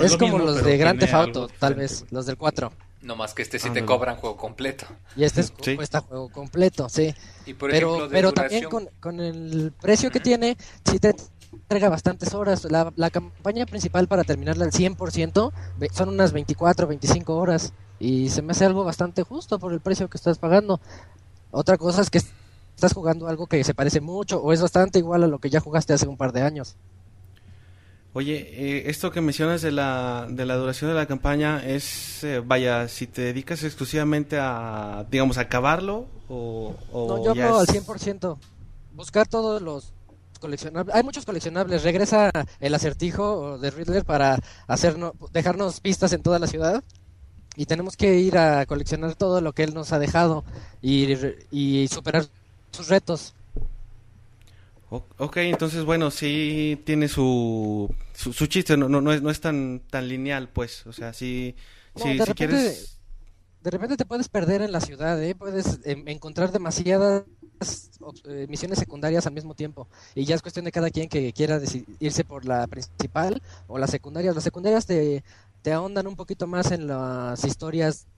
Es 0.00 0.12
lo 0.12 0.18
como 0.18 0.38
mismo, 0.38 0.46
los 0.52 0.64
de 0.64 0.76
Grand 0.78 0.98
Theft 0.98 1.14
Auto, 1.14 1.48
tal 1.58 1.74
vez, 1.74 2.04
los 2.10 2.26
del 2.26 2.36
4. 2.36 2.72
No 3.02 3.16
más 3.16 3.34
que 3.34 3.42
este 3.42 3.58
sí 3.58 3.68
te 3.70 3.84
cobran 3.84 4.16
juego 4.16 4.36
completo. 4.36 4.86
Y 5.16 5.24
este 5.24 5.40
es, 5.40 5.52
Sí. 5.62 5.74
cuesta 5.76 6.00
juego 6.00 6.28
completo, 6.30 6.88
sí. 6.88 7.14
Y 7.46 7.54
por 7.54 7.70
pero 7.70 7.88
ejemplo, 7.88 8.08
de 8.08 8.12
pero 8.14 8.30
duración, 8.30 8.62
también 8.70 8.88
con, 9.00 9.00
con 9.00 9.20
el 9.20 9.72
precio 9.80 10.10
que 10.10 10.20
tiene, 10.20 10.56
sí 10.88 10.98
te 11.00 11.14
entrega 11.52 11.88
bastantes 11.88 12.32
horas. 12.32 12.64
La, 12.70 12.92
la 12.96 13.10
campaña 13.10 13.66
principal 13.66 14.06
para 14.06 14.22
terminarla 14.24 14.64
al 14.64 14.70
100% 14.70 15.52
ve- 15.78 15.88
son 15.92 16.10
unas 16.10 16.32
24, 16.32 16.86
25 16.86 17.36
horas. 17.36 17.72
Y 17.98 18.30
se 18.30 18.40
me 18.40 18.52
hace 18.52 18.64
algo 18.64 18.84
bastante 18.84 19.22
justo 19.24 19.58
por 19.58 19.72
el 19.72 19.80
precio 19.80 20.08
que 20.08 20.16
estás 20.16 20.38
pagando. 20.38 20.80
Otra 21.50 21.76
cosa 21.78 22.02
es 22.02 22.08
que 22.10 22.18
estás 22.18 22.94
jugando 22.94 23.26
algo 23.28 23.46
que 23.46 23.62
se 23.64 23.74
parece 23.74 24.00
mucho 24.00 24.40
o 24.40 24.52
es 24.52 24.62
bastante 24.62 24.98
igual 25.00 25.24
a 25.24 25.26
lo 25.26 25.38
que 25.40 25.50
ya 25.50 25.60
jugaste 25.60 25.92
hace 25.92 26.06
un 26.08 26.16
par 26.16 26.32
de 26.32 26.42
años. 26.42 26.76
Oye, 28.14 28.36
eh, 28.52 28.90
esto 28.90 29.10
que 29.10 29.20
mencionas 29.22 29.62
de 29.62 29.72
la, 29.72 30.26
de 30.28 30.44
la 30.44 30.56
duración 30.56 30.90
de 30.90 30.96
la 30.96 31.06
campaña 31.06 31.64
es, 31.64 32.22
eh, 32.24 32.40
vaya, 32.44 32.86
si 32.88 33.06
te 33.06 33.22
dedicas 33.22 33.62
exclusivamente 33.64 34.36
a, 34.38 35.06
digamos, 35.10 35.38
a 35.38 35.42
acabarlo 35.42 36.06
o, 36.28 36.74
o 36.92 37.08
No, 37.08 37.24
yo 37.24 37.34
ya 37.34 37.48
al 37.58 37.64
es- 37.64 37.70
100%. 37.70 38.36
Buscar 38.94 39.26
todos 39.26 39.62
los 39.62 39.94
coleccionables. 40.40 40.94
Hay 40.94 41.02
muchos 41.02 41.24
coleccionables. 41.24 41.82
Regresa 41.84 42.30
el 42.60 42.74
acertijo 42.74 43.56
de 43.58 43.70
Riddler 43.70 44.04
para 44.04 44.38
hacernos, 44.66 45.12
dejarnos 45.32 45.80
pistas 45.80 46.12
en 46.12 46.22
toda 46.22 46.38
la 46.38 46.46
ciudad. 46.48 46.84
Y 47.56 47.64
tenemos 47.66 47.96
que 47.96 48.18
ir 48.18 48.36
a 48.36 48.66
coleccionar 48.66 49.14
todo 49.14 49.40
lo 49.40 49.52
que 49.54 49.62
él 49.62 49.72
nos 49.72 49.92
ha 49.92 49.98
dejado 49.98 50.44
y, 50.82 51.06
y 51.50 51.88
superar 51.88 52.26
sus 52.72 52.88
retos. 52.88 53.34
Ok, 55.18 55.36
entonces, 55.38 55.84
bueno, 55.84 56.10
sí 56.10 56.80
tiene 56.84 57.08
su, 57.08 57.92
su, 58.14 58.32
su 58.32 58.46
chiste, 58.46 58.76
no, 58.76 58.88
no, 58.88 59.00
no 59.00 59.12
es, 59.12 59.22
no 59.22 59.30
es 59.30 59.40
tan, 59.40 59.80
tan 59.90 60.08
lineal, 60.08 60.48
pues, 60.50 60.86
o 60.86 60.92
sea, 60.92 61.12
sí, 61.12 61.54
No, 61.94 62.02
sí, 62.02 62.08
de 62.08 62.14
si 62.14 62.18
repente- 62.20 62.34
quieres... 62.34 62.98
De 63.62 63.70
repente 63.70 63.96
te 63.96 64.04
puedes 64.04 64.28
perder 64.28 64.60
en 64.60 64.72
la 64.72 64.80
ciudad, 64.80 65.22
¿eh? 65.22 65.36
puedes 65.36 65.78
em, 65.84 66.08
encontrar 66.08 66.50
demasiadas 66.50 67.22
eh, 68.28 68.46
misiones 68.48 68.76
secundarias 68.76 69.24
al 69.28 69.34
mismo 69.34 69.54
tiempo. 69.54 69.86
Y 70.16 70.24
ya 70.24 70.34
es 70.34 70.42
cuestión 70.42 70.64
de 70.64 70.72
cada 70.72 70.90
quien 70.90 71.08
que 71.08 71.32
quiera 71.32 71.60
irse 72.00 72.24
por 72.24 72.44
la 72.44 72.66
principal 72.66 73.40
o 73.68 73.78
las 73.78 73.90
secundarias. 73.90 74.34
Las 74.34 74.42
secundarias 74.42 74.84
te, 74.84 75.22
te 75.62 75.72
ahondan 75.72 76.08
un 76.08 76.16
poquito 76.16 76.48
más 76.48 76.72
en 76.72 76.88
las 76.88 77.44
historias 77.44 78.08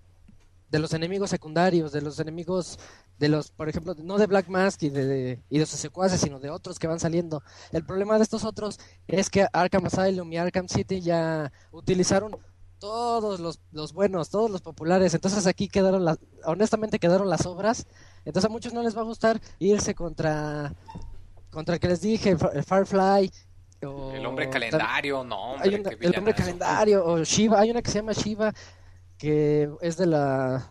de 0.75 0.81
los 0.81 0.93
enemigos 0.93 1.31
secundarios, 1.31 1.93
de 1.93 2.01
los 2.03 2.19
enemigos 2.19 2.81
de 3.21 3.29
los, 3.29 3.53
por 3.53 3.69
ejemplo, 3.69 3.95
no 3.97 4.19
de 4.19 4.27
Black 4.27 4.49
Mask 4.49 4.83
y 4.83 4.91
de, 4.91 5.07
de- 5.07 5.43
y 5.49 5.59
de 5.61 5.67
sus 5.67 5.79
secuaces, 5.79 6.21
sino 6.21 6.41
de 6.41 6.51
otros 6.51 6.81
que 6.81 6.89
van 6.89 6.99
saliendo. 6.99 7.45
El 7.71 7.85
problema 7.87 8.17
de 8.17 8.25
estos 8.25 8.45
otros 8.45 8.81
es 9.07 9.31
que 9.31 9.47
Arkham 9.53 9.87
Asylum 9.87 10.33
y 10.33 10.37
Arkham 10.37 10.67
City 10.69 11.01
ya 11.01 11.53
utilizaron 11.71 12.37
todos 12.81 13.39
los, 13.39 13.61
los 13.71 13.93
buenos, 13.93 14.31
todos 14.31 14.51
los 14.51 14.63
populares. 14.63 15.15
Entonces 15.15 15.47
aquí 15.47 15.69
quedaron 15.69 16.05
las, 16.05 16.19
honestamente 16.45 16.99
quedaron 16.99 17.31
las 17.31 17.47
obras. 17.47 17.87
Entonces 18.25 18.51
a 18.51 18.53
muchos 18.53 18.73
no 18.73 18.83
les 18.83 18.97
va 18.97 19.03
a 19.03 19.05
gustar 19.05 19.41
irse 19.61 19.95
contra, 19.95 20.75
contra 21.51 21.75
el 21.77 21.81
que 21.81 21.87
les 21.89 22.01
dije, 22.01 22.37
Fa- 22.37 22.51
Firefly. 22.51 23.31
o 23.87 24.11
el 24.13 24.27
hombre 24.27 24.51
calendario, 24.51 25.23
no, 25.23 25.53
hombre, 25.53 25.69
hay 25.71 25.81
una- 25.81 25.91
el 26.01 26.19
hombre 26.19 26.35
calendario 26.35 27.07
o 27.07 27.23
Shiva, 27.23 27.61
hay 27.61 27.71
una 27.71 27.81
que 27.81 27.91
se 27.93 27.99
llama 28.01 28.13
Shiva 28.13 28.53
que 29.19 29.71
es 29.81 29.97
de 29.97 30.07
la 30.07 30.71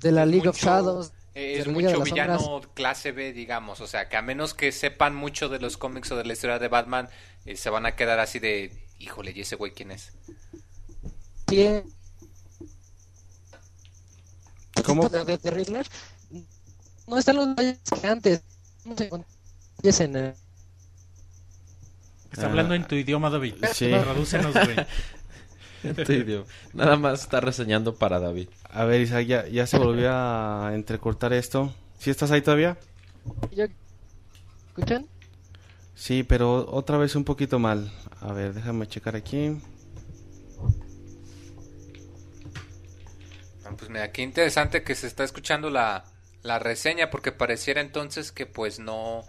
de 0.00 0.12
la 0.12 0.24
Es 0.24 0.28
League 0.30 0.48
of 0.48 0.56
Shadows. 0.58 1.12
Eh, 1.34 1.58
Es 1.60 1.66
mucho 1.68 2.00
villano 2.02 2.60
clase 2.74 3.12
B, 3.12 3.32
digamos. 3.32 3.80
O 3.80 3.86
sea, 3.86 4.08
que 4.08 4.16
a 4.16 4.22
menos 4.22 4.52
que 4.54 4.70
sepan 4.72 5.14
mucho 5.14 5.48
de 5.48 5.58
los 5.60 5.76
cómics 5.78 6.10
o 6.12 6.16
de 6.16 6.24
la 6.24 6.32
historia 6.34 6.58
de 6.58 6.68
Batman, 6.68 7.08
eh, 7.46 7.56
se 7.56 7.70
van 7.70 7.86
a 7.86 7.96
quedar 7.96 8.20
así 8.20 8.38
de, 8.38 8.70
híjole, 8.98 9.32
¿y 9.34 9.40
ese 9.40 9.56
güey 9.56 9.72
quién 9.72 9.92
es? 9.92 10.12
Tiene- 11.46 11.84
¿Cómo? 14.84 15.08
de, 15.08 15.24
de- 15.24 15.38
de 15.38 15.50
Riddler, 15.50 15.86
no 17.06 17.18
están 17.18 17.36
los 17.36 17.48
detalles 17.48 17.78
que 18.00 18.06
antes. 18.06 18.42
No 18.84 18.94
detalles 18.94 20.00
en 20.00 20.16
el- 20.16 20.34
Está 22.32 22.46
Ah. 22.46 22.50
hablando 22.50 22.74
en 22.74 22.86
tu 22.86 22.94
idioma, 22.94 23.28
David. 23.30 23.54
Sí. 23.74 23.88
Tradúcenos, 23.90 24.52
güey. 24.54 24.76
En 25.82 25.96
tu 26.02 26.12
idioma. 26.12 26.46
Nada 26.72 26.96
más 26.96 27.20
está 27.22 27.40
reseñando 27.40 27.96
para 27.96 28.20
David. 28.20 28.48
A 28.70 28.84
ver, 28.84 29.00
Isaac, 29.00 29.26
ya, 29.26 29.46
ya 29.48 29.66
se 29.66 29.78
volvió 29.78 30.10
a 30.12 30.70
entrecortar 30.74 31.32
esto. 31.32 31.74
¿Sí 31.98 32.10
estás 32.10 32.30
ahí 32.30 32.42
todavía? 32.42 32.78
¿Ya 33.50 33.68
¿Escuchan? 34.68 35.08
Sí, 35.94 36.22
pero 36.22 36.66
otra 36.70 36.98
vez 36.98 37.14
un 37.16 37.24
poquito 37.24 37.58
mal. 37.58 37.90
A 38.20 38.32
ver, 38.32 38.52
déjame 38.54 38.86
checar 38.88 39.16
aquí. 39.16 39.56
Ah, 43.64 43.74
Pues 43.76 43.90
mira, 43.90 44.12
qué 44.12 44.22
interesante 44.22 44.82
que 44.82 44.94
se 44.94 45.06
está 45.06 45.24
escuchando 45.24 45.70
la, 45.70 46.04
la 46.42 46.58
reseña, 46.58 47.10
porque 47.10 47.32
pareciera 47.32 47.80
entonces 47.80 48.32
que 48.32 48.46
pues 48.46 48.78
no... 48.78 49.24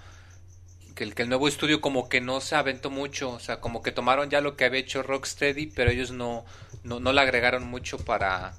Que 0.95 1.03
el, 1.03 1.15
que 1.15 1.23
el 1.23 1.29
nuevo 1.29 1.47
estudio 1.47 1.81
como 1.81 2.07
que 2.07 2.21
no 2.21 2.39
se 2.39 2.55
aventó 2.55 2.89
mucho, 2.91 3.31
o 3.31 3.39
sea, 3.39 3.59
como 3.59 3.81
que 3.81 3.91
tomaron 3.91 4.29
ya 4.29 4.41
lo 4.41 4.55
que 4.55 4.65
había 4.65 4.79
hecho 4.79 5.01
Rocksteady, 5.01 5.67
pero 5.67 5.89
ellos 5.89 6.11
no, 6.11 6.45
no, 6.83 6.99
no 6.99 7.11
le 7.13 7.21
agregaron 7.21 7.63
mucho 7.67 7.97
para, 7.97 8.53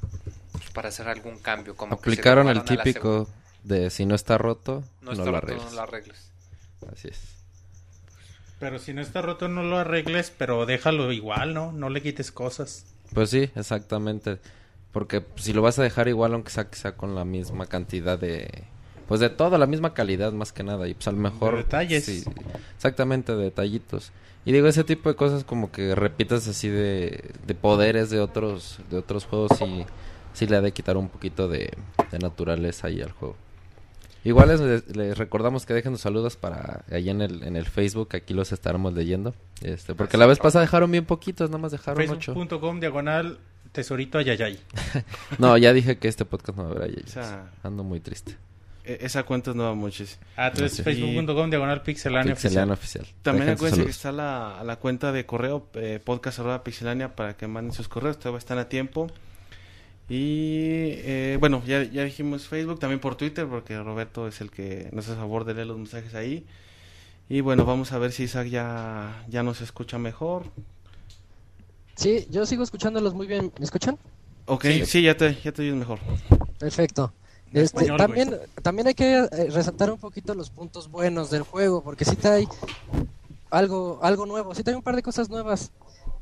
pues, 0.52 0.70
para 0.70 0.88
hacer 0.88 1.08
algún 1.08 1.38
cambio. 1.38 1.76
Como 1.76 1.94
Aplicaron 1.94 2.48
el 2.48 2.64
típico 2.64 3.28
de 3.62 3.90
si 3.90 4.04
no 4.04 4.14
está 4.14 4.36
roto, 4.36 4.82
no, 5.00 5.12
No, 5.12 5.12
está 5.12 5.24
lo 5.26 5.30
roto, 5.32 5.46
arregles. 5.46 5.64
no 5.70 5.76
lo 5.76 5.82
arregles. 5.82 6.30
Así 6.92 7.08
es. 7.08 7.20
Pero 8.58 8.78
si 8.78 8.94
no 8.94 9.00
está 9.02 9.20
roto, 9.22 9.48
no 9.48 9.62
lo 9.62 9.78
arregles, 9.78 10.32
pero 10.36 10.64
déjalo 10.66 11.12
igual, 11.12 11.54
¿no? 11.54 11.72
No 11.72 11.88
le 11.90 12.02
quites 12.02 12.32
cosas. 12.32 12.86
Pues 13.12 13.30
sí, 13.30 13.50
exactamente. 13.54 14.38
Porque 14.92 15.24
si 15.36 15.52
lo 15.52 15.60
vas 15.62 15.78
a 15.78 15.82
dejar 15.82 16.08
igual, 16.08 16.34
aunque 16.34 16.50
sea 16.50 16.68
que 16.70 16.76
sea 16.76 16.96
con 16.96 17.14
la 17.14 17.24
misma 17.24 17.66
cantidad 17.66 18.18
de... 18.18 18.64
Pues 19.08 19.20
de 19.20 19.28
todo, 19.30 19.58
la 19.58 19.66
misma 19.66 19.92
calidad 19.94 20.32
más 20.32 20.52
que 20.52 20.62
nada. 20.62 20.88
Y 20.88 20.94
pues 20.94 21.06
a 21.08 21.12
lo 21.12 21.18
mejor... 21.18 21.52
De 21.56 21.62
detalles. 21.64 22.04
sí, 22.04 22.24
exactamente, 22.76 23.34
de 23.36 23.44
detallitos. 23.44 24.12
Y 24.46 24.52
digo, 24.52 24.66
ese 24.66 24.84
tipo 24.84 25.08
de 25.08 25.16
cosas 25.16 25.44
como 25.44 25.70
que 25.72 25.94
repitas 25.94 26.46
así 26.48 26.68
de, 26.68 27.30
de 27.46 27.54
poderes 27.54 28.10
de 28.10 28.20
otros 28.20 28.78
de 28.90 28.98
otros 28.98 29.24
juegos 29.24 29.52
y 29.62 29.86
sí 30.34 30.46
le 30.46 30.56
ha 30.56 30.60
de 30.60 30.72
quitar 30.72 30.96
un 30.98 31.08
poquito 31.08 31.48
de, 31.48 31.72
de 32.10 32.18
naturaleza 32.18 32.88
ahí 32.88 33.00
al 33.00 33.12
juego. 33.12 33.36
Igual 34.22 34.48
les, 34.48 34.96
les 34.96 35.18
recordamos 35.18 35.66
que 35.66 35.74
dejen 35.74 35.92
los 35.92 36.00
saludos 36.02 36.36
para 36.36 36.84
allá 36.90 37.10
en 37.10 37.20
el, 37.22 37.42
en 37.42 37.56
el 37.56 37.66
Facebook, 37.66 38.08
aquí 38.14 38.32
los 38.34 38.52
estaremos 38.52 38.92
leyendo. 38.94 39.34
Este, 39.62 39.94
porque 39.94 40.16
la 40.16 40.24
vez 40.26 40.38
pasada 40.38 40.62
dejaron 40.64 40.90
bien 40.90 41.04
poquitos, 41.04 41.50
nada 41.50 41.58
más 41.60 41.72
dejaron 41.72 42.02
ocho. 42.10 42.32
Facebook.com 42.34 42.80
diagonal 42.80 43.38
tesorito 43.72 44.18
ayayay. 44.18 44.58
No, 45.38 45.56
ya 45.58 45.72
dije 45.74 45.96
que 45.98 46.08
este 46.08 46.24
podcast 46.24 46.56
no 46.58 46.64
habrá 46.66 46.86
ya. 46.86 47.02
O 47.04 47.08
sea- 47.08 47.50
Ando 47.62 47.82
muy 47.84 48.00
triste. 48.00 48.36
E- 48.84 48.98
esa 49.00 49.22
cuenta 49.22 49.50
es 49.50 49.56
nueva, 49.56 49.74
muchis. 49.74 50.18
Ah, 50.36 50.48
entonces 50.48 50.74
Sí. 50.76 50.82
Facebook.com 50.82 51.48
diagonal 51.50 51.82
pixelania 51.82 52.34
oficial. 52.34 52.70
oficial. 52.70 53.06
También 53.22 53.48
acuérdense 53.50 53.84
que 53.84 53.90
está 53.90 54.12
la, 54.12 54.62
la 54.64 54.76
cuenta 54.76 55.10
de 55.12 55.24
correo 55.26 55.68
eh, 55.74 56.00
podcast 56.04 56.38
arroba 56.40 56.62
pixelania 56.64 57.16
para 57.16 57.36
que 57.36 57.46
manden 57.46 57.72
sus 57.72 57.88
correos, 57.88 58.18
todavía 58.18 58.38
están 58.38 58.58
a 58.58 58.68
tiempo. 58.68 59.08
Y 60.08 61.00
eh, 61.02 61.38
bueno, 61.40 61.62
ya, 61.66 61.82
ya 61.82 62.04
dijimos 62.04 62.46
Facebook, 62.46 62.78
también 62.78 63.00
por 63.00 63.16
Twitter, 63.16 63.46
porque 63.46 63.78
Roberto 63.78 64.28
es 64.28 64.40
el 64.42 64.50
que 64.50 64.90
nos 64.92 65.08
hace 65.08 65.16
favor 65.16 65.44
de 65.44 65.54
leer 65.54 65.66
los 65.68 65.78
mensajes 65.78 66.14
ahí. 66.14 66.44
Y 67.30 67.40
bueno, 67.40 67.64
vamos 67.64 67.92
a 67.92 67.98
ver 67.98 68.12
si 68.12 68.24
Isaac 68.24 68.48
ya, 68.48 69.24
ya 69.28 69.42
nos 69.42 69.62
escucha 69.62 69.96
mejor. 69.98 70.44
Sí, 71.96 72.26
yo 72.30 72.44
sigo 72.44 72.62
escuchándolos 72.64 73.14
muy 73.14 73.26
bien. 73.26 73.50
¿Me 73.58 73.64
escuchan? 73.64 73.98
Ok, 74.46 74.66
sí, 74.84 75.00
ya, 75.00 75.16
te, 75.16 75.34
ya 75.42 75.52
te 75.52 75.62
oyes 75.62 75.74
mejor. 75.74 76.00
Perfecto. 76.58 77.14
Este, 77.54 77.84
español, 77.84 77.96
también, 77.98 78.38
también 78.62 78.88
hay 78.88 78.94
que 78.94 79.14
eh, 79.18 79.50
resaltar 79.50 79.90
un 79.90 79.98
poquito 79.98 80.34
los 80.34 80.50
puntos 80.50 80.90
buenos 80.90 81.30
del 81.30 81.42
juego, 81.42 81.82
porque 81.82 82.04
sí 82.04 82.16
trae 82.16 82.46
algo, 83.50 84.00
algo 84.02 84.26
nuevo, 84.26 84.54
sí 84.54 84.62
trae 84.64 84.76
un 84.76 84.82
par 84.82 84.96
de 84.96 85.02
cosas 85.02 85.30
nuevas, 85.30 85.70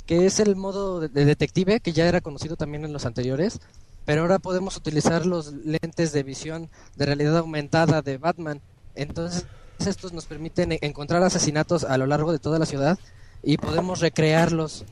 que 0.06 0.26
es 0.26 0.40
el 0.40 0.56
modo 0.56 1.00
de, 1.00 1.08
de 1.08 1.24
detective, 1.24 1.80
que 1.80 1.92
ya 1.92 2.06
era 2.06 2.20
conocido 2.20 2.56
también 2.56 2.84
en 2.84 2.92
los 2.92 3.06
anteriores, 3.06 3.60
pero 4.04 4.22
ahora 4.22 4.38
podemos 4.38 4.76
utilizar 4.76 5.26
los 5.26 5.52
lentes 5.52 6.12
de 6.12 6.22
visión 6.22 6.68
de 6.96 7.06
realidad 7.06 7.38
aumentada 7.38 8.02
de 8.02 8.18
Batman. 8.18 8.60
Entonces, 8.94 9.46
estos 9.78 10.12
nos 10.12 10.26
permiten 10.26 10.72
e- 10.72 10.78
encontrar 10.82 11.22
asesinatos 11.22 11.84
a 11.84 11.96
lo 11.98 12.06
largo 12.06 12.32
de 12.32 12.38
toda 12.38 12.58
la 12.58 12.66
ciudad 12.66 12.98
y 13.42 13.56
podemos 13.56 14.00
recrearlos 14.00 14.84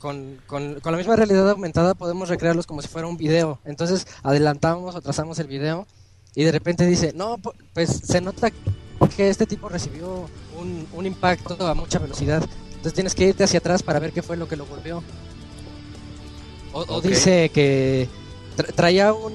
con, 0.00 0.38
con, 0.46 0.80
con 0.80 0.90
la 0.92 0.98
misma 0.98 1.14
realidad 1.14 1.48
aumentada 1.50 1.94
podemos 1.94 2.28
recrearlos 2.28 2.66
como 2.66 2.82
si 2.82 2.88
fuera 2.88 3.06
un 3.06 3.16
video. 3.16 3.60
Entonces 3.64 4.06
adelantamos 4.22 4.94
o 4.96 5.00
trazamos 5.00 5.38
el 5.38 5.46
video 5.46 5.86
y 6.34 6.42
de 6.44 6.52
repente 6.52 6.86
dice, 6.86 7.12
no, 7.14 7.36
pu- 7.38 7.52
pues 7.74 8.00
se 8.04 8.20
nota 8.20 8.50
que 9.16 9.28
este 9.28 9.46
tipo 9.46 9.68
recibió 9.68 10.28
un, 10.58 10.86
un 10.92 11.06
impacto 11.06 11.66
a 11.66 11.74
mucha 11.74 11.98
velocidad. 11.98 12.42
Entonces 12.70 12.94
tienes 12.94 13.14
que 13.14 13.26
irte 13.28 13.44
hacia 13.44 13.58
atrás 13.58 13.82
para 13.82 13.98
ver 14.00 14.12
qué 14.12 14.22
fue 14.22 14.36
lo 14.36 14.48
que 14.48 14.56
lo 14.56 14.64
volvió. 14.66 15.02
O, 16.72 16.80
o 16.80 16.96
Ok. 16.98 17.04
dice 17.04 17.50
que 17.50 18.08
tra- 18.56 18.72
traía 18.74 19.12
un, 19.12 19.34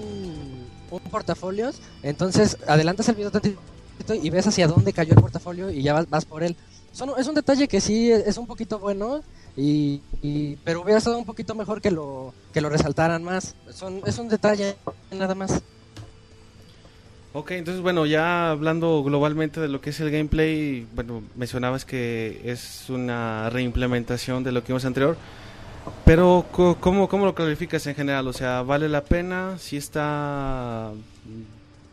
un 0.89 0.99
portafolios, 1.11 1.75
entonces 2.01 2.57
adelantas 2.67 3.07
el 3.09 3.15
video 3.15 3.31
tantito 3.31 3.59
y 4.21 4.29
ves 4.29 4.47
hacia 4.47 4.67
dónde 4.67 4.93
cayó 4.93 5.13
el 5.13 5.21
portafolio 5.21 5.69
y 5.69 5.81
ya 5.83 5.93
vas, 5.93 6.09
vas 6.09 6.25
por 6.25 6.43
él. 6.43 6.55
Son- 6.93 7.11
es 7.17 7.27
un 7.27 7.35
detalle 7.35 7.67
que 7.67 7.81
sí 7.81 8.09
es 8.11 8.37
un 8.37 8.47
poquito 8.47 8.79
bueno, 8.79 9.21
y, 9.57 10.01
y- 10.21 10.55
pero 10.63 10.81
hubiera 10.81 10.97
estado 10.97 11.17
un 11.17 11.25
poquito 11.25 11.55
mejor 11.55 11.81
que 11.81 11.91
lo 11.91 12.33
que 12.53 12.61
lo 12.61 12.69
resaltaran 12.69 13.23
más. 13.23 13.55
Son, 13.73 14.01
es 14.05 14.17
un 14.17 14.27
detalle 14.29 14.75
nada 15.11 15.35
más. 15.35 15.61
Ok, 17.33 17.51
entonces 17.51 17.81
bueno, 17.81 18.05
ya 18.05 18.51
hablando 18.51 19.03
globalmente 19.03 19.59
de 19.59 19.67
lo 19.67 19.81
que 19.81 19.89
es 19.89 19.99
el 19.99 20.09
gameplay, 20.09 20.87
bueno, 20.95 21.21
mencionabas 21.35 21.83
que 21.83 22.39
es 22.45 22.89
una 22.89 23.49
reimplementación 23.49 24.41
de 24.45 24.53
lo 24.53 24.61
que 24.61 24.67
vimos 24.69 24.85
anterior, 24.85 25.17
pero 26.05 26.45
co- 26.53 26.77
¿cómo, 26.79 27.09
cómo 27.09 27.25
lo 27.25 27.35
calificas 27.35 27.85
en 27.87 27.95
general? 27.95 28.25
O 28.29 28.33
sea, 28.33 28.61
¿vale 28.61 28.87
la 28.87 29.03
pena? 29.03 29.57
Si 29.59 29.75
está, 29.75 30.91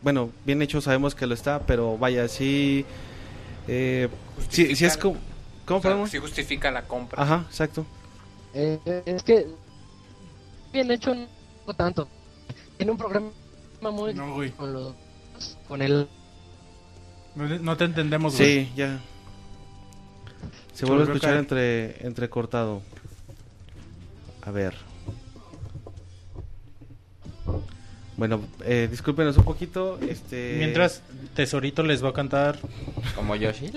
bueno, 0.01 0.29
bien 0.45 0.61
hecho 0.61 0.79
sabemos 0.79 1.13
que 1.13 1.27
lo 1.27 1.33
está, 1.33 1.59
pero 1.59 1.97
vaya, 1.97 2.29
sí, 2.29 2.85
eh, 3.67 4.07
sí, 4.49 4.77
sí 4.77 4.85
es 4.85 4.95
como, 4.97 5.17
¿cómo 5.65 5.79
O 5.79 5.81
sea, 5.81 5.91
podemos? 5.91 6.09
sí 6.11 6.17
justifica 6.19 6.71
la 6.71 6.83
compra. 6.87 7.21
Ajá, 7.21 7.45
exacto. 7.49 7.85
Eh, 8.53 8.79
es 9.05 9.23
que 9.23 9.47
bien 10.71 10.91
hecho 10.91 11.13
no 11.15 11.73
tanto. 11.73 12.07
Tiene 12.77 12.91
un 12.91 12.97
programa 12.97 13.29
muy 13.91 14.13
No, 14.13 14.33
güey. 14.35 14.51
con 14.51 14.73
los 14.73 14.93
con 15.67 15.81
el 15.81 16.07
No, 17.35 17.47
no 17.59 17.77
te 17.77 17.85
entendemos, 17.85 18.37
güey. 18.37 18.65
Sí, 18.65 18.71
ya. 18.75 18.99
Se 20.73 20.85
vuelve 20.85 21.03
a 21.03 21.05
escuchar 21.05 21.29
caer. 21.31 21.39
entre 21.39 22.07
entrecortado. 22.07 22.81
A 24.43 24.51
ver. 24.51 24.75
Bueno, 28.17 28.41
eh, 28.63 28.87
discúlpenos 28.89 29.37
un 29.37 29.43
poquito. 29.43 29.97
Este. 29.99 30.55
Mientras 30.59 31.01
Tesorito 31.35 31.81
les 31.83 32.03
va 32.03 32.09
a 32.09 32.13
cantar. 32.13 32.59
Como 33.15 33.35
Yoshi. 33.35 33.71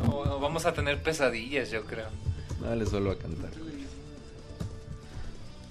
No, 0.00 0.38
vamos 0.40 0.64
a 0.66 0.72
tener 0.72 1.02
pesadillas, 1.02 1.70
yo 1.70 1.84
creo. 1.84 2.06
No 2.60 2.74
les 2.74 2.90
vuelvo 2.90 3.10
a 3.12 3.18
cantar. 3.18 3.50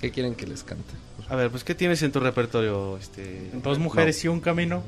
¿Qué 0.01 0.11
quieren 0.11 0.35
que 0.35 0.45
les 0.45 0.63
cante? 0.63 0.93
A 1.29 1.35
ver, 1.35 1.49
pues, 1.49 1.63
¿qué 1.63 1.73
tienes 1.75 2.01
en 2.03 2.11
tu 2.11 2.19
repertorio? 2.19 2.97
Este. 2.97 3.49
Dos 3.63 3.79
mujeres 3.79 4.23
y 4.23 4.27
un 4.27 4.39
camino. 4.39 4.83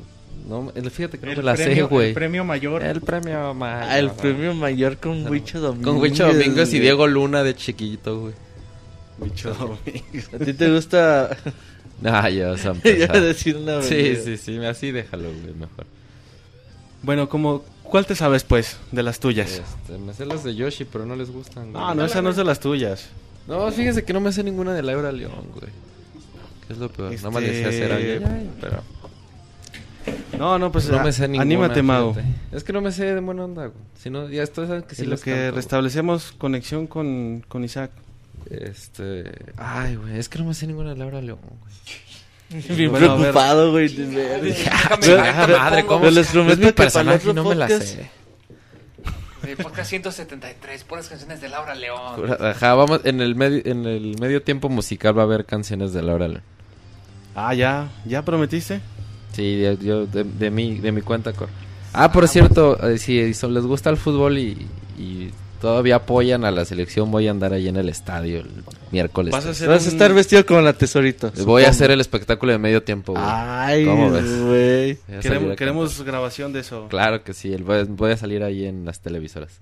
No, 0.48 0.72
fíjate 0.92 1.18
que 1.18 1.26
no 1.26 1.32
El 1.34 1.38
me 1.40 1.44
la 1.44 1.58
sé, 1.58 1.66
premio, 1.66 1.90
güey. 1.90 2.08
el 2.10 2.14
premio 2.14 2.46
mayor. 2.46 2.84
El 2.84 3.02
premio 3.02 3.54
mayor. 3.54 3.90
Ah, 3.90 4.00
el 4.00 4.12
premio 4.12 4.54
mayor 4.54 4.98
con 4.98 5.28
Huicho 5.28 5.60
Domínguez. 5.60 5.86
Con 5.86 5.98
Huicho 6.02 6.28
Domínguez 6.28 6.74
y. 6.74 6.80
Diego 6.80 7.08
Luna 7.08 7.44
de 7.44 7.56
chiquito, 7.56 8.20
güey. 8.22 8.34
Bicho 9.18 9.54
Domínguez. 9.60 10.34
¿A 10.34 10.38
ti 10.40 10.54
te 10.54 10.72
gusta? 10.72 11.36
Ah, 12.02 12.30
ya 12.30 12.52
vas 12.52 12.66
a 12.66 12.70
empezar. 12.72 13.20
decir 13.20 13.58
una 13.58 13.82
Sí, 13.82 14.16
sí, 14.16 14.38
sí, 14.38 14.58
así 14.64 14.92
déjalo, 14.92 15.26
güey, 15.34 15.54
mejor. 15.54 15.86
Bueno, 17.04 17.30
como. 17.30 17.64
¿Cuál 17.84 18.06
te 18.06 18.14
sabes, 18.16 18.44
pues? 18.44 18.78
De 18.92 19.02
las 19.02 19.20
tuyas. 19.20 19.50
Este, 19.52 19.98
me 19.98 20.14
sé 20.14 20.26
las 20.26 20.44
de 20.44 20.54
Yoshi, 20.56 20.86
pero 20.86 21.06
no 21.08 21.16
les 21.16 21.32
gustan, 21.32 21.72
güey. 21.72 21.84
No, 21.84 21.96
no, 21.96 22.06
esa 22.06 22.22
no 22.22 22.30
es 22.30 22.36
de 22.36 22.44
las 22.44 22.60
tuyas. 22.60 23.10
No, 23.48 23.72
fíjese 23.72 24.04
que 24.04 24.14
no 24.14 24.20
me 24.20 24.32
sé 24.32 24.44
ninguna 24.44 24.74
de 24.76 24.84
Laura 24.84 25.12
León, 25.12 25.48
güey. 25.56 25.72
¿Qué 26.68 26.74
es 26.74 26.78
lo 26.80 26.92
peor? 26.92 27.12
Este- 27.14 27.26
No 27.26 27.32
me 27.32 27.42
decía 27.42 27.70
hacer 27.70 28.22
pero 28.62 28.84
No, 30.38 30.60
no, 30.60 30.72
pues. 30.72 30.88
no 30.90 31.04
me 31.04 31.12
sé 31.12 31.24
ninguna. 31.28 31.42
Anímate, 31.42 31.82
Mago. 31.82 32.16
Es 32.52 32.64
que 32.64 32.74
no 32.74 32.82
me 32.82 32.92
sé 32.92 33.06
de 33.06 33.20
buena 33.22 33.46
onda, 33.46 33.62
güey. 33.68 33.78
Si 34.00 34.12
no, 34.12 34.30
ya 34.30 34.44
estoy 34.44 34.68
sabes 34.68 34.84
que 34.84 34.94
sí 34.96 35.06
lo 35.06 35.18
que 35.18 35.32
canto, 35.32 35.40
güey. 35.40 35.52
restablecemos 35.52 36.32
conexión 36.34 36.86
con, 36.86 37.44
con 37.48 37.64
Isaac. 37.64 37.90
Este. 38.52 39.32
Ay, 39.58 39.96
güey, 39.96 40.18
es 40.20 40.30
que 40.30 40.38
no 40.40 40.46
me 40.46 40.54
sé 40.54 40.68
ninguna 40.68 40.92
de 40.92 40.96
Laura 40.98 41.22
León, 41.22 41.40
güey. 41.42 41.74
Bien 42.50 42.92
preocupado, 42.92 43.72
güey. 43.72 43.88
de. 43.90 44.40
Déjame, 44.42 45.54
madre, 45.58 45.86
¿cómo? 45.86 46.00
Pero 46.02 46.12
les 46.12 46.34
Es 46.34 46.58
mi 46.58 46.72
personaje 46.72 47.34
no 47.34 47.44
me 47.44 47.56
la 47.56 47.68
podcast- 47.68 47.82
sé. 47.84 48.10
Podcast 49.64 49.90
173, 49.90 50.84
puras 50.84 51.08
canciones 51.08 51.42
de 51.42 51.50
Laura 51.50 51.74
León. 51.76 52.32
Ajá, 52.40 52.76
vamos, 52.76 53.02
en 53.04 53.20
el 53.20 53.36
medio, 53.36 53.62
en 53.66 53.86
el 53.86 54.16
medio 54.20 54.42
tiempo 54.44 54.70
musical 54.70 55.18
va 55.18 55.24
a 55.24 55.26
haber 55.26 55.46
canciones 55.46 55.92
de 55.92 56.02
Laura 56.04 56.28
León. 56.28 56.44
Ah, 57.36 57.54
ya, 57.54 57.90
ya 58.06 58.24
prometiste. 58.24 58.80
Sí, 59.34 59.62
yo, 59.62 59.74
yo 59.74 60.06
de, 60.06 60.24
de 60.24 60.52
mi, 60.52 60.80
de 60.80 60.92
mi 60.92 61.02
cuenta 61.02 61.34
cor. 61.34 61.50
Ah, 61.94 62.12
por 62.12 62.28
cierto, 62.28 62.78
eh, 62.88 62.98
si 63.00 63.34
so- 63.34 63.50
les 63.50 63.64
gusta 63.64 63.90
el 63.90 63.98
fútbol 63.98 64.38
y, 64.38 64.68
y 64.98 65.32
todavía 65.62 65.96
apoyan 65.98 66.46
a 66.46 66.52
la 66.52 66.66
selección, 66.66 67.12
voy 67.12 67.28
a 67.28 67.32
andar 67.32 67.54
ahí 67.54 67.68
en 67.68 67.76
el 67.78 67.90
estadio 67.90 68.40
el 68.40 68.50
miércoles. 68.92 69.32
Vas 69.32 69.46
a 69.46 69.50
hacer 69.52 69.68
Vas 69.70 69.86
a 69.86 69.90
un- 69.90 69.94
estar 69.96 70.14
vestido 70.14 70.46
como 70.46 70.62
la 70.62 70.74
tesorito. 70.74 71.32
Voy 71.46 71.64
a 71.64 71.70
hacer 71.70 71.92
el 71.92 72.02
espectáculo 72.02 72.52
de 72.52 72.58
medio 72.58 72.84
tiempo, 72.84 73.14
güey. 73.14 73.24
Ay, 73.28 73.86
¿Cómo 73.86 74.12
ves? 74.12 74.98
Queremos, 75.58 76.02
grabación 76.04 76.54
de 76.54 76.62
eso. 76.62 76.88
Claro 76.90 77.24
que 77.24 77.34
sí, 77.34 77.54
el- 77.54 77.64
voy, 77.64 77.80
a- 77.80 77.84
voy 77.86 78.12
a 78.12 78.18
salir 78.18 78.44
ahí 78.44 78.66
en 78.66 78.86
las 78.86 79.00
televisoras. 79.00 79.60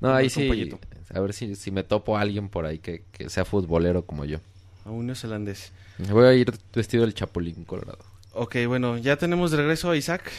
No, 0.00 0.14
ahí 0.14 0.30
sí, 0.30 0.46
pollito. 0.48 0.78
a 1.12 1.20
ver 1.20 1.32
si, 1.32 1.56
si 1.56 1.70
me 1.70 1.82
topo 1.82 2.16
a 2.16 2.20
alguien 2.20 2.48
por 2.48 2.66
ahí 2.66 2.78
que, 2.78 3.02
que 3.12 3.28
sea 3.30 3.44
futbolero 3.44 4.02
como 4.04 4.24
yo. 4.24 4.38
A 4.84 4.90
un 4.90 5.06
neozelandés. 5.06 5.72
Voy 6.10 6.24
a 6.26 6.32
ir 6.34 6.52
vestido 6.74 7.02
del 7.04 7.14
Chapulín 7.14 7.64
Colorado. 7.64 7.98
Ok, 8.32 8.56
bueno, 8.68 8.96
ya 8.98 9.16
tenemos 9.16 9.50
de 9.50 9.56
regreso 9.56 9.90
a 9.90 9.96
Isaac. 9.96 10.30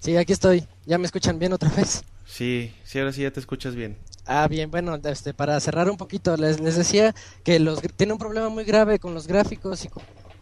Sí, 0.00 0.16
aquí 0.16 0.32
estoy. 0.32 0.66
¿Ya 0.86 0.98
me 0.98 1.06
escuchan 1.06 1.38
bien 1.38 1.52
otra 1.52 1.70
vez? 1.70 2.02
Sí, 2.32 2.72
sí, 2.82 2.98
ahora 2.98 3.12
sí 3.12 3.20
ya 3.20 3.30
te 3.30 3.40
escuchas 3.40 3.74
bien. 3.74 3.98
Ah, 4.24 4.48
bien, 4.48 4.70
bueno, 4.70 4.98
este, 5.04 5.34
para 5.34 5.60
cerrar 5.60 5.90
un 5.90 5.98
poquito, 5.98 6.34
les, 6.38 6.60
les 6.60 6.76
decía 6.76 7.14
que 7.44 7.58
los 7.58 7.82
tiene 7.96 8.14
un 8.14 8.18
problema 8.18 8.48
muy 8.48 8.64
grave 8.64 8.98
con 8.98 9.12
los 9.12 9.26
gráficos 9.26 9.84
y 9.84 9.88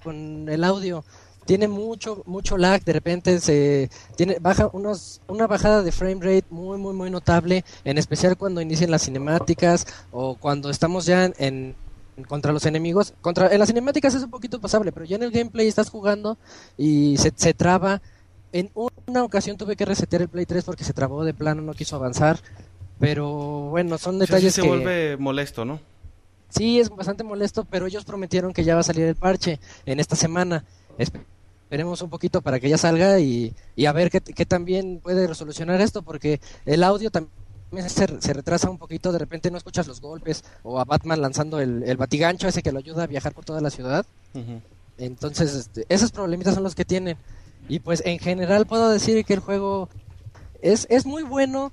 con, 0.03 0.49
el 0.49 0.63
audio. 0.63 1.05
Tiene 1.47 1.67
mucho, 1.67 2.23
mucho 2.27 2.57
lag, 2.57 2.85
de 2.85 2.93
repente 2.93 3.41
se 3.41 3.91
tiene 4.17 4.37
baja 4.41 4.71
unos, 4.73 5.21
una 5.27 5.49
bajada 5.49 5.83
de 5.83 5.91
frame 5.91 6.21
rate 6.21 6.47
muy, 6.51 6.79
muy, 6.79 6.95
muy 6.95 7.11
notable, 7.11 7.65
en 7.83 7.99
especial 7.99 8.37
cuando 8.37 8.61
inician 8.61 8.93
las 8.93 9.03
cinemáticas 9.03 9.85
o 10.13 10.37
cuando 10.37 10.71
estamos 10.71 11.07
ya 11.07 11.33
en- 11.39 11.75
contra 12.29 12.53
los 12.53 12.67
enemigos. 12.67 13.15
Contra, 13.21 13.49
en 13.53 13.59
las 13.59 13.69
cinemáticas 13.69 14.15
es 14.15 14.23
un 14.23 14.31
poquito 14.31 14.61
pasable, 14.61 14.93
pero 14.93 15.07
ya 15.07 15.17
en 15.17 15.25
el 15.25 15.31
gameplay 15.33 15.67
estás 15.67 15.89
jugando 15.91 16.39
y 16.77 17.17
se, 17.17 17.33
se 17.35 17.53
traba. 17.55 18.01
En 18.53 18.71
una 19.07 19.23
ocasión 19.25 19.57
tuve 19.57 19.77
que 19.77 19.85
resetear 19.85 20.23
el 20.23 20.29
Play 20.29 20.47
3 20.47 20.65
porque 20.65 20.85
se 20.85 20.93
trabó 20.93 21.25
de 21.25 21.35
plano, 21.35 21.63
no 21.63 21.73
quiso 21.75 21.97
avanzar. 21.97 22.39
Pero 22.99 23.29
bueno, 23.71 23.97
son 23.99 24.19
sea, 24.19 24.27
sí 24.27 24.31
detalles 24.33 24.55
se 24.55 24.63
que... 24.63 24.69
vuelve 24.69 25.17
molesto, 25.17 25.65
¿no? 25.65 25.81
Sí, 26.51 26.81
es 26.81 26.91
bastante 26.91 27.23
molesto, 27.23 27.65
pero 27.65 27.87
ellos 27.87 28.05
prometieron 28.05 28.53
que 28.53 28.65
ya 28.65 28.75
va 28.75 28.81
a 28.81 28.85
salir 28.85 29.05
el 29.05 29.15
parche 29.15 29.61
en 29.87 30.01
esta 30.01 30.17
semana. 30.17 30.65
Espe- 30.99 31.23
Esperemos 31.65 32.03
un 32.03 32.11
poquito 32.11 32.43
para 32.43 32.59
que 32.59 32.69
ya 32.69 32.77
salga 32.77 33.21
y, 33.21 33.55
y 33.77 33.87
a 33.87 33.93
ver 33.93 34.11
qué, 34.11 34.21
qué 34.21 34.45
también 34.45 34.99
puede 35.01 35.29
resolucionar 35.29 35.81
esto, 35.81 36.03
porque 36.03 36.41
el 36.67 36.83
audio 36.83 37.13
también 37.13 37.31
se, 37.89 38.21
se 38.21 38.33
retrasa 38.33 38.69
un 38.69 38.77
poquito, 38.79 39.13
de 39.13 39.21
repente 39.21 39.53
no 39.53 39.57
escuchas 39.57 39.87
los 39.87 40.01
golpes 40.01 40.43
o 40.65 40.81
a 40.81 40.85
Batman 40.85 41.21
lanzando 41.21 41.61
el, 41.61 41.85
el 41.85 41.97
batigancho 41.97 42.49
ese 42.49 42.61
que 42.65 42.73
lo 42.73 42.81
ayuda 42.81 43.05
a 43.05 43.07
viajar 43.07 43.33
por 43.33 43.45
toda 43.45 43.61
la 43.61 43.71
ciudad. 43.71 44.05
Entonces, 44.99 45.55
este, 45.55 45.87
esos 45.89 46.11
problemitas 46.11 46.55
son 46.55 46.65
los 46.65 46.75
que 46.75 46.85
tienen. 46.85 47.17
Y 47.71 47.79
pues 47.79 48.03
en 48.05 48.19
general 48.19 48.67
puedo 48.67 48.91
decir 48.91 49.25
que 49.25 49.35
el 49.35 49.39
juego 49.39 49.89
es, 50.61 50.89
es 50.91 51.07
muy 51.07 51.23
bueno, 51.23 51.71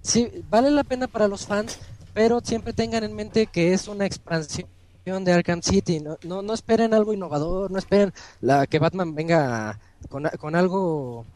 sí, 0.00 0.30
vale 0.48 0.70
la 0.70 0.84
pena 0.84 1.08
para 1.08 1.26
los 1.26 1.44
fans, 1.44 1.80
pero 2.14 2.40
siempre 2.40 2.72
tengan 2.72 3.02
en 3.02 3.16
mente 3.16 3.48
que 3.48 3.72
es 3.72 3.88
una 3.88 4.06
expansión 4.06 4.68
de 5.04 5.32
Arkham 5.32 5.60
City. 5.60 5.98
No, 5.98 6.18
no, 6.22 6.40
no 6.42 6.54
esperen 6.54 6.94
algo 6.94 7.12
innovador, 7.12 7.68
no 7.72 7.80
esperen 7.80 8.12
la, 8.40 8.68
que 8.68 8.78
Batman 8.78 9.16
venga 9.16 9.80
con, 10.08 10.22
con 10.38 10.54
algo 10.54 11.26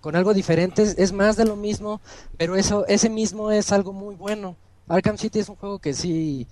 con 0.00 0.14
algo 0.14 0.34
diferente, 0.34 0.82
es, 0.82 1.12
más 1.12 1.36
de 1.36 1.44
lo 1.44 1.56
mismo, 1.56 2.00
pero 2.36 2.54
eso 2.54 2.86
ese 2.86 3.08
mismo 3.08 3.50
es 3.50 3.72
algo 3.72 3.92
muy 3.92 4.14
bueno. 4.14 4.56
Arkham 4.86 5.18
City 5.18 5.40
es 5.40 5.48
un 5.48 5.56
juego 5.56 5.80
que 5.80 5.94
sí 5.94 6.46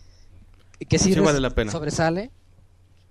que 0.89 0.99
sí, 0.99 1.15
vale 1.21 1.39
la 1.39 1.51
pena. 1.51 1.71
sobresale. 1.71 2.33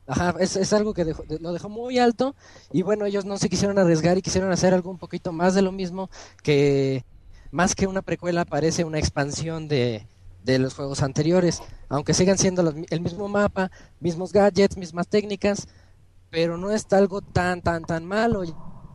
Ajá, 0.09 0.33
es, 0.39 0.73
algo 0.73 0.93
que 0.95 1.05
dejó- 1.05 1.23
de- 1.23 1.37
lo 1.39 1.53
dejó 1.53 1.69
muy 1.69 1.99
alto 1.99 2.35
y 2.71 2.81
bueno, 2.81 3.05
ellos 3.05 3.25
no 3.25 3.37
se 3.37 3.47
quisieron 3.47 3.77
arriesgar 3.77 4.17
y 4.17 4.23
quisieron 4.23 4.51
hacer 4.51 4.73
algo 4.73 4.89
un 4.89 4.97
poquito 4.97 5.31
más 5.31 5.53
de 5.53 5.61
lo 5.61 5.71
mismo 5.71 6.09
que 6.41 7.05
más 7.51 7.75
que 7.75 7.85
una 7.85 8.01
precuela 8.01 8.43
parece 8.43 8.83
una 8.83 8.97
expansión 8.97 9.67
de, 9.67 10.07
los 10.45 10.73
juegos 10.73 11.03
anteriores, 11.03 11.61
aunque 11.89 12.15
sigan 12.15 12.39
siendo 12.39 12.73
el 12.89 13.01
mismo 13.01 13.27
mapa, 13.27 13.69
mismos 13.99 14.33
gadgets, 14.33 14.77
mismas 14.77 15.07
técnicas, 15.07 15.67
pero 16.31 16.57
no 16.57 16.71
es 16.71 16.91
algo 16.91 17.21
tan 17.21 17.61
tan 17.61 17.83
tan 17.83 18.03
malo, 18.05 18.41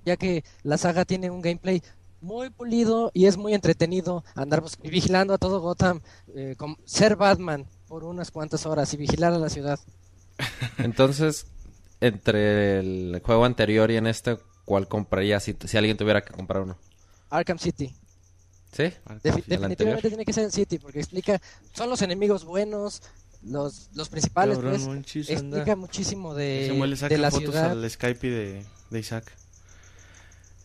ya 0.05 0.17
que 0.17 0.43
la 0.65 0.79
saga 0.79 1.05
tiene 1.05 1.31
un 1.31 1.43
gameplay 1.43 1.81
muy 2.21 2.51
pulido 2.51 3.13
y 3.15 3.27
es 3.27 3.37
muy 3.37 3.55
entretenido 3.55 4.25
andar 4.35 4.65
vigilando 4.83 5.35
a 5.35 5.39
todo 5.39 5.61
Gotham, 5.61 6.01
eh, 6.35 6.55
com- 6.59 6.77
ser 6.85 7.15
Batman 7.15 7.67
por 7.87 8.03
unas 8.03 8.33
cuantas 8.33 8.67
horas 8.67 8.93
y 8.95 8.97
vigilar 8.97 9.33
a 9.33 9.39
la 9.39 9.49
ciudad. 9.51 9.79
Entonces, 10.79 11.47
entre 12.01 12.79
el 12.81 13.21
juego 13.25 13.45
anterior 13.45 13.91
y 13.91 13.97
en 13.97 14.07
este, 14.07 14.37
¿cuál 14.65 14.89
compraría 14.89 15.41
si, 15.41 15.57
si 15.65 15.77
alguien 15.77 15.97
tuviera 15.97 16.23
que 16.25 16.33
comprar 16.33 16.63
uno? 16.63 16.77
Arkham 17.31 17.59
City. 17.59 17.95
¿Sí? 18.73 18.93
Definitivamente 19.23 20.09
tiene 20.09 20.25
que 20.25 20.33
ser 20.33 20.45
en 20.45 20.51
City 20.53 20.79
porque 20.79 20.99
explica, 20.99 21.41
son 21.73 21.89
los 21.91 22.03
enemigos 22.03 22.45
buenos, 22.45 23.03
los, 23.45 23.89
los 23.95 24.09
principales, 24.09 24.57
Cabrón, 24.57 24.73
pues, 24.73 24.87
manches, 24.89 25.31
anda. 25.31 25.59
explica 25.59 25.77
muchísimo 25.77 26.35
de, 26.35 26.67
Samuel 26.69 26.91
le 26.91 26.97
saca 26.97 27.15
de 27.15 27.21
la 27.21 27.31
fotos 27.31 27.51
ciudad. 27.51 27.71
al 27.71 27.89
Skype 27.91 28.29
de, 28.31 28.65
de 28.91 28.99
Isaac. 28.99 29.33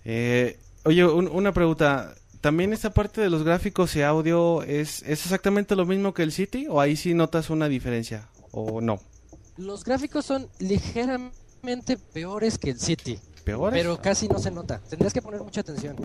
Eh, 0.06 0.58
oye, 0.86 1.06
un- 1.06 1.28
una 1.28 1.54
pregunta. 1.54 2.16
¿También 2.42 2.72
esta 2.72 2.92
parte 2.94 3.20
de 3.20 3.30
los 3.30 3.44
gráficos 3.44 3.96
y 3.98 4.02
audio 4.02 4.64
es, 4.64 5.02
es 5.04 5.24
exactamente 5.26 5.76
lo 5.76 5.86
mismo 5.86 6.14
que 6.14 6.24
el 6.24 6.32
City? 6.32 6.68
¿O 6.70 6.80
ahí 6.80 6.96
sí 6.96 7.14
notas 7.14 7.50
una 7.50 7.68
diferencia? 7.68 8.30
¿O 8.52 8.80
no? 8.80 9.02
Los 9.60 9.84
gráficos 9.84 10.26
son 10.26 10.48
ligeramente 10.60 11.98
peores 11.98 12.58
que 12.58 12.70
el 12.72 12.80
City, 12.80 13.20
¿Peores? 13.44 13.78
pero 13.78 14.02
casi 14.02 14.28
no 14.30 14.40
se 14.40 14.52
nota. 14.52 14.80
Tendrías 14.90 15.14
que 15.14 15.22
poner 15.22 15.42
mucha 15.42 15.62
atención. 15.62 15.98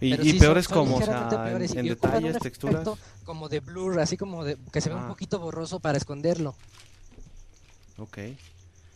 ¿Y, 0.00 0.10
Pero 0.12 0.24
y 0.24 0.30
sí, 0.32 0.38
peores 0.38 0.64
son- 0.66 0.74
son 0.74 0.84
como? 0.86 0.96
O 0.98 1.02
sea, 1.02 1.28
en, 1.30 1.44
peores 1.44 1.74
detalles, 1.74 2.38
texturas. 2.38 2.88
Como 3.24 3.48
de 3.48 3.60
blur, 3.60 3.98
así 4.00 4.16
como 4.16 4.44
de 4.44 4.56
que 4.72 4.80
se 4.80 4.88
ve 4.90 4.96
Ah. 4.96 5.02
un 5.02 5.08
poquito 5.08 5.38
borroso 5.40 5.80
para 5.80 5.98
esconderlo. 5.98 6.54
Ok. 7.98 8.18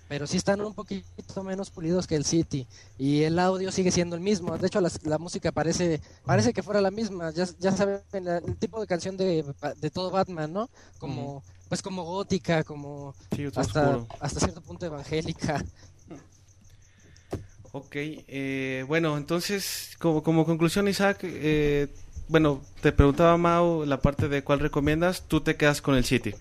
Pero 0.09 0.29
sí 0.29 0.37
están 0.37 0.61
un 0.61 0.73
poquito 0.73 1.43
menos 1.43 1.71
pulidos 1.71 2.07
que 2.07 2.15
el 2.15 2.25
City. 2.25 2.67
Y 2.99 3.23
el 3.25 3.39
audio 3.41 3.73
sigue 3.73 3.91
siendo 3.91 4.15
el 4.15 4.23
mismo. 4.23 4.57
De 4.57 4.69
hecho, 4.69 4.81
la, 4.81 5.19
música 5.19 5.51
parece 5.51 6.01
parece 6.25 6.53
que 6.53 6.63
fuera 6.63 6.81
la 6.81 6.93
misma. 6.93 7.33
Ya, 7.33 7.47
ya 7.59 7.73
saben 7.73 8.01
el 8.13 8.57
tipo 8.57 8.81
de 8.81 8.87
canción 8.87 9.17
de, 9.17 9.45
de 9.81 9.91
todo 9.91 10.11
Batman, 10.13 10.53
¿no? 10.53 10.71
Como 10.99 11.43
pues 11.69 11.83
como 11.83 12.05
gótica, 12.05 12.65
como 12.65 13.15
Sí, 13.35 13.47
hasta, 13.55 14.01
hasta 14.21 14.41
cierto 14.41 14.61
punto 14.61 14.87
evangélica. 14.87 15.65
Ok, 17.73 17.95
eh, 17.95 18.85
bueno, 18.89 19.17
entonces, 19.19 19.97
como, 19.99 20.23
como 20.23 20.47
conclusión, 20.47 20.89
Isaac, 20.89 21.19
eh, 21.23 21.89
bueno, 22.29 22.63
te 22.81 22.91
preguntaba 22.93 23.37
Mau 23.37 23.85
la 23.85 24.01
parte 24.01 24.29
de 24.29 24.43
cuál 24.43 24.61
recomiendas, 24.61 25.23
tú 25.29 25.41
te 25.43 25.57
quedas 25.57 25.83
con 25.83 25.95
el 25.95 26.05
City. 26.05 26.35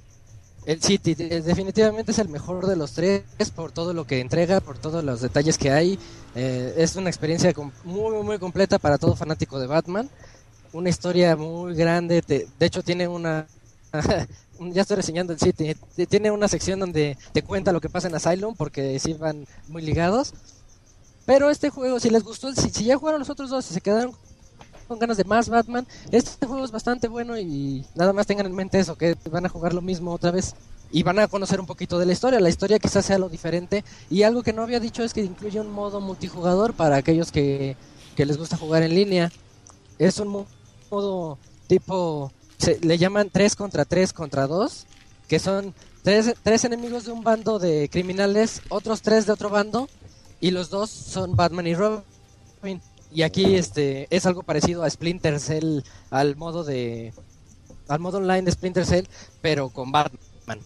El 0.65 0.81
City 0.81 1.13
de- 1.13 1.41
definitivamente 1.41 2.11
es 2.11 2.19
el 2.19 2.29
mejor 2.29 2.65
de 2.65 2.75
los 2.75 2.93
tres 2.93 3.23
por 3.55 3.71
todo 3.71 3.93
lo 3.93 4.05
que 4.07 4.19
entrega, 4.19 4.61
por 4.61 4.77
todos 4.77 5.03
los 5.03 5.21
detalles 5.21 5.57
que 5.57 5.71
hay. 5.71 5.99
Eh, 6.35 6.73
es 6.77 6.95
una 6.95 7.09
experiencia 7.09 7.53
muy, 7.83 8.23
muy 8.23 8.39
completa 8.39 8.79
para 8.79 8.97
todo 8.97 9.15
fanático 9.15 9.59
de 9.59 9.67
Batman. 9.67 10.09
Una 10.73 10.89
historia 10.89 11.35
muy 11.35 11.75
grande. 11.75 12.21
te- 12.21 12.47
de 12.57 12.65
hecho, 12.65 12.81
tiene 12.81 13.07
una... 13.07 13.45
ya 14.59 14.81
estoy 14.81 14.97
reseñando 14.97 15.33
el 15.33 15.39
City. 15.39 15.75
Tiene 16.07 16.31
una 16.31 16.47
sección 16.47 16.79
donde 16.79 17.17
te 17.33 17.43
cuenta 17.43 17.71
lo 17.71 17.81
que 17.81 17.89
pasa 17.89 18.07
en 18.07 18.15
Asylum 18.15 18.55
porque 18.55 18.99
sí 18.99 19.13
van 19.13 19.45
muy 19.67 19.81
ligados. 19.81 20.33
Pero 21.25 21.49
este 21.49 21.69
juego, 21.69 21.99
si 21.99 22.09
les 22.09 22.23
gustó, 22.23 22.53
si, 22.53 22.69
si 22.69 22.85
ya 22.85 22.97
jugaron 22.97 23.19
los 23.19 23.29
otros 23.29 23.49
dos 23.49 23.69
y 23.71 23.73
se 23.73 23.81
quedaron 23.81 24.11
con 24.87 24.99
ganas 24.99 25.17
de 25.17 25.23
más 25.23 25.49
Batman, 25.49 25.87
este 26.11 26.45
juego 26.45 26.63
es 26.63 26.71
bastante 26.71 27.07
bueno 27.07 27.37
y 27.39 27.83
nada 27.95 28.13
más 28.13 28.27
tengan 28.27 28.45
en 28.45 28.53
mente 28.53 28.79
eso, 28.79 28.95
que 28.95 29.17
van 29.31 29.45
a 29.45 29.49
jugar 29.49 29.73
lo 29.73 29.81
mismo 29.81 30.11
otra 30.13 30.29
vez 30.29 30.53
y 30.91 31.01
van 31.01 31.17
a 31.17 31.27
conocer 31.27 31.59
un 31.59 31.65
poquito 31.65 31.97
de 31.97 32.05
la 32.05 32.13
historia. 32.13 32.39
La 32.39 32.49
historia 32.49 32.77
quizás 32.77 33.05
sea 33.05 33.17
lo 33.17 33.27
diferente 33.29 33.83
y 34.11 34.21
algo 34.21 34.43
que 34.43 34.53
no 34.53 34.61
había 34.61 34.79
dicho 34.79 35.03
es 35.03 35.13
que 35.13 35.21
incluye 35.23 35.59
un 35.59 35.71
modo 35.71 35.99
multijugador 36.01 36.73
para 36.75 36.97
aquellos 36.97 37.31
que, 37.31 37.75
que 38.15 38.25
les 38.27 38.37
gusta 38.37 38.57
jugar 38.57 38.83
en 38.83 38.93
línea. 38.93 39.31
Es 39.97 40.19
un 40.19 40.27
mo- 40.27 40.45
modo 40.91 41.39
tipo, 41.67 42.31
se, 42.57 42.79
le 42.81 42.97
llaman 42.97 43.29
3 43.31 43.55
contra 43.55 43.85
3 43.85 44.13
contra 44.13 44.47
2, 44.47 44.85
que 45.27 45.39
son 45.39 45.73
tres, 46.05 46.35
tres 46.43 46.63
enemigos 46.63 47.05
de 47.05 47.11
un 47.11 47.23
bando 47.23 47.59
de 47.59 47.89
criminales, 47.89 48.61
otros 48.69 49.01
tres 49.01 49.25
de 49.25 49.33
otro 49.33 49.49
bando 49.49 49.89
y 50.39 50.51
los 50.51 50.69
dos 50.69 50.89
son 50.91 51.35
Batman 51.35 51.67
y 51.67 51.73
Robin. 51.73 52.81
Y 53.11 53.23
aquí 53.23 53.55
este 53.55 54.07
es 54.09 54.25
algo 54.25 54.43
parecido 54.43 54.83
a 54.83 54.89
Splinter 54.89 55.39
Cell, 55.39 55.79
al 56.11 56.35
modo 56.35 56.63
de 56.63 57.13
al 57.87 57.99
modo 57.99 58.17
online 58.17 58.43
de 58.43 58.51
Splinter 58.51 58.85
Cell, 58.85 59.05
pero 59.41 59.69
con 59.69 59.91
Batman. 59.91 60.21
Batman. 60.45 60.65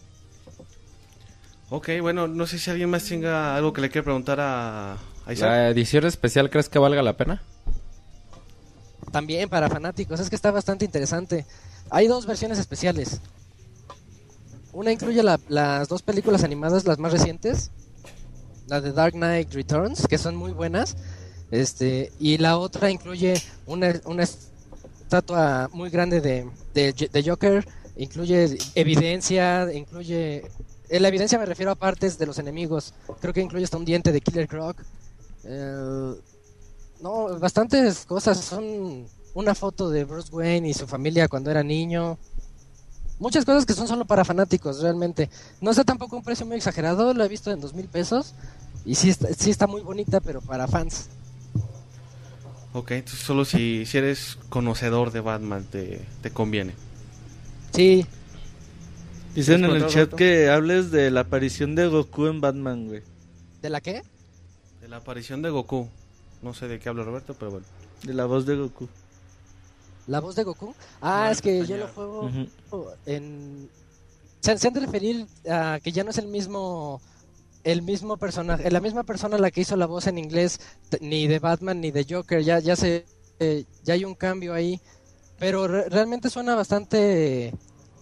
Ok, 1.70 1.88
bueno, 2.02 2.28
no 2.28 2.46
sé 2.46 2.58
si 2.58 2.70
alguien 2.70 2.90
más 2.90 3.04
tenga 3.04 3.56
algo 3.56 3.72
que 3.72 3.80
le 3.80 3.90
quiera 3.90 4.04
preguntar 4.04 4.40
a, 4.40 4.94
a 5.24 5.32
Isaac. 5.32 5.48
¿La 5.48 5.68
edición 5.70 6.04
especial 6.04 6.50
crees 6.50 6.68
que 6.68 6.78
valga 6.78 7.02
la 7.02 7.16
pena? 7.16 7.42
También 9.12 9.48
para 9.48 9.70
fanáticos, 9.70 10.20
es 10.20 10.28
que 10.28 10.36
está 10.36 10.50
bastante 10.50 10.84
interesante. 10.84 11.46
Hay 11.90 12.06
dos 12.06 12.26
versiones 12.26 12.58
especiales. 12.58 13.20
Una 14.72 14.92
incluye 14.92 15.22
la- 15.22 15.40
las 15.48 15.88
dos 15.88 16.02
películas 16.02 16.44
animadas, 16.44 16.86
las 16.86 16.98
más 16.98 17.12
recientes, 17.12 17.70
la 18.68 18.80
de 18.80 18.92
Dark 18.92 19.14
Knight 19.14 19.52
Returns, 19.52 20.06
que 20.06 20.16
son 20.16 20.36
muy 20.36 20.52
buenas, 20.52 20.96
este, 21.50 22.12
y 22.20 22.38
la 22.38 22.56
otra 22.56 22.90
incluye 22.90 23.34
una, 23.66 24.00
una 24.04 24.22
estatua 24.22 25.68
muy 25.72 25.90
grande 25.90 26.20
de, 26.20 26.48
de, 26.72 27.22
Joker, 27.24 27.66
incluye 27.96 28.56
evidencia, 28.76 29.72
incluye... 29.72 30.48
En 30.88 31.02
la 31.02 31.08
evidencia 31.08 31.38
me 31.38 31.46
refiero 31.46 31.70
a 31.72 31.76
partes 31.76 32.18
de 32.18 32.26
los 32.26 32.38
enemigos, 32.38 32.94
creo 33.20 33.32
que 33.32 33.40
incluye 33.40 33.64
hasta 33.64 33.76
un 33.76 33.84
diente 33.84 34.12
de 34.12 34.20
Killer 34.20 34.48
Croc. 34.48 34.76
Eh, 35.44 36.14
no, 37.00 37.38
bastantes 37.38 38.04
cosas. 38.06 38.38
Son 38.38 39.06
una 39.40 39.54
foto 39.54 39.90
de 39.90 40.04
Bruce 40.04 40.30
Wayne 40.32 40.68
y 40.68 40.74
su 40.74 40.86
familia 40.86 41.28
cuando 41.28 41.50
era 41.50 41.62
niño. 41.62 42.18
Muchas 43.18 43.44
cosas 43.44 43.66
que 43.66 43.74
son 43.74 43.88
solo 43.88 44.04
para 44.04 44.24
fanáticos, 44.24 44.80
realmente. 44.80 45.28
No 45.60 45.74
sé 45.74 45.84
tampoco 45.84 46.16
un 46.16 46.22
precio 46.22 46.46
muy 46.46 46.56
exagerado, 46.56 47.12
lo 47.12 47.24
he 47.24 47.28
visto 47.28 47.50
en 47.50 47.60
dos 47.60 47.74
mil 47.74 47.86
pesos. 47.86 48.34
Y 48.86 48.94
sí 48.94 49.10
está, 49.10 49.28
sí 49.34 49.50
está 49.50 49.66
muy 49.66 49.82
bonita, 49.82 50.20
pero 50.20 50.40
para 50.40 50.66
fans. 50.66 51.08
Ok, 52.72 52.92
entonces 52.92 53.20
solo 53.20 53.44
si, 53.44 53.84
si 53.84 53.98
eres 53.98 54.38
conocedor 54.48 55.10
de 55.10 55.20
Batman 55.20 55.64
te, 55.64 56.06
te 56.22 56.30
conviene. 56.30 56.74
Sí, 57.72 58.06
Dicen 59.34 59.64
en 59.64 59.70
el 59.70 59.76
¿Quieres 59.76 59.92
chat 59.92 60.14
que 60.14 60.48
hables 60.50 60.90
de 60.90 61.10
la 61.10 61.20
aparición 61.20 61.76
de 61.76 61.86
Goku 61.86 62.26
en 62.26 62.40
Batman, 62.40 62.88
güey. 62.88 63.02
¿de 63.62 63.70
la 63.70 63.80
qué? 63.80 64.02
De 64.80 64.88
la 64.88 64.96
aparición 64.96 65.40
de 65.42 65.50
Goku. 65.50 65.88
No 66.42 66.52
sé 66.52 66.66
de 66.66 66.80
qué 66.80 66.88
habla 66.88 67.04
Roberto, 67.04 67.34
pero 67.38 67.52
bueno. 67.52 67.66
De 68.02 68.14
la 68.14 68.24
voz 68.24 68.44
de 68.46 68.56
Goku. 68.56 68.88
¿La 70.10 70.20
voz 70.20 70.34
de 70.34 70.42
Goku? 70.44 70.74
Ah, 71.00 71.24
No, 71.26 71.30
es 71.32 71.40
que 71.40 71.64
yo 71.66 71.76
lo 71.76 71.88
juego 71.88 72.28
en... 73.06 73.68
Se, 74.40 74.56
se 74.58 74.68
han 74.68 74.74
de 74.74 74.80
referir 74.80 75.26
a 75.48 75.78
que 75.82 75.92
ya 75.92 76.02
no 76.04 76.10
es 76.10 76.18
el 76.18 76.26
mismo 76.26 77.00
el 77.62 77.82
mismo 77.82 78.16
personaje, 78.16 78.70
la 78.70 78.80
misma 78.80 79.02
persona 79.04 79.36
la 79.36 79.50
que 79.50 79.60
hizo 79.60 79.76
la 79.76 79.84
voz 79.86 80.06
en 80.06 80.16
inglés 80.16 80.60
ni 81.02 81.26
de 81.26 81.38
Batman 81.38 81.78
ni 81.80 81.90
de 81.90 82.06
Joker, 82.08 82.42
ya 82.42 82.58
ya 82.58 82.74
se 82.74 83.04
eh, 83.38 83.64
ya 83.84 83.92
hay 83.94 84.04
un 84.06 84.14
cambio 84.14 84.54
ahí, 84.54 84.80
pero 85.38 85.68
re- 85.68 85.88
realmente 85.90 86.30
suena 86.30 86.54
bastante 86.54 87.52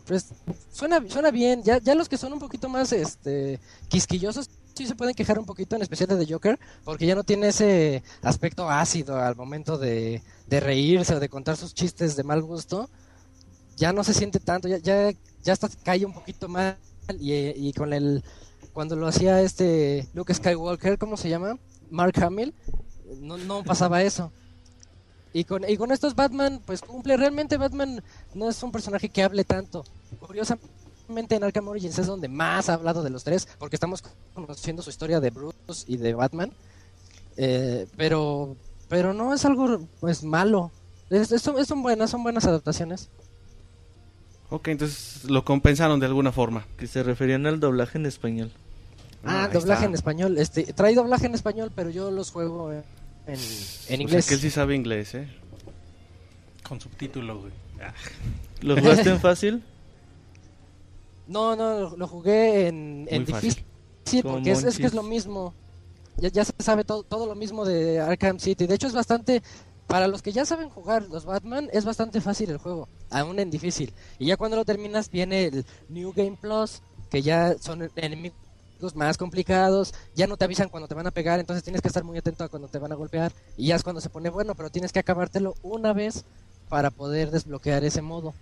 pues 0.06 0.26
suena 0.72 1.02
suena 1.08 1.32
bien, 1.32 1.62
ya 1.64 1.78
ya 1.78 1.96
los 1.96 2.08
que 2.08 2.16
son 2.16 2.32
un 2.32 2.38
poquito 2.38 2.68
más 2.68 2.92
este 2.92 3.58
quisquillosos 3.88 4.48
sí 4.78 4.86
se 4.86 4.94
pueden 4.94 5.14
quejar 5.14 5.38
un 5.38 5.44
poquito 5.44 5.76
en 5.76 5.82
especial 5.82 6.08
de 6.08 6.24
The 6.24 6.32
Joker, 6.32 6.58
porque 6.84 7.06
ya 7.06 7.14
no 7.14 7.24
tiene 7.24 7.48
ese 7.48 8.02
aspecto 8.22 8.70
ácido 8.70 9.18
al 9.20 9.36
momento 9.36 9.76
de, 9.76 10.22
de 10.46 10.60
reírse 10.60 11.14
o 11.14 11.20
de 11.20 11.28
contar 11.28 11.56
sus 11.56 11.74
chistes 11.74 12.16
de 12.16 12.22
mal 12.24 12.42
gusto 12.42 12.88
ya 13.78 13.92
no 13.92 14.04
se 14.04 14.12
siente 14.12 14.40
tanto, 14.40 14.68
ya, 14.68 14.78
ya, 14.78 15.12
ya 15.42 15.52
hasta 15.52 15.68
cae 15.84 16.04
un 16.04 16.12
poquito 16.12 16.48
mal 16.48 16.76
y, 17.20 17.32
y 17.32 17.72
con 17.72 17.92
el 17.92 18.22
cuando 18.72 18.96
lo 18.96 19.06
hacía 19.06 19.40
este 19.40 20.08
Luke 20.14 20.34
Skywalker, 20.34 20.98
¿cómo 20.98 21.16
se 21.16 21.28
llama? 21.28 21.58
Mark 21.90 22.20
Hamill, 22.22 22.52
no, 23.20 23.38
no 23.38 23.62
pasaba 23.64 24.02
eso. 24.02 24.30
Y 25.32 25.44
con, 25.44 25.68
y 25.68 25.76
con 25.76 25.92
estos 25.92 26.14
Batman, 26.14 26.60
pues 26.66 26.80
cumple, 26.80 27.16
realmente 27.16 27.56
Batman 27.56 28.02
no 28.34 28.48
es 28.48 28.62
un 28.62 28.72
personaje 28.72 29.08
que 29.08 29.22
hable 29.22 29.44
tanto. 29.44 29.84
Curiosamente 30.20 30.68
en 31.08 31.44
Arkham 31.44 31.68
Origins 31.68 31.98
es 31.98 32.06
donde 32.06 32.28
más 32.28 32.68
ha 32.68 32.74
hablado 32.74 33.02
de 33.02 33.10
los 33.10 33.24
tres, 33.24 33.48
porque 33.58 33.76
estamos 33.76 34.02
conociendo 34.34 34.82
su 34.82 34.90
historia 34.90 35.20
de 35.20 35.30
Bruce 35.30 35.84
y 35.86 35.96
de 35.96 36.14
Batman. 36.14 36.52
Eh, 37.36 37.86
pero 37.96 38.56
pero 38.88 39.12
no 39.14 39.32
es 39.34 39.44
algo 39.44 39.80
pues 40.00 40.22
malo. 40.22 40.70
Es, 41.10 41.32
es- 41.32 41.42
son, 41.42 41.64
son 41.64 41.82
buenas, 41.82 42.10
son 42.10 42.22
buenas 42.22 42.44
adaptaciones. 42.46 43.08
Ok, 44.50 44.68
entonces 44.68 45.24
lo 45.24 45.44
compensaron 45.44 46.00
de 46.00 46.06
alguna 46.06 46.32
forma. 46.32 46.66
Que 46.76 46.86
se 46.86 47.02
referían 47.02 47.46
al 47.46 47.60
doblaje 47.60 47.98
en 47.98 48.06
español. 48.06 48.50
Ah, 49.24 49.44
ahí 49.44 49.52
doblaje 49.52 49.80
está. 49.80 49.86
en 49.86 49.94
español. 49.94 50.38
Este, 50.38 50.64
trae 50.72 50.94
doblaje 50.94 51.26
en 51.26 51.34
español, 51.34 51.70
pero 51.74 51.90
yo 51.90 52.10
los 52.10 52.30
juego 52.30 52.72
en, 52.72 52.82
en, 53.26 53.34
en 53.34 53.36
O 53.36 53.38
sea 53.38 53.96
inglés. 53.96 54.26
que 54.26 54.34
él 54.34 54.40
sí 54.40 54.50
sabe 54.50 54.74
inglés, 54.74 55.14
¿eh? 55.14 55.28
Con 56.66 56.80
subtítulo, 56.80 57.40
güey. 57.40 57.52
Ah, 57.82 57.92
¿Lo 58.62 58.76
jugaste 58.78 59.10
en 59.10 59.20
fácil? 59.20 59.62
No, 61.28 61.54
no, 61.54 61.78
lo, 61.78 61.96
lo 61.96 62.08
jugué 62.08 62.68
en, 62.68 63.06
difícil, 63.24 63.64
Como 64.22 64.34
porque 64.34 64.50
es, 64.50 64.64
es 64.64 64.78
que 64.78 64.86
es 64.86 64.94
lo 64.94 65.02
mismo. 65.02 65.54
Ya, 66.16 66.30
ya 66.30 66.44
se 66.44 66.52
sabe 66.58 66.84
todo, 66.84 67.02
todo 67.02 67.26
lo 67.26 67.34
mismo 67.34 67.64
de 67.64 68.00
Arkham 68.00 68.40
City. 68.40 68.66
De 68.66 68.74
hecho, 68.74 68.88
es 68.88 68.94
bastante. 68.94 69.42
Para 69.86 70.06
los 70.06 70.20
que 70.20 70.32
ya 70.32 70.44
saben 70.44 70.68
jugar 70.68 71.04
los 71.04 71.24
Batman, 71.24 71.70
es 71.72 71.86
bastante 71.86 72.20
fácil 72.20 72.50
el 72.50 72.58
juego, 72.58 72.88
aún 73.08 73.38
en 73.38 73.50
difícil. 73.50 73.94
Y 74.18 74.26
ya 74.26 74.36
cuando 74.36 74.56
lo 74.56 74.66
terminas, 74.66 75.10
viene 75.10 75.46
el 75.46 75.64
New 75.88 76.12
Game 76.14 76.36
Plus, 76.38 76.82
que 77.08 77.22
ya 77.22 77.56
son 77.58 77.90
enemigos 77.96 78.34
más 78.94 79.16
complicados. 79.16 79.94
Ya 80.14 80.26
no 80.26 80.36
te 80.36 80.44
avisan 80.44 80.68
cuando 80.68 80.88
te 80.88 80.94
van 80.94 81.06
a 81.06 81.10
pegar, 81.10 81.40
entonces 81.40 81.64
tienes 81.64 81.80
que 81.80 81.88
estar 81.88 82.04
muy 82.04 82.18
atento 82.18 82.44
a 82.44 82.48
cuando 82.48 82.68
te 82.68 82.78
van 82.78 82.92
a 82.92 82.96
golpear. 82.96 83.32
Y 83.56 83.68
ya 83.68 83.76
es 83.76 83.82
cuando 83.82 84.02
se 84.02 84.10
pone 84.10 84.28
bueno, 84.28 84.54
pero 84.54 84.70
tienes 84.70 84.92
que 84.92 84.98
acabártelo 84.98 85.54
una 85.62 85.94
vez 85.94 86.24
para 86.68 86.90
poder 86.90 87.30
desbloquear 87.30 87.82
ese 87.84 88.02
modo. 88.02 88.34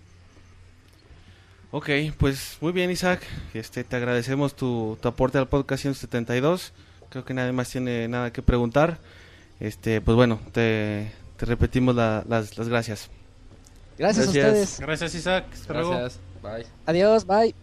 Ok, 1.71 1.89
pues 2.17 2.57
muy 2.61 2.71
bien 2.71 2.89
Isaac, 2.91 3.21
este 3.53 3.83
te 3.83 3.95
agradecemos 3.97 4.55
tu, 4.55 4.97
tu 5.01 5.07
aporte 5.07 5.37
al 5.37 5.47
podcast 5.47 5.81
172. 5.81 6.71
Creo 7.09 7.25
que 7.25 7.33
nadie 7.33 7.51
más 7.51 7.69
tiene 7.69 8.07
nada 8.07 8.31
que 8.31 8.41
preguntar. 8.41 8.99
Este, 9.59 10.01
pues 10.01 10.15
bueno, 10.15 10.39
te, 10.53 11.11
te 11.37 11.45
repetimos 11.45 11.95
la- 11.95 12.23
las, 12.27 12.57
las 12.57 12.69
gracias. 12.69 13.09
Gracias, 13.97 14.27
Gracias. 14.33 14.45
a 14.45 14.49
ustedes. 14.49 14.79
Gracias, 14.79 15.15
Isaac. 15.15 15.45
Hasta 15.51 15.73
luego. 15.73 15.89
Gracias. 15.91 16.19
Bye. 16.41 16.65
Adiós, 16.85 17.25
bye. 17.25 17.53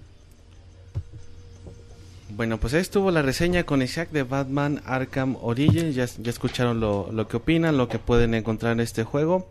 Bueno, 2.31 2.59
pues 2.59 2.75
ahí 2.75 2.81
estuvo 2.81 3.11
la 3.13 3.23
reseña 3.23 3.65
con 3.65 3.81
Isaac 3.81 4.11
de 4.11 4.25
Batman 4.25 4.83
Arkham 4.85 5.37
Origins. 5.41 5.95
Ya, 5.95 6.07
ya 6.07 6.31
escucharon 6.31 6.81
lo, 6.81 7.11
lo 7.13 7.29
que 7.29 7.37
opinan, 7.37 7.77
lo 7.79 7.89
que 7.89 7.99
pueden 8.01 8.35
encontrar 8.35 8.73
en 8.73 8.81
este 8.81 9.05
juego. 9.05 9.49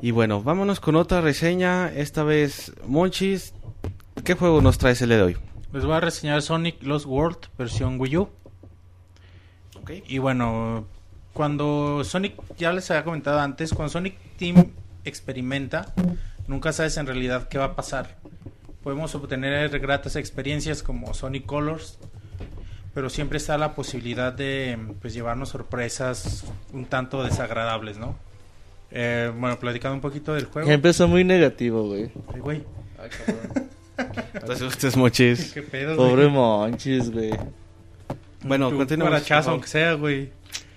Y 0.00 0.12
bueno, 0.12 0.42
vámonos 0.42 0.78
con 0.78 0.94
otra 0.94 1.20
reseña. 1.20 1.92
Esta 1.92 2.22
vez, 2.22 2.72
Monchis, 2.86 3.52
¿qué 4.24 4.34
juego 4.34 4.60
nos 4.60 4.78
traes 4.78 5.02
el 5.02 5.08
de 5.08 5.22
hoy? 5.22 5.36
Les 5.72 5.84
voy 5.84 5.94
a 5.94 6.00
reseñar 6.00 6.40
Sonic 6.40 6.82
Lost 6.84 7.06
World 7.06 7.38
versión 7.58 8.00
Wii 8.00 8.16
U. 8.16 8.28
Ok. 9.80 9.90
Y 10.06 10.18
bueno, 10.18 10.86
cuando 11.32 12.04
Sonic, 12.04 12.34
ya 12.56 12.72
les 12.72 12.90
había 12.90 13.04
comentado 13.04 13.40
antes, 13.40 13.74
cuando 13.74 13.90
Sonic 13.90 14.16
Team 14.36 14.70
experimenta, 15.04 15.92
nunca 16.46 16.72
sabes 16.72 16.96
en 16.96 17.06
realidad 17.06 17.48
qué 17.48 17.58
va 17.58 17.66
a 17.66 17.76
pasar. 17.76 18.18
Podemos 18.84 19.14
obtener 19.16 19.76
gratas 19.80 20.14
experiencias 20.14 20.84
como 20.84 21.12
Sonic 21.12 21.44
Colors, 21.44 21.98
pero 22.94 23.10
siempre 23.10 23.38
está 23.38 23.58
la 23.58 23.74
posibilidad 23.74 24.32
de 24.32 24.78
pues 25.00 25.12
llevarnos 25.12 25.48
sorpresas 25.48 26.44
un 26.72 26.86
tanto 26.86 27.24
desagradables, 27.24 27.98
¿no? 27.98 28.16
Eh, 28.90 29.30
bueno, 29.36 29.58
platicando 29.58 29.94
un 29.96 30.00
poquito 30.00 30.34
del 30.34 30.46
juego. 30.46 30.70
Empezó 30.70 31.06
muy 31.08 31.24
negativo, 31.24 31.86
güey. 31.88 32.10
Ay, 32.34 32.40
güey, 32.40 32.64
Ay, 32.98 33.10
cabrón. 33.10 33.68
Entonces, 34.34 34.62
ustedes, 34.66 34.96
Monchis. 34.96 35.52
qué 35.52 35.62
pedo, 35.62 35.96
güey. 35.96 36.08
Pobre 36.10 36.28
Monchis, 36.28 37.10
güey. 37.10 37.30
Bueno, 38.44 38.70
continuemos, 38.74 39.10
guarachazo, 39.10 39.50
aunque 39.50 39.66
sea, 39.68 39.94
güey. 39.94 40.30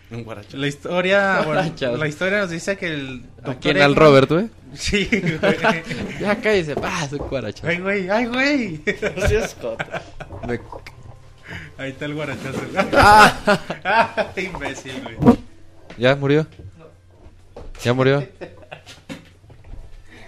Un 0.09 0.23
guaracho. 0.25 0.57
La 0.57 0.67
historia, 0.67 1.35
bueno, 1.45 1.61
Guarachazo. 1.61 1.95
la 1.97 2.07
historia 2.07 2.39
nos 2.39 2.49
dice 2.49 2.75
que 2.75 2.87
el 2.87 3.23
¿A 3.43 3.53
quién? 3.55 3.77
Al 3.81 3.93
Eggman- 3.93 3.97
Robert, 3.97 4.29
güey. 4.29 4.49
Sí, 4.73 5.07
güey. 5.09 5.39
Ya 6.19 6.35
cállese, 6.41 6.75
pa, 6.75 7.07
su 7.07 7.17
cuaracha. 7.17 7.65
Ay, 7.65 7.79
güey, 7.79 8.09
ay, 8.09 8.25
güey. 8.25 8.81
Me- 10.47 10.59
Ahí 11.77 11.91
está 11.91 12.05
el 12.05 12.13
guarachazo. 12.15 12.59
Ah. 12.93 14.31
Imbécil, 14.35 15.01
güey. 15.01 15.37
¿Ya 15.97 16.15
murió? 16.15 16.45
¿Ya 17.83 17.93
murió? 17.93 18.25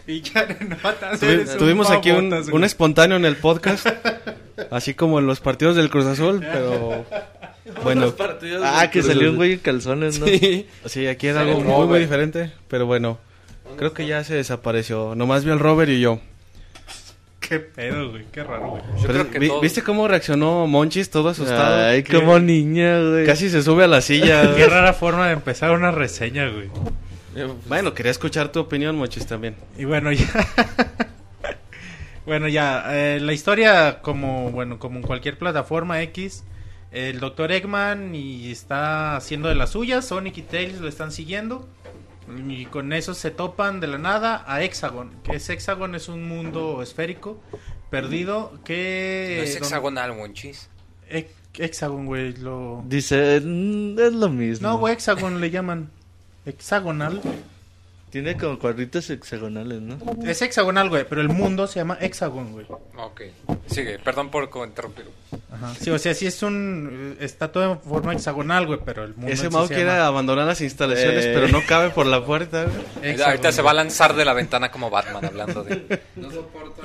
Y 0.05 0.19
ya 0.21 0.45
no 0.67 0.75
Tuvi- 1.17 1.57
tuvimos 1.57 1.89
aquí 1.89 2.11
un, 2.11 2.33
un 2.51 2.63
espontáneo 2.65 3.15
en 3.15 3.23
el 3.23 3.37
podcast, 3.37 3.87
así 4.69 4.93
como 4.95 5.17
en 5.19 5.27
los 5.27 5.39
partidos 5.39 5.77
del 5.77 5.89
Cruz 5.89 6.05
Azul, 6.05 6.41
pero 6.51 7.05
bueno, 7.85 8.13
Ah, 8.65 8.89
que 8.91 9.01
salió 9.01 9.29
un 9.29 9.37
güey 9.37 9.53
en 9.53 9.59
calzones, 9.59 10.19
¿no? 10.19 10.25
Sí. 10.27 10.67
sí, 10.87 11.07
aquí 11.07 11.27
era 11.27 11.39
algo 11.41 11.61
muy, 11.61 11.87
muy 11.87 11.99
diferente, 11.99 12.51
pero 12.67 12.85
bueno, 12.85 13.17
creo 13.77 13.93
que 13.93 14.05
ya 14.05 14.25
se 14.25 14.35
desapareció, 14.35 15.15
nomás 15.15 15.45
vio 15.45 15.53
el 15.53 15.59
Robert 15.59 15.89
y 15.89 16.01
yo. 16.01 16.19
Qué 17.39 17.59
pedo, 17.61 18.09
güey. 18.11 18.25
Qué 18.29 18.43
raro, 18.43 18.71
güey. 18.71 18.83
Yo 19.01 19.07
creo 19.07 19.31
que 19.31 19.39
vi- 19.39 19.47
todos- 19.47 19.61
¿Viste 19.61 19.83
cómo 19.83 20.09
reaccionó 20.09 20.67
Monchis 20.67 21.09
todo 21.11 21.29
asustado? 21.29 21.87
Ay, 21.91 22.03
como 22.03 22.39
niña, 22.39 22.99
güey. 22.99 23.25
Casi 23.25 23.49
se 23.49 23.63
sube 23.63 23.85
a 23.85 23.87
la 23.87 24.01
silla. 24.01 24.53
Qué 24.53 24.67
rara 24.67 24.91
forma 24.91 25.27
de 25.27 25.33
empezar 25.33 25.71
una 25.71 25.91
reseña, 25.91 26.49
güey. 26.49 26.69
Bueno, 27.67 27.93
quería 27.93 28.11
escuchar 28.11 28.51
tu 28.51 28.59
opinión, 28.59 28.95
Monchis, 28.97 29.25
también. 29.25 29.55
Y 29.77 29.85
bueno, 29.85 30.11
ya. 30.11 30.27
Bueno, 32.25 32.47
ya, 32.47 32.85
eh, 32.87 33.19
la 33.19 33.33
historia, 33.33 33.99
como 34.01 34.49
bueno, 34.51 34.79
como 34.79 34.95
en 34.97 35.03
cualquier 35.03 35.37
plataforma 35.37 36.01
X, 36.03 36.45
el 36.93 37.19
Dr. 37.19 37.51
Eggman 37.51 38.15
y 38.15 38.49
está 38.49 39.17
haciendo 39.17 39.49
de 39.49 39.55
las 39.55 39.71
suyas, 39.71 40.05
Sonic 40.05 40.37
y 40.37 40.41
Tails 40.43 40.79
lo 40.79 40.87
están 40.87 41.11
siguiendo. 41.11 41.67
Y 42.47 42.63
con 42.67 42.93
eso 42.93 43.13
se 43.13 43.29
topan 43.29 43.81
de 43.81 43.87
la 43.87 43.97
nada 43.97 44.45
a 44.47 44.63
Hexagon, 44.63 45.11
que 45.23 45.35
es 45.35 45.49
Hexagon 45.49 45.95
es 45.95 46.07
un 46.07 46.25
mundo 46.25 46.81
esférico 46.81 47.41
perdido 47.89 48.53
que 48.63 49.35
No 49.39 49.43
es 49.43 49.55
hexagonal, 49.57 50.15
Monchis. 50.15 50.69
Hex- 51.11 51.27
Hexagon, 51.57 52.05
güey, 52.05 52.37
lo 52.37 52.83
Dice, 52.87 53.41
"Mm, 53.43 53.99
es 53.99 54.13
lo 54.13 54.29
mismo. 54.29 54.65
No, 54.69 54.77
güey, 54.77 54.93
Hexagon 54.93 55.41
le 55.41 55.51
llaman 55.51 55.91
hexagonal. 56.45 57.21
Tiene 58.09 58.37
como 58.37 58.59
cuadritos 58.59 59.09
hexagonales, 59.09 59.81
¿no? 59.81 59.97
Es 60.23 60.39
hexagonal, 60.43 60.87
güey, 60.87 61.03
pero 61.09 61.19
el 61.21 61.29
mundo 61.29 61.65
se 61.65 61.79
llama 61.79 61.97
Hexagon, 61.99 62.51
güey. 62.51 62.67
Ok, 62.95 63.21
sigue, 63.65 63.97
perdón 63.97 64.29
por 64.29 64.47
interrumpir. 64.65 65.05
Ajá. 65.51 65.73
Sí, 65.73 65.89
o 65.89 65.97
sea, 65.97 66.13
sí 66.13 66.27
es 66.27 66.43
un 66.43 67.15
eh, 67.19 67.25
está 67.25 67.51
todo 67.51 67.71
en 67.71 67.79
forma 67.79 68.13
hexagonal, 68.13 68.67
güey, 68.67 68.77
pero 68.85 69.03
el 69.03 69.15
mundo 69.15 69.31
Ese 69.31 69.49
Mau 69.49 69.65
quiere 69.67 69.85
llama 69.85 70.05
abandonar 70.05 70.45
las 70.45 70.61
instalaciones, 70.61 71.25
Eh. 71.25 71.31
pero 71.33 71.47
no 71.47 71.65
cabe 71.65 71.89
por 71.89 72.05
la 72.05 72.23
puerta. 72.23 72.65
güey. 72.65 72.75
Hexagon, 73.13 73.31
Ahorita 73.31 73.51
se 73.51 73.61
va 73.63 73.71
a 73.71 73.73
lanzar 73.73 74.13
de 74.15 74.25
la 74.25 74.33
ventana 74.33 74.69
como 74.69 74.91
Batman 74.91 75.25
hablando 75.25 75.63
de... 75.63 76.01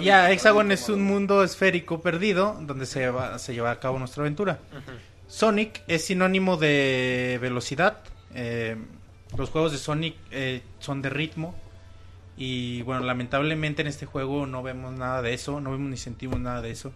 Ya, 0.01 0.31
Hexagon 0.33 0.73
es 0.73 0.89
un 0.89 1.03
mundo 1.03 1.45
esférico 1.45 2.01
perdido 2.01 2.57
donde 2.63 2.87
se 2.87 3.01
lleva, 3.01 3.39
se 3.39 3.53
lleva 3.53 3.71
a 3.71 3.79
cabo 3.81 3.99
nuestra 3.99 4.23
aventura. 4.23 4.61
Sonic 5.27 5.83
es 5.89 6.07
sinónimo 6.07 6.57
de 6.57 7.39
velocidad. 7.43 7.99
eh, 8.35 8.77
los 9.37 9.51
juegos 9.51 9.73
de 9.73 9.79
Sonic 9.79 10.17
eh, 10.31 10.63
son 10.79 11.03
de 11.03 11.11
ritmo. 11.11 11.55
Y 12.37 12.83
bueno, 12.83 13.05
lamentablemente 13.05 13.83
en 13.83 13.89
este 13.89 14.07
juego 14.07 14.47
no 14.47 14.63
vemos 14.63 14.93
nada 14.93 15.23
de 15.23 15.35
eso, 15.35 15.61
no 15.61 15.73
vemos 15.73 15.91
ni 15.91 15.97
sentimos 15.97 16.39
nada 16.39 16.63
de 16.63 16.71
eso. 16.71 16.93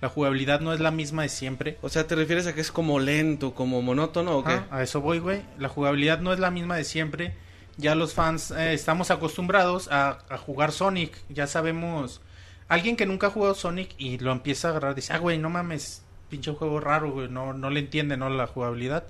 La 0.00 0.08
jugabilidad 0.08 0.60
no 0.60 0.72
es 0.72 0.80
la 0.80 0.90
misma 0.90 1.22
de 1.22 1.28
siempre. 1.28 1.78
O 1.82 1.88
sea, 1.88 2.06
¿te 2.06 2.14
refieres 2.14 2.46
a 2.46 2.54
que 2.54 2.60
es 2.60 2.70
como 2.70 3.00
lento, 3.00 3.54
como 3.54 3.82
monótono 3.82 4.38
o 4.38 4.44
qué? 4.44 4.52
Ajá, 4.52 4.66
a 4.70 4.82
eso 4.82 5.00
voy, 5.00 5.18
güey. 5.18 5.42
La 5.58 5.68
jugabilidad 5.68 6.20
no 6.20 6.32
es 6.32 6.38
la 6.38 6.50
misma 6.50 6.76
de 6.76 6.84
siempre. 6.84 7.34
Ya 7.78 7.94
los 7.94 8.14
fans 8.14 8.50
eh, 8.50 8.74
estamos 8.74 9.10
acostumbrados 9.10 9.88
a, 9.90 10.18
a 10.28 10.38
jugar 10.38 10.70
Sonic. 10.70 11.16
Ya 11.30 11.46
sabemos. 11.46 12.20
Alguien 12.68 12.96
que 12.96 13.06
nunca 13.06 13.28
ha 13.28 13.30
jugado 13.30 13.54
Sonic 13.54 13.94
y 13.96 14.18
lo 14.18 14.32
empieza 14.32 14.68
a 14.68 14.70
agarrar, 14.72 14.94
dice, 14.94 15.12
ah, 15.12 15.18
güey, 15.18 15.38
no 15.38 15.50
mames, 15.50 16.04
pinche 16.28 16.52
juego 16.52 16.78
raro, 16.78 17.12
güey. 17.12 17.28
No, 17.28 17.54
no 17.54 17.70
le 17.70 17.80
entiende, 17.80 18.16
¿no? 18.16 18.28
La 18.28 18.46
jugabilidad. 18.46 19.04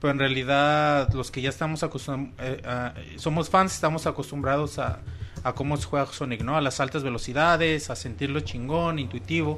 Pero 0.00 0.12
en 0.12 0.18
realidad, 0.18 1.12
los 1.12 1.30
que 1.30 1.42
ya 1.42 1.50
estamos 1.50 1.82
acostumbrados, 1.82 2.94
somos 3.16 3.50
fans, 3.50 3.74
estamos 3.74 4.06
acostumbrados 4.06 4.78
a, 4.78 5.00
a 5.44 5.52
cómo 5.52 5.76
se 5.76 5.84
juega 5.84 6.06
Sonic, 6.06 6.42
¿no? 6.42 6.56
A 6.56 6.60
las 6.60 6.80
altas 6.80 7.02
velocidades, 7.02 7.90
a 7.90 7.96
sentirlo 7.96 8.40
chingón, 8.40 8.98
intuitivo. 8.98 9.56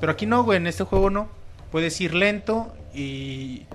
Pero 0.00 0.12
aquí 0.12 0.26
no, 0.26 0.42
güey, 0.42 0.58
en 0.58 0.66
este 0.66 0.84
juego 0.84 1.10
no. 1.10 1.28
Puedes 1.70 2.00
ir 2.00 2.14
lento 2.14 2.74
y, 2.94 3.66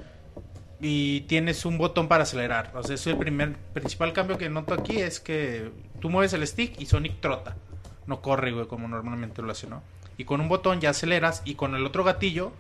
y 0.82 1.22
tienes 1.22 1.66
un 1.66 1.78
botón 1.78 2.08
para 2.08 2.24
acelerar. 2.24 2.72
O 2.76 2.84
sea, 2.84 2.96
es 2.96 3.08
el 3.08 3.18
primer 3.18 3.56
principal 3.74 4.12
cambio 4.12 4.38
que 4.38 4.50
noto 4.50 4.74
aquí 4.74 5.00
es 5.00 5.20
que 5.20 5.72
tú 6.00 6.10
mueves 6.10 6.34
el 6.34 6.46
stick 6.46 6.80
y 6.80 6.86
Sonic 6.88 7.22
trota. 7.22 7.56
No 8.06 8.22
corre, 8.22 8.52
güey, 8.52 8.68
como 8.68 8.88
normalmente 8.88 9.42
lo 9.42 9.52
hace, 9.52 9.68
¿no? 9.68 9.82
Y 10.18 10.26
con 10.26 10.42
un 10.42 10.50
botón 10.50 10.82
ya 10.82 10.90
aceleras 10.90 11.42
y 11.46 11.56
con 11.56 11.76
el 11.76 11.86
otro 11.86 12.04
gatillo 12.04 12.52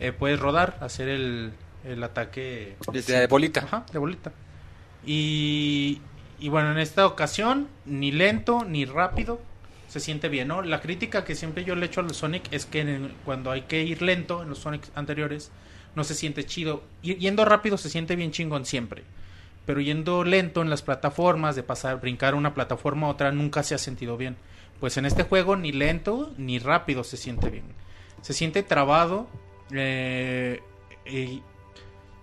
eh, 0.00 0.12
puedes 0.12 0.40
rodar, 0.40 0.76
hacer 0.80 1.08
el, 1.08 1.52
el 1.86 2.02
ataque 2.02 2.76
De 2.92 3.26
bolita. 3.26 3.60
Ajá, 3.60 3.86
de 3.92 3.98
bolita. 3.98 4.32
Y, 5.04 6.00
y 6.38 6.48
bueno, 6.48 6.72
en 6.72 6.78
esta 6.78 7.06
ocasión, 7.06 7.68
ni 7.84 8.10
lento 8.12 8.64
ni 8.64 8.84
rápido, 8.84 9.40
se 9.88 10.00
siente 10.00 10.28
bien, 10.28 10.48
¿no? 10.48 10.62
La 10.62 10.80
crítica 10.80 11.24
que 11.24 11.34
siempre 11.34 11.64
yo 11.64 11.76
le 11.76 11.86
echo 11.86 12.00
a 12.00 12.02
los 12.02 12.16
Sonic 12.16 12.52
es 12.52 12.66
que 12.66 12.80
en- 12.80 13.12
cuando 13.24 13.50
hay 13.50 13.62
que 13.62 13.82
ir 13.84 14.02
lento 14.02 14.42
en 14.42 14.48
los 14.48 14.58
Sonic 14.58 14.82
anteriores, 14.94 15.50
no 15.94 16.02
se 16.04 16.14
siente 16.14 16.44
chido. 16.44 16.82
Y- 17.02 17.14
Yendo 17.16 17.44
rápido 17.44 17.78
se 17.78 17.88
siente 17.88 18.16
bien 18.16 18.32
chingón 18.32 18.66
siempre. 18.66 19.04
Pero 19.64 19.80
yendo 19.80 20.22
lento 20.24 20.62
en 20.62 20.70
las 20.70 20.82
plataformas, 20.82 21.56
de 21.56 21.62
pasar, 21.62 22.00
brincar 22.00 22.34
una 22.34 22.54
plataforma 22.54 23.06
a 23.06 23.10
otra, 23.10 23.32
nunca 23.32 23.62
se 23.62 23.74
ha 23.74 23.78
sentido 23.78 24.16
bien. 24.16 24.36
Pues 24.80 24.96
en 24.96 25.06
este 25.06 25.22
juego 25.22 25.56
ni 25.56 25.72
lento 25.72 26.32
ni 26.36 26.58
rápido 26.58 27.02
se 27.04 27.16
siente 27.16 27.48
bien. 27.50 27.64
Se 28.22 28.32
siente 28.32 28.62
trabado. 28.62 29.28
eh, 29.72 30.60
y, 31.06 31.42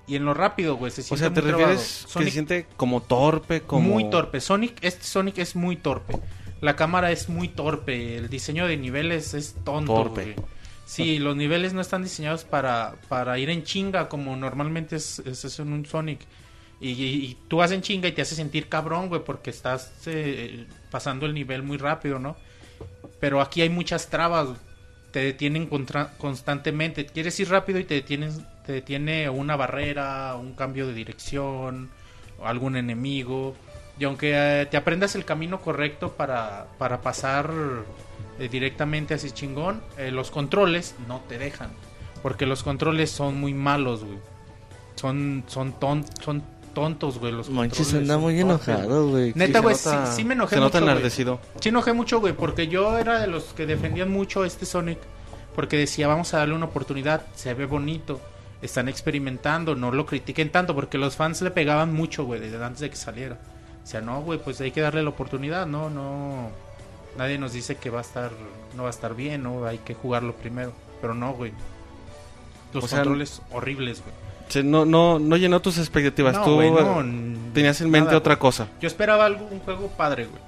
y 0.08 0.16
en 0.16 0.26
lo 0.26 0.34
rápido, 0.34 0.76
güey, 0.76 0.92
se 0.92 1.02
O 1.02 1.04
siente 1.04 1.20
sea, 1.20 1.34
¿te 1.34 1.42
muy 1.42 1.50
trabado. 1.52 1.70
refieres 1.72 2.06
que 2.18 2.24
se 2.26 2.32
siente 2.32 2.66
como 2.78 3.02
torpe, 3.02 3.62
como... 3.62 3.90
muy 3.90 4.10
torpe. 4.10 4.42
Sonic, 4.42 4.78
este 4.84 5.04
Sonic 5.06 5.38
es 5.40 5.56
muy 5.56 5.76
torpe. 5.78 6.18
La 6.62 6.76
cámara 6.76 7.12
es 7.12 7.30
muy 7.30 7.48
torpe. 7.50 8.18
El 8.18 8.30
diseño 8.30 8.68
de 8.68 8.78
niveles 8.78 9.34
es 9.34 9.56
tonto. 9.64 9.94
Torpe. 9.94 10.24
güey. 10.34 10.36
Sí, 10.86 11.20
los 11.20 11.36
niveles 11.36 11.74
no 11.74 11.82
están 11.82 12.04
diseñados 12.04 12.44
para, 12.44 12.96
para 13.08 13.40
ir 13.40 13.50
en 13.50 13.64
chinga 13.64 14.10
como 14.10 14.36
normalmente 14.36 14.98
es, 14.98 15.20
es, 15.20 15.44
es 15.46 15.60
en 15.60 15.72
un 15.74 15.86
Sonic. 15.86 16.20
Y, 16.82 16.90
y- 16.92 17.26
y 17.26 17.38
tú 17.48 17.58
vas 17.58 17.72
en 17.72 17.82
chinga 17.82 18.08
y 18.10 18.12
te 18.12 18.22
hace 18.22 18.36
sentir 18.36 18.68
cabrón, 18.68 19.08
güey, 19.08 19.24
porque 19.24 19.50
estás 19.50 19.94
eh, 20.06 20.68
pasando 20.92 21.26
el 21.26 21.34
nivel 21.34 21.64
muy 21.64 21.78
rápido, 21.78 22.20
¿no? 22.20 22.36
Pero 23.22 23.40
aquí 23.42 23.62
hay 23.62 23.70
muchas 23.70 24.10
trabas. 24.10 24.50
Te 25.12 25.20
detienen 25.20 25.68
contra- 25.68 26.12
constantemente. 26.18 27.06
Quieres 27.06 27.40
ir 27.40 27.50
rápido 27.50 27.80
y 27.80 27.86
te 27.86 27.94
detienen, 27.96 28.46
te 28.66 28.72
detiene 28.74 29.30
una 29.30 29.56
barrera, 29.56 30.35
un 30.35 30.53
cambio 30.53 30.88
de 30.88 30.93
dirección, 30.93 31.90
algún 32.43 32.75
enemigo. 32.75 33.56
Y 34.00 34.06
aunque 34.06 34.32
eh, 34.33 34.66
te 34.66 34.77
aprendas 34.77 35.16
el 35.16 35.25
camino 35.25 35.61
correcto 35.61 36.14
para, 36.14 36.67
para 36.77 37.01
pasar 37.01 37.51
eh, 38.40 38.50
directamente 38.50 39.14
así 39.14 39.32
chingón, 39.32 39.82
eh, 39.98 40.11
los 40.11 40.32
controles 40.32 40.95
no 41.08 41.22
te 41.27 41.38
dejan. 41.38 41.69
Porque 42.22 42.45
los 42.45 42.64
controles 42.64 43.11
son 43.11 43.40
muy 43.40 43.53
malos, 43.53 44.03
güey. 44.03 44.17
Son, 44.95 45.43
son, 45.48 45.74
ton- 45.74 46.06
son 46.24 46.42
tontos, 46.74 47.19
güey. 47.19 47.33
Los 47.33 47.50
Manches 47.50 47.93
anda 47.93 48.17
muy 48.17 48.40
enojado, 48.40 49.09
güey. 49.09 49.33
Neta, 49.35 49.59
güey, 49.59 49.75
nota- 49.75 50.06
sí, 50.08 50.16
sí 50.17 50.24
me 50.24 50.33
enojé 50.33 50.56
Se 50.56 50.61
nota 50.61 50.77
mucho, 50.80 50.85
güey. 50.85 50.92
enardecido. 50.93 51.40
Sí 51.59 51.69
enojé 51.69 51.93
mucho, 51.93 52.19
güey, 52.22 52.33
porque 52.33 52.67
yo 52.67 52.98
era 52.98 53.19
de 53.19 53.27
los 53.27 53.43
que 53.53 53.66
defendían 53.66 54.09
mucho 54.09 54.45
este 54.45 54.66
Sonic. 54.66 55.00
Porque 55.56 55.77
decía, 55.77 56.08
vamos 56.08 56.33
a 56.33 56.38
darle 56.40 56.56
una 56.56 56.66
oportunidad, 56.66 57.22
se 57.35 57.53
ve 57.53 57.66
bonito. 57.67 58.19
Están 58.64 58.88
experimentando, 58.88 59.75
no 59.75 59.92
lo 59.92 60.06
critiquen 60.06 60.50
tanto, 60.50 60.74
porque 60.74 60.98
los 60.98 61.16
fans 61.16 61.42
le 61.42 61.51
pegaban 61.51 61.93
mucho, 61.93 62.24
güey, 62.24 62.40
desde 62.40 62.64
antes 62.64 62.80
de 62.80 62.90
que 62.90 62.95
saliera. 62.95 63.38
O 63.83 63.85
sea, 63.88 64.01
no, 64.01 64.22
güey, 64.22 64.40
pues 64.40 64.59
hay 64.61 64.72
que 64.72 64.82
darle 64.82 65.03
la 65.03 65.09
oportunidad, 65.09 65.67
no, 65.67 65.90
no. 65.90 66.50
Nadie 67.17 67.38
nos 67.38 67.53
dice 67.53 67.75
que 67.75 67.90
va 67.90 68.00
a 68.00 68.01
estar, 68.01 68.32
no 68.75 68.83
va 68.83 68.90
a 68.90 68.92
estar 68.92 69.16
bien, 69.16 69.43
no, 69.43 69.66
hay 69.66 69.77
que 69.80 69.93
jugarlo 69.93 70.33
primero. 70.33 70.74
Pero 71.01 71.14
no, 71.14 71.33
güey. 71.33 71.51
Los 72.74 72.85
O 72.85 72.88
sea, 72.88 73.00
controles 73.00 73.42
horribles, 73.51 74.01
güey. 74.01 74.64
No, 74.64 74.85
no, 74.85 75.19
no 75.19 75.35
llenó 75.35 75.61
tus 75.61 75.77
expectativas. 75.77 76.35
No, 76.35 76.45
Tú 76.45 76.56
güey, 76.56 76.69
eh, 76.69 76.72
no, 76.72 77.53
tenías 77.53 77.82
en 77.82 77.90
mente 77.90 78.08
nada, 78.08 78.17
otra 78.17 78.35
güey. 78.35 78.42
cosa. 78.42 78.67
Yo 78.82 78.88
esperaba 78.88 79.25
algo, 79.25 79.45
un 79.51 79.59
juego 79.59 79.90
padre, 79.90 80.25
güey. 80.25 80.42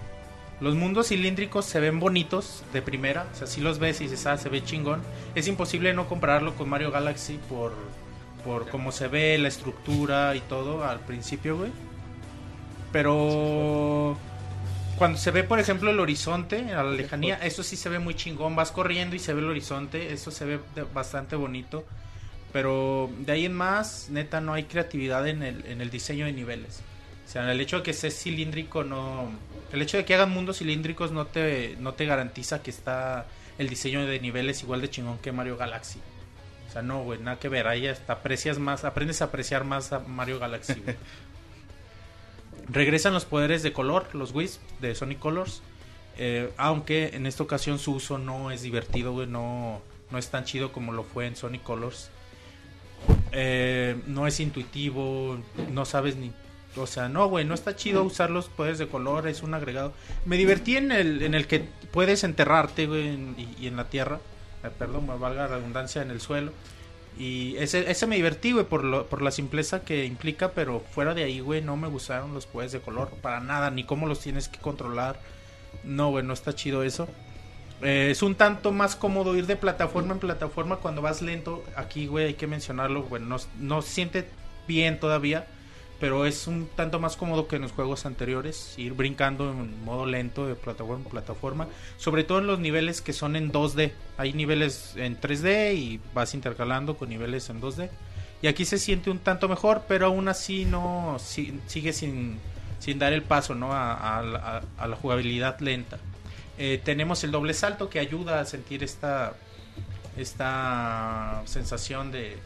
Los 0.61 0.75
mundos 0.75 1.09
cilíndricos 1.09 1.65
se 1.65 1.79
ven 1.79 1.99
bonitos 1.99 2.63
de 2.71 2.81
primera. 2.81 3.27
O 3.33 3.35
sea, 3.35 3.47
si 3.47 3.61
los 3.61 3.77
ves 3.79 3.99
y 3.99 4.05
dices, 4.05 4.25
ah, 4.25 4.37
se 4.37 4.47
ve 4.47 4.63
chingón. 4.63 5.01
Es 5.33 5.47
imposible 5.47 5.93
no 5.93 6.07
compararlo 6.07 6.55
con 6.55 6.69
Mario 6.69 6.91
Galaxy 6.91 7.39
por, 7.49 7.73
por 8.45 8.69
cómo 8.69 8.91
se 8.91 9.07
ve, 9.07 9.37
la 9.39 9.47
estructura 9.47 10.35
y 10.35 10.39
todo 10.41 10.85
al 10.85 10.99
principio, 10.99 11.57
güey. 11.57 11.71
Pero 12.91 14.15
cuando 14.97 15.17
se 15.17 15.31
ve, 15.31 15.43
por 15.43 15.59
ejemplo, 15.59 15.89
el 15.89 15.99
horizonte, 15.99 16.71
a 16.73 16.83
la 16.83 16.91
lejanía, 16.91 17.35
eso 17.37 17.63
sí 17.63 17.75
se 17.75 17.89
ve 17.89 17.99
muy 17.99 18.13
chingón. 18.13 18.55
Vas 18.55 18.71
corriendo 18.71 19.15
y 19.15 19.19
se 19.19 19.33
ve 19.33 19.41
el 19.41 19.49
horizonte. 19.49 20.13
Eso 20.13 20.31
se 20.31 20.45
ve 20.45 20.59
bastante 20.93 21.35
bonito. 21.35 21.83
Pero 22.53 23.09
de 23.19 23.33
ahí 23.33 23.45
en 23.45 23.53
más, 23.53 24.07
neta, 24.09 24.39
no 24.39 24.53
hay 24.53 24.63
creatividad 24.63 25.27
en 25.27 25.43
el, 25.43 25.65
en 25.65 25.81
el 25.81 25.89
diseño 25.89 26.25
de 26.25 26.31
niveles. 26.31 26.81
O 27.25 27.29
sea, 27.29 27.51
el 27.51 27.59
hecho 27.59 27.77
de 27.77 27.83
que 27.83 27.93
sea 27.93 28.11
cilíndrico 28.11 28.83
no... 28.83 29.29
El 29.73 29.81
hecho 29.81 29.97
de 29.97 30.05
que 30.05 30.13
hagan 30.13 30.29
mundos 30.29 30.59
cilíndricos 30.59 31.11
no 31.11 31.25
te, 31.25 31.75
no 31.79 31.95
te 31.95 32.05
garantiza 32.05 32.61
que 32.61 32.69
está 32.69 33.25
el 33.57 33.67
diseño 33.67 34.05
de 34.05 34.19
niveles 34.19 34.61
igual 34.63 34.79
de 34.79 34.89
chingón 34.89 35.17
que 35.17 35.31
Mario 35.31 35.57
Galaxy. 35.57 35.99
Sea, 36.75 36.81
no, 36.81 37.05
güey, 37.05 37.19
nada 37.19 37.39
que 37.39 37.47
ver. 37.47 37.67
Ahí 37.69 37.87
hasta 37.87 38.11
aprecias 38.11 38.59
más, 38.59 38.83
aprendes 38.83 39.21
a 39.21 39.25
apreciar 39.25 39.63
más 39.63 39.93
a 39.93 39.99
Mario 39.99 40.39
Galaxy, 40.39 40.73
güey. 40.73 40.97
Regresan 42.67 43.13
los 43.13 43.23
poderes 43.23 43.63
de 43.63 43.71
color, 43.71 44.13
los 44.13 44.33
Wisp 44.35 44.59
de 44.81 44.93
Sonic 44.93 45.19
Colors. 45.19 45.61
eh, 46.17 46.51
aunque 46.57 47.11
en 47.13 47.27
esta 47.27 47.43
ocasión 47.43 47.79
su 47.79 47.93
uso 47.93 48.17
no 48.17 48.51
es 48.51 48.61
divertido, 48.61 49.13
güey. 49.13 49.25
No, 49.25 49.81
no 50.11 50.17
es 50.17 50.27
tan 50.27 50.43
chido 50.43 50.73
como 50.73 50.91
lo 50.91 51.05
fue 51.05 51.27
en 51.27 51.37
Sonic 51.37 51.63
Colors. 51.63 52.09
Eh, 53.31 53.95
no 54.05 54.27
es 54.27 54.41
intuitivo, 54.41 55.37
no 55.71 55.85
sabes 55.85 56.17
ni... 56.17 56.33
O 56.75 56.87
sea, 56.87 57.07
no, 57.07 57.29
güey, 57.29 57.45
no 57.45 57.53
está 57.53 57.77
chido 57.77 58.03
usar 58.03 58.31
los 58.31 58.49
poderes 58.49 58.79
de 58.79 58.89
color, 58.89 59.29
es 59.29 59.43
un 59.43 59.53
agregado. 59.53 59.93
Me 60.25 60.35
divertí 60.35 60.75
en 60.75 60.91
el, 60.91 61.21
en 61.21 61.35
el 61.35 61.47
que 61.47 61.69
puedes 61.91 62.25
enterrarte, 62.25 62.85
güey, 62.85 63.17
y 63.57 63.67
en 63.67 63.77
la 63.77 63.87
tierra. 63.87 64.19
Eh, 64.65 64.71
perdón, 64.77 65.07
valga 65.07 65.43
la 65.43 65.47
redundancia, 65.47 66.01
en 66.01 66.11
el 66.11 66.21
suelo. 66.21 66.51
Y 67.17 67.55
ese, 67.57 67.89
ese 67.89 68.07
me 68.07 68.17
divertí, 68.17 68.51
güey, 68.51 68.65
por, 68.65 68.83
lo- 68.83 69.05
por 69.07 69.21
la 69.21 69.31
simpleza 69.31 69.81
que 69.83 70.05
implica, 70.05 70.51
pero 70.51 70.81
fuera 70.91 71.13
de 71.13 71.23
ahí, 71.23 71.39
güey, 71.39 71.61
no 71.61 71.77
me 71.77 71.87
gustaron 71.87 72.33
los 72.33 72.45
poderes 72.45 72.73
de 72.73 72.81
color, 72.81 73.09
para 73.21 73.39
nada, 73.39 73.71
ni 73.71 73.85
cómo 73.85 74.05
los 74.07 74.19
tienes 74.19 74.49
que 74.49 74.59
controlar. 74.59 75.19
No, 75.83 76.09
güey, 76.09 76.25
no 76.25 76.33
está 76.33 76.53
chido 76.53 76.83
eso. 76.83 77.07
Eh, 77.81 78.09
es 78.11 78.21
un 78.23 78.35
tanto 78.35 78.71
más 78.71 78.95
cómodo 78.95 79.35
ir 79.35 79.45
de 79.47 79.55
plataforma 79.55 80.13
en 80.13 80.19
plataforma 80.19 80.77
cuando 80.77 81.01
vas 81.01 81.21
lento. 81.21 81.63
Aquí, 81.75 82.07
güey, 82.07 82.25
hay 82.27 82.33
que 82.33 82.47
mencionarlo. 82.47 83.03
Bueno, 83.03 83.27
no, 83.27 83.37
no 83.59 83.81
siente 83.81 84.27
bien 84.67 84.99
todavía. 84.99 85.47
Pero 85.99 86.25
es 86.25 86.45
un 86.47 86.67
tanto 86.75 86.99
más 86.99 87.15
cómodo 87.15 87.47
que 87.47 87.55
en 87.55 87.61
los 87.61 87.71
juegos 87.71 88.05
anteriores. 88.05 88.73
Ir 88.77 88.93
brincando 88.93 89.51
en 89.51 89.83
modo 89.85 90.05
lento 90.05 90.45
de 90.45 90.55
plataforma 90.55 91.03
en 91.05 91.09
plataforma. 91.09 91.67
Sobre 91.97 92.23
todo 92.25 92.39
en 92.39 92.47
los 92.47 92.59
niveles 92.59 93.01
que 93.01 93.13
son 93.13 93.35
en 93.35 93.51
2D. 93.51 93.91
Hay 94.17 94.33
niveles 94.33 94.93
en 94.97 95.19
3D 95.19 95.73
y 95.75 95.99
vas 96.13 96.33
intercalando 96.33 96.97
con 96.97 97.09
niveles 97.09 97.49
en 97.49 97.61
2D. 97.61 97.89
Y 98.41 98.47
aquí 98.47 98.65
se 98.65 98.77
siente 98.77 99.09
un 99.09 99.19
tanto 99.19 99.47
mejor, 99.47 99.83
pero 99.87 100.07
aún 100.07 100.27
así 100.27 100.65
no 100.65 101.15
si- 101.19 101.59
sigue 101.67 101.93
sin, 101.93 102.37
sin 102.79 102.99
dar 102.99 103.13
el 103.13 103.21
paso 103.23 103.55
¿no? 103.55 103.71
a, 103.71 103.93
a 104.19 104.61
a 104.77 104.87
la 104.87 104.95
jugabilidad 104.97 105.59
lenta. 105.61 105.97
Eh, 106.57 106.79
tenemos 106.83 107.23
el 107.23 107.31
doble 107.31 107.53
salto 107.53 107.89
que 107.89 107.99
ayuda 107.99 108.41
a 108.41 108.45
sentir 108.45 108.83
esta, 108.83 109.33
esta 110.17 111.41
sensación 111.45 112.11
de, 112.11 112.37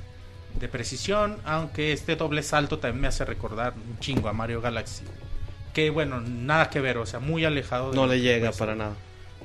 de 0.55 0.67
precisión, 0.67 1.37
aunque 1.45 1.93
este 1.93 2.15
doble 2.15 2.43
salto 2.43 2.79
también 2.79 3.01
me 3.01 3.07
hace 3.07 3.25
recordar 3.25 3.73
un 3.75 3.99
chingo 3.99 4.29
a 4.29 4.33
Mario 4.33 4.61
Galaxy. 4.61 5.03
Que 5.73 5.89
bueno, 5.89 6.21
nada 6.21 6.69
que 6.69 6.81
ver, 6.81 6.97
o 6.97 7.05
sea, 7.05 7.19
muy 7.19 7.45
alejado. 7.45 7.91
de 7.91 7.95
No 7.95 8.07
le 8.07 8.21
llega 8.21 8.51
para 8.51 8.75
nada. 8.75 8.95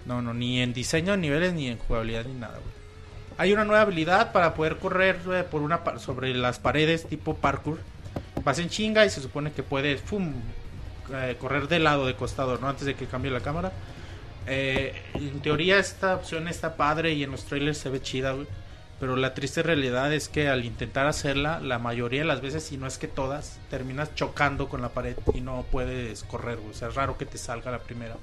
No, 0.07 0.23
no, 0.23 0.34
ni 0.34 0.60
en 0.60 0.73
diseño 0.73 1.12
de 1.12 1.18
niveles, 1.18 1.55
ni 1.55 1.68
en 1.68 1.78
jugabilidad, 1.78 2.24
ni 2.24 2.34
nada, 2.34 2.55
güey. 2.55 2.74
Hay 3.36 3.52
una 3.52 3.65
nueva 3.65 3.83
habilidad 3.83 4.33
para 4.33 4.55
poder 4.55 4.76
correr 4.78 5.18
eh, 5.33 5.44
por 5.49 5.62
una 5.62 5.81
sobre 5.99 6.34
las 6.34 6.58
paredes 6.58 7.07
tipo 7.07 7.34
parkour. 7.34 7.81
Vas 8.44 8.58
en 8.58 8.68
chinga 8.68 9.05
y 9.05 9.10
se 9.10 9.20
supone 9.20 9.52
que 9.52 9.62
puedes 9.62 10.00
fum, 10.00 10.34
eh, 11.12 11.36
correr 11.41 11.66
de 11.68 11.81
lado, 11.81 12.07
de 12.07 12.15
costado, 12.15 12.58
¿no? 12.58 12.68
Antes 12.68 12.86
de 12.86 12.94
que 12.94 13.07
cambie 13.07 13.31
la 13.31 13.41
cámara. 13.41 13.73
Eh, 14.47 14.94
en 15.15 15.41
teoría 15.41 15.78
esta 15.78 16.15
opción 16.15 16.49
está 16.49 16.76
padre 16.76 17.15
y 17.15 17.23
en 17.23 17.31
los 17.31 17.44
trailers 17.44 17.78
se 17.78 17.89
ve 17.89 18.00
chida, 18.00 18.33
güey. 18.33 18.47
Pero 19.05 19.16
la 19.16 19.34
triste 19.34 19.62
realidad 19.62 20.15
es 20.15 20.31
que 20.31 20.49
al 20.49 20.65
intentar 20.65 21.07
hacerla, 21.07 21.60
la 21.60 21.78
mayoría 21.78 22.20
de 22.20 22.26
las 22.26 22.41
veces, 22.41 22.65
si 22.65 22.78
no 22.78 22.86
es 22.86 22.97
que 22.97 23.07
todas, 23.07 23.60
terminas 23.68 24.15
chocando 24.15 24.70
con 24.70 24.81
la 24.81 24.94
pared 24.94 25.15
y 25.34 25.42
no 25.42 25.66
puedes 25.70 26.24
correr, 26.24 26.57
güey. 26.57 26.70
O 26.70 26.73
sea, 26.73 26.89
es 26.89 26.94
raro 26.94 27.18
que 27.18 27.26
te 27.26 27.36
salga 27.36 27.70
la 27.70 27.81
primera. 27.81 28.16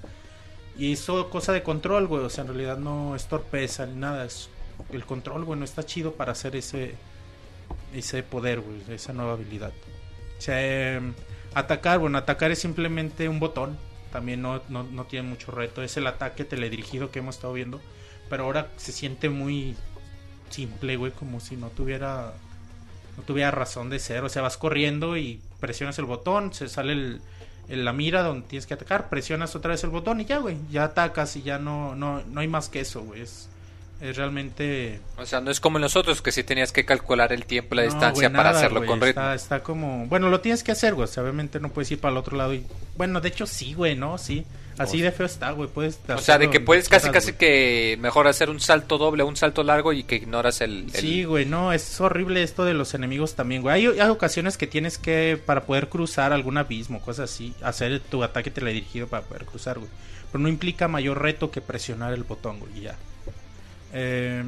Y 0.76 0.94
eso 0.94 1.30
cosa 1.30 1.54
de 1.54 1.62
control, 1.62 2.08
güey. 2.08 2.24
O 2.24 2.32
sea, 2.32 2.46
en 2.46 2.48
realidad 2.48 2.80
no 2.80 3.16
es 3.16 3.28
torpeza 3.28 3.86
ni 3.86 3.94
nada. 3.94 4.26
Es 4.26 4.50
el 4.92 5.06
control, 5.06 5.46
güey, 5.46 5.60
no 5.60 5.66
está 5.66 5.84
chido 5.84 6.14
para 6.14 6.32
hacer 6.32 6.56
ese 6.56 6.96
ese 7.94 8.24
poder, 8.24 8.62
güey, 8.62 8.82
esa 8.90 9.14
nueva 9.14 9.34
habilidad. 9.34 9.74
O 10.40 10.42
sea, 10.42 10.56
eh, 10.58 11.00
atacar, 11.54 12.00
bueno, 12.00 12.18
atacar 12.18 12.50
es 12.50 12.58
simplemente 12.58 13.30
un 13.30 13.40
botón. 13.40 13.78
También 14.12 14.42
no, 14.42 14.64
no, 14.68 14.82
no 14.82 15.06
tiene 15.06 15.30
mucho 15.30 15.52
reto. 15.52 15.84
Es 15.84 15.96
el 15.98 16.08
ataque 16.08 16.44
teledirigido 16.44 17.12
que 17.12 17.20
hemos 17.20 17.36
estado 17.36 17.54
viendo. 17.54 17.80
Pero 18.32 18.46
ahora 18.46 18.72
se 18.78 18.92
siente 18.92 19.30
muy 19.30 19.76
simple, 20.52 20.98
güey, 20.98 21.12
como 21.12 21.40
si 21.40 21.56
no 21.56 21.70
tuviera 21.70 22.34
no 23.18 23.24
tuviera 23.24 23.52
razón 23.52 23.90
de 23.90 24.00
ser. 24.00 24.24
O 24.24 24.30
sea, 24.30 24.42
vas 24.42 24.58
corriendo 24.58 25.18
y 25.18 25.42
presionas 25.60 25.98
el 26.00 26.06
botón, 26.06 26.54
se 26.54 26.68
sale 26.70 26.94
el, 26.94 27.22
el- 27.70 27.86
la 27.86 27.94
mira 27.94 28.24
donde 28.24 28.48
tienes 28.48 28.66
que 28.68 28.74
atacar, 28.74 29.10
presionas 29.10 29.56
otra 29.56 29.72
vez 29.72 29.84
el 29.84 29.90
botón 29.90 30.22
y 30.22 30.26
ya, 30.26 30.38
güey, 30.38 30.58
ya 30.72 30.86
atacas 30.86 31.36
y 31.36 31.42
ya 31.42 31.58
no, 31.60 31.96
no, 31.96 32.22
no 32.24 32.40
hay 32.42 32.48
más 32.48 32.70
que 32.70 32.80
eso, 32.82 33.02
güey. 33.02 33.22
Es, 33.22 33.50
es 34.02 34.18
realmente... 34.18 35.00
O 35.18 35.26
sea, 35.28 35.42
no 35.42 35.52
es 35.52 35.60
como 35.60 35.78
en 35.78 35.84
los 35.84 35.96
otros 35.96 36.22
que 36.24 36.32
sí 36.32 36.44
tenías 36.44 36.72
que 36.72 36.86
calcular 36.86 37.32
el 37.34 37.46
tiempo 37.46 37.76
y 37.76 37.78
la 37.78 37.84
No, 37.84 37.90
distancia 37.92 38.30
güey, 38.30 38.36
para 38.38 38.50
hacerlo 38.50 38.80
güey, 38.80 38.88
con 38.90 39.00
ritmo. 39.02 39.10
Está, 39.22 39.36
está 39.36 39.62
como... 39.62 40.08
Bueno, 40.08 40.30
lo 40.30 40.40
tienes 40.42 40.64
que 40.64 40.72
hacer, 40.72 40.96
güey. 40.96 41.04
O 41.04 41.08
sea, 41.08 41.22
obviamente 41.22 41.60
no 41.60 41.70
puedes 41.70 41.92
ir 41.92 42.00
para 42.00 42.14
el 42.14 42.18
otro 42.18 42.36
lado 42.36 42.54
y... 42.54 42.66
Bueno, 42.98 43.22
de 43.22 43.28
hecho 43.30 43.46
sí, 43.46 43.74
güey, 43.76 43.96
¿no? 43.96 44.18
Sí. 44.18 44.44
Así 44.78 45.02
de 45.02 45.12
feo 45.12 45.26
está, 45.26 45.52
güey. 45.52 45.70
Puedes 45.70 46.00
O 46.08 46.18
sea, 46.18 46.38
de 46.38 46.50
que 46.50 46.60
puedes 46.60 46.90
casi 46.90 47.10
horas, 47.10 47.26
casi 47.26 47.38
que 47.38 47.98
mejor 48.02 48.28
hacer 48.28 48.50
un 48.50 48.60
salto 48.60 48.98
doble 48.98 49.24
o 49.24 49.28
un 49.28 49.36
salto 49.36 49.64
largo 49.64 49.94
y 49.94 50.04
que 50.04 50.16
ignoras 50.16 50.62
el... 50.62 50.86
el- 50.86 50.92
Sí, 50.92 51.24
güey, 51.24 51.46
no, 51.46 51.72
es 51.74 52.00
horrible 52.02 52.42
esto 52.44 52.66
de 52.66 52.74
los 52.74 52.94
enemigos 52.94 53.36
también, 53.36 53.62
güey. 53.62 53.86
Hay, 53.86 54.00
hay 54.00 54.10
ocasiones 54.10 54.58
que 54.58 54.68
tienes 54.68 54.98
que, 54.98 55.40
para 55.46 55.64
poder 55.66 55.90
cruzar 55.90 56.34
algún 56.34 56.58
abismo, 56.58 57.02
cosas 57.02 57.32
así, 57.32 57.54
hacer 57.62 58.00
tu 58.00 58.24
ataque 58.24 58.50
teledirigido 58.52 59.08
para 59.08 59.24
poder 59.24 59.46
cruzar, 59.46 59.78
güey. 59.80 59.90
Pero 60.32 60.42
no 60.42 60.48
implica 60.50 60.88
mayor 60.88 61.22
reto 61.22 61.52
que 61.52 61.62
presionar 61.62 62.14
el 62.14 62.24
botón, 62.24 62.60
güey, 62.60 62.78
y 62.78 62.82
ya. 62.82 62.96
Eh, 63.94 64.44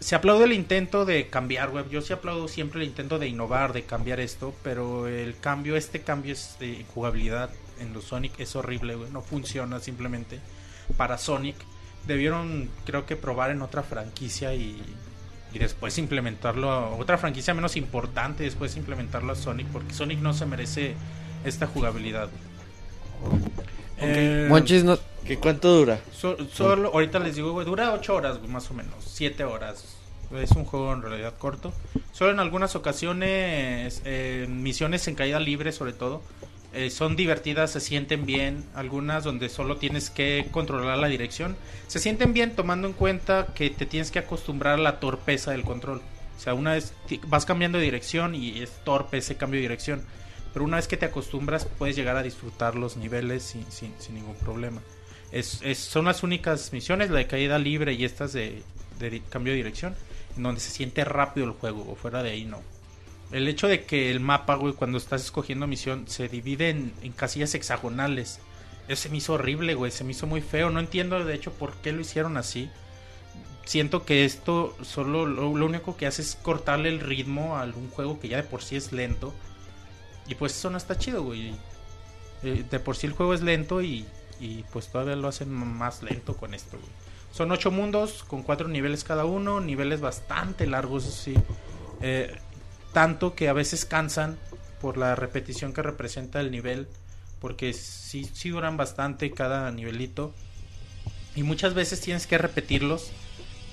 se 0.00 0.14
aplaude 0.14 0.44
el 0.44 0.52
intento 0.52 1.04
de 1.04 1.26
cambiar, 1.28 1.70
güey. 1.70 1.84
Yo 1.90 2.00
sí 2.02 2.12
aplaudo 2.12 2.46
siempre 2.46 2.80
el 2.80 2.86
intento 2.86 3.18
de 3.18 3.26
innovar, 3.26 3.72
de 3.72 3.82
cambiar 3.82 4.20
esto, 4.20 4.54
pero 4.62 5.08
el 5.08 5.36
cambio, 5.40 5.76
este 5.76 6.00
cambio 6.02 6.32
es 6.34 6.56
de 6.60 6.84
jugabilidad 6.94 7.50
en 7.80 7.92
los 7.92 8.04
Sonic 8.04 8.38
es 8.40 8.54
horrible, 8.56 8.94
güey. 8.94 9.10
No 9.10 9.22
funciona 9.22 9.80
simplemente 9.80 10.40
para 10.96 11.18
Sonic. 11.18 11.56
Debieron, 12.06 12.68
creo 12.86 13.06
que, 13.06 13.16
probar 13.16 13.50
en 13.50 13.60
otra 13.62 13.82
franquicia 13.82 14.54
y, 14.54 14.80
y 15.52 15.58
después 15.58 15.98
implementarlo 15.98 16.70
a 16.70 16.90
otra 16.96 17.18
franquicia 17.18 17.54
menos 17.54 17.76
importante, 17.76 18.44
después 18.44 18.76
implementarlo 18.76 19.32
a 19.32 19.36
Sonic, 19.36 19.66
porque 19.68 19.92
Sonic 19.94 20.18
no 20.20 20.32
se 20.32 20.46
merece 20.46 20.94
esta 21.44 21.66
jugabilidad. 21.66 22.28
Eh, 23.98 24.46
Monchis, 24.48 24.84
no, 24.84 24.98
¿Qué 25.26 25.38
cuánto 25.38 25.68
dura? 25.74 26.00
So- 26.12 26.36
solo, 26.52 26.90
ahorita 26.92 27.18
les 27.18 27.36
digo, 27.36 27.52
güey, 27.52 27.66
dura 27.66 27.92
8 27.92 28.14
horas, 28.14 28.38
güey, 28.38 28.50
más 28.50 28.70
o 28.70 28.74
menos, 28.74 28.94
7 29.04 29.44
horas. 29.44 29.96
Es 30.34 30.52
un 30.52 30.64
juego 30.64 30.92
en 30.92 31.02
realidad 31.02 31.34
corto. 31.38 31.72
Solo 32.12 32.30
en 32.32 32.38
algunas 32.40 32.76
ocasiones, 32.76 34.02
eh, 34.04 34.46
misiones 34.48 35.08
en 35.08 35.14
caída 35.14 35.40
libre 35.40 35.72
sobre 35.72 35.92
todo, 35.94 36.22
eh, 36.74 36.90
son 36.90 37.16
divertidas, 37.16 37.70
se 37.72 37.80
sienten 37.80 38.26
bien. 38.26 38.64
Algunas 38.74 39.24
donde 39.24 39.48
solo 39.48 39.76
tienes 39.76 40.10
que 40.10 40.46
controlar 40.50 40.98
la 40.98 41.08
dirección. 41.08 41.56
Se 41.86 41.98
sienten 41.98 42.32
bien 42.32 42.54
tomando 42.54 42.86
en 42.88 42.94
cuenta 42.94 43.48
que 43.54 43.70
te 43.70 43.86
tienes 43.86 44.10
que 44.10 44.18
acostumbrar 44.18 44.74
a 44.74 44.82
la 44.82 45.00
torpeza 45.00 45.50
del 45.52 45.62
control. 45.62 46.02
O 46.36 46.40
sea, 46.40 46.54
una 46.54 46.72
vez 46.74 46.92
vas 47.26 47.44
cambiando 47.46 47.78
de 47.78 47.84
dirección 47.84 48.34
y 48.34 48.60
es 48.62 48.70
torpe 48.84 49.18
ese 49.18 49.36
cambio 49.36 49.58
de 49.58 49.62
dirección. 49.62 50.02
Pero 50.52 50.64
una 50.64 50.76
vez 50.76 50.88
que 50.88 50.96
te 50.96 51.06
acostumbras 51.06 51.64
puedes 51.64 51.96
llegar 51.96 52.16
a 52.16 52.22
disfrutar 52.22 52.74
los 52.74 52.96
niveles 52.96 53.42
sin, 53.42 53.70
sin, 53.70 53.92
sin 53.98 54.14
ningún 54.14 54.36
problema. 54.36 54.80
Es, 55.32 55.60
es- 55.62 55.78
son 55.78 56.04
las 56.06 56.22
únicas 56.22 56.72
misiones, 56.72 57.10
la 57.10 57.18
de 57.18 57.26
caída 57.26 57.58
libre 57.58 57.92
y 57.92 58.04
estas 58.04 58.32
de, 58.32 58.62
de 58.98 59.20
cambio 59.28 59.52
de 59.52 59.58
dirección, 59.58 59.94
en 60.36 60.42
donde 60.44 60.60
se 60.60 60.70
siente 60.70 61.04
rápido 61.04 61.46
el 61.46 61.52
juego, 61.52 61.86
o 61.90 61.96
fuera 61.96 62.22
de 62.22 62.30
ahí 62.30 62.44
no. 62.44 62.62
El 63.30 63.46
hecho 63.46 63.68
de 63.68 63.84
que 63.84 64.10
el 64.10 64.20
mapa, 64.20 64.54
güey, 64.54 64.72
cuando 64.72 64.96
estás 64.98 65.22
escogiendo 65.22 65.66
misión, 65.66 66.08
se 66.08 66.28
divide 66.28 66.70
en, 66.70 66.92
casillas 67.14 67.54
hexagonales. 67.54 68.40
Eso 68.88 69.02
se 69.02 69.08
me 69.10 69.18
hizo 69.18 69.34
horrible, 69.34 69.74
güey, 69.74 69.90
se 69.90 70.04
me 70.04 70.12
hizo 70.12 70.26
muy 70.26 70.40
feo. 70.40 70.70
No 70.70 70.80
entiendo, 70.80 71.22
de 71.22 71.34
hecho, 71.34 71.52
por 71.52 71.74
qué 71.76 71.92
lo 71.92 72.00
hicieron 72.00 72.36
así. 72.38 72.70
Siento 73.64 74.06
que 74.06 74.24
esto 74.24 74.74
solo 74.82 75.26
lo, 75.26 75.54
lo 75.54 75.66
único 75.66 75.96
que 75.96 76.06
hace 76.06 76.22
es 76.22 76.36
cortarle 76.36 76.88
el 76.88 77.00
ritmo 77.00 77.58
a 77.58 77.64
un 77.64 77.90
juego 77.90 78.18
que 78.18 78.28
ya 78.28 78.38
de 78.38 78.44
por 78.44 78.62
sí 78.62 78.76
es 78.76 78.92
lento. 78.92 79.34
Y 80.26 80.34
pues 80.34 80.56
eso 80.56 80.70
no 80.70 80.78
está 80.78 80.96
chido, 80.96 81.22
güey. 81.22 81.54
Eh, 82.42 82.64
de 82.70 82.80
por 82.80 82.96
sí 82.96 83.06
el 83.06 83.12
juego 83.12 83.34
es 83.34 83.42
lento 83.42 83.82
y, 83.82 84.06
y 84.40 84.64
pues 84.72 84.88
todavía 84.88 85.16
lo 85.16 85.28
hacen 85.28 85.50
más 85.52 86.02
lento 86.02 86.34
con 86.34 86.54
esto, 86.54 86.78
güey. 86.78 86.90
Son 87.32 87.52
ocho 87.52 87.70
mundos 87.70 88.24
con 88.24 88.42
cuatro 88.42 88.68
niveles 88.68 89.04
cada 89.04 89.24
uno, 89.24 89.60
niveles 89.60 90.00
bastante 90.00 90.66
largos, 90.66 91.04
sí. 91.04 91.34
Eh, 92.00 92.34
tanto 92.98 93.36
que 93.36 93.48
a 93.48 93.52
veces 93.52 93.84
cansan 93.84 94.36
por 94.80 94.96
la 94.96 95.14
repetición 95.14 95.72
que 95.72 95.82
representa 95.82 96.40
el 96.40 96.50
nivel, 96.50 96.88
porque 97.40 97.72
sí, 97.72 98.28
sí 98.32 98.48
duran 98.50 98.76
bastante 98.76 99.30
cada 99.30 99.70
nivelito. 99.70 100.34
Y 101.36 101.44
muchas 101.44 101.74
veces 101.74 102.00
tienes 102.00 102.26
que 102.26 102.38
repetirlos 102.38 103.10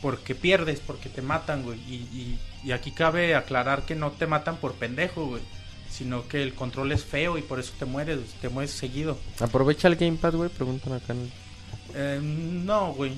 porque 0.04 0.36
pierdes, 0.36 0.80
porque 0.80 1.10
te 1.10 1.24
matan, 1.24 1.64
güey. 1.64 1.80
Y, 1.90 1.96
y, 2.14 2.40
y 2.64 2.72
aquí 2.72 2.92
cabe 2.92 3.34
aclarar 3.34 3.82
que 3.88 3.96
no 3.96 4.12
te 4.12 4.28
matan 4.28 4.58
por 4.58 4.74
pendejo, 4.76 5.26
güey. 5.26 5.42
Sino 5.90 6.28
que 6.28 6.44
el 6.44 6.54
control 6.54 6.92
es 6.92 7.04
feo 7.04 7.40
y 7.40 7.42
por 7.42 7.60
eso 7.60 7.74
te 7.80 7.86
mueres, 7.86 8.20
te 8.42 8.50
mueres 8.50 8.70
seguido. 8.72 9.18
aprovecha 9.40 9.88
el 9.88 9.96
gamepad, 9.96 10.36
güey, 10.36 10.50
preguntan 10.52 10.94
acá. 10.94 11.14
en 11.14 11.22
el- 11.22 11.32
Eh, 11.96 12.20
no, 12.22 12.94
güey. 12.94 13.14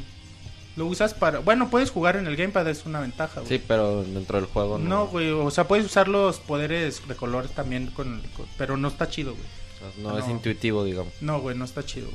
Lo 0.78 0.86
usas 0.86 1.14
para... 1.14 1.40
Bueno, 1.40 1.70
puedes 1.70 1.90
jugar 1.92 2.16
en 2.16 2.28
el 2.28 2.36
gamepad, 2.38 2.68
es 2.70 2.86
una 2.86 3.00
ventaja, 3.02 3.42
güey. 3.42 3.58
Sí, 3.58 3.64
pero 3.68 4.04
dentro 4.04 4.38
del 4.40 4.48
juego 4.48 4.78
no. 4.78 4.88
No, 4.88 5.08
güey, 5.08 5.32
o 5.32 5.50
sea, 5.52 5.68
puedes 5.68 5.86
usar 5.86 6.08
los 6.08 6.38
poderes 6.40 7.06
de 7.08 7.16
colores 7.16 7.52
también, 7.52 7.88
con, 7.88 8.22
con- 8.38 8.46
pero 8.58 8.78
no 8.78 8.88
está 8.88 9.10
chido, 9.10 9.34
güey. 9.34 9.46
No, 10.04 10.18
es 10.18 10.28
intuitivo, 10.30 10.84
digamos. 10.84 11.12
No, 11.20 11.40
güey, 11.42 11.58
no 11.58 11.66
está 11.66 11.84
chido. 11.84 12.08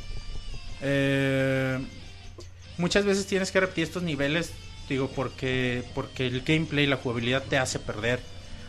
Eh, 0.81 1.79
muchas 2.79 3.05
veces 3.05 3.27
tienes 3.27 3.51
que 3.51 3.61
repetir 3.61 3.85
estos 3.85 4.03
niveles, 4.03 4.53
digo, 4.89 5.09
porque, 5.15 5.85
porque 5.95 6.27
el 6.27 6.43
gameplay, 6.43 6.87
la 6.87 6.97
jugabilidad 6.97 7.43
te 7.45 7.59
hace 7.59 7.79
perder. 7.79 8.21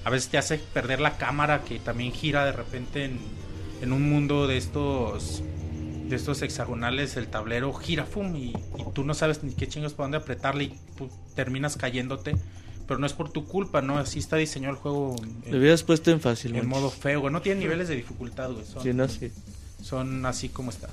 A 0.05 0.09
veces 0.09 0.29
te 0.29 0.37
hace 0.37 0.57
perder 0.57 0.99
la 1.01 1.17
cámara 1.17 1.61
que 1.63 1.79
también 1.79 2.11
gira 2.11 2.45
de 2.45 2.51
repente 2.51 3.05
en, 3.05 3.19
en 3.81 3.93
un 3.93 4.09
mundo 4.09 4.47
de 4.47 4.57
estos 4.57 5.43
de 6.13 6.17
estos 6.19 6.41
hexagonales, 6.41 7.17
el 7.17 7.27
tablero 7.27 7.73
gira, 7.73 8.05
fum, 8.05 8.35
y, 8.35 8.49
y 8.77 8.85
tú 8.93 9.03
no 9.03 9.13
sabes 9.13 9.43
ni 9.43 9.53
qué 9.53 9.67
chingos 9.67 9.93
para 9.93 10.05
dónde 10.05 10.17
apretarle 10.17 10.63
y 10.65 10.79
tú 10.97 11.09
terminas 11.35 11.75
cayéndote. 11.77 12.35
Pero 12.87 12.99
no 12.99 13.05
es 13.05 13.13
por 13.13 13.31
tu 13.31 13.45
culpa, 13.45 13.81
¿no? 13.81 13.97
Así 13.97 14.19
está 14.19 14.35
diseñado 14.35 14.73
el 14.75 14.79
juego 14.79 15.15
Le 15.49 15.57
hubieras 15.57 15.83
puesto 15.83 16.11
en 16.11 16.19
fácil, 16.19 16.53
en 16.55 16.67
modo 16.67 16.89
feo, 16.89 17.21
güey. 17.21 17.31
No 17.31 17.41
tiene 17.41 17.61
niveles 17.61 17.87
de 17.87 17.95
dificultad, 17.95 18.51
güey. 18.51 18.65
Son- 18.65 18.83
Sí, 18.83 18.93
no, 18.93 19.07
sí. 19.07 19.31
son 19.81 20.25
así 20.25 20.49
como 20.49 20.69
está. 20.69 20.89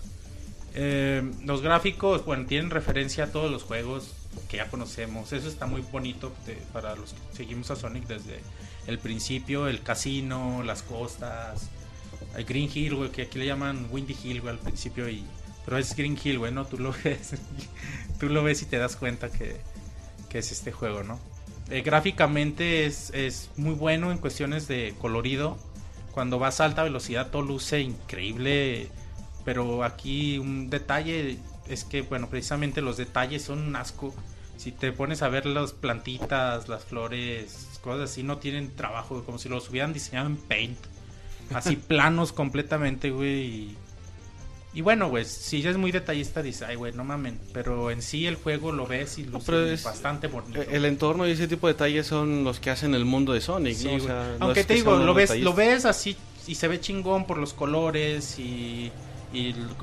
Eh, 0.74 1.28
los 1.44 1.62
gráficos, 1.62 2.24
bueno, 2.24 2.46
tienen 2.46 2.70
referencia 2.70 3.24
a 3.24 3.26
todos 3.32 3.50
los 3.50 3.64
juegos 3.64 4.12
que 4.48 4.58
ya 4.58 4.68
conocemos. 4.70 5.32
Eso 5.32 5.48
está 5.48 5.66
muy 5.66 5.80
bonito 5.80 6.32
de- 6.46 6.54
para 6.72 6.94
los 6.94 7.12
que 7.12 7.18
seguimos 7.36 7.70
a 7.72 7.76
Sonic 7.76 8.06
desde 8.06 8.38
el 8.86 8.98
principio. 9.00 9.66
El 9.66 9.82
casino, 9.82 10.62
las 10.64 10.82
costas, 10.82 11.70
el 12.36 12.44
Green 12.44 12.70
Hill, 12.72 12.94
güey, 12.94 13.10
que 13.10 13.22
aquí 13.22 13.38
le 13.38 13.46
llaman 13.46 13.88
Windy 13.90 14.16
Hill, 14.22 14.40
güey, 14.40 14.54
al 14.54 14.60
principio. 14.60 15.08
Y, 15.08 15.24
pero 15.64 15.78
es 15.78 15.94
Green 15.94 16.18
Hill, 16.22 16.38
güey, 16.38 16.52
¿no? 16.52 16.66
Tú 16.66 16.78
lo 16.78 16.94
ves, 17.04 17.34
tú 18.18 18.28
lo 18.28 18.42
ves 18.42 18.62
y 18.62 18.66
te 18.66 18.78
das 18.78 18.96
cuenta 18.96 19.30
que, 19.30 19.56
que 20.28 20.38
es 20.38 20.52
este 20.52 20.72
juego, 20.72 21.02
¿no? 21.02 21.18
Eh, 21.70 21.82
gráficamente 21.82 22.84
es, 22.86 23.10
es 23.10 23.50
muy 23.56 23.74
bueno 23.74 24.10
en 24.10 24.18
cuestiones 24.18 24.66
de 24.66 24.94
colorido. 24.98 25.56
Cuando 26.12 26.40
vas 26.40 26.60
a 26.60 26.64
alta 26.64 26.82
velocidad 26.82 27.30
todo 27.30 27.42
luce 27.42 27.80
increíble. 27.80 28.88
Pero 29.44 29.84
aquí 29.84 30.38
un 30.38 30.68
detalle 30.68 31.38
es 31.68 31.84
que, 31.84 32.02
bueno, 32.02 32.28
precisamente 32.28 32.82
los 32.82 32.96
detalles 32.96 33.42
son 33.42 33.60
un 33.60 33.76
asco. 33.76 34.14
Si 34.56 34.72
te 34.72 34.92
pones 34.92 35.22
a 35.22 35.28
ver 35.28 35.46
las 35.46 35.72
plantitas, 35.72 36.68
las 36.68 36.84
flores, 36.84 37.68
cosas 37.80 38.10
así, 38.10 38.22
no 38.22 38.38
tienen 38.38 38.76
trabajo, 38.76 39.24
como 39.24 39.38
si 39.38 39.48
los 39.48 39.70
hubieran 39.70 39.92
diseñado 39.92 40.26
en 40.26 40.36
Paint. 40.36 40.78
Así 41.54 41.76
planos 41.76 42.32
completamente, 42.32 43.10
güey. 43.10 43.40
Y, 43.44 43.76
y 44.72 44.80
bueno, 44.82 45.08
güey, 45.08 45.24
si 45.24 45.62
ya 45.62 45.70
es 45.70 45.76
muy 45.76 45.90
detallista, 45.90 46.42
dices, 46.42 46.62
ay, 46.62 46.76
güey, 46.76 46.92
no 46.92 47.02
mamen. 47.04 47.40
Pero 47.52 47.90
en 47.90 48.02
sí 48.02 48.26
el 48.26 48.36
juego 48.36 48.70
lo 48.72 48.86
ves 48.86 49.18
y 49.18 49.24
luce 49.24 49.72
es- 49.74 49.82
bastante 49.84 50.28
bonito. 50.28 50.60
Eh, 50.62 50.68
El 50.72 50.84
entorno 50.84 51.26
y 51.26 51.32
ese 51.32 51.48
tipo 51.48 51.66
de 51.66 51.72
detalles 51.74 52.06
son 52.06 52.44
los 52.44 52.60
que 52.60 52.70
hacen 52.70 52.94
el 52.94 53.04
mundo 53.04 53.32
de 53.32 53.40
Sonic, 53.40 53.74
Sí, 53.76 53.84
¿no? 53.86 53.90
O 53.90 53.94
güey. 53.94 54.06
sea, 54.06 54.36
no 54.38 54.44
Aunque 54.46 54.64
te 54.64 54.74
digo, 54.74 54.96
lo 54.96 55.12
ves, 55.14 55.38
lo 55.40 55.54
ves 55.54 55.84
así 55.86 56.16
y 56.46 56.54
se 56.54 56.68
ve 56.68 56.80
chingón 56.80 57.26
por 57.26 57.36
los 57.38 57.52
colores 57.52 58.38
y, 58.38 58.92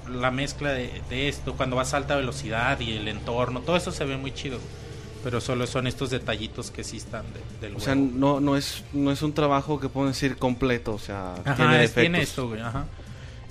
la 0.10 0.30
mezcla 0.32 0.72
de, 0.72 1.02
de 1.10 1.30
esto, 1.30 1.54
cuando 1.56 1.76
vas 1.78 1.94
a 1.94 1.98
alta 1.98 2.16
velocidad 2.18 2.80
y 2.82 2.92
el 2.98 3.08
entorno, 3.08 3.62
todo 3.62 3.78
eso 3.78 3.92
se 3.94 4.04
ve 4.04 4.18
muy 4.18 4.34
chido. 4.34 4.60
Pero 5.24 5.42
solo 5.42 5.68
son 5.68 5.88
estos 5.88 6.10
detallitos 6.10 6.72
que 6.72 6.84
sí 6.84 6.98
están 6.98 7.26
de- 7.34 7.68
del 7.68 7.76
O 7.78 7.80
sea, 7.80 7.96
no, 7.96 8.40
no, 8.40 8.56
es, 8.56 8.84
no 8.94 9.12
es 9.12 9.22
un 9.22 9.34
trabajo 9.34 9.80
que 9.80 9.90
podemos 9.90 10.16
decir 10.16 10.38
completo, 10.38 10.94
o 10.94 11.00
sea, 11.00 11.34
Ajá, 11.44 11.56
tiene 11.56 11.84
es- 11.84 11.94
tiene 11.94 12.22
esto, 12.22 12.48
güey, 12.50 12.62
ajá. 12.62 12.86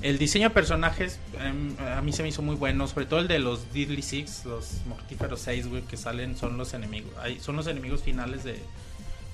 El 0.03 0.19
diseño 0.19 0.49
de 0.51 0.55
personajes 0.55 1.19
em, 1.41 1.75
a 1.81 2.03
mí 2.03 2.13
se 2.13 2.23
me 2.23 2.29
hizo 2.29 2.43
muy 2.43 2.55
bueno, 2.55 2.87
sobre 2.87 3.07
todo 3.07 3.19
el 3.21 3.29
de 3.29 3.39
los 3.39 3.73
Deadly 3.73 4.03
Six, 4.03 4.45
los 4.45 4.83
Mortíferos 4.87 5.41
6, 5.41 5.69
güey, 5.69 5.83
que 5.83 5.97
salen, 5.97 6.37
son 6.37 6.57
los 6.59 6.75
enemigos, 6.75 7.11
son 7.41 7.57
los 7.57 7.67
enemigos 7.67 8.03
finales 8.03 8.45
de, 8.45 8.61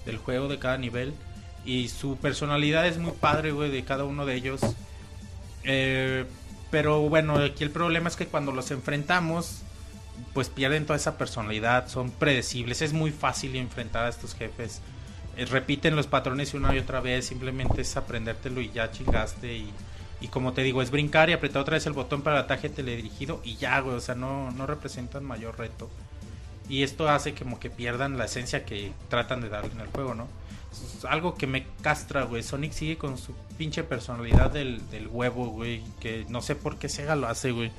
del 0.07 0.19
juego 0.19 0.49
de 0.49 0.59
cada 0.59 0.79
nivel. 0.79 1.13
Y 1.65 1.89
su 1.89 2.17
personalidad 2.17 2.87
es 2.87 2.99
muy 2.99 3.13
padre, 3.13 3.51
güey, 3.53 3.71
de 3.71 3.85
cada 3.85 4.05
uno 4.05 4.25
de 4.25 4.35
ellos. 4.37 4.61
Eh, 5.65 6.25
pero 6.71 7.03
bueno, 7.09 7.37
aquí 7.37 7.65
el 7.65 7.71
problema 7.71 8.09
es 8.09 8.17
que 8.17 8.27
cuando 8.27 8.53
los 8.53 8.71
enfrentamos, 8.71 9.59
pues 10.33 10.49
pierden 10.49 10.87
toda 10.87 10.97
esa 10.97 11.19
personalidad, 11.19 11.89
son 11.89 12.11
predecibles, 12.11 12.83
es 12.83 12.93
muy 12.93 13.11
fácil 13.11 13.57
enfrentar 13.57 14.07
a 14.07 14.09
estos 14.09 14.35
jefes. 14.35 14.81
Eh, 15.37 15.47
repiten 15.47 15.97
los 15.97 16.07
patrones 16.07 16.55
una 16.55 16.75
y 16.75 16.79
otra 16.79 17.01
vez, 17.01 17.27
simplemente 17.27 17.83
es 17.83 17.97
aprendértelo 17.97 18.61
y 18.61 18.71
ya 18.71 18.91
chingaste. 18.91 19.55
Y, 19.55 19.71
y 20.21 20.29
como 20.29 20.53
te 20.53 20.63
digo, 20.63 20.83
es 20.83 20.91
brincar 20.91 21.31
y 21.31 21.33
apretar 21.33 21.63
otra 21.63 21.75
vez 21.75 21.87
el 21.87 21.93
botón 21.93 22.23
para 22.23 22.37
el 22.39 22.45
ataque 22.45 22.69
teledirigido 22.69 23.41
y 23.45 23.57
ya, 23.57 23.81
güey, 23.81 23.97
o 23.97 24.01
sea, 24.01 24.15
no, 24.15 24.51
no 24.53 24.67
representan 24.67 25.25
mayor 25.25 25.59
reto. 25.59 25.91
Y 26.69 26.83
esto 26.85 27.09
hace 27.09 27.35
como 27.35 27.59
que 27.59 27.71
pierdan 27.71 28.17
la 28.17 28.27
esencia 28.27 28.65
que 28.65 28.93
tratan 29.09 29.41
de 29.41 29.49
darle 29.49 29.73
en 29.73 29.81
el 29.81 29.89
juego, 29.89 30.15
¿no? 30.15 30.29
Es 30.73 31.05
algo 31.05 31.35
que 31.35 31.47
me 31.47 31.67
castra, 31.83 32.23
güey. 32.23 32.43
Sonic 32.43 32.73
sigue 32.73 32.97
con 32.97 33.19
su 33.19 33.35
pinche 33.59 33.83
personalidad 33.83 34.51
del, 34.51 34.89
del 34.91 35.09
huevo, 35.09 35.49
güey. 35.49 35.83
Que 36.01 36.25
no 36.29 36.41
sé 36.41 36.55
por 36.55 36.79
qué 36.79 36.89
Sega 36.89 37.15
lo 37.15 37.27
hace, 37.27 37.51
güey. 37.51 37.71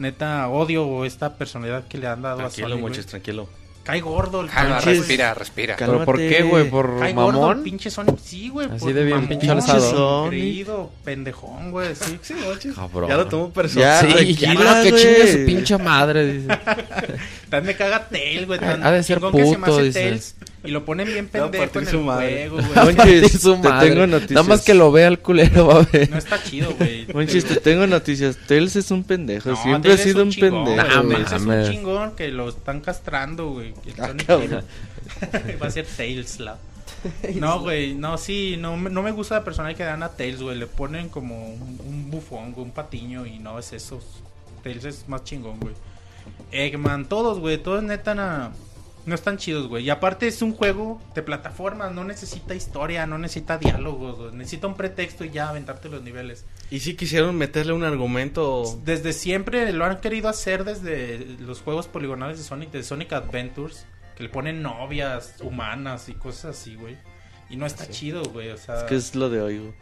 Neta, 0.00 0.48
odio 0.48 1.04
esta 1.04 1.34
personalidad 1.34 1.86
que 1.86 1.98
le 1.98 2.06
han 2.06 2.22
dado 2.22 2.36
a 2.36 2.38
Tranquilo, 2.44 2.68
Sonic. 2.68 2.80
güey. 2.80 2.90
muchachos, 2.90 3.10
tranquilo. 3.10 3.48
Cae 3.82 4.00
gordo 4.02 4.42
el 4.42 4.48
Calma, 4.50 4.78
pinche- 4.78 4.98
respira, 4.98 5.34
respira. 5.34 5.74
Cálmate. 5.76 5.96
¿Pero 5.98 6.04
por 6.06 6.16
qué, 6.18 6.42
güey? 6.42 6.68
¿Por 6.70 6.98
Cae 7.00 7.12
gordo 7.14 7.28
el 7.30 7.40
mamón? 7.40 7.62
pinche 7.62 7.90
Sonic, 7.90 8.18
sí, 8.18 8.48
güey. 8.50 8.66
Así 8.68 8.78
por 8.78 8.92
de 8.94 9.04
bien 9.04 9.26
pinche 9.28 9.50
alzado. 9.50 10.28
Creído, 10.28 10.90
pendejón, 11.04 11.70
güey. 11.70 11.94
Sí, 11.94 12.18
sí. 12.22 12.34
Cabrón. 12.74 13.08
Ya 13.08 13.16
lo 13.16 13.26
tomo 13.26 13.50
personal. 13.50 13.84
Ya, 13.84 14.00
Sí, 14.00 14.06
ya, 14.08 14.14
tranquila, 14.54 14.82
que 14.82 14.90
güey. 14.90 15.02
chingue 15.02 15.32
su 15.32 15.46
pinche 15.46 15.78
madre. 15.78 16.32
dice. 16.32 16.48
Tan 17.50 17.64
me 17.66 17.74
caga 17.76 18.08
Tails, 18.08 18.46
güey. 18.46 18.58
Tan 18.60 18.82
Ha 18.84 18.90
de 18.92 19.02
ser 19.02 19.18
chingón 19.18 19.32
que 19.32 19.44
se 19.44 19.50
me 19.50 19.56
puto, 19.58 19.72
hace 19.74 19.82
dice. 19.82 20.00
Tails, 20.00 20.34
Y 20.64 20.68
lo 20.70 20.84
ponen 20.84 21.06
bien 21.08 21.26
pendejo 21.28 21.78
en 21.80 21.86
su 21.86 21.98
el 21.98 22.04
madre. 22.04 22.48
juego, 22.48 22.56
güey. 22.74 22.94
Monchis, 22.96 23.32
te 23.42 23.70
tengo 23.88 24.06
noticias. 24.06 24.30
Nada 24.30 24.42
más 24.48 24.62
que 24.62 24.74
lo 24.74 24.92
vea 24.92 25.08
el 25.08 25.18
culero, 25.18 25.66
va 25.66 25.80
a 25.80 25.86
ver. 25.92 26.08
No 26.10 26.18
está 26.18 26.42
chido, 26.42 26.72
güey. 26.78 27.06
Monchis, 27.12 27.44
te 27.44 27.56
tengo 27.56 27.86
noticias. 27.86 28.36
Tails 28.46 28.76
es 28.76 28.90
un 28.90 29.02
pendejo. 29.04 29.50
No, 29.50 29.62
Siempre 29.62 29.92
ha 29.92 29.98
sido 29.98 30.22
un, 30.22 30.30
chingón, 30.30 30.64
pendejo. 30.64 31.02
Nah. 31.02 31.08
Tails 31.14 31.32
es 31.32 31.42
un 31.42 31.64
chingón 31.72 32.16
que 32.16 32.28
lo 32.28 32.48
están 32.48 32.80
castrando, 32.80 33.48
güey. 33.50 33.74
Ah. 33.98 34.12
Va 35.62 35.66
a 35.66 35.70
ser 35.70 35.86
Tails 35.86 36.38
la. 36.40 36.56
No, 37.34 37.60
güey, 37.60 37.94
no, 37.94 38.18
sí, 38.18 38.56
no, 38.58 38.76
me- 38.76 38.90
no 38.90 39.02
me 39.02 39.10
gusta 39.10 39.36
la 39.36 39.44
persona 39.44 39.72
que 39.74 39.82
dan 39.82 40.02
a 40.02 40.10
Tails, 40.10 40.42
güey. 40.42 40.56
Le 40.58 40.66
ponen 40.66 41.08
como 41.08 41.52
un, 41.54 41.80
un 41.86 42.10
bufón, 42.10 42.52
güey, 42.52 42.66
un 42.66 42.72
patiño 42.72 43.24
y 43.26 43.38
no 43.38 43.58
es 43.58 43.72
eso. 43.72 44.00
Tails 44.62 44.84
es 44.84 45.08
más 45.08 45.24
chingón, 45.24 45.58
güey. 45.60 45.74
Eggman, 46.52 47.06
todos, 47.08 47.38
güey, 47.38 47.58
todos 47.58 47.82
neta 47.82 48.14
na- 48.14 48.52
no 49.06 49.14
están 49.14 49.38
chidos, 49.38 49.66
güey. 49.68 49.84
Y 49.84 49.90
aparte 49.90 50.26
es 50.28 50.42
un 50.42 50.52
juego 50.52 51.00
de 51.14 51.22
plataformas, 51.22 51.92
no 51.92 52.04
necesita 52.04 52.54
historia, 52.54 53.06
no 53.06 53.18
necesita 53.18 53.56
diálogos, 53.56 54.18
güey. 54.18 54.32
necesita 54.34 54.66
un 54.66 54.74
pretexto 54.74 55.24
y 55.24 55.30
ya 55.30 55.48
aventarte 55.48 55.88
los 55.88 56.02
niveles. 56.02 56.44
Y 56.70 56.80
si 56.80 56.96
quisieron 56.96 57.36
meterle 57.36 57.72
un 57.72 57.84
argumento... 57.84 58.64
Desde 58.84 59.12
siempre 59.12 59.72
lo 59.72 59.84
han 59.86 60.00
querido 60.00 60.28
hacer 60.28 60.64
desde 60.64 61.24
los 61.40 61.62
juegos 61.62 61.88
poligonales 61.88 62.38
de 62.38 62.44
Sonic, 62.44 62.70
de 62.72 62.82
Sonic 62.82 63.12
Adventures, 63.12 63.86
que 64.16 64.24
le 64.24 64.28
ponen 64.28 64.60
novias 64.62 65.36
humanas 65.40 66.08
y 66.08 66.12
cosas 66.14 66.58
así, 66.58 66.74
güey. 66.74 66.98
Y 67.50 67.56
no 67.56 67.66
está 67.66 67.88
chido, 67.88 68.22
güey, 68.24 68.50
o 68.50 68.56
sea... 68.56 68.76
Es 68.76 68.82
que 68.84 68.94
es 68.94 69.14
lo 69.16 69.28
de 69.28 69.42
hoy, 69.42 69.58
güey. 69.58 69.72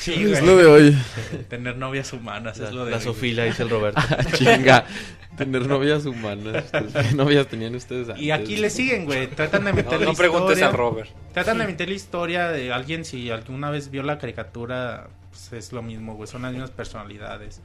sí, 0.00 0.14
Es 0.32 0.42
lo 0.42 0.56
de 0.56 0.64
hoy. 0.66 0.98
Tener 1.48 1.76
novias 1.76 2.12
humanas 2.14 2.56
La, 2.58 2.68
es 2.68 2.74
lo 2.74 2.84
de 2.86 2.90
la 2.92 2.96
hoy. 2.96 3.02
Sofila, 3.02 3.44
dice 3.44 3.62
el 3.64 3.70
Roberto. 3.70 4.00
Chinga. 4.34 4.86
Tener 5.36 5.66
novias 5.66 6.06
humanas. 6.06 6.64
¿Qué 6.72 7.14
novias 7.14 7.46
tenían 7.46 7.74
ustedes 7.74 8.08
antes? 8.08 8.22
Y 8.24 8.30
aquí 8.30 8.56
le 8.56 8.70
siguen, 8.70 9.04
güey. 9.04 9.26
Tratan 9.28 9.64
de 9.66 9.72
meter 9.74 9.92
No, 9.92 9.98
la 10.00 10.04
no 10.06 10.14
preguntes 10.14 10.56
historia. 10.58 10.68
a 10.68 10.72
Robert. 10.72 11.10
Tratan 11.34 11.58
de 11.58 11.66
meter 11.66 11.88
la 11.90 11.94
historia 11.94 12.48
de 12.48 12.72
alguien 12.72 13.04
si 13.04 13.30
alguna 13.30 13.70
vez 13.70 13.90
vio 13.90 14.02
la 14.02 14.18
caricatura, 14.18 15.08
pues 15.30 15.52
es 15.52 15.72
lo 15.72 15.82
mismo, 15.82 16.14
güey. 16.16 16.26
Son 16.26 16.42
las 16.42 16.50
mismas 16.52 16.70
personalidades. 16.70 17.60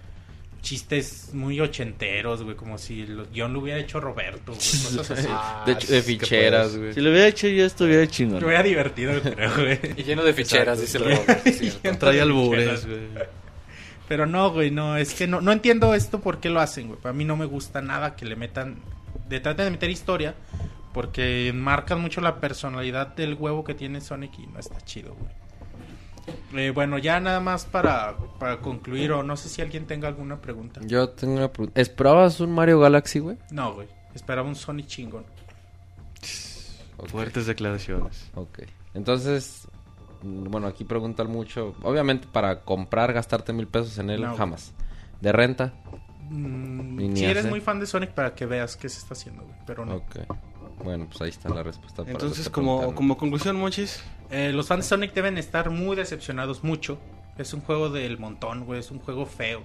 Chistes 0.64 1.32
muy 1.34 1.60
ochenteros, 1.60 2.42
güey, 2.42 2.56
como 2.56 2.78
si 2.78 3.02
el 3.02 3.28
guion 3.32 3.52
lo 3.52 3.60
hubiera 3.60 3.80
hecho 3.80 4.00
Roberto, 4.00 4.54
güey. 4.54 4.96
Cosas 4.98 5.12
así. 5.12 5.28
De, 5.66 5.72
hecho, 5.74 5.94
de 5.94 6.02
ficheras, 6.02 6.76
güey. 6.78 6.94
Si 6.94 7.02
lo 7.02 7.12
hubiera 7.12 7.28
hecho 7.28 7.48
yo, 7.50 7.66
estuviera 7.66 8.08
chingón. 8.08 8.40
Me 8.40 8.46
hubiera 8.46 8.64
divertido, 8.64 9.22
creo, 9.22 9.54
güey. 9.56 9.80
Y 9.98 10.04
lleno 10.04 10.24
de 10.24 10.34
ficheras, 10.34 10.80
dice 10.80 10.98
el 11.00 11.04
Robert. 11.04 11.46
es 11.46 11.58
cierto. 11.58 12.00
Trae 12.00 12.22
albures, 12.22 12.88
güey. 12.88 13.02
Pero 14.08 14.26
no, 14.26 14.52
güey, 14.52 14.72
no, 14.72 14.98
es 14.98 15.14
que 15.14 15.28
no, 15.28 15.42
no 15.42 15.52
entiendo 15.52 15.94
esto 15.94 16.22
por 16.22 16.40
qué 16.40 16.50
lo 16.50 16.62
hacen, 16.62 16.88
güey. 16.88 17.00
Para 17.00 17.14
mí 17.14 17.26
no 17.26 17.36
me 17.36 17.46
gusta 17.46 17.82
nada 17.82 18.16
que 18.16 18.26
le 18.26 18.36
metan, 18.36 18.78
de 19.28 19.40
traten 19.42 19.66
de 19.66 19.72
meter 19.72 19.90
historia, 19.90 20.36
porque 20.94 21.52
marcan 21.54 22.00
mucho 22.00 22.22
la 22.22 22.40
personalidad 22.40 23.08
del 23.16 23.34
huevo 23.34 23.64
que 23.64 23.74
tiene 23.74 24.00
Sonic 24.00 24.40
y 24.40 24.48
no 24.48 24.60
está 24.60 24.80
chido, 24.82 25.14
güey. 25.16 25.43
Eh, 26.54 26.72
bueno, 26.74 26.98
ya 26.98 27.20
nada 27.20 27.40
más 27.40 27.66
para, 27.66 28.16
para 28.40 28.60
concluir, 28.60 29.12
o 29.12 29.24
no 29.24 29.36
sé 29.36 29.50
si 29.50 29.62
alguien 29.62 29.86
tenga 29.86 30.08
alguna 30.08 30.40
pregunta. 30.40 30.82
Yo 30.86 31.10
tengo 31.10 31.36
una 31.36 31.52
pregunta. 31.52 31.80
¿Esperabas 31.82 32.40
un 32.40 32.52
Mario 32.52 32.80
Galaxy, 32.80 33.20
güey? 33.20 33.38
No, 33.52 33.74
güey, 33.74 33.88
esperaba 34.14 34.48
un 34.48 34.56
Sonic 34.56 34.88
chingón. 34.88 35.26
Fuertes 37.08 37.46
declaraciones. 37.48 38.30
Ok. 38.36 38.60
Entonces, 38.94 39.68
bueno, 40.22 40.68
aquí 40.68 40.84
preguntan 40.86 41.30
mucho. 41.30 41.76
Obviamente, 41.84 42.28
para 42.32 42.62
comprar, 42.62 43.12
gastarte 43.12 43.52
mil 43.52 43.68
pesos 43.68 43.98
en 43.98 44.10
él, 44.10 44.22
No, 44.22 44.36
jamás. 44.38 44.72
¿De 45.20 45.32
renta? 45.32 45.74
Mm, 46.30 47.16
si 47.16 47.26
eres 47.26 47.40
hace. 47.40 47.50
muy 47.50 47.60
fan 47.60 47.80
de 47.80 47.86
Sonic, 47.86 48.12
para 48.12 48.34
que 48.34 48.46
veas 48.46 48.78
qué 48.78 48.88
se 48.88 49.00
está 49.00 49.14
haciendo, 49.14 49.44
güey, 49.44 49.56
pero 49.68 49.86
no. 49.86 49.96
Ok. 49.96 50.16
Bueno, 50.84 51.08
pues 51.08 51.22
ahí 51.22 51.30
está 51.30 51.50
la 51.50 51.64
respuesta. 51.64 52.04
para 52.04 52.12
Entonces, 52.12 52.50
como, 52.50 52.94
como 52.96 53.18
conclusión, 53.18 53.56
Monchis, 53.56 54.04
Eh, 54.30 54.52
los 54.52 54.68
fans 54.68 54.86
de 54.86 54.90
Sonic 54.90 55.14
deben 55.14 55.38
estar 55.38 55.70
muy 55.70 55.96
decepcionados, 55.96 56.64
mucho. 56.64 56.98
Es 57.38 57.54
un 57.54 57.62
juego 57.62 57.90
del 57.90 58.18
montón, 58.18 58.66
güey, 58.66 58.80
es 58.80 58.90
un 58.92 59.00
juego 59.00 59.26
feo. 59.26 59.62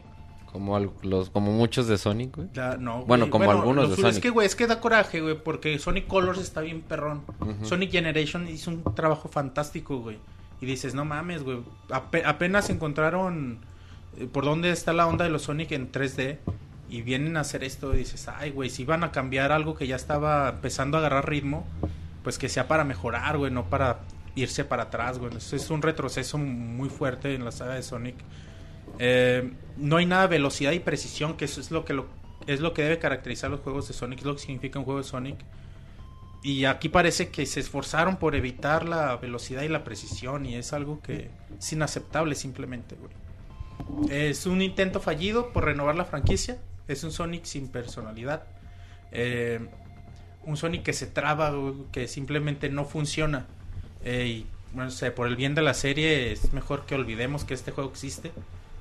Como, 0.53 0.77
al- 0.77 0.91
los, 1.03 1.31
como 1.31 1.53
muchos 1.53 1.87
de 1.89 1.97
Sonic, 1.99 2.37
güey. 2.37 2.49
Ya, 2.53 2.77
no, 2.79 2.97
güey. 2.97 3.07
Bueno, 3.07 3.31
como 3.31 3.51
algunos 3.51 3.91
de 3.91 3.97
su- 3.97 4.01
Es 4.07 4.15
Sonic. 4.15 4.23
que, 4.23 4.31
güey, 4.31 4.47
es 4.47 4.55
que 4.57 4.67
da 4.67 4.81
coraje, 4.81 5.21
güey, 5.21 5.43
porque 5.43 5.79
Sonic 5.79 6.07
Colors 6.07 6.39
está 6.39 6.61
bien 6.63 6.81
perrón. 6.83 7.23
Sonic 7.63 7.91
Generation 7.93 8.49
hizo 8.49 8.71
un 8.71 8.83
trabajo 8.95 9.29
fantástico, 9.29 9.99
güey. 9.99 10.19
Y 10.61 10.67
dices, 10.67 10.95
no 10.95 11.05
mames, 11.05 11.43
güey. 11.45 11.61
ape- 11.91 12.25
apenas 12.27 12.69
encontraron 12.71 13.61
eh, 14.19 14.27
por 14.31 14.45
dónde 14.45 14.71
está 14.71 14.93
la 14.93 15.07
onda 15.07 15.25
de 15.25 15.31
los 15.31 15.43
Sonic 15.43 15.73
en 15.73 15.93
3D. 15.93 16.39
Y 16.89 17.03
vienen 17.03 17.37
a 17.37 17.41
hacer 17.41 17.65
esto 17.65 17.93
dices, 17.93 18.29
ay, 18.29 18.51
güey, 18.51 18.71
si 18.71 18.85
van 18.85 19.05
a 19.05 19.13
cambiar 19.13 19.53
algo 19.53 19.75
que 19.75 19.87
ya 19.87 19.97
estaba 19.97 20.49
empezando 20.49 20.97
a 20.97 21.01
agarrar 21.01 21.29
ritmo, 21.29 21.67
pues 22.23 22.39
que 22.39 22.49
sea 22.49 22.67
para 22.67 22.85
mejorar, 22.85 23.37
güey, 23.37 23.53
no 23.53 23.69
para 23.69 24.01
irse 24.35 24.65
para 24.65 24.85
atrás, 24.85 25.19
güey. 25.19 25.37
Eso 25.37 25.57
es 25.57 25.71
un 25.71 25.83
retroceso 25.83 26.39
muy 26.39 26.89
fuerte 26.89 27.35
en 27.35 27.45
la 27.45 27.53
saga 27.53 27.75
de 27.75 27.83
Sonic. 27.83 28.17
Eh, 28.99 29.53
no 29.77 29.97
hay 29.97 30.07
nada 30.07 30.23
de 30.23 30.29
velocidad 30.29 30.73
y 30.73 30.81
precisión, 30.81 31.37
que 31.37 31.45
eso 31.45 31.61
es 31.61 31.71
lo 31.71 31.85
que 31.85 31.93
lo, 31.93 32.07
es 32.47 32.61
lo 32.61 32.73
que 32.73 32.83
debe 32.83 32.99
caracterizar 32.99 33.51
los 33.51 33.61
juegos 33.61 33.89
de 33.89 33.95
Sonic, 33.95 34.21
es 34.21 34.25
lo 34.25 34.35
que 34.35 34.41
significa 34.41 34.79
un 34.79 34.85
juego 34.85 35.01
de 35.01 35.05
Sonic. 35.05 35.37
Y 36.43 36.65
aquí 36.67 36.89
parece 36.89 37.31
que 37.31 37.45
se 37.47 37.61
esforzaron 37.61 38.17
por 38.17 38.37
evitar 38.37 38.89
la 38.89 39.17
velocidad 39.17 39.63
y 39.63 39.69
la 39.69 39.85
precisión 39.85 40.47
y 40.47 40.55
es 40.55 40.73
algo 40.73 41.01
que 41.03 41.31
es 41.59 41.73
inaceptable 41.73 42.35
simplemente, 42.35 42.95
güey. 42.95 43.13
Es 44.11 44.47
un 44.47 44.63
intento 44.63 45.01
fallido 45.01 45.53
por 45.53 45.65
renovar 45.65 45.97
la 45.97 46.05
franquicia. 46.05 46.59
Es 46.89 47.05
un 47.05 47.13
Sonic 47.13 47.45
sin 47.45 47.69
personalidad. 47.69 48.45
Eh, 49.13 49.61
un 50.45 50.57
Sonic 50.57 50.83
que 50.83 50.93
se 50.93 51.07
traba, 51.07 51.53
que 51.93 52.09
simplemente 52.09 52.71
no 52.71 52.85
funciona. 52.85 53.47
Eh, 54.05 54.27
y 54.27 54.47
bueno, 54.73 54.89
o 54.89 54.93
sea, 54.93 55.15
por 55.15 55.29
el 55.29 55.37
bien 55.37 55.55
de 55.55 55.63
la 55.63 55.75
serie 55.75 56.33
es 56.33 56.53
mejor 56.53 56.87
que 56.87 56.95
olvidemos 56.95 57.45
que 57.45 57.55
este 57.55 57.71
juego 57.71 57.91
existe. 57.91 58.33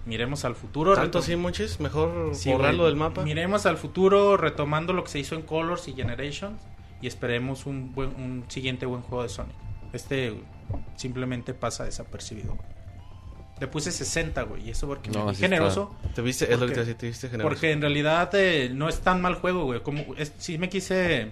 Miremos 0.05 0.45
al 0.45 0.55
futuro. 0.55 0.95
¿Tanto 0.95 1.19
así, 1.19 1.35
Monchis? 1.35 1.81
Mejor 1.81 2.33
Sí, 2.33 2.49
borrarlo 2.49 2.85
del 2.85 2.95
mapa. 2.95 3.23
Miremos 3.23 3.65
al 3.65 3.77
futuro 3.77 4.37
retomando 4.37 4.93
lo 4.93 5.03
que 5.03 5.09
se 5.09 5.19
hizo 5.19 5.35
en 5.35 5.41
Colors 5.41 5.87
y 5.89 5.93
Generations 5.93 6.61
y 7.01 7.07
esperemos 7.07 7.65
un 7.65 7.93
buen 7.93 8.09
un 8.15 8.45
siguiente 8.47 8.85
buen 8.85 9.01
juego 9.01 9.23
de 9.23 9.29
Sonic. 9.29 9.55
Este 9.91 10.33
simplemente 10.95 11.53
pasa 11.53 11.83
desapercibido. 11.83 12.57
Le 13.59 13.67
puse 13.67 13.91
60, 13.91 14.43
güey, 14.43 14.67
y 14.67 14.69
eso 14.69 14.87
porque 14.87 15.09
No, 15.09 15.25
me 15.25 15.35
generoso. 15.35 15.95
¿Te 16.13 16.21
viste? 16.21 16.51
Es 16.51 16.59
lo 16.59 16.67
que 16.67 16.73
te 16.73 16.93
te 16.93 17.07
viste 17.07 17.27
generoso. 17.27 17.49
Porque 17.49 17.71
en 17.71 17.81
realidad 17.81 18.29
eh, 18.33 18.69
no 18.71 18.87
es 18.87 18.99
tan 18.99 19.21
mal 19.21 19.35
juego, 19.35 19.63
güey. 19.65 19.81
Como 19.81 20.13
es, 20.15 20.33
sí 20.37 20.57
me 20.57 20.69
quise 20.69 21.31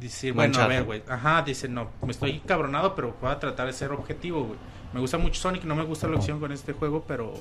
decir, 0.00 0.32
bueno, 0.32 0.58
a 0.58 0.66
ver, 0.66 0.84
güey. 0.84 1.02
Ajá, 1.08 1.42
dice, 1.42 1.68
no, 1.68 1.90
me 2.02 2.12
estoy 2.12 2.40
cabronado, 2.40 2.94
pero 2.94 3.16
voy 3.20 3.30
a 3.30 3.38
tratar 3.38 3.66
de 3.66 3.72
ser 3.72 3.92
objetivo, 3.92 4.44
güey. 4.44 4.58
Me 4.92 5.00
gusta 5.00 5.18
mucho 5.18 5.40
Sonic, 5.40 5.64
no 5.64 5.74
me 5.74 5.84
gusta 5.84 6.08
la 6.08 6.16
opción 6.16 6.40
con 6.40 6.52
este 6.52 6.72
juego, 6.72 7.04
pero 7.06 7.34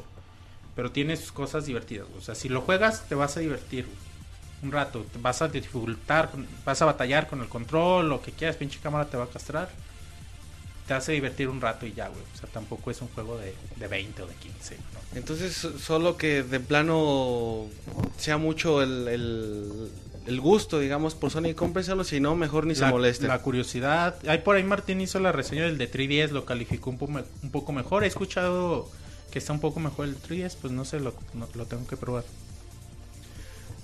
pero 0.75 0.91
tiene 0.91 1.15
sus 1.15 1.31
cosas 1.31 1.65
divertidas, 1.65 2.07
güey. 2.07 2.19
O 2.19 2.21
sea, 2.21 2.35
si 2.35 2.49
lo 2.49 2.61
juegas, 2.61 3.07
te 3.07 3.15
vas 3.15 3.37
a 3.37 3.39
divertir, 3.39 3.85
güey. 3.85 3.97
Un 4.63 4.71
rato, 4.71 5.05
te 5.11 5.19
vas 5.19 5.41
a 5.41 5.47
dificultar, 5.47 6.29
vas 6.65 6.81
a 6.81 6.85
batallar 6.85 7.27
con 7.27 7.41
el 7.41 7.47
control, 7.47 8.09
lo 8.09 8.21
que 8.21 8.31
quieras, 8.31 8.57
pinche 8.57 8.79
cámara 8.81 9.05
te 9.05 9.15
va 9.15 9.25
a 9.25 9.27
castrar. 9.27 9.69
Te 10.87 10.93
hace 10.93 11.13
divertir 11.13 11.49
un 11.49 11.61
rato 11.61 11.85
y 11.87 11.93
ya, 11.93 12.07
güey. 12.09 12.21
O 12.35 12.37
sea, 12.37 12.47
tampoco 12.49 12.91
es 12.91 13.01
un 13.01 13.07
juego 13.09 13.37
de, 13.37 13.55
de 13.77 13.87
20 13.87 14.21
o 14.21 14.27
de 14.27 14.35
15, 14.35 14.75
¿no? 14.77 15.17
Entonces, 15.17 15.67
solo 15.81 16.15
que 16.17 16.43
de 16.43 16.59
plano 16.59 17.65
sea 18.17 18.37
mucho 18.37 18.83
el, 18.83 19.07
el, 19.07 19.89
el 20.27 20.41
gusto, 20.41 20.79
digamos, 20.79 21.15
por 21.15 21.31
Sonic, 21.31 21.55
cómprenselo, 21.55 22.03
si 22.03 22.19
no, 22.19 22.35
mejor 22.35 22.67
ni 22.67 22.75
se 22.75 22.85
moleste. 22.85 23.27
la 23.27 23.39
curiosidad. 23.41 24.15
Ahí 24.27 24.39
por 24.39 24.57
ahí 24.57 24.63
Martín 24.63 25.01
hizo 25.01 25.19
la 25.19 25.31
reseña 25.31 25.63
del 25.63 25.77
de 25.79 25.89
3DS, 25.91 26.29
lo 26.29 26.45
calificó 26.45 26.91
un, 26.91 26.97
po- 26.99 27.05
un 27.07 27.49
poco 27.51 27.71
mejor. 27.71 28.03
He 28.03 28.07
escuchado 28.07 28.87
que 29.31 29.39
está 29.39 29.53
un 29.53 29.59
poco 29.61 29.79
mejor 29.79 30.05
el 30.07 30.17
3DS, 30.21 30.55
pues 30.61 30.71
no 30.71 30.85
sé, 30.85 30.99
lo, 30.99 31.13
no- 31.33 31.47
lo 31.55 31.65
tengo 31.65 31.87
que 31.87 31.97
probar. 31.97 32.23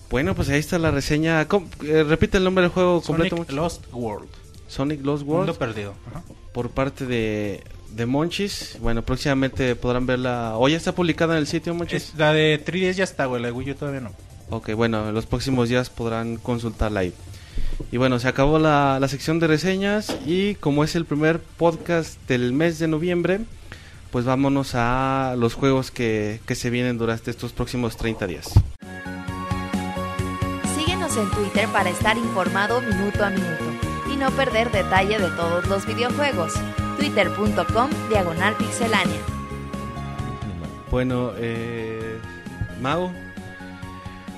Bueno, 0.09 0.35
pues 0.35 0.49
ahí 0.49 0.59
está 0.59 0.77
la 0.77 0.91
reseña. 0.91 1.47
Com- 1.47 1.67
eh, 1.83 2.03
repite 2.03 2.37
el 2.37 2.43
nombre 2.43 2.63
del 2.63 2.71
juego 2.71 3.01
completo. 3.01 3.37
Sonic 3.37 3.49
Monchis. 3.51 3.55
Lost 3.55 3.85
World. 3.93 4.29
Sonic 4.67 5.03
Lost 5.05 5.23
Mundo 5.23 5.37
World. 5.53 5.57
perdido. 5.57 5.93
Ajá. 6.09 6.23
Por 6.53 6.69
parte 6.71 7.05
de, 7.05 7.63
de 7.91 8.05
Monchis. 8.05 8.77
Bueno, 8.81 9.03
próximamente 9.03 9.75
podrán 9.75 10.05
verla. 10.05 10.53
¿O 10.57 10.67
ya 10.67 10.77
está 10.77 10.93
publicada 10.93 11.33
en 11.33 11.39
el 11.39 11.47
sitio, 11.47 11.73
Monchis? 11.73 12.09
Es- 12.09 12.13
la 12.17 12.33
de 12.33 12.63
3DS 12.63 12.93
ya 12.93 13.03
está, 13.03 13.25
güey. 13.25 13.41
La 13.41 13.47
de 13.49 13.51
Wii 13.53 13.71
U 13.71 13.75
todavía 13.75 14.01
no. 14.01 14.11
Ok, 14.49 14.71
bueno, 14.73 15.07
en 15.09 15.13
los 15.13 15.25
próximos 15.25 15.69
días 15.69 15.89
podrán 15.89 16.35
consultarla 16.37 17.01
ahí. 17.01 17.13
Y 17.91 17.97
bueno, 17.97 18.19
se 18.19 18.27
acabó 18.27 18.59
la, 18.59 18.97
la 18.99 19.07
sección 19.07 19.39
de 19.39 19.47
reseñas 19.47 20.15
y 20.25 20.55
como 20.55 20.83
es 20.83 20.95
el 20.95 21.05
primer 21.05 21.39
podcast 21.39 22.17
del 22.27 22.51
mes 22.53 22.79
de 22.79 22.87
noviembre, 22.87 23.39
pues 24.11 24.25
vámonos 24.25 24.71
a 24.75 25.35
los 25.37 25.53
juegos 25.53 25.89
que, 25.91 26.41
que 26.45 26.55
se 26.55 26.69
vienen 26.69 26.97
durante 26.97 27.31
estos 27.31 27.53
próximos 27.53 27.95
30 27.97 28.27
días. 28.27 28.51
Síguenos 30.77 31.15
en 31.17 31.29
Twitter 31.31 31.67
para 31.69 31.89
estar 31.89 32.17
informado 32.17 32.81
minuto 32.81 33.23
a 33.23 33.29
minuto 33.29 33.63
no 34.21 34.29
perder 34.29 34.71
detalle 34.71 35.17
de 35.17 35.29
todos 35.31 35.67
los 35.67 35.87
videojuegos. 35.87 36.53
Twitter.com 36.99 37.89
Diagonal 38.07 38.55
Pixelánea. 38.55 39.19
Bueno, 40.91 41.31
eh, 41.37 42.19
Mau, 42.79 43.11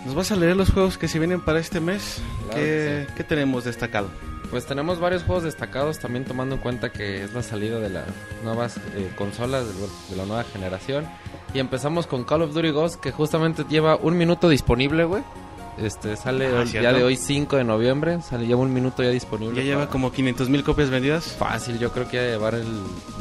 ¿nos 0.05 0.15
vas 0.15 0.31
a 0.31 0.37
leer 0.37 0.55
los 0.55 0.71
juegos 0.71 0.97
que 0.97 1.09
se 1.09 1.19
vienen 1.19 1.41
para 1.41 1.59
este 1.59 1.81
mes? 1.81 2.21
Claro 2.45 2.61
¿Qué, 2.61 3.05
sí. 3.09 3.13
qué 3.17 3.23
tenemos 3.25 3.65
destacado? 3.65 4.07
Pues 4.49 4.65
tenemos 4.65 5.01
varios 5.01 5.23
juegos 5.23 5.43
destacados, 5.43 5.99
también 5.99 6.23
tomando 6.23 6.55
en 6.55 6.61
cuenta 6.61 6.93
que 6.93 7.21
es 7.23 7.33
la 7.33 7.43
salida 7.43 7.79
de 7.79 7.89
las 7.89 8.05
nuevas 8.41 8.77
eh, 8.95 9.11
consolas 9.17 9.65
de, 9.67 9.73
de 10.11 10.15
la 10.15 10.25
nueva 10.25 10.45
generación. 10.45 11.05
Y 11.53 11.59
empezamos 11.59 12.07
con 12.07 12.23
Call 12.23 12.43
of 12.43 12.53
Duty 12.53 12.69
Ghost, 12.69 13.01
que 13.01 13.11
justamente 13.11 13.65
lleva 13.67 13.97
un 13.97 14.17
minuto 14.17 14.47
disponible, 14.47 15.03
güey. 15.03 15.23
Este 15.77 16.15
sale 16.15 16.45
Ah, 16.47 16.61
el 16.61 16.67
¿cierto? 16.67 16.87
día 16.89 16.97
de 16.97 17.03
hoy 17.03 17.15
5 17.15 17.55
de 17.57 17.63
noviembre, 17.63 18.21
sale 18.21 18.45
lleva 18.45 18.61
un 18.61 18.71
minuto 18.73 19.01
ya 19.01 19.09
disponible. 19.09 19.55
Ya 19.55 19.63
lleva 19.63 19.81
para- 19.81 19.91
como 19.91 20.11
500 20.11 20.47
mil 20.49 20.63
copias 20.63 20.89
vendidas. 20.91 21.35
Fácil, 21.37 21.79
yo 21.79 21.91
creo 21.91 22.07
que 22.07 22.17
va 22.17 22.23
a 22.23 22.27
llevar 22.27 22.55
el 22.55 22.67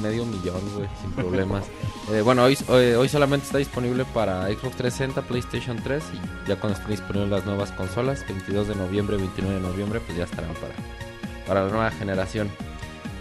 medio 0.03 0.27
millón, 0.27 0.61
güey, 0.77 0.89
sin 1.01 1.13
problemas. 1.13 1.65
Eh, 2.13 2.21
bueno, 2.21 2.43
hoy, 2.43 2.59
hoy, 2.69 2.87
hoy 2.95 3.09
solamente 3.09 3.47
está 3.47 3.59
disponible 3.59 4.05
para 4.05 4.47
Xbox 4.49 4.77
360, 4.77 5.23
PlayStation 5.23 5.81
3 5.83 6.03
y 6.13 6.49
ya 6.49 6.57
cuando 6.57 6.77
estén 6.77 6.91
disponibles 6.91 7.31
las 7.31 7.47
nuevas 7.47 7.71
consolas, 7.71 8.25
22 8.29 8.67
de 8.69 8.75
noviembre, 8.75 9.17
29 9.19 9.55
de 9.55 9.61
noviembre, 9.61 10.01
pues 10.01 10.19
ya 10.19 10.25
estarán 10.25 10.53
para, 10.55 10.75
para 11.47 11.65
la 11.65 11.71
nueva 11.71 11.91
generación. 11.93 12.51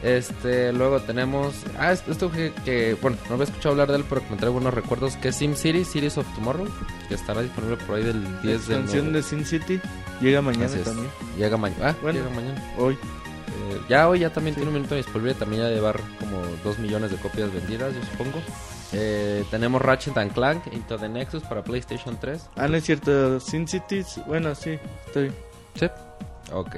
Este, 0.03 0.73
luego 0.73 0.99
tenemos, 1.01 1.53
ah, 1.77 1.91
esto, 1.91 2.31
que, 2.31 2.51
que, 2.65 2.97
bueno, 3.01 3.17
no 3.27 3.35
había 3.35 3.45
escuchado 3.45 3.69
hablar 3.73 3.89
de 3.91 3.97
él, 3.97 4.05
pero 4.09 4.21
me 4.31 4.37
trae 4.37 4.49
buenos 4.49 4.73
recuerdos, 4.73 5.15
que 5.17 5.27
es 5.27 5.35
SimCity, 5.35 5.85
Cities 5.85 6.17
of 6.17 6.25
Tomorrow, 6.33 6.67
que 7.07 7.13
estará 7.13 7.41
disponible 7.41 7.77
por 7.85 7.97
ahí 7.97 8.03
del 8.03 8.23
10 8.41 8.43
de 8.43 8.53
expansión 8.55 8.85
noviembre. 8.87 9.21
de 9.21 9.23
Sin 9.23 9.45
City 9.45 9.79
llega 10.19 10.41
mañana 10.41 10.73
también. 10.83 11.07
Llega 11.37 11.55
mañana. 11.57 11.89
Ah, 11.89 11.95
Bueno. 12.01 12.19
llega 12.19 12.31
mañana. 12.33 12.61
Hoy. 12.79 12.93
Eh, 12.93 13.81
ya 13.89 14.07
hoy 14.09 14.19
ya 14.19 14.31
también 14.31 14.55
tiene 14.55 14.69
un 14.69 14.75
minuto 14.75 14.95
disponible, 14.95 15.33
también 15.35 15.61
ya 15.63 15.69
llevar 15.69 15.99
como 16.19 16.41
2 16.63 16.79
millones 16.79 17.11
de 17.11 17.17
copias 17.17 17.53
vendidas, 17.53 17.93
yo 17.93 18.01
supongo. 18.11 18.39
Eh, 18.93 19.45
tenemos 19.51 19.81
Ratchet 19.81 20.17
and 20.17 20.33
Clank 20.33 20.65
Into 20.73 20.97
the 20.97 21.07
Nexus 21.07 21.43
para 21.43 21.63
PlayStation 21.63 22.17
3. 22.19 22.49
Ah, 22.55 22.67
no 22.67 22.75
es 22.75 22.83
cierto. 22.85 23.39
Sin 23.39 23.67
City. 23.67 24.03
Bueno, 24.25 24.55
sí. 24.55 24.79
Estoy. 25.05 25.31
Sí. 25.75 25.85
Ok. 26.51 26.77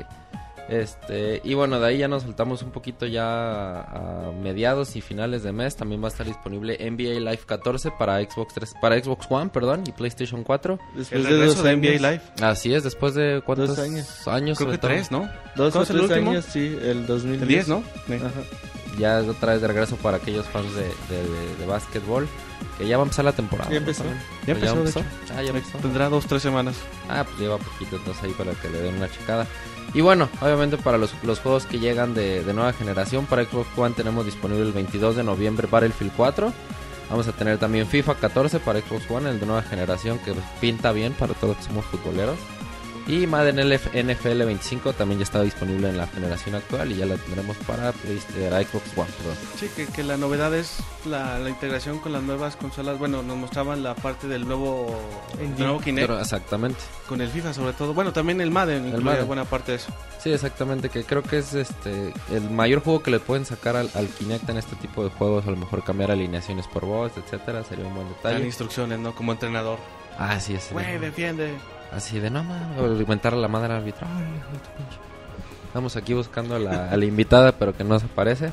Este, 0.74 1.40
y 1.44 1.54
bueno, 1.54 1.80
de 1.80 1.88
ahí 1.88 1.98
ya 2.00 2.08
nos 2.08 2.24
saltamos 2.24 2.64
un 2.64 2.72
poquito 2.72 3.06
ya 3.06 3.82
a 3.82 4.32
mediados 4.32 4.96
y 4.96 5.02
finales 5.02 5.44
de 5.44 5.52
mes. 5.52 5.76
También 5.76 6.02
va 6.02 6.08
a 6.08 6.12
estar 6.12 6.26
disponible 6.26 6.78
NBA 6.80 7.20
Live 7.20 7.42
14 7.46 7.92
para 7.92 8.20
Xbox 8.24 8.54
3, 8.56 8.74
para 8.82 9.02
Xbox 9.02 9.28
One, 9.30 9.50
perdón, 9.52 9.84
y 9.88 9.92
PlayStation 9.92 10.44
4. 10.44 10.80
Después 10.96 11.12
El 11.12 11.24
de 11.40 11.46
dos 11.46 11.64
de 11.64 11.70
años. 11.70 11.82
NBA 12.02 12.10
Live. 12.12 12.22
Así 12.42 12.74
es, 12.74 12.84
después 12.84 13.14
de 13.14 13.42
cuántos 13.46 13.70
Dos 13.70 13.80
años. 13.80 14.28
años 14.28 14.58
Creo 14.58 14.72
que 14.72 14.78
tres, 14.80 15.12
¿no? 15.12 15.30
Dos 15.56 15.74
¿Cuándo 15.74 15.80
o 15.80 15.84
es 15.84 15.90
el 15.92 15.98
tres 16.00 16.10
último? 16.10 16.32
años, 16.32 16.46
sí. 16.46 16.78
El 16.82 17.06
2010. 17.06 17.42
El 17.44 17.48
10, 17.48 17.68
¿no? 17.68 17.84
Sí. 18.08 18.14
Ajá. 18.16 18.32
Ya 19.00 19.20
es 19.20 19.28
otra 19.28 19.54
vez 19.54 19.62
de 19.62 19.68
regreso 19.68 19.96
para 19.98 20.18
aquellos 20.18 20.46
fans 20.48 20.74
de, 20.76 20.84
de, 20.84 21.24
de, 21.24 21.56
de 21.60 21.66
básquetbol. 21.66 22.28
Que 22.78 22.88
ya 22.88 22.98
va 22.98 23.04
a 23.04 23.06
empezar 23.06 23.26
la 23.26 23.34
temporada. 23.34 23.70
Ya 23.70 23.76
¿no? 23.76 23.80
empezó. 23.80 24.04
Ya 24.48 24.54
empezó, 24.54 24.84
de 24.84 24.90
hecho. 24.90 25.04
Ah, 25.36 25.42
ya 25.44 25.50
empezó. 25.50 25.78
Tendrá 25.80 26.10
dos, 26.10 26.26
tres 26.26 26.42
semanas. 26.42 26.76
Ah, 27.10 27.24
pues 27.24 27.38
lleva 27.40 27.58
poquito, 27.58 27.98
entonces 27.98 28.24
ahí 28.24 28.32
para 28.32 28.54
que 28.54 28.70
le 28.70 28.80
den 28.82 28.96
una 28.96 29.10
checada. 29.12 29.46
Y 29.94 30.02
bueno, 30.02 30.28
obviamente 30.42 30.78
para 30.78 30.98
los, 30.98 31.14
los 31.24 31.40
juegos 31.40 31.66
que 31.66 31.80
llegan 31.80 32.14
de, 32.14 32.44
de 32.44 32.54
nueva 32.54 32.74
generación, 32.74 33.26
para 33.26 33.46
Xbox 33.46 33.68
One 33.78 33.94
tenemos 33.96 34.26
disponible 34.26 34.64
el 34.64 34.74
22 34.74 35.16
de 35.16 35.24
noviembre 35.24 35.68
Battlefield 35.70 36.14
4. 36.16 36.52
Vamos 37.10 37.28
a 37.28 37.32
tener 37.32 37.60
también 37.60 37.86
FIFA 37.86 38.16
14 38.16 38.60
para 38.60 38.80
Xbox 38.82 39.10
One, 39.10 39.30
el 39.30 39.40
de 39.40 39.46
nueva 39.46 39.62
generación, 39.62 40.18
que 40.20 40.34
pinta 40.60 40.92
bien 40.92 41.14
para 41.14 41.34
todos 41.34 41.50
los 41.50 41.58
que 41.58 41.64
somos 41.72 41.86
futboleros. 41.86 42.38
Y 43.06 43.28
Madden 43.28 43.58
NFL 43.58 44.44
25 44.46 44.94
también 44.94 45.20
ya 45.20 45.24
está 45.24 45.42
disponible 45.42 45.90
en 45.90 45.98
la 45.98 46.08
generación 46.08 46.56
actual 46.56 46.90
y 46.92 46.96
ya 46.96 47.06
la 47.06 47.18
tendremos 47.18 47.58
para, 47.68 47.92
Playst- 47.92 48.28
para 48.50 48.64
Xbox 48.64 48.98
One. 48.98 49.10
perdón. 49.18 49.36
Sí, 49.60 49.70
que, 49.76 49.86
que 49.88 50.04
la 50.04 50.16
novedad 50.16 50.56
es 50.56 50.78
la, 51.06 51.38
la 51.40 51.50
integración 51.50 52.00
con 52.00 52.14
las 52.14 52.24
nuevas 52.24 52.56
consolas. 52.56 52.98
Bueno, 52.98 53.22
nos 53.22 53.36
mostraban 53.36 53.84
la 53.84 53.94
parte 53.94 54.28
del 54.30 54.48
nuevo, 54.48 54.98
nuevo 55.58 55.80
Kinect 55.82 56.08
Pero 56.08 56.20
exactamente. 56.22 56.80
con 57.08 57.20
el 57.20 57.28
FIFA 57.30 57.54
sobre 57.54 57.74
todo. 57.74 57.94
Bueno, 57.94 58.14
también 58.14 58.40
el 58.40 58.52
Madden, 58.52 58.86
incluía 58.88 59.04
Madden. 59.12 59.28
buena 59.28 59.44
parte 59.46 59.74
de 59.74 59.78
eso. 59.80 59.92
Sí, 60.20 60.32
exactamente, 60.32 60.88
que 60.88 61.04
creo 61.04 61.24
que 61.24 61.40
es 61.40 61.54
este 61.54 62.14
el 62.32 62.50
mayor 62.50 62.82
juego 62.82 63.04
que 63.04 63.12
le 63.12 63.20
pueden 63.20 63.46
sacar 63.46 63.76
al, 63.76 63.90
al 63.96 64.08
Kinect 64.08 64.48
en 64.48 64.56
este 64.58 64.78
tipo 64.78 65.04
de 65.04 65.10
juegos, 65.10 65.46
a 65.46 65.52
lo 65.52 65.58
mejor 65.58 65.84
cambiar 65.84 66.10
alineaciones 66.12 66.68
por 66.68 66.86
voz, 66.86 67.12
etcétera, 67.18 67.66
sería 67.66 67.86
un 67.86 67.94
buen 67.96 68.08
Dan 68.08 68.16
detalle. 68.24 68.46
instrucciones, 68.46 69.00
¿no? 69.00 69.14
Como 69.14 69.34
entrenador. 69.34 69.78
Ah, 70.18 70.40
sí, 70.40 70.54
es. 70.56 70.72
Güey, 70.72 70.98
defiende. 71.00 71.54
Así 71.96 72.20
de 72.20 72.30
no 72.30 72.44
mames, 72.44 72.80
o 72.80 72.88
inventar 73.02 73.34
a 73.34 73.38
la 73.38 73.48
madre 73.48 73.74
al 73.74 73.82
árbitro. 73.82 74.08
Ay, 74.08 74.24
hijo 74.24 74.52
de 74.52 74.58
tu 74.60 74.78
pinche. 74.78 74.98
Estamos 75.68 75.96
aquí 75.96 76.14
buscando 76.14 76.56
a 76.56 76.60
la, 76.60 76.90
a 76.92 76.98
la 76.98 77.06
invitada, 77.06 77.52
pero 77.54 77.76
que 77.76 77.84
no 77.84 78.00
se 78.00 78.06
aparece. 78.06 78.48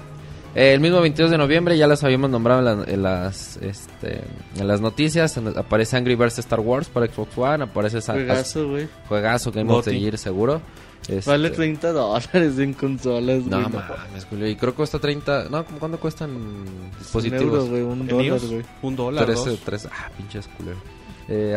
Eh, 0.55 0.73
el 0.73 0.81
mismo 0.81 1.01
22 1.01 1.31
de 1.31 1.39
noviembre 1.39 1.79
ya 1.79 1.87
las 1.87 2.03
habíamos 2.03 2.29
nombrado 2.31 2.59
en, 2.61 2.65
la- 2.65 2.85
en 2.93 3.03
las 3.03 3.57
este, 3.59 4.23
en 4.59 4.67
las 4.67 4.81
noticias. 4.81 5.37
en- 5.37 5.57
aparece 5.57 5.97
Angry 5.97 6.17
Birds 6.17 6.39
Star 6.39 6.61
Wars 6.61 6.89
para 6.89 7.07
Xbox 7.07 7.37
One. 7.39 7.65
Aparece 7.65 8.01
Juegazo, 8.01 8.69
güey. 8.69 8.89
Juegazo 9.09 9.53
Game 9.53 9.73
of 9.73 9.85
the 9.85 9.91
Goti. 9.93 10.01
Year 10.03 10.19
seguro. 10.19 10.61
Este, 11.09 11.31
Vale 11.31 11.51
30 11.51 11.93
dólares 11.93 12.59
en 12.59 12.75
consolas, 12.75 13.45
No 13.45 13.61
güey. 13.63 13.73
mames, 13.73 14.25
Julio. 14.29 14.49
Y 14.49 14.57
creo 14.57 14.73
que 14.73 14.77
cuesta 14.79 14.99
30. 14.99 15.45
No, 15.51 15.65
¿cómo- 15.65 15.79
¿cuánto 15.79 16.01
cuestan 16.01 16.31
Un 16.31 16.91
dispositivos? 16.99 17.43
euro, 17.45 17.67
güey, 17.67 17.83
un 17.83 18.07
dólar, 18.09 18.41
güey. 18.41 18.63
un 18.83 18.97
dólar, 18.97 19.25
13, 19.27 19.51
dos. 19.51 19.61
13. 19.61 19.89
Ah, 19.93 20.11
pinches 20.17 20.49
culero. 20.49 20.79
Eh, 21.29 21.55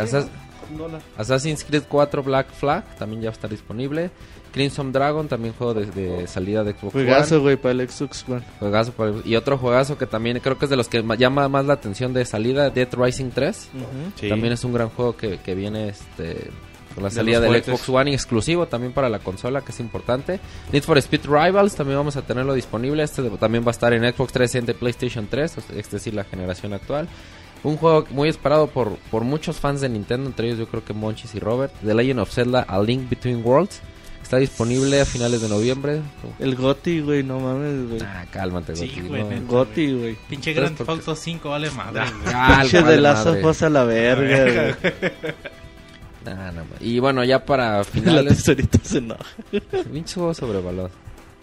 Un 0.71 0.77
dólar. 0.77 1.01
Assassin's 1.17 1.63
Creed 1.63 1.83
4 1.87 2.23
Black 2.23 2.51
Flag 2.53 2.83
también 2.97 3.21
ya 3.21 3.29
está 3.29 3.47
disponible. 3.47 4.11
Crimson 4.51 4.91
Dragon 4.91 5.27
también 5.27 5.53
juego 5.55 5.73
de, 5.73 5.87
de 5.87 6.27
salida 6.27 6.63
de 6.63 6.73
Xbox 6.73 6.93
Juegazo, 6.93 7.35
One. 7.35 7.43
güey, 7.43 7.55
para 7.57 7.71
el 7.71 7.89
Xbox 7.89 8.23
One. 8.29 8.43
Juegazo 8.59 8.91
para- 8.91 9.13
y 9.25 9.35
otro 9.35 9.57
juegazo 9.57 9.97
que 9.97 10.05
también 10.05 10.39
creo 10.41 10.59
que 10.59 10.65
es 10.65 10.69
de 10.69 10.77
los 10.77 10.87
que 10.87 11.01
ma- 11.01 11.15
llama 11.15 11.49
más 11.49 11.65
la 11.65 11.73
atención 11.73 12.13
de 12.13 12.23
salida, 12.25 12.69
Dead 12.69 12.87
Rising 12.91 13.31
3. 13.31 13.69
Sí. 14.19 14.29
También 14.29 14.53
es 14.53 14.63
un 14.63 14.73
gran 14.73 14.89
juego 14.89 15.17
que, 15.17 15.39
que 15.39 15.55
viene 15.55 15.89
este 15.89 16.51
con 16.93 17.01
la 17.01 17.09
De 17.09 17.15
salida 17.15 17.39
del. 17.39 17.63
Xbox 17.63 17.89
One 17.89 18.11
y 18.11 18.13
exclusivo 18.13 18.67
también 18.67 18.93
para 18.93 19.09
la 19.09 19.17
consola, 19.17 19.61
que 19.61 19.71
es 19.71 19.79
importante. 19.79 20.39
Need 20.71 20.83
for 20.83 20.99
Speed 20.99 21.21
Rivals 21.25 21.73
también 21.73 21.97
vamos 21.97 22.15
a 22.17 22.21
tenerlo 22.21 22.53
disponible. 22.53 23.01
Este 23.01 23.27
también 23.31 23.63
va 23.65 23.69
a 23.69 23.71
estar 23.71 23.91
en 23.93 24.03
Xbox 24.03 24.33
360 24.33 24.71
y 24.71 24.75
PlayStation 24.75 25.25
3, 25.27 25.57
o 25.57 25.61
sea, 25.61 25.75
es 25.79 25.89
decir, 25.89 26.13
la 26.13 26.25
generación 26.25 26.73
actual. 26.73 27.07
Un 27.63 27.77
juego 27.77 28.05
muy 28.11 28.27
esperado 28.29 28.67
por, 28.67 28.97
por 29.09 29.23
muchos 29.23 29.57
fans 29.59 29.79
de 29.81 29.89
Nintendo, 29.89 30.27
entre 30.29 30.47
ellos 30.47 30.59
yo 30.59 30.67
creo 30.67 30.83
que 30.83 30.93
Monchis 30.93 31.33
y 31.35 31.39
Robert. 31.39 31.73
The 31.83 31.93
Legend 31.93 32.19
of 32.19 32.29
Zelda 32.31 32.61
A 32.61 32.81
Link 32.81 33.09
Between 33.09 33.41
Worlds. 33.45 33.81
Está 34.21 34.37
disponible 34.37 34.99
a 35.01 35.05
finales 35.05 35.41
de 35.41 35.49
noviembre. 35.49 36.01
El 36.39 36.55
Goti, 36.55 37.01
güey, 37.01 37.23
no 37.23 37.39
mames, 37.39 37.89
güey. 37.89 38.01
Ah, 38.01 38.25
cálmate, 38.31 38.75
Sí, 38.75 38.87
Gotti, 38.87 39.01
güey, 39.01 39.23
no. 39.39 39.47
Goti, 39.47 39.93
güey. 39.93 40.17
Pinche 40.29 40.53
Grand 40.53 40.75
Theft 40.77 40.89
Auto 40.89 41.15
5 41.15 41.49
vale 41.49 41.69
madre. 41.71 42.03
Ah, 42.33 42.59
Pinche 42.61 42.81
vale 42.81 42.95
de 42.95 43.01
las 43.01 43.25
madre. 43.25 43.39
ojos 43.41 43.61
a 43.61 43.69
la 43.69 43.83
verga, 43.83 44.77
güey. 44.81 44.93
Nah, 46.25 46.51
nah, 46.53 46.63
y 46.79 46.99
bueno, 46.99 47.21
ya 47.25 47.43
para 47.43 47.77
La 47.79 47.83
finales. 47.83 48.37
tesorita 48.37 48.79
se 48.81 48.99
enoja. 48.99 49.25
Pinche 49.91 50.13
juego 50.15 50.33
sobrevalorado. 50.33 50.89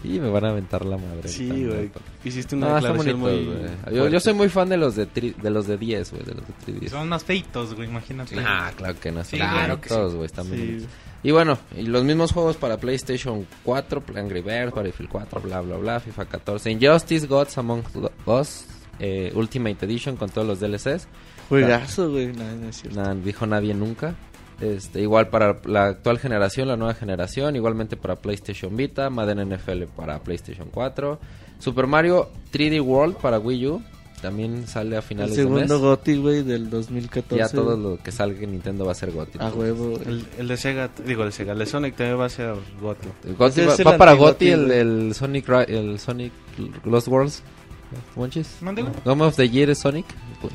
Y 0.02 0.18
me 0.18 0.30
van 0.30 0.44
a 0.46 0.48
aventar 0.50 0.84
la 0.86 0.96
madre. 0.96 1.28
Sí, 1.28 1.48
güey. 1.66 1.90
Hiciste 2.24 2.56
una 2.56 2.68
No, 2.70 2.74
declaración 2.76 3.20
bonitos, 3.20 3.46
muy... 3.86 3.94
Yo, 3.96 4.08
yo 4.08 4.18
soy 4.20 4.32
muy 4.34 4.48
fan 4.48 4.68
de 4.70 4.76
los 4.78 4.96
de, 4.96 5.06
tri- 5.06 5.34
de 5.36 5.50
los 5.50 5.66
de 5.66 5.76
10, 5.76 6.10
güey, 6.12 6.22
de 6.24 6.34
los 6.34 6.44
de 6.46 6.80
3DS. 6.80 6.88
Son 6.90 7.08
más 7.08 7.22
feitos, 7.24 7.74
güey, 7.74 7.88
imagínate. 7.88 8.36
Ah, 8.38 8.72
claro 8.76 8.98
que 8.98 9.12
no. 9.12 9.22
Sí, 9.24 9.36
claro 9.36 9.80
que 9.80 9.88
sí. 9.88 9.94
bonitos, 9.94 10.14
güey, 10.14 10.26
están 10.26 10.44
Sí. 10.46 10.50
bonitos. 10.50 10.88
Y 11.22 11.30
bueno, 11.32 11.58
y 11.76 11.82
los 11.82 12.02
mismos 12.02 12.32
juegos 12.32 12.56
para 12.56 12.78
PlayStation 12.78 13.46
4, 13.62 14.02
Angry 14.16 14.40
Birds, 14.40 14.72
Battlefield 14.74 15.10
4, 15.10 15.40
bla, 15.42 15.60
bla, 15.60 15.76
bla, 15.76 16.00
FIFA 16.00 16.24
14, 16.24 16.70
Injustice, 16.70 17.26
Gods 17.26 17.58
Among 17.58 17.82
Us, 18.24 18.64
eh, 18.98 19.30
Ultimate 19.34 19.84
Edition 19.84 20.16
con 20.16 20.30
todos 20.30 20.46
los 20.46 20.60
DLCs. 20.60 21.08
Juegazo, 21.50 22.10
güey. 22.10 22.28
No, 22.32 22.44
no 22.56 22.68
es 22.70 22.80
cierto. 22.80 23.02
Nah, 23.02 23.12
dijo 23.14 23.44
nadie 23.46 23.74
nunca. 23.74 24.14
Este, 24.60 25.00
igual 25.00 25.28
para 25.28 25.58
la 25.64 25.86
actual 25.86 26.18
generación, 26.18 26.68
la 26.68 26.76
nueva 26.76 26.94
generación, 26.94 27.56
igualmente 27.56 27.96
para 27.96 28.16
PlayStation 28.16 28.76
Vita, 28.76 29.08
Madden 29.10 29.48
NFL 29.54 29.84
para 29.96 30.18
PlayStation 30.20 30.68
4, 30.70 31.18
Super 31.58 31.86
Mario 31.86 32.28
3D 32.52 32.80
World 32.82 33.16
para 33.16 33.38
Wii 33.38 33.66
U, 33.68 33.82
también 34.20 34.66
sale 34.66 34.96
a 34.96 34.98
El 34.98 35.04
finales 35.04 35.34
de 35.34 35.44
mes. 35.46 35.52
segundo 35.62 35.80
Goti, 35.80 36.16
güey, 36.18 36.42
del 36.42 36.68
2014. 36.68 37.36
Ya 37.38 37.48
todo 37.48 37.74
lo 37.74 37.96
que 38.02 38.12
salga 38.12 38.38
en 38.42 38.50
Nintendo 38.52 38.84
va 38.84 38.92
a 38.92 38.94
ser 38.94 39.12
GOTY. 39.12 39.38
A 39.40 39.48
huevo. 39.48 39.98
El, 40.04 40.26
el 40.38 40.46
de 40.48 40.56
Sega, 40.58 40.90
digo, 41.06 41.22
el 41.22 41.30
de 41.30 41.32
Sega, 41.32 41.52
el 41.54 41.58
de 41.58 41.64
Sonic 41.64 41.96
también 41.96 42.20
va 42.20 42.26
a 42.26 42.28
ser. 42.28 42.50
El 42.50 43.34
GOTY 43.36 43.60
Ese 43.62 43.66
va, 43.66 43.74
el 43.74 43.86
va 43.86 43.96
para 43.96 44.12
GOTY 44.12 44.50
el, 44.50 44.70
el 44.72 45.14
Sonic 45.14 45.48
Ra- 45.48 45.62
el 45.64 45.98
Sonic 45.98 46.32
Lost 46.84 47.08
Worlds. 47.08 47.42
¿Monchis? 48.16 48.58
¿Mande, 48.60 48.82
güey? 48.82 48.94
Game 49.04 49.24
of 49.24 49.36
the 49.36 49.48
Year 49.48 49.70
es 49.70 49.78
Sonic 49.78 50.06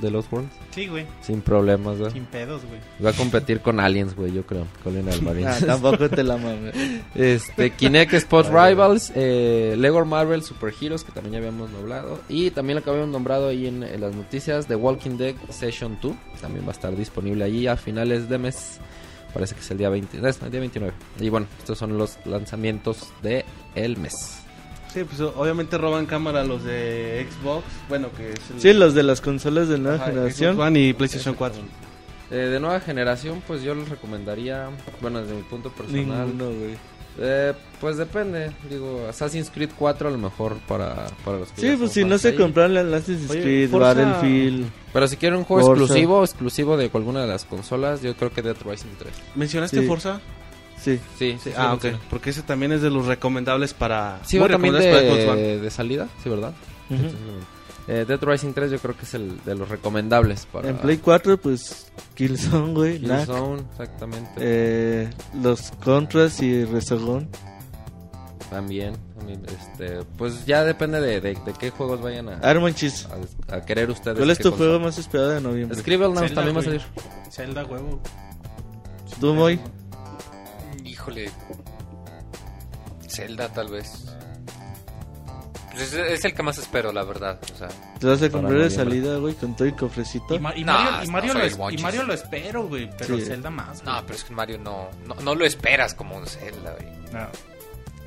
de 0.01 0.11
Lost 0.11 0.31
Worlds. 0.31 0.51
Sí, 0.71 0.87
güey. 0.87 1.05
Sin 1.21 1.41
problemas, 1.41 1.97
güey. 1.97 2.11
Sin 2.11 2.25
pedos, 2.25 2.63
güey. 2.65 2.79
Va 3.03 3.11
a 3.11 3.13
competir 3.13 3.61
con 3.61 3.79
Aliens, 3.79 4.15
güey, 4.15 4.33
yo 4.33 4.45
creo. 4.45 4.65
Colin 4.83 5.07
Alvarez. 5.11 5.45
Ah, 5.45 5.57
tampoco 5.65 6.09
te 6.09 6.23
la 6.23 6.37
mames. 6.37 6.73
Este, 7.13 7.71
Kinect 7.71 8.13
Sports 8.13 8.49
Rivals, 8.49 9.11
eh, 9.15 9.75
Lego 9.77 10.03
Marvel 10.05 10.43
Super 10.43 10.73
Heroes, 10.79 11.03
que 11.03 11.11
también 11.11 11.33
ya 11.33 11.39
habíamos 11.39 11.69
nombrado. 11.69 12.19
Y 12.29 12.51
también 12.51 12.77
lo 12.77 12.83
que 12.83 12.89
habíamos 12.89 13.11
nombrado 13.11 13.49
ahí 13.49 13.67
en, 13.67 13.83
en 13.83 14.01
las 14.01 14.15
noticias, 14.15 14.67
The 14.67 14.75
Walking 14.75 15.17
Dead 15.17 15.35
Session 15.49 15.97
2. 16.01 16.13
También 16.41 16.65
va 16.65 16.69
a 16.69 16.73
estar 16.73 16.95
disponible 16.95 17.43
allí 17.43 17.67
a 17.67 17.77
finales 17.77 18.27
de 18.29 18.37
mes. 18.37 18.79
Parece 19.33 19.53
que 19.53 19.61
es 19.61 19.71
el 19.71 19.77
día 19.77 19.89
20, 19.89 20.17
es 20.27 20.41
el 20.41 20.51
día 20.51 20.59
29. 20.61 20.93
Y 21.19 21.29
bueno, 21.29 21.47
estos 21.59 21.77
son 21.77 21.97
los 21.97 22.17
lanzamientos 22.25 23.09
de 23.21 23.43
el 23.75 23.97
mes. 23.97 24.44
Sí, 24.95 25.03
pues 25.03 25.19
obviamente 25.19 25.77
roban 25.77 26.05
cámara 26.07 26.43
los 26.45 26.63
de 26.63 27.27
Xbox, 27.29 27.65
bueno, 27.89 28.07
que 28.15 28.29
es 28.29 28.39
el... 28.55 28.61
Sí, 28.61 28.73
los 28.73 28.93
de 28.95 29.03
las 29.03 29.19
consolas 29.21 29.67
de 29.67 29.77
nueva 29.77 29.97
Ajá, 29.97 30.05
generación. 30.07 30.53
Xbox 30.55 30.67
One 30.67 30.79
y 30.79 30.93
PlayStation 30.93 31.35
4. 31.35 31.61
Eh, 32.31 32.35
de 32.35 32.59
nueva 32.61 32.79
generación, 32.79 33.43
pues 33.45 33.61
yo 33.61 33.75
les 33.75 33.89
recomendaría, 33.89 34.69
bueno, 35.01 35.21
desde 35.21 35.35
mi 35.35 35.43
punto 35.43 35.69
personal, 35.69 36.27
Ninguno, 36.27 36.45
güey. 36.45 36.77
eh, 37.19 37.53
pues 37.79 37.97
depende. 37.97 38.51
Digo, 38.69 39.05
Assassin's 39.07 39.51
Creed 39.51 39.69
4 39.77 40.07
a 40.07 40.11
lo 40.11 40.17
mejor 40.17 40.57
para, 40.67 41.07
para 41.23 41.39
los 41.39 41.51
que 41.51 41.61
Sí, 41.61 41.75
pues 41.77 41.91
si 41.91 42.03
no 42.05 42.17
se 42.17 42.33
compraron 42.33 42.75
el 42.77 42.93
Assassin's 42.93 43.29
Oye, 43.29 43.41
Creed, 43.41 43.69
Forza- 43.69 43.93
Battlefield. 43.93 44.65
Pero 44.93 45.07
si 45.09 45.17
quieren 45.17 45.39
un 45.39 45.43
juego 45.45 45.67
Forza. 45.67 45.83
exclusivo, 45.83 46.23
exclusivo 46.23 46.77
de 46.77 46.89
alguna 46.93 47.21
de 47.21 47.27
las 47.27 47.43
consolas, 47.45 48.01
yo 48.01 48.15
creo 48.15 48.31
que 48.31 48.41
Dead 48.41 48.55
Rising 48.65 48.95
3. 48.97 49.13
¿Mencionaste 49.35 49.81
Sí. 49.81 49.85
Forza? 49.87 50.21
Sí. 50.81 50.99
Sí, 51.17 51.37
sí. 51.43 51.51
ah, 51.57 51.73
ok. 51.73 51.85
Porque 52.09 52.29
ese 52.29 52.41
también 52.43 52.71
es 52.71 52.81
de 52.81 52.89
los 52.89 53.05
recomendables 53.05 53.73
para... 53.73 54.19
Sí, 54.23 54.37
va 54.37 54.47
también 54.47 54.73
recomendables 54.73 55.25
para 55.25 55.35
de, 55.39 55.59
de 55.59 55.71
salida, 55.71 56.07
sí, 56.23 56.29
¿verdad? 56.29 56.53
Ujú. 56.89 57.07
Eh, 57.87 58.03
Dead 58.07 58.19
Rising 58.21 58.53
3 58.53 58.71
yo 58.71 58.79
creo 58.79 58.97
que 58.97 59.03
es 59.03 59.13
el 59.13 59.43
de 59.45 59.55
los 59.55 59.69
recomendables 59.69 60.47
para... 60.51 60.69
En 60.69 60.77
Play 60.77 60.97
4, 60.97 61.37
pues 61.37 61.91
Killzone, 62.15 62.73
güey. 62.73 62.99
Knack. 62.99 63.25
Killzone, 63.27 63.61
exactamente. 63.71 64.31
Eh, 64.37 65.09
los 65.41 65.71
Contras 65.83 66.41
y 66.41 66.65
Resogun. 66.65 67.29
También, 68.49 68.95
también, 69.17 69.41
este, 69.47 69.99
pues 70.17 70.45
ya 70.45 70.63
depende 70.63 71.01
de, 71.01 71.19
de, 71.19 71.33
de 71.33 71.53
qué 71.59 71.71
juegos 71.71 71.99
vayan 72.01 72.29
a, 72.29 72.39
a, 73.49 73.55
a 73.55 73.61
querer 73.65 73.89
ustedes. 73.89 74.17
¿Cuál 74.17 74.29
es 74.29 74.37
tu 74.37 74.51
juego 74.51 74.79
más 74.79 74.99
esperado 74.99 75.29
de 75.31 75.41
noviembre? 75.41 75.75
Zelda, 76.27 76.35
también 76.35 76.55
va 76.55 76.59
a 76.61 76.63
salir. 76.63 76.81
Zelda, 77.31 77.65
huevo. 77.65 77.99
¿Tú, 79.19 79.33
Moy? 79.33 79.59
Híjole. 81.11 81.31
Zelda, 83.07 83.47
tal 83.49 83.69
vez. 83.69 84.05
Pues 85.71 85.93
es, 85.93 85.93
es 85.93 86.25
el 86.25 86.33
que 86.33 86.41
más 86.43 86.57
espero, 86.57 86.91
la 86.93 87.03
verdad. 87.03 87.37
O 87.53 87.57
sea, 87.57 87.67
¿Te 87.99 88.07
vas 88.07 88.21
a 88.21 88.29
comprar 88.29 88.57
de 88.59 88.69
salida, 88.69 89.17
güey, 89.17 89.33
con 89.35 89.55
todo 89.55 89.67
y 89.67 89.73
cofrecito? 89.73 90.35
Y, 90.35 90.39
Ma- 90.39 90.55
y 90.55 90.63
No, 90.63 90.73
Mario, 90.73 91.03
y 91.03 91.07
Mario 91.11 91.33
lo, 91.33 91.39
el 91.41 91.45
es- 91.47 91.53
y 91.53 91.57
Monchis. 91.57 91.81
Mario 91.81 92.03
lo 92.03 92.13
espero, 92.13 92.67
güey. 92.67 92.89
Pero 92.97 93.17
Sí. 93.17 93.25
Zelda 93.25 93.49
más, 93.49 93.81
güey. 93.83 93.93
no, 93.95 94.01
pero 94.05 94.15
es 94.15 94.23
que 94.23 94.33
Mario 94.33 94.57
no, 94.59 94.89
no, 95.05 95.15
no 95.15 95.35
lo 95.35 95.45
esperas 95.45 95.93
como 95.93 96.15
un 96.15 96.25
Zelda, 96.25 96.73
güey. 96.79 96.91
No. 97.11 97.27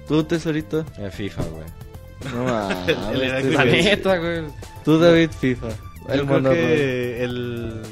¿Tú, 0.09 0.25
Tesorito? 0.25 0.85
Eh, 0.99 1.11
FIFA, 1.11 1.43
güey. 1.45 2.33
No 2.35 2.45
mames. 2.51 2.89
El- 2.89 3.23
el- 3.23 3.55
la 3.55 3.65
neta, 3.67 4.17
güey. 4.17 4.45
Tú, 4.85 4.99
David, 4.99 5.31
FIFA. 5.39 5.69
Yo 5.69 5.75
El 6.15 6.21
creo 6.21 6.25
mono, 6.27 6.49
güey. 6.49 6.61
que 6.65 7.25
el... 7.25 7.83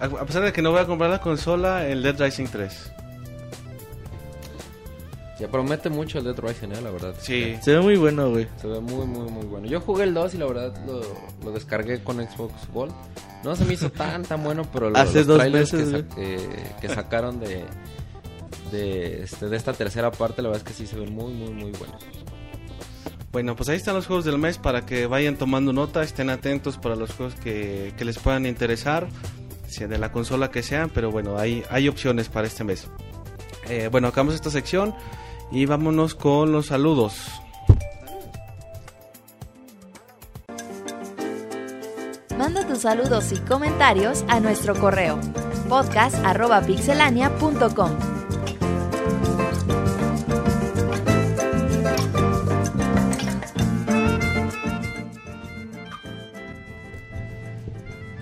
A 0.00 0.04
a 0.04 0.24
pesar 0.26 0.42
de 0.42 0.52
que 0.52 0.60
no 0.62 0.70
voy 0.70 0.80
a 0.80 0.84
comprar 0.86 1.10
la 1.10 1.20
consola, 1.20 1.86
el 1.88 2.02
Dead 2.02 2.16
Rising 2.20 2.46
3. 2.46 2.92
Ya 5.38 5.48
promete 5.48 5.88
mucho 5.88 6.18
el 6.18 6.24
Dead 6.24 6.36
Rising, 6.38 6.68
eh, 6.72 6.80
la 6.82 6.90
verdad. 6.90 7.14
Sí. 7.20 7.56
Se 7.62 7.72
ve 7.74 7.80
muy 7.80 7.96
bueno, 7.96 8.30
güey. 8.30 8.48
Se 8.60 8.66
ve 8.66 8.80
muy, 8.80 9.06
muy, 9.06 9.30
muy 9.30 9.46
bueno. 9.46 9.66
Yo 9.68 9.80
jugué 9.80 10.04
el 10.04 10.12
2 10.14 10.34
y 10.34 10.38
la 10.38 10.46
verdad 10.46 10.74
lo, 10.86 11.00
lo 11.44 11.52
descargué 11.52 12.02
con 12.02 12.16
Xbox 12.16 12.54
Gold. 12.72 12.92
No 13.44 13.54
se 13.54 13.64
me 13.64 13.74
hizo 13.74 13.88
tan, 13.90 14.24
tan 14.24 14.42
bueno, 14.42 14.64
pero 14.72 14.90
lo- 14.90 14.98
Hace 14.98 15.18
los 15.18 15.26
dos 15.28 15.38
trailers 15.38 15.72
meses, 15.72 15.92
que, 15.92 16.08
sa- 16.08 16.14
que- 16.16 16.80
que 16.80 16.88
sacaron 16.94 17.38
de, 17.38 17.64
de, 18.72 19.22
este, 19.22 19.48
de 19.48 19.56
esta 19.56 19.72
tercera 19.72 20.10
parte, 20.10 20.42
la 20.42 20.48
verdad 20.48 20.66
es 20.66 20.72
que 20.72 20.76
sí 20.76 20.86
se 20.88 20.96
ven 20.98 21.14
muy, 21.14 21.32
muy, 21.32 21.50
muy 21.52 21.70
buenos. 21.72 22.02
Bueno, 23.30 23.54
pues 23.54 23.68
ahí 23.68 23.76
están 23.76 23.94
los 23.94 24.06
juegos 24.06 24.24
del 24.24 24.38
mes 24.38 24.58
para 24.58 24.86
que 24.86 25.06
vayan 25.06 25.36
tomando 25.36 25.72
nota, 25.72 26.02
estén 26.02 26.30
atentos 26.30 26.78
para 26.78 26.96
los 26.96 27.12
juegos 27.12 27.34
que, 27.36 27.92
que 27.96 28.04
les 28.04 28.18
puedan 28.18 28.46
interesar, 28.46 29.06
sea 29.68 29.86
de 29.86 29.98
la 29.98 30.10
consola 30.10 30.50
que 30.50 30.62
sean, 30.62 30.90
pero 30.90 31.10
bueno, 31.10 31.38
hay, 31.38 31.62
hay 31.70 31.88
opciones 31.88 32.28
para 32.28 32.46
este 32.46 32.64
mes. 32.64 32.88
Eh, 33.68 33.88
bueno, 33.92 34.08
acabamos 34.08 34.34
esta 34.34 34.50
sección 34.50 34.94
y 35.50 35.66
vámonos 35.66 36.14
con 36.14 36.52
los 36.52 36.66
saludos. 36.66 37.14
Manda 42.36 42.66
tus 42.66 42.78
saludos 42.78 43.32
y 43.32 43.36
comentarios 43.38 44.24
a 44.28 44.40
nuestro 44.40 44.74
correo 44.74 45.18
podcast@pixelania.com. 45.68 47.90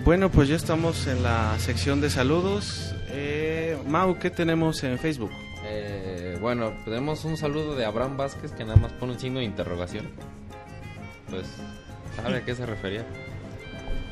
Bueno, 0.03 0.31
pues 0.31 0.47
ya 0.47 0.55
estamos 0.55 1.05
en 1.07 1.21
la 1.21 1.59
sección 1.59 1.99
de 1.99 2.09
saludos. 2.09 2.95
Eh, 3.09 3.77
Mau, 3.87 4.17
¿qué 4.17 4.29
tenemos 4.29 4.81
en 4.83 4.97
Facebook? 4.97 5.31
Eh, 5.79 6.37
bueno, 6.41 6.73
tenemos 6.85 7.23
un 7.25 7.37
saludo 7.37 7.75
de 7.75 7.85
Abraham 7.85 8.17
Vázquez 8.17 8.51
que 8.51 8.63
nada 8.65 8.77
más 8.77 8.91
pone 8.93 9.13
un 9.13 9.19
signo 9.19 9.39
de 9.39 9.45
interrogación. 9.45 10.07
Pues, 11.29 11.45
¿sabe 12.15 12.37
a 12.37 12.45
qué 12.45 12.55
se 12.55 12.65
refería? 12.65 13.05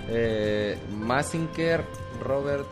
Eh, 0.10 0.77
Masinker 1.00 1.84
Robert 2.22 2.66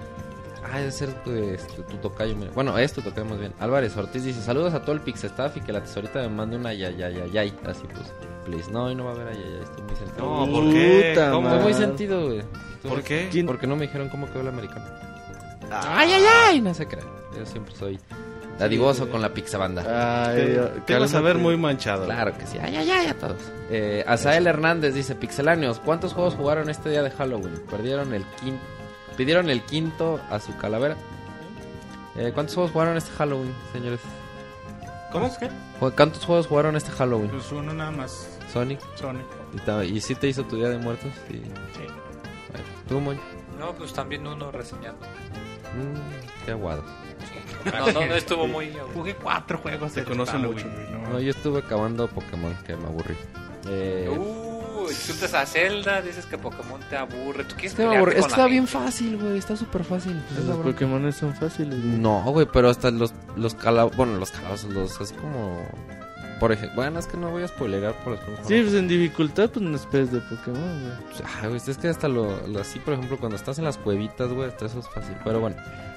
Ah, 0.71 0.79
debe 0.79 0.91
ser 0.91 1.11
tu, 1.23 1.31
este, 1.33 1.81
tu 1.83 1.97
tocayo. 1.97 2.35
mira. 2.35 2.51
Bueno, 2.55 2.77
es 2.77 2.93
tu 2.93 3.01
tocayo 3.01 3.25
más 3.25 3.37
bien. 3.37 3.53
Álvarez 3.59 3.97
Ortiz 3.97 4.23
dice: 4.23 4.41
Saludos 4.41 4.73
a 4.73 4.81
todo 4.81 4.93
el 4.93 5.01
Pixestaff 5.01 5.57
y 5.57 5.61
que 5.61 5.73
la 5.73 5.81
tesorita 5.83 6.21
me 6.21 6.29
mande 6.29 6.55
una 6.55 6.73
yayayayay. 6.73 7.53
Así 7.65 7.83
pues, 7.93 8.13
please. 8.45 8.71
No, 8.71 8.85
hoy 8.85 8.95
no 8.95 9.03
va 9.03 9.11
a 9.11 9.13
haber 9.13 9.27
ayayay. 9.27 9.61
Estoy 9.61 9.83
muy 9.83 9.95
sentido. 9.97 10.45
No, 10.45 10.51
¿por 10.51 10.73
qué? 10.73 11.13
¿Cómo? 11.31 11.49
Estoy 11.49 11.63
muy 11.63 11.73
sentido, 11.73 12.25
güey. 12.27 12.41
¿Por 12.81 13.03
qué? 13.03 13.43
Porque 13.45 13.67
no 13.67 13.75
me 13.75 13.83
dijeron 13.83 14.07
cómo 14.07 14.27
quedó 14.31 14.41
el 14.41 14.47
americano. 14.47 14.85
Ah. 15.69 15.95
¡Ay, 15.97 16.11
ay, 16.13 16.23
ay! 16.47 16.61
No 16.61 16.73
se 16.73 16.87
crean. 16.87 17.07
Yo 17.37 17.45
siempre 17.45 17.75
soy 17.75 17.99
dadivoso 18.59 19.09
con 19.09 19.21
la 19.21 19.33
pixabanda. 19.33 20.27
Ay, 20.27 20.57
Te, 20.85 20.97
vas 20.97 21.13
a 21.13 21.21
ver 21.21 21.37
muy 21.37 21.57
manchado. 21.57 22.05
Claro 22.05 22.37
que 22.37 22.45
sí. 22.47 22.57
¡Ay, 22.61 22.75
ay, 22.75 22.89
ay! 22.89 23.07
A 23.07 23.13
todos. 23.15 23.41
Eh, 23.69 24.03
Azael 24.07 24.47
Hernández 24.47 24.93
dice: 24.93 25.15
Pixeláneos, 25.15 25.79
¿cuántos 25.79 26.13
juegos 26.13 26.35
jugaron 26.35 26.69
este 26.69 26.89
día 26.89 27.03
de 27.03 27.11
Halloween? 27.11 27.61
Perdieron 27.69 28.13
el 28.13 28.23
quinto. 28.41 28.63
Pidieron 29.17 29.49
el 29.49 29.61
quinto 29.61 30.19
a 30.29 30.39
su 30.39 30.55
calavera. 30.57 30.95
Eh, 32.15 32.31
¿Cuántos 32.33 32.55
juegos 32.55 32.71
jugaron 32.71 32.97
este 32.97 33.11
Halloween, 33.11 33.53
señores? 33.71 33.99
¿Cómo 35.11 35.27
es 35.27 35.37
que? 35.37 35.49
¿Cuántos 35.79 36.25
juegos 36.25 36.47
jugaron 36.47 36.75
este 36.75 36.91
Halloween? 36.91 37.29
Pues 37.29 37.51
uno 37.51 37.73
nada 37.73 37.91
más. 37.91 38.39
Sonic. 38.51 38.79
Sonic. 38.95 39.25
¿Y, 39.83 39.97
y 39.97 40.01
sí 40.01 40.15
te 40.15 40.27
hizo 40.27 40.43
tu 40.43 40.55
día 40.55 40.69
de 40.69 40.77
muertos? 40.77 41.11
Sí. 41.27 41.41
Sí. 41.73 41.87
Bueno, 42.51 42.65
¿Tú, 42.87 42.99
Moy? 42.99 43.19
No, 43.59 43.73
pues 43.73 43.93
también 43.93 44.25
uno 44.25 44.51
reseñando. 44.51 44.99
Mm, 45.75 46.45
qué 46.45 46.51
aguado. 46.51 46.83
No, 47.71 47.91
no, 47.91 48.05
no 48.07 48.15
estuvo 48.15 48.47
muy... 48.47 48.71
Jugué 48.93 49.15
cuatro 49.15 49.57
juegos 49.57 49.93
Te 49.93 50.01
de 50.01 50.05
conoce 50.07 50.37
mucho. 50.37 50.65
güey, 50.69 50.91
no. 50.91 51.09
No, 51.09 51.19
yo 51.19 51.31
estuve 51.31 51.59
acabando 51.59 52.07
Pokémon, 52.07 52.55
que 52.65 52.75
me 52.75 52.85
aburrí. 52.85 53.15
Eh, 53.67 54.09
Uh, 54.75 54.89
insultas 54.89 55.33
a 55.33 55.45
Zelda, 55.45 56.01
dices 56.01 56.25
que 56.25 56.37
Pokémon 56.37 56.81
te 56.89 56.97
aburre. 56.97 57.45
¿Tú 57.45 57.55
quieres 57.55 57.71
es 57.71 57.77
que 57.77 57.85
me. 57.85 57.95
Es 57.95 58.01
con 58.03 58.09
la 58.13 58.19
está 58.19 58.45
bien 58.47 58.67
gente? 58.67 58.85
fácil, 58.85 59.17
güey. 59.17 59.37
Está 59.37 59.55
súper 59.55 59.85
fácil. 59.85 60.21
Los. 60.45 60.57
Pokémon 60.57 61.13
son 61.13 61.33
fáciles. 61.33 61.79
güey. 61.81 61.97
No, 61.99 62.21
güey, 62.23 62.45
pero 62.51 62.69
hasta 62.69 62.91
los, 62.91 63.13
los 63.37 63.55
calabozos, 63.55 63.95
bueno, 63.95 64.17
los 64.17 64.31
calabozos, 64.31 64.69
los, 64.71 64.99
es 64.99 65.13
como, 65.13 65.65
por 66.43 66.51
ejemplo, 66.51 66.75
bueno, 66.75 66.99
es 66.99 67.07
que 67.07 67.15
no 67.15 67.29
voy 67.31 67.41
a 67.43 67.47
spoilear 67.47 67.93
por 68.03 68.15
las 68.15 68.21
cosas. 68.25 68.45
Sí, 68.45 68.59
pues 68.61 68.73
en 68.73 68.89
dificultad, 68.89 69.49
pues 69.49 69.63
no 69.63 69.73
esperes 69.77 70.11
de 70.11 70.19
Pokémon, 70.19 70.81
güey. 70.81 71.21
Ay, 71.41 71.47
güey, 71.47 71.61
es 71.65 71.77
que 71.77 71.87
hasta 71.87 72.09
lo, 72.09 72.45
lo- 72.47 72.59
así, 72.59 72.79
por 72.79 72.95
ejemplo, 72.95 73.17
cuando 73.17 73.37
estás 73.37 73.59
en 73.59 73.63
las 73.63 73.77
cuevitas, 73.77 74.33
güey, 74.33 74.49
hasta 74.49 74.65
eso 74.65 74.79
es 74.79 74.89
fácil. 74.89 75.15
Pero 75.23 75.39
bueno, 75.39 75.55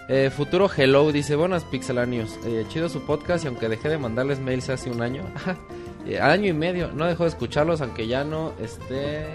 eh, 0.09 0.31
Futuro 0.31 0.71
Hello 0.73 1.11
dice, 1.11 1.35
buenas 1.35 1.65
pixelanios, 1.65 2.39
eh, 2.45 2.65
chido 2.69 2.89
su 2.89 3.03
podcast 3.05 3.43
y 3.45 3.49
aunque 3.49 3.69
dejé 3.69 3.89
de 3.89 3.99
mandarles 3.99 4.39
mails 4.39 4.69
hace 4.69 4.89
un 4.89 5.03
año, 5.03 5.25
eh, 6.07 6.21
año 6.21 6.47
y 6.47 6.53
medio, 6.53 6.93
no 6.93 7.07
dejo 7.07 7.25
de 7.25 7.31
escucharlos 7.31 7.81
aunque 7.81 8.07
ya 8.07 8.23
no 8.23 8.53
esté 8.61 9.27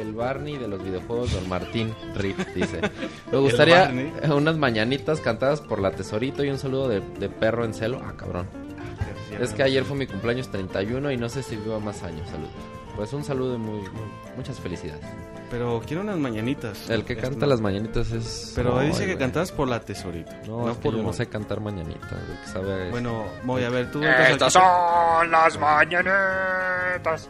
el 0.00 0.12
Barney 0.14 0.58
de 0.58 0.68
los 0.68 0.80
videojuegos, 0.84 1.32
don 1.32 1.48
Martín 1.48 1.92
Riff, 2.14 2.38
dice. 2.54 2.80
Me 3.32 3.38
gustaría 3.38 3.92
unas 4.32 4.56
mañanitas 4.56 5.20
cantadas 5.20 5.60
por 5.60 5.80
la 5.80 5.90
Tesorito 5.90 6.44
y 6.44 6.50
un 6.50 6.58
saludo 6.58 6.88
de, 6.88 7.00
de 7.18 7.28
perro 7.28 7.64
en 7.64 7.74
celo. 7.74 8.00
Ah, 8.02 8.14
cabrón. 8.16 8.46
Es 9.40 9.52
que 9.54 9.62
ayer 9.62 9.84
fue 9.84 9.96
mi 9.96 10.06
cumpleaños 10.06 10.48
31 10.50 11.10
y 11.12 11.16
no 11.16 11.28
sé 11.28 11.42
si 11.42 11.56
viva 11.56 11.78
más 11.78 12.02
años. 12.02 12.28
Saludos. 12.30 12.50
Pues 12.96 13.12
un 13.14 13.24
saludo 13.24 13.54
y 13.54 13.58
muy, 13.58 13.80
muchas 14.36 14.60
felicidades. 14.60 15.02
Pero 15.50 15.80
quiero 15.86 16.02
unas 16.02 16.18
mañanitas. 16.18 16.88
El 16.90 17.04
que 17.04 17.14
Es- 17.14 17.18
canta 17.20 17.46
las 17.46 17.60
mañanitas 17.60 18.10
es. 18.12 18.52
Pero 18.54 18.78
Ay, 18.78 18.88
dice 18.88 19.00
que 19.00 19.12
güey. 19.14 19.18
cantabas 19.18 19.50
por 19.52 19.66
la 19.68 19.80
tesorita. 19.80 20.40
No, 20.46 20.68
es 20.70 20.76
que 20.76 20.82
por 20.82 20.96
yo 20.96 21.02
no 21.02 21.12
sé 21.12 21.26
cantar 21.26 21.60
mañanitas. 21.60 22.10
que 22.10 22.50
sabe 22.50 22.90
Bueno, 22.90 23.24
voy 23.44 23.64
a 23.64 23.70
ver, 23.70 23.90
tú. 23.90 24.02
Estas 24.04 24.52
son 24.52 25.30
las 25.30 25.58
mañanitas. 25.58 27.28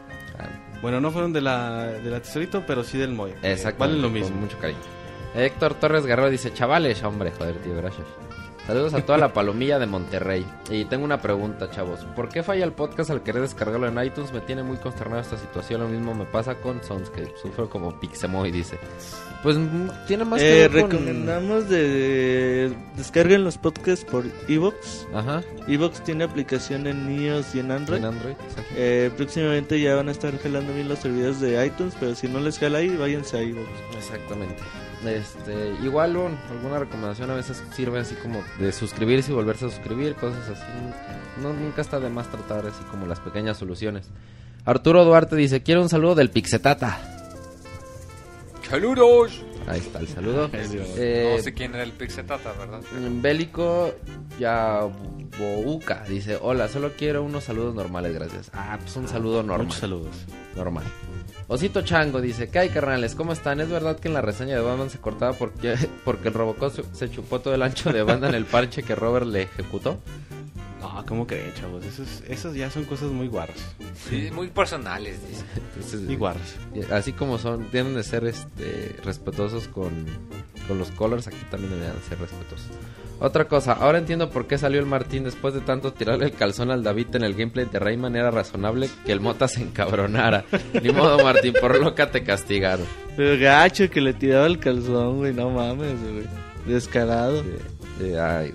Bueno, 0.81 1.01
no 1.01 1.13
fueron 1.13 1.33
de 1.33 1.41
la, 1.41 1.85
de 1.85 2.11
la 2.11 2.21
tesorito, 2.21 2.65
pero 2.67 2.83
sí 2.83 2.99
del 2.99 3.13
Moy. 3.13 3.31
Eh, 3.43 3.53
Exacto. 3.53 3.79
Valen 3.79 3.99
lo 4.03 4.09
con 4.09 4.15
mismo. 4.15 4.37
mucho 4.41 4.59
cariño. 4.59 4.81
Héctor 5.37 5.75
Torres 5.75 6.05
Guerrero 6.05 6.29
dice: 6.29 6.53
Chavales, 6.53 7.03
hombre, 7.05 7.31
joder, 7.31 7.57
tío, 7.59 7.77
gracias. 7.77 8.07
Saludos 8.67 8.95
a 8.95 9.01
toda 9.05 9.19
la 9.19 9.33
palomilla 9.33 9.81
de 9.81 9.87
Monterrey. 9.87 10.47
Y 10.71 10.85
tengo 10.85 11.05
una 11.05 11.21
pregunta, 11.21 11.69
chavos. 11.71 12.01
¿Por 12.15 12.29
qué 12.29 12.45
falla 12.45 12.65
el 12.65 12.71
podcast 12.73 13.11
al 13.11 13.23
querer 13.25 13.43
descargarlo 13.43 13.89
en 13.89 14.03
iTunes? 14.07 14.33
Me 14.33 14.41
tiene 14.41 14.63
muy 14.63 14.77
consternado 14.77 15.21
esta 15.21 15.37
situación. 15.37 15.81
Lo 15.81 15.89
mismo 15.89 16.15
me 16.15 16.25
pasa 16.27 16.55
con 16.55 16.81
Soundscape. 16.83 17.35
Sufro 17.43 17.69
como 17.69 17.99
Pixemoy, 17.99 18.53
dice. 18.53 18.79
Pues 19.43 19.57
mm, 19.59 19.89
tiene 20.07 20.25
más 20.25 20.41
que 20.41 20.65
Eh, 20.65 20.69
ver 20.69 20.83
con... 20.83 20.91
recomendamos 20.93 21.69
de 21.69 22.73
descarguen 22.97 23.43
los 23.43 23.59
podcasts 23.59 24.05
por 24.05 24.25
Evox. 24.47 25.09
Ajá, 25.13 25.43
Evox 25.67 26.05
tiene 26.05 26.23
aplicación 26.23 26.87
en 26.87 27.11
iOS 27.21 27.57
y 27.57 27.59
en 27.59 27.73
Android. 27.73 27.99
en 27.99 28.05
Android. 28.05 28.35
exacto. 28.49 28.73
Eh, 28.77 29.11
próximamente 29.17 29.81
ya 29.81 29.97
van 29.97 30.09
a 30.09 30.13
estar 30.13 30.39
jalando 30.39 30.73
bien 30.73 30.89
los 30.89 31.01
servidores 31.01 31.41
de 31.41 31.67
iTunes, 31.67 31.97
pero 31.99 32.15
si 32.15 32.29
no 32.29 32.39
les 32.39 32.61
jala 32.61 32.79
ahí, 32.79 32.97
váyanse 32.97 33.39
a 33.39 33.41
Evox. 33.41 33.67
Exactamente. 33.99 34.63
Este, 35.07 35.75
igual 35.83 36.17
un- 36.17 36.39
alguna 36.51 36.79
recomendación 36.79 37.31
a 37.31 37.35
veces 37.35 37.63
sirve 37.75 37.99
así 38.01 38.15
como 38.17 38.43
de 38.59 38.71
suscribirse 38.73 39.33
y 39.33 39.35
volverse 39.35 39.67
a 39.67 39.71
suscribir, 39.71 40.15
cosas 40.15 40.49
así. 40.49 40.63
No, 41.43 41.53
nunca 41.53 41.81
está 41.83 41.99
de 41.99 42.09
más 42.09 42.31
tratar 42.31 42.67
así 42.67 42.83
como 42.91 43.07
las 43.07 43.19
pequeñas 43.21 43.57
soluciones. 43.57 44.09
Arturo 44.65 45.05
Duarte 45.05 45.35
dice, 45.35 45.63
quiero 45.63 45.83
un 45.83 45.89
saludo 45.89 46.15
del 46.15 46.31
Pixetata. 46.31 47.01
¡Saludos! 48.69 49.43
Ahí 49.69 49.81
está 49.81 49.99
el 50.01 50.09
saludo. 50.09 50.49
Eh, 50.97 51.35
no 51.37 51.43
sé 51.43 51.53
quién 51.53 51.75
era 51.75 51.83
el 51.83 51.93
Pixetata, 51.93 52.53
¿verdad? 52.53 52.81
Bélico 53.21 53.93
Yabouka 54.39 56.05
dice, 56.09 56.39
hola, 56.41 56.69
solo 56.69 56.93
quiero 56.97 57.23
unos 57.23 57.45
saludos 57.45 57.75
normales, 57.75 58.15
gracias. 58.15 58.51
Ah, 58.55 58.79
pues 58.81 58.97
un 58.97 59.09
saludo 59.09 59.43
normal. 59.43 59.67
Muchos 59.67 59.81
saludos. 59.81 60.17
Normal. 60.57 60.85
Osito 61.49 61.83
Chango 61.83 62.21
dice, 62.21 62.49
¿qué 62.49 62.59
hay 62.61 62.69
carnales? 62.71 63.15
¿Cómo 63.15 63.33
están? 63.33 63.61
¿Es 63.61 63.69
verdad 63.69 63.99
que 63.99 64.09
en 64.09 64.15
la 64.15 64.21
reseña 64.23 64.55
de 64.57 64.63
Batman 64.63 64.91
se 64.91 64.99
cortaba 64.99 65.33
porque, 65.35 65.75
porque 66.05 66.29
el 66.29 66.35
Robocop 66.35 66.73
se- 66.93 67.11
chupó 67.11 67.41
todo 67.41 67.55
el 67.55 67.63
ancho 67.63 67.93
de 67.93 68.03
banda 68.03 68.29
en 68.29 68.35
el 68.35 68.45
parche 68.47 68.83
que 68.83 68.95
Robert 68.95 69.27
le 69.27 69.43
ejecutó? 69.43 69.99
No, 70.83 71.05
¿cómo 71.07 71.27
creen, 71.27 71.53
chavos? 71.55 71.85
Esos, 71.85 72.23
esos 72.29 72.55
ya 72.57 72.71
son 72.71 72.85
cosas 72.85 73.11
muy 73.11 73.29
guarras. 73.29 73.57
Sí, 74.09 74.31
muy 74.35 74.49
personales, 74.49 75.17
dice. 75.29 75.45
Entonces, 75.75 76.11
Y 76.11 76.17
guarras. 76.17 76.57
así 76.91 77.13
como 77.13 77.39
son, 77.39 77.67
tienen 77.71 77.95
de 77.95 78.03
ser 78.03 78.25
este 78.25 78.97
respetuosos 79.05 79.69
con, 79.69 80.05
con 80.67 80.79
los 80.79 80.91
colors, 80.91 81.29
aquí 81.29 81.37
también 81.51 81.73
deben 81.79 81.93
ser 82.09 82.19
respetuosos. 82.19 82.67
Otra 83.21 83.47
cosa, 83.47 83.75
ahora 83.75 83.99
entiendo 83.99 84.31
por 84.31 84.49
qué 84.49 84.59
salió 84.59 84.81
el 84.81 84.87
Martín 84.87 85.23
después 85.23 85.55
de 85.55 85.61
tanto 85.61 85.93
tirarle 85.93 86.25
el 86.25 86.33
calzón 86.33 86.73
al 86.73 86.83
David 86.83 87.15
en 87.15 87.23
el 87.23 87.35
gameplay 87.35 87.67
de 87.67 87.79
Rayman. 87.79 88.17
Era 88.17 88.33
razonable 88.33 88.91
que 89.07 89.13
el 89.13 89.21
Mota 89.21 89.47
se 89.47 89.63
encabronara. 89.63 90.45
Ni 90.83 90.91
modo, 90.91 91.23
Martín, 91.23 91.55
por 91.61 91.79
loca 91.81 92.11
te 92.11 92.25
castigaron. 92.25 92.85
Pero 93.17 93.41
gacho 93.41 93.89
que 93.89 94.01
le 94.01 94.13
tiraba 94.15 94.47
el 94.47 94.59
calzón, 94.59 95.19
güey, 95.19 95.33
no 95.33 95.51
mames, 95.51 96.01
güey. 96.03 96.25
Descarado. 96.67 97.45
Eh, 98.01 98.19
ay. 98.19 98.55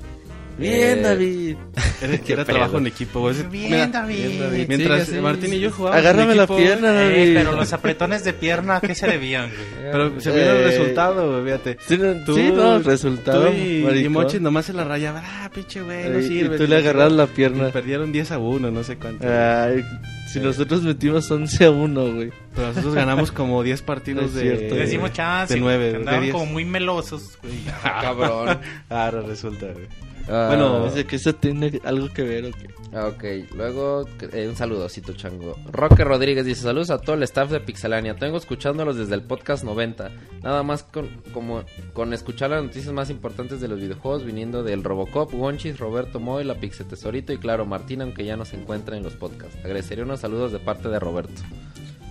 Bien, 0.57 0.99
Eh, 0.99 1.01
David. 1.01 1.55
Era, 2.27 2.45
trabajo 2.45 2.77
en 2.79 2.87
equipo, 2.87 3.19
güey. 3.21 3.35
Bien, 3.51 3.71
Mira, 3.71 3.87
David. 3.87 4.15
bien, 4.15 4.39
David. 4.39 4.65
Mientras 4.67 5.05
Sí, 5.07 5.15
sí, 5.15 5.19
Martín 5.21 5.53
y 5.53 5.59
yo 5.59 5.71
jugábamos. 5.71 6.01
en 6.03 6.07
Agárrame 6.07 6.35
la 6.35 6.43
equipo, 6.43 6.57
pierna, 6.57 6.89
Eh, 7.03 7.09
David. 7.09 7.33
pero 7.35 7.51
los 7.55 7.73
apretones 7.73 8.23
de 8.23 8.33
pierna, 8.33 8.75
¿a 8.77 8.81
qué 8.81 8.95
se 8.95 9.07
debían, 9.07 9.49
güey? 9.49 9.91
Pero 9.91 10.19
se 10.19 10.31
vio 10.31 10.41
el 10.43 10.57
Eh, 10.57 10.63
resultado, 10.63 11.31
güey, 11.31 11.43
fíjate. 11.45 11.77
Sí, 11.87 11.97
no, 11.97 12.23
Tú- 12.25 12.35
sí, 12.35 12.51
no, 12.53 12.79
resultado. 12.79 13.47
Tú 13.47 13.53
y, 13.53 13.85
y. 14.03 14.09
Mochi 14.09 14.39
nomás 14.39 14.65
se 14.65 14.73
la 14.73 14.83
rayaba. 14.83 15.21
Ah, 15.23 15.49
pinche 15.53 15.81
güey, 15.81 16.09
no 16.09 16.17
Eh, 16.19 16.23
y 16.23 16.27
sirve. 16.27 16.57
tú 16.57 16.67
le 16.67 16.75
agarras 16.77 17.11
la 17.11 17.27
pierna. 17.27 17.69
Y 17.69 17.71
perdieron 17.71 18.11
10 18.11 18.31
a 18.31 18.37
1, 18.39 18.69
no 18.71 18.83
sé 18.83 18.97
cuánto. 18.97 19.25
Ay, 19.27 19.83
si 20.31 20.39
nosotros 20.39 20.81
metimos 20.81 21.29
11 21.31 21.65
a 21.65 21.71
1, 21.71 22.13
güey. 22.13 22.31
Pero 22.55 22.67
nosotros 22.69 22.95
ganamos 22.95 23.31
como 23.31 23.61
10 23.63 23.81
partidos 23.83 24.25
Es 24.25 24.33
de. 24.35 24.57
decimos 24.75 25.13
chance, 25.13 25.53
de 25.53 25.59
nueve, 25.59 25.85
que 25.85 25.91
de 25.91 25.97
andaban 25.99 26.21
diez. 26.21 26.33
como 26.33 26.45
muy 26.47 26.65
melosos, 26.65 27.37
güey. 27.43 27.53
Cabrón. 27.83 28.59
Ahora 28.89 29.21
resulta, 29.21 29.67
güey. 29.67 29.85
Ah, 30.29 30.47
Bueno, 30.49 30.85
Dice 30.85 31.05
que 31.05 31.15
eso 31.17 31.33
tiene 31.33 31.79
algo 31.83 32.09
que 32.13 32.23
ver, 32.23 32.45
¿o 32.45 32.51
qué? 32.51 32.67
Ah, 32.93 33.07
Ok, 33.07 33.23
luego 33.55 34.05
eh, 34.31 34.47
un 34.47 34.55
saludocito, 34.55 35.13
chango. 35.13 35.55
Roque 35.71 36.03
Rodríguez 36.03 36.45
dice: 36.45 36.61
Saludos 36.63 36.89
a 36.89 36.99
todo 36.99 37.15
el 37.15 37.23
staff 37.23 37.51
de 37.51 37.59
Pixelania. 37.59 38.15
Tengo 38.15 38.37
escuchándolos 38.37 38.95
desde 38.97 39.15
el 39.15 39.23
podcast 39.23 39.63
90. 39.63 40.09
Nada 40.43 40.63
más 40.63 40.83
con, 40.83 41.09
como, 41.33 41.63
con 41.93 42.13
escuchar 42.13 42.49
las 42.51 42.63
noticias 42.63 42.93
más 42.93 43.09
importantes 43.09 43.59
de 43.61 43.67
los 43.67 43.79
videojuegos, 43.79 44.23
viniendo 44.25 44.63
del 44.63 44.83
Robocop, 44.83 45.33
Gonchis, 45.33 45.79
Roberto 45.79 46.19
Moy, 46.19 46.43
la 46.43 46.55
Pixel 46.55 46.87
Tesorito 46.87 47.33
y 47.33 47.37
claro, 47.37 47.65
Martín, 47.65 48.01
aunque 48.01 48.23
ya 48.25 48.37
no 48.37 48.45
se 48.45 48.55
encuentra 48.55 48.95
en 48.97 49.03
los 49.03 49.13
podcasts. 49.13 49.57
Agradecería 49.63 50.03
unos 50.05 50.21
saludos 50.21 50.51
de 50.51 50.59
parte 50.59 50.87
de 50.89 50.99
Roberto. 50.99 51.41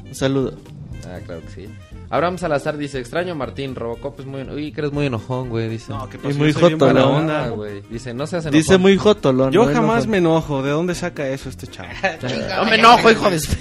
Un 0.04 0.14
saludo. 0.14 0.54
Ah, 1.06 1.18
claro 1.24 1.40
que 1.42 1.48
sí. 1.50 1.68
Abraham 2.10 2.38
Salazar 2.38 2.76
dice: 2.76 2.98
Extraño 2.98 3.34
Martín, 3.34 3.74
Robocop 3.74 4.20
es 4.20 4.26
muy. 4.26 4.42
Uy, 4.42 4.72
que 4.72 4.80
eres 4.80 4.92
muy 4.92 5.06
enojón, 5.06 5.48
güey. 5.48 5.68
Dice. 5.68 5.92
No, 5.92 6.08
que 6.08 6.16
Y 6.18 6.32
muy 6.34 6.52
soy 6.52 6.68
bien 6.68 6.78
buena 6.78 7.00
jotolón. 7.02 7.30
Ah, 7.30 7.42
onda. 7.42 7.48
güey. 7.50 7.82
Dice: 7.90 8.14
No 8.14 8.26
seas 8.26 8.44
enojón. 8.44 8.58
Dice 8.60 8.78
muy 8.78 8.96
jotolón. 8.96 9.52
Yo 9.52 9.66
¿no? 9.66 9.72
jamás 9.72 10.04
Enojón. 10.04 10.10
me 10.10 10.16
enojo. 10.18 10.62
¿De 10.62 10.70
dónde 10.70 10.94
saca 10.94 11.28
eso 11.28 11.48
este 11.48 11.66
chavo? 11.66 11.88
No 12.56 12.64
me 12.64 12.76
enojo, 12.76 13.10
hijo 13.10 13.30
de. 13.30 13.38
su- 13.40 13.56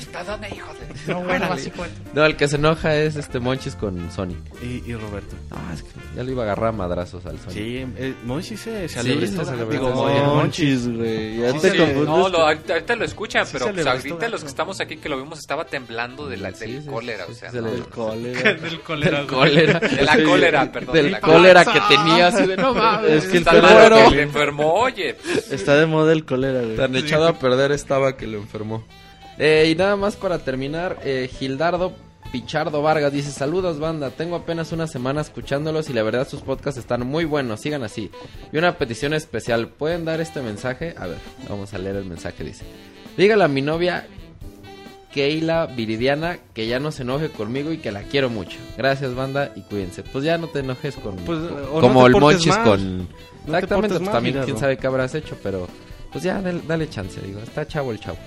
No, 1.07 1.21
bueno, 1.23 1.45
así 1.51 1.69
cuenta. 1.71 1.95
No, 2.13 2.25
el 2.25 2.35
que 2.35 2.47
se 2.47 2.55
enoja 2.55 2.95
es 2.95 3.15
este 3.15 3.39
Monchis 3.39 3.75
con 3.75 4.11
Sonic. 4.11 4.37
Y, 4.63 4.83
y 4.89 4.95
Roberto. 4.95 5.35
No, 5.51 5.73
es 5.73 5.83
que 5.83 5.89
ya 6.15 6.23
lo 6.23 6.31
iba 6.31 6.41
a 6.43 6.45
agarrar 6.45 6.69
a 6.69 6.71
madrazos 6.71 7.25
al 7.25 7.37
Sonic. 7.39 7.53
Sí, 7.53 7.85
eh, 7.97 8.13
Monchi 8.25 8.57
se, 8.57 8.87
se 8.87 8.89
Sí, 8.89 8.99
alebrestó, 8.99 9.43
se 9.45 9.51
alebrestó. 9.51 9.87
Digo, 9.89 10.35
Monchis, 10.35 10.87
güey. 10.87 11.37
Ya 11.41 11.51
Sí, 11.51 11.59
te 11.59 11.77
confundes. 11.77 12.05
No, 12.07 12.29
lo, 12.29 12.37
ahorita 12.39 12.73
ahorita 12.73 12.95
lo 12.95 13.05
escuchan, 13.05 13.45
Sí 13.45 13.51
pero 13.53 13.65
se 13.65 13.73
le 13.73 13.83
pues, 13.83 13.95
ahorita 13.95 14.27
los 14.29 14.41
que 14.41 14.47
estamos 14.47 14.79
aquí 14.81 14.97
que 14.97 15.09
lo 15.09 15.17
vimos 15.17 15.39
estaba 15.39 15.65
temblando 15.65 16.27
de 16.27 16.37
la, 16.37 16.51
Sí, 16.53 16.71
del 16.71 16.83
sí, 16.83 16.89
cólera, 16.89 17.24
o 17.29 17.33
sea, 17.33 17.51
se 17.51 17.61
no, 17.61 17.67
le- 17.67 17.75
El 17.75 17.85
cólera. 17.87 18.53
Del 18.61 18.81
cólera. 18.81 19.17
Del 19.19 19.27
cólera. 19.27 19.79
de 19.79 20.01
la 20.03 20.23
cólera, 20.23 20.71
perdón. 20.71 20.95
de 20.95 21.03
Del 21.03 21.11
la 21.11 21.19
cólera 21.21 21.65
que 21.65 21.79
tenía 21.95 22.27
así 22.27 22.45
de 22.45 22.57
no 22.57 22.73
mames. 22.73 23.11
Es 23.25 23.27
que 23.27 23.37
el 23.37 23.45
que 23.45 23.61
le 24.15 24.21
enfermó, 24.23 24.73
oye. 24.73 25.15
Está 25.51 25.75
de 25.75 25.85
moda 25.85 26.13
el 26.13 26.25
cólera, 26.25 26.61
güey. 26.61 26.75
Tan 26.75 26.95
echado 26.95 27.27
a 27.27 27.33
perder 27.39 27.71
estaba 27.71 28.17
que 28.17 28.27
lo 28.27 28.37
enfermó. 28.37 28.83
Eh, 29.37 29.69
y 29.71 29.75
nada 29.75 29.95
más 29.95 30.15
para 30.15 30.39
terminar, 30.39 30.99
eh, 31.03 31.29
Gildardo 31.39 31.93
Pichardo 32.31 32.81
Vargas 32.81 33.13
dice, 33.13 33.31
saludos 33.31 33.79
banda, 33.79 34.09
tengo 34.09 34.35
apenas 34.35 34.71
una 34.71 34.87
semana 34.87 35.21
escuchándolos 35.21 35.89
y 35.89 35.93
la 35.93 36.03
verdad 36.03 36.27
sus 36.27 36.41
podcasts 36.41 36.79
están 36.79 37.05
muy 37.05 37.23
buenos, 37.23 37.61
sigan 37.61 37.83
así. 37.83 38.11
Y 38.51 38.57
una 38.57 38.77
petición 38.77 39.13
especial, 39.13 39.69
¿pueden 39.69 40.03
dar 40.05 40.19
este 40.21 40.41
mensaje? 40.41 40.95
A 40.97 41.07
ver, 41.07 41.17
vamos 41.49 41.73
a 41.73 41.77
leer 41.77 41.95
el 41.97 42.05
mensaje, 42.05 42.43
dice. 42.43 42.65
Dígale 43.15 43.43
a 43.43 43.47
mi 43.47 43.61
novia 43.61 44.07
Keila 45.15 45.65
Viridiana 45.67 46.37
que 46.53 46.67
ya 46.67 46.77
no 46.77 46.91
se 46.91 47.03
enoje 47.03 47.29
conmigo 47.29 47.71
y 47.71 47.77
que 47.77 47.89
la 47.89 48.03
quiero 48.03 48.29
mucho. 48.29 48.57
Gracias 48.77 49.15
banda 49.15 49.53
y 49.55 49.61
cuídense. 49.61 50.03
Pues 50.03 50.25
ya 50.25 50.37
no 50.37 50.47
te 50.47 50.59
enojes 50.59 50.95
con... 50.95 51.15
Pues, 51.15 51.39
con- 51.39 51.57
o 51.71 51.75
no 51.75 51.81
como 51.81 52.05
el 52.05 52.11
Monchis 52.13 52.47
mal. 52.47 52.63
con... 52.65 52.97
No 52.99 53.05
te 53.05 53.51
Exactamente, 53.53 53.87
pues 53.95 54.01
mal, 54.01 54.11
también 54.13 54.41
quién 54.43 54.57
sabe 54.57 54.77
qué 54.77 54.87
habrás 54.87 55.15
hecho, 55.15 55.37
pero 55.41 55.67
pues 56.11 56.23
ya 56.23 56.41
dale, 56.41 56.61
dale 56.67 56.89
chance, 56.89 57.21
digo, 57.21 57.39
está 57.39 57.65
chavo 57.65 57.91
el 57.93 57.99
chavo. 57.99 58.17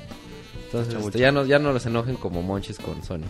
Entonces, 0.64 0.94
Chavo 0.94 1.08
este, 1.08 1.18
ya 1.18 1.30
no 1.32 1.44
ya 1.44 1.58
no 1.58 1.72
los 1.72 1.84
enojen 1.86 2.16
como 2.16 2.40
Monchis 2.42 2.78
con 2.78 3.02
Sony. 3.04 3.24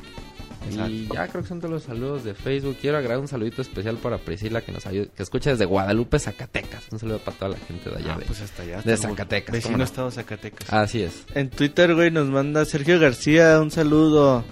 Exacto. 0.66 0.90
Y 0.92 1.08
ya 1.12 1.28
creo 1.28 1.42
que 1.42 1.48
son 1.48 1.58
todos 1.60 1.72
los 1.72 1.82
saludos 1.84 2.24
de 2.24 2.34
Facebook. 2.34 2.76
Quiero 2.80 2.96
agregar 2.98 3.18
un 3.18 3.28
saludito 3.28 3.62
especial 3.62 3.96
para 3.96 4.18
Priscila 4.18 4.60
que 4.60 4.72
nos 4.72 4.86
ayuda, 4.86 5.06
que 5.16 5.22
escucha 5.22 5.50
desde 5.50 5.64
Guadalupe, 5.64 6.18
Zacatecas. 6.18 6.84
Un 6.90 6.98
saludo 6.98 7.18
para 7.18 7.36
toda 7.36 7.50
la 7.52 7.58
gente 7.58 7.88
de 7.90 7.96
allá 7.96 8.14
Ah, 8.14 8.18
de- 8.18 8.24
pues 8.26 8.40
hasta 8.40 8.62
allá. 8.62 8.82
de 8.82 8.96
Zacatecas, 8.96 9.52
Vecino 9.52 9.68
¿cómo 9.72 9.78
no? 9.78 9.84
estado 9.84 10.10
Zacatecas. 10.10 10.72
Así 10.72 11.02
es. 11.02 11.24
En 11.34 11.50
Twitter, 11.50 11.94
güey, 11.94 12.10
nos 12.10 12.28
manda 12.28 12.64
Sergio 12.64 12.98
García 12.98 13.60
un 13.60 13.70
saludo. 13.70 14.44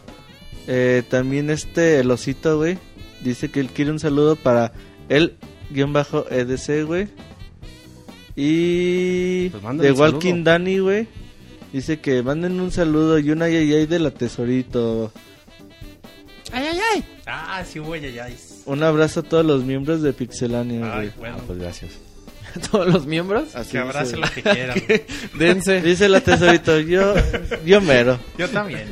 Eh, 0.68 1.02
también 1.08 1.50
este, 1.50 2.00
el 2.00 2.10
osito, 2.10 2.56
güey, 2.58 2.78
dice 3.22 3.50
que 3.50 3.60
él 3.60 3.68
quiere 3.68 3.90
un 3.90 3.98
saludo 4.00 4.36
para 4.36 4.72
el 5.08 5.36
guion 5.70 5.92
bajo 5.92 6.24
EDC, 6.30 6.84
güey. 6.84 7.08
Y 8.34 9.48
Pues 9.50 9.78
de 9.78 9.92
Walking. 9.92 10.44
Danny, 10.44 10.78
güey, 10.78 11.06
dice 11.72 12.00
que 12.00 12.22
manden 12.22 12.60
un 12.60 12.70
saludo 12.70 13.18
y 13.18 13.30
una 13.30 13.48
yayay 13.48 13.86
de 13.86 13.98
la 13.98 14.10
tesorito. 14.10 15.12
Ah, 17.26 17.65
sí, 17.65 17.78
güey, 17.78 18.00
ya, 18.00 18.10
ya. 18.10 18.28
Un 18.66 18.83
abrazo 18.83 19.20
a 19.20 19.23
todos 19.23 19.44
los 19.44 19.65
miembros 19.65 20.02
de 20.02 20.12
Pixelania, 20.12 20.99
Ay, 20.99 21.12
bueno. 21.18 21.36
Ah, 21.39 21.42
pues 21.47 21.58
gracias. 21.58 21.92
Todos 22.70 22.86
los 22.91 23.07
miembros, 23.07 23.55
Así 23.55 23.73
Que 23.73 23.78
abrace 23.78 24.16
dice, 24.16 24.26
lo 24.26 24.31
que 24.33 24.42
quieran. 24.42 24.78
dense. 25.39 25.83
dice 25.83 26.08
la 26.08 26.20
tesorito, 26.20 26.78
yo, 26.81 27.15
yo 27.65 27.81
mero. 27.81 28.18
Yo 28.39 28.49
también. 28.49 28.86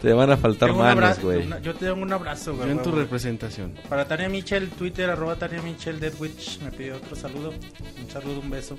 Te 0.00 0.12
van 0.12 0.30
a 0.30 0.36
faltar 0.36 0.70
Tengo 0.70 0.82
manos, 0.82 1.20
güey. 1.20 1.46
Yo 1.62 1.74
te 1.74 1.86
doy 1.86 2.00
un 2.00 2.12
abrazo, 2.12 2.54
güey. 2.54 2.68
Yo 2.68 2.72
en 2.72 2.82
tu 2.82 2.92
representación. 2.92 3.74
Para 3.88 4.06
Tania 4.06 4.28
Michel, 4.28 4.70
Twitter, 4.70 5.10
arroba 5.10 5.36
Tania 5.36 5.60
Michel, 5.62 6.00
Deadwitch, 6.00 6.60
me 6.60 6.70
pidió 6.70 6.96
otro 6.96 7.16
saludo. 7.16 7.50
Un 7.50 8.10
saludo, 8.10 8.40
un 8.40 8.50
beso. 8.50 8.78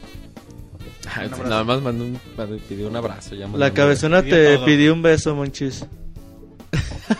Ay, 1.13 1.27
un 1.27 1.33
abrazo. 1.33 1.49
Nada 1.49 1.63
más 1.63 1.81
mandó 1.81 2.05
un, 2.05 2.19
pidió 2.67 2.87
un 2.87 2.95
abrazo. 2.95 3.35
ya 3.35 3.47
La 3.47 3.71
cabezona 3.71 4.23
te 4.23 4.57
pidió 4.59 4.93
un 4.93 5.01
beso, 5.01 5.35
Monchis. 5.35 5.85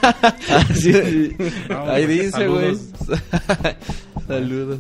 Ah, 0.01 0.65
sí, 0.73 0.93
sí. 0.93 1.35
No, 1.69 1.81
Ahí 1.89 2.05
güey, 2.05 2.19
dice, 2.19 2.47
güey. 2.47 2.75
saludos. 2.75 3.21
Saludos. 4.27 4.79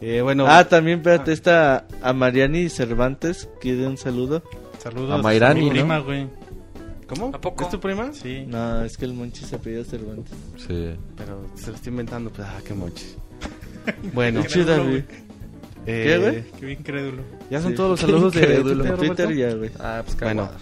Eh, 0.00 0.20
bueno, 0.20 0.44
Ah, 0.46 0.64
también, 0.68 0.98
espérate, 0.98 1.32
esta 1.32 1.86
a 2.02 2.12
Mariani 2.12 2.68
Cervantes 2.68 3.48
quiere 3.60 3.86
un 3.86 3.96
saludo. 3.96 4.42
Saludos 4.82 5.18
A 5.18 5.22
Mayrani, 5.22 5.60
mi 5.60 5.66
¿no? 5.68 5.72
prima, 5.72 5.98
güey. 6.00 6.28
¿cómo? 7.08 7.28
¿A 7.34 7.40
poco? 7.40 7.64
¿Es 7.64 7.70
tu 7.70 7.80
prima? 7.80 8.12
Sí. 8.12 8.44
No, 8.46 8.82
es 8.84 8.96
que 8.98 9.04
el 9.06 9.14
Monchis 9.14 9.46
se 9.48 9.58
pidió 9.58 9.84
Cervantes. 9.84 10.34
Sí. 10.58 10.90
Pero 11.16 11.46
se 11.54 11.68
lo 11.70 11.76
estoy 11.76 11.90
inventando, 11.90 12.30
pues, 12.30 12.46
ah, 12.46 12.58
qué 12.66 12.74
mochis. 12.74 13.16
bueno, 14.12 14.42
Qué 14.42 14.48
chido, 14.48 14.84
güey. 14.84 15.04
eh, 15.86 16.04
¿Qué, 16.04 16.18
güey? 16.18 16.44
Qué 16.60 16.66
bien 16.66 16.82
crédulo. 16.82 17.22
Ya 17.50 17.60
son 17.62 17.70
Sí. 17.70 17.76
todos 17.76 17.90
los 17.90 18.00
saludos 18.00 18.34
de 18.34 18.40
Incrédulo. 18.40 18.96
Twitter, 18.96 19.34
ya, 19.34 19.54
güey. 19.54 19.70
Ah, 19.78 20.02
pues 20.04 20.18
Bueno, 20.20 20.42
bueno. 20.44 20.58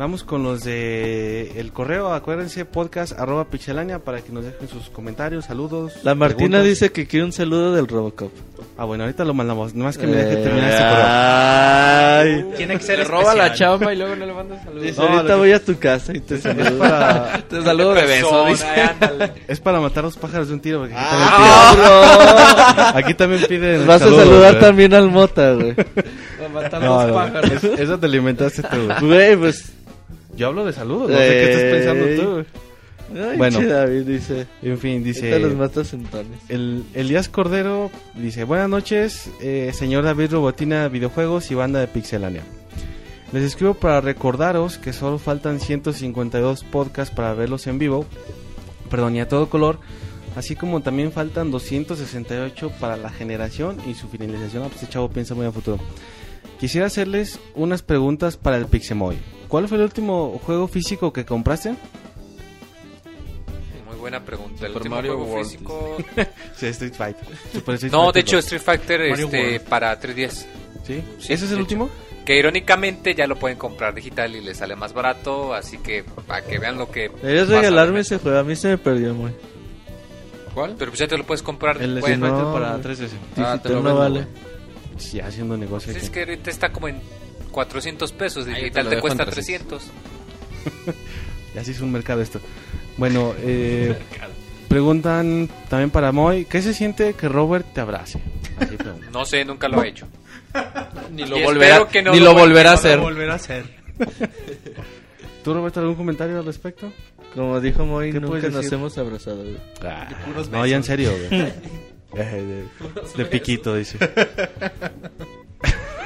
Vamos 0.00 0.24
con 0.24 0.42
los 0.42 0.64
de 0.64 1.52
el 1.60 1.72
correo. 1.72 2.12
Acuérdense, 2.12 2.64
podcast 2.64 3.12
arroba 3.18 3.44
pixelania 3.44 3.98
para 3.98 4.20
que 4.22 4.32
nos 4.32 4.44
dejen 4.44 4.66
sus 4.68 4.88
comentarios, 4.90 5.44
saludos. 5.44 5.92
La 6.02 6.14
Martina 6.14 6.36
preguntas. 6.58 6.64
dice 6.64 6.90
que 6.90 7.06
quiere 7.06 7.24
un 7.26 7.32
saludo 7.32 7.72
del 7.74 7.86
Robocop. 7.86 8.32
Ah, 8.78 8.84
bueno, 8.86 9.04
ahorita 9.04 9.24
lo 9.24 9.34
mandamos. 9.34 9.74
Nomás 9.74 9.98
que 9.98 10.06
me 10.06 10.14
Eh, 10.14 10.24
deje 10.24 10.36
terminar 10.42 10.70
este 10.70 10.82
correo. 10.82 11.06
Ay. 11.06 12.44
Tiene 12.56 12.76
que 12.78 12.82
ser 12.82 13.06
roba 13.06 13.34
la 13.34 13.52
chamba 13.52 13.92
y 13.92 13.96
luego 13.96 14.16
no 14.16 14.24
le 14.26 14.32
mandas 14.32 14.62
saludos. 14.64 14.82
Dice, 14.82 15.00
No, 15.00 15.08
ahorita 15.08 15.26
que- 15.34 15.34
voy 15.38 15.52
a 15.52 15.64
tu 15.64 15.78
casa 15.78 16.12
y 16.16 16.20
te 16.20 16.34
Es 16.36 16.42
saludo. 16.42 16.78
para, 16.78 17.42
Te 17.48 17.62
saludo 17.62 17.94
de 17.94 18.06
beso, 18.06 18.44
ándale. 18.46 19.32
es 19.48 19.60
para 19.60 19.80
matar 19.80 20.04
dos 20.04 20.16
pájaros 20.16 20.48
de 20.48 20.54
un 20.54 20.60
tiro. 20.60 20.78
Porque 20.80 20.94
aquí, 20.94 21.04
Ah, 21.06 21.74
también 21.74 22.74
piden, 22.94 22.96
aquí 23.04 23.14
también 23.14 23.42
piden 23.48 23.86
Vas 23.86 24.02
a 24.02 24.04
saludar 24.06 24.58
también 24.58 24.94
al 24.94 25.10
Mota, 25.10 25.52
güey. 25.52 25.72
A 25.72 26.48
matar 26.52 26.82
No, 26.82 26.96
los 27.02 27.06
no, 27.08 27.14
pájaros. 27.14 27.52
es- 27.64 27.80
eso 27.80 27.98
te 27.98 28.08
lo 28.08 28.16
inventaste 28.16 28.62
tú. 28.62 29.06
Güey, 29.06 29.36
pues. 29.36 29.72
Yo 30.40 30.46
hablo 30.46 30.64
de 30.64 30.72
saludos, 30.72 31.10
no 31.10 31.18
sé 31.18 31.28
qué 31.28 31.52
estás 31.52 31.70
pensando 31.70 32.22
tú. 32.22 32.46
Ay, 33.14 33.36
Bueno. 33.36 33.58
che, 33.58 33.66
David 33.66 34.06
dice. 34.06 34.46
En 34.62 34.78
fin, 34.78 35.04
Ahorita 35.04 35.38
los 35.38 35.50
dice... 35.50 35.54
matas 35.54 35.92
en. 35.92 36.06
El 36.48 36.84
Elías 36.94 37.28
Cordero 37.28 37.90
dice, 38.14 38.44
buenas 38.44 38.70
noches, 38.70 39.28
eh, 39.42 39.70
señor 39.74 40.04
David 40.04 40.30
Robotina 40.32 40.88
Videojuegos 40.88 41.50
y 41.50 41.54
banda 41.56 41.78
de 41.80 41.88
Pixelania. 41.88 42.42
Les 43.34 43.42
escribo 43.42 43.74
para 43.74 44.00
recordaros 44.00 44.78
que 44.78 44.94
solo 44.94 45.18
faltan 45.18 45.60
152 45.60 46.64
podcasts 46.64 47.14
para 47.14 47.34
verlos 47.34 47.66
en 47.66 47.78
vivo, 47.78 48.06
perdón, 48.88 49.16
y 49.16 49.20
a 49.20 49.28
todo 49.28 49.50
color, 49.50 49.78
así 50.36 50.56
como 50.56 50.80
también 50.80 51.12
faltan 51.12 51.50
268 51.50 52.72
para 52.80 52.96
la 52.96 53.10
generación 53.10 53.76
y 53.86 53.92
su 53.92 54.08
finalización. 54.08 54.62
Ah, 54.62 54.68
pues 54.68 54.84
este 54.84 54.94
chavo 54.94 55.10
piensa 55.10 55.34
muy 55.34 55.44
a 55.44 55.52
futuro. 55.52 55.78
Quisiera 56.58 56.86
hacerles 56.86 57.38
unas 57.54 57.82
preguntas 57.82 58.38
para 58.38 58.56
el 58.56 58.64
Pixemoy. 58.64 59.18
¿Cuál 59.50 59.68
fue 59.68 59.76
el 59.76 59.84
último 59.84 60.40
juego 60.46 60.66
físico 60.68 61.12
que 61.12 61.26
compraste? 61.26 61.74
Muy 63.88 63.96
buena 63.98 64.24
pregunta. 64.24 64.66
El 64.66 64.72
Super 64.72 64.76
último 64.76 64.94
Mario 64.96 65.16
juego 65.16 65.32
World, 65.32 65.50
físico. 65.50 65.96
Sí, 66.56 66.66
Street 66.66 66.94
Fighter. 66.94 67.26
Super 67.52 67.74
Street 67.74 67.92
No, 67.92 67.98
Fighter 68.04 68.14
de 68.14 68.20
hecho, 68.20 68.36
2. 68.36 68.44
Street 68.44 68.62
Fighter 68.62 69.10
Mario 69.10 69.24
este, 69.26 69.42
World. 69.42 69.60
para 69.62 70.00
3DS. 70.00 70.30
¿Sí? 70.86 71.02
Sí, 71.18 71.32
¿Ese 71.32 71.34
es 71.34 71.42
el 71.42 71.48
hecho. 71.48 71.60
último? 71.62 71.90
Que 72.24 72.38
irónicamente 72.38 73.14
ya 73.14 73.26
lo 73.26 73.36
pueden 73.36 73.58
comprar 73.58 73.92
digital 73.94 74.34
y 74.36 74.40
les 74.40 74.58
sale 74.58 74.76
más 74.76 74.92
barato. 74.92 75.52
Así 75.52 75.78
que 75.78 76.04
para 76.26 76.42
que 76.44 76.58
vean 76.58 76.78
lo 76.78 76.90
que. 76.90 77.08
Deberías 77.08 77.48
regalarme 77.48 78.00
ese 78.00 78.18
juego. 78.18 78.38
A 78.38 78.44
mí 78.44 78.54
se 78.54 78.68
me 78.68 78.78
perdió, 78.78 79.14
güey. 79.14 79.32
¿Cuál? 80.54 80.76
Pero 80.78 80.90
pues 80.92 81.00
ya 81.00 81.08
te 81.08 81.16
lo 81.18 81.24
puedes 81.24 81.42
comprar. 81.42 81.82
El 81.82 82.00
bueno, 82.00 82.28
no, 82.28 82.52
para 82.52 82.76
güey. 82.76 82.82
3DS. 82.96 83.08
Ah, 83.36 83.56
Digital 83.56 83.62
te 83.62 83.68
lo 83.70 83.74
no 83.76 83.82
vendo, 83.82 83.98
vale. 83.98 84.26
Sí, 84.98 85.18
haciendo 85.20 85.56
negocio. 85.56 85.92
pues 85.92 86.04
es 86.04 86.10
que 86.10 86.20
ahorita 86.20 86.50
está 86.50 86.70
como 86.70 86.88
en 86.88 87.00
400 87.50 88.12
pesos. 88.12 88.44
Te 88.46 88.52
Digital 88.52 88.88
te, 88.88 88.94
en 88.94 89.00
cuesta 89.00 89.24
300. 89.26 89.82
300. 90.64 90.94
Ya 91.54 91.62
hizo 91.62 91.84
un 91.84 91.90
mercado 91.92 92.22
esto. 92.22 92.40
Bueno, 92.96 93.34
eh, 93.42 93.96
preguntan 94.68 95.48
también 95.68 95.90
para 95.90 96.12
Moy, 96.12 96.44
¿qué 96.44 96.62
se 96.62 96.72
siente 96.74 97.14
que 97.14 97.28
Robert 97.28 97.66
te 97.74 97.80
abrace? 97.80 98.20
Así. 98.58 98.76
No 99.12 99.24
sé, 99.24 99.44
nunca 99.44 99.66
lo 99.68 99.82
he 99.82 99.88
hecho. 99.88 100.06
Ni 101.12 101.24
lo 101.26 101.40
volverá, 101.40 101.86
que 101.88 102.02
no 102.02 102.12
ni 102.12 102.18
lo 102.20 102.26
lo 102.26 102.34
volverá 102.34 102.72
a 102.72 102.74
no 102.74 102.80
lo 102.82 102.88
hacer. 102.88 102.98
volver 103.00 103.30
a 103.30 103.34
hacer. 103.34 103.64
¿Tú, 105.42 105.54
Roberto, 105.54 105.80
algún 105.80 105.96
comentario 105.96 106.38
al 106.38 106.44
respecto? 106.44 106.92
Como 107.34 107.60
dijo 107.60 107.84
Moy, 107.84 108.12
¿Qué 108.12 108.20
nunca 108.20 108.48
nos 108.48 108.54
decir? 108.62 108.74
hemos 108.74 108.96
abrazado, 108.98 109.42
güey. 109.42 109.56
puros 110.26 110.50
no, 110.50 110.66
ya 110.66 110.76
en 110.76 110.84
serio, 110.84 111.12
güey. 111.28 111.42
Eh, 112.14 112.66
de, 113.16 113.16
de 113.16 113.24
piquito, 113.26 113.74
dice. 113.76 113.98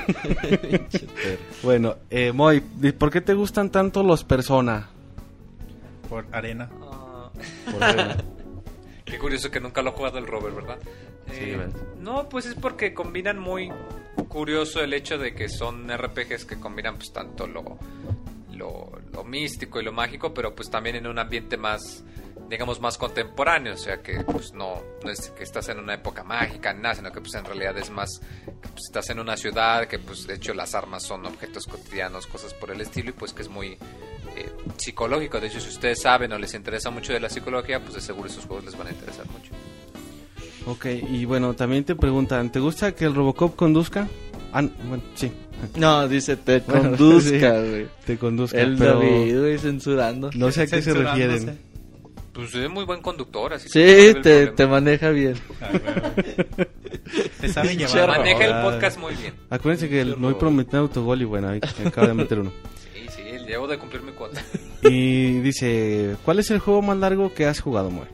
bueno, 1.62 1.96
eh, 2.10 2.32
Moy, 2.32 2.60
¿por 2.98 3.10
qué 3.10 3.20
te 3.20 3.34
gustan 3.34 3.70
tanto 3.70 4.02
los 4.02 4.24
Persona? 4.24 4.88
Por 6.08 6.26
arena. 6.32 6.68
Por 7.70 7.80
ver- 7.80 8.24
Qué 9.04 9.18
curioso 9.18 9.50
que 9.50 9.60
nunca 9.60 9.82
lo 9.82 9.90
ha 9.90 9.92
jugado 9.92 10.18
el 10.18 10.26
Robert, 10.26 10.56
Eh, 11.30 11.56
¿verdad? 11.56 11.68
no, 12.00 12.28
pues 12.28 12.46
es 12.46 12.54
porque 12.54 12.94
combinan 12.94 13.38
muy 13.38 13.70
curioso 14.28 14.82
el 14.82 14.94
hecho 14.94 15.18
de 15.18 15.34
que 15.34 15.48
son 15.48 15.88
RPGs 15.94 16.44
que 16.46 16.58
combinan 16.58 16.96
pues 16.96 17.12
tanto 17.12 17.46
lo, 17.46 17.78
lo, 18.54 18.90
lo 19.12 19.24
místico 19.24 19.80
y 19.80 19.84
lo 19.84 19.92
mágico, 19.92 20.32
pero 20.32 20.54
pues 20.54 20.70
también 20.70 20.96
en 20.96 21.06
un 21.06 21.18
ambiente 21.18 21.56
más, 21.58 22.02
digamos, 22.48 22.80
más 22.80 22.98
contemporáneo, 22.98 23.74
o 23.74 23.76
sea 23.76 24.02
que 24.02 24.22
pues 24.24 24.52
no, 24.52 24.82
no 25.02 25.10
es 25.10 25.30
que 25.30 25.42
estás 25.44 25.68
en 25.68 25.78
una 25.78 25.94
época 25.94 26.22
mágica, 26.24 26.72
nada, 26.74 26.94
sino 26.96 27.10
que 27.12 27.20
pues 27.20 27.34
en 27.34 27.44
realidad 27.44 27.76
es 27.78 27.90
más, 27.90 28.20
que, 28.44 28.68
pues, 28.68 28.84
estás 28.86 29.10
en 29.10 29.18
una 29.20 29.36
ciudad, 29.36 29.86
que 29.86 29.98
pues 29.98 30.26
de 30.26 30.34
hecho 30.34 30.54
las 30.54 30.74
armas 30.74 31.02
son 31.02 31.24
objetos 31.26 31.66
cotidianos, 31.66 32.26
cosas 32.26 32.52
por 32.54 32.70
el 32.70 32.80
estilo, 32.80 33.10
y 33.10 33.12
pues 33.12 33.32
que 33.32 33.42
es 33.42 33.48
muy... 33.48 33.72
eh, 34.36 34.50
psicológico. 34.76 35.40
De 35.40 35.46
hecho, 35.46 35.60
si 35.60 35.68
ustedes 35.68 36.02
saben 36.02 36.32
o 36.32 36.38
les 36.38 36.54
interesa 36.54 36.90
mucho 36.90 37.12
de 37.12 37.20
la 37.20 37.28
psicología, 37.30 37.80
pues 37.80 37.94
de 37.94 38.00
seguro 38.00 38.28
esos 38.28 38.44
juegos 38.46 38.64
les 38.64 38.76
van 38.76 38.88
a 38.88 38.90
interesar 38.90 39.26
mucho. 39.26 39.52
Ok, 40.66 40.86
y 40.86 41.24
bueno, 41.24 41.54
también 41.54 41.84
te 41.84 41.94
preguntan, 41.94 42.50
¿te 42.50 42.58
gusta 42.58 42.92
que 42.94 43.04
el 43.04 43.14
Robocop 43.14 43.54
conduzca? 43.54 44.08
Ah, 44.52 44.62
bueno, 44.88 45.02
sí. 45.14 45.30
No, 45.76 46.08
dice 46.08 46.36
te 46.36 46.60
Bueno, 46.66 46.90
conduzca, 46.96 47.30
sí, 47.62 47.68
güey. 47.70 47.86
Te 48.04 48.18
conduzca, 48.18 48.60
El 48.60 48.76
pero 48.76 48.98
David, 48.98 49.38
güey, 49.40 49.58
censurando. 49.58 50.30
no 50.34 50.50
sé 50.50 50.62
a 50.62 50.66
qué 50.66 50.82
se 50.82 50.94
refieren. 50.94 51.58
Pues 52.34 52.54
es 52.54 52.68
muy 52.68 52.84
buen 52.84 53.00
conductor, 53.00 53.52
así 53.54 53.70
que 53.70 54.08
Sí, 54.10 54.12
no 54.16 54.20
te, 54.22 54.46
te 54.48 54.66
maneja 54.66 55.10
bien. 55.10 55.34
Te 57.40 57.48
saben 57.48 57.76
Pinche 57.76 57.94
llevar. 57.94 58.18
Maneja 58.18 58.44
el 58.44 58.52
Ah. 58.52 58.62
podcast 58.64 58.98
muy 58.98 59.14
bien. 59.14 59.34
Acuérdense 59.50 59.88
que 59.88 60.00
el- 60.00 60.16
voy 60.16 60.34
prometiendo 60.34 60.78
autogol 60.80 61.22
y 61.22 61.24
bueno, 61.24 61.48
ahí 61.50 61.60
acabo 61.84 62.08
de 62.08 62.14
meter 62.14 62.40
uno. 62.40 62.52
Sí, 62.92 63.06
sí, 63.14 63.22
llevo 63.46 63.68
de 63.68 63.78
cumplir 63.78 64.02
mi 64.02 64.12
cuota. 64.12 64.42
Y 64.82 65.40
dice, 65.40 66.16
¿cuál 66.24 66.40
es 66.40 66.50
el 66.50 66.58
juego 66.58 66.82
más 66.82 66.96
largo 66.98 67.32
que 67.32 67.46
has 67.46 67.60
jugado, 67.60 67.90
Moe? 67.90 68.06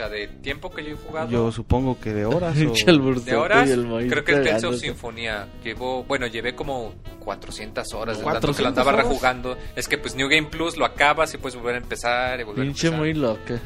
O 0.00 0.02
sea, 0.02 0.08
de 0.08 0.28
tiempo 0.28 0.70
que 0.70 0.82
yo 0.82 0.92
he 0.92 0.94
jugado. 0.96 1.28
Yo 1.28 1.52
supongo 1.52 2.00
que 2.00 2.14
de 2.14 2.24
horas 2.24 2.56
o... 2.56 2.72
De 3.20 3.34
horas, 3.36 3.68
creo 4.08 4.24
que 4.24 4.32
el 4.32 4.44
Tales. 4.44 4.80
Sinfonía 4.80 5.46
llevó, 5.62 6.04
bueno, 6.04 6.26
llevé 6.26 6.54
como 6.54 6.94
400 7.18 7.92
horas 7.92 8.16
de 8.16 8.24
tanto 8.24 8.40
que 8.40 8.46
400 8.46 8.62
lo 8.62 8.68
andaba 8.68 8.92
horas. 8.94 9.04
rejugando. 9.06 9.58
Es 9.76 9.88
que 9.88 9.98
pues 9.98 10.14
New 10.14 10.26
Game 10.30 10.48
Plus 10.48 10.78
lo 10.78 10.86
acabas 10.86 11.34
y 11.34 11.36
puedes 11.36 11.54
volver 11.54 11.74
a 11.74 11.78
empezar 11.78 12.40
y 12.40 12.44
volver 12.44 12.64
Pinche 12.64 12.86
a 12.86 12.90
empezar. 12.96 12.98
muy 13.06 13.12
loca. 13.12 13.60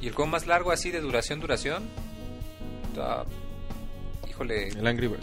Y 0.00 0.06
el 0.06 0.14
juego 0.14 0.30
más 0.30 0.46
largo 0.46 0.70
así 0.70 0.92
de 0.92 1.00
duración, 1.00 1.40
duración. 1.40 1.82
está- 2.92 3.24
Híjole. 4.30 4.68
El 4.68 4.86
Angry 4.86 5.08
Bird. 5.08 5.20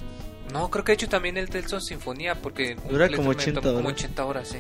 No, 0.52 0.70
creo 0.70 0.84
que 0.84 0.92
he 0.92 0.96
hecho 0.96 1.08
también 1.08 1.38
el 1.38 1.50
Tales 1.50 1.72
of 1.72 1.84
Sinfonía 1.84 2.36
porque 2.36 2.76
Dura 2.90 3.08
como 3.08 3.30
me 3.30 3.36
80 3.36 3.62
tomó 3.62 3.76
como 3.76 3.88
horas. 3.88 4.00
80 4.04 4.26
horas, 4.26 4.48
sí. 4.50 4.58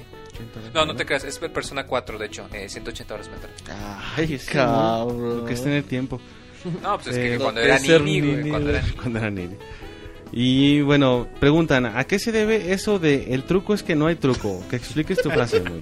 No, 0.74 0.86
no 0.86 0.96
te 0.96 1.06
creas, 1.06 1.24
es 1.24 1.38
Persona 1.40 1.86
4 1.86 2.18
de 2.18 2.26
hecho, 2.26 2.48
eh, 2.54 2.70
180 2.70 3.14
horas 3.14 3.30
me 3.30 3.38
trae. 3.38 3.78
Ay, 4.18 4.28
Lo 4.46 4.52
cabrón. 4.54 5.46
que 5.46 5.54
es 5.54 5.64
tener 5.64 5.84
tiempo. 5.84 6.20
No, 6.82 6.96
pues 6.96 7.08
es 7.08 7.18
Eh, 7.18 7.22
que 7.24 7.38
lo 7.38 7.44
cuando 7.44 7.62
era 7.62 7.78
güey, 7.78 8.22
nini, 8.22 8.50
cuando 8.50 8.70
era 8.70 8.82
nini. 8.82 8.94
Cuando 8.96 9.20
era 9.20 9.30
niño. 9.32 9.58
Y 10.32 10.82
bueno, 10.82 11.28
preguntan, 11.40 11.86
¿a 11.88 12.04
qué 12.04 12.20
se 12.20 12.32
debe 12.32 12.72
eso 12.72 13.00
de 13.00 13.34
el 13.34 13.44
truco 13.46 13.74
es 13.74 13.82
que 13.82 13.96
no 13.96 14.06
hay 14.08 14.16
truco? 14.16 14.64
Que 14.70 14.76
expliques 14.76 15.22
tu 15.22 15.30
frase. 15.32 15.64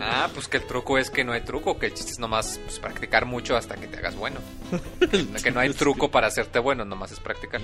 Ah, 0.00 0.28
pues 0.34 0.48
que 0.48 0.58
el 0.58 0.64
truco 0.64 0.98
es 0.98 1.10
que 1.10 1.24
no 1.24 1.32
hay 1.32 1.40
truco, 1.42 1.78
que 1.78 1.86
el 1.86 1.94
chiste 1.94 2.12
es 2.12 2.18
nomás 2.18 2.60
pues, 2.64 2.78
practicar 2.78 3.24
mucho 3.26 3.56
hasta 3.56 3.74
que 3.76 3.86
te 3.86 3.96
hagas 3.98 4.16
bueno. 4.16 4.38
que 5.42 5.50
no 5.50 5.60
hay 5.60 5.72
truco 5.72 6.10
para 6.10 6.26
hacerte 6.28 6.58
bueno, 6.58 6.84
nomás 6.84 7.12
es 7.12 7.20
practicar. 7.20 7.60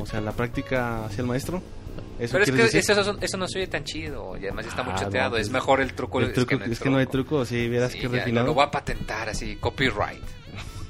O 0.00 0.06
sea, 0.06 0.20
la 0.20 0.32
práctica 0.32 1.04
hacia 1.04 1.22
el 1.22 1.28
maestro. 1.28 1.62
¿Eso 2.18 2.32
Pero 2.32 2.44
es 2.44 2.50
que 2.50 2.56
decir? 2.78 2.80
eso, 2.80 3.16
eso 3.20 3.36
no 3.36 3.46
se 3.48 3.58
oye 3.58 3.66
tan 3.68 3.84
chido 3.84 4.36
y 4.36 4.42
además 4.44 4.66
está 4.66 4.82
muy 4.82 4.92
Ah, 4.94 5.00
chateado. 5.00 5.30
no, 5.30 5.34
pues, 5.36 5.46
es 5.46 5.52
mejor 5.52 5.80
el 5.80 5.92
truco. 5.94 6.20
El 6.20 6.32
truco 6.32 6.54
es 6.64 6.78
que 6.80 6.90
no 6.90 6.98
hay 6.98 7.06
truco, 7.06 7.44
si 7.44 7.68
vieras 7.68 7.92
Sí, 7.92 7.98
que 7.98 8.04
ya, 8.04 8.08
lo, 8.10 8.14
refinado. 8.16 8.46
lo 8.48 8.54
voy 8.54 8.64
a 8.64 8.70
patentar 8.70 9.28
así, 9.28 9.56
copyright. 9.56 10.22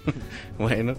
Bueno, 0.58 0.94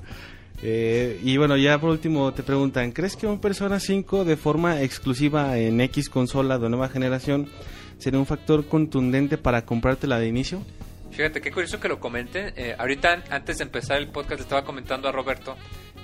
eh, 0.64 1.20
y 1.24 1.38
bueno, 1.38 1.58
ya 1.58 1.80
por 1.80 1.90
último 1.90 2.34
te 2.34 2.44
preguntan, 2.44 2.92
¿crees 2.92 3.16
que 3.16 3.28
un 3.28 3.40
Persona 3.40 3.80
5 3.80 4.26
de 4.26 4.38
forma 4.38 4.82
exclusiva 4.82 5.58
en 5.58 5.82
X 5.82 6.10
consola 6.10 6.58
de 6.60 6.70
nueva 6.70 6.90
generación 6.90 7.50
sería 7.98 8.20
un 8.20 8.26
factor 8.26 8.66
contundente 8.68 9.38
para 9.38 9.66
comprártela 9.66 10.20
de 10.20 10.28
inicio? 10.28 10.64
Fíjate, 11.12 11.42
qué 11.42 11.52
curioso 11.52 11.80
que 11.80 11.88
lo 11.90 12.00
comenten. 12.00 12.54
Eh, 12.56 12.76
ahorita, 12.78 13.14
an- 13.14 13.24
antes 13.32 13.58
de 13.58 13.64
empezar 13.66 13.98
el 13.98 14.08
podcast, 14.10 14.38
le 14.40 14.44
estaba 14.44 14.64
comentando 14.64 15.08
a 15.10 15.12
Roberto. 15.12 15.56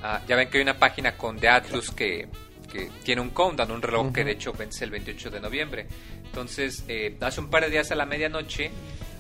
ah, 0.04 0.22
ya 0.28 0.36
ven 0.36 0.50
que 0.50 0.58
hay 0.58 0.64
una 0.64 0.78
página 0.78 1.16
con 1.16 1.38
The 1.40 1.48
Atlus 1.50 1.92
que, 1.92 2.28
que 2.72 2.90
tiene 3.04 3.22
un 3.22 3.30
countdown, 3.30 3.72
un 3.72 3.82
reloj 3.82 4.12
que 4.12 4.24
de 4.26 4.32
hecho 4.32 4.54
vence 4.54 4.84
el 4.84 4.92
28 4.92 5.30
de 5.32 5.40
noviembre. 5.40 5.88
Entonces, 6.26 6.84
eh, 6.88 7.16
hace 7.22 7.40
un 7.40 7.50
par 7.50 7.64
de 7.64 7.70
días 7.70 7.90
a 7.92 7.96
la 7.96 8.06
medianoche, 8.06 8.70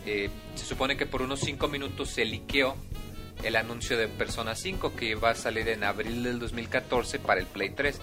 eh, 0.06 0.30
se 0.56 0.66
supone 0.66 0.98
que 0.98 1.06
por 1.06 1.22
unos 1.22 1.40
5 1.40 1.68
minutos 1.70 2.10
se 2.10 2.26
liqueó 2.26 2.76
el 3.44 3.56
anuncio 3.56 3.98
de 3.98 4.08
Persona 4.08 4.56
5 4.56 4.96
que 4.96 5.16
va 5.16 5.32
a 5.32 5.36
salir 5.36 5.68
en 5.70 5.84
abril 5.84 6.24
del 6.24 6.40
2014 6.40 7.20
para 7.20 7.40
el 7.40 7.46
Play 7.48 7.70
3. 7.72 8.00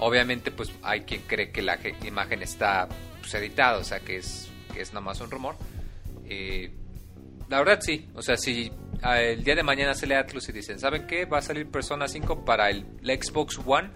Obviamente, 0.00 0.50
pues 0.50 0.72
hay 0.82 1.02
quien 1.02 1.22
cree 1.22 1.50
que 1.52 1.62
la 1.62 1.78
ge- 1.78 1.94
imagen 2.04 2.42
está 2.42 2.88
pues, 3.20 3.32
editada, 3.34 3.78
o 3.78 3.84
sea 3.84 4.00
que 4.00 4.16
es, 4.16 4.50
que 4.74 4.80
es 4.82 4.92
nomás 4.92 5.20
un 5.20 5.30
rumor. 5.30 5.56
Eh, 6.28 6.72
la 7.48 7.58
verdad 7.58 7.78
sí, 7.80 8.08
o 8.14 8.22
sea, 8.22 8.36
si 8.36 8.72
ah, 9.02 9.20
el 9.20 9.44
día 9.44 9.54
de 9.54 9.62
mañana 9.62 9.94
sale 9.94 10.16
Atlus 10.16 10.48
y 10.48 10.52
dicen, 10.52 10.78
¿saben 10.80 11.06
qué? 11.06 11.24
Va 11.26 11.38
a 11.38 11.42
salir 11.42 11.66
Persona 11.70 12.08
5 12.08 12.44
para 12.44 12.70
el 12.70 12.86
la 13.02 13.14
Xbox 13.14 13.60
One. 13.64 13.90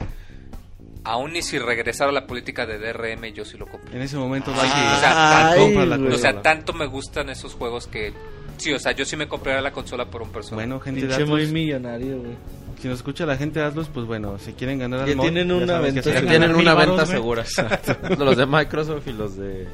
Aún 1.04 1.32
ni 1.34 1.42
si 1.42 1.58
regresara 1.58 2.10
la 2.10 2.26
política 2.26 2.66
de 2.66 2.78
DRM, 2.78 3.32
yo 3.32 3.44
sí 3.44 3.56
lo 3.56 3.66
compro. 3.68 3.94
En 3.94 4.02
ese 4.02 4.16
momento 4.16 4.50
Sí, 4.52 4.58
va 4.58 4.64
o 4.64 5.00
sea, 5.00 5.12
a 5.12 5.50
Ay, 5.52 5.72
güey. 5.72 6.12
O 6.12 6.18
sea, 6.18 6.42
tanto 6.42 6.72
me 6.72 6.86
gustan 6.86 7.30
esos 7.30 7.54
juegos 7.54 7.86
que... 7.86 8.12
Sí, 8.58 8.72
o 8.72 8.78
sea, 8.78 8.92
yo 8.92 9.04
sí 9.04 9.16
me 9.16 9.28
compraría 9.28 9.60
la 9.60 9.70
consola 9.72 10.06
por 10.06 10.22
un 10.22 10.30
Persona. 10.30 10.56
Bueno, 10.56 10.80
gente 10.80 11.02
de 11.02 11.06
Pinche 11.08 11.24
muy 11.24 11.46
millonario, 11.46 12.18
güey. 12.18 12.32
si 12.80 12.88
nos 12.88 12.98
escucha 12.98 13.26
la 13.26 13.36
gente 13.36 13.60
de 13.60 13.66
Atlus, 13.66 13.88
pues 13.88 14.06
bueno, 14.06 14.38
si 14.38 14.52
quieren 14.52 14.78
ganar 14.78 15.00
al 15.00 15.14
mod, 15.16 15.22
tienen 15.24 15.52
una 15.52 15.80
tienen 15.82 16.52
venta 16.64 17.06
segura. 17.06 17.44
los 18.18 18.36
de 18.36 18.46
Microsoft 18.46 19.06
y 19.08 19.12
los 19.12 19.36
de, 19.36 19.66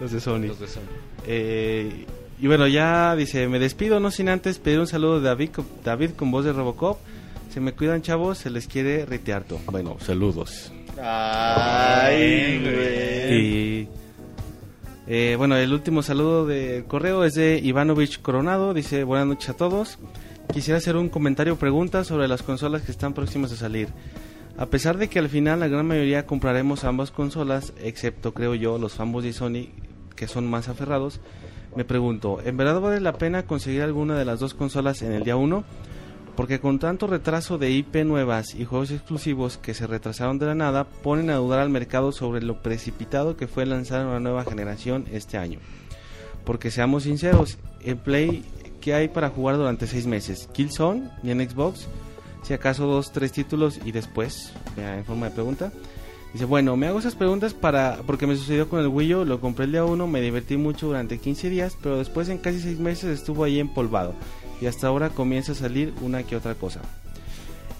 Los 0.00 0.12
de 0.12 0.20
Sony. 0.20 0.46
los 0.48 0.60
de 0.60 0.66
Sony. 0.68 0.80
Eh, 1.26 2.06
y 2.40 2.46
bueno, 2.46 2.66
ya 2.66 3.14
dice, 3.16 3.46
me 3.48 3.58
despido 3.58 4.00
no 4.00 4.10
sin 4.10 4.28
antes 4.30 4.58
pedir 4.58 4.80
un 4.80 4.86
saludo 4.86 5.20
de 5.20 5.28
David, 5.28 5.50
con- 5.50 5.66
David 5.84 6.10
con 6.16 6.30
voz 6.30 6.44
de 6.46 6.52
Robocop. 6.52 6.98
Se 7.52 7.60
me 7.60 7.72
cuidan 7.72 8.00
chavos, 8.00 8.38
se 8.38 8.48
les 8.48 8.66
quiere 8.66 9.04
retearto. 9.04 9.60
Bueno, 9.66 9.96
saludos. 10.00 10.72
Ay, 11.02 12.58
güey. 12.60 13.34
Y 13.82 13.88
eh, 15.12 15.34
bueno, 15.34 15.56
el 15.56 15.72
último 15.72 16.04
saludo 16.04 16.46
del 16.46 16.84
correo 16.84 17.24
es 17.24 17.34
de 17.34 17.58
Ivanovich 17.58 18.22
Coronado. 18.22 18.72
Dice, 18.72 19.02
buenas 19.02 19.26
noches 19.26 19.48
a 19.48 19.56
todos. 19.56 19.98
Quisiera 20.52 20.78
hacer 20.78 20.96
un 20.96 21.08
comentario 21.08 21.54
o 21.54 21.56
pregunta 21.56 22.04
sobre 22.04 22.28
las 22.28 22.44
consolas 22.44 22.82
que 22.82 22.92
están 22.92 23.12
próximas 23.12 23.50
a 23.50 23.56
salir. 23.56 23.88
A 24.56 24.66
pesar 24.66 24.98
de 24.98 25.08
que 25.08 25.18
al 25.18 25.28
final 25.28 25.58
la 25.58 25.66
gran 25.66 25.84
mayoría 25.84 26.26
compraremos 26.26 26.84
ambas 26.84 27.10
consolas, 27.10 27.72
excepto 27.82 28.34
creo 28.34 28.54
yo 28.54 28.78
los 28.78 28.94
fanboys 28.94 29.24
de 29.24 29.32
Sony 29.32 29.66
que 30.14 30.28
son 30.28 30.48
más 30.48 30.68
aferrados, 30.68 31.18
me 31.74 31.84
pregunto, 31.84 32.40
¿en 32.44 32.56
verdad 32.56 32.80
vale 32.80 33.00
la 33.00 33.14
pena 33.14 33.46
conseguir 33.46 33.82
alguna 33.82 34.16
de 34.16 34.24
las 34.24 34.38
dos 34.38 34.54
consolas 34.54 35.02
en 35.02 35.10
el 35.10 35.24
día 35.24 35.34
1? 35.34 35.64
Porque 36.40 36.58
con 36.58 36.78
tanto 36.78 37.06
retraso 37.06 37.58
de 37.58 37.70
IP 37.70 37.96
nuevas 37.96 38.54
y 38.54 38.64
juegos 38.64 38.90
exclusivos 38.90 39.58
que 39.58 39.74
se 39.74 39.86
retrasaron 39.86 40.38
de 40.38 40.46
la 40.46 40.54
nada, 40.54 40.84
ponen 40.84 41.28
a 41.28 41.34
dudar 41.34 41.60
al 41.60 41.68
mercado 41.68 42.12
sobre 42.12 42.42
lo 42.42 42.62
precipitado 42.62 43.36
que 43.36 43.46
fue 43.46 43.66
lanzar 43.66 44.06
una 44.06 44.20
nueva 44.20 44.46
generación 44.46 45.04
este 45.12 45.36
año. 45.36 45.58
Porque 46.46 46.70
seamos 46.70 47.02
sinceros, 47.02 47.58
en 47.82 47.98
Play, 47.98 48.42
¿qué 48.80 48.94
hay 48.94 49.08
para 49.08 49.28
jugar 49.28 49.58
durante 49.58 49.86
seis 49.86 50.06
meses? 50.06 50.48
Killzone 50.54 51.10
y 51.22 51.30
en 51.30 51.46
Xbox, 51.46 51.88
si 52.42 52.54
acaso 52.54 52.86
dos, 52.86 53.12
tres 53.12 53.32
títulos 53.32 53.78
y 53.84 53.92
después, 53.92 54.54
ya 54.78 54.96
en 54.96 55.04
forma 55.04 55.28
de 55.28 55.34
pregunta. 55.34 55.70
Dice, 56.32 56.46
bueno, 56.46 56.74
me 56.74 56.86
hago 56.86 57.00
esas 57.00 57.16
preguntas 57.16 57.52
para 57.52 57.98
porque 58.06 58.26
me 58.26 58.36
sucedió 58.36 58.66
con 58.66 58.80
el 58.80 58.88
Wii 58.88 59.14
U, 59.14 59.24
lo 59.26 59.42
compré 59.42 59.66
el 59.66 59.72
día 59.72 59.84
1, 59.84 60.06
me 60.06 60.22
divertí 60.22 60.56
mucho 60.56 60.86
durante 60.86 61.18
15 61.18 61.50
días, 61.50 61.76
pero 61.82 61.98
después 61.98 62.30
en 62.30 62.38
casi 62.38 62.60
6 62.60 62.78
meses 62.78 63.10
estuvo 63.10 63.44
ahí 63.44 63.60
empolvado 63.60 64.14
y 64.60 64.66
hasta 64.66 64.86
ahora 64.86 65.08
comienza 65.10 65.52
a 65.52 65.54
salir 65.54 65.92
una 66.02 66.22
que 66.22 66.36
otra 66.36 66.54
cosa. 66.54 66.80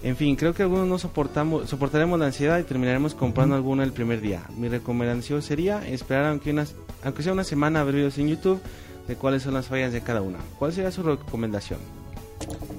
En 0.03 0.17
fin, 0.17 0.35
creo 0.35 0.55
que 0.55 0.63
algunos 0.63 0.87
no 0.89 0.99
soportamos, 0.99 1.69
soportaremos 1.69 2.19
la 2.19 2.27
ansiedad 2.27 2.59
y 2.59 2.63
terminaremos 2.63 3.15
comprando 3.15 3.55
alguna 3.55 3.85
el 3.85 3.93
primer 3.93 4.21
día. 4.23 4.43
Mi 4.57 4.69
recomendación 4.69 5.43
sería 5.43 5.87
esperar 5.87 6.25
aunque, 6.27 6.51
unas, 6.53 6.75
aunque 7.05 7.23
sea 7.23 7.35
una 7.35 7.45
semana 7.45 7.81
a 7.81 7.85
ver 7.85 7.97
videos 7.97 8.17
en 8.17 8.29
YouTube 8.29 8.61
de 9.07 9.17
cuáles 9.17 9.43
son 9.43 9.53
las 9.55 9.67
fallas 9.67 9.93
de 9.93 10.01
cada 10.01 10.23
una. 10.23 10.39
¿Cuál 10.59 10.73
sería 10.73 10.91
su 10.91 11.03
recomendación? 11.03 11.81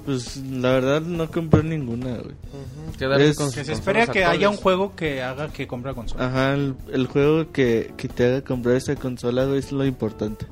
Pues 0.04 0.36
la 0.38 0.70
verdad 0.72 1.00
no 1.02 1.30
compré 1.30 1.62
ninguna, 1.62 2.16
güey. 2.16 2.34
Es- 3.20 3.36
Que 3.54 3.64
se 3.64 3.72
espera 3.72 4.06
que 4.08 4.24
haya 4.24 4.48
un 4.50 4.56
juego 4.56 4.96
que 4.96 5.22
haga 5.22 5.48
que 5.52 5.68
compre 5.68 5.94
consola. 5.94 6.26
Ajá, 6.26 6.54
el, 6.54 6.74
el 6.92 7.06
juego 7.06 7.52
que, 7.52 7.92
que 7.96 8.08
te 8.08 8.26
haga 8.26 8.42
comprar 8.42 8.74
esta 8.74 8.96
consola, 8.96 9.44
güey, 9.44 9.60
es 9.60 9.70
lo 9.70 9.84
importante. 9.84 10.46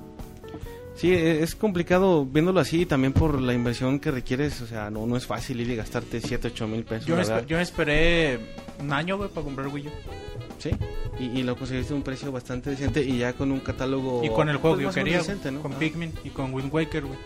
Sí, 1.01 1.12
e- 1.12 1.43
es 1.43 1.55
complicado 1.55 2.27
viéndolo 2.27 2.61
así 2.61 2.85
también 2.85 3.12
por 3.12 3.41
la 3.41 3.55
inversión 3.55 3.99
que 4.01 4.11
requieres. 4.11 4.61
O 4.61 4.67
sea, 4.67 4.91
no, 4.91 5.07
no 5.07 5.17
es 5.17 5.27
fácil 5.27 5.61
ir 5.61 5.70
y 5.70 5.77
gastarte 5.77 6.20
7, 6.20 6.49
8 6.49 6.69
mil 6.69 6.85
pesos. 6.85 7.07
Yo 7.07 7.15
me, 7.17 7.23
¿verdad? 7.23 7.43
espe- 7.43 7.47
yo 7.47 7.59
esperé 7.59 8.39
un 8.81 8.93
año, 8.93 9.17
güey, 9.17 9.31
para 9.31 9.45
comprar 9.45 9.69
Wii 9.69 9.87
U. 9.87 9.91
Sí, 10.59 10.70
y, 11.19 11.39
y 11.41 11.43
lo 11.43 11.57
conseguiste 11.57 11.95
a 11.95 11.97
un 11.97 12.03
precio 12.03 12.31
bastante 12.31 12.69
decente 12.70 13.03
y 13.03 13.17
ya 13.19 13.33
con 13.33 13.51
un 13.51 13.61
catálogo. 13.61 14.23
Y 14.23 14.29
con 14.29 14.49
el 14.51 14.59
juego 14.59 14.77
pues, 14.77 14.89
que 14.89 15.01
yo 15.01 15.05
quería, 15.05 15.19
decente, 15.19 15.51
¿no? 15.51 15.62
con 15.62 15.73
Ah. 15.73 15.79
Pikmin 15.79 16.12
y 16.23 16.29
con 16.29 16.53
Wind 16.53 16.70
Waker, 16.73 17.05
güey. 17.07 17.19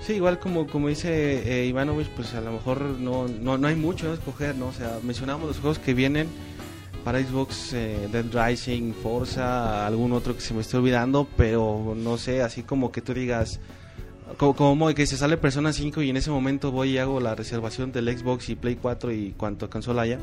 Sí, 0.00 0.14
igual 0.14 0.38
como, 0.40 0.66
como 0.66 0.88
dice 0.88 1.62
eh, 1.62 1.66
Ivanovich, 1.66 2.08
pues 2.08 2.32
a 2.34 2.40
lo 2.40 2.50
mejor 2.50 2.80
no, 2.80 3.28
no, 3.28 3.56
no 3.58 3.68
hay 3.68 3.76
mucho 3.76 4.10
a 4.10 4.14
escoger, 4.14 4.56
¿no? 4.56 4.68
O 4.68 4.72
sea, 4.72 4.98
mencionamos 5.02 5.46
los 5.46 5.58
juegos 5.60 5.78
que 5.78 5.94
vienen 5.94 6.26
para 7.04 7.22
Xbox, 7.22 7.72
eh, 7.72 8.08
Dead 8.10 8.24
Rising, 8.32 8.92
Forza, 8.92 9.86
algún 9.86 10.12
otro 10.12 10.34
que 10.34 10.40
se 10.40 10.54
me 10.54 10.60
esté 10.60 10.76
olvidando, 10.76 11.26
pero 11.36 11.94
no 11.96 12.18
sé, 12.18 12.42
así 12.42 12.62
como 12.62 12.92
que 12.92 13.00
tú 13.00 13.14
digas, 13.14 13.60
como, 14.36 14.54
como 14.54 14.94
que 14.94 15.06
se 15.06 15.16
sale 15.16 15.36
Persona 15.36 15.72
5 15.72 16.02
y 16.02 16.10
en 16.10 16.16
ese 16.16 16.30
momento 16.30 16.70
voy 16.70 16.90
y 16.90 16.98
hago 16.98 17.20
la 17.20 17.34
reservación 17.34 17.92
del 17.92 18.16
Xbox 18.16 18.48
y 18.48 18.56
Play 18.56 18.76
4 18.76 19.12
y 19.12 19.32
cuanto 19.32 19.68
consola 19.68 20.02
haya. 20.02 20.18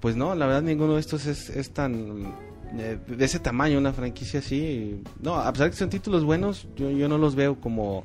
Pues 0.00 0.16
no, 0.16 0.34
la 0.34 0.46
verdad 0.46 0.62
ninguno 0.62 0.94
de 0.94 1.00
estos 1.00 1.26
es, 1.26 1.48
es 1.50 1.70
tan 1.70 2.34
eh, 2.78 2.98
de 3.06 3.24
ese 3.24 3.38
tamaño, 3.38 3.78
una 3.78 3.92
franquicia 3.92 4.40
así. 4.40 5.00
No, 5.20 5.36
a 5.36 5.52
pesar 5.52 5.66
de 5.66 5.70
que 5.72 5.76
son 5.76 5.90
títulos 5.90 6.24
buenos, 6.24 6.66
yo, 6.76 6.90
yo 6.90 7.08
no 7.08 7.18
los 7.18 7.34
veo 7.34 7.60
como, 7.60 8.04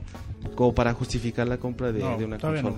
como 0.55 0.75
para 0.75 0.93
justificar 0.93 1.47
la 1.47 1.57
compra 1.57 1.91
de, 1.91 1.99
No, 1.99 2.17
de 2.17 2.25
una 2.25 2.37
consola. 2.37 2.75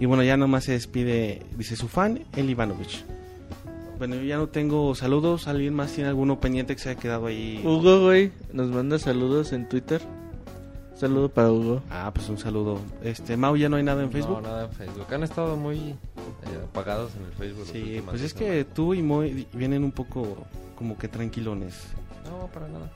Y 0.00 0.06
bueno, 0.06 0.22
ya 0.24 0.36
nomás 0.36 0.64
se 0.64 0.72
despide, 0.72 1.42
dice 1.56 1.76
su 1.76 1.86
fan, 1.88 2.24
El 2.34 2.50
Ivanovich. 2.50 3.04
Bueno, 3.98 4.16
yo 4.16 4.22
ya 4.22 4.36
no 4.36 4.48
tengo 4.48 4.94
saludos. 4.94 5.46
¿Alguien 5.46 5.74
más 5.74 5.92
tiene 5.92 6.08
alguno 6.08 6.40
pendiente 6.40 6.74
que 6.74 6.82
se 6.82 6.90
haya 6.90 7.00
quedado 7.00 7.26
ahí? 7.26 7.62
Hugo, 7.64 8.02
güey, 8.02 8.32
nos 8.52 8.68
manda 8.68 8.98
saludos 8.98 9.52
en 9.52 9.68
Twitter. 9.68 10.02
Saludo 10.96 11.28
para 11.28 11.50
Hugo. 11.50 11.82
Ah, 11.90 12.10
pues 12.14 12.28
un 12.28 12.38
saludo. 12.38 12.78
Este, 13.02 13.36
Mau, 13.36 13.56
¿ya 13.56 13.68
no 13.68 13.76
hay 13.76 13.82
nada 13.82 14.02
en 14.02 14.12
Facebook? 14.12 14.42
No, 14.42 14.48
nada 14.48 14.64
en 14.66 14.72
Facebook. 14.72 15.06
Han 15.12 15.22
estado 15.24 15.56
muy 15.56 15.76
eh, 15.76 15.96
apagados 16.64 17.12
en 17.16 17.24
el 17.24 17.32
Facebook. 17.32 17.66
Sí, 17.70 18.02
pues 18.04 18.22
es 18.22 18.32
que 18.32 18.64
tú 18.64 18.94
y 18.94 19.02
Moy 19.02 19.46
vienen 19.52 19.82
un 19.84 19.92
poco 19.92 20.46
como 20.76 20.96
que 20.96 21.08
tranquilones. 21.08 21.74
No, 22.24 22.46
para 22.48 22.68
nada. 22.68 22.90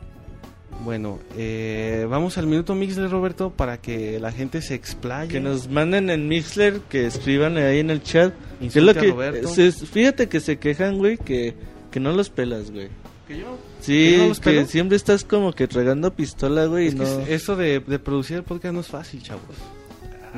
Bueno, 0.84 1.18
eh, 1.36 2.07
vamos 2.08 2.39
al 2.39 2.47
minuto 2.47 2.74
Mixler, 2.74 3.10
Roberto, 3.10 3.50
para 3.50 3.78
que 3.78 4.20
la 4.20 4.31
gente 4.32 4.62
se 4.62 4.74
explaye. 4.74 5.28
Que 5.31 5.40
nos 5.40 5.68
manden 5.68 6.08
en 6.08 6.28
Mixler, 6.28 6.81
que 6.89 7.07
escriban 7.07 7.57
ahí 7.57 7.81
en 7.81 7.90
el 7.90 8.02
chat. 8.02 8.32
¿Qué 8.60 8.66
es 8.66 8.76
lo 8.76 8.94
que, 8.94 9.10
Roberto. 9.10 9.48
se- 9.48 9.73
fíjate 9.73 10.28
que 10.28 10.40
se 10.40 10.58
quejan, 10.58 10.98
güey, 10.98 11.18
que, 11.18 11.55
que 11.90 11.98
no 12.00 12.12
los 12.12 12.31
pelas, 12.31 12.70
güey. 12.70 12.89
¿Que 13.26 13.39
yo? 13.39 13.58
Sí, 13.81 14.12
¿Que 14.12 14.18
no 14.18 14.28
los 14.28 14.40
que 14.40 14.65
siempre 14.66 14.97
estás 14.97 15.24
como 15.24 15.52
que 15.52 15.66
tragando 15.68 16.15
pistola, 16.15 16.66
güey. 16.66 16.86
Es 16.86 16.94
y 16.94 16.97
que 16.97 17.02
no... 17.02 17.20
eso 17.26 17.57
de, 17.57 17.81
de 17.81 17.98
producir 17.98 18.36
el 18.39 18.42
podcast 18.44 18.73
no 18.74 18.81
es 18.81 18.86
fácil, 18.86 19.23
chavos. 19.23 19.42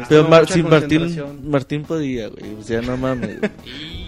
Pero 0.09 0.29
Mar- 0.29 0.47
sí, 0.49 0.63
Martín. 0.63 1.17
Martín 1.45 1.83
podía, 1.83 2.29
güey. 2.29 2.55
O 2.55 2.63
sea, 2.63 2.81
no 2.83 2.97
mames. 2.97 3.39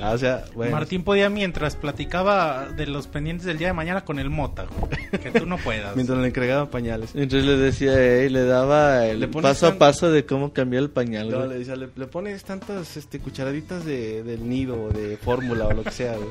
Ah, 0.04 0.10
o 0.14 0.18
sea, 0.18 0.42
bueno. 0.56 0.72
Martín 0.72 1.04
podía 1.04 1.30
mientras 1.30 1.76
platicaba 1.76 2.66
de 2.76 2.88
los 2.88 3.06
pendientes 3.06 3.46
del 3.46 3.56
día 3.56 3.68
de 3.68 3.72
mañana 3.72 4.04
con 4.04 4.18
el 4.18 4.30
Mota, 4.30 4.64
güey. 4.80 4.90
Que 5.22 5.30
tú 5.30 5.46
no 5.46 5.58
puedas. 5.58 5.94
Mientras 5.94 6.18
le 6.18 6.26
entregaba 6.26 6.68
pañales. 6.72 7.10
Entonces 7.14 7.44
le 7.48 7.56
decía, 7.56 7.96
ey, 8.02 8.28
le 8.28 8.42
daba 8.44 9.06
el 9.06 9.20
Le 9.20 9.28
paso 9.28 9.68
a 9.68 9.78
paso 9.78 10.10
de 10.10 10.26
cómo 10.26 10.52
cambiar 10.52 10.82
el 10.82 10.90
pañal, 10.90 11.30
No, 11.30 11.36
güey. 11.36 11.50
le, 11.50 11.58
decía, 11.60 11.76
le, 11.76 11.88
le 11.94 12.06
pones 12.08 12.42
tantas 12.42 12.96
este, 12.96 13.20
cucharaditas 13.20 13.84
de, 13.84 14.24
del 14.24 14.48
nido, 14.48 14.82
o 14.86 14.90
de 14.90 15.16
fórmula 15.18 15.68
o 15.68 15.72
lo 15.72 15.84
que 15.84 15.92
sea, 15.92 16.16
güey. 16.16 16.28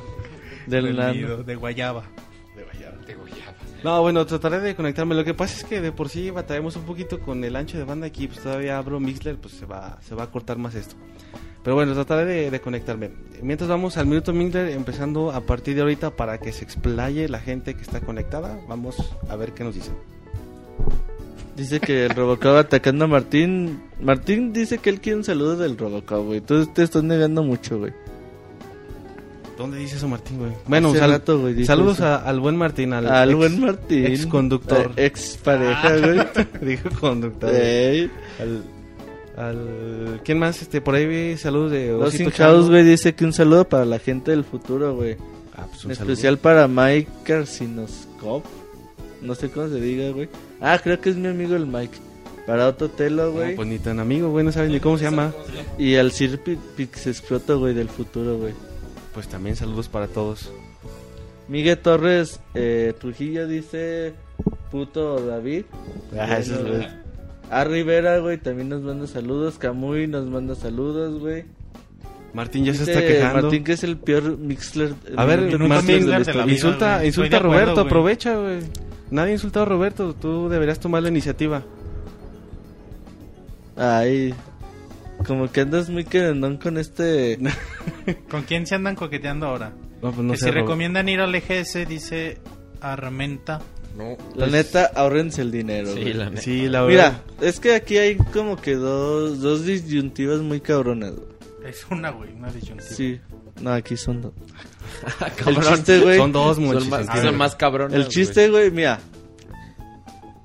Del 0.66 0.84
Del 0.84 0.96
nano. 0.96 1.14
nido, 1.14 1.42
de 1.42 1.54
guayaba. 1.56 2.02
De 3.06 3.14
Goyaba. 3.14 3.51
No, 3.84 4.00
bueno, 4.00 4.24
trataré 4.26 4.60
de 4.60 4.76
conectarme. 4.76 5.14
Lo 5.14 5.24
que 5.24 5.34
pasa 5.34 5.56
es 5.56 5.64
que 5.64 5.80
de 5.80 5.90
por 5.90 6.08
sí 6.08 6.30
batallamos 6.30 6.76
un 6.76 6.84
poquito 6.84 7.18
con 7.18 7.42
el 7.42 7.56
ancho 7.56 7.78
de 7.78 7.84
banda 7.84 8.06
aquí. 8.06 8.28
Pues 8.28 8.40
todavía 8.40 8.78
abro 8.78 9.00
Mixler, 9.00 9.36
pues 9.36 9.54
se 9.54 9.66
va, 9.66 9.98
se 10.02 10.14
va 10.14 10.24
a 10.24 10.30
cortar 10.30 10.56
más 10.56 10.74
esto. 10.76 10.94
Pero 11.64 11.76
bueno, 11.76 11.92
trataré 11.94 12.50
de, 12.50 12.60
conectarme. 12.60 13.10
Mientras 13.42 13.68
vamos 13.68 13.96
al 13.96 14.06
minuto 14.06 14.32
Mixler, 14.32 14.68
empezando 14.70 15.32
a 15.32 15.40
partir 15.40 15.74
de 15.74 15.82
ahorita 15.82 16.10
para 16.10 16.38
que 16.38 16.52
se 16.52 16.64
explaye 16.64 17.28
la 17.28 17.40
gente 17.40 17.74
que 17.74 17.82
está 17.82 18.00
conectada. 18.00 18.60
Vamos 18.68 18.96
a 19.28 19.34
ver 19.34 19.52
qué 19.52 19.64
nos 19.64 19.74
dicen. 19.74 19.94
Dice 21.56 21.80
que 21.80 22.06
el 22.06 22.10
Robocop 22.10 22.56
atacando 22.56 23.04
a 23.04 23.08
Martín. 23.08 23.82
Martín 24.00 24.52
dice 24.52 24.78
que 24.78 24.90
él 24.90 25.00
quiere 25.00 25.18
un 25.18 25.24
saludo 25.24 25.56
del 25.56 25.76
Robocop, 25.76 26.24
güey. 26.24 26.40
Tú 26.40 26.66
te 26.66 26.84
estás 26.84 27.02
negando 27.02 27.42
mucho, 27.42 27.78
güey. 27.80 27.92
¿Dónde 29.62 29.78
dice 29.78 29.96
eso 29.96 30.08
Martín, 30.08 30.38
güey? 30.38 30.52
Bueno, 30.66 30.88
Hace 30.90 30.98
sal- 30.98 31.10
rato, 31.10 31.40
güey, 31.40 31.64
saludos 31.64 32.00
a- 32.00 32.16
al 32.16 32.40
buen 32.40 32.56
Martín. 32.56 32.92
Al, 32.92 33.06
Al 33.08 33.30
ex- 33.30 33.36
buen 33.38 33.60
Martín. 33.60 34.06
Ex 34.06 34.26
conductor. 34.26 34.90
Eh, 34.96 35.06
ex 35.06 35.38
pareja, 35.42 35.96
güey. 35.98 36.20
Dijo 36.62 36.88
conductor. 37.00 37.50
Ey. 37.54 38.10
Al, 38.40 38.62
al- 39.36 40.20
¿Quién 40.24 40.38
más? 40.38 40.60
Este, 40.62 40.80
por 40.80 40.94
ahí 40.94 41.06
vi 41.06 41.36
saludos 41.36 41.70
de 41.72 41.88
Los 41.92 42.14
Osito. 42.14 42.30
House, 42.36 42.68
güey, 42.68 42.84
dice 42.84 43.14
que 43.14 43.24
un 43.24 43.32
saludo 43.32 43.68
para 43.68 43.84
la 43.84 43.98
gente 43.98 44.30
del 44.30 44.44
futuro, 44.44 44.94
güey. 44.94 45.16
Ah, 45.56 45.66
pues 45.70 45.84
En 45.84 45.90
un 45.90 45.96
saludo. 45.96 46.12
especial 46.12 46.38
para 46.38 46.68
Mike 46.68 47.08
Carcinoscop. 47.24 48.44
No 49.20 49.34
sé 49.34 49.50
cómo 49.50 49.68
se 49.68 49.80
diga, 49.80 50.10
güey. 50.10 50.28
Ah, 50.60 50.80
creo 50.82 51.00
que 51.00 51.10
es 51.10 51.16
mi 51.16 51.28
amigo 51.28 51.54
el 51.54 51.66
Mike. 51.66 51.96
Para 52.46 52.66
Otto 52.66 52.88
Telo, 52.88 53.26
No, 53.26 53.30
güey. 53.32 53.54
pues 53.54 53.68
ni 53.68 53.78
tan 53.78 54.00
amigo, 54.00 54.28
güey, 54.30 54.44
no 54.44 54.50
saben 54.50 54.72
ni 54.72 54.80
cómo 54.80 54.98
se 54.98 55.04
llama. 55.04 55.32
Y 55.78 55.94
al 55.94 56.10
Sir 56.10 56.40
Pi- 56.40 56.58
Pixescroto, 56.76 57.60
güey, 57.60 57.72
del 57.72 57.88
futuro, 57.88 58.36
güey. 58.38 58.52
Pues 59.14 59.28
también 59.28 59.56
saludos 59.56 59.88
para 59.88 60.08
todos. 60.08 60.52
Miguel 61.48 61.78
Torres 61.78 62.40
eh, 62.54 62.94
Trujillo 62.98 63.46
dice 63.46 64.14
puto 64.70 65.24
David. 65.24 65.64
Ah, 66.18 66.38
eso 66.38 66.66
es. 66.66 66.86
A 67.50 67.64
Rivera, 67.64 68.18
güey, 68.18 68.38
también 68.38 68.70
nos 68.70 68.80
manda 68.80 69.06
saludos. 69.06 69.58
Camuy 69.58 70.06
nos 70.06 70.26
manda 70.26 70.54
saludos, 70.54 71.20
güey. 71.20 71.44
Martín 72.32 72.64
ya 72.64 72.72
se 72.72 72.84
está 72.84 73.00
quejando. 73.06 73.42
Martín 73.42 73.64
que 73.64 73.72
es 73.72 73.84
el 73.84 73.98
peor 73.98 74.38
Mixler. 74.38 74.94
a 75.16 75.24
ver, 75.26 75.58
Martín, 75.58 76.06
de 76.06 76.06
la 76.06 76.18
vida, 76.20 76.50
insulta, 76.50 77.04
insulta 77.04 77.36
a 77.36 77.40
acuerdo, 77.40 77.60
Roberto, 77.60 77.80
aprovecha, 77.82 78.36
güey. 78.36 78.60
Nadie 79.10 79.32
ha 79.32 79.34
insultado 79.34 79.66
a 79.66 79.68
Roberto, 79.68 80.14
tú 80.14 80.48
deberías 80.48 80.80
tomar 80.80 81.02
la 81.02 81.10
iniciativa. 81.10 81.62
Ay, 83.76 84.34
como 85.26 85.50
que 85.50 85.60
andas 85.62 85.88
muy 85.90 86.04
querendón 86.04 86.56
con 86.58 86.78
este. 86.78 87.38
¿Con 88.30 88.42
quién 88.42 88.66
se 88.66 88.74
andan 88.74 88.94
coqueteando 88.94 89.46
ahora? 89.46 89.72
No, 90.02 90.10
pues 90.12 90.24
no 90.24 90.32
que 90.32 90.38
sé, 90.38 90.46
si 90.46 90.50
recomiendan 90.50 91.08
ir 91.08 91.20
al 91.20 91.34
EGS, 91.34 91.88
dice 91.88 92.38
Armenta. 92.80 93.60
No. 93.96 94.16
La 94.34 94.46
neta, 94.46 94.90
ahorrense 94.94 95.42
el 95.42 95.50
dinero. 95.50 95.92
Sí, 95.94 96.00
güey. 96.00 96.12
la 96.14 96.30
neta. 96.30 96.42
Sí, 96.42 96.68
la 96.68 96.82
verdad. 96.82 97.22
Mira, 97.38 97.48
es 97.48 97.60
que 97.60 97.74
aquí 97.74 97.98
hay 97.98 98.16
como 98.16 98.56
que 98.56 98.74
dos, 98.74 99.40
dos 99.40 99.64
disyuntivas 99.66 100.40
muy 100.40 100.60
cabronas. 100.60 101.12
güey. 101.12 101.32
Es 101.66 101.86
una, 101.90 102.10
güey, 102.10 102.32
una 102.32 102.50
disyuntiva. 102.50 102.90
Sí, 102.90 103.20
no, 103.60 103.72
aquí 103.72 103.96
son 103.96 104.22
dos. 104.22 104.32
El 105.20 105.32
Cabrón. 105.44 105.74
chiste, 105.74 106.00
güey. 106.00 106.16
Son 106.16 106.32
dos, 106.32 106.58
más, 106.58 107.06
son 107.22 107.36
más 107.36 107.54
cabrones. 107.54 107.94
El 107.96 108.08
chiste, 108.08 108.48
güey, 108.48 108.70
mira. 108.70 108.98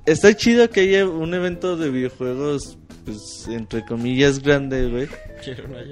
Está 0.06 0.34
chido 0.36 0.70
que 0.70 0.82
haya 0.82 1.06
un 1.06 1.34
evento 1.34 1.76
de 1.76 1.90
videojuegos, 1.90 2.78
pues, 3.08 3.48
entre 3.48 3.86
comillas, 3.86 4.44
grande, 4.44 4.90
güey. 4.90 5.08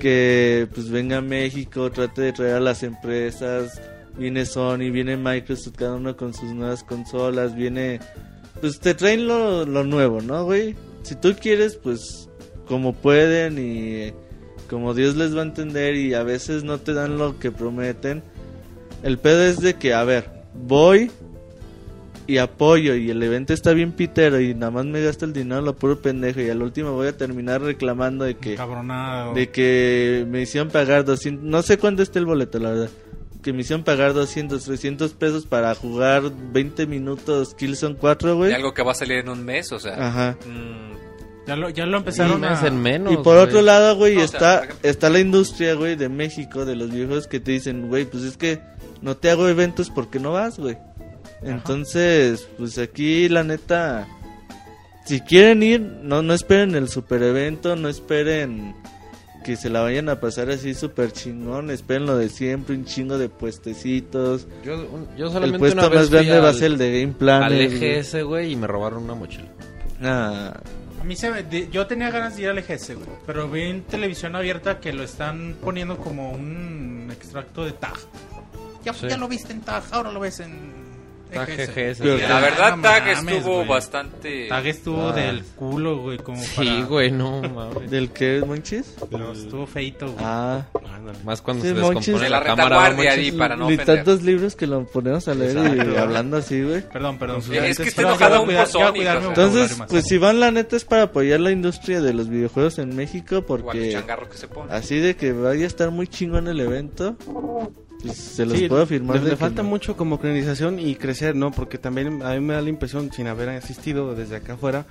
Que, 0.01 0.67
pues, 0.73 0.89
venga 0.89 1.17
a 1.17 1.21
México, 1.21 1.89
trate 1.89 2.23
de 2.23 2.33
traer 2.33 2.55
a 2.55 2.59
las 2.59 2.83
empresas. 2.83 3.81
Viene 4.17 4.45
Sony, 4.45 4.91
viene 4.91 5.15
Microsoft, 5.15 5.75
cada 5.77 5.95
uno 5.95 6.17
con 6.17 6.33
sus 6.33 6.51
nuevas 6.51 6.83
consolas. 6.83 7.55
Viene, 7.55 8.01
pues, 8.59 8.81
te 8.81 8.93
traen 8.93 9.27
lo, 9.27 9.65
lo 9.65 9.85
nuevo, 9.85 10.21
¿no, 10.21 10.43
güey? 10.43 10.75
Si 11.03 11.15
tú 11.15 11.33
quieres, 11.39 11.77
pues, 11.77 12.27
como 12.67 12.93
pueden 12.93 13.57
y 13.59 14.11
como 14.69 14.93
Dios 14.93 15.15
les 15.15 15.33
va 15.33 15.39
a 15.39 15.45
entender 15.45 15.95
y 15.95 16.15
a 16.15 16.23
veces 16.23 16.65
no 16.65 16.79
te 16.79 16.93
dan 16.93 17.17
lo 17.17 17.39
que 17.39 17.49
prometen. 17.49 18.23
El 19.03 19.19
pedo 19.19 19.41
es 19.43 19.61
de 19.61 19.75
que, 19.75 19.93
a 19.93 20.03
ver, 20.03 20.29
voy 20.53 21.11
y 22.27 22.37
apoyo 22.39 22.95
y 22.95 23.09
el 23.11 23.21
evento 23.21 23.53
está 23.53 23.73
bien 23.73 23.91
pitero 23.91 24.39
y 24.39 24.53
nada 24.55 24.71
más 24.71 24.85
me 24.85 25.01
gasto 25.01 25.25
el 25.25 25.33
dinero 25.33 25.61
lo 25.61 25.75
puro 25.75 25.99
pendejo 26.01 26.41
y 26.41 26.49
al 26.49 26.61
último 26.61 26.93
voy 26.93 27.07
a 27.07 27.15
terminar 27.17 27.61
reclamando 27.61 28.25
de 28.25 28.35
que 28.35 28.55
Cabronado. 28.55 29.33
de 29.33 29.49
que 29.51 30.25
me 30.27 30.41
hicieron 30.41 30.69
pagar 30.69 31.05
200, 31.05 31.43
no 31.43 31.61
sé 31.61 31.77
cuánto 31.77 32.01
está 32.03 32.19
el 32.19 32.25
boleto 32.25 32.59
la 32.59 32.69
verdad. 32.71 32.89
Que 33.43 33.53
me 33.53 33.61
hicieron 33.61 33.83
pagar 33.83 34.13
200, 34.15 34.63
300 34.63 35.13
pesos 35.13 35.45
para 35.45 35.75
jugar 35.75 36.23
20 36.51 36.87
minutos 36.87 37.53
Killzone 37.53 37.95
4, 37.95 38.29
De 38.29 38.35
güey. 38.35 38.53
algo 38.53 38.73
que 38.73 38.81
va 38.81 38.93
a 38.93 38.95
salir 38.95 39.17
en 39.19 39.29
un 39.29 39.45
mes, 39.45 39.71
o 39.71 39.77
sea. 39.77 39.93
Ajá. 40.07 40.37
mm, 40.47 41.45
Ya 41.47 41.55
lo, 41.55 41.69
ya 41.69 41.85
lo 41.85 41.97
empezaron 41.97 42.41
mes 42.41 42.63
a... 42.63 42.67
en 42.67 42.81
menos. 42.81 43.13
Y 43.13 43.17
por 43.17 43.35
güey. 43.35 43.45
otro 43.47 43.61
lado, 43.61 43.95
güey, 43.97 44.15
No, 44.15 44.23
o 44.23 44.27
sea, 44.27 44.63
está, 44.63 44.67
está 44.81 45.09
la 45.11 45.19
industria, 45.19 45.75
güey, 45.75 45.95
de 45.95 46.09
México, 46.09 46.65
de 46.65 46.75
los 46.75 46.89
viejos 46.89 47.27
que 47.27 47.39
te 47.39 47.51
dicen, 47.51 47.87
güey, 47.87 48.05
pues 48.05 48.23
es 48.23 48.35
que 48.35 48.61
no 49.03 49.15
te 49.15 49.29
hago 49.29 49.47
eventos 49.47 49.91
porque 49.91 50.19
no 50.19 50.31
vas, 50.31 50.57
güey. 50.57 50.77
Entonces, 51.45 52.47
pues 52.57 52.77
aquí 52.77 53.29
la 53.29 53.43
neta, 53.43 54.07
si 55.05 55.21
quieren 55.21 55.61
ir, 55.63 55.79
no, 55.81 56.21
no 56.21 56.33
esperen 56.33 56.75
el 56.75 56.89
super 56.89 57.21
evento, 57.23 57.75
no 57.75 57.87
esperen 57.87 58.75
que 59.43 59.55
se 59.55 59.69
la 59.69 59.81
vayan 59.81 60.09
a 60.09 60.19
pasar 60.19 60.49
así 60.49 60.73
súper 60.73 61.11
chingón, 61.11 61.69
esperen 61.69 62.07
lo 62.07 62.17
de 62.17 62.29
siempre, 62.29 62.75
un 62.75 62.83
chingo 62.85 63.19
de 63.19 63.29
puestecitos. 63.29 64.47
Yo, 64.63 64.73
un- 64.89 65.07
yo 65.15 65.27
El 65.27 65.31
solamente 65.33 65.59
puesto 65.59 65.79
una 65.81 65.89
vez 65.89 65.99
más 65.99 66.09
grande 66.09 66.31
fui 66.31 66.39
va 66.39 66.45
a 66.47 66.49
al- 66.49 66.55
ser 66.55 66.71
el 66.71 66.77
de 66.79 67.01
Game 67.01 67.13
Plan. 67.13 67.43
Al 67.43 67.53
EGS, 67.61 68.23
güey, 68.23 68.53
y 68.53 68.55
me 68.55 68.65
robaron 68.65 69.03
una 69.03 69.13
mochila. 69.13 69.47
Ah, 70.01 70.53
A 70.99 71.03
mí 71.03 71.15
se 71.15 71.29
me- 71.29 71.43
de- 71.43 71.69
yo 71.69 71.85
tenía 71.85 72.09
ganas 72.09 72.35
de 72.35 72.41
ir 72.41 72.49
al 72.49 72.57
EGS, 72.57 72.95
güey. 72.95 73.07
Pero 73.27 73.47
vi 73.47 73.61
en 73.61 73.83
televisión 73.83 74.35
abierta 74.35 74.79
que 74.79 74.91
lo 74.91 75.03
están 75.03 75.55
poniendo 75.61 75.97
como 75.97 76.31
un 76.31 77.09
extracto 77.11 77.63
de 77.63 77.73
TAG. 77.73 77.93
Ya, 78.83 78.91
Sí. 78.95 79.05
ya 79.07 79.15
lo 79.17 79.27
viste 79.27 79.53
en 79.53 79.61
TAG, 79.61 79.83
ahora 79.91 80.11
lo 80.11 80.19
ves 80.19 80.39
en 80.39 80.84
Tag 81.33 81.47
sí. 81.49 82.03
la 82.27 82.39
verdad, 82.39 82.75
no 82.77 82.81
Tag 82.83 83.07
estuvo 83.09 83.55
güey. 83.55 83.67
bastante. 83.67 84.47
TAG 84.47 84.67
estuvo 84.67 85.09
Ah. 85.09 85.13
del 85.13 85.43
culo, 85.43 85.97
güey, 86.01 86.17
como 86.17 86.41
Sí, 86.41 86.55
para... 86.55 86.81
güey, 86.85 87.11
no 87.11 87.41
mames. 87.41 87.89
¿Del 87.91 88.09
que 88.11 88.41
Monchis? 88.45 88.95
Pero 89.11 89.31
estuvo 89.33 89.65
feito, 89.67 90.05
güey. 90.05 90.17
Ah. 90.19 90.65
Más 91.23 91.41
cuando 91.41 91.63
Sí, 91.63 91.69
se 91.69 91.75
Monchis. 91.75 91.95
descompone 92.07 92.23
De 92.23 92.29
la 92.29 92.39
la, 92.39 92.45
cámara. 92.45 92.89
¿no, 92.89 92.95
Monchis? 92.95 93.11
ahí 93.11 93.31
para 93.31 93.55
no 93.55 93.67
ni 93.67 93.75
ofender. 93.75 93.95
tantos 93.97 94.23
libros 94.23 94.55
que 94.55 94.65
lo 94.67 94.85
ponemos 94.87 95.27
a 95.27 95.33
leer 95.35 95.55
y 95.57 95.59
Exacto. 95.79 95.99
hablando 95.99 96.37
así, 96.37 96.63
güey. 96.63 96.81
Perdón, 96.89 97.17
perdón. 97.19 97.37
Es 97.39 97.47
Ya- 97.47 97.83
que 97.83 97.89
está 97.89 98.01
enojado 98.03 98.41
un 98.43 98.49
sea. 98.49 98.91
Entonces, 99.27 99.77
pues 99.87 100.05
si 100.05 100.17
van 100.17 100.39
la 100.39 100.51
neta 100.51 100.75
es 100.75 100.85
para 100.85 101.03
apoyar 101.03 101.39
la 101.41 101.51
industria 101.51 102.01
de 102.01 102.13
los 102.13 102.29
videojuegos 102.29 102.79
en 102.79 102.95
México 102.95 103.43
porque 103.43 103.91
changarro 103.91 104.29
que 104.29 104.37
se 104.37 104.47
pone. 104.47 104.73
así 104.73 104.99
de 104.99 105.15
que 105.15 105.31
vaya 105.33 105.65
a 105.65 105.67
estar 105.67 105.91
muy 105.91 106.07
chingón 106.07 106.47
el 106.47 106.59
evento. 106.59 107.17
Pues 108.05 108.17
se 108.17 108.45
los 108.45 108.57
Sí, 108.57 108.67
puedo 108.67 108.83
afirmar. 108.83 109.21
Le, 109.21 109.35
falta 109.35 109.63
no. 109.63 109.69
mucho 109.69 109.95
como 109.97 110.15
organización 110.15 110.79
y 110.79 110.95
crecer, 110.95 111.35
¿no? 111.35 111.51
Porque 111.51 111.77
también 111.77 112.21
a 112.23 112.33
mí 112.33 112.39
me 112.39 112.53
da 112.53 112.61
la 112.61 112.69
impresión, 112.69 113.11
sin 113.11 113.27
haber 113.27 113.49
asistido 113.49 114.15
desde 114.15 114.37
acá 114.37 114.53
afuera, 114.53 114.85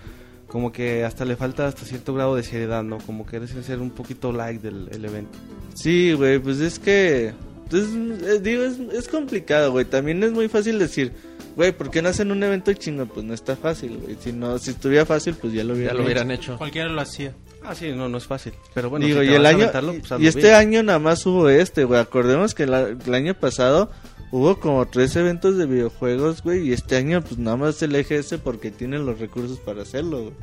como 0.46 0.72
que 0.72 1.04
hasta 1.04 1.24
le 1.24 1.36
falta 1.36 1.66
hasta 1.66 1.84
cierto 1.84 2.14
grado 2.14 2.36
de 2.36 2.42
seriedad, 2.42 2.82
¿no? 2.82 2.98
Como 2.98 3.26
que 3.26 3.40
debe 3.40 3.62
ser 3.62 3.80
un 3.80 3.90
poquito 3.90 4.32
like 4.32 4.60
del 4.60 4.88
el 4.92 5.04
evento. 5.04 5.38
Sí, 5.74 6.12
güey, 6.12 6.38
pues 6.38 6.60
es 6.60 6.78
que. 6.78 7.32
pues, 7.70 7.84
eh, 7.84 8.40
digo, 8.42 8.64
es, 8.64 8.78
es 8.92 9.08
complicado, 9.08 9.72
güey. 9.72 9.84
También 9.84 10.22
es 10.22 10.32
muy 10.32 10.48
fácil 10.48 10.78
decir, 10.78 11.12
güey, 11.56 11.72
¿por 11.72 11.90
qué 11.90 12.02
no 12.02 12.08
hacen 12.08 12.30
un 12.30 12.42
evento 12.42 12.72
chingón? 12.72 13.08
Pues 13.08 13.24
no 13.24 13.34
está 13.34 13.56
fácil, 13.56 13.98
güey. 13.98 14.16
Si, 14.20 14.32
no, 14.32 14.58
si 14.58 14.70
estuviera 14.70 15.04
fácil, 15.06 15.34
pues 15.34 15.52
ya 15.52 15.62
lo 15.64 15.70
Ya 15.74 15.78
hubieran, 15.78 15.96
lo 15.98 16.04
hubieran 16.04 16.30
hecho. 16.30 16.52
hecho. 16.52 16.58
Cualquiera 16.58 16.88
lo 16.88 17.00
hacía. 17.00 17.34
Ah, 17.62 17.74
sí, 17.74 17.92
no, 17.92 18.08
no 18.08 18.18
es 18.18 18.26
fácil. 18.26 18.52
Pero 18.74 18.90
bueno, 18.90 19.06
Digo, 19.06 19.20
si 19.22 19.26
y 19.28 19.32
el 19.34 19.46
año. 19.46 19.58
aventarlo, 19.62 19.94
pues, 19.94 20.20
y 20.20 20.26
este 20.26 20.40
bien. 20.42 20.54
año 20.54 20.82
nada 20.82 20.98
más 20.98 21.24
hubo 21.26 21.48
este, 21.48 21.84
güey. 21.84 21.98
Acordemos 22.00 22.54
que 22.54 22.66
la- 22.66 22.88
el 22.88 23.14
año 23.14 23.34
pasado 23.34 23.90
hubo 24.32 24.60
como 24.60 24.86
tres 24.86 25.16
eventos 25.16 25.56
de 25.56 25.64
videojuegos, 25.66 26.42
güey. 26.42 26.68
Y 26.68 26.72
este 26.72 26.96
año, 26.96 27.22
pues 27.22 27.38
nada 27.38 27.56
más 27.56 27.80
el 27.82 27.94
EGS 27.94 28.38
porque 28.42 28.70
tiene 28.70 28.98
los 28.98 29.18
recursos 29.18 29.58
para 29.60 29.82
hacerlo, 29.82 30.22
güey. 30.24 30.34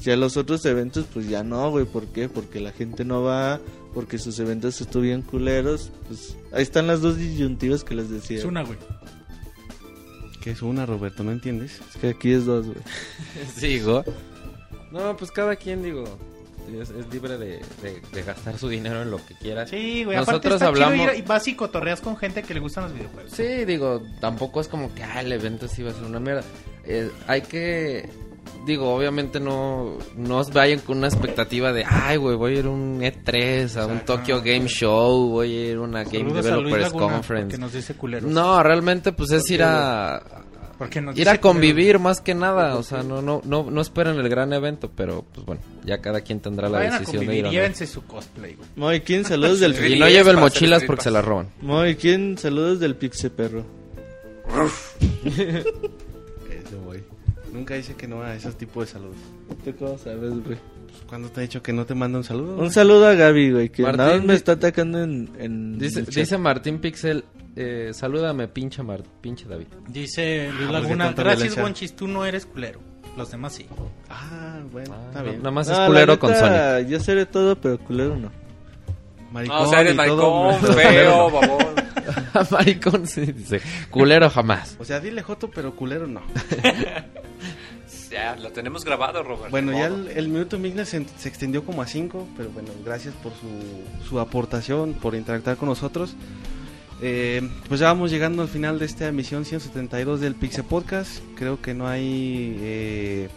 Ya 0.00 0.16
los 0.16 0.36
otros 0.36 0.64
eventos, 0.64 1.06
pues 1.12 1.28
ya 1.28 1.42
no, 1.42 1.70
güey. 1.72 1.84
¿Por 1.84 2.06
qué? 2.06 2.28
Porque 2.28 2.60
la 2.60 2.70
gente 2.70 3.04
no 3.04 3.22
va, 3.22 3.60
porque 3.94 4.18
sus 4.18 4.38
eventos 4.38 4.80
estuvieron 4.80 5.22
culeros. 5.22 5.90
Pues 6.06 6.36
ahí 6.52 6.62
están 6.62 6.86
las 6.86 7.00
dos 7.00 7.16
disyuntivas 7.16 7.82
que 7.82 7.96
les 7.96 8.08
decía. 8.08 8.38
Es 8.38 8.44
una, 8.44 8.62
güey. 8.62 8.78
Que 10.42 10.50
es 10.52 10.62
una, 10.62 10.86
Roberto, 10.86 11.22
¿no 11.24 11.32
entiendes? 11.32 11.80
Es 11.90 12.00
que 12.00 12.08
aquí 12.10 12.32
es 12.32 12.44
dos, 12.46 12.66
güey. 12.66 12.78
Sigo. 13.56 14.04
No, 14.90 15.16
pues 15.16 15.30
cada 15.30 15.56
quien, 15.56 15.82
digo, 15.82 16.04
es, 16.80 16.90
es 16.90 17.08
libre 17.12 17.36
de, 17.38 17.60
de- 17.82 18.00
de 18.12 18.22
gastar 18.22 18.56
su 18.58 18.68
dinero 18.68 19.02
en 19.02 19.10
lo 19.10 19.24
que 19.24 19.34
quiera. 19.34 19.66
Sí, 19.66 20.04
güey. 20.04 20.16
Nosotros 20.16 20.54
está 20.54 20.68
hablamos... 20.68 21.08
y 21.16 21.22
vas 21.22 21.46
y 21.48 21.54
cotorreas 21.54 22.00
con 22.00 22.16
gente 22.16 22.42
que 22.42 22.54
le 22.54 22.60
gustan 22.60 22.84
los 22.84 22.94
videojuegos. 22.94 23.32
Sí, 23.32 23.64
digo, 23.64 24.02
tampoco 24.20 24.60
es 24.60 24.68
como 24.68 24.94
que 24.94 25.02
ah, 25.02 25.20
el 25.20 25.32
evento 25.32 25.66
sí 25.68 25.82
va 25.82 25.90
a 25.90 25.94
ser 25.94 26.04
una 26.04 26.20
mierda. 26.20 26.42
Eh, 26.84 27.10
hay 27.26 27.42
que, 27.42 28.08
digo, 28.66 28.94
obviamente 28.94 29.40
no, 29.40 29.98
no 30.16 30.38
os 30.38 30.50
vayan 30.50 30.80
con 30.80 30.98
una 30.98 31.08
expectativa 31.08 31.72
de, 31.72 31.84
ay, 31.88 32.16
güey, 32.16 32.36
voy 32.36 32.56
a 32.56 32.58
ir 32.60 32.66
a 32.66 32.70
un 32.70 33.00
E3, 33.00 33.76
a 33.76 33.86
un. 33.86 34.00
Tokyo 34.00 34.40
Game 34.42 34.66
Show, 34.68 35.28
voy 35.30 35.52
a 35.56 35.70
ir 35.70 35.76
a 35.76 35.80
una 35.80 36.04
Game 36.04 36.18
Saludos 36.30 36.46
a 36.46 36.50
Luis 36.56 36.64
Developers 36.64 36.82
Laguna, 36.92 37.12
Conference. 37.14 37.56
Que 37.56 37.60
nos 37.60 37.72
dice 37.72 37.94
culeros. 37.94 38.30
No, 38.30 38.62
realmente 38.62 39.12
pues 39.12 39.30
es 39.32 39.50
ir 39.50 39.62
a 39.62 40.22
Porque 40.78 41.00
nos 41.00 41.18
ir 41.18 41.28
a 41.28 41.38
convivir 41.40 41.86
culeros. 41.86 42.02
más 42.02 42.20
que 42.20 42.34
nada, 42.34 42.76
o 42.76 42.82
sea, 42.82 43.02
no 43.02 43.20
no 43.22 43.40
no 43.44 43.70
no 43.70 43.80
esperen 43.80 44.16
el 44.16 44.28
gran 44.28 44.52
evento, 44.52 44.90
pero 44.94 45.24
pues 45.34 45.44
bueno, 45.46 45.60
ya 45.84 45.98
cada 45.98 46.20
quien 46.20 46.40
tendrá 46.40 46.68
la 46.68 46.78
Vayan 46.78 46.94
a 46.94 46.98
decisión 47.00 47.20
de 47.20 47.26
convivir, 47.26 47.46
ir. 47.46 47.52
llévense 47.52 47.86
su 47.86 48.04
cosplay, 48.04 48.54
güey. 48.54 48.68
Moy, 48.76 49.00
¿quién? 49.00 49.24
Saludos 49.24 49.60
del... 49.60 49.74
Y 49.92 49.98
no 49.98 50.08
lleven 50.08 50.38
mochilas 50.38 50.84
porque 50.84 51.02
se 51.02 51.10
las 51.10 51.24
roban. 51.24 51.48
Moy, 51.62 51.96
¿quién? 51.96 52.38
Saludos 52.38 52.80
del 52.80 52.94
Pixe 52.96 53.30
Perro. 53.30 53.64
Nunca 57.58 57.74
dice 57.74 57.94
que 57.94 58.06
no 58.08 58.22
a 58.22 58.34
ese 58.34 58.52
tipo 58.52 58.80
de 58.80 58.86
saludos. 58.86 59.16
¿Tú 59.64 59.74
cómo 59.78 59.98
sabes, 59.98 60.30
güey? 60.30 60.40
Pues, 60.42 60.58
¿Cuándo 61.08 61.28
te 61.28 61.40
ha 61.40 61.42
dicho 61.42 61.62
que 61.62 61.72
no 61.72 61.84
te 61.86 61.94
manda 61.94 62.18
un 62.18 62.24
saludo? 62.24 62.56
Un 62.56 62.70
saludo 62.70 63.06
a 63.06 63.14
Gaby, 63.14 63.50
güey, 63.52 63.68
que 63.70 63.82
Martín, 63.82 63.98
nada 63.98 64.16
más 64.16 64.24
me 64.24 64.34
está 64.34 64.52
atacando 64.52 65.02
en... 65.02 65.28
en 65.38 65.78
Dice, 65.78 66.38
Martín 66.38 66.78
Pixel, 66.80 67.24
eh, 67.56 67.90
salúdame 67.92 68.48
pinche 68.48 68.82
Mar, 68.82 69.02
pinche 69.20 69.46
David. 69.46 69.66
Dice 69.88 70.50
Luis 70.52 70.68
Ah, 70.68 70.72
Laguna, 70.72 71.12
gracias. 71.12 71.56
Wonchis, 71.56 71.94
tú 71.96 72.06
no 72.08 72.24
eres 72.24 72.46
culero. 72.46 72.80
Los 73.16 73.30
demás 73.32 73.54
sí. 73.54 73.66
Ah, 74.08 74.60
bueno, 74.70 74.94
Ah, 74.94 75.04
está 75.08 75.18
no- 75.20 75.24
bien. 75.24 75.38
Nada 75.38 75.50
más 75.50 75.68
No, 75.68 75.74
es 75.74 75.86
culero 75.88 76.18
con 76.18 76.34
Sonic. 76.34 76.88
Yo 76.88 77.00
seré 77.00 77.26
todo, 77.26 77.56
pero 77.60 77.78
culero 77.78 78.16
no. 78.16 78.30
Maricón 79.32 79.56
No, 79.56 79.62
o 79.62 79.70
sea, 79.70 79.80
eres 79.80 79.94
maricón, 79.94 80.56
pero 80.60 80.72
feo, 80.74 81.30
babón. 81.30 81.66
Maricón, 82.50 83.06
sí, 83.06 83.32
dice, 83.32 83.60
culero 83.90 84.30
jamás. 84.30 84.76
O 84.78 84.84
sea, 84.84 85.00
dile 85.00 85.22
joto, 85.22 85.50
pero 85.50 85.74
culero 85.74 86.06
no. 86.06 86.22
Ya, 88.10 88.36
lo 88.36 88.50
tenemos 88.52 88.86
grabado, 88.86 89.22
Robert. 89.22 89.50
Bueno, 89.50 89.72
ya 89.72 89.86
el, 89.86 90.08
el 90.08 90.28
minuto 90.28 90.58
Migner 90.58 90.86
se, 90.86 91.04
se 91.18 91.28
extendió 91.28 91.62
como 91.62 91.82
a 91.82 91.86
5, 91.86 92.28
pero 92.38 92.48
bueno, 92.50 92.70
gracias 92.82 93.14
por 93.14 93.32
su, 93.32 94.08
su 94.08 94.18
aportación, 94.18 94.94
por 94.94 95.14
interactuar 95.14 95.58
con 95.58 95.68
nosotros. 95.68 96.16
Eh, 97.00 97.48
pues 97.68 97.80
ya 97.80 97.86
vamos 97.88 98.10
llegando 98.10 98.42
al 98.42 98.48
final 98.48 98.78
de 98.78 98.86
esta 98.86 99.06
emisión 99.06 99.44
172 99.44 100.20
del 100.20 100.34
Pixel 100.34 100.64
Podcast. 100.64 101.22
Creo 101.36 101.60
que 101.60 101.74
no 101.74 101.86
hay 101.86 102.56
eh, 102.60 103.28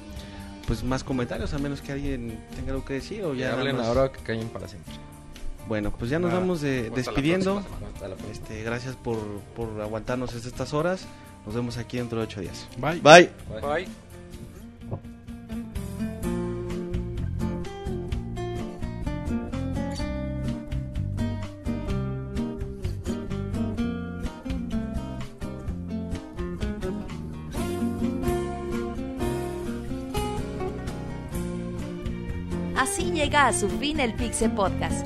pues 0.66 0.84
más 0.84 1.04
comentarios, 1.04 1.54
a 1.54 1.60
menos 1.60 1.82
que 1.82 1.92
alguien 1.92 2.40
tenga 2.56 2.72
algo 2.72 2.86
que 2.86 2.96
decir 2.96 3.24
o 3.24 3.34
ya 3.34 3.54
hablen 3.54 3.78
ahora 3.78 4.06
o 4.06 4.12
que 4.12 4.22
callen 4.22 4.50
para 4.50 4.68
siempre. 4.68 4.94
Bueno, 5.68 5.92
pues 5.92 6.12
ya 6.12 6.20
nos 6.20 6.30
Nada, 6.30 6.42
vamos 6.42 6.62
la 6.64 6.70
despidiendo. 6.70 7.64
la. 8.02 8.16
Este, 8.32 8.64
gracias 8.64 8.96
por, 8.96 9.18
por 9.56 9.80
aguantarnos 9.82 10.34
hasta 10.34 10.48
estas 10.48 10.74
horas. 10.74 11.06
Nos 11.46 11.56
vemos 11.56 11.78
aquí 11.78 11.98
dentro 11.98 12.20
de 12.20 12.26
8 12.26 12.42
días. 12.42 12.68
Bye. 12.78 13.00
Bye. 13.02 13.30
Bye. 13.62 13.88
Así 32.76 33.12
llega 33.12 33.48
a 33.48 33.54
su 33.54 33.70
fin 33.70 34.00
el 34.00 34.14
Pixel 34.16 34.52
Podcast. 34.52 35.06